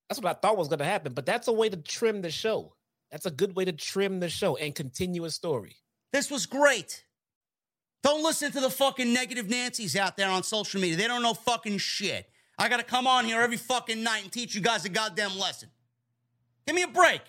That's 0.09 0.21
what 0.21 0.37
I 0.37 0.39
thought 0.39 0.57
was 0.57 0.69
gonna 0.69 0.85
happen. 0.85 1.13
But 1.13 1.27
that's 1.27 1.49
a 1.49 1.53
way 1.53 1.69
to 1.69 1.77
trim 1.77 2.23
the 2.23 2.31
show. 2.31 2.75
That's 3.11 3.27
a 3.27 3.31
good 3.31 3.55
way 3.55 3.65
to 3.65 3.73
trim 3.73 4.21
the 4.21 4.29
show 4.29 4.57
and 4.57 4.75
continue 4.75 5.25
a 5.25 5.31
story. 5.31 5.77
This 6.13 6.31
was 6.31 6.47
great. 6.47 7.05
Don't 8.03 8.23
listen 8.23 8.53
to 8.53 8.61
the 8.61 8.71
fucking 8.71 9.13
negative 9.13 9.49
Nancy's 9.49 9.97
out 9.97 10.17
there 10.17 10.29
on 10.29 10.43
social 10.43 10.81
media. 10.81 10.97
They 10.97 11.07
don't 11.07 11.23
know 11.23 11.33
fucking 11.35 11.79
shit. 11.79 12.29
I 12.59 12.69
got 12.69 12.77
to 12.77 12.85
come 12.85 13.07
on 13.07 13.25
here 13.25 13.41
every 13.41 13.57
fucking 13.57 14.03
night 14.03 14.25
and 14.25 14.33
teach 14.33 14.55
you 14.55 14.61
guys 14.61 14.85
a 14.85 14.91
goddamn 14.91 15.39
lesson. 15.39 15.71
Give 16.67 16.77
me 16.77 16.83
a 16.83 16.89
break. 16.89 17.23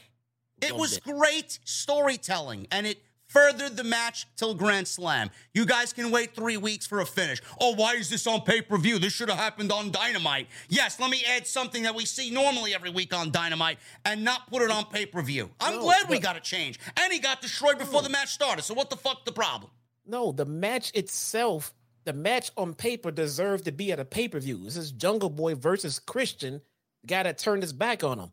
It 0.61 0.75
was 0.75 0.99
great 0.99 1.59
storytelling 1.63 2.67
and 2.71 2.85
it 2.87 2.99
furthered 3.27 3.75
the 3.75 3.83
match 3.83 4.27
till 4.35 4.53
Grand 4.53 4.87
Slam. 4.87 5.29
You 5.53 5.65
guys 5.65 5.93
can 5.93 6.11
wait 6.11 6.35
three 6.35 6.57
weeks 6.57 6.85
for 6.85 7.01
a 7.01 7.05
finish. 7.05 7.41
Oh, 7.59 7.75
why 7.75 7.95
is 7.95 8.09
this 8.09 8.27
on 8.27 8.41
pay 8.41 8.61
per 8.61 8.77
view? 8.77 8.99
This 8.99 9.13
should 9.13 9.29
have 9.29 9.37
happened 9.37 9.71
on 9.71 9.91
Dynamite. 9.91 10.47
Yes, 10.69 10.99
let 10.99 11.09
me 11.09 11.23
add 11.27 11.45
something 11.47 11.83
that 11.83 11.95
we 11.95 12.05
see 12.05 12.29
normally 12.31 12.73
every 12.73 12.89
week 12.89 13.13
on 13.13 13.31
Dynamite 13.31 13.77
and 14.05 14.23
not 14.23 14.47
put 14.49 14.61
it 14.61 14.71
on 14.71 14.85
pay 14.85 15.05
per 15.05 15.21
view. 15.21 15.49
I'm 15.59 15.75
No, 15.75 15.81
glad 15.81 16.09
we 16.09 16.19
got 16.19 16.37
a 16.37 16.41
change. 16.41 16.79
And 16.97 17.11
he 17.11 17.19
got 17.19 17.41
destroyed 17.41 17.77
before 17.77 18.01
the 18.01 18.09
match 18.09 18.29
started. 18.29 18.63
So 18.63 18.73
what 18.73 18.89
the 18.89 18.97
fuck 18.97 19.25
the 19.25 19.31
problem? 19.31 19.71
No, 20.05 20.31
the 20.31 20.45
match 20.45 20.91
itself, 20.93 21.73
the 22.03 22.13
match 22.13 22.51
on 22.57 22.73
paper 22.73 23.11
deserved 23.11 23.65
to 23.65 23.71
be 23.71 23.91
at 23.91 23.99
a 23.99 24.05
pay 24.05 24.27
per 24.27 24.39
view. 24.39 24.63
This 24.63 24.77
is 24.77 24.91
Jungle 24.91 25.29
Boy 25.29 25.55
versus 25.55 25.99
Christian, 25.99 26.61
the 27.01 27.07
guy 27.07 27.23
that 27.23 27.37
turned 27.37 27.63
his 27.63 27.73
back 27.73 28.03
on 28.03 28.19
him. 28.19 28.31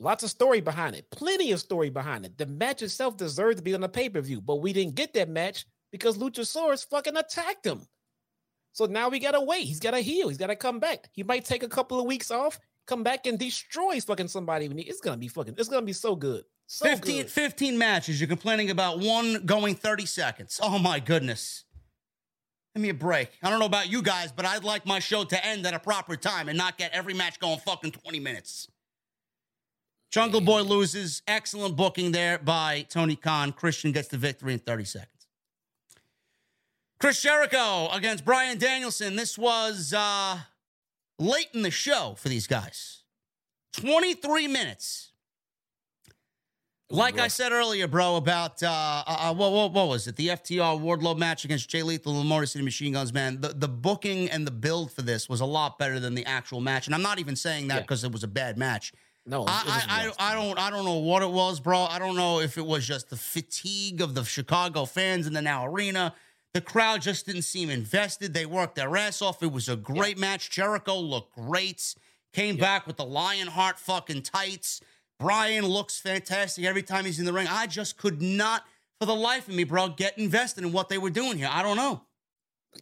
Lots 0.00 0.24
of 0.24 0.30
story 0.30 0.60
behind 0.60 0.96
it, 0.96 1.08
plenty 1.10 1.52
of 1.52 1.60
story 1.60 1.88
behind 1.88 2.26
it. 2.26 2.36
The 2.36 2.46
match 2.46 2.82
itself 2.82 3.16
deserved 3.16 3.58
to 3.58 3.62
be 3.62 3.74
on 3.74 3.80
the 3.80 3.88
pay 3.88 4.08
per 4.08 4.20
view, 4.20 4.40
but 4.40 4.56
we 4.56 4.72
didn't 4.72 4.96
get 4.96 5.14
that 5.14 5.28
match 5.28 5.66
because 5.92 6.18
Luchasaurus 6.18 6.88
fucking 6.88 7.16
attacked 7.16 7.64
him. 7.64 7.86
So 8.72 8.86
now 8.86 9.08
we 9.08 9.20
gotta 9.20 9.40
wait. 9.40 9.66
He's 9.66 9.78
gotta 9.78 10.00
heal. 10.00 10.28
He's 10.28 10.38
gotta 10.38 10.56
come 10.56 10.80
back. 10.80 11.08
He 11.12 11.22
might 11.22 11.44
take 11.44 11.62
a 11.62 11.68
couple 11.68 12.00
of 12.00 12.06
weeks 12.06 12.32
off, 12.32 12.58
come 12.86 13.04
back 13.04 13.26
and 13.26 13.38
destroy 13.38 14.00
fucking 14.00 14.28
somebody. 14.28 14.66
It's 14.66 15.00
gonna 15.00 15.16
be 15.16 15.28
fucking. 15.28 15.54
It's 15.56 15.68
gonna 15.68 15.86
be 15.86 15.92
so 15.92 16.16
good. 16.16 16.44
So 16.66 16.86
15, 16.86 17.22
good. 17.22 17.30
15 17.30 17.78
matches. 17.78 18.20
You're 18.20 18.28
complaining 18.28 18.70
about 18.70 18.98
one 18.98 19.46
going 19.46 19.76
30 19.76 20.06
seconds. 20.06 20.58
Oh 20.60 20.78
my 20.80 20.98
goodness. 20.98 21.64
Give 22.74 22.82
me 22.82 22.88
a 22.88 22.94
break. 22.94 23.30
I 23.40 23.50
don't 23.50 23.60
know 23.60 23.66
about 23.66 23.88
you 23.92 24.02
guys, 24.02 24.32
but 24.32 24.44
I'd 24.44 24.64
like 24.64 24.84
my 24.84 24.98
show 24.98 25.22
to 25.22 25.46
end 25.46 25.64
at 25.66 25.74
a 25.74 25.78
proper 25.78 26.16
time 26.16 26.48
and 26.48 26.58
not 26.58 26.76
get 26.76 26.92
every 26.92 27.14
match 27.14 27.38
going 27.38 27.60
fucking 27.60 27.92
20 27.92 28.18
minutes. 28.18 28.66
Jungle 30.14 30.40
Boy 30.40 30.62
loses. 30.62 31.22
Excellent 31.26 31.74
booking 31.74 32.12
there 32.12 32.38
by 32.38 32.86
Tony 32.88 33.16
Khan. 33.16 33.50
Christian 33.50 33.90
gets 33.90 34.06
the 34.06 34.16
victory 34.16 34.52
in 34.52 34.60
30 34.60 34.84
seconds. 34.84 35.26
Chris 37.00 37.20
Jericho 37.20 37.88
against 37.90 38.24
Bryan 38.24 38.56
Danielson. 38.56 39.16
This 39.16 39.36
was 39.36 39.92
uh, 39.92 40.38
late 41.18 41.48
in 41.52 41.62
the 41.62 41.70
show 41.72 42.14
for 42.16 42.28
these 42.28 42.46
guys. 42.46 43.02
23 43.72 44.46
minutes. 44.46 45.10
Like 46.90 47.18
I 47.18 47.26
said 47.26 47.50
earlier, 47.50 47.88
bro, 47.88 48.14
about 48.14 48.62
uh, 48.62 49.02
uh, 49.04 49.34
what, 49.34 49.50
what, 49.50 49.72
what 49.72 49.88
was 49.88 50.06
it? 50.06 50.14
The 50.14 50.28
FTR 50.28 50.80
Wardlow 50.80 51.18
match 51.18 51.44
against 51.44 51.68
Jay 51.68 51.82
Lethal 51.82 52.20
and 52.20 52.28
Motor 52.28 52.46
City 52.46 52.64
Machine 52.64 52.92
Guns, 52.92 53.12
man. 53.12 53.40
The, 53.40 53.48
the 53.48 53.66
booking 53.66 54.30
and 54.30 54.46
the 54.46 54.52
build 54.52 54.92
for 54.92 55.02
this 55.02 55.28
was 55.28 55.40
a 55.40 55.44
lot 55.44 55.76
better 55.76 55.98
than 55.98 56.14
the 56.14 56.24
actual 56.24 56.60
match. 56.60 56.86
And 56.86 56.94
I'm 56.94 57.02
not 57.02 57.18
even 57.18 57.34
saying 57.34 57.66
that 57.66 57.74
Yeah. 57.74 57.80
because 57.80 58.04
it 58.04 58.12
was 58.12 58.22
a 58.22 58.28
bad 58.28 58.56
match. 58.56 58.92
No, 59.26 59.44
I, 59.46 59.84
I. 59.88 60.12
I, 60.18 60.32
I 60.32 60.34
don't 60.34 60.58
I 60.58 60.70
don't 60.70 60.84
know 60.84 60.98
what 60.98 61.22
it 61.22 61.30
was, 61.30 61.60
bro. 61.60 61.84
I 61.84 61.98
don't 61.98 62.16
know 62.16 62.40
if 62.40 62.58
it 62.58 62.66
was 62.66 62.86
just 62.86 63.08
the 63.10 63.16
fatigue 63.16 64.00
of 64.00 64.14
the 64.14 64.24
Chicago 64.24 64.84
fans 64.84 65.26
in 65.26 65.32
the 65.32 65.42
NOW 65.42 65.66
Arena. 65.66 66.14
The 66.52 66.60
crowd 66.60 67.02
just 67.02 67.26
didn't 67.26 67.42
seem 67.42 67.68
invested. 67.68 68.32
They 68.32 68.46
worked 68.46 68.76
their 68.76 68.96
ass 68.96 69.22
off. 69.22 69.42
It 69.42 69.50
was 69.50 69.68
a 69.68 69.76
great 69.76 70.18
match. 70.18 70.50
Jericho 70.50 70.96
looked 70.96 71.34
great. 71.34 71.94
Came 72.32 72.56
back 72.56 72.86
with 72.86 72.96
the 72.96 73.04
Lionheart 73.04 73.78
fucking 73.78 74.22
tights. 74.22 74.80
Bryan 75.18 75.66
looks 75.66 75.98
fantastic 75.98 76.64
every 76.64 76.82
time 76.82 77.04
he's 77.06 77.18
in 77.18 77.24
the 77.24 77.32
ring. 77.32 77.46
I 77.48 77.66
just 77.66 77.96
could 77.96 78.20
not, 78.20 78.64
for 79.00 79.06
the 79.06 79.14
life 79.14 79.48
of 79.48 79.54
me, 79.54 79.64
bro, 79.64 79.88
get 79.88 80.18
invested 80.18 80.64
in 80.64 80.72
what 80.72 80.88
they 80.88 80.98
were 80.98 81.10
doing 81.10 81.38
here. 81.38 81.48
I 81.50 81.62
don't 81.62 81.76
know. 81.76 82.02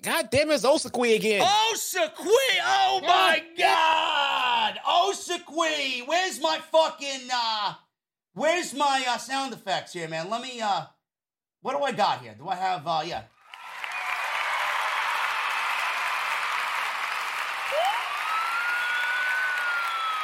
God 0.00 0.30
damn 0.30 0.50
it, 0.50 0.54
it's 0.54 0.64
Osakui 0.64 1.16
again. 1.16 1.42
Osaqui! 1.42 2.30
Oh 2.64 3.00
my 3.02 3.42
God! 3.58 4.78
Osaqui! 4.86 6.06
Where's 6.06 6.40
my 6.40 6.58
fucking 6.70 7.28
uh 7.32 7.74
where's 8.32 8.72
my 8.74 9.04
uh 9.08 9.18
sound 9.18 9.52
effects 9.52 9.92
here, 9.92 10.08
man? 10.08 10.30
Let 10.30 10.40
me 10.42 10.60
uh 10.60 10.84
what 11.60 11.76
do 11.76 11.82
I 11.84 11.92
got 11.92 12.22
here? 12.22 12.34
Do 12.36 12.48
I 12.48 12.56
have 12.56 12.86
uh 12.86 13.02
yeah. 13.04 13.22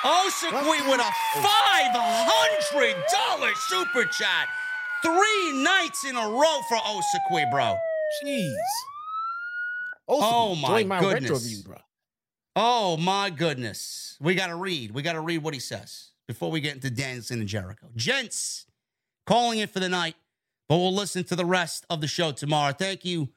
Osaqui 0.04 0.88
with 0.88 1.00
a 1.00 1.12
five 1.42 1.92
hundred 1.92 2.96
dollar 3.12 3.54
super 3.68 4.04
chat. 4.06 4.48
Three 5.02 5.52
nights 5.62 6.04
in 6.04 6.16
a 6.16 6.28
row 6.28 6.60
for 6.68 6.78
Osaqui, 6.78 7.50
bro. 7.50 7.76
Jeez. 8.24 8.56
Oh, 10.08 10.54
my 10.54 10.82
my 10.84 11.00
goodness. 11.00 11.42
view, 11.44 11.62
bro. 11.62 11.76
Oh 12.56 12.96
my 12.96 13.30
goodness. 13.30 14.16
We 14.20 14.34
got 14.34 14.48
to 14.48 14.56
read. 14.56 14.90
We 14.92 15.02
got 15.02 15.12
to 15.12 15.20
read 15.20 15.38
what 15.38 15.54
he 15.54 15.60
says 15.60 16.10
before 16.26 16.50
we 16.50 16.60
get 16.60 16.74
into 16.74 16.90
Danielson 16.90 17.40
and 17.40 17.48
Jericho. 17.48 17.88
Gents, 17.94 18.66
calling 19.26 19.60
it 19.60 19.70
for 19.70 19.78
the 19.80 19.88
night, 19.88 20.16
but 20.68 20.76
we'll 20.78 20.94
listen 20.94 21.22
to 21.24 21.36
the 21.36 21.44
rest 21.44 21.86
of 21.88 22.00
the 22.00 22.08
show 22.08 22.32
tomorrow. 22.32 22.72
Thank 22.72 23.04
you 23.04 23.28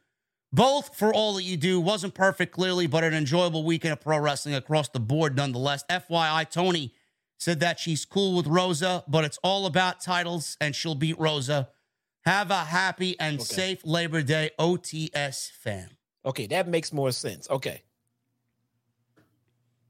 both 0.52 0.96
for 0.98 1.14
all 1.14 1.36
that 1.36 1.44
you 1.44 1.56
do. 1.56 1.80
Wasn't 1.80 2.14
perfect, 2.14 2.52
clearly, 2.54 2.88
but 2.88 3.04
an 3.04 3.14
enjoyable 3.14 3.64
weekend 3.64 3.94
of 3.94 4.02
pro 4.02 4.18
wrestling 4.18 4.56
across 4.56 4.90
the 4.90 5.00
board 5.00 5.36
nonetheless. 5.36 5.84
FYI, 5.90 6.50
Toni 6.50 6.94
said 7.38 7.60
that 7.60 7.80
she's 7.80 8.06
cool 8.06 8.36
with 8.38 8.48
Rosa, 8.48 9.04
but 9.08 9.24
it's 9.24 9.38
all 9.44 9.66
about 9.66 10.02
titles 10.02 10.58
and 10.60 10.76
she'll 10.76 10.96
beat 10.96 11.20
Rosa. 11.20 11.70
Have 12.26 12.50
a 12.52 12.66
happy 12.66 13.20
and 13.20 13.36
Okay. 13.40 13.44
safe 13.46 13.82
Labor 13.86 14.22
Day, 14.22 14.52
OTS 14.60 15.50
fam. 15.52 15.90
Okay, 16.26 16.48
that 16.48 16.68
makes 16.68 16.94
more 16.94 17.12
sense. 17.12 17.50
Okay. 17.50 17.82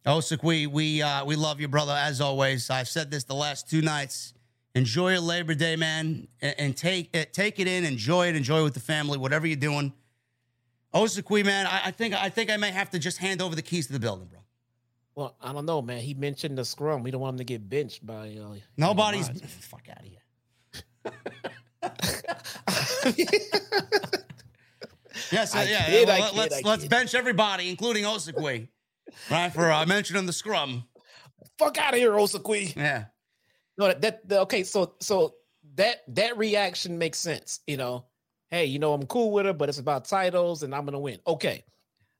Osik, 0.05 0.43
we 0.43 0.65
we 0.65 1.01
uh, 1.01 1.25
we 1.25 1.35
love 1.35 1.61
you, 1.61 1.67
brother. 1.67 1.93
As 1.93 2.21
always, 2.21 2.69
I've 2.69 2.87
said 2.87 3.11
this 3.11 3.23
the 3.23 3.35
last 3.35 3.69
two 3.69 3.81
nights. 3.81 4.33
Enjoy 4.73 5.11
your 5.11 5.19
Labor 5.19 5.53
Day, 5.53 5.75
man, 5.75 6.27
and, 6.41 6.55
and 6.57 6.77
take 6.77 7.13
it, 7.13 7.33
take 7.33 7.59
it 7.59 7.67
in, 7.67 7.83
enjoy 7.83 8.29
it, 8.29 8.35
enjoy 8.35 8.61
it 8.61 8.63
with 8.63 8.73
the 8.73 8.79
family, 8.79 9.17
whatever 9.17 9.45
you're 9.45 9.57
doing. 9.57 9.93
Osakui, 10.93 11.43
man, 11.45 11.67
I, 11.67 11.81
I 11.85 11.91
think 11.91 12.15
I 12.15 12.29
think 12.29 12.49
I 12.49 12.57
may 12.57 12.71
have 12.71 12.89
to 12.91 12.99
just 12.99 13.17
hand 13.17 13.41
over 13.41 13.53
the 13.53 13.61
keys 13.61 13.87
to 13.87 13.93
the 13.93 13.99
building, 13.99 14.27
bro. 14.27 14.39
Well, 15.13 15.35
I 15.41 15.51
don't 15.51 15.65
know, 15.65 15.81
man. 15.81 15.99
He 15.99 16.13
mentioned 16.13 16.57
the 16.57 16.65
scrum. 16.65 17.03
We 17.03 17.11
don't 17.11 17.21
want 17.21 17.33
him 17.35 17.39
to 17.39 17.43
get 17.43 17.69
benched 17.69 18.05
by 18.05 18.29
uh, 18.29 18.55
Nobody's 18.77 19.27
Mods. 19.27 19.41
fuck 19.59 19.87
out 19.89 19.99
of 19.99 20.05
here. 20.05 20.21
Yes, 25.31 25.55
I 25.55 25.63
yeah, 25.63 25.85
kid, 25.85 26.07
yeah. 26.07 26.19
Well, 26.19 26.29
kid, 26.31 26.37
let's 26.37 26.63
let's 26.63 26.85
bench 26.87 27.15
everybody, 27.15 27.69
including 27.69 28.03
Osakui, 28.03 28.67
right? 29.29 29.51
For 29.53 29.71
uh, 29.71 29.85
mentioning 29.85 30.25
the 30.25 30.33
scrum. 30.33 30.83
Fuck 31.57 31.77
out 31.77 31.93
of 31.93 31.99
here, 31.99 32.11
Osakui. 32.11 32.75
Yeah, 32.75 33.05
No, 33.77 33.87
that, 33.87 34.01
that 34.01 34.27
the- 34.27 34.39
okay. 34.41 34.63
So 34.63 34.95
so 34.99 35.35
that 35.75 35.97
that 36.15 36.37
reaction 36.37 36.97
makes 36.97 37.17
sense. 37.19 37.59
You 37.67 37.77
know, 37.77 38.05
hey, 38.49 38.65
you 38.65 38.79
know, 38.79 38.93
I'm 38.93 39.05
cool 39.05 39.31
with 39.31 39.45
her, 39.45 39.53
but 39.53 39.69
it's 39.69 39.79
about 39.79 40.05
titles, 40.05 40.63
and 40.63 40.73
I'm 40.73 40.85
gonna 40.85 40.99
win. 40.99 41.19
Okay. 41.27 41.63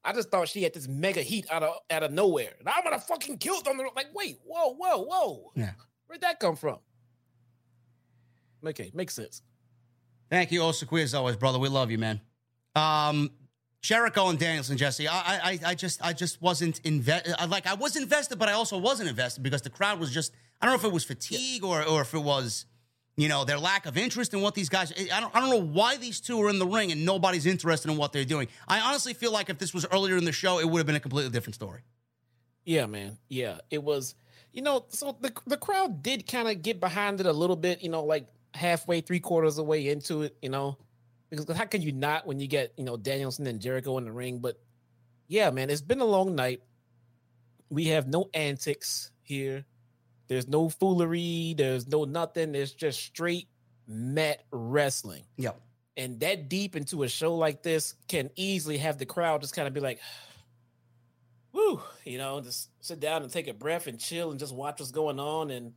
I 0.04 0.14
just 0.14 0.32
thought 0.32 0.48
she 0.48 0.64
had 0.64 0.74
this 0.74 0.88
mega 0.88 1.22
heat 1.22 1.46
out 1.52 1.62
of 1.62 1.76
out 1.92 2.02
of 2.02 2.12
nowhere, 2.12 2.54
and 2.60 2.68
I'm 2.68 2.84
gonna 2.84 3.00
fucking 3.00 3.38
kill 3.38 3.62
them. 3.62 3.80
Like, 3.96 4.08
wait, 4.16 4.40
whoa, 4.44 4.74
whoa, 4.74 5.04
whoa. 5.04 5.52
Yeah. 5.56 5.74
Where'd 6.08 6.22
that 6.22 6.40
come 6.40 6.56
from? 6.56 6.80
Okay, 8.66 8.92
makes 8.94 9.14
sense. 9.16 9.42
Thank 10.30 10.52
you, 10.52 10.62
Osakui, 10.62 11.04
as 11.04 11.14
always, 11.14 11.36
brother. 11.36 11.60
We 11.60 11.70
love 11.70 11.92
you, 11.92 11.98
man. 11.98 12.22
Um, 12.76 13.32
Jericho 13.82 14.30
and 14.30 14.38
Danielson, 14.38 14.78
Jesse. 14.78 15.08
I, 15.08 15.20
I, 15.44 15.60
I 15.68 15.76
just, 15.76 16.06
I 16.06 16.14
just 16.14 16.42
wasn't 16.42 16.80
invested. 16.84 17.36
Like, 17.50 17.66
I 17.66 17.74
was 17.74 17.96
invested, 17.96 18.38
but 18.38 18.48
I 18.48 18.54
also 18.54 18.78
wasn't 18.78 19.10
invested 19.10 19.42
because 19.42 19.62
the 19.62 19.72
crowd 19.72 20.00
was 20.00 20.12
just. 20.14 20.34
I 20.62 20.68
don't 20.68 20.74
know 20.76 20.80
if 20.80 20.86
it 20.86 20.94
was 20.94 21.04
fatigue 21.04 21.64
or, 21.64 21.84
or 21.84 22.02
if 22.02 22.14
it 22.14 22.20
was, 22.20 22.66
you 23.18 23.28
know, 23.28 23.44
their 23.46 23.58
lack 23.58 23.88
of 23.88 23.98
interest 23.98 24.36
in 24.36 24.42
what 24.42 24.54
these 24.54 24.70
guys. 24.70 24.94
I 25.12 25.20
don't, 25.20 25.36
I 25.36 25.40
don't 25.40 25.50
know 25.50 25.62
why 25.62 25.98
these 25.98 26.20
two 26.22 26.40
are 26.44 26.50
in 26.50 26.60
the 26.60 26.68
ring 26.68 26.92
and 26.92 27.04
nobody's 27.04 27.48
interested 27.48 27.90
in 27.90 27.98
what 27.98 28.14
they're 28.14 28.26
doing. 28.26 28.48
I 28.68 28.80
honestly 28.80 29.16
feel 29.16 29.32
like 29.32 29.50
if 29.50 29.58
this 29.58 29.74
was 29.74 29.88
earlier 29.92 30.18
in 30.18 30.26
the 30.26 30.32
show, 30.32 30.60
it 30.60 30.70
would 30.70 30.78
have 30.78 30.86
been 30.86 30.96
a 30.96 31.00
completely 31.00 31.32
different 31.32 31.56
story. 31.56 31.82
Yeah, 32.64 32.86
man. 32.86 33.18
Yeah, 33.28 33.58
it 33.72 33.84
was. 33.84 34.14
You 34.54 34.62
know, 34.62 34.86
so 34.90 35.18
the 35.20 35.32
the 35.48 35.58
crowd 35.58 36.04
did 36.04 36.28
kind 36.28 36.48
of 36.48 36.62
get 36.62 36.80
behind 36.80 37.20
it 37.20 37.26
a 37.26 37.34
little 37.34 37.56
bit. 37.56 37.82
You 37.82 37.90
know, 37.90 38.04
like 38.04 38.28
halfway, 38.54 39.02
three 39.02 39.20
quarters 39.20 39.54
of 39.54 39.66
the 39.66 39.70
way 39.72 39.88
into 39.88 40.22
it. 40.22 40.38
You 40.44 40.50
know, 40.50 40.78
because 41.32 41.56
how 41.56 41.66
can 41.66 41.82
you 41.82 41.94
not 41.94 42.28
when 42.28 42.40
you 42.40 42.48
get 42.48 42.74
you 42.78 42.84
know 42.84 42.98
Danielson 42.98 43.48
and 43.48 43.60
Jericho 43.60 43.98
in 43.98 44.06
the 44.06 44.12
ring? 44.12 44.40
But 44.40 44.60
yeah, 45.28 45.50
man, 45.50 45.70
it's 45.70 45.82
been 45.82 46.02
a 46.02 46.06
long 46.06 46.36
night. 46.36 46.62
We 47.70 47.86
have 47.86 48.08
no 48.08 48.30
antics 48.34 49.12
here. 49.24 49.66
There's 50.28 50.48
no 50.48 50.70
foolery. 50.70 51.56
There's 51.58 51.88
no 51.88 52.04
nothing. 52.04 52.52
There's 52.52 52.74
just 52.74 53.00
straight 53.02 53.48
mat 53.88 54.44
wrestling. 54.52 55.24
Yep. 55.38 55.60
And 55.98 56.20
that 56.20 56.50
deep 56.50 56.76
into 56.76 57.04
a 57.04 57.08
show 57.10 57.36
like 57.36 57.64
this 57.64 57.96
can 58.08 58.30
easily 58.36 58.78
have 58.78 58.98
the 58.98 59.06
crowd 59.06 59.42
just 59.42 59.56
kind 59.56 59.68
of 59.68 59.74
be 59.74 59.80
like, 59.80 60.00
whoo, 61.54 61.82
you 62.04 62.18
know, 62.18 62.42
just 62.42 62.70
sit 62.82 63.00
down 63.00 63.24
and 63.24 63.32
take 63.32 63.48
a 63.48 63.54
breath 63.54 63.88
and 63.88 64.00
chill 64.00 64.32
and 64.32 64.40
just 64.40 64.54
watch 64.54 64.80
what's 64.80 64.92
going 64.92 65.20
on. 65.20 65.50
And 65.50 65.74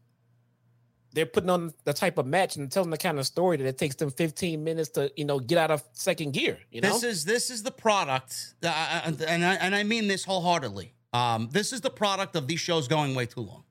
they're 1.15 1.27
putting 1.27 1.49
on 1.49 1.73
the 1.85 1.93
type 1.93 2.19
of 2.19 2.27
match 2.27 2.57
and 2.57 2.70
telling 2.70 2.91
the 2.91 2.99
kind 2.99 3.19
of 3.19 3.27
story 3.27 3.57
that 3.57 3.66
it 3.66 3.78
takes 3.78 3.95
them 3.95 4.11
15 4.11 4.62
minutes 4.62 4.91
to, 4.91 5.11
you 5.16 5.24
know, 5.24 5.39
get 5.39 5.59
out 5.59 5.70
of 5.70 5.82
second 5.93 6.32
gear. 6.32 6.59
You 6.70 6.81
know, 6.81 6.93
This 6.93 7.05
is 7.05 7.24
this 7.24 7.51
is 7.51 7.62
the 7.62 7.70
product, 7.70 8.55
uh, 8.62 9.12
and 9.27 9.45
I, 9.45 9.55
and 9.55 9.74
I 9.74 9.85
mean 9.85 10.09
this 10.09 10.24
wholeheartedly. 10.24 10.93
Um, 11.12 11.49
this 11.53 11.73
is 11.73 11.81
the 11.81 11.91
product 11.91 12.35
of 12.35 12.49
these 12.49 12.61
shows 12.61 12.89
going 12.89 13.15
way 13.15 13.27
too 13.27 13.41
long. 13.41 13.62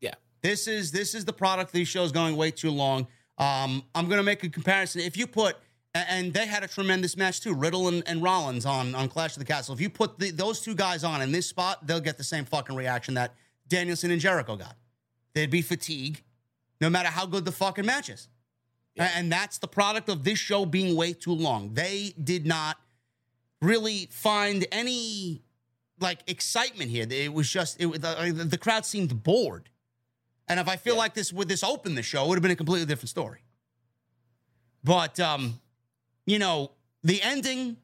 Yeah. 0.00 0.14
This 0.42 0.66
is 0.66 0.90
this 0.90 1.14
is 1.14 1.24
the 1.24 1.32
product 1.32 1.70
of 1.70 1.72
these 1.72 1.88
shows 1.88 2.10
going 2.10 2.36
way 2.36 2.50
too 2.50 2.70
long. 2.70 3.06
Um, 3.38 3.84
I'm 3.94 4.08
gonna 4.08 4.24
make 4.24 4.42
a 4.42 4.48
comparison. 4.48 5.00
If 5.00 5.16
you 5.16 5.26
put 5.28 5.56
and 5.94 6.32
they 6.32 6.46
had 6.46 6.64
a 6.64 6.68
tremendous 6.68 7.16
match 7.16 7.40
too, 7.40 7.54
Riddle 7.54 7.88
and, 7.88 8.02
and 8.08 8.22
Rollins 8.22 8.66
on 8.66 8.94
on 8.94 9.08
Clash 9.08 9.36
of 9.36 9.38
the 9.38 9.44
Castle. 9.44 9.74
If 9.74 9.80
you 9.80 9.90
put 9.90 10.18
the, 10.18 10.30
those 10.32 10.60
two 10.60 10.74
guys 10.74 11.04
on 11.04 11.22
in 11.22 11.30
this 11.30 11.46
spot, 11.46 11.86
they'll 11.86 12.00
get 12.00 12.18
the 12.18 12.24
same 12.24 12.44
fucking 12.44 12.74
reaction 12.74 13.14
that 13.14 13.34
Danielson 13.68 14.10
and 14.10 14.20
Jericho 14.20 14.56
got. 14.56 14.76
There'd 15.34 15.50
be 15.50 15.62
fatigue, 15.62 16.22
no 16.82 16.90
matter 16.90 17.08
how 17.08 17.24
good 17.24 17.44
the 17.46 17.52
fucking 17.52 17.86
match 17.86 18.10
is. 18.10 18.28
A- 18.98 19.02
And 19.16 19.32
that's 19.32 19.56
the 19.58 19.68
product 19.68 20.08
of 20.10 20.24
this 20.24 20.38
show 20.38 20.66
being 20.66 20.94
way 20.96 21.12
too 21.14 21.32
long. 21.32 21.72
They 21.74 22.12
did 22.22 22.44
not 22.44 22.76
really 23.62 24.08
find 24.10 24.66
any 24.72 25.42
like 26.00 26.18
excitement 26.26 26.90
here. 26.90 27.06
It 27.08 27.32
was 27.32 27.48
just 27.48 27.80
it 27.80 27.86
was 27.86 28.00
the, 28.00 28.46
the 28.50 28.58
crowd 28.58 28.84
seemed 28.84 29.22
bored. 29.22 29.70
And 30.48 30.58
if 30.58 30.68
I 30.68 30.76
feel 30.76 30.94
Yeah. 30.94 30.98
like 31.04 31.14
this 31.14 31.32
would 31.32 31.48
this 31.48 31.62
open 31.62 31.94
the 31.94 32.02
show, 32.02 32.24
it 32.24 32.28
would 32.28 32.36
have 32.38 32.42
been 32.42 32.50
a 32.50 32.56
completely 32.56 32.86
different 32.86 33.10
story. 33.10 33.40
But 34.84 35.20
um, 35.20 35.60
you 36.26 36.38
know, 36.40 36.72
the 37.04 37.22
ending, 37.22 37.76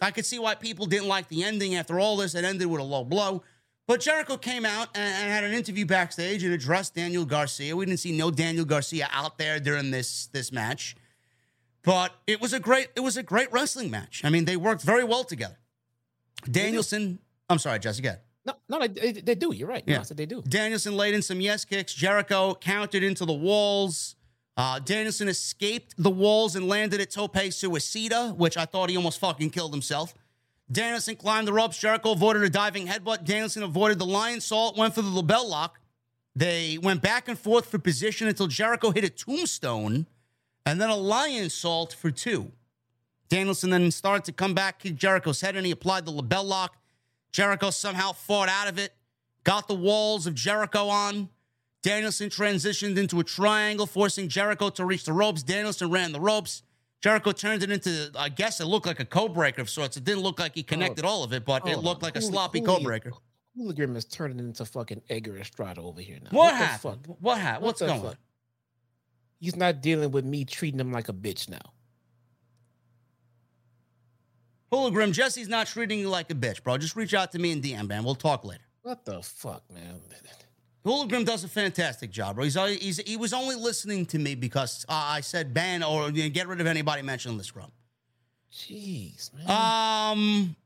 I 0.00 0.12
could 0.12 0.24
see 0.24 0.38
why 0.38 0.54
people 0.54 0.86
didn't 0.86 1.08
like 1.08 1.28
the 1.28 1.42
ending. 1.42 1.74
After 1.74 1.98
all 1.98 2.16
this, 2.16 2.34
it 2.36 2.44
ended 2.44 2.68
with 2.68 2.80
a 2.80 2.84
low 2.84 3.02
blow. 3.04 3.42
But 3.86 4.00
Jericho 4.00 4.38
came 4.38 4.64
out 4.64 4.88
and, 4.94 5.30
had 5.30 5.44
an 5.44 5.52
interview 5.52 5.84
backstage 5.84 6.42
and 6.42 6.54
addressed 6.54 6.94
Daniel 6.94 7.26
Garcia. 7.26 7.76
We 7.76 7.84
didn't 7.84 8.00
see 8.00 8.16
no 8.16 8.30
Daniel 8.30 8.64
Garcia 8.64 9.08
out 9.12 9.36
there 9.36 9.60
during 9.60 9.90
this 9.90 10.26
this 10.28 10.50
match. 10.52 10.96
But 11.82 12.14
it 12.26 12.40
was 12.40 12.54
a 12.54 12.60
great 12.60 12.88
it 12.96 13.00
was 13.00 13.16
a 13.16 13.22
great 13.22 13.52
wrestling 13.52 13.90
match. 13.90 14.22
I 14.24 14.30
mean, 14.30 14.46
they 14.46 14.56
worked 14.56 14.82
very 14.82 15.04
well 15.04 15.24
together. 15.24 15.58
Danielson, 16.50 17.18
I'm 17.48 17.58
sorry, 17.58 17.78
ahead. 17.78 18.20
No, 18.46 18.54
no, 18.68 18.86
they, 18.86 19.12
they 19.12 19.34
do. 19.34 19.54
You're 19.54 19.68
right. 19.68 19.82
Yeah, 19.86 19.96
no, 19.96 20.00
I 20.00 20.04
said 20.04 20.16
they 20.18 20.26
do. 20.26 20.42
Danielson 20.42 20.96
laid 20.96 21.14
in 21.14 21.22
some 21.22 21.40
yes 21.40 21.64
kicks. 21.64 21.94
Jericho 21.94 22.54
countered 22.54 23.02
into 23.02 23.24
the 23.24 23.32
walls. 23.32 24.16
Uh, 24.56 24.78
Danielson 24.78 25.28
escaped 25.28 25.94
the 25.98 26.10
walls 26.10 26.54
and 26.54 26.68
landed 26.68 27.00
at 27.00 27.10
tope 27.10 27.34
suicida, 27.34 28.36
which 28.36 28.56
I 28.56 28.66
thought 28.66 28.88
he 28.88 28.96
almost 28.96 29.18
fucking 29.18 29.50
killed 29.50 29.72
himself. 29.72 30.14
Danielson 30.70 31.16
climbed 31.16 31.46
the 31.46 31.52
ropes. 31.52 31.78
Jericho 31.78 32.12
avoided 32.12 32.42
a 32.42 32.50
diving 32.50 32.86
headbutt. 32.86 33.24
Danielson 33.24 33.62
avoided 33.62 33.98
the 33.98 34.06
Lionsault, 34.06 34.76
went 34.76 34.94
for 34.94 35.02
the 35.02 35.10
LeBell 35.10 35.48
Lock. 35.48 35.80
They 36.34 36.78
went 36.82 37.02
back 37.02 37.28
and 37.28 37.38
forth 37.38 37.66
for 37.66 37.78
position 37.78 38.26
until 38.26 38.48
Jericho 38.48 38.90
hit 38.90 39.04
a 39.04 39.10
tombstone 39.10 40.06
and 40.66 40.80
then 40.80 40.90
a 40.90 40.94
Lionsault 40.94 41.94
for 41.94 42.10
two. 42.10 42.52
Danielson 43.28 43.70
then 43.70 43.90
started 43.90 44.24
to 44.24 44.32
come 44.32 44.54
back, 44.54 44.80
kick 44.80 44.96
Jericho's 44.96 45.40
head, 45.40 45.56
and 45.56 45.64
he 45.64 45.72
applied 45.72 46.06
the 46.06 46.12
LeBell 46.12 46.44
Lock. 46.44 46.76
Jericho 47.30 47.70
somehow 47.70 48.12
fought 48.12 48.48
out 48.48 48.68
of 48.68 48.78
it, 48.78 48.94
got 49.44 49.68
the 49.68 49.74
walls 49.74 50.26
of 50.26 50.34
Jericho 50.34 50.88
on. 50.88 51.28
Danielson 51.82 52.30
transitioned 52.30 52.96
into 52.96 53.20
a 53.20 53.24
triangle, 53.24 53.86
forcing 53.86 54.28
Jericho 54.28 54.70
to 54.70 54.84
reach 54.84 55.04
the 55.04 55.12
ropes. 55.12 55.42
Danielson 55.42 55.90
ran 55.90 56.12
the 56.12 56.20
ropes. 56.20 56.62
Jericho 57.04 57.32
turned 57.32 57.62
it 57.62 57.70
into, 57.70 58.10
I 58.18 58.30
guess 58.30 58.60
it 58.60 58.64
looked 58.64 58.86
like 58.86 58.98
a 58.98 59.04
code 59.04 59.34
breaker 59.34 59.60
of 59.60 59.68
sorts. 59.68 59.98
It 59.98 60.04
didn't 60.04 60.22
look 60.22 60.40
like 60.40 60.54
he 60.54 60.62
oh. 60.62 60.64
connected 60.66 61.04
oh, 61.04 61.08
all 61.08 61.22
of 61.22 61.34
it, 61.34 61.44
but 61.44 61.68
it 61.68 61.76
looked 61.80 62.02
like 62.02 62.16
a 62.16 62.22
sloppy 62.22 62.62
code 62.62 62.82
breaker. 62.82 63.12
Hooligan 63.54 63.94
is 63.94 64.06
turning 64.06 64.38
into 64.38 64.64
fucking 64.64 65.02
Edgar 65.10 65.36
Estrada 65.36 65.82
over 65.82 66.00
here 66.00 66.16
now. 66.22 66.30
What, 66.30 66.54
what 66.54 66.54
happened? 66.54 67.16
What 67.20 67.38
happened? 67.38 67.66
What's 67.66 67.82
what 67.82 67.88
going 67.88 68.06
on? 68.06 68.16
He's 69.38 69.54
not 69.54 69.82
dealing 69.82 70.12
with 70.12 70.24
me 70.24 70.46
treating 70.46 70.80
him 70.80 70.92
like 70.92 71.10
a 71.10 71.12
bitch 71.12 71.46
now. 71.46 71.74
Hooligan, 74.72 75.12
Jesse's 75.12 75.46
not 75.46 75.66
treating 75.66 75.98
you 75.98 76.08
like 76.08 76.30
a 76.30 76.34
bitch, 76.34 76.62
bro. 76.62 76.78
Just 76.78 76.96
reach 76.96 77.12
out 77.12 77.32
to 77.32 77.38
me 77.38 77.52
and 77.52 77.62
DM, 77.62 77.86
man. 77.86 78.02
We'll 78.04 78.14
talk 78.14 78.46
later. 78.46 78.64
What 78.80 79.04
the 79.04 79.20
fuck, 79.20 79.62
man? 79.70 80.00
Hologram 80.84 81.24
does 81.24 81.44
a 81.44 81.48
fantastic 81.48 82.10
job, 82.10 82.36
bro. 82.36 82.44
He's, 82.44 82.54
he's 82.54 82.98
he 82.98 83.16
was 83.16 83.32
only 83.32 83.56
listening 83.56 84.04
to 84.06 84.18
me 84.18 84.34
because 84.34 84.84
uh, 84.88 84.92
I 84.92 85.20
said 85.22 85.54
ban 85.54 85.82
or 85.82 86.10
you 86.10 86.24
know, 86.24 86.28
get 86.28 86.46
rid 86.46 86.60
of 86.60 86.66
anybody 86.66 87.02
mentioning 87.02 87.38
the 87.38 87.44
scrum. 87.44 87.72
Jeez, 88.52 89.30
man. 89.32 89.50
Um, 89.50 90.56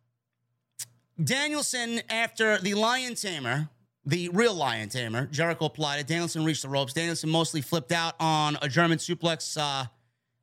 Danielson 1.23 2.03
after 2.11 2.59
the 2.59 2.74
Lion 2.74 3.15
Tamer, 3.15 3.69
the 4.05 4.28
real 4.31 4.55
Lion 4.55 4.89
Tamer, 4.89 5.27
Jericho 5.27 5.66
applied 5.66 6.01
it. 6.01 6.09
Danielson 6.09 6.45
reached 6.45 6.62
the 6.62 6.69
ropes. 6.69 6.93
Danielson 6.93 7.31
mostly 7.31 7.61
flipped 7.61 7.93
out 7.93 8.15
on 8.19 8.59
a 8.61 8.69
German 8.69 8.99
suplex, 8.99 9.57
uh, 9.57 9.86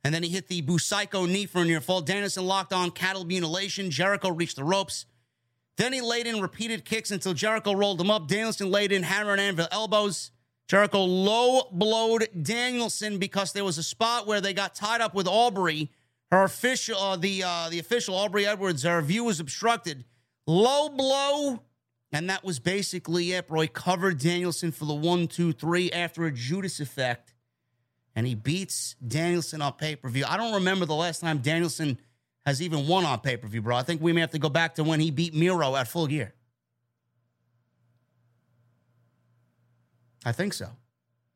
and 0.05 0.13
then 0.13 0.23
he 0.23 0.29
hit 0.29 0.47
the 0.47 0.61
Busaiku 0.61 1.27
knee 1.27 1.47
for 1.47 1.63
a 1.63 1.65
near 1.65 1.81
fall. 1.81 1.99
Danielson 1.99 2.45
locked 2.45 2.71
on 2.71 2.91
cattle 2.91 3.25
mutilation. 3.25 3.91
Jericho 3.91 4.29
reached 4.29 4.55
the 4.55 4.63
ropes. 4.63 5.05
Then 5.77 5.91
he 5.91 6.01
laid 6.01 6.27
in 6.27 6.41
repeated 6.41 6.85
kicks 6.85 7.11
until 7.11 7.33
Jericho 7.33 7.73
rolled 7.73 7.99
him 7.99 8.09
up. 8.09 8.27
Danielson 8.27 8.71
laid 8.71 8.91
in 8.91 9.03
hammer 9.03 9.31
and 9.31 9.41
anvil 9.41 9.67
elbows. 9.71 10.31
Jericho 10.67 11.03
low 11.03 11.67
blowed 11.71 12.27
Danielson 12.41 13.19
because 13.19 13.53
there 13.53 13.63
was 13.63 13.77
a 13.77 13.83
spot 13.83 14.25
where 14.25 14.41
they 14.41 14.53
got 14.53 14.73
tied 14.73 15.01
up 15.01 15.13
with 15.13 15.27
Aubrey. 15.27 15.91
Her 16.31 16.43
official, 16.43 16.97
uh, 16.97 17.17
the 17.17 17.43
uh, 17.43 17.69
the 17.69 17.79
official 17.79 18.15
Aubrey 18.15 18.47
Edwards, 18.47 18.83
her 18.83 19.01
view 19.01 19.25
was 19.25 19.39
obstructed. 19.39 20.05
Low 20.47 20.89
blow, 20.89 21.61
and 22.11 22.29
that 22.29 22.43
was 22.43 22.59
basically 22.59 23.33
it. 23.33 23.45
Roy 23.47 23.67
covered 23.67 24.17
Danielson 24.17 24.71
for 24.71 24.85
the 24.85 24.93
one, 24.93 25.27
two, 25.27 25.53
three 25.53 25.91
after 25.91 26.25
a 26.25 26.31
Judas 26.31 26.79
effect, 26.79 27.35
and 28.15 28.25
he 28.25 28.33
beats 28.33 28.95
Danielson 29.07 29.61
on 29.61 29.73
pay 29.73 29.95
per 29.95 30.09
view. 30.09 30.25
I 30.27 30.35
don't 30.35 30.55
remember 30.55 30.85
the 30.85 30.95
last 30.95 31.19
time 31.19 31.39
Danielson 31.39 31.99
has 32.45 32.61
even 32.61 32.87
won 32.87 33.05
on 33.05 33.19
pay 33.19 33.37
per 33.37 33.47
view, 33.47 33.61
bro. 33.61 33.75
I 33.75 33.83
think 33.83 34.01
we 34.01 34.13
may 34.13 34.21
have 34.21 34.31
to 34.31 34.39
go 34.39 34.49
back 34.49 34.75
to 34.75 34.83
when 34.83 34.99
he 34.99 35.11
beat 35.11 35.33
Miro 35.33 35.75
at 35.75 35.87
full 35.87 36.07
gear. 36.07 36.33
I 40.23 40.31
think 40.31 40.53
so, 40.53 40.69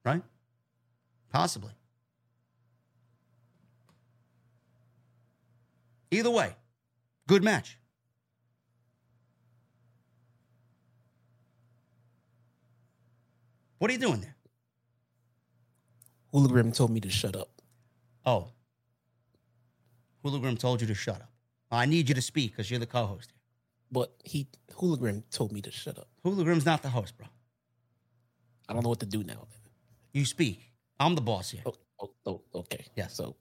right? 0.03 0.21
Possibly. 1.31 1.71
Either 6.11 6.31
way, 6.31 6.55
good 7.27 7.43
match. 7.43 7.77
What 13.77 13.89
are 13.89 13.93
you 13.93 13.99
doing 13.99 14.21
there? 14.21 14.35
Hooligan 16.31 16.71
told 16.73 16.91
me 16.91 16.99
to 16.99 17.09
shut 17.09 17.35
up. 17.35 17.49
Oh, 18.25 18.49
Hooligan 20.23 20.57
told 20.57 20.81
you 20.81 20.87
to 20.87 20.95
shut 20.95 21.21
up. 21.21 21.31
I 21.71 21.85
need 21.85 22.09
you 22.09 22.15
to 22.15 22.21
speak 22.21 22.51
because 22.51 22.69
you're 22.69 22.79
the 22.79 22.85
co-host 22.85 23.31
here. 23.31 23.39
But 23.91 24.13
he 24.23 24.47
Hooligan 24.75 25.23
told 25.31 25.51
me 25.51 25.61
to 25.61 25.71
shut 25.71 25.97
up. 25.97 26.07
Hooligan's 26.23 26.65
not 26.65 26.81
the 26.81 26.89
host, 26.89 27.17
bro. 27.17 27.27
I 28.67 28.73
don't 28.73 28.83
know 28.83 28.89
what 28.89 28.99
to 28.99 29.05
do 29.05 29.23
now. 29.23 29.47
You 30.13 30.25
speak. 30.25 30.71
I'm 30.99 31.15
the 31.15 31.21
boss 31.21 31.49
here. 31.49 31.61
Oh, 31.65 31.73
oh, 31.99 32.11
oh 32.25 32.41
okay. 32.55 32.85
Yeah. 32.95 33.07
So, 33.07 33.35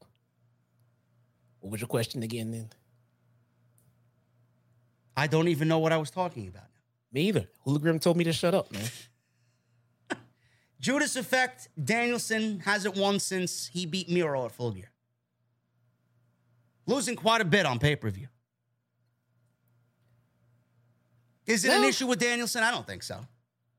what 1.61 1.73
was 1.73 1.81
your 1.81 1.89
question 1.89 2.23
again? 2.23 2.51
Then 2.51 2.71
I 5.17 5.27
don't 5.27 5.49
even 5.49 5.69
know 5.69 5.79
what 5.79 5.93
I 5.93 5.97
was 5.97 6.11
talking 6.11 6.49
about. 6.49 6.65
Me 7.13 7.23
either. 7.29 7.49
Hooligan 7.65 7.99
told 7.99 8.17
me 8.17 8.25
to 8.25 8.33
shut 8.33 8.55
up, 8.55 8.71
man. 8.73 8.85
Judas 10.81 11.17
Effect, 11.17 11.69
Danielson 11.83 12.61
hasn't 12.61 12.97
won 12.97 13.19
since 13.19 13.67
he 13.67 13.85
beat 13.85 14.09
Miro 14.09 14.47
at 14.47 14.53
full 14.53 14.71
gear 14.71 14.91
losing 16.89 17.15
quite 17.15 17.41
a 17.41 17.45
bit 17.45 17.67
on 17.67 17.79
pay 17.79 17.95
per 17.95 18.11
view. 18.11 18.27
Is 21.47 21.65
it 21.65 21.69
no. 21.69 21.79
an 21.79 21.85
issue 21.85 22.07
with 22.07 22.19
Danielson? 22.19 22.63
I 22.63 22.71
don't 22.71 22.87
think 22.87 23.03
so. 23.03 23.21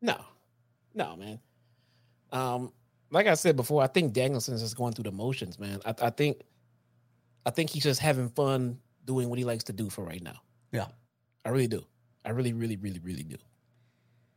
No, 0.01 0.17
no, 0.93 1.15
man. 1.17 1.39
Um, 2.31 2.71
like 3.11 3.27
I 3.27 3.33
said 3.33 3.55
before, 3.55 3.83
I 3.83 3.87
think 3.87 4.13
Danielson's 4.13 4.61
just 4.61 4.77
going 4.77 4.93
through 4.93 5.03
the 5.03 5.11
motions, 5.11 5.59
man. 5.59 5.79
I, 5.85 5.93
I 6.01 6.09
think, 6.09 6.41
I 7.45 7.51
think 7.51 7.69
he's 7.69 7.83
just 7.83 7.99
having 7.99 8.29
fun 8.29 8.79
doing 9.05 9.29
what 9.29 9.37
he 9.37 9.45
likes 9.45 9.65
to 9.65 9.73
do 9.73 9.89
for 9.89 10.03
right 10.03 10.21
now. 10.21 10.39
Yeah, 10.71 10.85
I 11.43 11.49
really 11.49 11.67
do. 11.67 11.85
I 12.23 12.29
really, 12.29 12.53
really, 12.53 12.77
really, 12.77 12.99
really 12.99 13.23
do. 13.23 13.37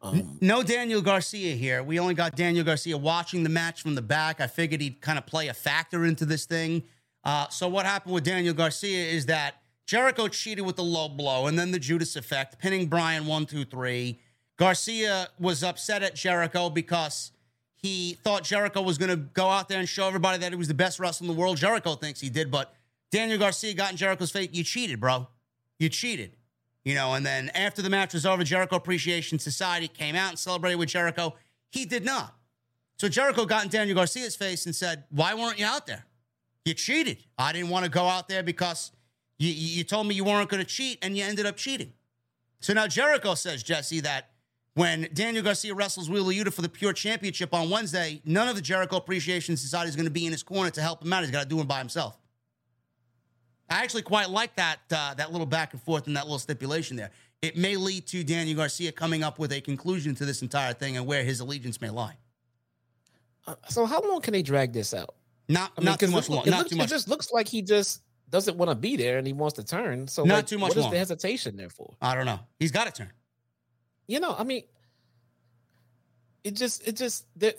Um, 0.02 0.38
no 0.40 0.62
Daniel 0.62 1.00
Garcia 1.00 1.54
here. 1.54 1.82
We 1.82 2.00
only 2.00 2.14
got 2.14 2.34
Daniel 2.34 2.64
Garcia 2.64 2.98
watching 2.98 3.44
the 3.44 3.48
match 3.48 3.82
from 3.82 3.94
the 3.94 4.02
back. 4.02 4.40
I 4.40 4.46
figured 4.46 4.80
he'd 4.80 5.00
kind 5.00 5.16
of 5.16 5.26
play 5.26 5.48
a 5.48 5.54
factor 5.54 6.04
into 6.04 6.24
this 6.24 6.44
thing. 6.44 6.82
Uh, 7.24 7.48
so 7.48 7.68
what 7.68 7.86
happened 7.86 8.14
with 8.14 8.24
Daniel 8.24 8.54
Garcia 8.54 9.04
is 9.04 9.26
that 9.26 9.62
Jericho 9.86 10.28
cheated 10.28 10.64
with 10.64 10.76
the 10.76 10.82
low 10.82 11.08
blow 11.08 11.46
and 11.46 11.58
then 11.58 11.70
the 11.70 11.78
Judas 11.78 12.16
effect, 12.16 12.58
pinning 12.58 12.86
Bryan 12.86 13.26
one, 13.26 13.46
two, 13.46 13.64
three. 13.64 14.20
Garcia 14.56 15.28
was 15.38 15.62
upset 15.62 16.02
at 16.02 16.14
Jericho 16.14 16.70
because 16.70 17.32
he 17.74 18.18
thought 18.22 18.44
Jericho 18.44 18.80
was 18.80 18.96
going 18.96 19.10
to 19.10 19.16
go 19.16 19.48
out 19.48 19.68
there 19.68 19.78
and 19.78 19.88
show 19.88 20.06
everybody 20.06 20.38
that 20.38 20.52
he 20.52 20.56
was 20.56 20.68
the 20.68 20.74
best 20.74 21.00
wrestler 21.00 21.26
in 21.26 21.34
the 21.34 21.38
world. 21.38 21.56
Jericho 21.56 21.94
thinks 21.94 22.20
he 22.20 22.30
did, 22.30 22.50
but 22.50 22.74
Daniel 23.10 23.38
Garcia 23.38 23.74
got 23.74 23.90
in 23.90 23.96
Jericho's 23.96 24.30
face. 24.30 24.48
You 24.52 24.64
cheated, 24.64 25.00
bro. 25.00 25.28
You 25.78 25.88
cheated. 25.88 26.36
You 26.84 26.94
know, 26.94 27.14
and 27.14 27.24
then 27.24 27.50
after 27.50 27.82
the 27.82 27.90
match 27.90 28.12
was 28.14 28.26
over, 28.26 28.42
Jericho 28.42 28.76
Appreciation 28.76 29.38
Society 29.38 29.86
came 29.86 30.16
out 30.16 30.30
and 30.30 30.38
celebrated 30.38 30.76
with 30.76 30.88
Jericho. 30.88 31.34
He 31.70 31.84
did 31.84 32.04
not. 32.04 32.34
So 32.98 33.08
Jericho 33.08 33.44
got 33.44 33.64
in 33.64 33.70
Daniel 33.70 33.96
Garcia's 33.96 34.36
face 34.36 34.66
and 34.66 34.74
said, 34.74 35.04
Why 35.10 35.34
weren't 35.34 35.58
you 35.58 35.66
out 35.66 35.86
there? 35.86 36.06
You 36.64 36.74
cheated. 36.74 37.24
I 37.38 37.52
didn't 37.52 37.70
want 37.70 37.84
to 37.84 37.90
go 37.90 38.04
out 38.04 38.28
there 38.28 38.42
because 38.42 38.92
you, 39.38 39.50
you 39.50 39.84
told 39.84 40.06
me 40.06 40.14
you 40.14 40.24
weren't 40.24 40.48
going 40.48 40.62
to 40.62 40.68
cheat 40.68 40.98
and 41.02 41.16
you 41.16 41.24
ended 41.24 41.46
up 41.46 41.56
cheating. 41.56 41.92
So 42.60 42.72
now 42.72 42.86
Jericho 42.86 43.34
says, 43.34 43.62
Jesse, 43.62 44.00
that 44.00 44.30
when 44.74 45.08
Daniel 45.12 45.42
Garcia 45.42 45.74
wrestles 45.74 46.08
Wheeler 46.08 46.32
Yuta 46.32 46.52
for 46.52 46.62
the 46.62 46.68
Pure 46.68 46.94
Championship 46.94 47.52
on 47.52 47.68
Wednesday, 47.68 48.22
none 48.24 48.48
of 48.48 48.54
the 48.54 48.62
Jericho 48.62 48.96
Appreciation 48.96 49.56
Society 49.56 49.88
is 49.88 49.96
going 49.96 50.06
to 50.06 50.12
be 50.12 50.24
in 50.24 50.32
his 50.32 50.42
corner 50.42 50.70
to 50.70 50.80
help 50.80 51.02
him 51.02 51.12
out. 51.12 51.22
He's 51.22 51.32
got 51.32 51.42
to 51.42 51.48
do 51.48 51.60
it 51.60 51.68
by 51.68 51.78
himself. 51.78 52.16
I 53.68 53.82
actually 53.82 54.02
quite 54.02 54.30
like 54.30 54.56
that 54.56 54.80
uh, 54.90 55.14
that 55.14 55.32
little 55.32 55.46
back 55.46 55.72
and 55.72 55.82
forth 55.82 56.06
and 56.06 56.16
that 56.16 56.24
little 56.24 56.38
stipulation 56.38 56.96
there. 56.96 57.10
It 57.40 57.56
may 57.56 57.76
lead 57.76 58.06
to 58.08 58.22
Daniel 58.22 58.56
Garcia 58.56 58.92
coming 58.92 59.24
up 59.24 59.38
with 59.38 59.52
a 59.52 59.60
conclusion 59.60 60.14
to 60.16 60.24
this 60.24 60.42
entire 60.42 60.72
thing 60.74 60.96
and 60.96 61.06
where 61.06 61.24
his 61.24 61.40
allegiance 61.40 61.80
may 61.80 61.90
lie. 61.90 62.16
Uh, 63.46 63.54
so 63.68 63.86
how 63.86 64.00
long 64.00 64.20
can 64.20 64.32
they 64.32 64.42
drag 64.42 64.72
this 64.72 64.94
out? 64.94 65.14
Not 65.48 65.72
I 65.76 65.80
mean, 65.80 65.84
not 65.86 66.00
too 66.00 66.08
much 66.08 66.28
long. 66.28 66.44
Not 66.46 66.58
looks, 66.58 66.70
too 66.70 66.76
much. 66.76 66.86
It 66.86 66.90
just 66.90 67.08
looks 67.08 67.32
like 67.32 67.48
he 67.48 67.62
just 67.62 68.02
doesn't 68.30 68.56
want 68.56 68.70
to 68.70 68.74
be 68.74 68.96
there 68.96 69.18
and 69.18 69.26
he 69.26 69.32
wants 69.32 69.56
to 69.56 69.64
turn. 69.64 70.08
So 70.08 70.24
not 70.24 70.34
like, 70.34 70.46
too 70.46 70.58
much. 70.58 70.70
What 70.70 70.78
long. 70.78 70.86
is 70.86 70.92
the 70.92 70.98
hesitation 70.98 71.56
there 71.56 71.68
for? 71.68 71.94
I 72.00 72.14
don't 72.14 72.26
know. 72.26 72.40
He's 72.58 72.72
got 72.72 72.86
to 72.86 72.92
turn. 72.92 73.12
You 74.06 74.20
know, 74.20 74.34
I 74.36 74.44
mean, 74.44 74.64
it 76.44 76.56
just 76.56 76.86
it 76.86 76.96
just 76.96 77.26
that. 77.36 77.58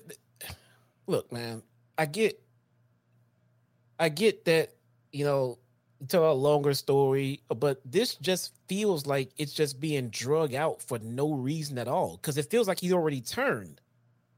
Look, 1.05 1.31
man, 1.31 1.61
I 1.97 2.05
get, 2.05 2.41
I 3.99 4.09
get 4.09 4.45
that. 4.45 4.71
You 5.11 5.25
know, 5.25 5.59
tell 6.07 6.31
a 6.31 6.33
longer 6.33 6.73
story, 6.73 7.41
but 7.55 7.79
this 7.85 8.15
just 8.15 8.53
feels 8.67 9.05
like 9.05 9.31
it's 9.37 9.53
just 9.53 9.79
being 9.79 10.09
drug 10.09 10.53
out 10.53 10.81
for 10.81 10.97
no 10.99 11.33
reason 11.33 11.77
at 11.77 11.87
all. 11.87 12.17
Because 12.17 12.37
it 12.37 12.49
feels 12.49 12.67
like 12.67 12.79
he's 12.79 12.93
already 12.93 13.21
turned, 13.21 13.79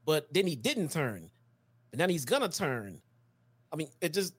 but 0.04 0.32
then 0.32 0.46
he 0.46 0.54
didn't 0.54 0.90
turn, 0.90 1.30
and 1.92 2.00
then 2.00 2.10
he's 2.10 2.24
gonna 2.24 2.48
turn, 2.48 3.00
I 3.72 3.76
mean, 3.76 3.88
it 4.00 4.12
just 4.12 4.34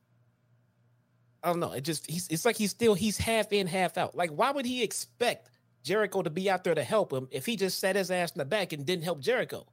I 1.43 1.49
don't 1.49 1.59
know. 1.59 1.71
It 1.73 1.81
just 1.81 2.09
he's 2.09 2.27
it's 2.29 2.45
like 2.45 2.55
he's 2.57 2.71
still 2.71 2.93
he's 2.93 3.17
half 3.17 3.53
in, 3.53 3.67
half 3.67 3.97
out. 3.97 4.15
Like, 4.15 4.31
why 4.31 4.51
would 4.51 4.65
he 4.65 4.83
expect 4.83 5.49
Jericho 5.87 6.21
to 6.21 6.29
be 6.29 6.49
out 6.49 6.63
there 6.65 6.75
to 6.75 6.83
help 6.83 7.13
him 7.13 7.27
if 7.31 7.45
he 7.45 7.55
just 7.55 7.79
sat 7.79 7.95
his 7.95 8.11
ass 8.11 8.31
in 8.31 8.39
the 8.39 8.45
back 8.45 8.73
and 8.73 8.85
didn't 8.85 9.03
help 9.05 9.21
Jericho. 9.21 9.65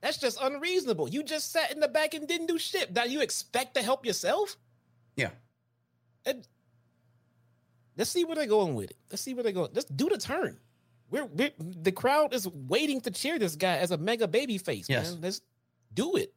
That's 0.00 0.16
just 0.16 0.38
unreasonable. 0.40 1.08
You 1.08 1.22
just 1.22 1.52
sat 1.52 1.70
in 1.72 1.80
the 1.80 1.88
back 1.88 2.14
and 2.14 2.26
didn't 2.26 2.46
do 2.46 2.58
shit. 2.58 2.94
Now 2.94 3.04
you 3.04 3.20
expect 3.20 3.74
to 3.74 3.82
help 3.82 4.06
yourself? 4.06 4.56
Yeah. 5.16 5.30
And 6.24 6.46
let's 7.96 8.08
see 8.10 8.24
where 8.24 8.36
they're 8.36 8.46
going 8.46 8.74
with 8.74 8.90
it. 8.90 8.96
Let's 9.10 9.22
see 9.22 9.34
where 9.34 9.42
they're 9.42 9.52
going. 9.52 9.70
Let's 9.74 9.88
do 9.88 10.08
the 10.08 10.18
turn. 10.18 10.58
We're, 11.10 11.26
we're 11.26 11.50
the 11.58 11.92
crowd 11.92 12.32
is 12.32 12.46
waiting 12.48 13.00
to 13.02 13.10
cheer 13.10 13.38
this 13.38 13.56
guy 13.56 13.76
as 13.78 13.90
a 13.90 13.98
mega 13.98 14.28
baby 14.28 14.56
face, 14.56 14.88
Yes. 14.88 15.12
man. 15.12 15.20
Let's 15.20 15.40
do 15.92 16.16
it. 16.16 16.32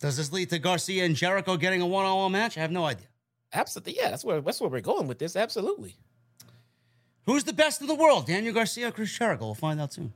Does 0.00 0.16
this 0.16 0.32
lead 0.32 0.50
to 0.50 0.58
Garcia 0.58 1.04
and 1.04 1.14
Jericho 1.14 1.56
getting 1.56 1.82
a 1.82 1.86
one-on-one 1.86 2.32
match? 2.32 2.56
I 2.56 2.62
have 2.62 2.72
no 2.72 2.84
idea. 2.84 3.06
Absolutely. 3.52 3.96
Yeah, 3.96 4.10
that's 4.10 4.24
where 4.24 4.40
that's 4.40 4.60
where 4.60 4.70
we're 4.70 4.80
going 4.80 5.06
with 5.06 5.18
this. 5.18 5.36
Absolutely. 5.36 5.96
Who's 7.26 7.44
the 7.44 7.52
best 7.52 7.80
in 7.80 7.86
the 7.86 7.94
world? 7.94 8.26
Daniel 8.26 8.54
Garcia 8.54 8.88
or 8.88 8.92
Chris 8.92 9.16
Jericho? 9.16 9.44
We'll 9.44 9.54
find 9.54 9.80
out 9.80 9.92
soon. 9.92 10.12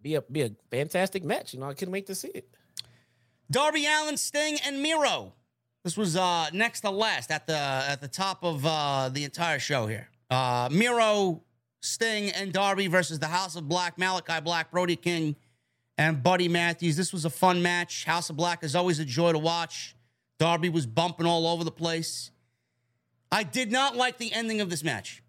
Be 0.00 0.14
a 0.14 0.22
be 0.22 0.42
a 0.42 0.50
fantastic 0.70 1.24
match. 1.24 1.52
You 1.52 1.60
know, 1.60 1.68
I 1.68 1.74
couldn't 1.74 1.92
wait 1.92 2.06
to 2.06 2.14
see 2.14 2.28
it. 2.28 2.48
Darby 3.50 3.86
Allin, 3.86 4.16
Sting, 4.16 4.58
and 4.64 4.82
Miro. 4.82 5.34
This 5.84 5.96
was 5.96 6.16
uh, 6.16 6.48
next 6.52 6.80
to 6.82 6.90
last 6.90 7.30
at 7.30 7.46
the 7.46 7.56
at 7.56 8.00
the 8.00 8.08
top 8.08 8.44
of 8.44 8.64
uh, 8.64 9.10
the 9.12 9.24
entire 9.24 9.58
show 9.58 9.86
here. 9.86 10.08
Uh, 10.30 10.68
Miro, 10.70 11.42
Sting, 11.80 12.30
and 12.30 12.52
Darby 12.52 12.86
versus 12.86 13.18
the 13.18 13.26
House 13.26 13.56
of 13.56 13.68
Black, 13.68 13.96
Malakai 13.96 14.42
Black, 14.42 14.70
Brody 14.70 14.96
King, 14.96 15.36
and 15.98 16.22
Buddy 16.22 16.48
Matthews. 16.48 16.96
This 16.96 17.12
was 17.12 17.24
a 17.24 17.30
fun 17.30 17.60
match. 17.60 18.04
House 18.04 18.30
of 18.30 18.36
Black 18.36 18.62
is 18.62 18.76
always 18.76 19.00
a 19.00 19.04
joy 19.04 19.32
to 19.32 19.38
watch. 19.38 19.96
Darby 20.38 20.68
was 20.68 20.86
bumping 20.86 21.26
all 21.26 21.46
over 21.48 21.64
the 21.64 21.72
place. 21.72 22.30
I 23.30 23.42
did 23.42 23.72
not 23.72 23.96
like 23.96 24.16
the 24.16 24.32
ending 24.32 24.60
of 24.60 24.70
this 24.70 24.84
match. 24.84 25.22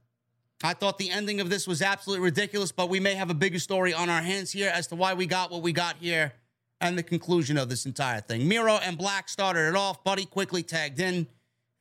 I 0.64 0.74
thought 0.74 0.98
the 0.98 1.10
ending 1.10 1.42
of 1.42 1.50
this 1.50 1.68
was 1.68 1.82
absolutely 1.82 2.24
ridiculous, 2.24 2.72
but 2.72 2.90
we 2.90 3.00
may 3.00 3.16
have 3.16 3.30
a 3.30 3.34
bigger 3.34 3.60
story 3.60 3.94
on 3.94 4.10
our 4.10 4.22
hands 4.22 4.52
here 4.52 4.70
as 4.74 4.88
to 4.88 4.96
why 4.96 5.14
we 5.14 5.26
got 5.26 5.52
what 5.52 5.62
we 5.62 5.74
got 5.74 5.98
here 5.98 6.34
and 6.82 6.98
the 6.98 7.04
conclusion 7.04 7.58
of 7.58 7.70
this 7.70 7.86
entire 7.86 8.22
thing. 8.22 8.48
Miro 8.48 8.76
and 8.76 8.98
Black 8.98 9.28
started 9.28 9.68
it 9.70 9.76
off. 9.76 10.04
Buddy 10.04 10.26
quickly 10.26 10.62
tagged 10.62 11.00
in, 11.00 11.28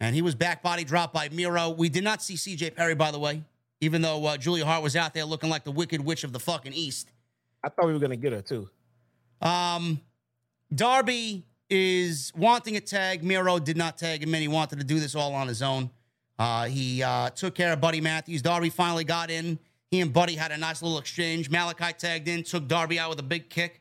and 0.00 0.14
he 0.14 0.22
was 0.22 0.34
back 0.34 0.62
body 0.62 0.84
dropped 0.84 1.12
by 1.12 1.28
Miro. 1.28 1.70
We 1.70 1.88
did 1.88 2.04
not 2.04 2.22
see 2.22 2.34
CJ 2.34 2.74
Perry, 2.74 2.94
by 2.94 3.10
the 3.10 3.18
way, 3.18 3.42
even 3.80 4.00
though 4.00 4.24
uh, 4.24 4.36
Julia 4.36 4.64
Hart 4.64 4.82
was 4.82 4.96
out 4.96 5.12
there 5.12 5.24
looking 5.24 5.50
like 5.50 5.64
the 5.64 5.72
Wicked 5.72 6.04
Witch 6.04 6.24
of 6.24 6.32
the 6.32 6.40
fucking 6.40 6.72
East. 6.72 7.10
I 7.62 7.68
thought 7.68 7.86
we 7.86 7.92
were 7.92 7.98
gonna 7.98 8.16
get 8.16 8.32
her 8.32 8.42
too. 8.42 8.68
Um, 9.40 10.00
Darby 10.74 11.44
is 11.70 12.32
wanting 12.36 12.76
a 12.76 12.80
tag. 12.80 13.22
Miro 13.22 13.58
did 13.58 13.76
not 13.76 13.98
tag 13.98 14.22
him 14.22 14.34
in. 14.34 14.40
He 14.40 14.48
wanted 14.48 14.78
to 14.78 14.84
do 14.84 14.98
this 15.00 15.14
all 15.14 15.34
on 15.34 15.48
his 15.48 15.62
own. 15.62 15.90
Uh, 16.38 16.66
he 16.66 17.02
uh, 17.02 17.30
took 17.30 17.54
care 17.54 17.72
of 17.72 17.80
Buddy 17.80 18.00
Matthews. 18.00 18.42
Darby 18.42 18.70
finally 18.70 19.04
got 19.04 19.30
in. 19.30 19.58
He 19.90 20.00
and 20.00 20.12
Buddy 20.12 20.34
had 20.34 20.52
a 20.52 20.56
nice 20.56 20.82
little 20.82 20.98
exchange. 20.98 21.50
Malakai 21.50 21.96
tagged 21.96 22.28
in, 22.28 22.42
took 22.42 22.68
Darby 22.68 22.98
out 22.98 23.10
with 23.10 23.18
a 23.18 23.24
big 23.24 23.48
kick. 23.48 23.80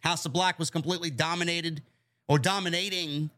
House 0.00 0.24
of 0.26 0.32
Black 0.32 0.58
was 0.58 0.70
completely 0.70 1.10
dominated 1.10 1.82
or 2.28 2.38
dominating 2.38 3.30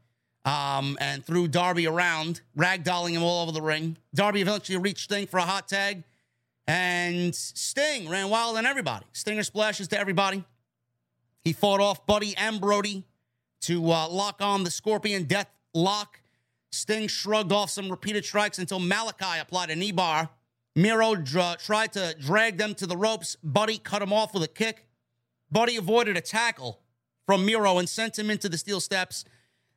um, 0.45 0.99
and 1.01 1.25
threw 1.25 1.49
Darby 1.49 1.87
around, 1.87 2.41
ragdolling 2.57 3.11
him 3.11 3.23
all 3.23 3.43
over 3.43 3.53
the 3.53 3.63
ring. 3.63 3.97
Darby 4.15 4.41
eventually 4.41 4.79
reached 4.79 5.05
Sting 5.05 5.27
for 5.27 5.39
a 5.39 5.43
hot 5.43 5.69
tag, 5.69 6.03
and 6.67 7.35
Sting 7.35 8.09
ran 8.09 8.29
wild 8.29 8.57
on 8.57 8.67
everybody. 8.67 9.07
Stinger 9.13 9.43
splashes 9.43 9.89
to 9.89 9.99
everybody. 9.99 10.45
He 11.49 11.55
fought 11.55 11.81
off 11.81 12.07
Buddy 12.07 12.37
and 12.37 12.61
Brody 12.61 13.05
to 13.63 13.91
uh, 13.91 14.07
lock 14.11 14.43
on 14.43 14.65
the 14.65 14.71
Scorpion 14.71 15.25
Death 15.25 15.51
Lock. 15.73 16.21
Sting 16.71 17.09
shrugged 17.09 17.53
off 17.53 17.71
some 17.71 17.89
repeated 17.89 18.27
strikes 18.27 18.59
until 18.59 18.79
Malakai 18.79 19.41
applied 19.41 19.71
a 19.71 19.75
knee 19.75 19.91
bar. 19.91 20.29
Miro 20.77 21.15
tried 21.17 21.95
to 21.95 22.15
drag 22.21 22.59
them 22.59 22.75
to 22.75 22.87
the 22.87 22.99
ropes. 22.99 23.39
Buddy 23.43 23.79
cut 23.79 24.03
him 24.03 24.13
off 24.13 24.35
with 24.35 24.43
a 24.43 24.47
kick. 24.47 24.89
Buddy 25.51 25.79
avoided 25.79 26.19
a 26.19 26.21
tackle 26.21 26.81
from 27.25 27.47
Miro 27.47 27.79
and 27.79 27.89
sent 27.89 28.19
him 28.19 28.29
into 28.29 28.51
the 28.51 28.59
steel 28.59 28.79
steps. 28.79 29.25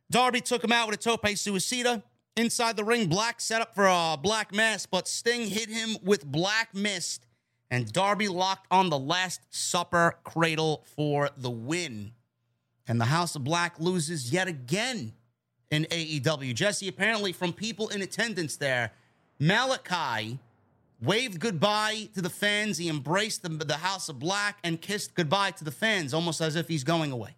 Darby 0.09 0.41
took 0.41 0.65
him 0.65 0.73
out 0.73 0.89
with 0.89 0.99
a 0.99 1.01
tope 1.01 1.23
suicida. 1.23 2.03
Inside 2.35 2.75
the 2.75 2.83
ring, 2.83 3.07
Black 3.07 3.39
set 3.39 3.61
up 3.61 3.73
for 3.73 3.87
a 3.87 4.19
black 4.21 4.53
mass, 4.53 4.85
but 4.85 5.07
Sting 5.07 5.47
hit 5.47 5.69
him 5.69 5.95
with 6.03 6.25
black 6.25 6.75
mist, 6.75 7.27
and 7.71 7.91
Darby 7.91 8.27
locked 8.27 8.67
on 8.69 8.89
the 8.89 8.99
Last 8.99 9.41
Supper 9.49 10.17
cradle 10.25 10.83
for 10.93 11.29
the 11.37 11.49
win. 11.49 12.11
And 12.85 12.99
the 12.99 13.05
House 13.05 13.33
of 13.35 13.45
Black 13.45 13.79
loses 13.79 14.33
yet 14.33 14.49
again 14.49 15.13
in 15.71 15.85
AEW. 15.85 16.53
Jesse, 16.53 16.89
apparently 16.89 17.31
from 17.31 17.53
people 17.53 17.87
in 17.87 18.01
attendance 18.01 18.57
there, 18.57 18.91
Malakai 19.39 20.37
waved 21.01 21.39
goodbye 21.39 22.09
to 22.13 22.21
the 22.21 22.29
fans. 22.29 22.77
He 22.77 22.89
embraced 22.89 23.41
the, 23.41 23.49
the 23.49 23.77
House 23.77 24.09
of 24.09 24.19
Black 24.19 24.57
and 24.65 24.79
kissed 24.81 25.15
goodbye 25.15 25.51
to 25.51 25.63
the 25.63 25.71
fans, 25.71 26.13
almost 26.13 26.41
as 26.41 26.57
if 26.57 26.67
he's 26.67 26.83
going 26.83 27.13
away. 27.13 27.37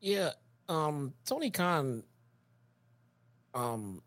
Yeah. 0.00 0.32
Um, 0.68 1.14
Tony 1.24 1.50
Khan 1.50 2.04
um 3.54 4.02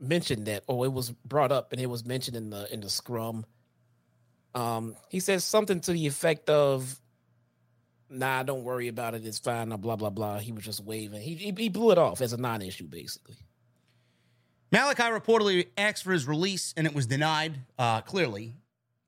mentioned 0.00 0.46
that, 0.46 0.64
or 0.66 0.84
it 0.84 0.92
was 0.92 1.12
brought 1.12 1.52
up 1.52 1.72
and 1.72 1.80
it 1.80 1.86
was 1.86 2.04
mentioned 2.04 2.36
in 2.36 2.50
the 2.50 2.70
in 2.74 2.80
the 2.80 2.90
scrum. 2.90 3.46
Um, 4.54 4.96
he 5.08 5.20
says 5.20 5.44
something 5.44 5.80
to 5.80 5.92
the 5.92 6.06
effect 6.06 6.50
of 6.50 6.98
nah, 8.10 8.42
don't 8.42 8.64
worry 8.64 8.88
about 8.88 9.14
it, 9.14 9.24
it's 9.24 9.38
fine, 9.38 9.70
blah 9.70 9.96
blah 9.96 10.10
blah. 10.10 10.38
He 10.38 10.52
was 10.52 10.64
just 10.64 10.84
waving. 10.84 11.20
He 11.20 11.34
he, 11.34 11.54
he 11.56 11.68
blew 11.68 11.90
it 11.90 11.98
off 11.98 12.20
as 12.20 12.32
a 12.32 12.36
non-issue, 12.36 12.86
basically. 12.86 13.36
Malakai 14.72 15.18
reportedly 15.18 15.68
asked 15.76 16.02
for 16.02 16.12
his 16.12 16.26
release 16.26 16.72
and 16.76 16.86
it 16.86 16.94
was 16.94 17.06
denied, 17.06 17.58
uh, 17.78 18.00
clearly. 18.00 18.54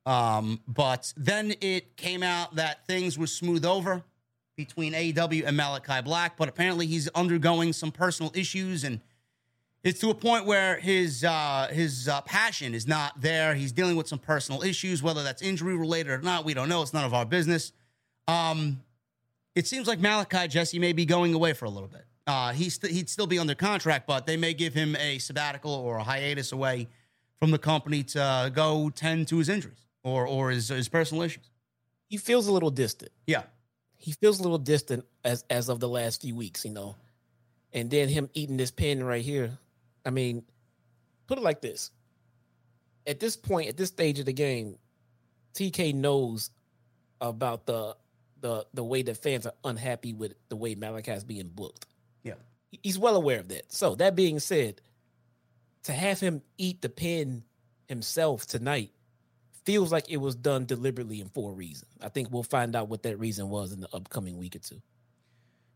Um, 0.05 0.60
but 0.68 1.12
then 1.16 1.55
it 1.62 1.97
came 1.97 2.23
out 2.23 2.56
that 2.56 2.86
things 2.86 3.18
were 3.18 3.26
smoothed 3.26 3.64
over 3.64 4.02
between 4.56 4.92
AEW 4.92 5.47
and 5.47 5.58
Malakai 5.58 6.05
Black, 6.05 6.36
but 6.36 6.48
apparently 6.48 6.86
he's 6.86 7.08
undergoing 7.14 7.73
some 7.73 7.90
personal 7.90 8.31
issues 8.34 8.84
and 8.84 9.00
it's 9.84 10.00
to 10.00 10.10
a 10.10 10.14
point 10.14 10.46
where 10.46 10.78
his 10.80 11.22
uh, 11.22 11.68
his 11.70 12.08
uh, 12.08 12.22
passion 12.22 12.74
is 12.74 12.86
not 12.88 13.20
there. 13.20 13.54
He's 13.54 13.70
dealing 13.70 13.96
with 13.96 14.08
some 14.08 14.18
personal 14.18 14.62
issues, 14.62 15.02
whether 15.02 15.22
that's 15.22 15.42
injury 15.42 15.76
related 15.76 16.10
or 16.10 16.22
not. 16.22 16.44
We 16.44 16.54
don't 16.54 16.68
know. 16.70 16.82
It's 16.82 16.94
none 16.94 17.04
of 17.04 17.12
our 17.14 17.26
business. 17.26 17.72
Um, 18.26 18.80
it 19.54 19.66
seems 19.66 19.86
like 19.86 20.00
Malakai 20.00 20.48
Jesse 20.48 20.78
may 20.78 20.92
be 20.94 21.04
going 21.04 21.34
away 21.34 21.52
for 21.52 21.66
a 21.66 21.70
little 21.70 21.88
bit. 21.88 22.04
Uh, 22.26 22.52
he's 22.52 22.74
st- 22.74 22.92
he'd 22.92 23.10
still 23.10 23.26
be 23.26 23.38
under 23.38 23.54
contract, 23.54 24.06
but 24.06 24.26
they 24.26 24.38
may 24.38 24.54
give 24.54 24.72
him 24.72 24.96
a 24.96 25.18
sabbatical 25.18 25.72
or 25.72 25.98
a 25.98 26.02
hiatus 26.02 26.52
away 26.52 26.88
from 27.38 27.50
the 27.50 27.58
company 27.58 28.02
to 28.02 28.50
go 28.54 28.88
tend 28.88 29.28
to 29.28 29.36
his 29.36 29.50
injuries 29.50 29.86
or 30.02 30.26
or 30.26 30.50
his 30.50 30.68
his 30.68 30.88
personal 30.88 31.22
issues. 31.22 31.50
He 32.08 32.16
feels 32.16 32.46
a 32.46 32.52
little 32.52 32.70
distant. 32.70 33.12
Yeah, 33.26 33.42
He 33.98 34.12
feels 34.12 34.40
a 34.40 34.42
little 34.42 34.58
distant 34.58 35.04
as 35.24 35.44
as 35.50 35.68
of 35.68 35.78
the 35.80 35.88
last 35.88 36.22
few 36.22 36.34
weeks, 36.34 36.64
you 36.64 36.70
know. 36.70 36.96
And 37.74 37.90
then 37.90 38.08
him 38.08 38.30
eating 38.32 38.56
this 38.56 38.70
pin 38.70 39.04
right 39.04 39.22
here. 39.22 39.58
I 40.05 40.10
mean, 40.10 40.44
put 41.26 41.39
it 41.39 41.42
like 41.42 41.60
this. 41.60 41.91
At 43.07 43.20
this 43.20 43.36
point, 43.36 43.68
at 43.68 43.76
this 43.76 43.89
stage 43.89 44.18
of 44.18 44.26
the 44.26 44.33
game, 44.33 44.76
TK 45.55 45.94
knows 45.94 46.50
about 47.20 47.66
the 47.66 47.97
the 48.41 48.66
the 48.74 48.84
way 48.84 49.02
that 49.02 49.16
fans 49.16 49.47
are 49.47 49.55
unhappy 49.65 50.12
with 50.12 50.34
the 50.49 50.57
way 50.57 50.74
Malakai's 50.74 51.24
being 51.24 51.49
booked. 51.49 51.86
yeah. 52.23 52.34
He's 52.83 52.99
well 52.99 53.15
aware 53.15 53.39
of 53.39 53.49
that. 53.49 53.73
So 53.73 53.94
that 53.97 54.16
being 54.16 54.41
said, 54.41 54.81
to 55.84 55.92
have 55.92 56.18
him 56.18 56.42
eat 56.58 56.83
the 56.83 56.89
pin 56.89 57.44
himself 57.86 58.47
tonight 58.47 58.91
feels 59.65 59.92
like 59.92 60.10
it 60.10 60.16
was 60.16 60.34
done 60.34 60.66
deliberately 60.66 61.20
and 61.20 61.33
for 61.33 61.50
a 61.52 61.55
reason. 61.55 61.89
I 62.02 62.08
think 62.08 62.31
we'll 62.31 62.42
find 62.42 62.74
out 62.74 62.89
what 62.89 63.02
that 63.05 63.18
reason 63.18 63.49
was 63.49 63.73
in 63.73 63.81
the 63.81 63.89
upcoming 63.94 64.36
week 64.39 64.57
or 64.57 64.58
two. 64.58 64.83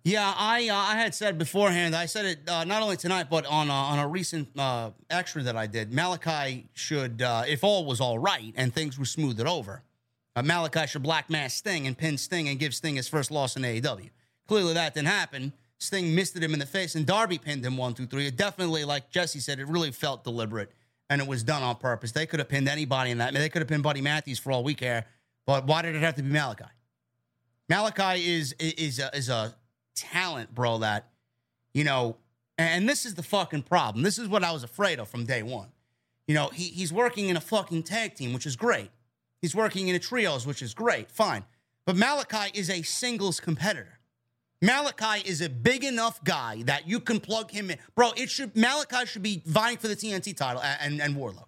Yeah, 0.09 0.33
I 0.35 0.71
uh, 0.71 0.75
I 0.75 0.95
had 0.95 1.15
said 1.15 1.37
beforehand. 1.37 1.95
I 1.95 2.07
said 2.07 2.25
it 2.25 2.49
uh, 2.49 2.65
not 2.65 2.81
only 2.81 2.97
tonight, 2.97 3.27
but 3.29 3.45
on 3.45 3.69
uh, 3.69 3.75
on 3.75 3.99
a 3.99 4.09
recent 4.09 4.49
uh, 4.59 4.93
extra 5.11 5.43
that 5.43 5.55
I 5.55 5.67
did. 5.67 5.93
Malakai 5.93 6.65
should, 6.73 7.21
uh, 7.21 7.43
if 7.47 7.63
all 7.63 7.85
was 7.85 8.01
all 8.01 8.19
right 8.19 8.55
and 8.57 8.73
things 8.73 8.99
were 8.99 9.05
smoothed 9.05 9.47
over, 9.47 9.83
uh, 10.35 10.41
Malakai 10.41 10.89
should 10.89 11.03
black 11.03 11.29
mass 11.29 11.57
Sting 11.57 11.87
and 11.87 11.97
pin 11.97 12.17
Sting 12.17 12.49
and 12.49 12.59
give 12.59 12.75
Sting 12.75 12.97
his 12.97 13.07
first 13.07 13.31
loss 13.31 13.55
in 13.55 13.65
AEW. 13.65 14.09
Clearly, 14.47 14.73
that 14.73 14.95
didn't 14.95 15.09
happen. 15.09 15.53
Sting 15.77 16.15
misted 16.15 16.43
him 16.43 16.55
in 16.55 16.59
the 16.59 16.65
face, 16.65 16.95
and 16.95 17.05
Darby 17.05 17.37
pinned 17.37 17.63
him 17.63 17.77
one, 17.77 17.93
two, 17.93 18.07
three. 18.07 18.27
It 18.27 18.37
definitely, 18.39 18.87
like 18.87 19.11
Jesse 19.11 19.41
said, 19.41 19.59
it 19.59 19.69
really 19.69 19.91
felt 19.91 20.25
deliberate 20.25 20.73
and 21.11 21.21
it 21.21 21.29
was 21.29 21.43
done 21.43 21.63
on 21.63 21.77
purpose. 21.77 22.13
They 22.13 22.25
could 22.25 22.39
have 22.39 22.49
pinned 22.49 22.69
anybody 22.69 23.11
in 23.11 23.19
that. 23.19 23.35
They 23.35 23.51
could 23.51 23.61
have 23.61 23.69
pinned 23.69 23.83
Buddy 23.83 24.01
Matthews 24.01 24.39
for 24.39 24.53
all 24.53 24.65
we 24.65 24.73
care, 24.73 25.05
but 25.45 25.67
why 25.67 25.83
did 25.83 25.95
it 25.95 26.01
have 26.01 26.15
to 26.15 26.23
be 26.23 26.31
Malakai? 26.31 26.71
Malakai 27.71 28.27
is 28.27 28.55
is 28.59 29.01
a, 29.01 29.15
is 29.15 29.29
a 29.29 29.55
talent, 30.01 30.55
bro. 30.55 30.79
That 30.79 31.09
you 31.75 31.85
know, 31.85 32.17
and 32.57 32.89
this 32.89 33.07
is 33.07 33.15
the 33.15 33.23
fucking 33.23 33.63
problem. 33.63 34.03
This 34.03 34.19
is 34.19 34.29
what 34.29 34.45
I 34.45 34.53
was 34.53 34.63
afraid 34.63 34.99
of 34.99 35.09
from 35.09 35.25
day 35.25 35.43
one. 35.43 35.69
You 36.27 36.35
know, 36.35 36.49
he 36.49 36.65
he's 36.65 36.93
working 36.93 37.29
in 37.29 37.37
a 37.37 37.41
fucking 37.41 37.85
tag 37.85 38.15
team, 38.15 38.33
which 38.33 38.47
is 38.47 38.57
great. 38.57 38.91
He's 39.41 39.55
working 39.55 39.89
in 39.89 39.95
a 39.95 39.99
trios, 39.99 40.47
which 40.47 40.63
is 40.63 40.75
great, 40.75 41.11
fine. 41.11 41.45
But 41.87 41.97
Malakai 41.97 42.55
is 42.55 42.69
a 42.69 42.83
singles 42.83 43.41
competitor. 43.41 43.99
Malakai 44.63 45.25
is 45.25 45.41
a 45.41 45.49
big 45.49 45.85
enough 45.85 46.23
guy 46.25 46.63
that 46.67 46.89
you 46.89 46.99
can 46.99 47.21
plug 47.21 47.51
him 47.51 47.71
in, 47.71 47.79
bro. 47.95 48.11
It 48.17 48.29
should 48.29 48.55
Malakai 48.55 49.07
should 49.07 49.23
be 49.23 49.43
vying 49.47 49.79
for 49.79 49.89
the 49.89 49.97
TNT 49.97 50.37
title 50.37 50.63
and 50.63 51.01
and, 51.01 51.01
and 51.01 51.17
Wardlow. 51.17 51.45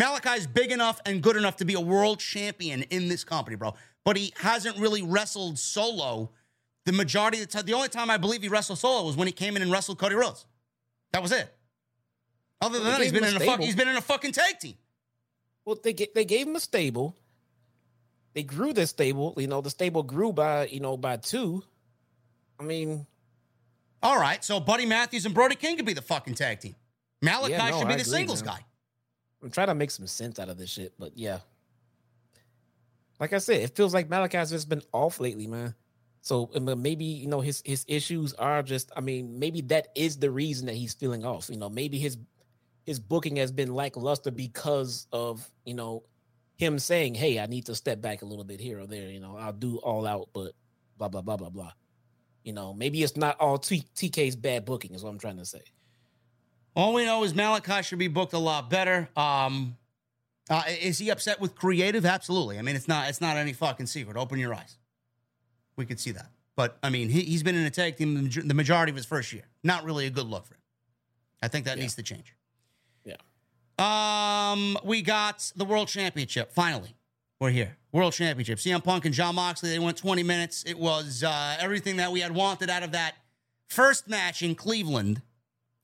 Malakai's 0.00 0.46
big 0.46 0.70
enough 0.72 1.00
and 1.04 1.22
good 1.22 1.36
enough 1.36 1.56
to 1.56 1.64
be 1.64 1.74
a 1.74 1.80
world 1.80 2.20
champion 2.20 2.82
in 2.84 3.08
this 3.08 3.22
company, 3.22 3.56
bro. 3.56 3.74
But 4.04 4.16
he 4.16 4.32
hasn't 4.36 4.78
really 4.78 5.02
wrestled 5.02 5.58
solo 5.58 6.30
the 6.86 6.92
majority 6.92 7.40
of 7.42 7.46
the 7.48 7.52
time. 7.52 7.66
The 7.66 7.74
only 7.74 7.88
time 7.88 8.10
I 8.10 8.16
believe 8.16 8.42
he 8.42 8.48
wrestled 8.48 8.78
solo 8.78 9.06
was 9.06 9.16
when 9.16 9.26
he 9.28 9.32
came 9.32 9.56
in 9.56 9.62
and 9.62 9.70
wrestled 9.70 9.98
Cody 9.98 10.14
Rhodes. 10.14 10.46
That 11.12 11.22
was 11.22 11.32
it. 11.32 11.52
Other 12.60 12.78
than 12.78 12.88
Well, 12.88 12.98
that, 12.98 13.02
he's 13.02 13.12
been 13.12 13.24
in 13.24 13.34
a 13.34 13.36
a 13.36 13.46
fuck, 13.46 13.60
he's 13.60 13.74
been 13.76 13.88
in 13.88 13.96
a 13.96 14.00
fucking 14.02 14.32
tag 14.32 14.58
team. 14.58 14.74
Well, 15.64 15.78
they 15.82 15.92
ga- 15.92 16.10
they 16.14 16.24
gave 16.24 16.46
him 16.46 16.56
a 16.56 16.60
stable. 16.60 17.16
They 18.34 18.42
grew 18.42 18.72
this 18.72 18.90
stable. 18.90 19.34
You 19.36 19.46
know, 19.46 19.60
the 19.60 19.70
stable 19.70 20.02
grew 20.02 20.32
by 20.32 20.66
you 20.66 20.80
know 20.80 20.96
by 20.96 21.16
two. 21.16 21.62
I 22.58 22.62
mean, 22.64 23.06
All 24.02 24.18
right, 24.18 24.42
so 24.44 24.60
Buddy 24.60 24.86
Matthews 24.86 25.24
and 25.26 25.34
Brody 25.34 25.56
King 25.56 25.76
could 25.76 25.86
be 25.86 25.92
the 25.94 26.02
fucking 26.02 26.34
tag 26.34 26.60
team. 26.60 26.74
Malakai 27.24 27.48
Yeah, 27.50 27.70
no, 27.70 27.78
should 27.78 27.88
be 27.88 27.94
I 27.94 27.96
the 27.96 28.02
agree, 28.02 28.04
singles 28.04 28.44
man. 28.44 28.54
guy. 28.54 28.64
I'm 29.42 29.50
trying 29.50 29.68
to 29.68 29.74
make 29.74 29.90
some 29.90 30.06
sense 30.06 30.38
out 30.38 30.48
of 30.50 30.58
this 30.58 30.70
shit, 30.70 30.92
but 30.98 31.16
yeah. 31.16 31.38
Like 33.18 33.32
I 33.32 33.38
said, 33.38 33.60
it 33.62 33.74
feels 33.76 33.92
like 33.94 34.08
Malakai's 34.08 34.50
just 34.50 34.68
been 34.68 34.82
off 34.92 35.20
lately, 35.20 35.46
man. 35.46 35.74
So 36.22 36.50
maybe 36.54 37.04
you 37.04 37.28
know 37.28 37.40
his 37.40 37.62
his 37.64 37.84
issues 37.88 38.34
are 38.34 38.62
just. 38.62 38.92
I 38.96 39.00
mean, 39.00 39.38
maybe 39.38 39.62
that 39.62 39.88
is 39.94 40.18
the 40.18 40.30
reason 40.30 40.66
that 40.66 40.74
he's 40.74 40.92
feeling 40.92 41.24
off. 41.24 41.48
You 41.48 41.56
know, 41.56 41.70
maybe 41.70 41.98
his 41.98 42.18
his 42.84 43.00
booking 43.00 43.36
has 43.36 43.50
been 43.50 43.74
lackluster 43.74 44.30
because 44.30 45.06
of 45.12 45.50
you 45.64 45.74
know 45.74 46.04
him 46.56 46.78
saying, 46.78 47.14
"Hey, 47.14 47.40
I 47.40 47.46
need 47.46 47.66
to 47.66 47.74
step 47.74 48.02
back 48.02 48.22
a 48.22 48.26
little 48.26 48.44
bit 48.44 48.60
here 48.60 48.80
or 48.80 48.86
there." 48.86 49.08
You 49.08 49.20
know, 49.20 49.36
I'll 49.36 49.52
do 49.52 49.78
all 49.78 50.06
out, 50.06 50.28
but 50.34 50.52
blah 50.98 51.08
blah 51.08 51.22
blah 51.22 51.38
blah 51.38 51.50
blah. 51.50 51.72
You 52.44 52.52
know, 52.52 52.74
maybe 52.74 53.02
it's 53.02 53.16
not 53.16 53.40
all 53.40 53.58
T- 53.58 53.86
TK's 53.94 54.36
bad 54.36 54.64
booking. 54.66 54.94
Is 54.94 55.02
what 55.02 55.10
I'm 55.10 55.18
trying 55.18 55.38
to 55.38 55.46
say. 55.46 55.62
All 56.76 56.94
we 56.94 57.04
know 57.04 57.24
is 57.24 57.32
Malakai 57.32 57.82
should 57.82 57.98
be 57.98 58.08
booked 58.08 58.32
a 58.32 58.38
lot 58.38 58.70
better. 58.70 59.08
Um, 59.16 59.76
uh, 60.48 60.62
is 60.80 60.98
he 60.98 61.10
upset 61.10 61.40
with 61.40 61.54
creative? 61.54 62.04
Absolutely. 62.04 62.58
I 62.58 62.62
mean, 62.62 62.76
it's 62.76 62.88
not 62.88 63.08
it's 63.08 63.20
not 63.20 63.36
any 63.36 63.52
fucking 63.52 63.86
secret. 63.86 64.16
Open 64.16 64.38
your 64.38 64.52
eyes. 64.54 64.76
We 65.76 65.86
could 65.86 66.00
see 66.00 66.10
that. 66.12 66.30
But 66.56 66.78
I 66.82 66.90
mean, 66.90 67.08
he, 67.08 67.22
he's 67.22 67.42
been 67.42 67.54
in 67.54 67.64
a 67.64 67.70
tag 67.70 67.96
team 67.96 68.28
the 68.28 68.40
the 68.42 68.54
majority 68.54 68.90
of 68.90 68.96
his 68.96 69.06
first 69.06 69.32
year. 69.32 69.44
Not 69.62 69.84
really 69.84 70.06
a 70.06 70.10
good 70.10 70.26
look 70.26 70.46
for 70.46 70.54
him. 70.54 70.60
I 71.42 71.48
think 71.48 71.64
that 71.66 71.76
Yeah. 71.78 71.82
needs 71.84 71.94
to 71.94 72.02
change. 72.02 72.34
Yeah. 73.04 73.16
Um, 73.78 74.76
we 74.84 75.00
got 75.02 75.52
the 75.56 75.64
World 75.64 75.88
Championship. 75.88 76.52
Finally, 76.52 76.94
we're 77.38 77.50
here. 77.50 77.76
World 77.92 78.12
Championship. 78.12 78.58
CM 78.58 78.84
Punk 78.84 79.06
and 79.06 79.14
Jon 79.14 79.34
Moxley. 79.34 79.70
They 79.70 79.78
went 79.78 79.96
20 79.96 80.22
minutes. 80.22 80.62
It 80.66 80.78
was 80.78 81.24
uh, 81.24 81.56
everything 81.58 81.96
that 81.96 82.12
we 82.12 82.20
had 82.20 82.32
wanted 82.34 82.68
out 82.68 82.82
of 82.82 82.92
that 82.92 83.14
first 83.68 84.06
match 84.08 84.42
in 84.42 84.54
Cleveland. 84.54 85.22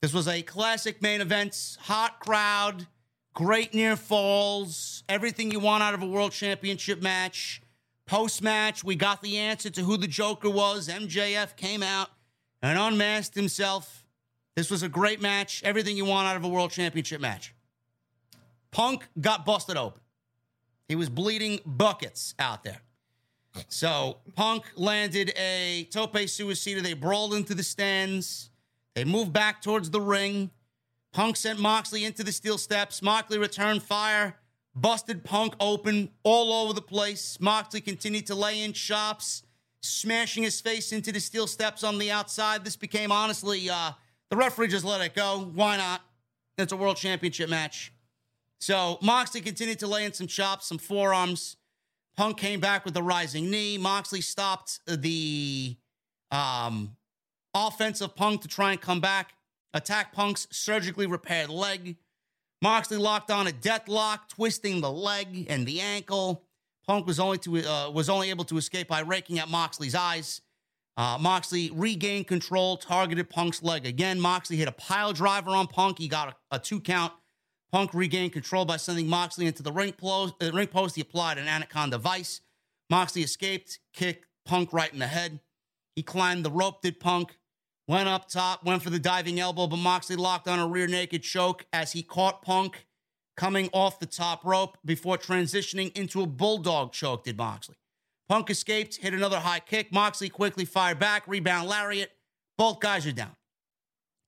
This 0.02 0.12
was 0.12 0.28
a 0.28 0.42
classic 0.42 1.00
main 1.00 1.20
event, 1.22 1.78
hot 1.80 2.20
crowd, 2.20 2.86
great 3.32 3.72
near 3.72 3.96
falls, 3.96 5.02
everything 5.08 5.50
you 5.50 5.58
want 5.58 5.82
out 5.82 5.94
of 5.94 6.02
a 6.02 6.06
World 6.06 6.32
Championship 6.32 7.00
match. 7.02 7.62
Post 8.06 8.40
match, 8.42 8.84
we 8.84 8.94
got 8.94 9.20
the 9.20 9.36
answer 9.36 9.68
to 9.70 9.82
who 9.82 9.96
the 9.96 10.06
Joker 10.06 10.48
was. 10.48 10.88
MJF 10.88 11.56
came 11.56 11.82
out 11.82 12.08
and 12.62 12.78
unmasked 12.78 13.34
himself. 13.34 14.04
This 14.54 14.70
was 14.70 14.82
a 14.82 14.88
great 14.88 15.20
match. 15.20 15.62
Everything 15.64 15.96
you 15.96 16.04
want 16.04 16.28
out 16.28 16.36
of 16.36 16.44
a 16.44 16.48
World 16.48 16.70
Championship 16.70 17.20
match. 17.20 17.52
Punk 18.70 19.08
got 19.20 19.44
busted 19.44 19.76
open. 19.76 20.00
He 20.88 20.94
was 20.94 21.08
bleeding 21.08 21.60
buckets 21.66 22.34
out 22.38 22.62
there. 22.62 22.80
So 23.68 24.18
Punk 24.34 24.64
landed 24.76 25.32
a 25.36 25.88
tope 25.90 26.14
suicida. 26.14 26.82
They 26.82 26.92
brawled 26.92 27.34
into 27.34 27.54
the 27.54 27.62
stands. 27.62 28.50
They 28.94 29.04
moved 29.04 29.32
back 29.32 29.62
towards 29.62 29.90
the 29.90 30.00
ring. 30.00 30.50
Punk 31.12 31.36
sent 31.36 31.58
Moxley 31.58 32.04
into 32.04 32.22
the 32.22 32.32
steel 32.32 32.58
steps. 32.58 33.02
Moxley 33.02 33.38
returned 33.38 33.82
fire, 33.82 34.36
busted 34.76 35.24
Punk 35.24 35.54
open 35.58 36.10
all 36.22 36.52
over 36.52 36.74
the 36.74 36.82
place. 36.82 37.40
Moxley 37.40 37.80
continued 37.80 38.26
to 38.26 38.34
lay 38.34 38.62
in 38.62 38.72
chops, 38.72 39.42
smashing 39.80 40.42
his 40.42 40.60
face 40.60 40.92
into 40.92 41.10
the 41.10 41.18
steel 41.18 41.46
steps 41.46 41.82
on 41.82 41.98
the 41.98 42.10
outside. 42.10 42.64
This 42.64 42.76
became 42.76 43.10
honestly, 43.10 43.68
uh, 43.70 43.92
the 44.30 44.36
referee 44.36 44.68
just 44.68 44.84
let 44.84 45.00
it 45.00 45.14
go. 45.14 45.50
Why 45.54 45.78
not? 45.78 46.02
It's 46.58 46.72
a 46.72 46.76
world 46.76 46.96
championship 46.96 47.48
match. 47.48 47.92
So 48.60 48.98
Moxley 49.02 49.40
continued 49.40 49.78
to 49.80 49.86
lay 49.86 50.04
in 50.04 50.12
some 50.12 50.26
chops, 50.26 50.66
some 50.66 50.78
forearms. 50.78 51.56
Punk 52.16 52.38
came 52.38 52.60
back 52.60 52.84
with 52.84 52.94
the 52.94 53.02
rising 53.02 53.50
knee. 53.50 53.76
Moxley 53.78 54.22
stopped 54.22 54.80
the 54.86 55.76
um, 56.30 56.96
offensive 57.54 58.14
Punk 58.14 58.42
to 58.42 58.48
try 58.48 58.72
and 58.72 58.80
come 58.80 59.00
back, 59.00 59.34
attack 59.74 60.12
Punk's 60.12 60.46
surgically 60.50 61.06
repaired 61.06 61.50
leg. 61.50 61.96
Moxley 62.62 62.96
locked 62.96 63.30
on 63.30 63.46
a 63.46 63.52
death 63.52 63.88
lock, 63.88 64.28
twisting 64.28 64.80
the 64.80 64.90
leg 64.90 65.46
and 65.48 65.66
the 65.66 65.80
ankle. 65.80 66.42
Punk 66.86 67.06
was 67.06 67.20
only 67.20 67.38
to 67.38 67.58
uh, 67.58 67.90
was 67.90 68.08
only 68.08 68.30
able 68.30 68.44
to 68.44 68.56
escape 68.56 68.88
by 68.88 69.00
raking 69.00 69.38
at 69.38 69.48
Moxley's 69.48 69.94
eyes. 69.94 70.40
Uh, 70.96 71.18
Moxley 71.20 71.70
regained 71.74 72.26
control, 72.26 72.78
targeted 72.78 73.28
Punk's 73.28 73.62
leg 73.62 73.84
again. 73.84 74.18
Moxley 74.18 74.56
hit 74.56 74.68
a 74.68 74.72
pile 74.72 75.12
driver 75.12 75.50
on 75.50 75.66
Punk. 75.66 75.98
He 75.98 76.08
got 76.08 76.28
a, 76.50 76.56
a 76.56 76.58
two 76.58 76.80
count. 76.80 77.12
Punk 77.70 77.92
regained 77.92 78.32
control 78.32 78.64
by 78.64 78.78
sending 78.78 79.06
Moxley 79.06 79.46
into 79.46 79.62
the 79.62 79.72
ring, 79.72 79.92
plo- 79.92 80.32
uh, 80.42 80.52
ring 80.52 80.68
post. 80.68 80.94
He 80.94 81.02
applied 81.02 81.36
an 81.36 81.48
anaconda 81.48 81.98
vice. 81.98 82.40
Moxley 82.88 83.22
escaped, 83.22 83.80
kicked 83.92 84.26
Punk 84.46 84.72
right 84.72 84.92
in 84.92 85.00
the 85.00 85.08
head. 85.08 85.40
He 85.96 86.02
climbed 86.02 86.44
the 86.44 86.50
rope, 86.50 86.80
did 86.80 87.00
Punk, 87.00 87.36
went 87.88 88.08
up 88.08 88.28
top, 88.28 88.64
went 88.64 88.82
for 88.82 88.90
the 88.90 88.98
diving 88.98 89.40
elbow, 89.40 89.66
but 89.66 89.76
Moxley 89.76 90.16
locked 90.16 90.48
on 90.48 90.58
a 90.58 90.66
rear 90.66 90.86
naked 90.86 91.22
choke 91.22 91.66
as 91.72 91.92
he 91.92 92.02
caught 92.02 92.42
Punk 92.42 92.86
coming 93.36 93.68
off 93.72 93.98
the 93.98 94.06
top 94.06 94.44
rope 94.44 94.78
before 94.84 95.18
transitioning 95.18 95.96
into 95.96 96.22
a 96.22 96.26
bulldog 96.26 96.92
choke, 96.92 97.24
did 97.24 97.36
Moxley. 97.36 97.76
Punk 98.28 98.50
escaped, 98.50 98.96
hit 98.96 99.14
another 99.14 99.38
high 99.38 99.60
kick. 99.60 99.92
Moxley 99.92 100.28
quickly 100.28 100.64
fired 100.64 100.98
back, 100.98 101.22
rebound 101.28 101.68
lariat. 101.68 102.10
Both 102.58 102.80
guys 102.80 103.06
are 103.06 103.12
down. 103.12 103.36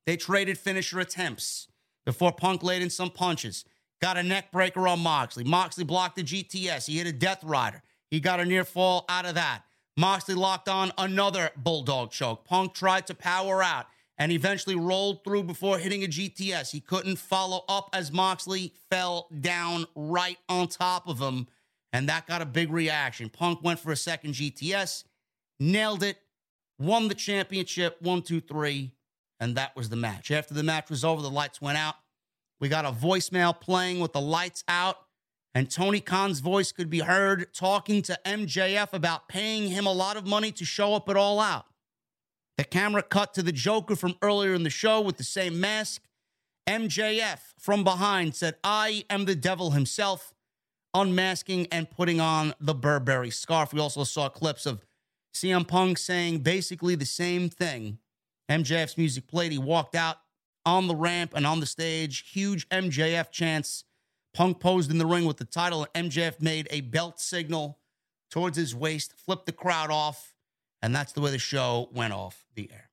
They 0.07 0.17
traded 0.17 0.57
finisher 0.57 1.01
attempts 1.01 1.69
before 2.07 2.33
Punk 2.33 2.62
laid 2.62 2.83
in 2.83 2.91
some 2.91 3.11
punches. 3.11 3.65
Got 4.01 4.17
a 4.17 4.23
neck 4.23 4.53
breaker 4.53 4.87
on 4.87 5.01
Moxley. 5.01 5.43
Moxley 5.43 5.85
blocked 5.85 6.17
the 6.17 6.23
GTS. 6.23 6.87
He 6.87 6.99
hit 6.99 7.07
a 7.09 7.12
Death 7.12 7.43
Rider. 7.43 7.83
He 8.11 8.20
got 8.20 8.41
a 8.41 8.45
near 8.45 8.65
fall 8.65 9.05
out 9.09 9.27
of 9.27 9.35
that. 9.35 9.62
Moxley 9.99 10.36
locked 10.36 10.68
on 10.68 10.93
another 10.97 11.51
Bulldog 11.57 12.12
choke. 12.12 12.44
Punk 12.44 12.73
tried 12.73 13.09
to 13.09 13.15
power 13.15 13.65
out 13.65 13.86
and 14.17 14.31
eventually 14.31 14.77
rolled 14.77 15.25
through 15.25 15.43
before 15.43 15.77
hitting 15.78 16.05
a 16.05 16.07
GTS. 16.07 16.70
He 16.70 16.78
couldn't 16.78 17.17
follow 17.17 17.65
up 17.68 17.91
as 17.93 18.12
Moxley 18.12 18.75
fell 18.89 19.27
down 19.41 19.86
right 19.97 20.39
on 20.49 20.68
top 20.68 21.09
of 21.09 21.18
him, 21.18 21.49
and 21.93 22.09
that 22.09 22.28
got 22.28 22.41
a 22.41 22.47
big 22.47 22.73
reaction. 22.73 23.28
Punk 23.28 23.65
went 23.65 23.81
for 23.81 23.91
a 23.91 23.97
second 23.97 24.35
GTS, 24.35 25.02
nailed 25.59 26.05
it, 26.05 26.18
won 26.78 27.09
the 27.09 27.15
championship, 27.17 28.01
one, 28.01 28.23
two, 28.23 28.41
three, 28.41 28.93
and 29.41 29.57
that 29.57 29.75
was 29.75 29.89
the 29.89 29.97
match. 29.97 30.31
After 30.31 30.55
the 30.55 30.62
match 30.62 30.91
was 30.91 31.05
over, 31.05 31.23
the 31.23 31.28
lights 31.28 31.60
went 31.60 31.77
out. 31.77 31.97
We 32.60 32.68
got 32.68 32.85
a 32.85 32.93
voicemail 32.93 33.60
playing 33.60 33.99
with 33.99 34.12
the 34.12 34.20
lights 34.20 34.62
out, 34.68 34.99
and 35.59 35.69
Tony 35.69 35.99
Khan's 35.99 36.39
voice 36.39 36.70
could 36.70 36.89
be 36.89 37.01
heard 37.01 37.53
talking 37.53 38.01
to 38.03 38.17
MJF 38.25 38.93
about 38.93 39.27
paying 39.27 39.67
him 39.67 39.87
a 39.87 39.93
lot 39.93 40.17
of 40.17 40.25
money 40.25 40.53
to 40.53 40.65
show 40.65 40.95
up 40.95 41.09
at 41.09 41.17
All 41.17 41.41
Out. 41.41 41.65
The 42.57 42.62
camera 42.62 43.03
cut 43.03 43.35
to 43.35 43.43
the 43.43 43.51
Joker 43.51 43.97
from 43.97 44.15
earlier 44.23 44.55
in 44.55 44.62
the 44.62 44.70
show 44.70 45.01
with 45.01 45.17
the 45.17 45.25
same 45.25 45.59
mask. 45.59 46.05
MJF 46.69 47.41
from 47.59 47.83
behind 47.83 48.37
said, 48.37 48.55
I 48.62 49.03
am 49.11 49.25
the 49.25 49.35
devil 49.35 49.73
himself, 49.73 50.33
unmasking 50.95 51.67
and 51.73 51.91
putting 51.91 52.20
on 52.20 52.55
the 52.61 52.73
Burberry 52.73 53.31
scarf. 53.31 53.73
We 53.73 53.81
also 53.81 54.05
saw 54.05 54.28
clips 54.28 54.65
of 54.65 54.85
CM 55.35 55.67
Punk 55.67 55.99
saying 55.99 56.45
basically 56.45 56.95
the 56.95 57.05
same 57.05 57.49
thing. 57.49 57.99
MJF's 58.49 58.97
music 58.97 59.27
played. 59.27 59.51
He 59.51 59.59
walked 59.59 59.97
out 59.97 60.19
on 60.65 60.87
the 60.87 60.95
ramp 60.95 61.33
and 61.35 61.45
on 61.45 61.59
the 61.59 61.67
stage. 61.67 62.31
Huge 62.31 62.69
MJF 62.69 63.33
chants. 63.33 63.83
Punk 64.39 64.60
posed 64.60 64.92
in 64.92 64.99
the 64.99 65.07
ring 65.07 65.25
with 65.25 65.39
the 65.39 65.44
title, 65.44 65.84
and 65.97 66.12
MJF 66.12 66.41
made 66.41 66.68
a 66.70 66.81
belt 66.81 67.18
signal 67.18 67.81
towards 68.31 68.57
his 68.57 68.73
waist, 68.73 69.12
flipped 69.18 69.47
the 69.47 69.52
crowd 69.52 69.91
off, 69.91 70.33
and 70.81 70.94
that's 70.94 71.12
the 71.12 71.20
way 71.20 71.33
the 71.33 71.41
show 71.41 71.89
went 71.92 72.12
off 72.12 72.44
the 72.55 72.70
air. 72.73 72.89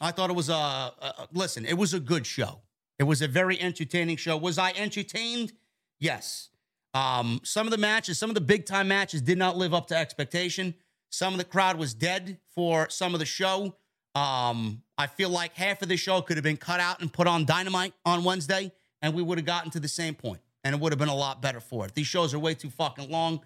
I 0.00 0.12
thought 0.12 0.30
it 0.30 0.36
was 0.36 0.48
a, 0.48 0.52
a 0.54 1.26
listen, 1.32 1.66
it 1.66 1.76
was 1.76 1.92
a 1.92 1.98
good 1.98 2.24
show. 2.24 2.60
It 3.00 3.02
was 3.02 3.20
a 3.20 3.26
very 3.26 3.60
entertaining 3.60 4.16
show. 4.16 4.36
Was 4.36 4.58
I 4.58 4.70
entertained? 4.76 5.54
Yes. 5.98 6.50
Um, 6.94 7.40
some 7.42 7.66
of 7.66 7.72
the 7.72 7.78
matches, 7.78 8.16
some 8.16 8.30
of 8.30 8.34
the 8.34 8.40
big 8.40 8.64
time 8.64 8.86
matches 8.86 9.22
did 9.22 9.38
not 9.38 9.56
live 9.56 9.74
up 9.74 9.88
to 9.88 9.96
expectation. 9.96 10.76
Some 11.10 11.34
of 11.34 11.38
the 11.38 11.44
crowd 11.44 11.78
was 11.78 11.94
dead 11.94 12.38
for 12.54 12.88
some 12.90 13.12
of 13.12 13.18
the 13.18 13.26
show. 13.26 13.74
Um, 14.14 14.82
I 14.96 15.08
feel 15.08 15.30
like 15.30 15.54
half 15.54 15.82
of 15.82 15.88
the 15.88 15.96
show 15.96 16.22
could 16.22 16.36
have 16.36 16.44
been 16.44 16.58
cut 16.58 16.78
out 16.78 17.00
and 17.00 17.12
put 17.12 17.26
on 17.26 17.44
Dynamite 17.44 17.94
on 18.04 18.22
Wednesday, 18.22 18.70
and 19.02 19.14
we 19.14 19.22
would 19.22 19.38
have 19.38 19.46
gotten 19.46 19.70
to 19.72 19.80
the 19.80 19.88
same 19.88 20.14
point, 20.14 20.40
and 20.64 20.74
it 20.74 20.80
would 20.80 20.92
have 20.92 20.98
been 20.98 21.08
a 21.08 21.14
lot 21.14 21.42
better 21.42 21.60
for 21.60 21.86
it. 21.86 21.94
These 21.94 22.06
shows 22.06 22.34
are 22.34 22.38
way 22.38 22.54
too 22.54 22.70
fucking 22.70 23.10
long. 23.10 23.40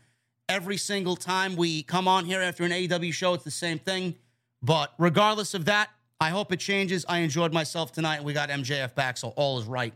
Every 0.48 0.76
single 0.76 1.16
time 1.16 1.56
we 1.56 1.82
come 1.82 2.08
on 2.08 2.24
here 2.24 2.40
after 2.40 2.64
an 2.64 2.72
AEW 2.72 3.12
show, 3.12 3.34
it's 3.34 3.44
the 3.44 3.50
same 3.50 3.78
thing. 3.78 4.16
But 4.62 4.92
regardless 4.98 5.54
of 5.54 5.66
that, 5.66 5.90
I 6.20 6.30
hope 6.30 6.52
it 6.52 6.60
changes. 6.60 7.04
I 7.08 7.18
enjoyed 7.18 7.52
myself 7.52 7.92
tonight, 7.92 8.16
and 8.16 8.24
we 8.24 8.32
got 8.32 8.50
MJF 8.50 8.94
back, 8.94 9.16
so 9.16 9.28
all 9.28 9.58
is 9.58 9.66
right 9.66 9.94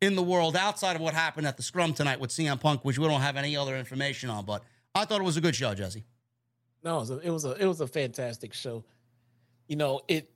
in 0.00 0.14
the 0.14 0.22
world 0.22 0.56
outside 0.56 0.96
of 0.96 1.02
what 1.02 1.14
happened 1.14 1.46
at 1.46 1.56
the 1.56 1.62
scrum 1.62 1.94
tonight 1.94 2.20
with 2.20 2.30
CM 2.30 2.60
Punk, 2.60 2.84
which 2.84 2.98
we 2.98 3.06
don't 3.08 3.20
have 3.20 3.36
any 3.36 3.56
other 3.56 3.76
information 3.76 4.30
on. 4.30 4.44
But 4.44 4.62
I 4.94 5.04
thought 5.04 5.20
it 5.20 5.24
was 5.24 5.36
a 5.36 5.40
good 5.40 5.56
show, 5.56 5.74
Jesse. 5.74 6.04
No, 6.82 6.98
it 6.98 7.00
was 7.00 7.10
a, 7.10 7.18
it 7.18 7.30
was 7.30 7.44
a 7.44 7.52
it 7.52 7.66
was 7.66 7.80
a 7.80 7.86
fantastic 7.86 8.52
show. 8.52 8.84
You 9.66 9.76
know, 9.76 10.02
it 10.06 10.30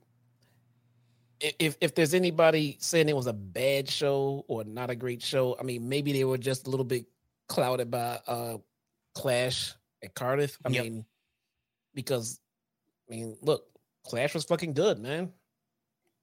if 1.40 1.76
if 1.80 1.94
there's 1.94 2.14
anybody 2.14 2.76
saying 2.80 3.08
it 3.08 3.16
was 3.16 3.26
a 3.26 3.32
bad 3.32 3.88
show 3.88 4.44
or 4.48 4.64
not 4.64 4.90
a 4.90 4.96
great 4.96 5.22
show, 5.22 5.56
I 5.58 5.62
mean, 5.62 5.88
maybe 5.88 6.12
they 6.12 6.24
were 6.24 6.38
just 6.38 6.66
a 6.66 6.70
little 6.70 6.84
bit 6.84 7.06
clouded 7.48 7.90
by 7.90 8.20
uh 8.26 8.58
Clash 9.14 9.74
at 10.02 10.14
Cardiff. 10.14 10.58
I 10.64 10.70
Yep. 10.70 10.84
mean, 10.84 11.04
because 11.94 12.40
I 13.08 13.14
mean, 13.14 13.36
look, 13.40 13.64
Clash 14.04 14.34
was 14.34 14.44
fucking 14.44 14.74
good, 14.74 14.98
man. 14.98 15.32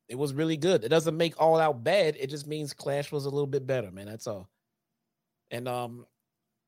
It 0.07 0.15
was 0.15 0.33
really 0.33 0.57
good. 0.57 0.83
It 0.83 0.89
doesn't 0.89 1.17
make 1.17 1.41
all 1.41 1.59
out 1.59 1.83
bad. 1.83 2.15
It 2.19 2.29
just 2.29 2.45
means 2.47 2.73
Clash 2.73 3.11
was 3.11 3.25
a 3.25 3.29
little 3.29 3.47
bit 3.47 3.65
better, 3.65 3.91
man. 3.91 4.05
That's 4.05 4.27
all. 4.27 4.49
And 5.49 5.67
um, 5.67 6.05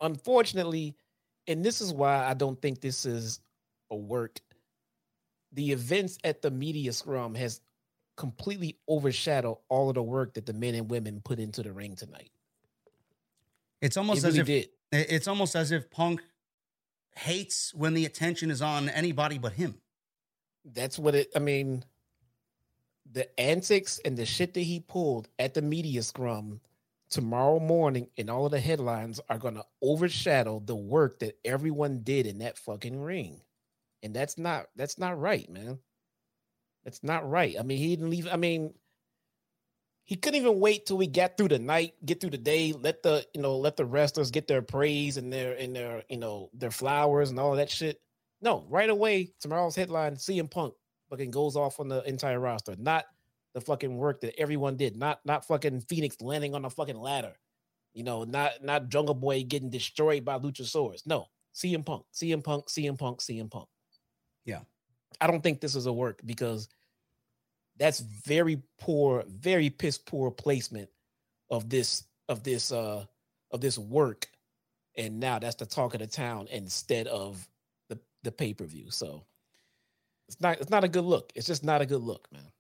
unfortunately, 0.01 0.95
and 1.48 1.64
this 1.64 1.82
is 1.82 1.93
why 1.93 2.26
I 2.26 2.34
don't 2.34 2.59
think 2.61 2.82
this 2.82 3.06
is 3.06 3.40
a 3.92 3.95
work. 3.95 4.40
The 5.53 5.72
events 5.72 6.17
at 6.24 6.42
the 6.42 6.51
media 6.51 6.92
scrum 6.93 7.35
has 7.35 7.61
completely 8.18 8.78
overshadow 8.88 9.60
all 9.70 9.88
of 9.90 9.96
the 9.96 10.04
work 10.04 10.34
that 10.34 10.46
the 10.46 10.54
men 10.54 10.76
and 10.76 10.90
women 10.92 11.22
put 11.24 11.40
into 11.40 11.64
the 11.64 11.72
ring 11.72 11.96
tonight. 11.96 12.32
It's 13.82 13.96
almost 13.96 14.24
It 14.24 14.28
as 14.28 14.38
really 14.38 14.40
if 14.60 14.70
did. 14.92 15.10
it's 15.10 15.28
almost 15.28 15.56
as 15.56 15.72
if 15.72 15.90
Punk 15.90 16.22
hates 17.16 17.74
when 17.74 17.94
the 17.94 18.06
attention 18.06 18.52
is 18.52 18.62
on 18.62 18.90
anybody 18.90 19.38
but 19.38 19.54
him. 19.54 19.76
That's 20.66 21.00
what 21.00 21.16
it. 21.16 21.32
I 21.36 21.40
mean, 21.40 21.86
the 23.10 23.40
antics 23.40 24.00
and 24.04 24.18
the 24.18 24.26
shit 24.26 24.54
that 24.56 24.62
he 24.62 24.80
pulled 24.82 25.30
at 25.40 25.54
the 25.54 25.62
media 25.62 26.04
scrum 26.04 26.60
tomorrow 27.10 27.60
morning, 27.60 28.10
and 28.18 28.30
all 28.30 28.48
of 28.48 28.52
the 28.52 28.60
headlines 28.60 29.22
are 29.30 29.38
going 29.38 29.56
to 29.56 29.66
overshadow 29.82 30.62
the 30.66 30.76
work 30.76 31.20
that 31.20 31.38
everyone 31.46 32.00
did 32.04 32.26
in 32.28 32.40
that 32.40 32.58
fucking 32.58 33.00
ring, 33.00 33.40
and 34.04 34.14
that's 34.14 34.38
not 34.38 34.68
that's 34.76 34.98
not 34.98 35.20
right, 35.20 35.50
man. 35.50 35.80
That's 36.88 37.03
not 37.03 37.30
right. 37.30 37.53
I 37.59 37.64
mean, 37.64 37.80
he 37.80 37.90
didn't 37.90 38.09
leave. 38.09 38.30
I 38.32 38.38
mean, 38.38 38.74
he 40.06 40.16
couldn't 40.16 40.40
even 40.40 40.61
wait 40.61 40.85
till 40.85 40.95
we 40.95 41.06
got 41.06 41.35
through 41.35 41.49
the 41.49 41.59
night, 41.59 41.95
get 42.06 42.22
through 42.22 42.30
the 42.30 42.38
day, 42.38 42.72
let 42.72 43.03
the 43.03 43.27
you 43.33 43.41
know 43.41 43.57
let 43.57 43.75
the 43.75 43.83
wrestlers 43.83 44.32
get 44.32 44.48
their 44.48 44.61
praise 44.61 45.17
and 45.17 45.32
their 45.32 45.51
and 45.56 45.75
their 45.75 46.03
you 46.07 46.16
know 46.16 46.49
their 46.53 46.72
flowers 46.72 47.30
and 47.30 47.41
all 47.41 47.57
that 47.57 47.69
shit. 47.69 47.99
No, 48.41 48.66
right 48.69 48.90
away, 48.90 49.33
tomorrow's 49.41 49.75
headline: 49.75 50.16
CM 50.16 50.49
Punk 50.49 50.75
fucking 51.09 51.30
goes 51.30 51.57
off 51.57 51.82
on 51.82 51.90
the 51.90 52.07
entire 52.07 52.40
roster. 52.40 52.77
Not 52.77 53.03
the 53.53 53.59
fucking 53.59 53.98
work 53.98 54.22
that 54.22 54.40
everyone 54.40 54.77
did. 54.77 54.95
Not 54.95 55.19
not 55.25 55.45
fucking 55.45 55.82
Fenix 55.82 56.22
landing 56.22 56.56
on 56.56 56.64
a 56.64 56.69
fucking 56.69 57.01
ladder. 57.01 57.33
You 57.93 58.06
know, 58.06 58.24
not 58.24 58.64
not 58.64 58.88
Jungle 58.88 59.14
Boy 59.14 59.43
getting 59.43 59.69
destroyed 59.69 60.24
by 60.24 60.40
Luchasaurus. 60.40 61.06
No, 61.06 61.27
CM 61.53 61.85
Punk, 61.85 62.06
CM 62.14 62.41
Punk, 62.41 62.67
CM 62.67 62.98
Punk, 62.98 63.19
CM 63.19 63.51
Punk. 63.51 63.67
Yeah. 64.45 64.61
I 65.19 65.27
don't 65.27 65.41
think 65.41 65.61
this 65.61 65.75
is 65.75 65.85
a 65.85 65.93
work 65.93 66.22
because 66.25 66.69
that's 67.78 68.00
very 68.00 68.62
poor, 68.80 69.24
very 69.28 69.70
piss 69.70 69.98
poor 69.98 70.32
placement 70.32 70.90
of 71.50 71.70
this 71.70 72.04
of 72.28 72.44
this 72.44 72.72
uh 72.72 73.06
of 73.52 73.62
this 73.62 73.78
work. 73.78 74.28
And 74.96 75.20
now 75.20 75.40
that's 75.40 75.56
the 75.56 75.66
talk 75.66 75.94
of 75.94 76.00
the 76.00 76.08
town 76.08 76.48
instead 76.52 77.08
of 77.08 77.48
the 77.90 78.00
the 78.24 78.32
pay-per-view. 78.32 78.90
So 78.90 79.24
it's 80.28 80.42
not 80.42 80.60
it's 80.60 80.70
not 80.70 80.84
a 80.84 80.88
good 80.88 81.06
look. 81.06 81.32
It's 81.36 81.48
just 81.48 81.64
not 81.64 81.82
a 81.82 81.86
good 81.86 82.02
look, 82.02 82.28
man. 82.32 82.52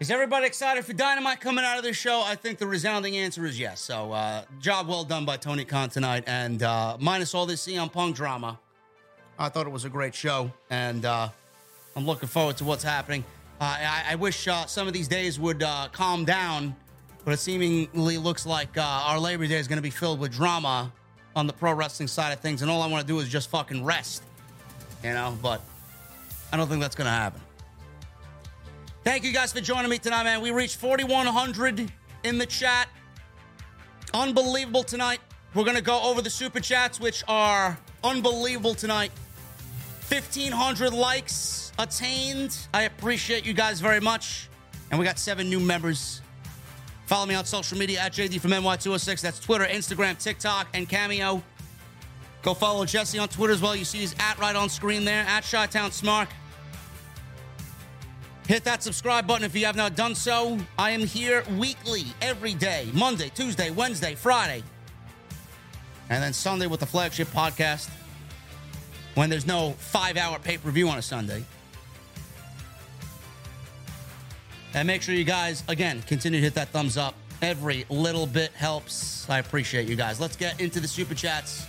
Is 0.00 0.12
everybody 0.12 0.46
excited 0.46 0.84
for 0.84 0.92
Dynamite 0.92 1.40
coming 1.40 1.64
out 1.64 1.76
of 1.76 1.82
this 1.82 1.96
show? 1.96 2.22
I 2.24 2.36
think 2.36 2.58
the 2.58 2.68
resounding 2.68 3.16
answer 3.16 3.44
is 3.44 3.58
yes. 3.58 3.80
So, 3.80 4.12
uh, 4.12 4.44
job 4.60 4.86
well 4.86 5.02
done 5.02 5.24
by 5.24 5.36
Tony 5.36 5.64
Khan 5.64 5.88
tonight. 5.88 6.22
And 6.28 6.62
uh, 6.62 6.96
minus 7.00 7.34
all 7.34 7.46
this 7.46 7.66
CM 7.66 7.92
Punk 7.92 8.14
drama, 8.14 8.60
I 9.40 9.48
thought 9.48 9.66
it 9.66 9.72
was 9.72 9.84
a 9.84 9.88
great 9.88 10.14
show. 10.14 10.52
And 10.70 11.04
uh, 11.04 11.30
I'm 11.96 12.06
looking 12.06 12.28
forward 12.28 12.56
to 12.58 12.64
what's 12.64 12.84
happening. 12.84 13.24
Uh, 13.60 13.64
I, 13.64 14.04
I 14.10 14.14
wish 14.14 14.46
uh, 14.46 14.66
some 14.66 14.86
of 14.86 14.94
these 14.94 15.08
days 15.08 15.40
would 15.40 15.62
uh, 15.62 15.88
calm 15.90 16.24
down, 16.24 16.76
but 17.24 17.34
it 17.34 17.38
seemingly 17.38 18.16
looks 18.16 18.46
like 18.46 18.78
our 18.78 19.18
Labor 19.18 19.46
Day 19.46 19.58
is 19.58 19.66
going 19.66 19.78
to 19.78 19.82
be 19.82 19.90
filled 19.90 20.20
with 20.20 20.32
drama 20.32 20.92
on 21.34 21.46
the 21.46 21.52
pro 21.52 21.72
wrestling 21.72 22.06
side 22.06 22.32
of 22.32 22.38
things. 22.38 22.62
And 22.62 22.70
all 22.70 22.82
I 22.82 22.86
want 22.86 23.00
to 23.00 23.06
do 23.06 23.18
is 23.18 23.28
just 23.28 23.50
fucking 23.50 23.84
rest, 23.84 24.22
you 25.02 25.12
know? 25.12 25.36
But 25.42 25.60
I 26.52 26.56
don't 26.56 26.68
think 26.68 26.80
that's 26.80 26.94
going 26.94 27.06
to 27.06 27.12
happen. 27.12 27.40
Thank 29.02 29.24
you 29.24 29.32
guys 29.32 29.52
for 29.52 29.60
joining 29.60 29.90
me 29.90 29.98
tonight, 29.98 30.24
man. 30.24 30.40
We 30.40 30.50
reached 30.52 30.76
4,100 30.76 31.90
in 32.24 32.38
the 32.38 32.46
chat. 32.46 32.88
Unbelievable 34.14 34.84
tonight. 34.84 35.18
We're 35.54 35.64
going 35.64 35.76
to 35.76 35.82
go 35.82 36.00
over 36.02 36.22
the 36.22 36.30
super 36.30 36.60
chats, 36.60 37.00
which 37.00 37.24
are 37.26 37.78
unbelievable 38.04 38.74
tonight. 38.74 39.10
1,500 40.08 40.92
likes 40.92 41.67
attained. 41.78 42.56
I 42.74 42.82
appreciate 42.82 43.46
you 43.46 43.54
guys 43.54 43.80
very 43.80 44.00
much. 44.00 44.48
And 44.90 44.98
we 44.98 45.04
got 45.04 45.18
seven 45.18 45.48
new 45.48 45.60
members. 45.60 46.20
Follow 47.06 47.26
me 47.26 47.34
on 47.34 47.44
social 47.44 47.78
media 47.78 48.00
at 48.00 48.12
JD 48.12 48.40
from 48.40 48.50
NY206. 48.50 49.20
That's 49.20 49.40
Twitter, 49.40 49.64
Instagram, 49.64 50.22
TikTok, 50.22 50.68
and 50.74 50.88
Cameo. 50.88 51.42
Go 52.42 52.54
follow 52.54 52.84
Jesse 52.84 53.18
on 53.18 53.28
Twitter 53.28 53.52
as 53.52 53.62
well. 53.62 53.74
You 53.74 53.84
see 53.84 53.98
his 53.98 54.14
at 54.18 54.38
right 54.38 54.54
on 54.54 54.68
screen 54.68 55.04
there, 55.04 55.24
at 55.24 55.44
Chi-Town 55.44 55.90
Smart. 55.92 56.28
Hit 58.46 58.64
that 58.64 58.82
subscribe 58.82 59.26
button 59.26 59.44
if 59.44 59.54
you 59.54 59.66
have 59.66 59.76
not 59.76 59.94
done 59.94 60.14
so. 60.14 60.58
I 60.78 60.90
am 60.90 61.02
here 61.02 61.44
weekly, 61.58 62.04
every 62.22 62.54
day 62.54 62.88
Monday, 62.94 63.30
Tuesday, 63.34 63.70
Wednesday, 63.70 64.14
Friday, 64.14 64.62
and 66.08 66.22
then 66.22 66.32
Sunday 66.32 66.66
with 66.66 66.80
the 66.80 66.86
flagship 66.86 67.28
podcast 67.28 67.90
when 69.16 69.28
there's 69.28 69.46
no 69.46 69.72
five 69.72 70.16
hour 70.16 70.38
pay 70.38 70.56
per 70.56 70.70
view 70.70 70.88
on 70.88 70.96
a 70.96 71.02
Sunday. 71.02 71.44
And 74.74 74.86
make 74.86 75.02
sure 75.02 75.14
you 75.14 75.24
guys, 75.24 75.64
again, 75.68 76.02
continue 76.02 76.40
to 76.40 76.44
hit 76.44 76.54
that 76.54 76.68
thumbs 76.68 76.96
up. 76.96 77.14
Every 77.40 77.84
little 77.88 78.26
bit 78.26 78.52
helps. 78.52 79.28
I 79.30 79.38
appreciate 79.38 79.88
you 79.88 79.96
guys. 79.96 80.20
Let's 80.20 80.36
get 80.36 80.60
into 80.60 80.80
the 80.80 80.88
super 80.88 81.14
chats. 81.14 81.66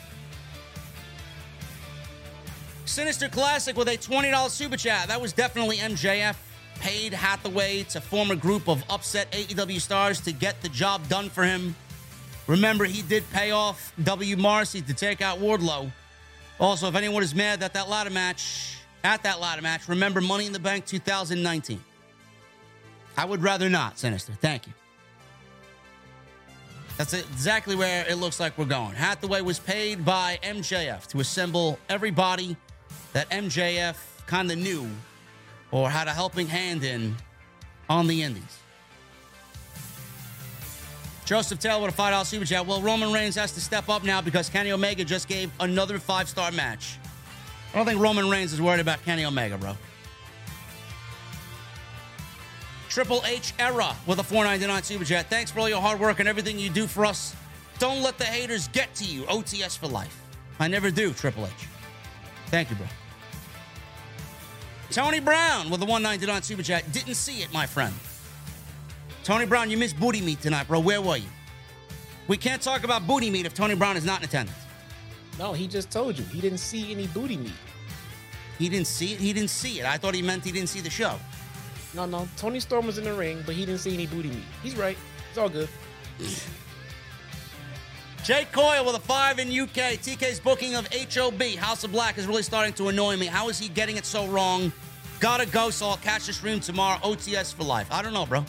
Sinister 2.86 3.30
Classic 3.30 3.78
with 3.78 3.88
a 3.88 3.98
$20 3.98 4.50
super 4.50 4.76
chat. 4.76 5.08
That 5.08 5.22
was 5.22 5.32
definitely 5.32 5.78
MJF. 5.78 6.36
Paid 6.80 7.14
Hathaway 7.14 7.84
to 7.84 8.02
form 8.02 8.32
a 8.32 8.36
group 8.36 8.68
of 8.68 8.84
upset 8.90 9.32
AEW 9.32 9.80
stars 9.80 10.22
to 10.22 10.32
get 10.32 10.62
the 10.62 10.70
job 10.70 11.08
done 11.08 11.30
for 11.30 11.44
him. 11.44 11.76
Remember, 12.48 12.86
he 12.86 13.04
did 13.04 13.30
pay 13.32 13.52
off 13.52 13.94
W. 14.04 14.36
Morrissey 14.38 14.82
to 14.82 14.94
take 14.94 15.22
out 15.22 15.40
Wardlow. 15.40 15.92
Also, 16.60 16.88
if 16.88 16.96
anyone 16.96 17.22
is 17.22 17.36
mad 17.36 17.60
that 17.60 17.74
that 17.74 17.90
ladder 17.90 18.10
match, 18.10 18.78
at 19.04 19.24
that 19.24 19.40
ladder 19.40 19.62
match, 19.62 19.88
remember 19.88 20.20
Money 20.20 20.46
in 20.46 20.54
the 20.54 20.60
Bank 20.60 20.86
2019. 20.86 21.80
I 23.20 23.26
would 23.26 23.44
rather 23.44 23.70
not, 23.70 24.00
Sinister. 24.00 24.32
Thank 24.32 24.66
you. 24.66 24.72
That's 26.98 27.14
exactly 27.14 27.76
where 27.76 28.06
it 28.08 28.16
looks 28.16 28.40
like 28.40 28.58
we're 28.58 28.64
going. 28.64 28.94
Hathaway 28.94 29.42
was 29.42 29.60
paid 29.60 30.06
by 30.06 30.40
MJF 30.42 31.06
to 31.08 31.20
assemble 31.20 31.78
everybody 31.90 32.56
that 33.12 33.30
MJF 33.30 33.98
kind 34.26 34.50
of 34.50 34.58
knew 34.58 34.88
or 35.70 35.90
had 35.90 36.08
a 36.08 36.14
helping 36.14 36.48
hand 36.48 36.86
in 36.86 37.14
on 37.90 38.08
the 38.08 38.24
Indies. 38.24 38.60
Joseph 41.26 41.60
Taylor 41.60 41.88
with 41.88 42.00
a 42.00 42.02
$5 42.02 42.26
super 42.26 42.46
chat. 42.46 42.66
Well, 42.66 42.82
Roman 42.82 43.12
Reigns 43.12 43.36
has 43.36 43.52
to 43.52 43.60
step 43.60 43.90
up 43.90 44.06
now 44.06 44.22
because 44.22 44.48
Kenny 44.48 44.72
Omega 44.72 45.04
just 45.04 45.28
gave 45.28 45.52
another 45.60 46.00
five 46.00 46.30
star 46.30 46.54
match. 46.54 46.98
I 47.74 47.78
don't 47.78 47.86
think 47.86 48.00
Roman 48.00 48.30
Reigns 48.30 48.54
is 48.54 48.62
worried 48.62 48.80
about 48.80 49.04
Kenny 49.04 49.26
Omega, 49.26 49.58
bro. 49.58 49.76
Triple 52.90 53.22
H 53.26 53.54
era 53.60 53.96
with 54.08 54.18
a 54.18 54.24
499 54.24 54.84
super 54.84 55.06
chat. 55.06 55.30
Thanks 55.30 55.52
for 55.52 55.60
all 55.60 55.70
your 55.70 55.80
hard 55.80 56.00
work 56.00 56.20
and 56.20 56.28
everything 56.28 56.58
you 56.58 56.72
do 56.72 56.88
for 56.88 57.06
us. 57.06 57.36
Don't 57.78 58.02
let 58.02 58.18
the 58.18 58.26
haters 58.26 58.68
get 58.70 58.94
to 58.96 59.06
you. 59.06 59.24
OTS 59.24 59.78
for 59.78 59.88
life. 59.88 60.24
I 60.60 60.68
never 60.68 60.90
do, 60.90 61.14
Triple 61.14 61.46
H. 61.46 61.52
Thank 62.48 62.72
you, 62.72 62.76
bro. 62.76 62.88
Tony 64.90 65.20
Brown 65.20 65.70
with 65.70 65.80
the 65.80 65.86
199 65.86 66.42
super 66.42 66.64
chat. 66.64 66.92
Didn't 66.92 67.14
see 67.14 67.44
it, 67.44 67.54
my 67.54 67.68
friend. 67.68 67.94
Tony 69.24 69.46
Brown, 69.46 69.70
you 69.70 69.78
missed 69.78 70.00
booty 70.00 70.20
meat 70.20 70.42
tonight, 70.42 70.68
bro. 70.68 70.80
Where 70.80 71.00
were 71.00 71.18
you? 71.18 71.30
We 72.28 72.38
can't 72.38 72.62
talk 72.62 72.84
about 72.84 73.06
booty 73.06 73.30
meat 73.30 73.46
if 73.46 73.54
Tony 73.54 73.76
Brown 73.76 73.98
is 73.98 74.06
not 74.06 74.22
in 74.22 74.26
attendance. 74.26 74.58
No, 75.38 75.54
he 75.54 75.68
just 75.68 75.92
told 75.92 76.18
you 76.18 76.26
he 76.26 76.42
didn't 76.42 76.58
see 76.58 76.92
any 76.92 77.06
booty 77.08 77.38
meat. 77.38 77.54
He 78.58 78.68
didn't 78.68 78.88
see 78.88 79.14
it. 79.14 79.20
He 79.20 79.32
didn't 79.32 79.52
see 79.52 79.80
it. 79.80 79.86
I 79.86 79.98
thought 79.98 80.16
he 80.16 80.24
meant 80.24 80.44
he 80.44 80.52
didn't 80.52 80.70
see 80.70 80.82
the 80.82 80.90
show. 80.90 81.20
No, 81.94 82.06
no. 82.06 82.28
Toni 82.38 82.60
Storm 82.60 82.86
was 82.86 82.98
in 82.98 83.04
the 83.04 83.14
ring, 83.14 83.44
but 83.46 83.56
he 83.56 83.66
didn't 83.66 83.82
see 83.82 83.94
any 83.94 84.06
booty 84.06 84.30
meat. 84.30 84.44
He's 84.62 84.76
right. 84.76 84.98
It's 85.30 85.38
all 85.38 85.50
good. 85.50 85.70
Jake 88.24 88.52
Coyle 88.52 88.86
with 88.86 88.96
a 88.96 89.00
five 89.00 89.40
in 89.40 89.48
UK. 89.48 89.98
TK's 89.98 90.40
booking 90.40 90.76
of 90.76 90.88
HOB, 90.94 91.42
House 91.56 91.84
of 91.84 91.92
Black, 91.92 92.18
is 92.18 92.28
really 92.28 92.44
starting 92.44 92.74
to 92.74 92.90
annoy 92.90 93.18
me. 93.18 93.26
How 93.26 93.50
is 93.50 93.58
he 93.58 93.70
getting 93.70 93.98
it 93.98 94.06
so 94.06 94.28
wrong? 94.28 94.72
Gotta 95.20 95.46
go, 95.48 95.70
so 95.70 95.88
I'll 95.88 95.98
catch 95.98 96.28
the 96.28 96.34
stream 96.34 96.60
tomorrow. 96.60 97.00
OTS 97.00 97.54
for 97.54 97.64
life. 97.64 97.88
I 97.92 98.02
don't 98.02 98.14
know, 98.14 98.26
bro. 98.26 98.46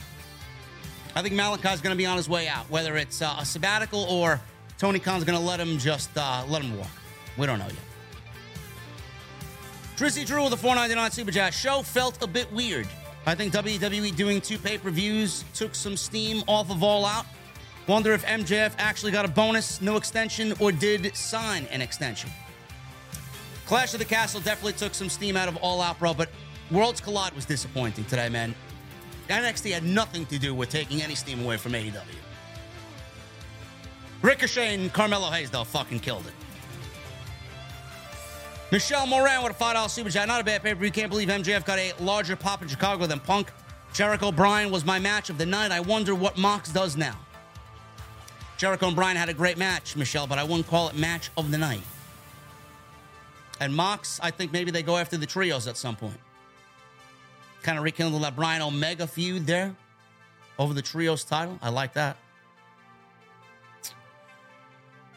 I 1.15 1.23
think 1.23 1.35
Malakai's 1.35 1.81
going 1.81 1.95
to 1.95 1.97
be 1.97 2.07
on 2.07 2.17
his 2.17 2.29
way 2.29 2.47
out, 2.47 2.69
whether 2.71 2.97
it's 2.97 3.23
uh, 3.23 3.37
a 3.39 3.45
sabbatical 3.45 4.05
or 4.05 4.41
Tony 4.79 4.99
Khan's 4.99 5.25
going 5.25 5.39
to 5.39 5.45
let 5.45 5.59
him 5.59 5.79
just 5.79 6.11
uh, 6.17 6.45
let 6.49 6.63
him 6.63 6.77
walk. 6.79 6.91
We 7.37 7.47
don't 7.47 7.59
know 7.59 7.67
yet. 7.67 7.77
Drizzy 9.97 10.25
Drew 10.25 10.45
with 10.45 10.53
a 10.53 10.57
499 10.57 11.11
Super 11.11 11.31
Chat. 11.31 11.53
Show 11.53 11.83
felt 11.83 12.23
a 12.23 12.27
bit 12.27 12.51
weird. 12.53 12.89
I 13.27 13.35
think 13.35 13.53
WWE 13.53 14.17
doing 14.17 14.41
two 14.41 14.59
pay 14.59 14.79
per 14.79 14.91
views 14.91 15.45
took 15.55 15.75
some 15.75 15.97
steam 15.97 16.43
off 16.49 16.71
of 16.71 16.83
All 16.83 17.05
Out. 17.05 17.27
Wonder 17.87 18.13
if 18.13 18.25
MJF 18.25 18.75
actually 18.79 19.13
got 19.13 19.25
a 19.25 19.29
bonus, 19.29 19.81
no 19.81 19.97
extension, 19.97 20.55
or 20.61 20.73
did 20.73 21.15
sign 21.15 21.67
an 21.71 21.81
extension. 21.81 22.31
Clash 23.67 23.93
of 23.93 23.99
the 23.99 24.05
Castle 24.05 24.41
definitely 24.41 24.73
took 24.73 24.95
some 24.95 25.09
steam 25.09 25.37
out 25.37 25.49
of 25.49 25.57
All 25.59 25.81
Out, 25.81 25.99
bro, 25.99 26.15
but 26.15 26.29
Worlds 26.71 27.01
Collide 27.01 27.35
was 27.35 27.45
disappointing 27.45 28.05
today, 28.05 28.29
man. 28.29 28.55
NXT 29.29 29.73
had 29.73 29.85
nothing 29.85 30.27
to 30.27 30.39
do 30.39 30.55
with 30.55 30.71
taking 30.71 31.03
any 31.03 31.15
steam 31.15 31.45
away 31.45 31.57
from 31.57 31.73
AEW. 31.73 31.95
Ricochet 34.23 34.75
and 34.75 34.93
Carmelo 34.93 35.31
Hayes, 35.31 35.51
though, 35.51 35.65
fucking 35.65 36.01
killed 36.01 36.27
it. 36.27 36.33
Michelle 38.73 39.07
Moran 39.07 39.43
with 39.43 39.61
a 39.61 39.65
$5 39.65 39.91
super 39.91 40.11
chat. 40.11 40.29
Not 40.29 40.41
a 40.41 40.45
bad 40.45 40.63
paper. 40.63 40.85
You 40.85 40.93
can't 40.93 41.11
believe 41.11 41.29
MJF 41.29 41.65
got 41.65 41.79
a 41.79 41.93
larger 41.99 42.37
pop 42.37 42.63
in 42.63 42.69
Chicago 42.69 43.07
than 43.07 43.19
Punk. 43.19 43.51
Jericho 43.93 44.31
Bryan 44.31 44.71
was 44.71 44.85
my 44.85 45.01
match 45.01 45.29
of 45.29 45.39
the 45.39 45.47
night. 45.47 45.73
I 45.73 45.81
wonder 45.81 46.15
what 46.15 46.39
Mox 46.39 46.71
does 46.71 46.97
now. 46.97 47.17
Jericho 48.57 48.87
and 48.87 48.95
Bryan 48.95 49.17
had 49.17 49.29
a 49.29 49.35
great 49.35 49.59
match, 49.59 49.97
Michelle, 49.97 50.29
but 50.29 50.39
I 50.39 50.45
wouldn't 50.45 50.69
call 50.69 50.89
it 50.89 50.97
match 50.97 51.31
of 51.37 51.51
the 51.51 51.59
night. 51.59 51.83
And 53.59 53.75
Mox, 53.75 54.21
I 54.23 54.31
think 54.31 54.53
maybe 54.53 54.71
they 54.71 54.83
go 54.83 54.97
after 54.97 55.17
the 55.17 55.27
trios 55.27 55.67
at 55.67 55.77
some 55.77 55.97
point. 55.97 56.21
Kind 57.63 57.77
of 57.77 57.85
rekindle 57.85 58.21
that 58.21 58.37
Bryan 58.37 58.63
Omega 58.63 59.07
feud 59.07 59.47
there 59.47 59.75
over 60.59 60.75
the 60.75 60.83
trios 60.83 61.25
title. 61.25 61.59
I 61.61 61.71
like 61.71 61.95
that. 61.95 62.17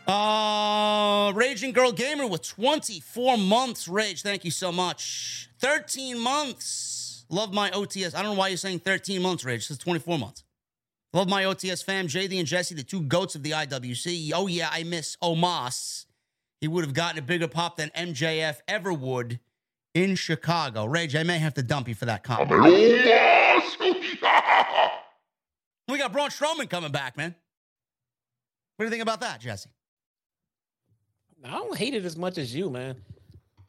Uh, 0.08 1.32
Raging 1.34 1.72
Girl 1.72 1.94
Gamer 1.94 2.28
with 2.28 2.46
24 2.46 3.38
months. 3.38 3.88
Rage, 3.88 4.22
thank 4.22 4.44
you 4.44 4.52
so 4.52 4.72
much. 4.72 5.50
13 5.60 6.20
months. 6.20 7.26
Love 7.30 7.54
my 7.54 7.70
OTS. 7.72 8.14
I 8.14 8.22
don't 8.22 8.34
know 8.34 8.40
why 8.40 8.50
you're 8.50 8.58
saying 8.58 8.80
13 8.80 9.22
months, 9.22 9.46
Rage. 9.46 9.62
This 9.62 9.72
is 9.72 9.78
24 9.78 10.20
months. 10.20 10.44
Love 11.14 11.30
my 11.30 11.44
OTS 11.44 11.84
fam, 11.84 12.08
JD 12.08 12.40
and 12.40 12.48
Jesse, 12.48 12.76
the 12.76 12.84
two 12.84 13.02
goats 13.02 13.36
of 13.36 13.44
the 13.44 13.52
IWC. 13.52 14.32
Oh, 14.34 14.48
yeah, 14.48 14.70
I 14.72 14.84
miss 14.84 15.16
Omos. 15.24 16.06
He 16.60 16.68
would 16.68 16.84
have 16.84 16.94
gotten 16.94 17.20
a 17.20 17.22
bigger 17.22 17.48
pop 17.48 17.78
than 17.78 17.90
MJF 17.90 18.58
ever 18.68 18.92
would 18.92 19.40
in 19.94 20.16
Chicago. 20.16 20.86
Rage, 20.86 21.16
I 21.16 21.24
may 21.24 21.38
have 21.38 21.54
to 21.54 21.64
dump 21.64 21.88
you 21.88 21.96
for 21.96 22.06
that 22.06 22.24
comment. 22.24 22.50
we 25.88 25.98
got 25.98 26.12
Braun 26.12 26.30
Strowman 26.30 26.70
coming 26.70 26.92
back, 26.92 27.16
man. 27.16 27.36
What 28.76 28.84
do 28.84 28.86
you 28.86 28.92
think 28.92 29.04
about 29.04 29.22
that, 29.22 29.40
Jesse? 29.40 29.70
I 31.44 31.52
don't 31.52 31.78
hate 31.78 31.94
it 31.94 32.06
as 32.06 32.18
much 32.18 32.38
as 32.38 32.56
you, 32.56 32.70
man. 32.70 32.96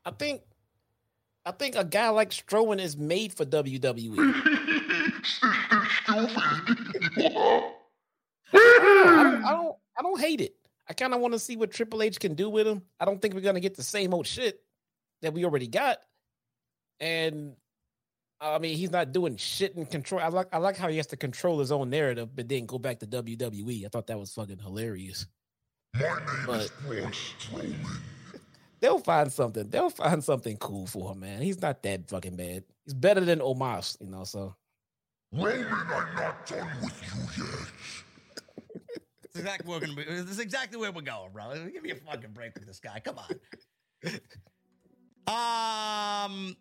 I 0.05 0.11
think 0.11 0.43
I 1.45 1.51
think 1.51 1.77
a 1.77 1.85
guy 1.85 2.09
like 2.11 2.31
Strowman 2.31 2.81
is 2.81 2.97
made 2.97 3.33
for 3.35 3.45
WWE. 3.45 4.17
I, 5.43 6.23
don't, 8.47 9.45
I 9.45 9.51
don't 9.51 9.77
I 9.99 10.03
don't 10.03 10.21
hate 10.21 10.41
it. 10.41 10.55
I 10.89 10.93
kind 10.93 11.15
of 11.15 11.21
want 11.21 11.35
to 11.35 11.39
see 11.39 11.57
what 11.57 11.71
Triple 11.71 12.03
H 12.03 12.21
can 12.21 12.35
do 12.35 12.49
with 12.51 12.67
him. 12.67 12.83
I 13.01 13.05
don't 13.05 13.21
think 13.21 13.35
we're 13.35 13.41
gonna 13.41 13.61
get 13.61 13.75
the 13.75 13.83
same 13.83 14.15
old 14.15 14.27
shit 14.27 14.61
that 15.23 15.33
we 15.33 15.45
already 15.45 15.67
got. 15.67 15.99
And 17.01 17.57
I 18.41 18.59
mean, 18.59 18.77
he's 18.77 18.91
not 18.91 19.13
doing 19.13 19.37
shit 19.37 19.75
in 19.75 19.87
control. 19.87 20.21
I 20.21 20.29
like 20.29 20.49
I 20.53 20.59
like 20.59 20.77
how 20.77 20.89
he 20.89 20.99
has 20.99 21.07
to 21.09 21.17
control 21.17 21.59
his 21.59 21.73
own 21.73 21.91
narrative, 21.91 22.35
but 22.35 22.49
then 22.49 22.67
go 22.67 22.79
back 22.79 23.01
to 23.01 23.07
WWE. 23.07 23.85
I 23.85 23.89
thought 23.89 24.07
that 24.09 24.19
was 24.19 24.33
fucking 24.33 24.59
hilarious. 24.59 25.27
My 25.95 26.01
name 26.01 26.19
But- 26.47 26.61
is 26.61 26.71
Braun 26.87 27.13
Strowman. 27.13 27.87
They'll 28.81 28.99
find 28.99 29.33
something. 29.33 29.71
They'll 29.71 29.89
find 29.91 30.23
something 30.23 30.59
cool 30.59 30.87
for 30.87 31.13
him, 31.13 31.21
man. 31.21 31.41
He's 31.41 31.63
not 31.63 31.83
that 31.85 32.09
fucking 32.11 32.37
bad. 32.37 32.65
He's 32.85 32.93
better 32.93 33.21
than 33.23 33.39
Omos, 33.39 33.97
you 34.01 34.11
know. 34.11 34.25
So 34.25 34.55
Roman, 35.33 35.67
I'm 35.67 36.15
not 36.17 36.45
done 36.47 36.69
with 36.83 37.03
you 37.39 37.45
yet. 37.45 37.61
This 39.35 39.43
is 39.43 39.49
exactly 39.49 39.69
where 39.69 39.81
we're 39.81 39.87
gonna 39.87 39.97
be. 39.97 40.05
This 40.05 40.31
is 40.31 40.39
exactly 40.39 40.79
where 40.79 40.93
we're 40.93 41.01
going, 41.03 41.33
bro. 41.33 41.69
Give 41.73 41.83
me 41.83 41.91
a 41.91 41.97
fucking 41.97 42.31
break 42.33 42.55
with 42.55 42.67
this 42.67 42.79
guy. 42.79 43.01
Come 43.01 43.17
on. 43.19 44.11
Um, 45.27 46.55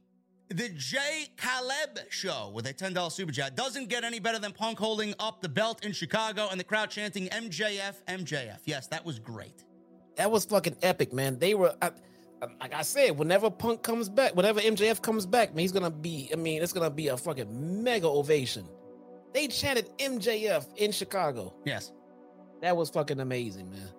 the 0.49 0.69
Jay 0.69 1.27
Caleb 1.37 1.99
show 2.09 2.51
with 2.53 2.67
a 2.67 2.73
ten 2.73 2.93
dollar 2.93 3.09
super 3.09 3.31
chat 3.31 3.55
doesn't 3.55 3.89
get 3.89 4.03
any 4.03 4.19
better 4.19 4.39
than 4.39 4.51
Punk 4.51 4.77
holding 4.77 5.13
up 5.19 5.41
the 5.41 5.49
belt 5.49 5.83
in 5.83 5.91
Chicago 5.93 6.47
and 6.51 6.59
the 6.59 6.63
crowd 6.63 6.89
chanting 6.89 7.27
MJF, 7.29 7.95
MJF. 8.07 8.59
Yes, 8.65 8.87
that 8.87 9.03
was 9.05 9.19
great. 9.19 9.63
that 10.17 10.29
was 10.29 10.45
fucking 10.45 10.75
epic, 10.81 11.13
man. 11.13 11.39
They 11.39 11.53
were. 11.55 11.73
I, 11.81 11.91
like 12.59 12.73
I 12.73 12.81
said, 12.81 13.17
whenever 13.17 13.49
Punk 13.49 13.83
comes 13.83 14.09
back, 14.09 14.35
whenever 14.35 14.59
MJF 14.59 15.01
comes 15.01 15.25
back, 15.25 15.55
man, 15.55 15.59
he's 15.61 15.71
gonna 15.71 15.89
be. 15.89 16.29
I 16.31 16.35
mean, 16.35 16.61
it's 16.61 16.73
gonna 16.73 16.89
be 16.89 17.07
a 17.07 17.17
fucking 17.17 17.83
mega 17.83 18.07
ovation. 18.07 18.67
They 19.33 19.47
chanted 19.47 19.89
MJF 19.97 20.65
in 20.77 20.91
Chicago. 20.91 21.53
Yes. 21.65 21.91
That 22.61 22.77
was 22.77 22.89
fucking 22.91 23.19
amazing, 23.19 23.69
man. 23.71 23.89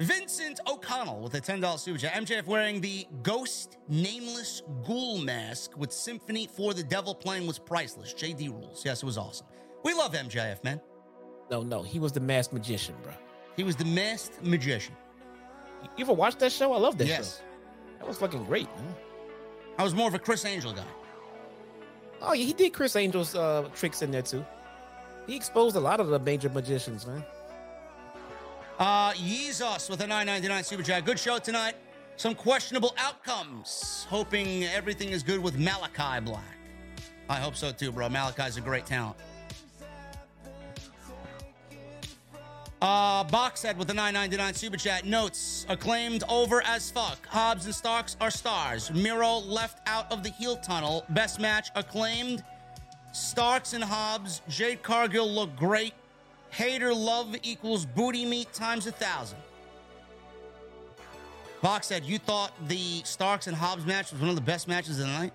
Vincent 0.00 0.58
O'Connell 0.66 1.20
with 1.20 1.34
a 1.34 1.40
$10 1.40 1.78
super 1.78 1.98
chat. 1.98 2.14
MJF 2.14 2.46
wearing 2.46 2.80
the 2.80 3.06
ghost 3.22 3.78
nameless 3.88 4.62
ghoul 4.84 5.18
mask 5.18 5.76
with 5.76 5.92
Symphony 5.92 6.46
for 6.46 6.74
the 6.74 6.82
Devil 6.82 7.14
playing 7.14 7.46
was 7.46 7.58
priceless. 7.58 8.12
JD 8.12 8.50
rules. 8.50 8.84
Yes, 8.84 9.02
it 9.02 9.06
was 9.06 9.16
awesome. 9.16 9.46
We 9.84 9.94
love 9.94 10.12
MJF, 10.12 10.64
man. 10.64 10.80
No, 11.50 11.62
no, 11.62 11.82
he 11.82 11.98
was 11.98 12.10
the 12.12 12.20
masked 12.20 12.52
magician, 12.52 12.94
bro. 13.02 13.12
He 13.56 13.62
was 13.62 13.76
the 13.76 13.84
masked 13.84 14.42
magician. 14.42 14.96
You 15.96 16.04
ever 16.04 16.12
watched 16.12 16.40
that 16.40 16.50
show? 16.50 16.72
I 16.72 16.78
love 16.78 16.98
that 16.98 17.06
yes. 17.06 17.38
show. 17.38 17.98
That 17.98 18.08
was 18.08 18.18
fucking 18.18 18.44
great, 18.44 18.66
man. 18.76 18.94
I 19.78 19.84
was 19.84 19.94
more 19.94 20.08
of 20.08 20.14
a 20.14 20.18
Criss 20.18 20.44
Angel 20.44 20.72
guy. 20.72 20.84
Oh 22.22 22.32
yeah, 22.32 22.44
he 22.44 22.52
did 22.52 22.72
Criss 22.72 22.96
Angel's 22.96 23.34
uh, 23.34 23.68
tricks 23.74 24.02
in 24.02 24.10
there 24.10 24.22
too. 24.22 24.44
He 25.26 25.36
exposed 25.36 25.76
a 25.76 25.80
lot 25.80 26.00
of 26.00 26.08
the 26.08 26.18
major 26.18 26.48
magicians, 26.48 27.06
man. 27.06 27.24
Uh, 28.78 29.12
Yeezus 29.12 29.88
with 29.88 30.00
a 30.00 30.06
999 30.06 30.64
super 30.64 30.82
chat. 30.82 31.04
Good 31.04 31.18
show 31.18 31.38
tonight. 31.38 31.74
Some 32.16 32.34
questionable 32.34 32.94
outcomes. 32.98 34.06
Hoping 34.10 34.64
everything 34.64 35.10
is 35.10 35.22
good 35.22 35.40
with 35.40 35.56
Malakai 35.56 36.24
Black. 36.24 36.42
I 37.28 37.36
hope 37.36 37.54
so 37.54 37.70
too, 37.70 37.92
bro. 37.92 38.08
Malakai's 38.08 38.56
a 38.56 38.60
great 38.60 38.84
talent. 38.84 39.16
Uh, 42.82 43.24
Boxhead 43.24 43.76
with 43.76 43.88
the 43.88 43.94
999 43.94 44.54
super 44.54 44.76
chat 44.76 45.06
notes 45.06 45.64
acclaimed 45.68 46.24
over 46.28 46.60
as 46.66 46.90
fuck. 46.90 47.26
Hobbs 47.28 47.66
and 47.66 47.74
Starks 47.74 48.16
are 48.20 48.30
stars. 48.30 48.92
Miro 48.92 49.38
left 49.38 49.80
out 49.86 50.10
of 50.12 50.22
the 50.22 50.30
heel 50.30 50.56
tunnel. 50.56 51.04
Best 51.10 51.40
match 51.40 51.70
acclaimed. 51.76 52.44
Starks 53.12 53.72
and 53.72 53.84
Hobbs. 53.84 54.42
Jade 54.48 54.82
Cargill 54.82 55.30
look 55.30 55.54
great. 55.56 55.94
Hayter 56.54 56.94
love 56.94 57.34
equals 57.42 57.84
booty 57.84 58.24
meat 58.24 58.52
times 58.52 58.86
a 58.86 58.92
thousand. 58.92 59.38
Box 61.62 61.86
said 61.86 62.04
you 62.04 62.18
thought 62.18 62.52
the 62.68 63.02
Starks 63.04 63.46
and 63.46 63.56
Hobbs 63.56 63.86
match 63.86 64.12
was 64.12 64.20
one 64.20 64.28
of 64.30 64.36
the 64.36 64.42
best 64.42 64.68
matches 64.68 65.00
of 65.00 65.06
the 65.06 65.12
night. 65.12 65.32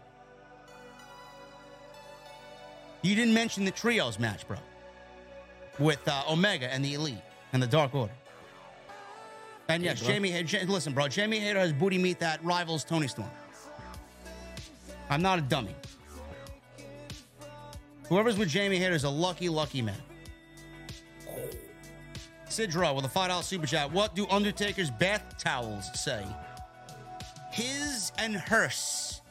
You 3.02 3.16
didn't 3.16 3.34
mention 3.34 3.66
the 3.66 3.72
trios 3.72 4.20
match, 4.20 4.48
bro, 4.48 4.58
with 5.80 6.06
uh, 6.08 6.24
Omega 6.30 6.72
and 6.72 6.84
the 6.84 6.94
Elite 6.94 7.18
and 7.54 7.62
the 7.64 7.68
Dark 7.68 7.96
Order. 7.96 8.14
And 9.70 9.84
yes, 9.84 10.00
bro. 10.00 10.10
Jamie. 10.10 10.32
Ja- 10.42 10.60
Listen, 10.68 10.94
bro. 10.94 11.08
Jamie 11.08 11.40
Hayter 11.40 11.60
has 11.60 11.72
booty 11.74 11.98
meat 11.98 12.20
that 12.20 12.44
rivals 12.44 12.84
Toni 12.84 13.08
Storm. 13.08 13.30
I'm 15.10 15.22
not 15.22 15.40
a 15.40 15.42
dummy. 15.42 15.76
Whoever's 18.08 18.38
with 18.38 18.50
Jamie 18.50 18.78
Hayter 18.78 18.96
is 18.96 19.04
a 19.04 19.10
lucky, 19.10 19.50
lucky 19.50 19.82
man. 19.82 19.96
Sidro 22.48 22.96
with 22.96 23.06
a 23.06 23.10
$5 23.10 23.44
super 23.44 23.68
chat. 23.68 23.92
What 23.92 24.16
do 24.16 24.28
Undertaker's 24.28 24.90
bath 24.92 25.36
towels 25.38 25.90
say? 25.94 26.26
His 27.52 28.12
and 28.18 28.36
hers. 28.36 29.22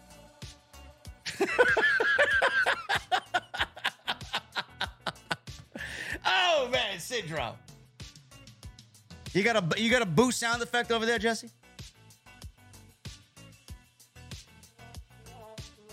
oh 6.25 6.69
man, 6.73 6.97
Sidro. 6.99 7.55
You 9.33 9.43
got 9.43 9.57
a 9.57 9.81
you 9.81 9.91
got 9.91 10.03
a 10.03 10.07
boo 10.07 10.33
sound 10.33 10.62
effect 10.62 10.91
over 10.91 11.05
there, 11.05 11.19
Jesse? 11.19 11.51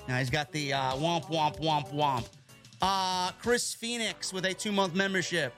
Now 0.07 0.19
he's 0.19 0.29
got 0.29 0.51
the 0.51 0.73
uh, 0.73 0.93
womp 0.93 1.25
womp 1.25 1.59
womp 1.59 1.93
womp. 1.93 2.27
Uh, 2.81 3.31
Chris 3.41 3.73
Phoenix 3.73 4.31
with 4.31 4.45
a 4.45 4.53
two 4.53 4.71
month 4.71 4.95
membership. 4.95 5.53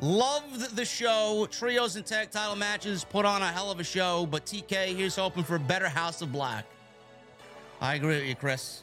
Loved 0.00 0.76
the 0.76 0.84
show. 0.84 1.46
Trios 1.50 1.96
and 1.96 2.06
tag 2.06 2.30
title 2.30 2.56
matches 2.56 3.04
put 3.04 3.26
on 3.26 3.42
a 3.42 3.48
hell 3.48 3.70
of 3.70 3.80
a 3.80 3.84
show, 3.84 4.26
but 4.30 4.46
TK 4.46 4.96
here's 4.96 5.16
hoping 5.16 5.44
for 5.44 5.56
a 5.56 5.60
better 5.60 5.88
House 5.88 6.22
of 6.22 6.32
Black. 6.32 6.64
I 7.82 7.96
agree 7.96 8.16
with 8.16 8.24
you, 8.26 8.34
Chris. 8.34 8.82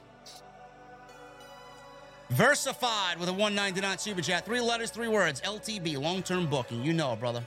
Versified 2.30 3.20
with 3.20 3.30
a 3.30 3.34
199 3.34 3.98
super 3.98 4.22
chat. 4.22 4.46
Three 4.46 4.62
letters, 4.62 4.92
three 4.92 5.08
words. 5.08 5.42
LTB, 5.42 6.00
long 6.00 6.22
term 6.22 6.46
booking. 6.46 6.84
You 6.84 6.94
know, 6.94 7.16
brother. 7.16 7.44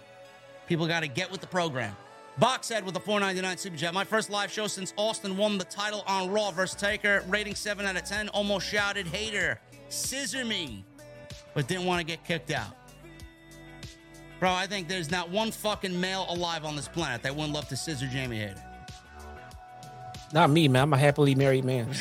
People 0.67 0.87
got 0.87 1.01
to 1.01 1.09
get 1.09 1.31
with 1.31 1.41
the 1.41 1.47
program. 1.47 1.95
Boxhead 2.41 2.85
with 2.85 2.97
a 2.97 3.01
499 3.01 3.57
super 3.59 3.77
chat. 3.77 3.95
My 3.95 4.05
first 4.05 4.31
live 4.31 4.51
show 4.51 4.67
since 4.67 4.95
Austin 4.97 5.37
won 5.37 5.59
the 5.59 5.65
title 5.65 6.03
on 6.07 6.31
Raw 6.31 6.51
versus 6.51 6.81
Taker. 6.81 7.23
Rating 7.29 7.55
7 7.55 7.85
out 7.85 7.97
of 7.97 8.05
10. 8.05 8.31
Almost 8.31 8.67
shouted 8.67 9.07
Hayter. 9.09 9.61
Scissor 9.91 10.45
me. 10.45 10.85
But 11.55 11.69
didn't 11.69 11.85
want 11.85 12.01
to 12.01 12.07
get 12.07 12.25
kicked 12.25 12.51
out. 12.51 12.80
Bro, 14.41 14.53
I 14.53 14.67
think 14.67 14.89
there's 14.89 15.11
not 15.11 15.29
one 15.29 15.51
fucking 15.51 16.01
male 16.01 16.25
alive 16.31 16.65
on 16.65 16.75
this 16.75 16.89
planet 16.89 17.23
that 17.23 17.37
wouldn't 17.37 17.53
love 17.53 17.69
to 17.69 17.77
scissor 17.77 18.07
Jamie 18.07 18.39
Hayter. 18.39 18.65
Not 20.33 20.49
me, 20.49 20.67
man. 20.67 20.85
I'm 20.85 20.93
a 20.95 20.99
happily 20.99 21.35
married 21.35 21.67
man. 21.67 21.89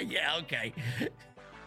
yeah, 0.00 0.36
okay. 0.38 0.72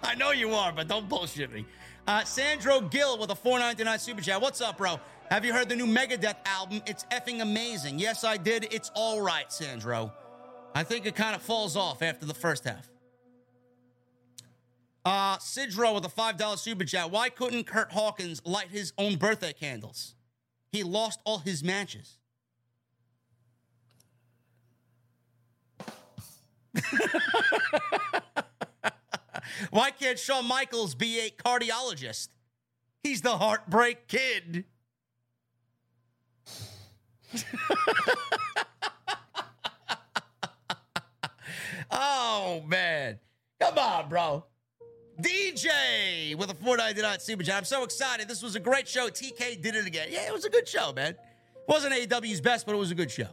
I 0.03 0.15
know 0.15 0.31
you 0.31 0.51
are, 0.51 0.73
but 0.73 0.89
don't 0.89 1.07
bullshit 1.07 1.53
me. 1.53 1.65
Uh, 2.05 2.25
Sandro 2.25 2.81
Gill 2.81 3.17
with 3.17 3.29
a 3.29 3.35
499 3.35 3.97
super 3.99 4.21
chat. 4.21 4.41
What's 4.41 4.59
up, 4.59 4.77
bro? 4.77 4.99
Have 5.31 5.45
you 5.45 5.53
heard 5.53 5.69
the 5.69 5.75
new 5.77 5.85
Megadeth 5.85 6.35
album? 6.45 6.81
It's 6.85 7.05
effing 7.05 7.41
amazing. 7.41 7.97
Yes, 7.97 8.25
I 8.25 8.35
did. 8.35 8.67
It's 8.73 8.91
all 8.93 9.21
right, 9.21 9.49
Sandro. 9.51 10.11
I 10.75 10.83
think 10.83 11.05
it 11.05 11.15
kind 11.15 11.33
of 11.33 11.41
falls 11.41 11.77
off 11.77 12.01
after 12.01 12.25
the 12.25 12.33
first 12.33 12.65
half. 12.65 12.89
Uh, 15.05 15.37
Sidro 15.37 15.93
with 15.93 16.05
a 16.05 16.09
$5 16.09 16.57
super 16.57 16.85
chat. 16.85 17.11
Why 17.11 17.27
couldn't 17.29 17.65
Curt 17.65 17.91
Hawkins 17.91 18.41
light 18.45 18.69
his 18.69 18.93
own 18.97 19.17
birthday 19.17 19.51
candles? 19.51 20.15
He 20.71 20.81
lost 20.83 21.19
all 21.25 21.39
his 21.39 21.61
matches. 21.63 22.19
Why 29.71 29.91
can't 29.91 30.17
Shawn 30.17 30.47
Michaels 30.47 30.95
be 30.95 31.19
a 31.19 31.29
cardiologist? 31.29 32.29
He's 33.03 33.21
the 33.21 33.37
heartbreak 33.37 34.07
kid. 34.07 34.63
oh, 41.91 42.63
man. 42.65 43.19
Come 43.59 43.77
on, 43.77 44.07
bro. 44.09 44.45
DJ 45.21 46.35
with 46.35 46.49
a 46.49 46.55
499 46.55 47.19
super 47.19 47.43
chat. 47.43 47.57
I'm 47.57 47.65
so 47.65 47.83
excited. 47.83 48.27
This 48.27 48.41
was 48.41 48.55
a 48.55 48.59
great 48.59 48.87
show. 48.87 49.09
TK 49.09 49.61
did 49.61 49.75
it 49.75 49.85
again. 49.85 50.07
Yeah, 50.09 50.27
it 50.27 50.33
was 50.33 50.45
a 50.45 50.49
good 50.49 50.67
show, 50.67 50.91
man. 50.93 51.11
It 51.11 51.19
Wasn't 51.67 51.93
AEW's 51.93 52.41
best, 52.41 52.65
but 52.65 52.73
it 52.73 52.79
was 52.79 52.91
a 52.91 52.95
good 52.95 53.11
show. 53.11 53.27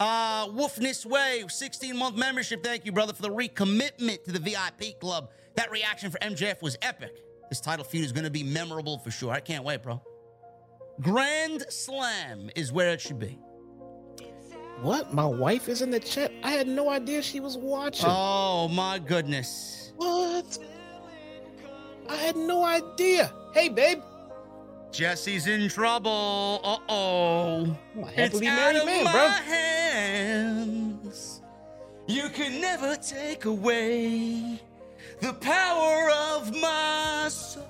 Uh, 0.00 0.46
Wolfness 0.48 1.04
Way, 1.04 1.44
16 1.48 1.96
month 1.96 2.16
membership. 2.16 2.62
Thank 2.62 2.84
you, 2.84 2.92
brother, 2.92 3.12
for 3.12 3.22
the 3.22 3.30
recommitment 3.30 4.24
to 4.24 4.32
the 4.32 4.38
VIP 4.38 5.00
club. 5.00 5.30
That 5.54 5.70
reaction 5.70 6.10
for 6.10 6.18
MJF 6.18 6.62
was 6.62 6.76
epic. 6.82 7.16
This 7.48 7.60
title 7.60 7.84
feud 7.84 8.04
is 8.04 8.12
going 8.12 8.24
to 8.24 8.30
be 8.30 8.42
memorable 8.42 8.98
for 8.98 9.10
sure. 9.10 9.32
I 9.32 9.40
can't 9.40 9.64
wait, 9.64 9.82
bro. 9.82 10.00
Grand 11.00 11.64
Slam 11.68 12.50
is 12.54 12.72
where 12.72 12.90
it 12.90 13.00
should 13.00 13.18
be. 13.18 13.38
What? 14.82 15.12
My 15.12 15.26
wife 15.26 15.68
is 15.68 15.82
in 15.82 15.90
the 15.90 16.00
chat. 16.00 16.32
I 16.42 16.52
had 16.52 16.68
no 16.68 16.90
idea 16.90 17.22
she 17.22 17.40
was 17.40 17.56
watching. 17.56 18.06
Oh 18.08 18.68
my 18.68 18.98
goodness. 18.98 19.92
What? 19.96 20.58
I 22.08 22.16
had 22.16 22.36
no 22.36 22.64
idea. 22.64 23.32
Hey, 23.52 23.68
babe. 23.68 24.00
Jesse's 24.92 25.46
in 25.46 25.68
trouble. 25.68 26.60
Uh 26.64 26.78
oh. 26.88 27.76
It's 28.16 28.40
out 28.42 28.76
of 28.76 28.86
man, 28.86 29.04
my 29.04 29.12
bro. 29.12 29.28
hands. 29.28 31.42
You 32.06 32.28
can 32.30 32.60
never 32.60 32.96
take 32.96 33.44
away 33.44 34.62
the 35.20 35.34
power 35.34 36.10
of 36.10 36.54
my 36.58 37.26
soul. 37.30 37.66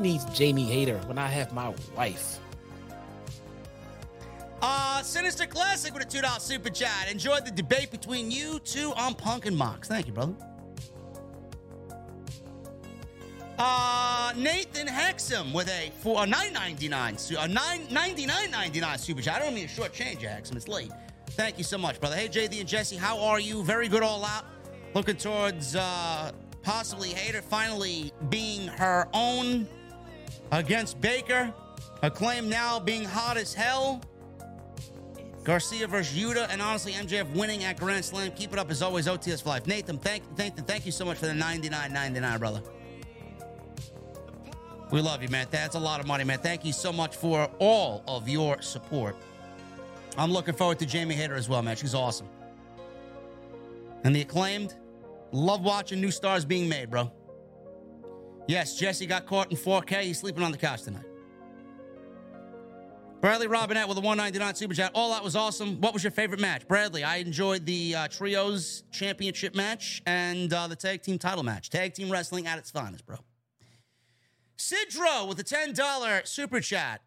Needs 0.00 0.24
Jamie 0.36 0.64
Hayter 0.64 0.98
when 1.06 1.18
I 1.18 1.28
have 1.28 1.52
my 1.52 1.72
wife. 1.96 2.40
Uh, 4.62 5.02
Sinister 5.02 5.46
Classic 5.46 5.92
with 5.92 6.02
a 6.02 6.06
$2 6.06 6.40
super 6.40 6.70
chat. 6.70 7.10
Enjoyed 7.10 7.44
the 7.44 7.50
debate 7.50 7.90
between 7.90 8.30
you 8.30 8.58
two 8.60 8.92
on 8.96 9.14
Punk 9.14 9.46
and 9.46 9.56
Mox. 9.56 9.88
Thank 9.88 10.06
you, 10.06 10.12
brother. 10.12 10.34
Uh, 13.58 14.32
Nathan 14.36 14.86
Hexam 14.86 15.52
with 15.54 15.68
a 15.68 15.90
a 16.04 16.26
999 16.26 17.16
su- 17.16 17.36
a 17.36 17.48
999.99 17.48 18.98
super 18.98 19.22
chat. 19.22 19.36
I 19.36 19.44
don't 19.44 19.54
mean 19.54 19.64
a 19.64 19.68
short 19.68 19.94
change, 19.94 20.20
Hexam. 20.20 20.56
It's 20.56 20.68
late. 20.68 20.90
Thank 21.30 21.56
you 21.56 21.64
so 21.64 21.78
much, 21.78 21.98
brother. 21.98 22.16
Hey, 22.16 22.28
JD 22.28 22.60
and 22.60 22.68
Jesse, 22.68 22.96
how 22.96 23.18
are 23.18 23.40
you? 23.40 23.64
Very 23.64 23.88
good 23.88 24.02
all 24.02 24.24
out. 24.24 24.44
Looking 24.94 25.16
towards 25.16 25.74
uh 25.74 26.32
possibly 26.62 27.10
Hayter 27.10 27.40
finally 27.40 28.12
being 28.28 28.68
her 28.68 29.08
own 29.14 29.66
against 30.52 31.00
Baker. 31.00 31.52
Acclaim 32.02 32.48
now 32.50 32.78
being 32.78 33.04
hot 33.04 33.36
as 33.38 33.54
hell. 33.54 34.02
Garcia 35.46 35.86
versus 35.86 36.18
Yuta, 36.18 36.48
and 36.50 36.60
honestly, 36.60 36.90
MJF 36.90 37.32
winning 37.32 37.62
at 37.62 37.78
Grand 37.78 38.04
Slam. 38.04 38.32
Keep 38.32 38.54
it 38.54 38.58
up 38.58 38.68
as 38.68 38.82
always, 38.82 39.06
OTS 39.06 39.44
for 39.44 39.50
life. 39.50 39.64
Nathan, 39.64 39.96
thank, 39.96 40.24
Nathan, 40.36 40.64
thank 40.64 40.84
you 40.84 40.90
so 40.90 41.04
much 41.04 41.18
for 41.18 41.26
the 41.26 41.34
99.99, 41.34 42.38
brother. 42.40 42.62
We 44.90 45.00
love 45.00 45.22
you, 45.22 45.28
man. 45.28 45.46
That's 45.48 45.76
a 45.76 45.78
lot 45.78 46.00
of 46.00 46.06
money, 46.08 46.24
man. 46.24 46.40
Thank 46.40 46.64
you 46.64 46.72
so 46.72 46.92
much 46.92 47.14
for 47.14 47.48
all 47.60 48.02
of 48.08 48.28
your 48.28 48.60
support. 48.60 49.14
I'm 50.18 50.32
looking 50.32 50.54
forward 50.54 50.80
to 50.80 50.86
Jamie 50.86 51.14
Hayter 51.14 51.36
as 51.36 51.48
well, 51.48 51.62
man. 51.62 51.76
She's 51.76 51.94
awesome. 51.94 52.28
And 54.02 54.16
the 54.16 54.22
acclaimed, 54.22 54.74
love 55.30 55.60
watching 55.60 56.00
new 56.00 56.10
stars 56.10 56.44
being 56.44 56.68
made, 56.68 56.90
bro. 56.90 57.12
Yes, 58.48 58.76
Jesse 58.76 59.06
got 59.06 59.26
caught 59.26 59.52
in 59.52 59.56
4K. 59.56 60.02
He's 60.02 60.18
sleeping 60.18 60.42
on 60.42 60.50
the 60.50 60.58
couch 60.58 60.82
tonight. 60.82 61.05
Bradley 63.26 63.48
Robinette 63.48 63.88
with 63.88 63.98
a 63.98 64.00
199 64.00 64.54
super 64.54 64.72
chat. 64.72 64.92
All 64.94 65.10
that 65.10 65.24
was 65.24 65.34
awesome. 65.34 65.80
What 65.80 65.92
was 65.92 66.04
your 66.04 66.12
favorite 66.12 66.38
match? 66.38 66.68
Bradley, 66.68 67.02
I 67.02 67.16
enjoyed 67.16 67.66
the 67.66 67.96
uh, 67.96 68.06
Trios 68.06 68.84
Championship 68.92 69.56
match 69.56 70.00
and 70.06 70.52
uh, 70.52 70.68
the 70.68 70.76
Tag 70.76 71.02
Team 71.02 71.18
title 71.18 71.42
match. 71.42 71.68
Tag 71.68 71.92
Team 71.92 72.08
Wrestling 72.08 72.46
at 72.46 72.56
its 72.56 72.70
finest, 72.70 73.04
bro. 73.04 73.16
Sidro 74.56 75.26
with 75.26 75.40
a 75.40 75.42
$10 75.42 76.24
super 76.24 76.60
chat. 76.60 77.02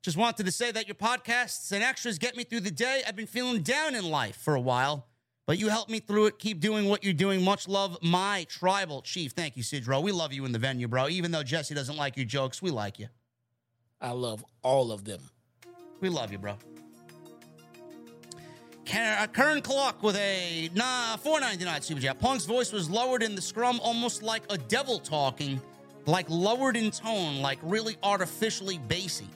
Just 0.00 0.16
wanted 0.16 0.46
to 0.46 0.52
say 0.52 0.70
that 0.70 0.86
your 0.86 0.94
podcasts 0.94 1.72
and 1.72 1.82
extras 1.82 2.18
get 2.18 2.36
me 2.36 2.44
through 2.44 2.60
the 2.60 2.70
day. 2.70 3.02
I've 3.04 3.16
been 3.16 3.26
feeling 3.26 3.62
down 3.62 3.96
in 3.96 4.08
life 4.08 4.36
for 4.36 4.54
a 4.54 4.60
while, 4.60 5.08
but 5.48 5.58
you 5.58 5.70
helped 5.70 5.90
me 5.90 5.98
through 5.98 6.26
it. 6.26 6.38
Keep 6.38 6.60
doing 6.60 6.88
what 6.88 7.02
you're 7.02 7.14
doing. 7.14 7.42
Much 7.42 7.66
love, 7.66 7.98
my 8.00 8.46
tribal 8.48 9.02
chief. 9.02 9.32
Thank 9.32 9.56
you, 9.56 9.64
Sidro. 9.64 10.04
We 10.04 10.12
love 10.12 10.32
you 10.32 10.44
in 10.44 10.52
the 10.52 10.60
venue, 10.60 10.86
bro. 10.86 11.08
Even 11.08 11.32
though 11.32 11.42
Jesse 11.42 11.74
doesn't 11.74 11.96
like 11.96 12.16
your 12.16 12.26
jokes, 12.26 12.62
we 12.62 12.70
like 12.70 13.00
you. 13.00 13.08
I 14.02 14.10
love 14.10 14.44
all 14.62 14.90
of 14.90 15.04
them. 15.04 15.20
We 16.00 16.08
love 16.08 16.32
you, 16.32 16.38
bro. 16.38 16.56
Car- 18.84 19.28
Kern 19.28 19.62
Clock 19.62 20.02
with 20.02 20.16
a 20.16 20.68
nah, 20.74 21.16
499 21.16 21.82
super 21.82 22.00
chat. 22.00 22.18
Punk's 22.18 22.44
voice 22.44 22.72
was 22.72 22.90
lowered 22.90 23.22
in 23.22 23.36
the 23.36 23.40
scrum, 23.40 23.78
almost 23.80 24.24
like 24.24 24.42
a 24.50 24.58
devil 24.58 24.98
talking, 24.98 25.60
like 26.06 26.28
lowered 26.28 26.76
in 26.76 26.90
tone, 26.90 27.40
like 27.40 27.58
really 27.62 27.96
artificially 28.02 28.78
bassy. 28.78 29.28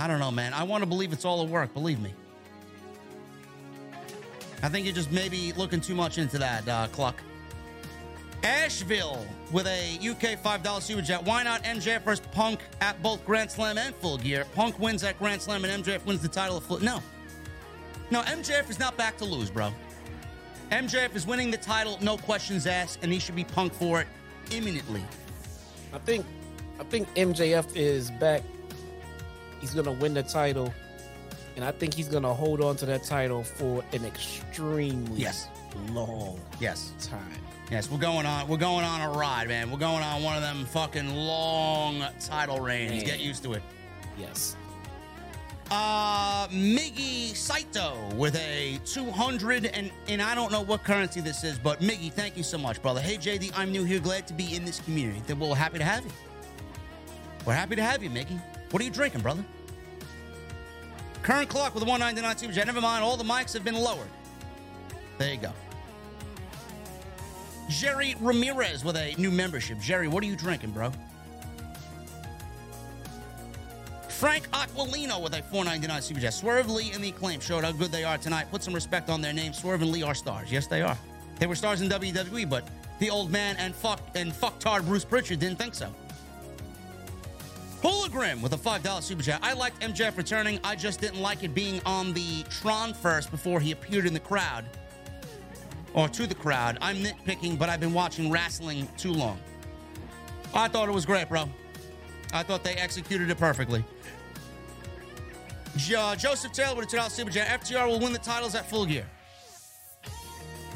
I 0.00 0.08
don't 0.08 0.18
know, 0.18 0.32
man. 0.32 0.52
I 0.52 0.64
want 0.64 0.82
to 0.82 0.86
believe 0.86 1.12
it's 1.12 1.24
all 1.24 1.40
a 1.42 1.44
work. 1.44 1.72
Believe 1.74 2.00
me. 2.00 2.12
I 4.62 4.68
think 4.68 4.84
you're 4.84 4.94
just 4.94 5.12
maybe 5.12 5.52
looking 5.52 5.80
too 5.80 5.94
much 5.94 6.18
into 6.18 6.38
that, 6.38 6.68
uh, 6.68 6.88
Cluck. 6.88 7.22
Asheville 8.42 9.26
with 9.50 9.66
a 9.66 9.96
UK 10.00 10.42
$5 10.42 10.82
super 10.82 11.02
chat. 11.02 11.24
Why 11.24 11.42
not 11.42 11.62
MJF 11.64 12.02
versus 12.02 12.24
Punk 12.32 12.60
at 12.80 13.00
both 13.02 13.24
Grand 13.26 13.50
Slam 13.50 13.76
and 13.78 13.94
Full 13.96 14.18
Gear? 14.18 14.46
Punk 14.54 14.78
wins 14.78 15.04
at 15.04 15.18
Grand 15.18 15.42
Slam 15.42 15.64
and 15.64 15.84
MJF 15.84 16.04
wins 16.06 16.22
the 16.22 16.28
title 16.28 16.56
of 16.56 16.64
Full. 16.64 16.80
No. 16.80 17.02
No, 18.10 18.22
MJF 18.22 18.70
is 18.70 18.78
not 18.78 18.96
back 18.96 19.16
to 19.18 19.24
lose, 19.24 19.50
bro. 19.50 19.72
MJF 20.72 21.14
is 21.14 21.26
winning 21.26 21.50
the 21.50 21.56
title, 21.56 21.98
no 22.00 22.16
questions 22.16 22.66
asked, 22.66 23.00
and 23.02 23.12
he 23.12 23.18
should 23.18 23.36
be 23.36 23.44
Punk 23.44 23.72
for 23.74 24.00
it 24.00 24.06
imminently. 24.50 25.04
I 25.92 25.98
think 25.98 26.24
I 26.78 26.84
think 26.84 27.12
MJF 27.14 27.76
is 27.76 28.10
back. 28.12 28.42
He's 29.60 29.74
gonna 29.74 29.92
win 29.92 30.14
the 30.14 30.22
title, 30.22 30.72
and 31.56 31.64
I 31.64 31.72
think 31.72 31.92
he's 31.92 32.08
gonna 32.08 32.32
hold 32.32 32.62
on 32.62 32.76
to 32.76 32.86
that 32.86 33.04
title 33.04 33.44
for 33.44 33.84
an 33.92 34.04
extremely 34.06 35.20
Yes. 35.20 35.48
long 35.90 36.40
Yes. 36.58 36.92
time. 37.02 37.42
Yes, 37.70 37.88
we're 37.88 37.98
going 37.98 38.26
on. 38.26 38.48
We're 38.48 38.56
going 38.56 38.84
on 38.84 39.00
a 39.00 39.10
ride, 39.16 39.46
man. 39.46 39.70
We're 39.70 39.78
going 39.78 40.02
on 40.02 40.24
one 40.24 40.34
of 40.34 40.42
them 40.42 40.66
fucking 40.66 41.14
long 41.14 42.04
title 42.18 42.58
reigns. 42.58 42.90
Man. 42.90 43.04
Get 43.04 43.20
used 43.20 43.44
to 43.44 43.52
it. 43.52 43.62
Yes. 44.18 44.56
Uh, 45.70 46.48
Miggy 46.48 47.36
Saito 47.36 47.96
with 48.16 48.34
a 48.34 48.80
200 48.84 49.66
and 49.66 49.92
and 50.08 50.20
I 50.20 50.34
don't 50.34 50.50
know 50.50 50.62
what 50.62 50.82
currency 50.82 51.20
this 51.20 51.44
is, 51.44 51.60
but 51.60 51.78
Miggy, 51.78 52.12
thank 52.12 52.36
you 52.36 52.42
so 52.42 52.58
much, 52.58 52.82
brother. 52.82 53.00
Hey 53.00 53.16
JD, 53.16 53.52
I'm 53.54 53.70
new 53.70 53.84
here, 53.84 54.00
glad 54.00 54.26
to 54.26 54.34
be 54.34 54.56
in 54.56 54.64
this 54.64 54.80
community. 54.80 55.22
Then 55.28 55.38
we're 55.38 55.54
happy 55.54 55.78
to 55.78 55.84
have 55.84 56.04
you. 56.04 56.10
We're 57.46 57.54
happy 57.54 57.76
to 57.76 57.84
have 57.84 58.02
you, 58.02 58.10
Miggy. 58.10 58.42
What 58.72 58.82
are 58.82 58.84
you 58.84 58.90
drinking, 58.90 59.20
brother? 59.20 59.44
Current 61.22 61.48
clock 61.48 61.72
with 61.74 61.84
a 61.84 61.86
199 61.86 62.36
super 62.36 62.52
chat. 62.52 62.66
Never 62.66 62.80
mind, 62.80 63.04
all 63.04 63.16
the 63.16 63.22
mics 63.22 63.52
have 63.52 63.62
been 63.62 63.76
lowered. 63.76 64.08
There 65.18 65.32
you 65.32 65.38
go. 65.38 65.52
Jerry 67.70 68.16
Ramirez 68.20 68.84
with 68.84 68.96
a 68.96 69.14
new 69.16 69.30
membership. 69.30 69.78
Jerry, 69.78 70.08
what 70.08 70.22
are 70.24 70.26
you 70.26 70.36
drinking, 70.36 70.72
bro? 70.72 70.92
Frank 74.08 74.50
Aquilino 74.50 75.22
with 75.22 75.32
a 75.34 75.42
499 75.44 76.02
super 76.02 76.20
chat. 76.20 76.34
Swerve 76.34 76.68
Lee 76.68 76.90
and 76.92 77.02
the 77.02 77.08
Acclaim 77.08 77.40
showed 77.40 77.64
how 77.64 77.72
good 77.72 77.90
they 77.90 78.04
are 78.04 78.18
tonight. 78.18 78.50
Put 78.50 78.62
some 78.62 78.74
respect 78.74 79.08
on 79.08 79.22
their 79.22 79.32
name. 79.32 79.54
Swerve 79.54 79.80
and 79.80 79.90
Lee 79.90 80.02
are 80.02 80.14
stars. 80.14 80.52
Yes, 80.52 80.66
they 80.66 80.82
are. 80.82 80.98
They 81.38 81.46
were 81.46 81.54
stars 81.54 81.80
in 81.80 81.88
WWE, 81.88 82.50
but 82.50 82.64
the 82.98 83.08
old 83.08 83.30
man 83.30 83.56
and 83.56 83.74
fuck 83.74 84.00
and 84.14 84.32
fucktard 84.32 84.84
Bruce 84.84 85.06
Pritchard 85.06 85.38
didn't 85.38 85.58
think 85.58 85.74
so. 85.74 85.94
Hologram 87.82 88.42
with 88.42 88.52
a 88.52 88.58
$5 88.58 89.02
super 89.02 89.22
chat. 89.22 89.40
I 89.42 89.54
liked 89.54 89.80
MJF 89.80 90.18
returning. 90.18 90.60
I 90.64 90.76
just 90.76 91.00
didn't 91.00 91.22
like 91.22 91.42
it 91.44 91.54
being 91.54 91.80
on 91.86 92.12
the 92.12 92.42
Tron 92.50 92.92
first 92.92 93.30
before 93.30 93.58
he 93.58 93.72
appeared 93.72 94.04
in 94.04 94.12
the 94.12 94.20
crowd. 94.20 94.66
Or 95.94 96.08
to 96.08 96.26
the 96.26 96.34
crowd. 96.34 96.78
I'm 96.80 96.96
nitpicking, 96.96 97.58
but 97.58 97.68
I've 97.68 97.80
been 97.80 97.92
watching 97.92 98.30
wrestling 98.30 98.88
too 98.96 99.12
long. 99.12 99.38
I 100.54 100.68
thought 100.68 100.88
it 100.88 100.92
was 100.92 101.04
great, 101.04 101.28
bro. 101.28 101.48
I 102.32 102.42
thought 102.42 102.62
they 102.62 102.74
executed 102.74 103.30
it 103.30 103.38
perfectly. 103.38 103.84
Jo- 105.76 106.00
uh, 106.00 106.16
Joseph 106.16 106.52
Taylor 106.52 106.76
with 106.76 106.92
a 106.92 106.96
$2 106.96 107.10
super 107.10 107.30
chat. 107.30 107.60
FTR 107.60 107.86
will 107.86 108.00
win 108.00 108.12
the 108.12 108.18
titles 108.18 108.54
at 108.54 108.68
full 108.68 108.86
gear. 108.86 109.06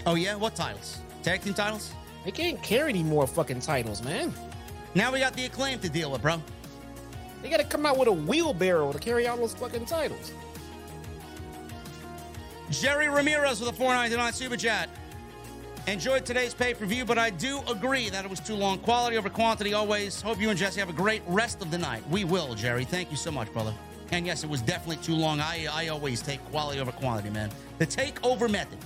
Oh, 0.06 0.14
yeah? 0.14 0.34
What 0.34 0.54
titles? 0.54 0.98
Tag 1.22 1.42
team 1.42 1.54
titles? 1.54 1.92
They 2.24 2.30
can't 2.30 2.62
carry 2.62 2.90
any 2.90 3.02
more 3.02 3.26
fucking 3.26 3.60
titles, 3.60 4.02
man. 4.02 4.32
Now 4.94 5.12
we 5.12 5.18
got 5.18 5.34
the 5.34 5.44
acclaim 5.44 5.78
to 5.80 5.88
deal 5.88 6.10
with, 6.10 6.22
bro. 6.22 6.40
They 7.42 7.50
gotta 7.50 7.64
come 7.64 7.84
out 7.84 7.98
with 7.98 8.08
a 8.08 8.12
wheelbarrow 8.12 8.92
to 8.92 8.98
carry 8.98 9.26
all 9.26 9.36
those 9.36 9.54
fucking 9.54 9.86
titles. 9.86 10.32
Jerry 12.70 13.08
Ramirez 13.08 13.60
with 13.60 13.68
a 13.68 13.72
499 13.72 14.32
super 14.32 14.56
chat. 14.56 14.88
Enjoyed 15.86 16.24
today's 16.24 16.54
pay 16.54 16.72
per 16.72 16.86
view, 16.86 17.04
but 17.04 17.18
I 17.18 17.28
do 17.28 17.60
agree 17.68 18.08
that 18.08 18.24
it 18.24 18.30
was 18.30 18.40
too 18.40 18.54
long. 18.54 18.78
Quality 18.78 19.18
over 19.18 19.28
quantity 19.28 19.74
always. 19.74 20.22
Hope 20.22 20.40
you 20.40 20.48
and 20.48 20.58
Jesse 20.58 20.80
have 20.80 20.88
a 20.88 20.94
great 20.94 21.22
rest 21.26 21.60
of 21.60 21.70
the 21.70 21.76
night. 21.76 22.02
We 22.08 22.24
will, 22.24 22.54
Jerry. 22.54 22.84
Thank 22.84 23.10
you 23.10 23.18
so 23.18 23.30
much, 23.30 23.52
brother. 23.52 23.74
And 24.10 24.24
yes, 24.24 24.44
it 24.44 24.50
was 24.50 24.62
definitely 24.62 25.04
too 25.04 25.14
long. 25.14 25.40
I, 25.40 25.66
I 25.70 25.88
always 25.88 26.22
take 26.22 26.42
quality 26.46 26.80
over 26.80 26.90
quantity, 26.90 27.28
man. 27.28 27.50
The 27.78 27.86
takeover 27.86 28.50
method. 28.50 28.78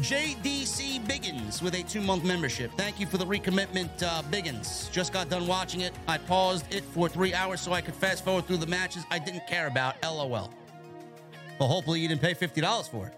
JDC 0.00 1.06
Biggins 1.06 1.62
with 1.62 1.74
a 1.74 1.84
two 1.84 2.00
month 2.00 2.24
membership. 2.24 2.72
Thank 2.76 2.98
you 2.98 3.06
for 3.06 3.18
the 3.18 3.24
recommitment, 3.24 4.02
uh, 4.02 4.22
Biggins. 4.32 4.90
Just 4.90 5.12
got 5.12 5.28
done 5.30 5.46
watching 5.46 5.82
it. 5.82 5.94
I 6.08 6.18
paused 6.18 6.64
it 6.74 6.82
for 6.82 7.08
three 7.08 7.32
hours 7.32 7.60
so 7.60 7.72
I 7.72 7.80
could 7.80 7.94
fast 7.94 8.24
forward 8.24 8.46
through 8.46 8.58
the 8.58 8.66
matches 8.66 9.04
I 9.12 9.20
didn't 9.20 9.46
care 9.46 9.68
about. 9.68 9.94
LOL. 10.02 10.52
Well, 11.60 11.68
hopefully 11.68 12.00
you 12.00 12.08
didn't 12.08 12.20
pay 12.20 12.34
$50 12.34 12.90
for 12.90 13.06
it. 13.06 13.14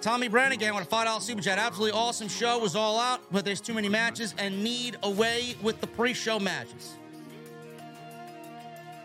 Tommy 0.00 0.28
Brannigan 0.28 0.74
with 0.74 0.90
a 0.90 0.90
$5 0.90 1.20
super 1.20 1.42
chat. 1.42 1.58
Absolutely 1.58 1.98
awesome 1.98 2.28
show. 2.28 2.58
Was 2.58 2.74
all 2.74 2.98
out, 2.98 3.20
but 3.30 3.44
there's 3.44 3.60
too 3.60 3.74
many 3.74 3.88
matches 3.88 4.34
and 4.38 4.64
need 4.64 4.96
away 5.02 5.56
with 5.62 5.80
the 5.82 5.86
pre 5.86 6.14
show 6.14 6.38
matches. 6.38 6.94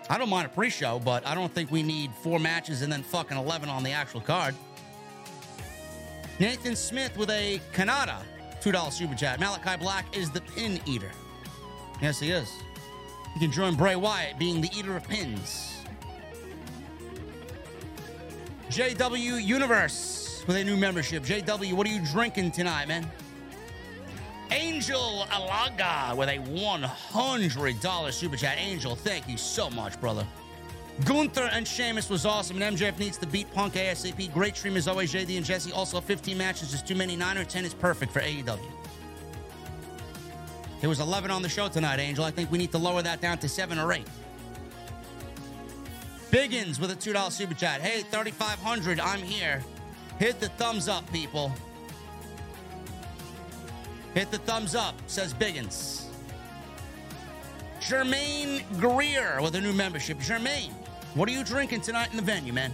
I 0.10 0.18
don't 0.18 0.30
mind 0.30 0.46
a 0.46 0.50
pre 0.50 0.70
show, 0.70 1.02
but 1.04 1.28
I 1.28 1.36
don't 1.36 1.54
think 1.54 1.70
we 1.70 1.84
need 1.84 2.12
four 2.24 2.40
matches 2.40 2.82
and 2.82 2.92
then 2.92 3.04
fucking 3.04 3.36
11 3.36 3.68
on 3.68 3.84
the 3.84 3.92
actual 3.92 4.22
card. 4.22 4.56
Nathan 6.40 6.76
Smith 6.76 7.18
with 7.18 7.30
a 7.30 7.60
Canada 7.74 8.22
$2 8.62 8.92
super 8.92 9.16
chat. 9.16 9.40
Malakai 9.40 9.80
Black 9.80 10.16
is 10.16 10.32
the 10.32 10.42
pin 10.42 10.80
eater. 10.86 11.12
Yes, 12.02 12.20
he 12.20 12.32
is. 12.32 12.52
You 13.34 13.42
can 13.42 13.52
join 13.52 13.76
Bray 13.76 13.98
Wyatt 13.98 14.40
being 14.40 14.62
the 14.62 14.70
eater 14.78 14.96
of 14.96 15.06
pins. 15.08 15.78
JW 18.70 19.44
Universe 19.44 20.25
with 20.48 20.58
a 20.58 20.64
new 20.64 20.78
membership. 20.78 21.24
JW, 21.24 21.74
what 21.74 21.88
are 21.88 21.90
you 21.90 22.06
drinking 22.12 22.52
tonight, 22.52 22.88
man? 22.88 23.10
Angel 24.52 25.26
Alaga 25.32 26.16
with 26.16 26.30
a 26.30 26.38
$100 26.38 28.14
super 28.14 28.36
chat. 28.36 28.58
Angel, 28.60 28.96
thank 28.96 29.28
you 29.28 29.38
so 29.38 29.70
much, 29.70 30.00
brother. 30.00 30.26
Gunther 31.04 31.50
and 31.52 31.68
Sheamus 31.68 32.10
was 32.10 32.26
awesome, 32.26 32.62
and 32.62 32.78
MJF 32.78 32.98
needs 33.00 33.18
to 33.18 33.28
beat 33.28 33.52
Punk 33.54 33.74
ASAP. 33.74 34.32
Great 34.34 34.56
stream 34.56 34.78
as 34.78 34.88
always, 34.88 35.12
JD 35.12 35.36
and 35.36 35.46
Jesse. 35.46 35.72
Also, 35.74 36.00
15 36.00 36.38
matches 36.38 36.74
is 36.74 36.82
too 36.82 36.96
many. 36.96 37.16
9 37.16 37.38
or 37.38 37.44
10 37.44 37.66
is 37.66 37.74
perfect 37.74 38.14
for 38.14 38.22
AEW. 38.22 38.60
There 40.80 40.90
was 40.90 41.00
11 41.00 41.32
on 41.32 41.42
the 41.42 41.50
show 41.50 41.68
tonight, 41.68 42.00
Angel. 42.00 42.24
I 42.24 42.32
think 42.32 42.52
we 42.52 42.58
need 42.58 42.72
to 42.72 42.78
lower 42.78 43.02
that 43.02 43.20
down 43.20 43.40
to 43.40 43.50
7 43.50 43.78
or 43.78 43.92
8. 43.92 44.06
Biggins 46.30 46.80
with 46.80 46.92
a 46.92 46.96
$2 46.96 47.32
super 47.32 47.54
chat. 47.54 47.82
Hey, 47.82 48.02
3,500, 48.02 49.00
I'm 49.00 49.20
here. 49.20 49.64
Hit 50.20 50.40
the 50.40 50.50
thumbs 50.50 50.88
up, 50.88 51.10
people. 51.12 51.52
Hit 54.14 54.32
the 54.32 54.38
thumbs 54.40 54.76
up, 54.76 54.96
says 55.08 55.34
Biggins. 55.34 56.06
Jermaine 57.82 58.64
Greer 58.80 59.42
with 59.42 59.56
a 59.56 59.62
new 59.62 59.74
membership. 59.74 60.18
Jermaine, 60.20 60.72
what 61.16 61.28
are 61.28 61.34
you 61.34 61.44
drinking 61.44 61.82
tonight 61.82 62.10
in 62.12 62.16
the 62.18 62.24
venue, 62.24 62.54
man? 62.54 62.74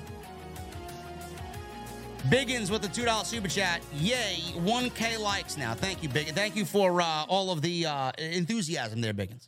Biggins 2.30 2.70
with 2.70 2.84
the 2.84 2.88
$2 2.88 3.26
super 3.26 3.48
chat. 3.48 3.82
Yay, 3.96 4.38
1K 4.58 5.20
likes 5.20 5.58
now. 5.58 5.74
Thank 5.74 6.04
you, 6.04 6.10
Biggins. 6.10 6.36
Thank 6.36 6.56
you 6.56 6.66
for 6.66 7.02
uh, 7.02 7.26
all 7.28 7.50
of 7.50 7.64
the 7.64 7.88
uh, 7.88 8.12
enthusiasm 8.20 9.02
there, 9.02 9.14
Biggins. 9.14 9.48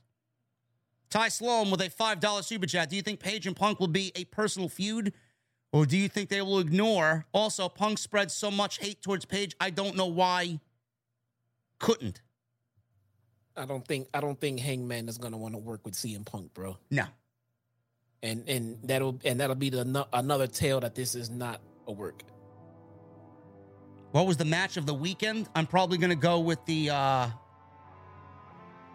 Ty 1.12 1.30
Sloan 1.30 1.70
with 1.70 1.82
a 1.82 1.90
$5 1.90 2.44
super 2.44 2.66
chat. 2.66 2.90
Do 2.90 2.96
you 2.96 3.04
think 3.04 3.20
Page 3.20 3.46
and 3.46 3.56
Punk 3.56 3.80
will 3.80 3.88
be 3.88 4.12
a 4.16 4.26
personal 4.26 4.68
feud? 4.68 5.14
Or 5.74 5.88
do 5.88 5.98
you 5.98 6.08
think 6.08 6.30
they 6.30 6.42
will 6.42 6.60
ignore? 6.60 7.26
Also, 7.34 7.68
Punk 7.68 7.98
spreads 7.98 8.34
so 8.34 8.52
much 8.52 8.78
hate 8.78 9.02
towards 9.02 9.26
Page. 9.26 9.56
I 9.60 9.72
don't 9.72 9.98
know 9.98 10.06
why 10.06 10.60
couldn't. 11.80 12.22
I 13.58 13.66
don't 13.66 13.86
think 13.86 14.08
I 14.14 14.22
don't 14.22 14.40
think 14.40 14.60
Hangman 14.60 15.10
is 15.10 15.18
gonna 15.18 15.38
want 15.38 15.56
to 15.56 15.58
work 15.58 15.82
with 15.84 15.96
CM 15.96 16.26
Punk, 16.26 16.54
bro. 16.54 16.78
No. 16.92 17.06
And 18.22 18.48
and 18.48 18.78
that'll 18.84 19.20
and 19.26 19.40
that'll 19.40 19.56
be 19.56 19.70
the 19.70 20.08
another 20.14 20.48
tale 20.48 20.80
that 20.80 20.96
this 20.96 21.16
is 21.16 21.30
not 21.30 21.60
a 21.88 21.92
work. 21.92 22.24
What 24.12 24.28
was 24.28 24.38
the 24.38 24.46
match 24.46 24.78
of 24.78 24.86
the 24.86 24.94
weekend? 24.94 25.50
I'm 25.56 25.66
probably 25.66 25.98
going 25.98 26.12
to 26.12 26.16
go 26.16 26.40
with 26.40 26.64
the. 26.66 26.92
Uh, 26.92 27.30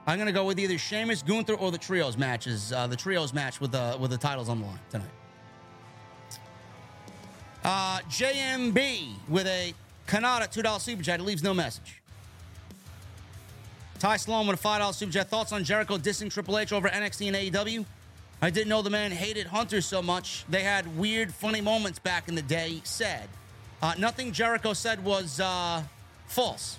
I'm 0.06 0.16
going 0.16 0.26
to 0.26 0.32
go 0.32 0.44
with 0.44 0.60
either 0.60 0.78
Sheamus, 0.78 1.22
Gunther, 1.22 1.54
or 1.54 1.72
the 1.72 1.78
trios 1.78 2.16
matches. 2.16 2.72
Uh, 2.72 2.86
the 2.86 2.94
trios 2.94 3.34
match 3.34 3.60
with 3.60 3.72
the 3.72 3.96
with 4.00 4.12
the 4.12 4.16
titles 4.16 4.48
on 4.48 4.60
the 4.60 4.66
line 4.66 4.78
tonight. 4.90 5.17
Uh, 7.70 8.00
JMB 8.08 9.10
with 9.28 9.46
a 9.46 9.74
Canada 10.06 10.48
two 10.50 10.62
dollar 10.62 10.78
super 10.78 11.02
chat. 11.02 11.20
It 11.20 11.24
leaves 11.24 11.42
no 11.42 11.52
message. 11.52 12.00
Ty 13.98 14.16
Sloan 14.16 14.46
with 14.46 14.58
a 14.58 14.62
five 14.62 14.80
dollar 14.80 14.94
super 14.94 15.12
chat. 15.12 15.28
Thoughts 15.28 15.52
on 15.52 15.64
Jericho 15.64 15.98
dissing 15.98 16.32
Triple 16.32 16.56
H 16.56 16.72
over 16.72 16.88
NXT 16.88 17.26
and 17.26 17.36
AEW? 17.36 17.84
I 18.40 18.48
didn't 18.48 18.70
know 18.70 18.80
the 18.80 18.88
man 18.88 19.10
hated 19.10 19.48
Hunter 19.48 19.82
so 19.82 20.00
much. 20.00 20.46
They 20.48 20.62
had 20.62 20.96
weird, 20.96 21.34
funny 21.34 21.60
moments 21.60 21.98
back 21.98 22.26
in 22.26 22.34
the 22.34 22.40
day. 22.40 22.80
Said. 22.84 23.28
Uh, 23.82 23.92
nothing 23.98 24.32
Jericho 24.32 24.72
said 24.72 25.04
was 25.04 25.38
uh, 25.38 25.82
false. 26.26 26.78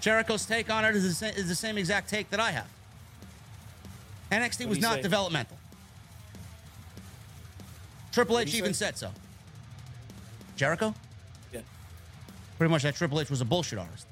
Jericho's 0.00 0.46
take 0.46 0.70
on 0.70 0.86
it 0.86 0.96
is 0.96 1.06
the, 1.06 1.12
same, 1.12 1.34
is 1.34 1.48
the 1.48 1.54
same 1.54 1.76
exact 1.76 2.08
take 2.08 2.30
that 2.30 2.40
I 2.40 2.50
have. 2.50 2.68
NXT 4.32 4.60
What'd 4.60 4.68
was 4.68 4.80
not 4.80 4.94
say? 4.94 5.02
developmental. 5.02 5.58
Triple 8.12 8.38
H 8.38 8.54
even 8.54 8.72
say? 8.72 8.86
said 8.86 8.96
so. 8.96 9.10
Jericho? 10.56 10.94
Yeah. 11.52 11.60
Pretty 12.58 12.70
much 12.70 12.82
that 12.82 12.94
Triple 12.96 13.20
H 13.20 13.30
was 13.30 13.40
a 13.40 13.44
bullshit 13.44 13.78
artist. 13.78 14.06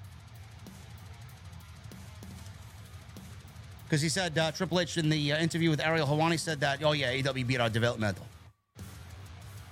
Because 3.84 4.02
he 4.02 4.08
said, 4.08 4.36
uh, 4.39 4.52
Triple 4.52 4.81
H 4.81 4.97
in 4.97 5.08
the 5.08 5.32
uh, 5.32 5.39
interview 5.39 5.70
with 5.70 5.81
Ariel 5.81 6.06
Helwani 6.06 6.39
said 6.39 6.60
that, 6.60 6.82
oh 6.82 6.92
yeah, 6.92 7.28
AW 7.28 7.32
beat 7.32 7.60
our 7.60 7.70
developmental. 7.70 8.26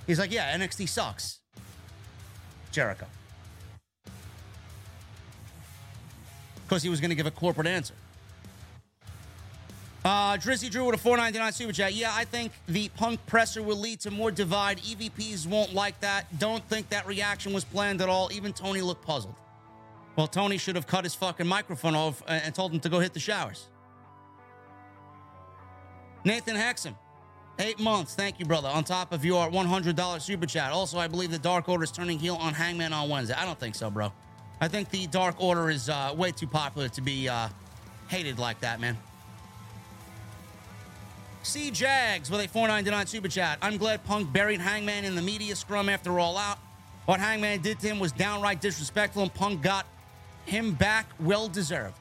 He's 0.07 0.18
like, 0.18 0.33
yeah, 0.33 0.57
NXT 0.57 0.89
sucks. 0.89 1.41
Jericho. 2.70 3.07
Because 6.65 6.83
he 6.83 6.89
was 6.89 7.01
going 7.01 7.10
to 7.10 7.15
give 7.15 7.26
a 7.26 7.31
corporate 7.31 7.67
answer. 7.67 7.94
Uh, 10.05 10.36
Drizzy 10.36 10.68
Drew 10.68 10.84
with 10.84 10.97
a 10.97 10.98
499 10.98 11.52
super 11.52 11.72
chat. 11.72 11.94
Yeah, 11.94 12.10
I 12.12 12.24
think 12.24 12.52
the 12.66 12.89
punk 12.90 13.24
presser 13.26 13.62
will 13.62 13.76
lead 13.76 14.00
to 14.00 14.10
more 14.10 14.32
divide. 14.32 14.78
EVPs 14.78 15.47
won't 15.47 15.74
like 15.74 16.00
that. 16.00 16.39
Don't 16.40 16.66
think 16.68 16.89
that 16.89 17.06
reaction 17.06 17.52
was 17.52 17.64
planned 17.64 18.00
at 18.00 18.08
all. 18.08 18.28
Even 18.32 18.52
Tony 18.52 18.81
looked 18.81 19.05
puzzled. 19.06 19.34
Well, 20.16 20.26
Tony 20.26 20.58
should 20.58 20.74
have 20.74 20.86
cut 20.89 21.05
his 21.05 21.14
fucking 21.14 21.47
microphone 21.47 21.94
off 21.94 22.22
and 22.26 22.42
and 22.44 22.55
told 22.55 22.72
him 22.72 22.81
to 22.81 22.89
go 22.89 22.98
hit 22.98 23.14
the 23.14 23.20
showers. 23.20 23.68
Nathan 26.24 26.56
Hexam, 26.56 26.94
eight 27.58 27.78
months. 27.78 28.14
Thank 28.14 28.40
you, 28.40 28.44
brother. 28.44 28.68
On 28.68 28.84
top 28.84 29.12
of 29.12 29.24
your 29.24 29.48
$100 29.48 30.20
super 30.22 30.47
chat. 30.47 30.72
Also, 30.72 30.98
I 30.98 31.08
believe 31.08 31.31
the 31.31 31.39
Dark 31.39 31.68
Order 31.68 31.84
is 31.84 31.92
turning 31.92 32.18
heel 32.18 32.36
on 32.36 32.55
Hangman 32.55 32.92
on 32.92 33.08
Wednesday. 33.08 33.34
I 33.34 33.44
don't 33.44 33.58
think 33.58 33.74
so, 33.74 33.90
bro. 33.90 34.12
I 34.60 34.68
think 34.68 34.90
the 34.90 35.06
Dark 35.08 35.36
Order 35.40 35.70
is 35.70 35.89
uh, 35.89 36.14
way 36.16 36.31
too 36.31 36.47
popular 36.47 36.89
to 36.90 37.00
be 37.00 37.28
uh, 37.28 37.48
hated 38.08 38.39
like 38.39 38.60
that, 38.60 38.81
man. 38.81 38.97
C 41.42 41.70
Jags 41.70 42.30
with 42.30 42.40
a 42.40 42.48
499 42.48 43.06
super 43.06 43.28
chat. 43.28 43.58
I'm 43.60 43.76
glad 43.76 44.04
Punk 44.04 44.32
buried 44.32 44.60
Hangman 44.60 45.04
in 45.04 45.14
the 45.14 45.22
media 45.22 45.56
scrum 45.56 45.88
after 45.88 46.18
all 46.18 46.38
out. 46.38 46.58
What 47.06 47.18
Hangman 47.20 47.60
did 47.60 47.80
to 47.80 47.88
him 47.88 47.98
was 47.98 48.12
downright 48.12 48.60
disrespectful, 48.60 49.22
and 49.22 49.34
Punk 49.34 49.60
got 49.60 49.86
him 50.46 50.72
back 50.72 51.06
well 51.18 51.48
deserved. 51.48 51.96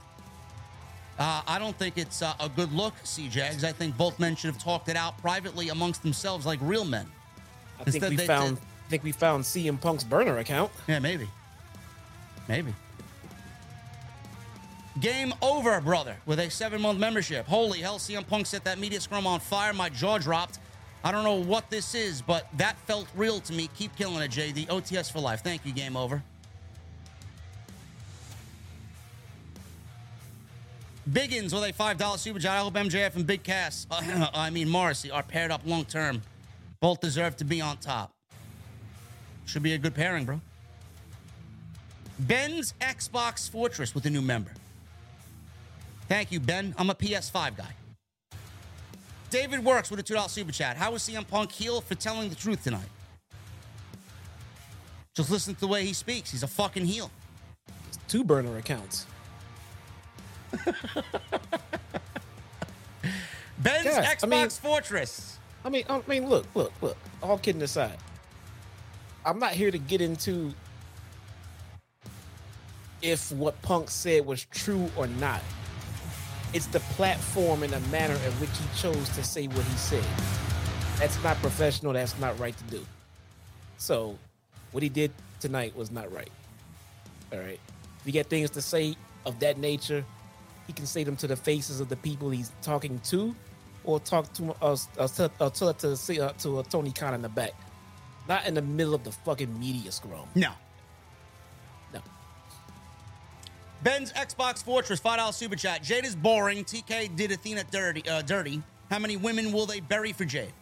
Uh, 1.17 1.41
I 1.47 1.59
don't 1.59 1.75
think 1.77 1.97
it's 1.97 2.21
uh, 2.21 2.33
a 2.39 2.49
good 2.49 2.71
look, 2.71 2.93
C 3.03 3.27
Jags. 3.27 3.63
I 3.63 3.71
think 3.71 3.97
both 3.97 4.19
men 4.19 4.35
should 4.35 4.51
have 4.53 4.61
talked 4.63 4.89
it 4.89 4.95
out 4.95 5.17
privately 5.19 5.69
amongst 5.69 6.01
themselves 6.03 6.45
like 6.45 6.59
real 6.61 6.85
men. 6.85 7.07
I 7.79 7.83
think 7.89 8.03
we 8.09 8.15
they- 8.15 8.27
found. 8.27 8.57
I 8.57 8.89
think 8.91 9.03
we 9.03 9.13
found 9.13 9.45
CM 9.45 9.79
Punk's 9.79 10.03
burner 10.03 10.39
account. 10.39 10.69
Yeah, 10.87 10.99
maybe. 10.99 11.27
Maybe. 12.49 12.73
Game 14.99 15.33
over, 15.41 15.79
brother, 15.79 16.17
with 16.25 16.39
a 16.39 16.49
seven 16.49 16.81
month 16.81 16.99
membership. 16.99 17.47
Holy 17.47 17.79
hell, 17.79 17.97
CM 17.97 18.27
Punk 18.27 18.45
set 18.45 18.63
that 18.65 18.77
media 18.77 18.99
scrum 18.99 19.25
on 19.25 19.39
fire. 19.39 19.71
My 19.73 19.89
jaw 19.89 20.17
dropped. 20.17 20.59
I 21.03 21.11
don't 21.11 21.23
know 21.23 21.35
what 21.35 21.69
this 21.69 21.95
is, 21.95 22.21
but 22.21 22.47
that 22.57 22.77
felt 22.79 23.07
real 23.15 23.39
to 23.41 23.53
me. 23.53 23.69
Keep 23.75 23.95
killing 23.95 24.21
it, 24.21 24.31
JD. 24.31 24.67
OTS 24.67 25.11
for 25.11 25.19
life. 25.19 25.41
Thank 25.43 25.65
you, 25.65 25.71
game 25.71 25.95
over. 25.95 26.21
Biggins 31.09 31.51
with 31.53 31.63
a 31.63 31.73
$5 31.73 32.17
super 32.19 32.39
chat. 32.39 32.51
I 32.51 32.59
hope 32.59 32.75
MJF 32.75 33.15
and 33.15 33.25
Big 33.25 33.43
Cass, 33.43 33.87
uh, 33.89 34.29
I 34.33 34.49
mean 34.51 34.69
Morrissey, 34.69 35.09
are 35.09 35.23
paired 35.23 35.51
up 35.51 35.61
long 35.65 35.85
term. 35.85 36.21
Both 36.79 37.01
deserve 37.01 37.37
to 37.37 37.45
be 37.45 37.61
on 37.61 37.77
top. 37.77 38.11
Should 39.45 39.63
be 39.63 39.73
a 39.73 39.77
good 39.77 39.95
pairing, 39.95 40.25
bro. 40.25 40.41
Ben's 42.19 42.73
Xbox 42.79 43.49
Fortress 43.49 43.95
with 43.95 44.05
a 44.05 44.09
new 44.09 44.21
member. 44.21 44.51
Thank 46.11 46.33
you, 46.33 46.41
Ben. 46.41 46.75
I'm 46.77 46.90
a 46.90 46.93
PS5 46.93 47.56
guy. 47.56 47.73
David 49.30 49.64
Works 49.64 49.90
with 49.90 49.98
a 50.01 50.03
$2 50.03 50.30
super 50.30 50.51
chat. 50.51 50.75
How 50.75 50.91
was 50.91 51.03
CM 51.03 51.25
Punk 51.25 51.53
heel 51.53 51.80
for 51.80 51.95
telling 51.95 52.27
the 52.27 52.35
truth 52.35 52.65
tonight? 52.65 52.90
Just 55.15 55.31
listen 55.31 55.53
to 55.53 55.59
the 55.61 55.69
way 55.69 55.85
he 55.85 55.93
speaks. 55.93 56.30
He's 56.30 56.43
a 56.43 56.48
fucking 56.48 56.83
heel. 56.83 57.09
It's 57.88 57.98
Two 58.09 58.25
burner 58.25 58.57
accounts. 58.57 59.06
Ben's 63.59 63.88
Xbox 63.88 64.23
I 64.23 64.27
mean- 64.27 64.49
Fortress. 64.49 65.40
I 65.64 65.69
mean, 65.69 65.85
I 65.88 66.01
mean, 66.07 66.27
look, 66.27 66.45
look, 66.53 66.73
look. 66.81 66.98
All 67.23 67.38
kidding 67.38 67.61
aside, 67.61 67.98
I'm 69.25 69.40
not 69.40 69.53
here 69.53 69.72
to 69.72 69.77
get 69.77 70.01
into 70.01 70.53
if 73.01 73.31
what 73.31 73.61
Punk 73.61 73.90
said 73.90 74.25
was 74.25 74.43
true 74.43 74.91
or 74.98 75.07
not. 75.07 75.41
It's 76.53 76.65
the 76.67 76.81
platform 76.81 77.63
and 77.63 77.71
the 77.71 77.80
manner 77.91 78.13
in 78.13 78.31
which 78.33 78.49
he 78.49 78.65
chose 78.77 79.07
to 79.09 79.23
say 79.23 79.47
what 79.47 79.63
he 79.65 79.77
said. 79.77 80.03
That's 80.97 81.21
not 81.23 81.38
professional. 81.38 81.93
That's 81.93 82.17
not 82.19 82.38
right 82.39 82.55
to 82.55 82.63
do. 82.65 82.85
So, 83.77 84.17
what 84.71 84.83
he 84.83 84.89
did 84.89 85.11
tonight 85.39 85.75
was 85.75 85.91
not 85.91 86.11
right. 86.13 86.30
All 87.31 87.39
right. 87.39 87.59
If 87.99 88.05
you 88.05 88.11
get 88.11 88.27
things 88.27 88.49
to 88.51 88.61
say 88.61 88.95
of 89.25 89.39
that 89.39 89.57
nature, 89.57 90.03
he 90.67 90.73
can 90.73 90.85
say 90.85 91.03
them 91.03 91.15
to 91.17 91.27
the 91.27 91.35
faces 91.35 91.80
of 91.80 91.89
the 91.89 91.95
people 91.95 92.30
he's 92.30 92.51
talking 92.61 92.99
to, 93.05 93.35
or 93.83 93.99
talk 93.99 94.31
to 94.33 94.51
us, 94.61 94.88
uh, 94.97 95.07
uh, 95.39 95.49
tell 95.49 95.69
it 95.69 95.80
to 95.80 95.95
say 95.97 96.19
uh, 96.19 96.30
to 96.39 96.59
uh, 96.59 96.63
Tony 96.63 96.91
Khan 96.91 97.13
in 97.13 97.21
the 97.21 97.30
back, 97.30 97.53
not 98.27 98.45
in 98.45 98.53
the 98.53 98.61
middle 98.61 98.93
of 98.93 99.03
the 99.03 99.11
fucking 99.11 99.59
media 99.59 99.91
scrum. 99.91 100.27
No, 100.35 100.51
Ben's 103.84 104.14
Xbox 104.14 104.64
Fortress, 104.64 105.00
$5 105.00 105.34
super 105.34 105.56
chat. 105.56 105.82
Jade 105.82 106.06
is 106.06 106.16
boring. 106.16 106.64
TK 106.64 107.16
did 107.16 107.32
Athena 107.32 107.64
dirty. 107.72 108.08
Uh, 108.08 108.22
dirty. 108.22 108.61
How 108.90 109.00
many 109.00 109.18
women 109.18 109.51
will 109.51 109.66
they 109.66 109.80
bury 109.80 110.14
for 110.14 110.26
Jade? 110.26 110.53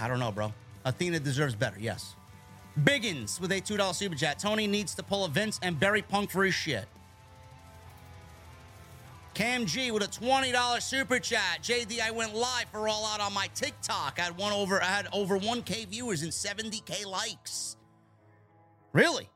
I 0.00 0.08
don't 0.08 0.18
know, 0.18 0.32
bro. 0.32 0.52
Athena 0.84 1.20
deserves 1.20 1.54
better, 1.54 1.78
yes. 1.78 2.14
Biggins 2.84 3.38
with 3.40 3.52
a 3.52 3.60
$2 3.60 3.94
super 3.94 4.14
chat. 4.14 4.38
Tony 4.38 4.66
needs 4.66 4.94
to 4.94 5.02
pull 5.02 5.24
a 5.24 5.28
Vince 5.28 5.60
and 5.62 5.78
bury 5.78 6.00
Punk 6.00 6.30
for 6.30 6.44
his 6.44 6.54
shit. 6.54 6.86
Cam 9.34 9.66
G 9.66 9.90
with 9.90 10.02
a 10.02 10.06
$20 10.08 10.82
super 10.82 11.18
chat. 11.18 11.60
JD, 11.62 12.00
I 12.00 12.10
went 12.10 12.34
live 12.34 12.66
for 12.72 12.88
All 12.88 13.06
Out 13.06 13.20
on 13.20 13.32
my 13.32 13.48
TikTok. 13.54 14.18
I 14.18 14.22
had 14.22 14.36
one 14.36 14.52
over 14.52 14.82
I 14.82 14.86
had 14.86 15.08
over 15.12 15.38
1K 15.38 15.86
viewers 15.86 16.22
and 16.22 16.32
70K 16.32 17.06
likes. 17.06 17.76
Really? 18.92 19.28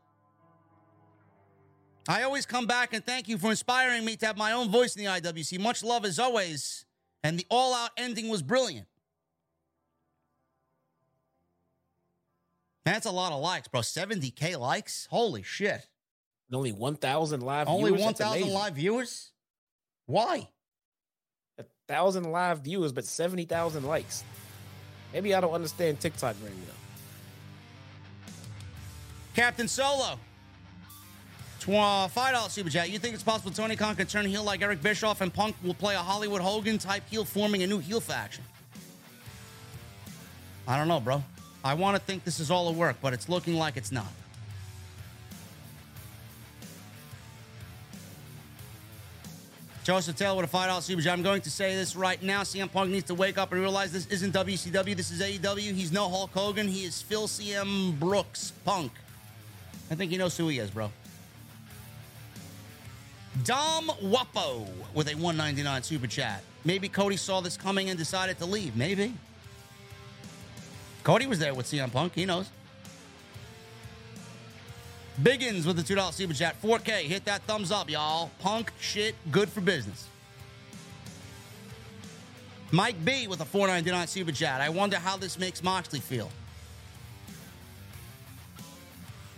I 2.08 2.22
always 2.22 2.44
come 2.44 2.66
back 2.66 2.92
and 2.92 3.04
thank 3.04 3.28
you 3.28 3.38
for 3.38 3.50
inspiring 3.50 4.04
me 4.04 4.16
to 4.16 4.26
have 4.26 4.36
my 4.36 4.52
own 4.52 4.70
voice 4.70 4.94
in 4.94 5.04
the 5.04 5.10
IWC. 5.10 5.58
Much 5.58 5.82
love 5.82 6.04
as 6.04 6.18
always. 6.18 6.84
And 7.22 7.38
the 7.38 7.46
all 7.50 7.74
out 7.74 7.90
ending 7.96 8.28
was 8.28 8.42
brilliant. 8.42 8.86
That's 12.84 13.06
a 13.06 13.10
lot 13.10 13.32
of 13.32 13.40
likes, 13.40 13.68
bro. 13.68 13.80
70K 13.80 14.58
likes? 14.58 15.08
Holy 15.10 15.42
shit. 15.42 15.88
And 16.48 16.56
only 16.56 16.72
one 16.72 16.96
thousand 16.96 17.40
live. 17.40 17.66
Only 17.66 17.92
viewers? 17.92 18.18
That's 18.18 18.20
1,000 18.20 18.52
live 18.52 18.74
viewers? 18.74 19.32
Why? 20.04 20.50
A 21.58 21.64
thousand 21.88 22.30
live 22.30 22.60
viewers, 22.60 22.92
but 22.92 23.06
seventy 23.06 23.46
thousand 23.46 23.84
likes. 23.84 24.22
Maybe 25.14 25.34
I 25.34 25.40
don't 25.40 25.54
understand 25.54 26.00
TikTok 26.00 26.34
very 26.36 26.52
well. 26.52 26.76
Captain 29.34 29.66
Solo. 29.66 30.18
Tw- 31.64 31.70
$5 31.70 32.50
super 32.50 32.68
chat. 32.68 32.90
You 32.90 32.98
think 32.98 33.14
it's 33.14 33.22
possible 33.22 33.50
Tony 33.50 33.74
Khan 33.74 33.96
can 33.96 34.06
turn 34.06 34.26
heel 34.26 34.44
like 34.44 34.60
Eric 34.60 34.82
Bischoff 34.82 35.22
and 35.22 35.32
Punk 35.32 35.56
will 35.62 35.72
play 35.72 35.94
a 35.94 35.98
Hollywood 35.98 36.42
Hogan 36.42 36.76
type 36.76 37.08
heel, 37.08 37.24
forming 37.24 37.62
a 37.62 37.66
new 37.66 37.78
heel 37.78 38.00
faction? 38.00 38.44
I 40.68 40.76
don't 40.76 40.88
know, 40.88 41.00
bro. 41.00 41.24
I 41.64 41.72
want 41.72 41.96
to 41.96 42.02
think 42.02 42.22
this 42.22 42.38
is 42.38 42.50
all 42.50 42.68
a 42.68 42.72
work, 42.72 42.96
but 43.00 43.14
it's 43.14 43.30
looking 43.30 43.54
like 43.54 43.78
it's 43.78 43.90
not. 43.90 44.12
Joseph 49.84 50.16
Taylor 50.16 50.36
with 50.36 50.52
a 50.52 50.54
$5 50.54 50.82
super 50.82 51.00
chat. 51.00 51.14
I'm 51.14 51.22
going 51.22 51.40
to 51.40 51.50
say 51.50 51.74
this 51.74 51.96
right 51.96 52.22
now. 52.22 52.42
CM 52.42 52.70
Punk 52.70 52.90
needs 52.90 53.06
to 53.06 53.14
wake 53.14 53.38
up 53.38 53.52
and 53.52 53.60
realize 53.62 53.90
this 53.90 54.06
isn't 54.08 54.34
WCW. 54.34 54.94
This 54.94 55.10
is 55.10 55.22
AEW. 55.22 55.72
He's 55.72 55.92
no 55.92 56.10
Hulk 56.10 56.30
Hogan. 56.34 56.68
He 56.68 56.84
is 56.84 57.00
Phil 57.00 57.26
CM 57.26 57.98
Brooks 57.98 58.52
Punk. 58.66 58.92
I 59.90 59.94
think 59.94 60.10
he 60.10 60.18
knows 60.18 60.36
who 60.36 60.48
he 60.48 60.58
is, 60.58 60.70
bro. 60.70 60.90
Dom 63.42 63.88
Wapo 64.02 64.66
with 64.94 65.08
a 65.08 65.14
199 65.14 65.82
super 65.82 66.06
chat. 66.06 66.42
Maybe 66.64 66.88
Cody 66.88 67.16
saw 67.16 67.40
this 67.40 67.56
coming 67.56 67.90
and 67.90 67.98
decided 67.98 68.38
to 68.38 68.46
leave. 68.46 68.76
Maybe. 68.76 69.12
Cody 71.02 71.26
was 71.26 71.38
there 71.38 71.52
with 71.52 71.66
CM 71.66 71.92
Punk. 71.92 72.14
He 72.14 72.24
knows. 72.24 72.48
Biggins 75.22 75.66
with 75.66 75.76
the 75.76 75.82
$2 75.82 76.12
super 76.12 76.32
chat. 76.32 76.60
4K. 76.62 77.02
Hit 77.02 77.24
that 77.26 77.42
thumbs 77.42 77.70
up, 77.70 77.90
y'all. 77.90 78.30
Punk 78.38 78.72
shit, 78.80 79.14
good 79.30 79.48
for 79.48 79.60
business. 79.60 80.08
Mike 82.72 82.96
B 83.04 83.28
with 83.28 83.40
a 83.40 83.44
499 83.44 84.06
super 84.08 84.32
chat. 84.32 84.60
I 84.60 84.68
wonder 84.68 84.96
how 84.96 85.16
this 85.16 85.38
makes 85.38 85.62
Moxley 85.62 86.00
feel. 86.00 86.30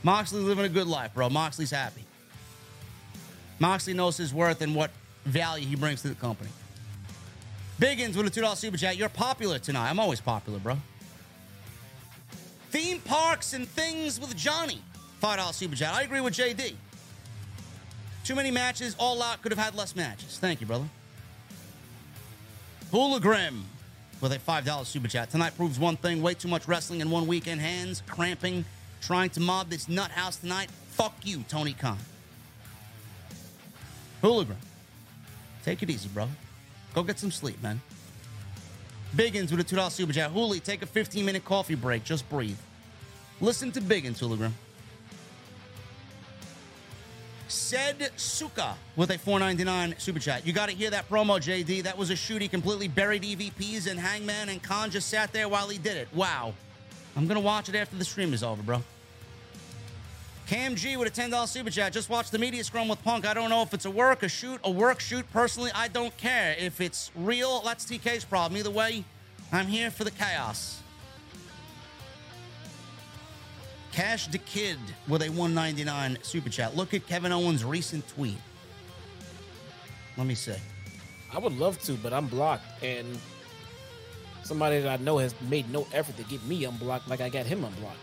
Moxley 0.02 0.40
living 0.40 0.64
a 0.64 0.68
good 0.68 0.86
life, 0.86 1.12
bro. 1.12 1.28
Moxley's 1.28 1.70
happy. 1.70 2.05
Moxley 3.58 3.94
knows 3.94 4.16
his 4.16 4.34
worth 4.34 4.60
and 4.60 4.74
what 4.74 4.90
value 5.24 5.66
he 5.66 5.76
brings 5.76 6.02
to 6.02 6.08
the 6.08 6.14
company. 6.14 6.50
Biggins 7.80 8.16
with 8.16 8.26
a 8.26 8.40
$2 8.40 8.56
super 8.56 8.76
chat. 8.76 8.96
You're 8.96 9.08
popular 9.08 9.58
tonight. 9.58 9.90
I'm 9.90 10.00
always 10.00 10.20
popular, 10.20 10.58
bro. 10.58 10.76
Theme 12.70 13.00
parks 13.00 13.52
and 13.52 13.68
things 13.68 14.18
with 14.18 14.34
Johnny. 14.36 14.80
$5 15.22 15.52
super 15.52 15.76
chat. 15.76 15.94
I 15.94 16.02
agree 16.02 16.20
with 16.20 16.34
JD. 16.34 16.74
Too 18.24 18.34
many 18.34 18.50
matches. 18.50 18.96
All 18.98 19.22
out. 19.22 19.42
Could 19.42 19.52
have 19.52 19.58
had 19.58 19.74
less 19.74 19.94
matches. 19.94 20.38
Thank 20.38 20.60
you, 20.60 20.66
brother. 20.66 20.86
Hoolagrim 22.92 23.62
with 24.20 24.32
a 24.32 24.38
$5 24.38 24.86
super 24.86 25.08
chat. 25.08 25.30
Tonight 25.30 25.56
proves 25.56 25.78
one 25.78 25.96
thing 25.96 26.22
way 26.22 26.34
too 26.34 26.48
much 26.48 26.66
wrestling 26.66 27.00
in 27.00 27.10
one 27.10 27.26
weekend. 27.26 27.60
Hands 27.60 28.02
cramping, 28.06 28.64
trying 29.00 29.30
to 29.30 29.40
mob 29.40 29.68
this 29.68 29.88
nut 29.88 30.10
house 30.10 30.36
tonight. 30.36 30.70
Fuck 30.90 31.14
you, 31.24 31.44
Tony 31.48 31.74
Khan. 31.74 31.98
Hooligan. 34.26 34.56
Take 35.64 35.82
it 35.82 35.90
easy, 35.90 36.08
bro. 36.08 36.28
Go 36.94 37.02
get 37.02 37.18
some 37.18 37.30
sleep, 37.30 37.62
man. 37.62 37.80
Biggins 39.14 39.50
with 39.50 39.60
a 39.60 39.64
$2 39.64 39.90
super 39.90 40.12
chat. 40.12 40.32
Hooli, 40.32 40.62
take 40.62 40.82
a 40.82 40.86
15 40.86 41.24
minute 41.24 41.44
coffee 41.44 41.76
break. 41.76 42.02
Just 42.02 42.28
breathe. 42.28 42.58
Listen 43.40 43.70
to 43.72 43.80
Biggins, 43.80 44.18
Hooligan. 44.18 44.52
Said 47.48 48.10
Suka 48.16 48.76
with 48.96 49.10
a 49.10 49.18
499 49.18 49.94
super 49.98 50.18
chat. 50.18 50.44
You 50.44 50.52
got 50.52 50.68
to 50.68 50.74
hear 50.74 50.90
that 50.90 51.08
promo, 51.08 51.38
JD. 51.38 51.84
That 51.84 51.96
was 51.96 52.10
a 52.10 52.16
shoot. 52.16 52.42
He 52.42 52.48
completely 52.48 52.88
buried 52.88 53.22
EVPs 53.22 53.88
and 53.88 54.00
Hangman 54.00 54.48
and 54.48 54.60
Khan 54.60 54.90
just 54.90 55.08
sat 55.08 55.32
there 55.32 55.48
while 55.48 55.68
he 55.68 55.78
did 55.78 55.96
it. 55.96 56.08
Wow. 56.12 56.54
I'm 57.16 57.26
going 57.26 57.40
to 57.40 57.44
watch 57.44 57.68
it 57.68 57.76
after 57.76 57.96
the 57.96 58.04
stream 58.04 58.34
is 58.34 58.42
over, 58.42 58.62
bro. 58.62 58.82
Cam 60.46 60.76
G 60.76 60.96
with 60.96 61.08
a 61.08 61.20
$10 61.20 61.48
super 61.48 61.70
chat. 61.70 61.92
Just 61.92 62.08
watch 62.08 62.30
the 62.30 62.38
media 62.38 62.62
scrum 62.62 62.86
with 62.86 63.02
Punk. 63.02 63.26
I 63.26 63.34
don't 63.34 63.50
know 63.50 63.62
if 63.62 63.74
it's 63.74 63.84
a 63.84 63.90
work, 63.90 64.22
a 64.22 64.28
shoot, 64.28 64.60
a 64.62 64.70
work 64.70 65.00
shoot. 65.00 65.28
Personally, 65.32 65.72
I 65.74 65.88
don't 65.88 66.16
care. 66.16 66.54
If 66.58 66.80
it's 66.80 67.10
real, 67.16 67.62
that's 67.62 67.84
TK's 67.84 68.24
problem. 68.24 68.56
Either 68.56 68.70
way, 68.70 69.02
I'm 69.50 69.66
here 69.66 69.90
for 69.90 70.04
the 70.04 70.12
chaos. 70.12 70.80
Cash 73.90 74.28
the 74.28 74.38
Kid 74.38 74.78
with 75.08 75.22
a 75.22 75.30
199 75.30 76.18
super 76.22 76.48
chat. 76.48 76.76
Look 76.76 76.94
at 76.94 77.06
Kevin 77.08 77.32
Owens' 77.32 77.64
recent 77.64 78.06
tweet. 78.06 78.38
Let 80.16 80.28
me 80.28 80.34
see. 80.36 80.54
I 81.32 81.38
would 81.38 81.58
love 81.58 81.80
to, 81.82 81.94
but 81.94 82.12
I'm 82.12 82.28
blocked, 82.28 82.84
and 82.84 83.18
somebody 84.44 84.80
that 84.80 85.00
I 85.00 85.02
know 85.02 85.18
has 85.18 85.34
made 85.48 85.68
no 85.72 85.88
effort 85.92 86.16
to 86.18 86.22
get 86.24 86.44
me 86.44 86.64
unblocked 86.64 87.08
like 87.08 87.20
I 87.20 87.28
got 87.28 87.46
him 87.46 87.64
unblocked. 87.64 87.98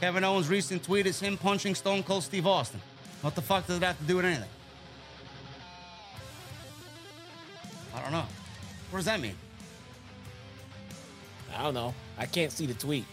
Kevin 0.00 0.24
Owens' 0.24 0.48
recent 0.48 0.82
tweet 0.82 1.06
is 1.06 1.20
him 1.20 1.36
punching 1.36 1.74
Stone 1.74 2.02
Cold 2.02 2.24
Steve 2.24 2.46
Austin. 2.46 2.80
What 3.22 3.34
the 3.34 3.42
fuck 3.42 3.66
does 3.66 3.78
it 3.78 3.82
have 3.82 3.98
to 3.98 4.04
do 4.04 4.16
with 4.16 4.24
anything? 4.24 4.48
I 7.94 8.02
don't 8.02 8.12
know. 8.12 8.26
What 8.90 8.98
does 8.98 9.06
that 9.06 9.20
mean? 9.20 9.36
I 11.56 11.62
don't 11.62 11.74
know. 11.74 11.94
I 12.18 12.26
can't 12.26 12.52
see 12.52 12.66
the 12.66 12.74
tweet. 12.74 13.04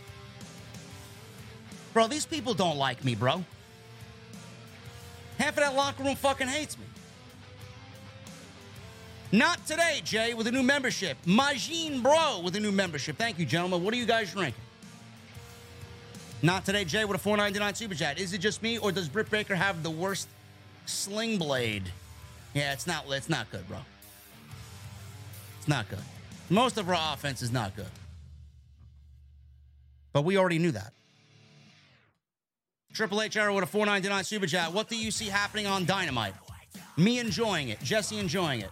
Bro, 1.94 2.08
these 2.08 2.26
people 2.26 2.54
don't 2.54 2.78
like 2.78 3.04
me, 3.04 3.16
bro. 3.16 3.44
Half 5.38 5.50
of 5.50 5.56
that 5.58 5.76
locker 5.76 6.04
room 6.04 6.16
fucking 6.16 6.48
hates 6.48 6.78
me. 6.78 6.86
Not 9.32 9.66
today, 9.66 10.02
Jay, 10.04 10.34
with 10.34 10.48
a 10.48 10.52
new 10.52 10.64
membership. 10.64 11.18
Majin 11.26 12.04
Bro 12.04 12.42
with 12.44 12.56
a 12.56 12.60
new 12.60 12.72
membership. 12.72 13.18
Thank 13.18 13.40
you, 13.40 13.46
gentlemen. 13.46 13.84
What 13.84 13.94
are 13.94 13.98
you 13.98 14.06
guys 14.06 14.34
drinking? 14.34 14.62
Not 16.44 16.66
today, 16.66 16.86
Jay, 16.86 17.06
with 17.06 17.16
a 17.16 17.20
499 17.20 17.76
super 17.76 17.94
chat. 17.94 18.20
Is 18.20 18.34
it 18.34 18.40
just 18.40 18.64
me, 18.64 18.78
or 18.78 18.92
does 18.92 19.08
Britt 19.08 19.30
Baker 19.30 19.56
have 19.56 19.84
the 19.84 19.92
worst 19.92 20.28
sling 20.86 21.38
blade? 21.38 21.84
Yeah, 22.54 22.74
it's 22.74 22.88
not. 22.88 23.06
It's 23.10 23.30
not 23.30 23.50
good, 23.52 23.68
bro. 23.68 23.78
It's 25.60 25.68
not 25.68 25.88
good. 25.90 26.00
Most 26.50 26.78
of 26.78 26.90
our 26.90 27.14
offense 27.14 27.42
is 27.42 27.52
not 27.52 27.76
good, 27.76 27.86
but 30.14 30.24
we 30.24 30.38
already 30.38 30.60
knew 30.60 30.72
that. 30.72 30.94
Triple 32.94 33.22
H 33.22 33.36
with 33.36 33.64
a 33.64 33.68
499 33.68 34.24
super 34.26 34.48
chat. 34.48 34.74
What 34.74 34.90
do 34.90 34.98
you 34.98 35.12
see 35.12 35.26
happening 35.26 35.66
on 35.66 35.86
Dynamite? 35.86 36.34
Me 36.98 37.20
enjoying 37.20 37.70
it. 37.70 37.82
Jesse 37.82 38.18
enjoying 38.18 38.62
it. 38.62 38.70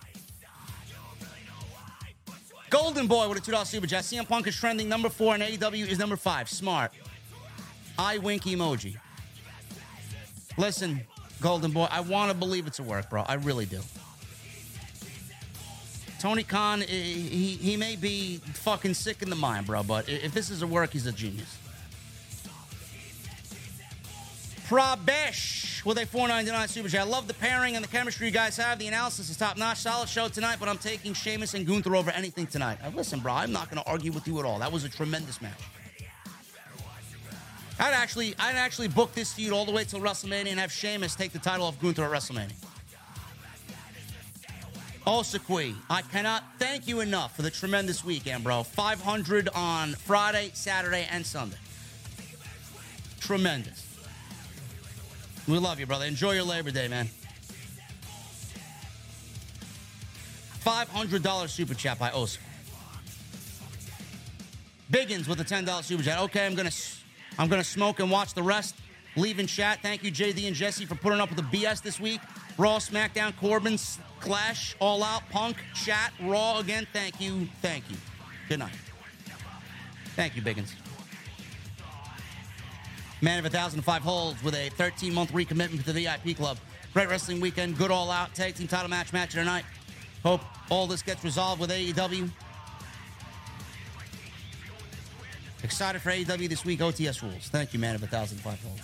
Golden 2.70 3.08
Boy 3.08 3.30
with 3.30 3.38
a 3.38 3.52
$2 3.52 3.66
super 3.66 3.88
chat. 3.88 4.04
CM 4.04 4.28
Punk 4.28 4.46
is 4.48 4.56
trending 4.56 4.90
number 4.90 5.10
four 5.10 5.36
and 5.36 5.42
AEW 5.42 5.88
is 5.88 5.98
number 5.98 6.18
five. 6.18 6.50
Smart. 6.50 6.92
Eye 8.00 8.18
wink 8.18 8.44
emoji. 8.44 8.96
Listen, 10.58 11.02
Golden 11.42 11.72
Boy, 11.72 11.86
I 11.92 12.00
want 12.00 12.32
to 12.32 12.38
believe 12.38 12.66
it's 12.66 12.80
a 12.80 12.84
work, 12.84 13.10
bro. 13.10 13.24
I 13.28 13.34
really 13.34 13.66
do. 13.66 13.82
Tony 16.22 16.44
Khan, 16.44 16.82
eh, 16.82 16.86
he, 16.86 17.58
he 17.62 17.76
may 17.76 17.98
be 17.98 18.38
fucking 18.54 18.94
sick 18.94 19.22
in 19.22 19.30
the 19.30 19.36
mind, 19.36 19.68
bro, 19.68 19.84
but 19.84 20.08
if 20.08 20.34
this 20.34 20.50
is 20.50 20.62
a 20.62 20.68
work, 20.68 20.94
he's 20.94 21.08
a 21.08 21.12
genius. 21.12 21.58
Prabesh 24.70 25.84
with 25.84 25.98
a 25.98 26.06
499 26.06 26.68
super 26.70 26.88
chat. 26.88 27.02
I 27.02 27.04
love 27.04 27.28
the 27.28 27.34
pairing 27.34 27.76
and 27.76 27.84
the 27.84 27.90
chemistry 27.90 28.28
you 28.28 28.32
guys 28.32 28.56
have. 28.56 28.80
The 28.80 28.88
analysis 28.88 29.30
is 29.30 29.36
top 29.36 29.58
notch. 29.58 29.80
Solid 29.80 30.08
show 30.08 30.30
tonight, 30.30 30.58
but 30.58 30.70
I'm 30.70 30.78
taking 30.78 31.14
Sheamus 31.14 31.54
and 31.54 31.68
Gunther 31.68 31.94
over 31.98 32.12
anything 32.12 32.48
tonight. 32.48 32.78
Now, 32.82 32.92
listen, 32.96 33.20
bro, 33.20 33.34
I'm 33.34 33.52
not 33.52 33.70
going 33.70 33.84
to 33.84 33.90
argue 33.90 34.14
with 34.14 34.26
you 34.26 34.40
at 34.40 34.46
all. 34.46 34.60
That 34.60 34.72
was 34.72 34.86
a 34.86 34.90
tremendous 34.90 35.42
match. 35.42 35.60
I'd 37.80 37.94
actually, 37.94 38.36
I'd 38.38 38.56
actually 38.56 38.90
book 38.90 39.14
this 39.14 39.32
feud 39.32 39.54
all 39.54 39.64
the 39.64 39.72
way 39.72 39.86
till 39.86 40.02
WrestleMania 40.02 40.52
and 40.52 40.60
have 40.60 40.72
Sheamus 40.72 41.16
take 41.16 41.32
the 41.32 41.40
title 41.40 41.66
off 41.66 41.80
Gunther 41.80 42.04
at 42.04 42.12
WrestleMania. 42.12 42.54
Osakui, 45.08 45.76
I 45.90 46.02
cannot 46.02 46.44
thank 46.60 46.88
you 46.88 47.00
enough 47.00 47.36
for 47.36 47.42
the 47.42 47.50
tremendous 47.50 48.04
weekend, 48.04 48.44
bro. 48.44 48.64
500 48.64 49.50
on 49.56 49.94
Friday, 49.94 50.52
Saturday, 50.54 51.08
and 51.10 51.26
Sunday. 51.26 51.58
Tremendous. 53.22 53.86
We 55.48 55.58
love 55.58 55.80
you, 55.80 55.86
brother. 55.86 56.06
Enjoy 56.06 56.34
your 56.34 56.44
Labor 56.44 56.72
Day, 56.72 56.90
man. 56.90 57.08
$500 60.66 61.50
super 61.50 61.74
chat 61.74 61.98
by 61.98 62.10
Osakui. 62.10 62.40
Biggins 64.92 65.28
with 65.28 65.40
a 65.40 65.46
$10 65.46 65.84
super 65.84 66.04
chat. 66.04 66.20
Okay, 66.20 66.46
I'm 66.46 66.56
gonna 66.56 66.72
I'm 67.40 67.48
gonna 67.48 67.64
smoke 67.64 68.02
and 68.02 68.12
watch 68.12 68.34
the 68.34 68.44
rest. 68.44 68.76
Leave 69.16 69.40
in 69.40 69.48
chat. 69.48 69.80
Thank 69.82 70.04
you, 70.04 70.12
JD 70.12 70.46
and 70.46 70.56
Jesse, 70.56 70.86
for 70.86 70.96
putting 70.96 71.22
up 71.22 71.30
with 71.34 71.38
the 71.38 71.58
BS 71.58 71.82
this 71.82 72.00
week. 72.00 72.20
Raw, 72.58 72.78
SmackDown, 72.80 73.36
Corbin's 73.38 73.98
Clash, 74.20 74.76
All 74.80 75.02
Out, 75.02 75.24
Punk, 75.30 75.56
Chat, 75.74 76.12
Raw 76.22 76.60
again. 76.60 76.86
Thank 76.92 77.22
you, 77.22 77.48
thank 77.62 77.90
you. 77.90 77.96
Good 78.50 78.60
night. 78.60 78.76
Thank 80.18 80.36
you, 80.36 80.42
Biggins. 80.42 80.74
Man 83.22 83.40
of 83.40 83.46
a 83.46 83.50
thousand 83.50 83.82
five 83.84 84.02
holds 84.02 84.44
with 84.44 84.54
a 84.56 84.70
13 84.72 85.14
month 85.14 85.32
recommitment 85.32 85.84
to 85.86 85.94
the 85.94 86.04
VIP 86.04 86.36
club. 86.36 86.58
Great 86.94 87.08
wrestling 87.08 87.40
weekend. 87.40 87.78
Good 87.78 87.90
all 87.90 88.12
out 88.12 88.34
tag 88.36 88.56
team 88.56 88.68
title 88.68 88.90
match 88.90 89.14
match 89.14 89.32
tonight. 89.32 89.64
Hope 90.24 90.42
all 90.70 90.88
this 90.88 91.02
gets 91.02 91.24
resolved 91.24 91.62
with 91.62 91.70
AEW. 91.70 92.30
Excited 95.64 96.02
for 96.02 96.12
AEW 96.12 96.48
this 96.50 96.64
week. 96.64 96.80
OTS 96.80 97.22
rules. 97.22 97.50
Thank 97.50 97.74
you, 97.74 97.80
man 97.80 97.96
of 97.96 98.04
a 98.04 98.08
thousand 98.08 98.40
five 98.40 98.62
holds. 98.62 98.82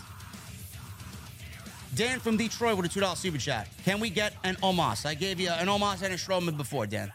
Dan 1.95 2.19
from 2.19 2.35
Detroit 2.35 2.75
with 2.75 2.85
a 2.85 2.99
$2 2.99 3.15
super 3.15 3.37
chat. 3.37 3.69
Can 3.85 4.01
we 4.01 4.09
get 4.09 4.33
an 4.43 4.55
Omos? 4.57 5.05
I 5.05 5.13
gave 5.13 5.39
you 5.39 5.49
an 5.49 5.67
Omos 5.67 6.01
and 6.01 6.13
a 6.13 6.17
Strowman 6.17 6.57
before, 6.57 6.85
Dan. 6.85 7.11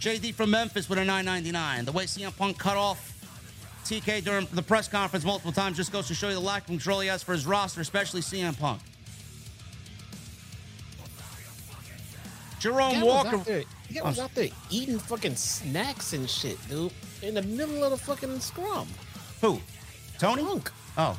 JD 0.00 0.34
from 0.34 0.50
Memphis 0.50 0.88
with 0.88 0.98
a 0.98 1.04
999. 1.04 1.86
The 1.86 1.92
way 1.92 2.04
CM 2.04 2.36
Punk 2.36 2.58
cut 2.58 2.76
off 2.76 3.14
TK 3.84 4.22
during 4.22 4.46
the 4.52 4.62
press 4.62 4.86
conference 4.86 5.24
multiple 5.24 5.52
times 5.52 5.78
just 5.78 5.92
goes 5.92 6.08
to 6.08 6.14
show 6.14 6.28
you 6.28 6.34
the 6.34 6.40
lack 6.40 6.62
of 6.62 6.66
control 6.68 7.00
he 7.00 7.08
has 7.08 7.22
for 7.22 7.32
his 7.32 7.46
roster, 7.46 7.80
especially 7.80 8.20
CM 8.20 8.58
Punk. 8.58 8.82
Jerome 12.58 13.00
Walker. 13.00 13.38
there, 13.38 13.64
was 14.04 14.18
out 14.18 14.34
there 14.34 14.48
eating 14.70 14.98
fucking 14.98 15.36
snacks 15.36 16.12
and 16.12 16.28
shit, 16.28 16.58
dude, 16.68 16.92
in 17.22 17.34
the 17.34 17.42
middle 17.42 17.84
of 17.84 17.90
the 17.90 17.96
fucking 17.96 18.40
scrum. 18.40 18.88
Who? 19.40 19.60
Tony? 20.18 20.42
Punk. 20.42 20.70
Oh. 20.96 21.18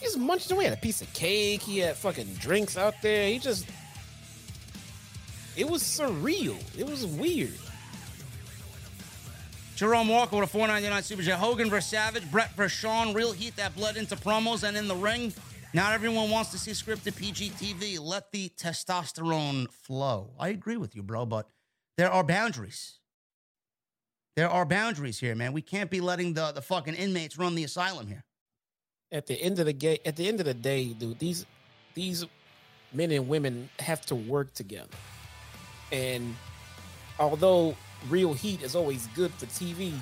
He's 0.00 0.16
munching 0.16 0.52
away. 0.52 0.64
He 0.64 0.70
had 0.70 0.78
a 0.78 0.80
piece 0.80 1.02
of 1.02 1.12
cake. 1.12 1.62
He 1.62 1.78
had 1.78 1.96
fucking 1.96 2.34
drinks 2.34 2.76
out 2.76 2.94
there. 3.02 3.28
He 3.28 3.38
just. 3.38 3.66
It 5.56 5.68
was 5.68 5.82
surreal. 5.82 6.56
It 6.78 6.88
was 6.88 7.06
weird. 7.06 7.54
Jerome 9.74 10.08
Walker 10.08 10.36
with 10.36 10.44
a 10.44 10.52
499 10.52 11.02
Super 11.02 11.22
Chat. 11.22 11.38
Hogan 11.38 11.68
versus 11.68 11.90
Savage, 11.90 12.30
Bret 12.30 12.54
versus 12.54 12.78
Shawn. 12.78 13.12
Real 13.12 13.32
heat 13.32 13.56
that 13.56 13.74
bled 13.74 13.96
into 13.96 14.16
promos 14.16 14.62
and 14.62 14.76
in 14.76 14.88
the 14.88 14.94
ring. 14.94 15.32
Not 15.74 15.92
everyone 15.92 16.30
wants 16.30 16.50
to 16.52 16.58
see 16.58 16.70
scripted 16.70 17.16
PG 17.16 17.50
TV. 17.50 18.00
Let 18.00 18.32
the 18.32 18.50
testosterone 18.50 19.70
flow. 19.70 20.30
I 20.38 20.48
agree 20.48 20.78
with 20.78 20.96
you, 20.96 21.02
bro, 21.02 21.26
but 21.26 21.48
there 21.98 22.10
are 22.10 22.24
boundaries. 22.24 23.00
There 24.36 24.50
are 24.50 24.66
boundaries 24.66 25.18
here, 25.18 25.34
man. 25.34 25.54
We 25.54 25.62
can't 25.62 25.90
be 25.90 26.02
letting 26.02 26.34
the, 26.34 26.52
the 26.52 26.60
fucking 26.60 26.94
inmates 26.94 27.38
run 27.38 27.54
the 27.54 27.64
asylum 27.64 28.06
here. 28.06 28.22
At 29.10 29.26
the 29.26 29.40
end 29.40 29.58
of 29.58 29.64
the 29.64 29.72
day, 29.72 29.98
at 30.04 30.16
the 30.16 30.28
end 30.28 30.40
of 30.40 30.46
the 30.46 30.54
day, 30.54 30.92
dude, 30.92 31.18
these 31.18 31.46
these 31.94 32.26
men 32.92 33.10
and 33.12 33.28
women 33.28 33.70
have 33.78 34.04
to 34.06 34.14
work 34.14 34.52
together. 34.52 34.90
And 35.90 36.36
although 37.18 37.74
real 38.10 38.34
heat 38.34 38.62
is 38.62 38.74
always 38.76 39.06
good 39.14 39.32
for 39.32 39.46
TV, 39.46 39.92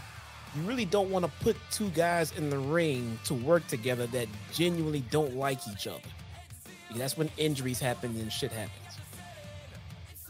you 0.57 0.63
really 0.63 0.85
don't 0.85 1.11
want 1.11 1.25
to 1.25 1.31
put 1.45 1.57
two 1.71 1.91
guys 1.91 2.33
in 2.37 2.51
the 2.51 2.59
ring 2.59 3.19
to 3.27 3.35
work 3.35 3.67
together 3.69 4.07
that 4.09 4.27
genuinely 4.53 5.05
don't 5.11 5.37
like 5.37 5.61
each 5.69 5.87
other. 5.87 6.01
That's 6.97 7.17
when 7.17 7.31
injuries 7.37 7.79
happen 7.79 8.17
and 8.17 8.33
shit 8.33 8.51
happens. 8.51 8.84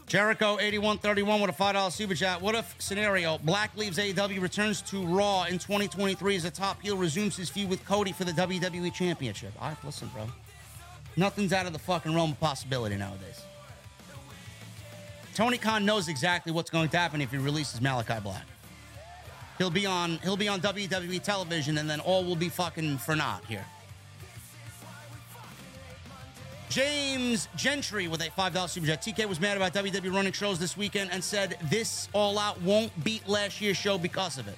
Jericho 0.07 0.59
8131 0.59 1.41
with 1.41 1.49
a 1.49 1.53
$5 1.53 1.91
super 1.91 2.13
chat. 2.13 2.39
What 2.39 2.53
if 2.53 2.75
scenario 2.77 3.39
Black 3.39 3.75
leaves 3.75 3.97
AEW, 3.97 4.39
returns 4.39 4.81
to 4.83 5.03
Raw 5.03 5.45
in 5.45 5.53
2023 5.53 6.35
as 6.35 6.45
a 6.45 6.51
top 6.51 6.79
heel, 6.81 6.95
resumes 6.95 7.35
his 7.35 7.49
feud 7.49 7.69
with 7.69 7.83
Cody 7.85 8.11
for 8.11 8.23
the 8.23 8.31
WWE 8.31 8.93
Championship? 8.93 9.51
All 9.59 9.69
right, 9.69 9.77
listen, 9.83 10.09
bro. 10.13 10.27
Nothing's 11.17 11.53
out 11.53 11.65
of 11.65 11.73
the 11.73 11.79
fucking 11.79 12.13
realm 12.13 12.31
of 12.33 12.39
possibility 12.39 12.97
nowadays. 12.97 13.41
Tony 15.33 15.57
Khan 15.57 15.85
knows 15.85 16.07
exactly 16.07 16.51
what's 16.51 16.69
going 16.69 16.89
to 16.89 16.97
happen 16.97 17.19
if 17.19 17.31
he 17.31 17.37
releases 17.37 17.79
Malakai 17.79 18.21
Black. 18.21 18.45
He'll 19.57 19.71
be 19.71 19.85
on 19.85 20.19
he'll 20.19 20.37
be 20.37 20.47
on 20.47 20.61
WWE 20.61 21.21
television 21.23 21.77
and 21.77 21.89
then 21.89 21.99
all 21.99 22.23
will 22.23 22.35
be 22.35 22.49
fucking 22.49 22.99
for 22.99 23.15
naught 23.15 23.43
here. 23.45 23.65
James 26.69 27.47
Gentry 27.55 28.07
with 28.07 28.21
a 28.21 28.29
$5 28.29 28.69
super. 28.69 28.87
TK 28.87 29.27
was 29.27 29.39
mad 29.39 29.57
about 29.57 29.73
WWE 29.73 30.13
running 30.13 30.33
shows 30.33 30.59
this 30.59 30.75
weekend 30.75 31.11
and 31.11 31.23
said 31.23 31.57
this 31.69 32.09
All 32.13 32.37
Out 32.39 32.61
won't 32.61 32.91
beat 33.03 33.27
last 33.27 33.61
year's 33.61 33.77
show 33.77 33.97
because 33.97 34.37
of 34.37 34.47
it. 34.47 34.57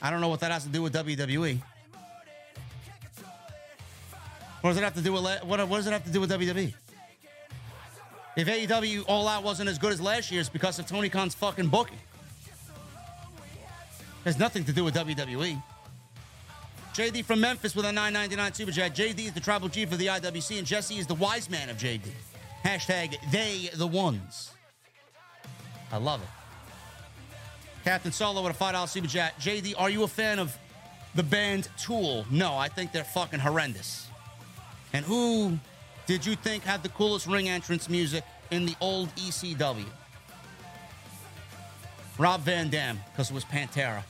I 0.00 0.10
don't 0.10 0.20
know 0.20 0.28
what 0.28 0.40
that 0.40 0.50
has 0.50 0.64
to 0.64 0.68
do 0.68 0.82
with 0.82 0.92
WWE. 0.94 1.60
What 4.60 4.70
does 4.70 4.76
it 4.76 4.84
have 4.84 4.94
to 4.94 5.00
do 5.00 5.12
with 5.12 5.22
what, 5.22 5.68
what 5.68 5.76
does 5.76 5.86
it 5.86 5.92
have 5.92 6.04
to 6.04 6.10
do 6.10 6.20
with 6.20 6.30
WWE? 6.30 6.72
If 8.36 8.48
AEW 8.48 9.04
All 9.08 9.28
Out 9.28 9.42
wasn't 9.42 9.68
as 9.68 9.78
good 9.78 9.92
as 9.92 10.00
last 10.00 10.30
year's 10.30 10.48
because 10.48 10.78
of 10.78 10.86
Tony 10.86 11.08
Khan's 11.08 11.34
fucking 11.34 11.68
booking. 11.68 11.98
It 14.24 14.24
Has 14.24 14.38
nothing 14.38 14.64
to 14.64 14.72
do 14.72 14.84
with 14.84 14.94
WWE. 14.94 15.62
JD 16.94 17.24
from 17.24 17.40
Memphis 17.40 17.74
with 17.74 17.86
a 17.86 17.92
999 17.92 18.52
super 18.52 18.72
chat. 18.72 18.94
JD 18.94 19.26
is 19.26 19.32
the 19.32 19.40
tribal 19.40 19.70
chief 19.70 19.92
of 19.92 19.98
the 19.98 20.06
IWC, 20.08 20.58
and 20.58 20.66
Jesse 20.66 20.98
is 20.98 21.06
the 21.06 21.14
wise 21.14 21.48
man 21.48 21.70
of 21.70 21.78
JD. 21.78 22.02
Hashtag 22.64 23.16
they 23.30 23.70
the 23.74 23.86
ones. 23.86 24.52
I 25.90 25.96
love 25.96 26.22
it. 26.22 26.28
Captain 27.84 28.12
Solo 28.12 28.42
with 28.42 28.54
a 28.54 28.64
$5 28.64 28.88
super 28.88 29.08
chat. 29.08 29.38
JD, 29.40 29.74
are 29.78 29.90
you 29.90 30.02
a 30.02 30.08
fan 30.08 30.38
of 30.38 30.56
the 31.14 31.22
band 31.22 31.68
Tool? 31.78 32.26
No, 32.30 32.56
I 32.56 32.68
think 32.68 32.92
they're 32.92 33.04
fucking 33.04 33.40
horrendous. 33.40 34.06
And 34.92 35.04
who 35.04 35.58
did 36.06 36.26
you 36.26 36.36
think 36.36 36.62
had 36.62 36.82
the 36.82 36.90
coolest 36.90 37.26
ring 37.26 37.48
entrance 37.48 37.88
music 37.88 38.22
in 38.50 38.66
the 38.66 38.74
old 38.80 39.08
ECW? 39.16 39.86
Rob 42.18 42.42
Van 42.42 42.68
Dam, 42.68 43.00
because 43.12 43.30
it 43.30 43.34
was 43.34 43.44
Pantera. 43.46 44.02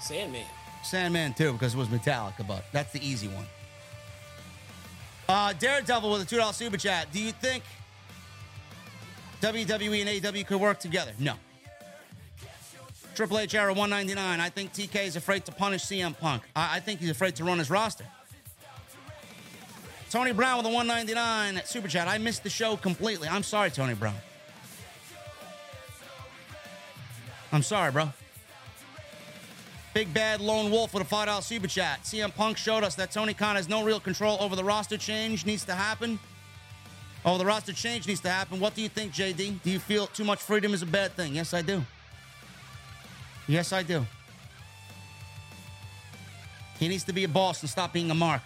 Sandman. 0.00 0.46
Sandman 0.82 1.34
too, 1.34 1.52
because 1.52 1.74
it 1.74 1.78
was 1.78 1.88
Metallica, 1.88 2.46
but 2.46 2.64
that's 2.72 2.92
the 2.92 3.06
easy 3.06 3.28
one. 3.28 3.46
Uh, 5.28 5.52
Daredevil 5.54 6.10
with 6.10 6.22
a 6.22 6.24
two 6.24 6.36
dollar 6.36 6.52
super 6.52 6.76
chat. 6.76 7.10
Do 7.12 7.20
you 7.20 7.32
think 7.32 7.64
WWE 9.40 10.06
and 10.06 10.26
AW 10.26 10.44
could 10.44 10.60
work 10.60 10.78
together? 10.78 11.12
No. 11.18 11.34
Triple 13.14 13.38
H 13.38 13.54
era 13.54 13.72
199. 13.72 14.40
I 14.40 14.48
think 14.48 14.72
TK 14.72 15.04
is 15.04 15.16
afraid 15.16 15.44
to 15.44 15.52
punish 15.52 15.84
CM 15.84 16.18
Punk. 16.18 16.42
I, 16.56 16.76
I 16.76 16.80
think 16.80 17.00
he's 17.00 17.10
afraid 17.10 17.36
to 17.36 17.44
run 17.44 17.58
his 17.58 17.70
roster. 17.70 18.04
Tony 20.10 20.32
Brown 20.32 20.58
with 20.58 20.66
a 20.66 20.70
199 20.70 21.62
super 21.64 21.88
chat. 21.88 22.08
I 22.08 22.18
missed 22.18 22.42
the 22.42 22.50
show 22.50 22.76
completely. 22.76 23.28
I'm 23.28 23.42
sorry, 23.42 23.70
Tony 23.70 23.94
Brown. 23.94 24.14
I'm 27.50 27.62
sorry, 27.62 27.92
bro. 27.92 28.12
Big 29.94 30.12
Bad 30.14 30.40
Lone 30.40 30.70
Wolf 30.70 30.94
with 30.94 31.02
a 31.02 31.14
$5 31.14 31.42
super 31.42 31.66
chat. 31.66 32.02
CM 32.02 32.34
Punk 32.34 32.56
showed 32.56 32.82
us 32.82 32.94
that 32.94 33.12
Tony 33.12 33.34
Khan 33.34 33.56
has 33.56 33.68
no 33.68 33.84
real 33.84 34.00
control 34.00 34.38
over 34.40 34.56
the 34.56 34.64
roster 34.64 34.96
change 34.96 35.44
needs 35.44 35.64
to 35.66 35.74
happen. 35.74 36.18
Oh, 37.24 37.36
the 37.36 37.44
roster 37.44 37.74
change 37.74 38.08
needs 38.08 38.20
to 38.20 38.30
happen. 38.30 38.58
What 38.58 38.74
do 38.74 38.80
you 38.82 38.88
think, 38.88 39.12
JD? 39.12 39.62
Do 39.62 39.70
you 39.70 39.78
feel 39.78 40.06
too 40.06 40.24
much 40.24 40.40
freedom 40.40 40.72
is 40.72 40.82
a 40.82 40.86
bad 40.86 41.12
thing? 41.12 41.34
Yes, 41.34 41.52
I 41.52 41.60
do. 41.60 41.82
Yes, 43.46 43.72
I 43.72 43.82
do. 43.82 44.06
He 46.78 46.88
needs 46.88 47.04
to 47.04 47.12
be 47.12 47.24
a 47.24 47.28
boss 47.28 47.60
and 47.60 47.68
stop 47.68 47.92
being 47.92 48.10
a 48.10 48.14
mark. 48.14 48.40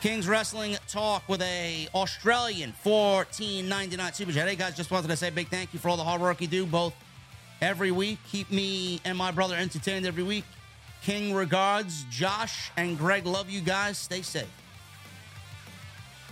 Kings 0.00 0.28
Wrestling 0.28 0.76
Talk 0.86 1.28
with 1.28 1.42
a 1.42 1.88
Australian 1.94 2.72
14.99 2.84 4.14
super 4.14 4.30
chat. 4.30 4.46
Hey 4.46 4.54
guys, 4.54 4.76
just 4.76 4.90
wanted 4.90 5.08
to 5.08 5.16
say 5.16 5.30
big 5.30 5.48
thank 5.48 5.72
you 5.72 5.80
for 5.80 5.88
all 5.88 5.96
the 5.96 6.04
hard 6.04 6.20
work 6.20 6.40
you 6.40 6.46
do 6.46 6.64
both 6.66 6.94
every 7.60 7.90
week. 7.90 8.18
Keep 8.30 8.50
me 8.50 9.00
and 9.04 9.16
my 9.16 9.30
brother 9.30 9.54
entertained 9.56 10.06
every 10.06 10.22
week. 10.22 10.44
King 11.02 11.34
regards, 11.34 12.04
Josh 12.10 12.70
and 12.76 12.98
Greg. 12.98 13.26
Love 13.26 13.48
you 13.50 13.60
guys. 13.60 13.98
Stay 13.98 14.22
safe. 14.22 14.48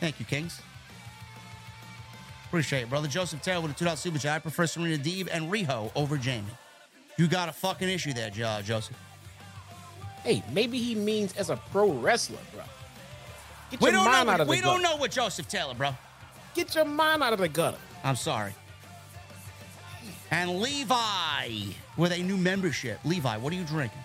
Thank 0.01 0.19
you, 0.21 0.27
Kings. 0.27 0.61
Appreciate 2.49 2.83
it, 2.83 2.91
brother. 2.91 3.09
Joseph 3.09 3.43
Taylor 3.43 3.63
with 3.63 3.81
a 3.81 3.85
$2 3.85 3.97
super 3.97 4.19
chat. 4.19 4.37
I 4.37 4.39
prefer 4.39 4.67
Serena 4.67 4.97
Deeb 4.99 5.29
and 5.31 5.51
Riho 5.53 5.91
over 5.95 6.17
Jamie. 6.17 6.45
You 7.17 7.27
got 7.29 7.49
a 7.49 7.53
fucking 7.53 7.89
issue 7.89 8.13
there, 8.13 8.31
Jo- 8.31 8.61
Joseph. 8.63 8.97
Hey, 10.23 10.43
maybe 10.53 10.79
he 10.79 10.95
means 10.95 11.35
as 11.37 11.51
a 11.51 11.57
pro 11.71 11.91
wrestler, 11.93 12.39
bro. 12.53 12.63
Get 13.71 13.81
We 13.81 13.87
your 13.87 13.93
don't 13.95 14.05
mind 14.05 14.27
know. 14.27 14.33
out 14.33 14.41
of 14.41 14.47
the 14.47 14.51
We 14.51 14.61
don't 14.61 14.83
know 14.83 14.97
what 14.97 15.11
Joseph 15.13 15.49
Taylor, 15.49 15.75
bro. 15.75 15.95
Get 16.55 16.75
your 16.75 16.85
mind 16.85 17.23
out 17.23 17.33
of 17.33 17.39
the 17.39 17.49
gutter. 17.49 17.79
I'm 18.05 18.17
sorry. 18.17 18.55
And 20.31 20.61
Levi 20.61 21.73
with 21.97 22.13
a 22.13 22.23
new 22.23 22.37
membership. 22.37 22.99
Levi, 23.05 23.37
what 23.37 23.53
are 23.53 23.57
you 23.57 23.65
drinking? 23.65 24.03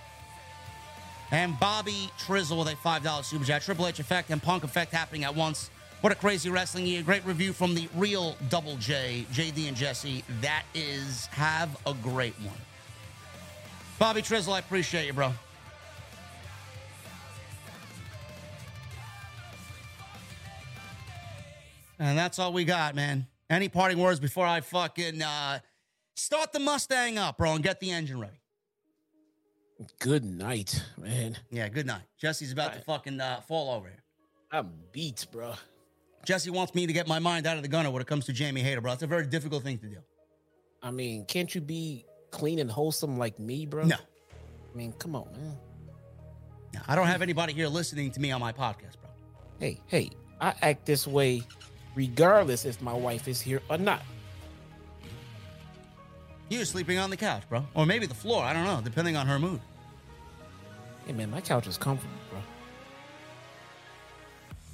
And 1.31 1.57
Bobby 1.59 2.09
Trizzle 2.19 2.59
with 2.59 2.67
a 2.67 2.75
$5 2.75 3.23
super 3.23 3.45
chat. 3.45 3.61
Triple 3.61 3.87
H 3.87 3.99
effect 3.99 4.29
and 4.29 4.43
Punk 4.43 4.63
effect 4.63 4.91
happening 4.91 5.23
at 5.23 5.33
once. 5.33 5.69
What 6.01 6.11
a 6.11 6.15
crazy 6.15 6.49
wrestling 6.49 6.85
year. 6.85 7.03
Great 7.03 7.25
review 7.25 7.53
from 7.53 7.73
the 7.73 7.87
real 7.95 8.35
Double 8.49 8.75
J, 8.77 9.25
JD 9.31 9.67
and 9.67 9.77
Jesse. 9.77 10.23
That 10.41 10.63
is, 10.73 11.27
have 11.27 11.77
a 11.85 11.93
great 11.93 12.33
one. 12.41 12.57
Bobby 13.97 14.21
Trizzle, 14.21 14.53
I 14.53 14.59
appreciate 14.59 15.05
you, 15.05 15.13
bro. 15.13 15.31
And 21.99 22.17
that's 22.17 22.39
all 22.39 22.51
we 22.51 22.65
got, 22.65 22.95
man. 22.95 23.27
Any 23.47 23.69
parting 23.69 23.99
words 23.99 24.19
before 24.19 24.45
I 24.45 24.61
fucking 24.61 25.21
uh, 25.21 25.59
start 26.21 26.53
the 26.53 26.59
Mustang 26.59 27.17
up, 27.17 27.37
bro, 27.37 27.53
and 27.53 27.63
get 27.63 27.79
the 27.79 27.91
engine 27.91 28.19
ready? 28.19 28.39
Good 29.99 30.23
night, 30.23 30.83
man. 30.97 31.37
Yeah, 31.49 31.67
good 31.69 31.87
night. 31.87 32.03
Jesse's 32.19 32.51
about 32.51 32.73
to 32.73 32.79
fucking 32.81 33.19
uh, 33.19 33.41
fall 33.41 33.73
over 33.73 33.87
here. 33.87 34.03
I'm 34.51 34.71
beat, 34.91 35.25
bro. 35.31 35.53
Jesse 36.23 36.51
wants 36.51 36.75
me 36.75 36.85
to 36.85 36.93
get 36.93 37.07
my 37.07 37.17
mind 37.17 37.47
out 37.47 37.57
of 37.57 37.63
the 37.63 37.67
gunner 37.67 37.89
when 37.89 38.01
it 38.01 38.07
comes 38.07 38.25
to 38.25 38.33
Jamie 38.33 38.61
Hayter, 38.61 38.81
bro. 38.81 38.93
It's 38.93 39.01
a 39.01 39.07
very 39.07 39.25
difficult 39.25 39.63
thing 39.63 39.79
to 39.79 39.87
do. 39.87 39.97
I 40.83 40.91
mean, 40.91 41.25
can't 41.25 41.53
you 41.53 41.61
be 41.61 42.05
clean 42.29 42.59
and 42.59 42.69
wholesome 42.69 43.17
like 43.17 43.39
me, 43.39 43.65
bro? 43.65 43.85
No, 43.85 43.95
I 43.95 44.77
mean, 44.77 44.93
come 44.93 45.15
on, 45.15 45.31
man. 45.31 45.57
no, 46.75 46.81
I 46.87 46.95
don't 46.95 47.07
have 47.07 47.23
anybody 47.23 47.53
here 47.53 47.67
listening 47.67 48.11
to 48.11 48.19
me 48.19 48.31
on 48.31 48.39
my 48.39 48.51
podcast, 48.51 49.01
bro. 49.01 49.09
Hey, 49.59 49.79
hey, 49.87 50.11
I 50.39 50.53
act 50.61 50.85
this 50.85 51.07
way 51.07 51.41
regardless 51.95 52.65
if 52.65 52.79
my 52.81 52.93
wife 52.93 53.27
is 53.27 53.41
here 53.41 53.61
or 53.69 53.79
not. 53.79 54.03
You 56.51 56.59
were 56.59 56.65
sleeping 56.65 56.97
on 56.97 57.09
the 57.09 57.15
couch, 57.15 57.43
bro, 57.47 57.65
or 57.75 57.85
maybe 57.85 58.05
the 58.05 58.13
floor. 58.13 58.43
I 58.43 58.51
don't 58.51 58.65
know, 58.65 58.81
depending 58.83 59.15
on 59.15 59.25
her 59.25 59.39
mood. 59.39 59.61
Hey, 61.05 61.13
man, 61.13 61.31
my 61.31 61.39
couch 61.39 61.65
is 61.65 61.77
comfortable, 61.77 62.13
bro. 62.29 62.39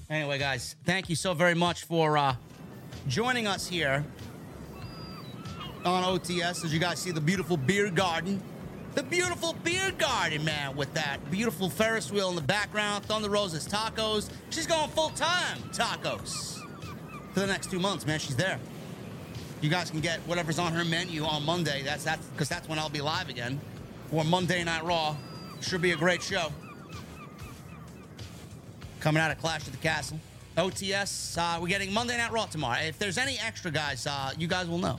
Anyway, 0.10 0.40
guys, 0.40 0.76
thank 0.86 1.08
you 1.08 1.16
so 1.16 1.36
very 1.36 1.54
much 1.54 1.84
for 1.84 2.18
uh, 2.18 2.36
joining 3.08 3.46
us 3.46 3.68
here 3.68 4.04
on 5.86 6.04
OTS. 6.04 6.66
As 6.66 6.74
you 6.74 6.80
guys 6.80 6.98
see, 6.98 7.12
the 7.12 7.22
beautiful 7.22 7.58
beer 7.58 7.92
garden. 7.92 8.42
The 8.96 9.04
beautiful 9.04 9.54
beer 9.64 9.92
garden, 9.92 10.44
man, 10.44 10.76
with 10.76 10.92
that 10.96 11.30
beautiful 11.30 11.70
Ferris 11.70 12.12
wheel 12.12 12.30
in 12.30 12.36
the 12.36 12.42
background. 12.42 13.06
Thunder 13.06 13.30
Rosa's 13.30 13.68
Tacos. 13.68 14.32
She's 14.50 14.66
going 14.66 14.90
full 14.90 15.10
time 15.10 15.60
tacos 15.74 16.58
for 17.36 17.40
the 17.40 17.46
next 17.46 17.70
two 17.70 17.78
months, 17.78 18.08
man. 18.08 18.18
She's 18.18 18.36
there. 18.36 18.60
You 19.62 19.70
guys 19.70 19.90
can 19.90 20.02
get 20.02 20.20
whatever's 20.22 20.60
on 20.60 20.72
her 20.74 20.86
menu 20.86 21.24
on 21.24 21.44
Monday. 21.44 21.82
That's 21.84 22.04
that's 22.04 22.26
because 22.28 22.50
that's 22.50 22.70
when 22.70 22.78
I'll 22.78 22.90
be 22.90 23.02
live 23.02 23.30
again. 23.30 23.60
Or 24.12 24.24
Monday 24.24 24.64
Night 24.64 24.84
Raw. 24.84 25.16
Should 25.60 25.82
be 25.82 25.92
a 25.92 25.96
great 25.96 26.22
show 26.22 26.52
coming 29.00 29.22
out 29.22 29.32
of 29.32 29.40
Clash 29.40 29.66
of 29.66 29.72
the 29.72 29.78
Castle. 29.78 30.20
OTS, 30.58 31.38
uh, 31.38 31.60
we're 31.62 31.68
getting 31.68 31.94
Monday 31.94 32.18
Night 32.18 32.32
Raw 32.32 32.46
tomorrow. 32.46 32.80
If 32.82 33.00
there's 33.00 33.18
any 33.18 33.40
extra 33.40 33.72
guys, 33.72 34.06
uh, 34.06 34.32
you 34.38 34.48
guys 34.48 34.68
will 34.68 34.80
know. 34.80 34.98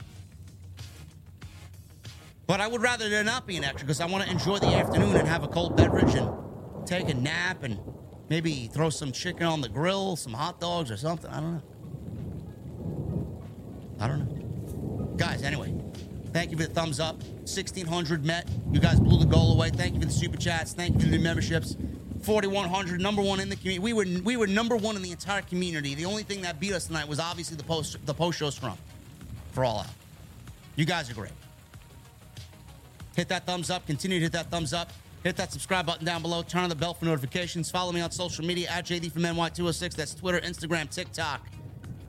But 2.47 2.61
I 2.61 2.67
would 2.67 2.81
rather 2.81 3.09
there 3.09 3.23
not 3.23 3.45
be 3.45 3.57
an 3.57 3.63
extra 3.63 3.85
because 3.85 4.01
I 4.01 4.05
want 4.05 4.23
to 4.23 4.31
enjoy 4.31 4.57
the 4.57 4.73
afternoon 4.73 5.15
and 5.15 5.27
have 5.27 5.43
a 5.43 5.47
cold 5.47 5.77
beverage 5.77 6.15
and 6.15 6.29
take 6.87 7.07
a 7.09 7.13
nap 7.13 7.63
and 7.63 7.79
maybe 8.29 8.67
throw 8.67 8.89
some 8.89 9.11
chicken 9.11 9.45
on 9.45 9.61
the 9.61 9.69
grill, 9.69 10.15
some 10.15 10.33
hot 10.33 10.59
dogs 10.59 10.89
or 10.89 10.97
something. 10.97 11.29
I 11.29 11.39
don't 11.39 11.53
know. 11.53 11.63
I 13.99 14.07
don't 14.07 14.19
know. 14.19 14.48
Guys, 15.19 15.43
anyway, 15.43 15.73
thank 16.31 16.49
you 16.49 16.55
for 16.55 16.63
the 16.63 16.73
thumbs 16.73 16.97
up. 17.01 17.17
1600 17.39 18.25
met. 18.25 18.47
You 18.71 18.79
guys 18.79 19.01
blew 19.01 19.19
the 19.19 19.25
goal 19.25 19.51
away. 19.51 19.69
Thank 19.69 19.95
you 19.95 19.99
for 19.99 20.05
the 20.05 20.13
super 20.13 20.37
chats. 20.37 20.71
Thank 20.71 20.93
you 20.93 21.01
for 21.01 21.05
the 21.07 21.17
new 21.17 21.21
memberships. 21.21 21.75
4100, 22.21 23.01
number 23.01 23.21
one 23.21 23.41
in 23.41 23.49
the 23.49 23.57
community. 23.57 23.79
We 23.79 23.91
were 23.91 24.05
we 24.23 24.37
were 24.37 24.47
number 24.47 24.77
one 24.77 24.95
in 24.95 25.01
the 25.01 25.11
entire 25.11 25.41
community. 25.41 25.93
The 25.93 26.05
only 26.05 26.23
thing 26.23 26.41
that 26.43 26.61
beat 26.61 26.71
us 26.71 26.87
tonight 26.87 27.05
was 27.05 27.19
obviously 27.19 27.57
the 27.57 27.65
post 27.65 27.97
the 28.05 28.13
post 28.13 28.39
show 28.39 28.49
scrum 28.49 28.77
for 29.51 29.65
all 29.65 29.79
out. 29.79 29.87
You 30.77 30.85
guys 30.85 31.09
are 31.11 31.13
great. 31.13 31.33
Hit 33.17 33.27
that 33.27 33.45
thumbs 33.45 33.69
up. 33.69 33.85
Continue 33.85 34.19
to 34.19 34.23
hit 34.23 34.31
that 34.31 34.49
thumbs 34.49 34.71
up. 34.71 34.93
Hit 35.23 35.35
that 35.35 35.51
subscribe 35.51 35.85
button 35.85 36.05
down 36.05 36.21
below. 36.21 36.43
Turn 36.43 36.63
on 36.63 36.69
the 36.69 36.75
bell 36.75 36.93
for 36.93 37.03
notifications. 37.03 37.69
Follow 37.69 37.91
me 37.91 37.99
on 37.99 38.11
social 38.11 38.45
media 38.45 38.69
at 38.69 38.85
JD 38.85 39.11
from 39.11 39.23
NY206. 39.23 39.95
That's 39.95 40.13
Twitter, 40.13 40.39
Instagram, 40.39 40.89
TikTok, 40.89 41.41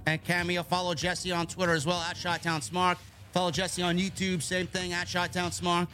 and 0.07 0.23
Cameo. 0.25 0.63
Follow 0.63 0.95
Jesse 0.95 1.33
on 1.33 1.47
Twitter 1.47 1.73
as 1.73 1.87
well 1.87 2.01
at 2.01 2.21
Chi-Town 2.21 2.63
Smart. 2.63 2.99
Follow 3.33 3.51
Jesse 3.51 3.83
on 3.83 3.99
YouTube. 3.99 4.43
Same 4.43 4.67
thing 4.67 4.93
at 4.93 5.11
Chi-Town 5.11 5.53
Smart. 5.53 5.89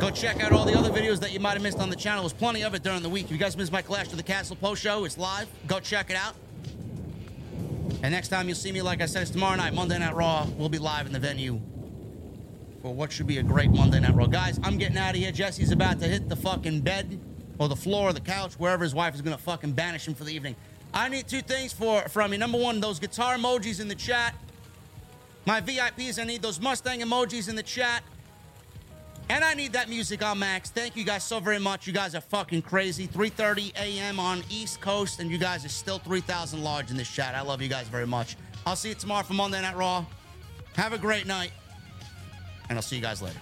Go 0.00 0.10
check 0.10 0.42
out 0.42 0.52
all 0.52 0.64
the 0.64 0.76
other 0.76 0.90
videos 0.90 1.20
that 1.20 1.32
you 1.32 1.40
might 1.40 1.52
have 1.52 1.62
missed 1.62 1.78
on 1.78 1.88
the 1.88 1.96
channel. 1.96 2.22
There's 2.22 2.32
plenty 2.32 2.62
of 2.62 2.74
it 2.74 2.82
during 2.82 3.02
the 3.02 3.08
week. 3.08 3.26
If 3.26 3.30
you 3.30 3.38
guys 3.38 3.56
missed 3.56 3.72
my 3.72 3.82
Clash 3.82 4.08
of 4.08 4.16
the 4.16 4.22
Castle 4.22 4.56
post 4.56 4.82
show, 4.82 5.04
it's 5.04 5.16
live. 5.16 5.48
Go 5.66 5.80
check 5.80 6.10
it 6.10 6.16
out. 6.16 6.34
And 8.02 8.12
next 8.12 8.28
time 8.28 8.48
you'll 8.48 8.56
see 8.56 8.72
me, 8.72 8.82
like 8.82 9.00
I 9.00 9.06
said, 9.06 9.22
it's 9.22 9.30
tomorrow 9.30 9.56
night, 9.56 9.72
Monday 9.72 9.98
Night 9.98 10.14
Raw. 10.14 10.46
We'll 10.58 10.68
be 10.68 10.78
live 10.78 11.06
in 11.06 11.12
the 11.12 11.18
venue 11.18 11.60
for 12.82 12.92
what 12.92 13.10
should 13.10 13.26
be 13.26 13.38
a 13.38 13.42
great 13.42 13.70
Monday 13.70 14.00
Night 14.00 14.14
Raw. 14.14 14.26
Guys, 14.26 14.60
I'm 14.62 14.76
getting 14.76 14.98
out 14.98 15.14
of 15.14 15.16
here. 15.16 15.32
Jesse's 15.32 15.70
about 15.70 16.00
to 16.00 16.06
hit 16.06 16.28
the 16.28 16.36
fucking 16.36 16.80
bed 16.80 17.18
or 17.58 17.68
the 17.68 17.76
floor 17.76 18.10
or 18.10 18.12
the 18.12 18.20
couch, 18.20 18.54
wherever 18.54 18.82
his 18.82 18.94
wife 18.94 19.14
is 19.14 19.22
going 19.22 19.36
to 19.36 19.42
fucking 19.42 19.72
banish 19.72 20.06
him 20.06 20.14
for 20.14 20.24
the 20.24 20.32
evening. 20.32 20.56
I 20.92 21.08
need 21.08 21.26
two 21.26 21.42
things 21.42 21.72
for 21.72 22.02
from 22.02 22.32
you. 22.32 22.38
Number 22.38 22.58
one, 22.58 22.80
those 22.80 22.98
guitar 22.98 23.36
emojis 23.36 23.80
in 23.80 23.88
the 23.88 23.94
chat. 23.94 24.34
My 25.46 25.60
VIPs, 25.60 26.18
I 26.20 26.24
need 26.24 26.40
those 26.40 26.60
Mustang 26.60 27.00
emojis 27.00 27.48
in 27.48 27.56
the 27.56 27.62
chat. 27.62 28.02
And 29.28 29.42
I 29.42 29.54
need 29.54 29.72
that 29.72 29.88
music 29.88 30.22
on 30.22 30.38
max. 30.38 30.70
Thank 30.70 30.96
you 30.96 31.04
guys 31.04 31.24
so 31.24 31.40
very 31.40 31.58
much. 31.58 31.86
You 31.86 31.94
guys 31.94 32.14
are 32.14 32.20
fucking 32.20 32.62
crazy. 32.62 33.08
3:30 33.08 33.74
a.m. 33.76 34.20
on 34.20 34.42
East 34.50 34.80
Coast, 34.82 35.18
and 35.18 35.30
you 35.30 35.38
guys 35.38 35.64
are 35.64 35.70
still 35.70 35.98
3,000 35.98 36.62
large 36.62 36.90
in 36.90 36.96
this 36.96 37.10
chat. 37.10 37.34
I 37.34 37.40
love 37.40 37.62
you 37.62 37.68
guys 37.68 37.88
very 37.88 38.06
much. 38.06 38.36
I'll 38.66 38.76
see 38.76 38.90
you 38.90 38.94
tomorrow 38.94 39.24
for 39.24 39.32
Monday 39.32 39.62
Night 39.62 39.76
Raw. 39.76 40.04
Have 40.76 40.92
a 40.92 40.98
great 40.98 41.26
night, 41.26 41.52
and 42.68 42.76
I'll 42.76 42.82
see 42.82 42.96
you 42.96 43.02
guys 43.02 43.22
later. 43.22 43.40